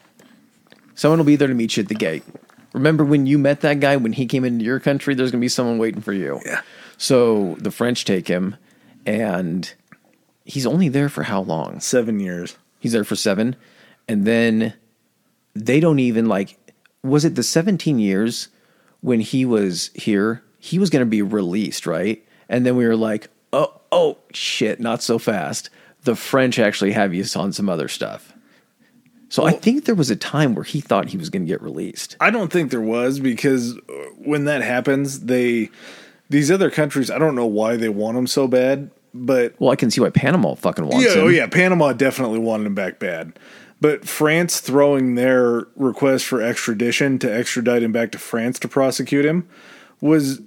Someone 1.00 1.18
will 1.18 1.26
be 1.26 1.38
there 1.38 1.48
to 1.48 1.54
meet 1.54 1.78
you 1.78 1.84
at 1.84 1.88
the 1.88 1.96
gate. 1.96 2.24
Remember 2.74 3.06
when 3.06 3.26
you 3.26 3.38
met 3.38 3.62
that 3.62 3.80
guy 3.80 3.96
when 3.96 4.12
he 4.12 4.26
came 4.26 4.44
into 4.44 4.66
your 4.66 4.82
country? 4.82 5.16
There's 5.16 5.32
gonna 5.32 5.40
be 5.40 5.48
someone 5.48 5.78
waiting 5.78 6.02
for 6.02 6.12
you. 6.12 6.42
Yeah. 6.46 6.60
So 6.98 7.56
the 7.58 7.72
French 7.72 8.04
take 8.04 8.28
him, 8.28 8.58
and 9.06 9.74
he's 10.44 10.66
only 10.66 10.90
there 10.90 11.08
for 11.08 11.24
how 11.24 11.40
long? 11.40 11.80
Seven 11.80 12.20
years. 12.20 12.58
He's 12.82 12.92
there 12.92 13.06
for 13.06 13.16
seven, 13.16 13.56
and 14.10 14.26
then 14.26 14.74
they 15.56 15.80
don't 15.80 16.00
even 16.00 16.26
like. 16.26 16.58
Was 17.02 17.24
it 17.24 17.36
the 17.36 17.44
17 17.44 17.98
years 17.98 18.50
when 19.00 19.22
he 19.22 19.46
was 19.46 19.92
here? 19.96 20.44
He 20.58 20.80
was 20.80 20.90
going 20.90 21.06
to 21.06 21.10
be 21.10 21.22
released, 21.22 21.88
right? 21.88 22.22
And 22.50 22.66
then 22.66 22.76
we 22.76 22.86
were 22.86 22.98
like, 22.98 23.30
oh, 23.54 23.80
oh, 23.94 24.18
shit, 24.34 24.82
not 24.82 25.02
so 25.02 25.18
fast. 25.18 25.70
The 26.02 26.18
French 26.18 26.60
actually 26.60 26.92
have 26.92 27.14
you 27.14 27.24
on 27.38 27.54
some 27.54 27.70
other 27.70 27.88
stuff. 27.88 28.34
So 29.30 29.46
I 29.46 29.52
think 29.52 29.86
there 29.86 29.96
was 29.96 30.10
a 30.10 30.16
time 30.16 30.56
where 30.56 30.64
he 30.64 30.82
thought 30.82 31.10
he 31.10 31.18
was 31.18 31.30
going 31.30 31.44
to 31.44 31.48
get 31.48 31.62
released. 31.62 32.18
I 32.20 32.32
don't 32.32 32.52
think 32.52 32.72
there 32.72 32.82
was 32.82 33.20
because 33.20 33.78
uh, 33.78 33.80
when 34.18 34.46
that 34.46 34.64
happens, 34.64 35.22
they 35.22 35.70
these 36.30 36.50
other 36.52 36.70
countries. 36.72 37.10
I 37.12 37.20
don't 37.20 37.36
know 37.36 37.46
why 37.46 37.78
they 37.78 37.90
want 37.90 38.18
him 38.18 38.28
so 38.28 38.48
bad, 38.48 38.90
but 39.14 39.54
Well, 39.60 39.72
I 39.72 39.76
can 39.76 39.92
see 39.92 40.02
why 40.02 40.10
Panama 40.10 40.56
fucking 40.56 40.86
wants 40.88 41.06
yeah, 41.06 41.14
him. 41.14 41.26
oh 41.26 41.28
yeah, 41.28 41.48
Panama 41.48 41.94
definitely 41.94 42.40
wanted 42.40 42.66
him 42.68 42.76
back 42.76 43.00
bad. 43.00 43.38
But 43.82 44.06
France 44.08 44.60
throwing 44.60 45.16
their 45.16 45.68
request 45.76 46.26
for 46.26 46.42
extradition 46.42 47.18
to 47.20 47.32
extradite 47.32 47.82
him 47.82 47.92
back 47.92 48.12
to 48.12 48.18
France 48.18 48.60
to 48.60 48.68
prosecute 48.68 49.26
him 49.26 49.48
was 50.02 50.42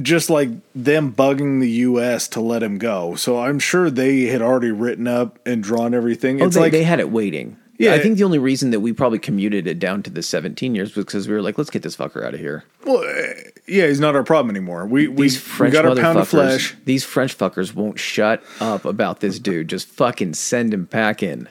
just 0.00 0.30
like 0.30 0.50
them 0.74 1.12
bugging 1.12 1.60
the 1.60 1.70
U.S. 1.70 2.28
to 2.28 2.40
let 2.40 2.62
him 2.62 2.78
go. 2.78 3.16
So 3.16 3.40
I'm 3.40 3.58
sure 3.58 3.90
they 3.90 4.26
had 4.26 4.42
already 4.42 4.70
written 4.70 5.08
up 5.08 5.38
and 5.44 5.62
drawn 5.62 5.92
everything. 5.94 6.40
Oh, 6.40 6.46
It's 6.46 6.54
they, 6.54 6.60
like 6.60 6.72
they 6.72 6.84
had 6.84 7.00
it 7.00 7.10
waiting. 7.10 7.56
Yeah. 7.78 7.94
I 7.94 8.00
think 8.00 8.18
the 8.18 8.24
only 8.24 8.38
reason 8.38 8.70
that 8.72 8.80
we 8.80 8.92
probably 8.92 9.18
commuted 9.20 9.66
it 9.68 9.78
down 9.78 10.02
to 10.02 10.10
the 10.10 10.22
17 10.22 10.74
years 10.74 10.96
was 10.96 11.04
because 11.04 11.28
we 11.28 11.34
were 11.34 11.42
like, 11.42 11.56
let's 11.58 11.70
get 11.70 11.82
this 11.82 11.96
fucker 11.96 12.24
out 12.24 12.34
of 12.34 12.40
here. 12.40 12.64
well, 12.84 12.98
uh, 12.98 13.32
yeah, 13.68 13.86
he's 13.86 14.00
not 14.00 14.16
our 14.16 14.24
problem 14.24 14.50
anymore. 14.54 14.84
We 14.86 15.06
we, 15.08 15.24
These 15.24 15.34
we 15.36 15.40
French 15.40 15.72
got 15.74 15.84
our 15.86 15.94
pound 15.94 16.18
of 16.18 16.26
flesh. 16.28 16.74
these 16.84 17.04
French 17.04 17.36
fuckers 17.38 17.74
won't 17.74 17.98
shut 17.98 18.42
up 18.60 18.84
about 18.84 19.20
this 19.20 19.38
dude. 19.38 19.68
Just 19.68 19.86
fucking 19.88 20.34
send 20.34 20.74
him 20.74 20.86
packing. 20.86 21.46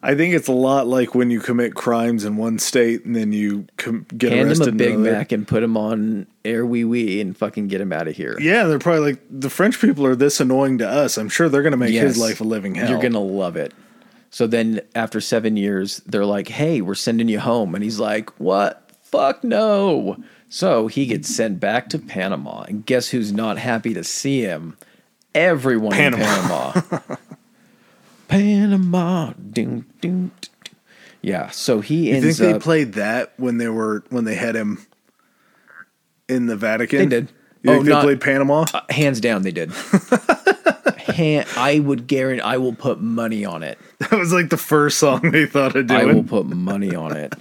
I 0.00 0.14
think 0.14 0.32
it's 0.32 0.46
a 0.46 0.52
lot 0.52 0.86
like 0.86 1.14
when 1.16 1.30
you 1.30 1.40
commit 1.40 1.74
crimes 1.74 2.24
in 2.24 2.36
one 2.36 2.60
state 2.60 3.04
and 3.04 3.16
then 3.16 3.32
you 3.32 3.66
com- 3.78 4.06
get 4.16 4.30
Hand 4.30 4.42
him 4.42 4.48
arrested 4.48 4.66
a 4.66 4.70
in 4.70 4.76
Big 4.76 4.94
another. 4.94 5.12
Mac 5.12 5.32
and 5.32 5.46
put 5.48 5.60
him 5.62 5.76
on 5.76 6.28
Air 6.44 6.64
Wee 6.64 6.84
Wee 6.84 7.20
and 7.20 7.36
fucking 7.36 7.66
get 7.66 7.80
him 7.80 7.92
out 7.92 8.06
of 8.06 8.14
here. 8.14 8.36
Yeah, 8.40 8.64
they're 8.64 8.78
probably 8.78 9.12
like 9.12 9.22
the 9.28 9.50
French 9.50 9.80
people 9.80 10.06
are 10.06 10.14
this 10.14 10.38
annoying 10.38 10.78
to 10.78 10.88
us. 10.88 11.16
I'm 11.18 11.28
sure 11.28 11.48
they're 11.48 11.62
going 11.62 11.72
to 11.72 11.76
make 11.78 11.94
his 11.94 12.16
life 12.16 12.40
a 12.40 12.44
living 12.44 12.76
hell. 12.76 12.90
You're 12.90 13.00
gonna 13.00 13.18
love 13.18 13.56
it. 13.56 13.72
So 14.30 14.46
then, 14.46 14.80
after 14.94 15.20
seven 15.20 15.56
years, 15.56 15.98
they're 16.06 16.24
like, 16.26 16.48
"Hey, 16.48 16.80
we're 16.80 16.94
sending 16.94 17.28
you 17.28 17.40
home," 17.40 17.74
and 17.74 17.82
he's 17.82 17.98
like, 17.98 18.38
"What? 18.38 18.90
Fuck 19.02 19.42
no!" 19.42 20.16
So 20.50 20.86
he 20.86 21.06
gets 21.06 21.34
sent 21.34 21.60
back 21.60 21.88
to 21.90 21.98
Panama, 21.98 22.62
and 22.62 22.84
guess 22.86 23.08
who's 23.08 23.32
not 23.32 23.58
happy 23.58 23.94
to 23.94 24.04
see 24.04 24.42
him? 24.42 24.76
Everyone 25.34 25.92
Panama. 25.92 26.72
in 26.74 26.82
Panama. 26.82 27.16
Panama. 28.28 29.32
Ding, 29.32 29.52
ding, 29.52 29.84
ding, 30.00 30.30
ding. 30.62 30.74
Yeah. 31.22 31.50
So 31.50 31.80
he 31.80 32.10
You 32.10 32.20
think 32.20 32.36
they 32.36 32.52
up. 32.54 32.62
played 32.62 32.94
that 32.94 33.32
when 33.38 33.58
they 33.58 33.68
were 33.68 34.04
when 34.10 34.24
they 34.24 34.34
had 34.34 34.54
him 34.54 34.78
in 36.28 36.46
the 36.46 36.56
Vatican? 36.56 36.98
They 36.98 37.06
did. 37.06 37.28
You 37.62 37.72
think 37.74 37.88
Oh, 37.90 37.94
they 37.96 38.02
played 38.02 38.20
Panama? 38.20 38.64
uh, 38.72 38.80
hands 38.90 39.20
down, 39.20 39.42
they 39.42 39.50
did. 39.50 39.72
Han- 41.08 41.44
I 41.56 41.80
would 41.80 42.06
guarantee. 42.06 42.42
I 42.42 42.56
will 42.58 42.74
put 42.74 43.00
money 43.00 43.44
on 43.44 43.62
it. 43.62 43.78
That 43.98 44.12
was 44.12 44.32
like 44.32 44.50
the 44.50 44.56
first 44.56 44.98
song 44.98 45.30
they 45.32 45.46
thought 45.46 45.74
of 45.74 45.86
doing. 45.88 46.00
I 46.00 46.04
will 46.04 46.22
put 46.22 46.46
money 46.46 46.94
on 46.94 47.16
it. 47.16 47.34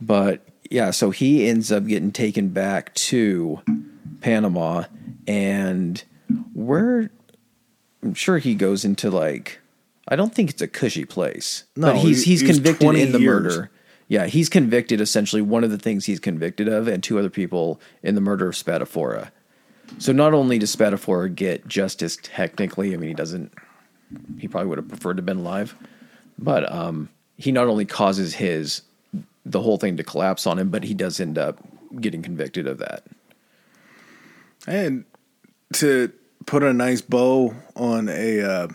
But 0.00 0.46
yeah, 0.70 0.90
so 0.90 1.10
he 1.10 1.48
ends 1.48 1.72
up 1.72 1.86
getting 1.86 2.12
taken 2.12 2.50
back 2.50 2.94
to 2.94 3.60
Panama, 4.20 4.84
and 5.26 6.02
where 6.54 7.10
I'm 8.02 8.14
sure 8.14 8.38
he 8.38 8.54
goes 8.54 8.84
into 8.84 9.10
like 9.10 9.58
I 10.06 10.14
don't 10.16 10.32
think 10.34 10.50
it's 10.50 10.62
a 10.62 10.68
cushy 10.68 11.04
place. 11.04 11.64
No, 11.74 11.88
but 11.88 11.96
he's 11.96 12.22
he- 12.24 12.32
he's 12.36 12.42
convicted 12.42 12.94
in 12.94 13.12
the 13.12 13.20
years. 13.20 13.42
murder. 13.56 13.70
Yeah, 14.08 14.26
he's 14.26 14.48
convicted 14.48 15.00
essentially. 15.00 15.42
One 15.42 15.64
of 15.64 15.70
the 15.70 15.78
things 15.78 16.06
he's 16.06 16.20
convicted 16.20 16.66
of, 16.66 16.88
and 16.88 17.02
two 17.02 17.18
other 17.18 17.30
people 17.30 17.80
in 18.02 18.14
the 18.14 18.20
murder 18.20 18.48
of 18.48 18.54
Spadafora. 18.54 19.30
So 19.98 20.12
not 20.12 20.34
only 20.34 20.58
does 20.58 20.74
Spadafora 20.74 21.34
get 21.34 21.68
justice 21.68 22.18
technically, 22.22 22.94
I 22.94 22.96
mean 22.96 23.08
he 23.08 23.14
doesn't. 23.14 23.52
He 24.38 24.48
probably 24.48 24.68
would 24.70 24.78
have 24.78 24.88
preferred 24.88 25.14
to 25.14 25.20
have 25.20 25.26
been 25.26 25.38
alive, 25.38 25.74
but 26.38 26.70
um, 26.72 27.10
he 27.36 27.52
not 27.52 27.68
only 27.68 27.84
causes 27.84 28.34
his 28.34 28.82
the 29.44 29.60
whole 29.60 29.78
thing 29.78 29.96
to 29.96 30.02
collapse 30.02 30.46
on 30.46 30.58
him, 30.58 30.70
but 30.70 30.84
he 30.84 30.94
does 30.94 31.20
end 31.20 31.38
up 31.38 31.58
getting 32.00 32.22
convicted 32.22 32.66
of 32.66 32.78
that. 32.78 33.04
And 34.66 35.04
to 35.74 36.12
put 36.46 36.62
a 36.62 36.72
nice 36.72 37.00
bow 37.00 37.54
on 37.76 38.08
a 38.08 38.40
uh, 38.40 38.68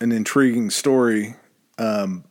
an 0.00 0.12
intriguing 0.12 0.70
story, 0.70 1.34
um, 1.78 2.24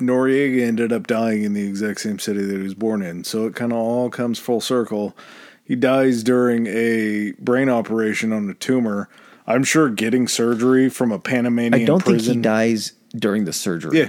Noriega 0.00 0.62
ended 0.66 0.92
up 0.92 1.06
dying 1.06 1.42
in 1.42 1.54
the 1.54 1.66
exact 1.66 2.00
same 2.00 2.18
city 2.18 2.42
that 2.42 2.56
he 2.56 2.62
was 2.62 2.74
born 2.74 3.02
in. 3.02 3.24
So 3.24 3.46
it 3.46 3.54
kind 3.54 3.72
of 3.72 3.78
all 3.78 4.10
comes 4.10 4.38
full 4.38 4.60
circle. 4.60 5.16
He 5.64 5.76
dies 5.76 6.22
during 6.22 6.66
a 6.66 7.32
brain 7.38 7.68
operation 7.68 8.32
on 8.32 8.48
a 8.48 8.54
tumor. 8.54 9.08
I'm 9.46 9.64
sure 9.64 9.88
getting 9.88 10.28
surgery 10.28 10.88
from 10.88 11.10
a 11.10 11.18
Panamanian 11.18 11.82
I 11.82 11.84
don't 11.84 12.04
think 12.04 12.20
he 12.20 12.36
dies 12.36 12.92
during 13.14 13.44
the 13.44 13.52
surgery. 13.52 13.98
Yeah, 13.98 14.08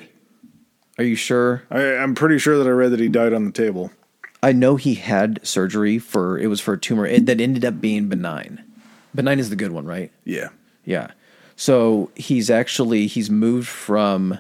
Are 0.98 1.04
you 1.04 1.16
sure? 1.16 1.64
I, 1.72 1.96
I'm 1.96 2.14
pretty 2.14 2.40
sure 2.40 2.58
that 2.58 2.68
I 2.68 2.72
read 2.72 2.92
that 2.92 3.00
he 3.00 3.08
died 3.08 3.34
on 3.34 3.46
the 3.46 3.52
table. 3.52 3.92
I 4.42 4.52
know 4.52 4.76
he 4.76 4.96
had 4.96 5.46
surgery 5.46 5.98
for 6.00 6.38
it 6.38 6.48
was 6.48 6.62
for 6.62 6.74
a 6.74 6.80
tumor 6.80 7.06
it, 7.06 7.26
that 7.26 7.42
ended 7.42 7.66
up 7.66 7.82
being 7.82 8.08
benign. 8.08 8.64
Benign 9.14 9.40
is 9.40 9.50
the 9.50 9.56
good 9.56 9.72
one, 9.72 9.86
right? 9.86 10.12
Yeah. 10.24 10.50
Yeah. 10.86 11.12
So 11.56 12.12
he's 12.16 12.50
actually 12.50 13.08
he's 13.08 13.30
moved 13.30 13.68
from 13.68 14.40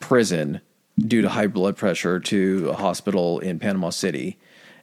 prison 0.00 0.60
due 0.98 1.22
to 1.22 1.28
high 1.28 1.46
blood 1.46 1.76
pressure 1.76 2.18
to 2.18 2.70
a 2.70 2.74
hospital 2.74 3.38
in 3.38 3.58
Panama 3.58 3.90
City 3.90 4.38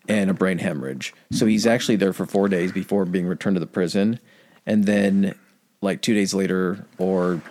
and 0.08 0.30
a 0.30 0.34
brain 0.34 0.60
hemorrhage. 0.60 1.14
So 1.32 1.46
he's 1.46 1.66
actually 1.66 1.96
there 1.98 2.14
for 2.14 2.26
4 2.26 2.48
days 2.48 2.72
before 2.72 3.06
being 3.06 3.26
returned 3.26 3.56
to 3.56 3.60
the 3.60 3.68
prison 3.68 4.20
and 4.66 4.86
then 4.86 5.36
like 5.82 6.02
2 6.02 6.14
days 6.14 6.34
later 6.34 6.86
or 6.98 7.42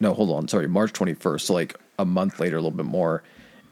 no, 0.00 0.14
hold 0.14 0.30
on, 0.30 0.48
sorry, 0.48 0.68
March 0.68 0.92
21st, 0.92 1.40
so 1.40 1.54
like 1.54 1.76
a 1.98 2.04
month 2.04 2.38
later 2.38 2.56
a 2.56 2.60
little 2.60 2.76
bit 2.76 2.86
more, 2.86 3.22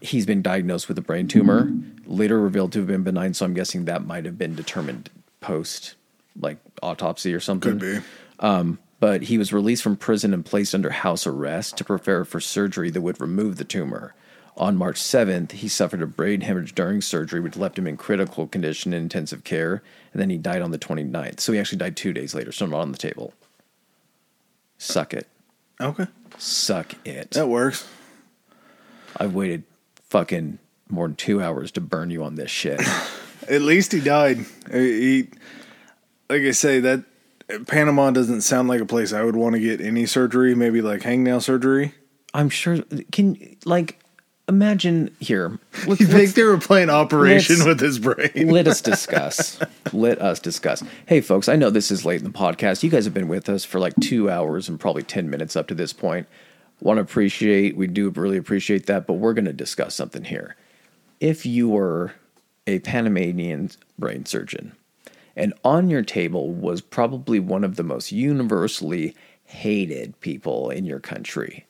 he's 0.01 0.27
been 0.27 0.43
diagnosed 0.43 0.89
with 0.89 0.99
a 0.99 1.03
brain 1.03 1.29
tumor, 1.29 1.73
later 2.05 2.41
revealed 2.41 2.73
to 2.73 2.81
have 2.81 2.89
been 2.89 3.03
benign, 3.03 3.33
so 3.33 3.45
I'm 3.45 3.55
guessing 3.55 3.85
that 3.85 4.05
might 4.07 4.25
have 4.25 4.37
been 4.37 4.55
determined 4.55 5.11
post 5.41 5.95
like 6.41 6.59
autopsy 6.83 7.33
or 7.33 7.41
something 7.41 7.79
Could 7.79 7.81
be. 7.81 7.99
Um, 8.41 8.79
but 9.01 9.23
he 9.23 9.39
was 9.39 9.53
released 9.53 9.83
from 9.83 9.97
prison 9.97 10.33
and 10.33 10.45
placed 10.45 10.75
under 10.75 10.91
house 10.91 11.27
arrest 11.27 11.77
to 11.77 11.85
prepare 11.85 12.25
for 12.25 12.41
surgery 12.41 12.91
that 12.91 13.01
would 13.03 13.21
remove 13.21 13.57
the 13.57 13.65
tumor. 13.65 14.15
On 14.57 14.75
March 14.77 14.99
7th, 14.99 15.53
he 15.53 15.69
suffered 15.69 16.01
a 16.01 16.07
brain 16.07 16.41
hemorrhage 16.41 16.75
during 16.75 17.03
surgery, 17.03 17.41
which 17.41 17.57
left 17.59 17.79
him 17.79 17.87
in 17.87 17.99
critical 17.99 18.47
condition 18.47 18.95
in 18.95 19.03
intensive 19.03 19.45
care, 19.45 19.83
and 20.13 20.23
then 20.23 20.31
he 20.31 20.39
died 20.39 20.63
on 20.63 20.71
the 20.71 20.79
29th. 20.79 21.41
So 21.41 21.53
he 21.53 21.59
actually 21.59 21.79
died 21.79 21.95
two 21.97 22.15
days 22.15 22.35
later, 22.35 22.53
so 22.53 22.65
not 22.65 22.79
on 22.81 22.93
the 22.93 22.97
table. 22.99 23.35
Suck 24.79 25.13
it. 25.13 25.27
Okay. 25.81 26.07
Suck 26.39 26.95
it. 27.07 27.33
That 27.33 27.49
works. 27.49 27.87
I've 29.19 29.35
waited 29.35 29.65
fucking 30.09 30.59
more 30.89 31.07
than 31.09 31.17
two 31.17 31.43
hours 31.43 31.71
to 31.73 31.81
burn 31.83 32.11
you 32.11 32.25
on 32.25 32.37
this 32.37 32.51
shit. 32.51 32.81
At 33.49 33.63
least 33.63 33.93
he 33.93 34.01
died. 34.01 34.39
He, 34.73 34.79
he- 35.23 35.29
like 36.29 36.43
I 36.43 36.51
say, 36.53 36.81
that 36.81 37.05
Panama 37.67 38.11
doesn't 38.11 38.41
sound 38.43 38.69
like 38.69 38.81
a 38.81 38.87
place 38.87 39.13
I 39.13 39.23
would 39.23 39.37
want 39.37 39.55
to 39.55 39.61
get 39.61 39.81
any 39.81 40.07
surgery. 40.07 40.55
Maybe 40.55 40.81
like 40.83 41.03
hangnail 41.03 41.43
surgery. 41.43 41.95
I'm 42.35 42.49
sure. 42.49 42.79
Can, 43.13 43.57
like, 43.65 43.99
imagine 44.49 45.15
here. 45.21 45.59
Let's, 45.87 46.01
You 46.01 46.07
think 46.07 46.35
they 46.35 46.43
were 46.43 46.59
playing 46.59 46.91
Operation 46.91 47.65
with 47.65 47.81
his 47.81 47.99
brain? 47.99 48.49
Let 48.49 48.67
us 48.67 48.81
discuss. 48.83 49.59
Let 49.93 50.21
us 50.21 50.41
discuss. 50.41 50.83
Hey, 51.07 51.21
folks, 51.21 51.49
I 51.49 51.57
know 51.57 51.71
this 51.71 51.91
is 51.91 52.05
late 52.05 52.21
in 52.21 52.25
the 52.25 52.37
podcast. 52.37 52.83
You 52.83 52.91
guys 52.91 53.05
have 53.05 53.15
been 53.15 53.29
with 53.29 53.49
us 53.49 53.65
for 53.65 53.79
like 53.79 53.95
two 54.01 54.29
hours 54.29 54.69
and 54.69 54.79
probably 54.79 55.03
10 55.03 55.31
minutes 55.31 55.57
up 55.57 55.69
to 55.69 55.75
this 55.75 55.93
point. 55.93 56.27
Want 56.81 56.99
to 56.99 57.03
appreciate, 57.03 57.77
we 57.77 57.87
do 57.87 58.11
really 58.11 58.37
appreciate 58.37 58.87
that, 58.87 59.07
but 59.07 59.15
we're 59.15 59.33
going 59.33 59.47
to 59.47 59.53
discuss 59.53 59.95
something 59.95 60.25
here. 60.25 60.57
If 61.21 61.47
you 61.47 61.71
were 61.71 62.13
a 62.67 62.81
Panamanian 62.81 63.71
brain 63.99 64.27
surgeon 64.27 64.73
and 65.37 65.53
on 65.63 65.91
your 65.91 66.03
table 66.03 66.51
was 66.51 66.81
probably 66.81 67.39
one 67.39 67.63
of 67.63 67.77
the 67.77 67.83
most 67.83 68.11
universally 68.11 69.15
hated 69.45 70.19
people 70.21 70.71
in 70.71 70.87
your 70.87 70.99
country, 70.99 71.67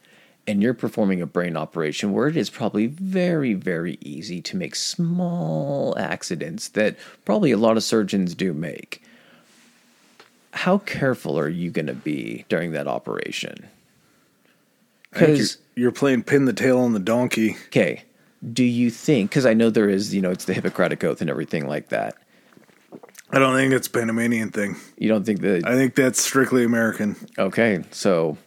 and 0.46 0.62
you're 0.62 0.74
performing 0.74 1.20
a 1.20 1.26
brain 1.26 1.56
operation 1.56 2.12
where 2.12 2.28
it 2.28 2.36
is 2.36 2.48
probably 2.48 2.86
very, 2.86 3.54
very 3.54 3.98
easy 4.00 4.40
to 4.40 4.56
make 4.56 4.76
small 4.76 5.98
accidents 5.98 6.68
that 6.68 6.96
probably 7.24 7.50
a 7.50 7.58
lot 7.58 7.76
of 7.76 7.82
surgeons 7.82 8.34
do 8.34 8.52
make. 8.52 9.02
How 10.52 10.78
careful 10.78 11.38
are 11.38 11.48
you 11.48 11.70
going 11.70 11.88
to 11.88 11.94
be 11.94 12.44
during 12.48 12.72
that 12.72 12.86
operation? 12.86 13.68
Because 15.10 15.58
you're, 15.74 15.84
you're 15.84 15.92
playing 15.92 16.22
pin 16.22 16.44
the 16.44 16.52
tail 16.52 16.78
on 16.78 16.92
the 16.92 16.98
donkey. 17.00 17.56
okay, 17.66 18.04
do 18.52 18.64
you 18.64 18.90
think? 18.90 19.30
Because 19.30 19.44
I 19.44 19.54
know 19.54 19.70
there 19.70 19.88
is, 19.88 20.14
you 20.14 20.22
know, 20.22 20.30
it's 20.30 20.44
the 20.44 20.54
Hippocratic 20.54 21.02
oath 21.04 21.20
and 21.20 21.28
everything 21.28 21.66
like 21.66 21.88
that. 21.88 22.16
I 23.30 23.38
don't 23.38 23.54
think 23.56 23.72
it's 23.72 23.88
a 23.88 23.90
Panamanian 23.90 24.50
thing. 24.50 24.76
You 24.98 25.08
don't 25.08 25.24
think 25.24 25.40
that? 25.40 25.66
I 25.66 25.74
think 25.74 25.94
that's 25.94 26.20
strictly 26.20 26.64
American. 26.64 27.16
Okay, 27.38 27.82
so 27.90 28.38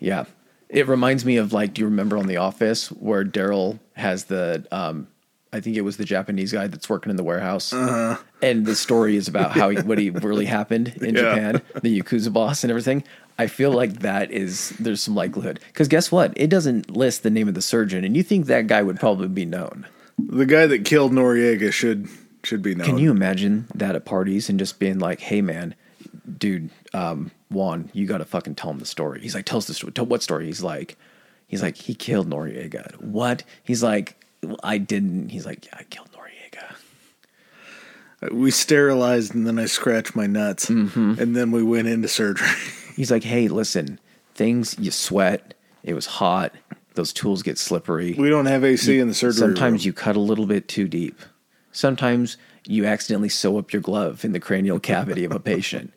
yeah, 0.00 0.24
it 0.68 0.88
reminds 0.88 1.24
me 1.24 1.36
of 1.36 1.52
like, 1.52 1.74
do 1.74 1.80
you 1.82 1.86
remember 1.86 2.16
on 2.16 2.26
The 2.26 2.38
Office 2.38 2.88
where 2.90 3.24
Daryl 3.24 3.78
has 3.94 4.24
the, 4.24 4.66
um, 4.72 5.08
I 5.52 5.60
think 5.60 5.76
it 5.76 5.82
was 5.82 5.98
the 5.98 6.04
Japanese 6.04 6.52
guy 6.52 6.66
that's 6.66 6.88
working 6.88 7.10
in 7.10 7.16
the 7.16 7.22
warehouse, 7.22 7.72
and 7.72 8.66
the 8.66 8.74
story 8.74 9.16
is 9.16 9.28
about 9.28 9.52
how 9.52 9.68
he, 9.70 9.78
what 9.82 9.98
he 9.98 10.10
really 10.10 10.46
happened 10.46 10.88
in 11.00 11.14
Yeah. 11.14 11.20
Japan, 11.22 11.62
the 11.82 12.00
yakuza 12.00 12.32
boss 12.32 12.64
and 12.64 12.70
everything. 12.70 13.04
I 13.38 13.46
feel 13.48 13.72
like 13.72 14.00
that 14.00 14.30
is 14.30 14.70
there's 14.80 15.02
some 15.02 15.14
likelihood 15.14 15.60
because 15.68 15.88
guess 15.88 16.10
what? 16.10 16.32
It 16.36 16.48
doesn't 16.50 16.90
list 16.96 17.22
the 17.24 17.30
name 17.30 17.46
of 17.48 17.54
the 17.54 17.62
surgeon, 17.62 18.04
and 18.04 18.16
you 18.16 18.22
think 18.22 18.46
that 18.46 18.66
guy 18.68 18.82
would 18.82 18.98
probably 18.98 19.28
be 19.28 19.44
known. 19.44 19.86
The 20.18 20.46
guy 20.46 20.66
that 20.66 20.84
killed 20.84 21.12
Noriega 21.12 21.72
should 21.72 22.08
should 22.46 22.62
be 22.62 22.74
known. 22.74 22.86
Can 22.86 22.98
you 22.98 23.10
imagine 23.10 23.66
that 23.74 23.94
at 23.96 24.04
parties 24.04 24.48
and 24.48 24.58
just 24.58 24.78
being 24.78 24.98
like, 24.98 25.20
"Hey, 25.20 25.40
man, 25.40 25.74
dude, 26.38 26.70
um, 26.92 27.30
Juan, 27.50 27.90
you 27.92 28.06
got 28.06 28.18
to 28.18 28.24
fucking 28.24 28.54
tell 28.54 28.70
him 28.70 28.78
the 28.78 28.86
story." 28.86 29.20
He's 29.20 29.34
like, 29.34 29.44
"Tell 29.46 29.58
us 29.58 29.66
the 29.66 29.74
story. 29.74 29.92
Tell 29.92 30.06
what 30.06 30.22
story?" 30.22 30.46
He's 30.46 30.62
like, 30.62 30.96
"He's 31.46 31.62
like, 31.62 31.76
he 31.76 31.94
killed 31.94 32.28
Noriega." 32.30 33.00
What? 33.00 33.42
He's 33.62 33.82
like, 33.82 34.16
"I 34.62 34.78
didn't." 34.78 35.30
He's 35.30 35.46
like, 35.46 35.66
"Yeah, 35.66 35.76
I 35.78 35.82
killed 35.84 36.08
Noriega." 36.12 36.76
We 38.32 38.50
sterilized 38.50 39.34
and 39.34 39.46
then 39.46 39.58
I 39.58 39.66
scratched 39.66 40.16
my 40.16 40.26
nuts, 40.26 40.66
Mm-hmm. 40.66 41.14
and 41.20 41.36
then 41.36 41.50
we 41.50 41.62
went 41.62 41.88
into 41.88 42.08
surgery. 42.08 42.48
He's 42.96 43.10
like, 43.10 43.24
"Hey, 43.24 43.48
listen, 43.48 43.98
things 44.34 44.76
you 44.78 44.90
sweat. 44.90 45.54
It 45.82 45.94
was 45.94 46.06
hot. 46.06 46.54
Those 46.94 47.12
tools 47.12 47.42
get 47.42 47.58
slippery. 47.58 48.14
we 48.16 48.30
don't 48.30 48.46
have 48.46 48.64
AC 48.64 48.98
in 48.98 49.08
the 49.08 49.14
surgery. 49.14 49.40
Sometimes 49.40 49.82
room. 49.82 49.86
you 49.88 49.92
cut 49.92 50.16
a 50.16 50.20
little 50.20 50.46
bit 50.46 50.68
too 50.68 50.86
deep. 50.88 51.20
Sometimes 51.74 52.36
you 52.66 52.86
accidentally 52.86 53.28
sew 53.28 53.58
up 53.58 53.72
your 53.72 53.82
glove 53.82 54.24
in 54.24 54.32
the 54.32 54.40
cranial 54.40 54.78
cavity 54.78 55.24
of 55.24 55.32
a 55.32 55.40
patient. 55.40 55.92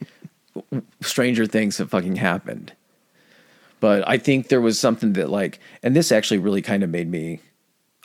Stranger 1.01 1.45
things 1.45 1.77
have 1.77 1.91
fucking 1.91 2.17
happened. 2.17 2.73
But 3.79 4.07
I 4.07 4.17
think 4.17 4.47
there 4.47 4.59
was 4.59 4.79
something 4.79 5.13
that 5.13 5.29
like, 5.29 5.59
and 5.83 5.95
this 5.95 6.11
actually 6.11 6.39
really 6.39 6.61
kind 6.63 6.83
of 6.83 6.89
made 6.89 7.09
me. 7.09 7.39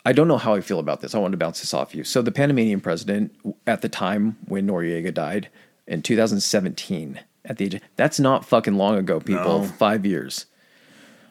I 0.05 0.13
don't 0.13 0.27
know 0.27 0.37
how 0.37 0.53
I 0.53 0.61
feel 0.61 0.79
about 0.79 1.01
this. 1.01 1.15
I 1.15 1.19
want 1.19 1.31
to 1.31 1.37
bounce 1.37 1.61
this 1.61 1.73
off 1.73 1.95
you. 1.95 2.03
So 2.03 2.21
the 2.21 2.31
Panamanian 2.31 2.81
president 2.81 3.33
at 3.65 3.81
the 3.81 3.89
time 3.89 4.37
when 4.45 4.67
Noriega 4.67 5.13
died 5.13 5.49
in 5.87 6.01
2017 6.01 7.19
at 7.45 7.57
the 7.57 7.65
age 7.65 7.81
that's 7.95 8.19
not 8.19 8.45
fucking 8.45 8.75
long 8.75 8.97
ago, 8.97 9.19
people. 9.19 9.59
No. 9.59 9.65
Five 9.65 10.05
years. 10.05 10.45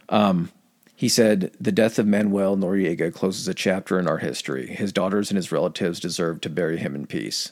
Um, 0.08 0.50
he 1.02 1.08
said 1.08 1.50
the 1.60 1.72
death 1.72 1.98
of 1.98 2.06
Manuel 2.06 2.56
Noriega 2.56 3.12
closes 3.12 3.48
a 3.48 3.55
chapter 3.55 3.98
in 3.98 4.06
our 4.06 4.18
history. 4.18 4.68
His 4.68 4.92
daughters 4.92 5.32
and 5.32 5.36
his 5.36 5.50
relatives 5.50 5.98
deserve 5.98 6.40
to 6.42 6.48
bury 6.48 6.78
him 6.78 6.94
in 6.94 7.08
peace. 7.08 7.50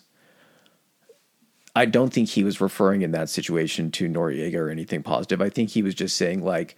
I 1.75 1.87
don't 1.87 2.13
think 2.13 2.29
he 2.29 2.45
was 2.45 2.61
referring 2.61 3.03
in 3.03 3.11
that 3.11 3.29
situation 3.29 3.91
to 3.91 4.09
Noriega 4.09 4.55
or 4.55 4.71
anything 4.71 5.03
positive. 5.03 5.43
I 5.43 5.49
think 5.49 5.71
he 5.71 5.83
was 5.83 5.97
just 5.97 6.17
saying 6.17 6.45
like, 6.45 6.77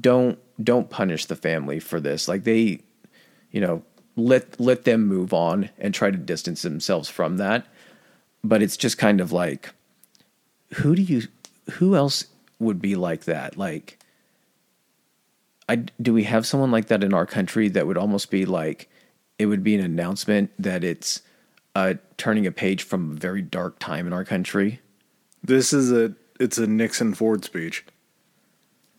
don't 0.00 0.38
don't 0.62 0.88
punish 0.88 1.26
the 1.26 1.34
family 1.34 1.80
for 1.80 1.98
this. 1.98 2.28
Like 2.28 2.44
they, 2.44 2.82
you 3.50 3.60
know, 3.60 3.82
let 4.14 4.60
let 4.60 4.84
them 4.84 5.04
move 5.08 5.34
on 5.34 5.70
and 5.76 5.92
try 5.92 6.12
to 6.12 6.16
distance 6.16 6.62
themselves 6.62 7.08
from 7.08 7.38
that. 7.38 7.66
But 8.44 8.62
it's 8.62 8.76
just 8.76 8.96
kind 8.96 9.20
of 9.20 9.32
like, 9.32 9.74
who 10.74 10.94
do 10.94 11.02
you, 11.02 11.22
who 11.72 11.96
else 11.96 12.26
would 12.60 12.80
be 12.80 12.94
like 12.94 13.24
that? 13.24 13.56
Like, 13.56 13.98
I 15.68 15.76
do 15.76 16.12
we 16.12 16.24
have 16.24 16.46
someone 16.46 16.70
like 16.70 16.86
that 16.88 17.04
in 17.04 17.14
our 17.14 17.26
country 17.26 17.68
that 17.70 17.86
would 17.86 17.98
almost 17.98 18.30
be 18.30 18.44
like, 18.44 18.88
it 19.38 19.46
would 19.46 19.62
be 19.62 19.74
an 19.74 19.84
announcement 19.84 20.50
that 20.58 20.84
it's 20.84 21.22
uh, 21.74 21.94
turning 22.16 22.46
a 22.46 22.52
page 22.52 22.82
from 22.82 23.12
a 23.12 23.14
very 23.14 23.42
dark 23.42 23.78
time 23.78 24.06
in 24.06 24.12
our 24.12 24.24
country. 24.24 24.80
This 25.42 25.72
is 25.72 25.92
a 25.92 26.14
it's 26.38 26.58
a 26.58 26.66
Nixon 26.66 27.14
Ford 27.14 27.44
speech. 27.44 27.84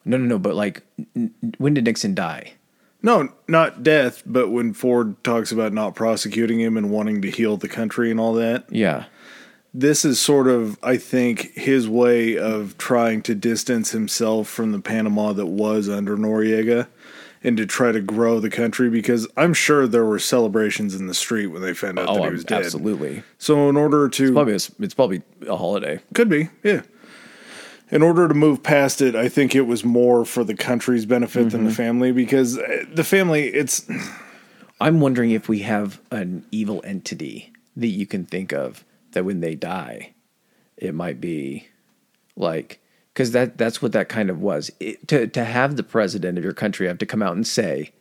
No, 0.05 0.17
no, 0.17 0.25
no. 0.25 0.39
But 0.39 0.55
like, 0.55 0.83
n- 1.15 1.33
when 1.57 1.73
did 1.73 1.85
Nixon 1.85 2.13
die? 2.15 2.53
No, 3.01 3.29
not 3.49 3.83
death, 3.83 4.23
but 4.25 4.49
when 4.49 4.73
Ford 4.73 5.21
talks 5.25 5.51
about 5.51 5.73
not 5.73 5.93
prosecuting 5.93 6.61
him 6.61 6.77
and 6.77 6.89
wanting 6.89 7.21
to 7.21 7.29
heal 7.29 7.57
the 7.57 7.67
country 7.67 8.09
and 8.09 8.17
all 8.19 8.33
that. 8.35 8.65
Yeah, 8.71 9.05
This 9.73 10.05
is 10.05 10.19
sort 10.19 10.47
of, 10.47 10.77
I 10.83 10.97
think, 10.97 11.51
his 11.53 11.89
way 11.89 12.37
of 12.37 12.77
trying 12.77 13.23
to 13.23 13.33
distance 13.33 13.91
himself 13.91 14.47
from 14.47 14.71
the 14.71 14.79
Panama 14.79 15.33
that 15.33 15.47
was 15.47 15.89
under 15.89 16.15
Noriega 16.15 16.87
and 17.43 17.57
to 17.57 17.65
try 17.65 17.91
to 17.91 17.99
grow 17.99 18.39
the 18.39 18.51
country 18.51 18.89
because 18.89 19.27
I'm 19.35 19.53
sure 19.53 19.87
there 19.87 20.05
were 20.05 20.19
celebrations 20.19 20.93
in 20.95 21.07
the 21.07 21.13
street 21.15 21.47
when 21.47 21.61
they 21.63 21.73
found 21.73 21.97
out 21.97 22.07
oh, 22.07 22.15
that 22.15 22.23
he 22.25 22.29
was 22.29 22.45
dead. 22.45 22.63
absolutely. 22.65 23.23
So 23.39 23.67
in 23.67 23.75
order 23.75 24.07
to 24.09 24.31
Probably 24.33 24.53
a, 24.53 24.59
it's 24.79 24.93
probably 24.93 25.23
a 25.47 25.57
holiday. 25.57 25.99
Could 26.13 26.29
be, 26.29 26.49
yeah. 26.63 26.83
In 27.89 28.01
order 28.01 28.27
to 28.27 28.33
move 28.33 28.63
past 28.63 29.01
it, 29.01 29.15
I 29.15 29.27
think 29.27 29.55
it 29.55 29.61
was 29.63 29.83
more 29.83 30.23
for 30.23 30.43
the 30.43 30.55
country's 30.55 31.05
benefit 31.05 31.49
than 31.51 31.63
the 31.63 31.69
Mm-hmm. 31.71 31.75
family 31.77 32.11
because 32.11 32.57
uh, 32.57 32.85
the 32.93 33.03
family, 33.03 33.47
it's 33.47 33.87
I'm 34.79 34.99
wondering 35.01 35.31
if 35.31 35.49
we 35.49 35.59
have 35.59 35.99
an 36.11 36.45
evil 36.51 36.81
entity 36.85 37.51
that 37.75 37.87
you 37.87 38.05
can 38.05 38.25
think 38.25 38.53
of 38.53 38.83
that 39.13 39.25
when 39.25 39.39
they 39.39 39.55
die, 39.55 40.13
it 40.77 40.93
might 40.93 41.21
be 41.21 41.67
like 42.35 42.79
because 43.13 43.31
that 43.31 43.57
that's 43.57 43.81
what 43.81 43.91
that 43.91 44.09
kind 44.09 44.29
of 44.29 44.41
was. 44.41 44.71
It, 44.79 45.07
to 45.09 45.27
to 45.27 45.43
have 45.43 45.75
the 45.75 45.83
president 45.83 46.37
of 46.37 46.43
your 46.43 46.53
country 46.53 46.87
have 46.87 46.97
to 46.99 47.05
come 47.05 47.21
out 47.21 47.35
and 47.35 47.45
say, 47.45 47.91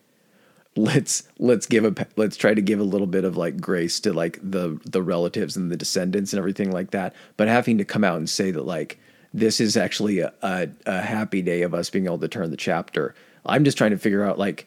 let's 0.77 1.25
let's 1.39 1.67
give 1.67 1.85
a 1.85 2.07
let's 2.17 2.37
try 2.37 2.55
to 2.55 2.63
give 2.63 2.81
a 2.81 2.85
little 2.85 3.07
bit 3.07 3.25
of 3.25 3.37
like 3.37 3.61
grace 3.61 4.01
to 4.01 4.13
like 4.13 4.39
the 4.43 4.81
the 4.85 5.03
relatives 5.03 5.57
and 5.57 5.71
the 5.71 5.77
descendants 5.77 6.33
and 6.33 6.39
everything 6.39 6.71
like 6.71 6.91
that, 6.91 7.15
but 7.37 7.49
having 7.49 7.79
to 7.79 7.85
come 7.85 8.05
out 8.05 8.17
and 8.17 8.29
say 8.29 8.51
that 8.51 8.65
like 8.65 8.99
this 9.35 9.61
is 9.61 9.77
actually 9.77 10.19
a, 10.19 10.33
a, 10.43 10.69
a 10.85 11.01
happy 11.01 11.41
day 11.41 11.63
of 11.63 11.73
us 11.73 11.89
being 11.89 12.05
able 12.05 12.19
to 12.19 12.29
turn 12.29 12.51
the 12.51 12.57
chapter. 12.57 13.15
I'm 13.47 13.65
just 13.65 13.79
trying 13.79 13.93
to 13.93 13.99
figure 13.99 14.25
out 14.25 14.39
like 14.39 14.67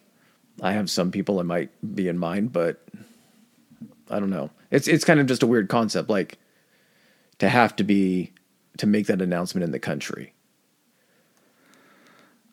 I 0.61 0.73
have 0.73 0.89
some 0.89 1.11
people 1.11 1.39
I 1.39 1.43
might 1.43 1.95
be 1.95 2.07
in 2.07 2.17
mind, 2.17 2.53
but 2.53 2.81
I 4.09 4.19
don't 4.19 4.29
know. 4.29 4.49
It's 4.71 4.87
it's 4.87 5.03
kind 5.05 5.19
of 5.19 5.25
just 5.27 5.43
a 5.43 5.47
weird 5.47 5.69
concept, 5.69 6.09
like 6.09 6.37
to 7.39 7.49
have 7.49 7.75
to 7.77 7.83
be 7.83 8.31
to 8.77 8.85
make 8.87 9.07
that 9.07 9.21
announcement 9.21 9.63
in 9.63 9.71
the 9.71 9.79
country, 9.79 10.33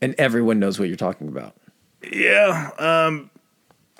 and 0.00 0.14
everyone 0.18 0.58
knows 0.58 0.78
what 0.78 0.88
you're 0.88 0.96
talking 0.96 1.28
about. 1.28 1.54
yeah. 2.12 2.70
Um, 2.78 3.30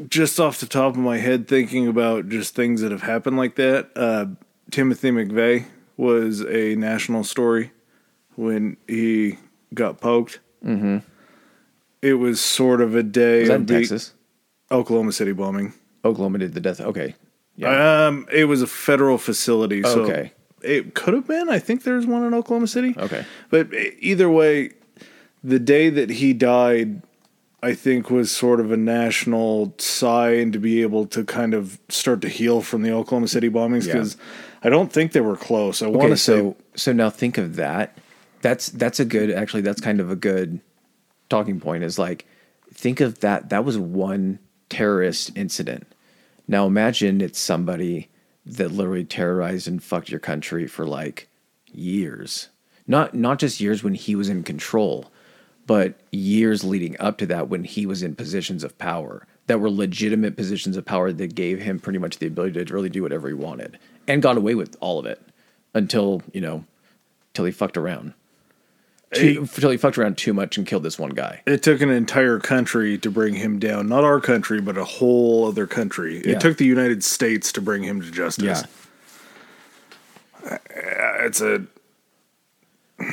just 0.09 0.41
off 0.41 0.59
the 0.59 0.67
top 0.67 0.95
of 0.95 0.99
my 1.01 1.19
head, 1.19 1.47
thinking 1.47 1.87
about 1.87 2.29
just 2.29 2.55
things 2.55 2.81
that 2.81 2.91
have 2.91 3.03
happened 3.03 3.37
like 3.37 3.57
that. 3.57 3.91
Uh, 3.95 4.27
Timothy 4.71 5.11
McVeigh 5.11 5.67
was 5.97 6.41
a 6.41 6.75
national 6.77 7.25
story 7.25 7.73
when 8.35 8.77
he 8.89 9.37
got 9.75 10.01
poked. 10.01 10.41
Mm-hmm. 10.65 10.99
It 12.01 12.15
was 12.15 12.41
sort 12.41 12.81
of 12.81 12.97
a 12.97 13.03
day 13.03 13.41
Was 13.41 13.49
that 13.51 13.55
in 13.61 13.67
Texas? 13.67 14.15
Oklahoma 14.71 15.13
City 15.13 15.33
bombing. 15.33 15.75
Oklahoma 16.05 16.39
did 16.39 16.55
the 16.55 16.61
death. 16.61 16.81
Okay, 16.81 17.15
yeah, 17.57 18.07
Um, 18.07 18.27
it 18.33 18.45
was 18.47 18.63
a 18.63 18.67
federal 18.67 19.19
facility, 19.19 19.83
so 19.83 20.03
Okay. 20.03 20.33
it 20.63 20.95
could 20.95 21.15
have 21.15 21.27
been. 21.27 21.49
I 21.49 21.59
think 21.59 21.83
there's 21.85 22.07
one 22.07 22.25
in 22.25 22.35
Oklahoma 22.35 22.67
City. 22.67 22.95
Okay. 22.97 23.25
but 23.51 23.69
either 24.01 24.29
way, 24.31 24.71
the 25.45 25.59
day 25.59 25.91
that 25.91 26.11
he 26.11 26.33
died, 26.33 27.03
I 27.65 27.75
think 27.75 28.11
was 28.11 28.31
sort 28.31 28.59
of 28.61 28.73
a 28.73 28.77
national 28.77 29.75
sigh 29.79 30.33
and 30.35 30.53
to 30.53 30.59
be 30.59 30.83
able 30.83 31.07
to 31.07 31.25
kind 31.25 31.55
of 31.55 31.79
start 31.89 32.21
to 32.23 32.29
heal 32.29 32.61
from 32.61 32.83
the 32.83 32.91
Oklahoma 32.93 33.29
City 33.29 33.49
bombings 33.49 33.87
Yeah. 33.87 33.95
because 33.95 34.17
I 34.65 34.69
don't 34.69 34.93
think 34.93 35.13
they 35.13 35.21
were 35.21 35.37
close. 35.37 35.83
I 35.83 35.87
want 35.87 36.03
Okay, 36.03 36.09
to 36.11 36.17
say 36.17 36.39
so 36.39 36.57
so 36.75 36.93
now 36.93 37.11
think 37.11 37.39
of 37.39 37.57
that. 37.57 37.99
That's 38.41 38.69
that's 38.71 38.99
a 38.99 39.05
good 39.05 39.31
actually 39.31 39.63
that's 39.63 39.81
kind 39.81 40.01
of 40.01 40.11
a 40.11 40.17
good 40.17 40.61
talking 41.29 41.61
point 41.61 41.85
is 41.85 41.99
like 41.99 42.25
think 42.75 43.01
of 43.01 43.21
that 43.21 43.51
that 43.51 43.65
was 43.65 43.79
one 43.79 44.39
terrorist 44.69 45.31
incident. 45.37 45.87
Now 46.53 46.67
imagine 46.67 47.23
it's 47.23 47.39
somebody 47.39 48.11
that 48.45 48.73
literally 48.73 49.07
terrorized 49.07 49.67
and 49.67 49.83
fucked 49.83 50.11
your 50.11 50.21
country 50.21 50.67
for 50.67 50.87
like 50.87 51.31
years. 51.73 52.51
Not 52.87 53.15
not 53.15 53.39
just 53.39 53.59
years 53.59 53.83
when 53.83 53.95
he 53.95 54.15
was 54.15 54.29
in 54.29 54.43
control, 54.43 55.11
but 55.67 55.99
years 56.11 56.63
leading 56.63 56.95
up 57.01 57.17
to 57.19 57.27
that 57.27 57.49
when 57.49 57.65
he 57.65 57.87
was 57.87 58.03
in 58.03 58.15
positions 58.15 58.65
of 58.65 58.77
power 58.77 59.27
that 59.47 59.61
were 59.61 59.71
legitimate 59.71 60.37
positions 60.37 60.77
of 60.77 60.85
power 60.85 61.11
that 61.11 61.35
gave 61.35 61.63
him 61.63 61.81
pretty 61.81 61.99
much 61.99 62.19
the 62.19 62.27
ability 62.27 62.63
to 62.63 62.75
really 62.75 62.91
do 62.91 63.01
whatever 63.01 63.29
he 63.29 63.35
wanted 63.35 63.79
and 64.07 64.21
got 64.21 64.37
away 64.37 64.55
with 64.55 64.77
all 64.81 64.99
of 64.99 65.07
it 65.07 65.23
until 65.73 66.21
you 66.35 66.43
know 66.43 66.67
till 67.33 67.47
he 67.47 67.51
fucked 67.51 67.79
around 67.79 68.13
too, 69.15 69.41
until 69.41 69.71
he 69.71 69.77
fucked 69.77 69.99
around 69.99 70.17
too 70.19 70.33
much 70.33 70.57
and 70.57 70.67
killed 70.67 70.83
this 70.83 70.99
one 70.99 71.11
guy 71.11 71.43
it 71.47 71.63
took 71.63 71.81
an 71.81 71.91
entire 71.91 72.39
country 72.39 72.99
to 72.99 73.11
bring 73.11 73.35
him 73.35 73.59
down. 73.59 73.89
Not 73.89 74.05
our 74.05 74.21
country, 74.21 74.61
but 74.61 74.77
a 74.79 74.85
whole 74.85 75.47
other 75.47 75.67
country. 75.67 76.23
Yeah. 76.25 76.33
It 76.33 76.41
took 76.41 76.57
the 76.57 76.67
United 76.67 77.05
States 77.05 77.53
to 77.53 77.61
bring 77.61 77.83
him 77.83 78.01
to 78.01 78.11
justice. 78.11 78.45
yeah 78.45 78.63
uh, 80.51 80.59
it's 81.21 81.41
a 81.41 81.65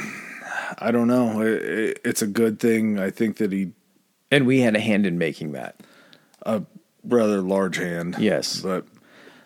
I 0.81 0.91
don't 0.91 1.07
know. 1.07 1.41
It, 1.41 1.63
it, 1.63 2.01
it's 2.05 2.21
a 2.21 2.27
good 2.27 2.59
thing. 2.59 2.99
I 2.99 3.09
think 3.09 3.37
that 3.37 3.51
he 3.51 3.71
and 4.31 4.45
we 4.45 4.61
had 4.61 4.75
a 4.75 4.79
hand 4.79 5.05
in 5.05 5.17
making 5.17 5.53
that 5.53 5.81
A 6.43 6.63
rather 7.03 7.41
large 7.41 7.77
hand. 7.77 8.15
Yes. 8.19 8.61
but 8.61 8.85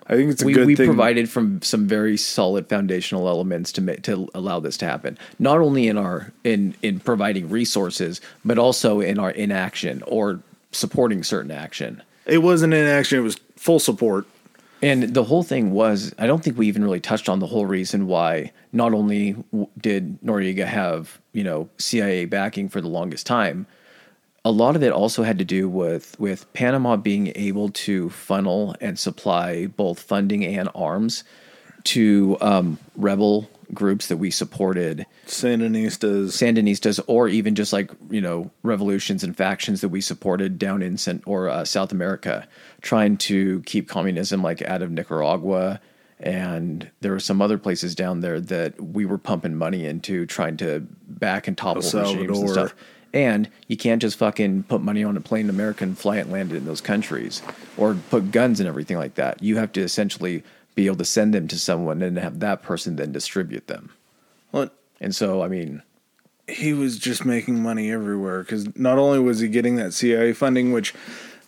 I 0.07 0.15
think 0.15 0.31
it's 0.31 0.41
a 0.41 0.45
we, 0.45 0.53
good 0.53 0.67
we 0.67 0.75
thing. 0.75 0.87
provided 0.87 1.29
from 1.29 1.61
some 1.61 1.87
very 1.87 2.17
solid 2.17 2.67
foundational 2.67 3.27
elements 3.27 3.71
to 3.73 3.81
ma- 3.81 3.95
to 4.03 4.29
allow 4.33 4.59
this 4.59 4.77
to 4.77 4.85
happen 4.85 5.17
not 5.39 5.59
only 5.59 5.87
in 5.87 5.97
our 5.97 6.31
in 6.43 6.75
in 6.81 6.99
providing 6.99 7.49
resources 7.49 8.19
but 8.43 8.57
also 8.57 8.99
in 8.99 9.17
our 9.19 9.31
inaction 9.31 10.03
or 10.07 10.41
supporting 10.71 11.23
certain 11.23 11.51
action 11.51 12.01
it 12.25 12.37
wasn't 12.39 12.73
inaction. 12.73 13.19
It 13.19 13.21
was 13.21 13.37
full 13.57 13.79
support. 13.79 14.25
And 14.81 15.13
the 15.13 15.23
whole 15.23 15.43
thing 15.43 15.71
was, 15.71 16.13
I 16.17 16.27
don't 16.27 16.43
think 16.43 16.57
we 16.57 16.67
even 16.67 16.83
really 16.83 16.99
touched 16.99 17.29
on 17.29 17.39
the 17.39 17.47
whole 17.47 17.65
reason 17.65 18.07
why 18.07 18.51
not 18.73 18.93
only 18.93 19.33
w- 19.51 19.67
did 19.79 20.19
Noriega 20.21 20.65
have, 20.65 21.19
you 21.31 21.43
know, 21.43 21.69
CIA 21.77 22.25
backing 22.25 22.67
for 22.69 22.81
the 22.81 22.87
longest 22.89 23.25
time, 23.25 23.65
a 24.45 24.51
lot 24.51 24.75
of 24.75 24.83
it 24.83 24.91
also 24.91 25.23
had 25.23 25.39
to 25.39 25.45
do 25.45 25.69
with 25.69 26.19
with 26.19 26.51
Panama 26.53 26.95
being 26.95 27.31
able 27.35 27.69
to 27.69 28.09
funnel 28.09 28.75
and 28.81 28.99
supply 28.99 29.67
both 29.67 29.99
funding 29.99 30.43
and 30.45 30.69
arms 30.75 31.23
to 31.85 32.37
um, 32.41 32.79
rebel 32.95 33.49
groups 33.73 34.07
that 34.07 34.17
we 34.17 34.29
supported 34.29 35.05
Sandinistas. 35.25 36.27
Sandinistas, 36.27 36.99
or 37.07 37.27
even 37.27 37.55
just 37.55 37.73
like 37.73 37.91
you 38.09 38.21
know 38.21 38.51
revolutions 38.63 39.23
and 39.23 39.35
factions 39.35 39.81
that 39.81 39.89
we 39.89 40.01
supported 40.01 40.59
down 40.59 40.81
in 40.81 40.97
Cent- 40.97 41.23
or 41.25 41.49
uh, 41.49 41.63
South 41.65 41.91
America, 41.91 42.47
trying 42.81 43.17
to 43.17 43.61
keep 43.61 43.87
communism 43.87 44.43
like 44.43 44.61
out 44.61 44.81
of 44.81 44.91
Nicaragua, 44.91 45.79
and 46.19 46.89
there 47.01 47.11
were 47.11 47.19
some 47.19 47.41
other 47.41 47.57
places 47.57 47.95
down 47.95 48.19
there 48.19 48.39
that 48.39 48.79
we 48.81 49.05
were 49.05 49.17
pumping 49.17 49.55
money 49.55 49.85
into, 49.85 50.25
trying 50.25 50.57
to 50.57 50.85
back 51.07 51.47
and 51.47 51.57
topple 51.57 51.81
regimes 51.81 52.39
and 52.39 52.49
stuff. 52.49 52.75
And 53.13 53.47
you 53.67 53.77
can't 53.77 54.01
just 54.01 54.17
fucking 54.17 54.63
put 54.63 54.81
money 54.81 55.03
on 55.03 55.15
a 55.15 55.21
plane 55.21 55.45
in 55.45 55.49
America 55.51 55.83
and 55.83 55.95
fly 55.97 56.17
it 56.17 56.21
and 56.21 56.31
land 56.31 56.51
it 56.51 56.57
in 56.57 56.65
those 56.65 56.81
countries, 56.81 57.43
or 57.77 57.95
put 58.09 58.31
guns 58.31 58.59
and 58.59 58.67
everything 58.67 58.97
like 58.97 59.15
that. 59.15 59.41
You 59.43 59.57
have 59.57 59.71
to 59.73 59.81
essentially 59.81 60.43
be 60.73 60.87
able 60.87 60.95
to 60.97 61.05
send 61.05 61.33
them 61.33 61.47
to 61.49 61.59
someone 61.59 62.01
and 62.01 62.17
have 62.17 62.39
that 62.39 62.63
person 62.63 62.95
then 62.95 63.11
distribute 63.11 63.67
them. 63.67 63.91
What? 64.49 64.73
And 64.99 65.13
so, 65.13 65.43
I 65.43 65.47
mean, 65.47 65.83
he 66.47 66.73
was 66.73 66.97
just 66.97 67.23
making 67.25 67.61
money 67.61 67.91
everywhere 67.91 68.41
because 68.41 68.75
not 68.75 68.97
only 68.97 69.19
was 69.19 69.39
he 69.39 69.47
getting 69.47 69.75
that 69.75 69.93
CIA 69.93 70.33
funding, 70.33 70.71
which, 70.71 70.93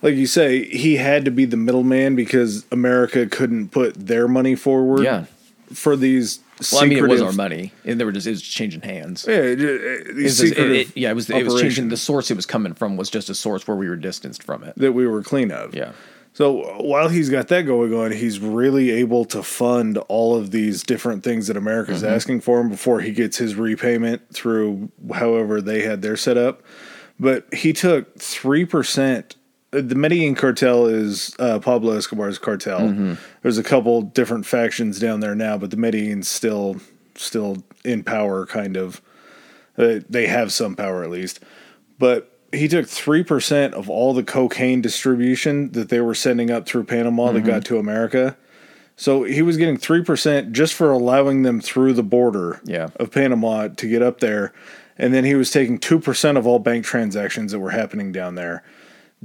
like 0.01 0.15
you 0.15 0.27
say, 0.27 0.65
he 0.65 0.97
had 0.97 1.25
to 1.25 1.31
be 1.31 1.45
the 1.45 1.57
middleman 1.57 2.15
because 2.15 2.65
America 2.71 3.25
couldn't 3.25 3.69
put 3.69 3.95
their 3.95 4.27
money 4.27 4.55
forward. 4.55 5.03
Yeah. 5.03 5.25
For 5.73 5.95
these. 5.95 6.39
Well, 6.71 6.83
I 6.83 6.85
mean, 6.87 6.97
it 6.99 7.07
was 7.07 7.21
our 7.21 7.33
money, 7.33 7.73
and 7.83 7.99
they 7.99 8.05
were 8.05 8.13
just 8.13 8.27
it 8.27 8.29
was 8.31 8.41
changing 8.41 8.81
hands. 8.81 9.25
Yeah, 9.27 9.35
it- 9.35 9.61
it- 9.61 10.07
It 10.09 10.15
these 10.15 10.41
was- 10.41 10.51
it- 10.51 10.87
yeah, 10.95 11.09
it 11.11 11.13
was 11.15 11.29
it 11.29 11.45
was 11.45 11.59
changing. 11.61 11.89
The 11.89 11.97
source 11.97 12.31
it 12.31 12.35
was 12.35 12.45
coming 12.45 12.73
from 12.73 12.95
was 12.97 13.09
just 13.09 13.29
a 13.29 13.35
source 13.35 13.67
where 13.67 13.75
we 13.75 13.89
were 13.89 13.95
distanced 13.97 14.41
from 14.43 14.63
it. 14.63 14.73
that 14.77 14.93
we 14.93 15.05
were 15.05 15.21
clean 15.21 15.51
of. 15.51 15.75
Yeah. 15.75 15.91
So 16.33 16.81
while 16.81 17.07
he's 17.09 17.29
got 17.29 17.47
that 17.47 17.65
going 17.65 17.93
on, 17.93 18.11
he's 18.11 18.39
really 18.39 18.91
able 18.91 19.23
to 19.25 19.41
fund 19.41 19.97
all 20.09 20.35
of 20.35 20.51
these 20.51 20.83
different 20.83 21.23
things 21.23 21.47
that 21.47 21.55
America's 21.57 22.03
Mm-hmm. 22.03 22.13
asking 22.13 22.41
for 22.41 22.59
him 22.61 22.69
before 22.69 22.99
he 23.01 23.11
gets 23.11 23.37
his 23.37 23.55
repayment 23.55 24.21
through 24.33 24.91
however 25.13 25.61
they 25.61 25.81
had 25.83 26.01
their 26.01 26.17
setup. 26.17 26.61
But 27.19 27.53
he 27.53 27.71
took 27.73 28.17
three 28.19 28.65
percent. 28.65 29.35
The 29.71 29.95
Medellin 29.95 30.35
cartel 30.35 30.85
is 30.85 31.35
uh, 31.37 31.59
Pablo 31.59 31.97
Escobar's 31.97 32.37
cartel. 32.37 32.79
Mm-hmm. 32.81 33.13
There's 33.41 33.57
a 33.57 33.63
couple 33.63 34.01
different 34.03 34.45
factions 34.45 34.99
down 34.99 35.19
there 35.19 35.35
now, 35.35 35.57
but 35.57 35.69
the 35.71 35.77
Medellin's 35.77 36.27
still 36.29 36.77
still 37.15 37.63
in 37.83 38.03
power, 38.03 38.45
kind 38.45 38.77
of. 38.77 39.01
Uh, 39.77 39.99
they 40.09 40.27
have 40.27 40.53
some 40.53 40.75
power 40.75 41.03
at 41.03 41.09
least, 41.09 41.41
but 41.99 42.31
he 42.53 42.69
took 42.69 42.85
3% 42.85 43.73
of 43.73 43.89
all 43.89 44.13
the 44.13 44.23
cocaine 44.23 44.81
distribution 44.81 45.71
that 45.73 45.89
they 45.89 45.99
were 45.99 46.15
sending 46.15 46.49
up 46.49 46.65
through 46.65 46.85
Panama 46.85 47.33
that 47.33 47.41
got 47.41 47.65
to 47.65 47.77
America. 47.77 48.37
So 48.95 49.23
he 49.23 49.41
was 49.41 49.57
getting 49.57 49.75
3% 49.77 50.51
just 50.53 50.73
for 50.73 50.89
allowing 50.91 51.41
them 51.43 51.59
through 51.59 51.91
the 51.93 52.03
border 52.03 52.61
Yeah. 52.63 52.87
of 52.95 53.11
Panama 53.11 53.67
to 53.67 53.89
get 53.89 54.01
up 54.01 54.21
there. 54.21 54.53
And 54.97 55.13
then 55.13 55.25
he 55.25 55.35
was 55.35 55.51
taking 55.51 55.77
2% 55.77 56.37
of 56.37 56.47
all 56.47 56.59
bank 56.59 56.85
transactions 56.85 57.51
that 57.51 57.59
were 57.59 57.71
happening 57.71 58.13
down 58.13 58.35
there. 58.35 58.63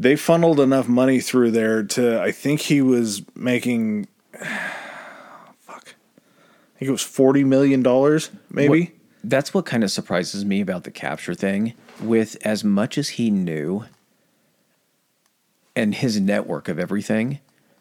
They 0.01 0.17
funneled 0.17 0.61
enough 0.61 0.89
money 0.89 1.21
through 1.21 1.51
there 1.51 1.83
to, 1.83 2.23
I 2.23 2.33
think 2.33 2.63
he 2.63 2.81
was 2.81 3.21
making, 3.37 4.09
fuck, 4.33 5.95
I 5.95 6.79
think 6.79 6.89
it 6.89 6.91
was 6.91 7.03
$40 7.03 7.45
million, 7.45 7.83
maybe. 8.51 8.81
What- 8.81 8.91
that's 9.23 9.53
what 9.53 9.67
kind 9.67 9.85
of 9.85 9.91
surprises 9.91 10.47
me 10.47 10.63
about 10.63 10.85
the 10.85 10.91
capture 10.91 11.35
thing. 11.35 11.75
With 12.01 12.39
as 12.41 12.65
much 12.65 12.97
as 12.97 13.11
he 13.11 13.31
knew 13.31 13.85
and 15.77 15.95
his 15.95 16.19
network 16.19 16.69
of 16.69 16.79
everything, 16.79 17.41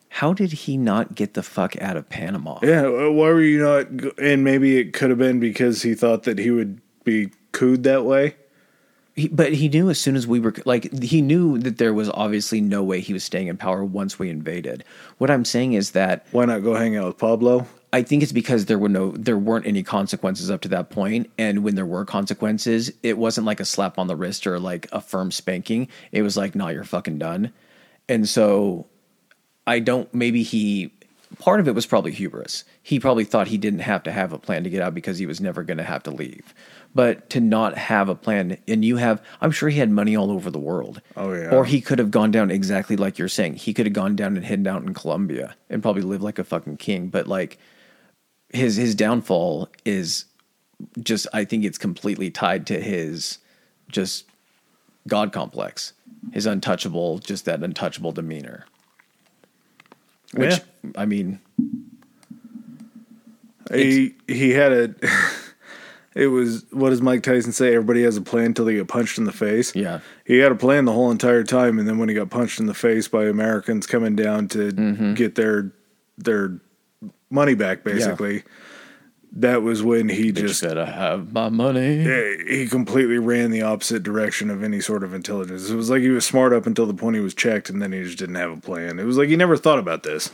how 0.09 0.33
did 0.33 0.51
he 0.51 0.75
not 0.75 1.15
get 1.15 1.35
the 1.35 1.41
fuck 1.43 1.81
out 1.81 1.95
of 1.95 2.09
Panama? 2.09 2.59
Yeah, 2.61 2.87
why 2.89 3.29
were 3.29 3.41
you 3.41 3.61
not? 3.61 3.87
And 4.19 4.43
maybe 4.43 4.77
it 4.79 4.91
could 4.91 5.09
have 5.11 5.19
been 5.19 5.39
because 5.39 5.83
he 5.83 5.93
thought 5.93 6.23
that 6.23 6.37
he 6.39 6.51
would 6.51 6.81
be 7.05 7.29
cooed 7.53 7.83
that 7.83 8.03
way. 8.03 8.35
He, 9.19 9.27
but 9.27 9.53
he 9.53 9.67
knew 9.67 9.89
as 9.89 9.99
soon 9.99 10.15
as 10.15 10.25
we 10.25 10.39
were 10.39 10.53
like 10.65 11.03
he 11.03 11.21
knew 11.21 11.57
that 11.59 11.77
there 11.77 11.93
was 11.93 12.09
obviously 12.09 12.61
no 12.61 12.83
way 12.83 13.01
he 13.01 13.11
was 13.11 13.23
staying 13.23 13.47
in 13.47 13.57
power 13.57 13.83
once 13.83 14.17
we 14.17 14.29
invaded. 14.29 14.83
What 15.17 15.29
I'm 15.29 15.45
saying 15.45 15.73
is 15.73 15.91
that 15.91 16.25
Why 16.31 16.45
not 16.45 16.63
go 16.63 16.75
hang 16.75 16.95
out 16.95 17.07
with 17.07 17.17
Pablo? 17.17 17.67
I 17.91 18.03
think 18.03 18.21
it's 18.21 18.31
because 18.31 18.65
there 18.65 18.77
were 18.77 18.89
no 18.89 19.11
there 19.11 19.37
weren't 19.37 19.65
any 19.65 19.83
consequences 19.83 20.49
up 20.49 20.61
to 20.61 20.67
that 20.69 20.89
point 20.89 21.29
and 21.37 21.63
when 21.63 21.75
there 21.75 21.85
were 21.85 22.05
consequences 22.05 22.91
it 23.01 23.17
wasn't 23.17 23.47
like 23.47 23.59
a 23.59 23.65
slap 23.65 23.97
on 23.97 24.07
the 24.07 24.15
wrist 24.15 24.45
or 24.45 24.59
like 24.59 24.87
a 24.91 25.01
firm 25.01 25.31
spanking 25.31 25.87
it 26.11 26.21
was 26.21 26.37
like 26.37 26.55
nah 26.55 26.69
you're 26.69 26.83
fucking 26.83 27.17
done 27.17 27.51
and 28.07 28.29
so 28.29 28.85
I 29.65 29.79
don't 29.79 30.13
maybe 30.13 30.43
he 30.43 30.93
part 31.39 31.59
of 31.59 31.67
it 31.67 31.73
was 31.73 31.87
probably 31.87 32.11
hubris 32.11 32.63
he 32.83 32.99
probably 32.99 33.25
thought 33.25 33.47
he 33.47 33.57
didn't 33.57 33.79
have 33.79 34.03
to 34.03 34.11
have 34.11 34.33
a 34.33 34.39
plan 34.39 34.63
to 34.63 34.69
get 34.69 34.81
out 34.81 34.93
because 34.93 35.17
he 35.17 35.25
was 35.25 35.41
never 35.41 35.63
going 35.63 35.77
to 35.77 35.83
have 35.83 36.03
to 36.03 36.11
leave 36.11 36.53
but 36.95 37.29
to 37.29 37.39
not 37.39 37.77
have 37.77 38.09
a 38.09 38.15
plan 38.15 38.57
and 38.67 38.83
you 38.83 38.97
have 38.97 39.21
I'm 39.41 39.51
sure 39.51 39.69
he 39.69 39.77
had 39.79 39.91
money 39.91 40.15
all 40.15 40.31
over 40.31 40.49
the 40.49 40.59
world 40.59 41.01
Oh, 41.15 41.33
yeah. 41.33 41.49
or 41.51 41.65
he 41.65 41.81
could 41.81 41.99
have 41.99 42.11
gone 42.11 42.31
down 42.31 42.49
exactly 42.51 42.95
like 42.97 43.17
you're 43.17 43.27
saying 43.27 43.55
he 43.55 43.73
could 43.73 43.85
have 43.85 43.93
gone 43.93 44.15
down 44.15 44.35
and 44.35 44.45
hidden 44.45 44.65
out 44.67 44.81
in 44.83 44.93
Colombia 44.93 45.55
and 45.69 45.81
probably 45.81 46.01
lived 46.01 46.23
like 46.23 46.39
a 46.39 46.43
fucking 46.43 46.77
king 46.77 47.07
but 47.09 47.27
like 47.27 47.57
his 48.51 48.75
his 48.77 48.95
downfall 48.95 49.69
is 49.85 50.25
just 51.01 51.27
I 51.33 51.45
think 51.45 51.63
it's 51.65 51.77
completely 51.77 52.31
tied 52.31 52.65
to 52.67 52.79
his 52.81 53.37
just 53.89 54.25
god 55.07 55.31
complex, 55.31 55.93
his 56.31 56.45
untouchable, 56.45 57.19
just 57.19 57.45
that 57.45 57.61
untouchable 57.63 58.11
demeanor. 58.11 58.65
Which 60.33 60.53
Yeah. 60.83 60.91
I 60.97 61.05
mean, 61.05 61.39
He 63.73 64.15
he 64.27 64.51
had 64.51 64.71
a. 64.71 64.95
It 66.19 66.27
was 66.27 66.65
what 66.71 66.89
does 66.89 67.01
Mike 67.01 67.23
Tyson 67.23 67.51
say? 67.51 67.69
Everybody 67.69 68.03
has 68.03 68.17
a 68.17 68.21
plan 68.21 68.47
until 68.47 68.65
they 68.65 68.73
get 68.73 68.87
punched 68.87 69.17
in 69.17 69.23
the 69.23 69.31
face. 69.31 69.73
Yeah. 69.75 69.99
he 70.25 70.37
had 70.39 70.51
a 70.51 70.55
plan 70.55 70.85
the 70.85 70.91
whole 70.93 71.11
entire 71.11 71.43
time, 71.43 71.79
and 71.79 71.87
then 71.87 71.97
when 71.97 72.09
he 72.09 72.15
got 72.15 72.29
punched 72.29 72.59
in 72.59 72.65
the 72.65 72.73
face 72.73 73.07
by 73.07 73.25
Americans 73.25 73.87
coming 73.87 74.15
down 74.15 74.47
to 74.49 74.71
Mm-hmm. 74.71 75.13
get 75.13 75.35
their 75.35 75.71
their 76.17 76.59
money 77.29 77.53
back, 77.55 77.83
basically, 77.83 78.43
that 79.31 79.61
was 79.61 79.81
when 79.83 80.09
he 80.09 80.31
just 80.31 80.59
just 80.59 80.63
gotta 80.63 80.85
have 80.85 81.31
my 81.31 81.47
money. 81.49 82.03
He 82.49 82.67
completely 82.67 83.17
ran 83.19 83.51
the 83.51 83.61
opposite 83.61 84.03
direction 84.03 84.49
of 84.49 84.63
any 84.63 84.81
sort 84.81 85.03
of 85.03 85.13
intelligence. 85.13 85.69
It 85.69 85.75
was 85.75 85.89
like 85.89 86.01
he 86.01 86.09
was 86.09 86.25
smart 86.25 86.51
up 86.51 86.65
until 86.67 86.85
the 86.87 86.93
point 86.93 87.15
he 87.15 87.21
was 87.21 87.33
checked, 87.35 87.69
and 87.69 87.81
then 87.81 87.91
he 87.93 88.03
just 88.03 88.17
didn't 88.17 88.35
have 88.35 88.51
a 88.51 88.57
plan. 88.57 88.99
It 88.99 89.05
was 89.05 89.17
like 89.17 89.29
he 89.29 89.35
never 89.37 89.55
thought 89.55 89.79
about 89.79 90.03
this. 90.03 90.31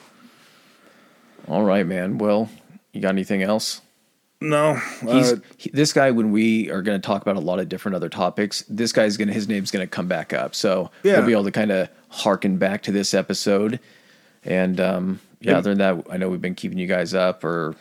All 1.48 1.64
right, 1.64 1.86
man. 1.86 2.18
Well, 2.18 2.50
you 2.94 3.02
got 3.02 3.10
anything 3.10 3.44
else? 3.44 3.82
No, 4.50 4.76
He's 5.02 5.34
uh, 5.34 5.38
he, 5.58 5.70
this 5.72 5.92
guy. 5.94 6.12
When 6.12 6.32
we 6.32 6.70
are 6.70 6.82
going 6.82 7.00
to 7.00 7.06
talk 7.06 7.22
about 7.22 7.36
a 7.36 7.40
lot 7.40 7.60
of 7.60 7.68
different 7.70 7.96
other 7.96 8.10
topics, 8.10 8.64
this 8.70 8.92
guy's 8.92 9.18
going 9.18 9.28
to 9.30 9.34
his 9.34 9.48
name's 9.48 9.72
going 9.72 9.86
to 9.86 9.90
come 9.90 10.08
back 10.08 10.34
up. 10.34 10.54
So 10.56 10.92
Yeah. 11.04 11.18
we'll 11.18 11.26
be 11.28 11.32
able 11.34 11.46
to 11.46 11.52
kind 11.52 11.72
of 11.72 11.90
harken 12.10 12.58
back 12.58 12.84
to 12.84 12.92
this 12.92 13.14
episode. 13.14 13.80
And 14.44 14.80
um, 14.80 15.20
yeah, 15.40 15.52
And- 15.52 15.58
other 15.60 15.76
than 15.76 15.80
that, 15.80 16.06
I 16.14 16.18
know 16.18 16.30
we've 16.30 16.42
been 16.42 16.56
keeping 16.56 16.78
you 16.78 16.88
guys 16.88 17.14
up 17.14 17.44
or 17.44 17.76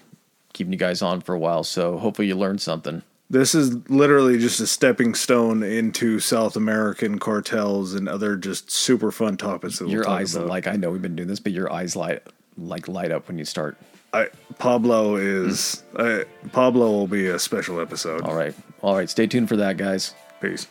keeping 0.53 0.73
you 0.73 0.79
guys 0.79 1.03
on 1.03 1.21
for 1.21 1.35
a 1.35 1.39
while. 1.39 1.65
So 1.65 1.99
hopefully 1.99 2.29
you 2.29 2.37
learned 2.37 2.61
something. 2.61 3.03
this 3.29 3.55
is 3.55 3.75
literally 3.91 4.39
just 4.39 4.61
a 4.61 4.67
stepping 4.67 5.15
stone 5.15 5.63
into 5.63 6.21
South 6.21 6.57
American 6.57 7.19
cartels 7.19 7.93
and 7.95 8.09
other 8.09 8.37
just 8.37 8.71
super 8.71 9.11
fun 9.11 9.37
topics. 9.37 9.79
That 9.79 9.87
we'll 9.87 9.95
your 9.95 10.05
talk 10.05 10.21
eyes 10.21 10.37
like 10.37 10.67
I 10.69 10.77
know 10.77 10.91
we've 10.91 11.03
been 11.03 11.17
doing 11.17 11.29
this, 11.29 11.41
but 11.41 11.53
your 11.53 11.73
eyes 11.73 11.97
light 11.97 12.23
like 12.57 12.87
light 12.87 13.11
up 13.11 13.27
when 13.29 13.37
you 13.39 13.45
start. 13.45 13.77
I, 14.15 14.29
Pablo 14.59 15.17
is 15.17 15.83
uh, 15.97 16.21
Pablo 16.53 16.89
will 16.93 17.09
be 17.09 17.27
a 17.27 17.39
special 17.39 17.81
episode. 17.81 18.23
All 18.23 18.35
right, 18.35 18.55
all 18.81 18.95
right. 18.95 19.11
Stay 19.11 19.27
tuned 19.27 19.49
for 19.49 19.57
that, 19.57 19.77
guys. 19.77 20.15
Peace. 20.41 20.69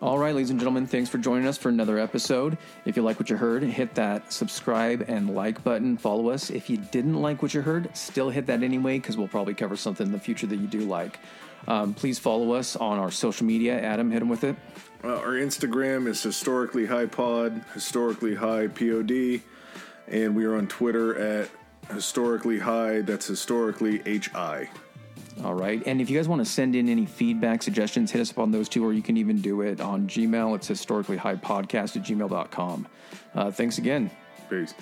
All 0.00 0.16
right, 0.16 0.34
ladies 0.34 0.50
and 0.50 0.58
gentlemen, 0.58 0.86
thanks 0.86 1.10
for 1.10 1.18
joining 1.18 1.46
us 1.46 1.58
for 1.58 1.68
another 1.70 1.98
episode. 1.98 2.56
If 2.86 2.96
you 2.96 3.02
like 3.02 3.18
what 3.18 3.28
you 3.28 3.36
heard, 3.36 3.64
hit 3.64 3.96
that 3.96 4.32
subscribe 4.32 5.04
and 5.08 5.34
like 5.34 5.62
button. 5.64 5.98
Follow 5.98 6.30
us. 6.30 6.50
If 6.50 6.70
you 6.70 6.76
didn't 6.78 7.20
like 7.20 7.42
what 7.42 7.52
you 7.52 7.60
heard, 7.60 7.94
still 7.94 8.30
hit 8.30 8.46
that 8.46 8.62
anyway 8.62 8.98
because 8.98 9.18
we'll 9.18 9.28
probably 9.28 9.54
cover 9.54 9.76
something 9.76 10.06
in 10.06 10.12
the 10.12 10.20
future 10.20 10.46
that 10.46 10.56
you 10.56 10.68
do 10.68 10.80
like. 10.80 11.18
Um, 11.68 11.92
please 11.92 12.18
follow 12.18 12.52
us 12.52 12.76
on 12.76 12.98
our 12.98 13.10
social 13.10 13.44
media. 13.44 13.78
Adam, 13.78 14.10
hit 14.10 14.22
him 14.22 14.28
with 14.28 14.44
it. 14.44 14.56
Uh, 15.02 15.16
our 15.16 15.32
Instagram 15.32 16.06
is 16.06 16.22
historically 16.22 16.84
high 16.84 17.06
pod, 17.06 17.64
historically 17.72 18.34
high 18.34 18.66
pod, 18.66 19.10
and 20.08 20.36
we 20.36 20.44
are 20.44 20.56
on 20.56 20.66
Twitter 20.66 21.18
at 21.18 21.48
historically 21.90 22.58
high. 22.58 23.00
That's 23.00 23.26
historically 23.26 23.98
hi. 24.32 24.68
All 25.42 25.54
right. 25.54 25.82
And 25.86 26.00
if 26.02 26.10
you 26.10 26.18
guys 26.18 26.28
want 26.28 26.40
to 26.40 26.44
send 26.44 26.76
in 26.76 26.88
any 26.88 27.06
feedback, 27.06 27.62
suggestions, 27.62 28.10
hit 28.10 28.20
us 28.20 28.30
up 28.30 28.38
on 28.38 28.50
those 28.50 28.68
two, 28.68 28.84
or 28.84 28.92
you 28.92 29.02
can 29.02 29.16
even 29.16 29.40
do 29.40 29.62
it 29.62 29.80
on 29.80 30.06
Gmail. 30.06 30.54
It's 30.56 30.68
historically 30.68 31.16
high 31.16 31.36
podcast 31.36 31.96
at 31.96 32.02
gmail.com. 32.02 32.86
Uh, 33.34 33.50
thanks 33.50 33.78
again. 33.78 34.10
Peace. 34.50 34.74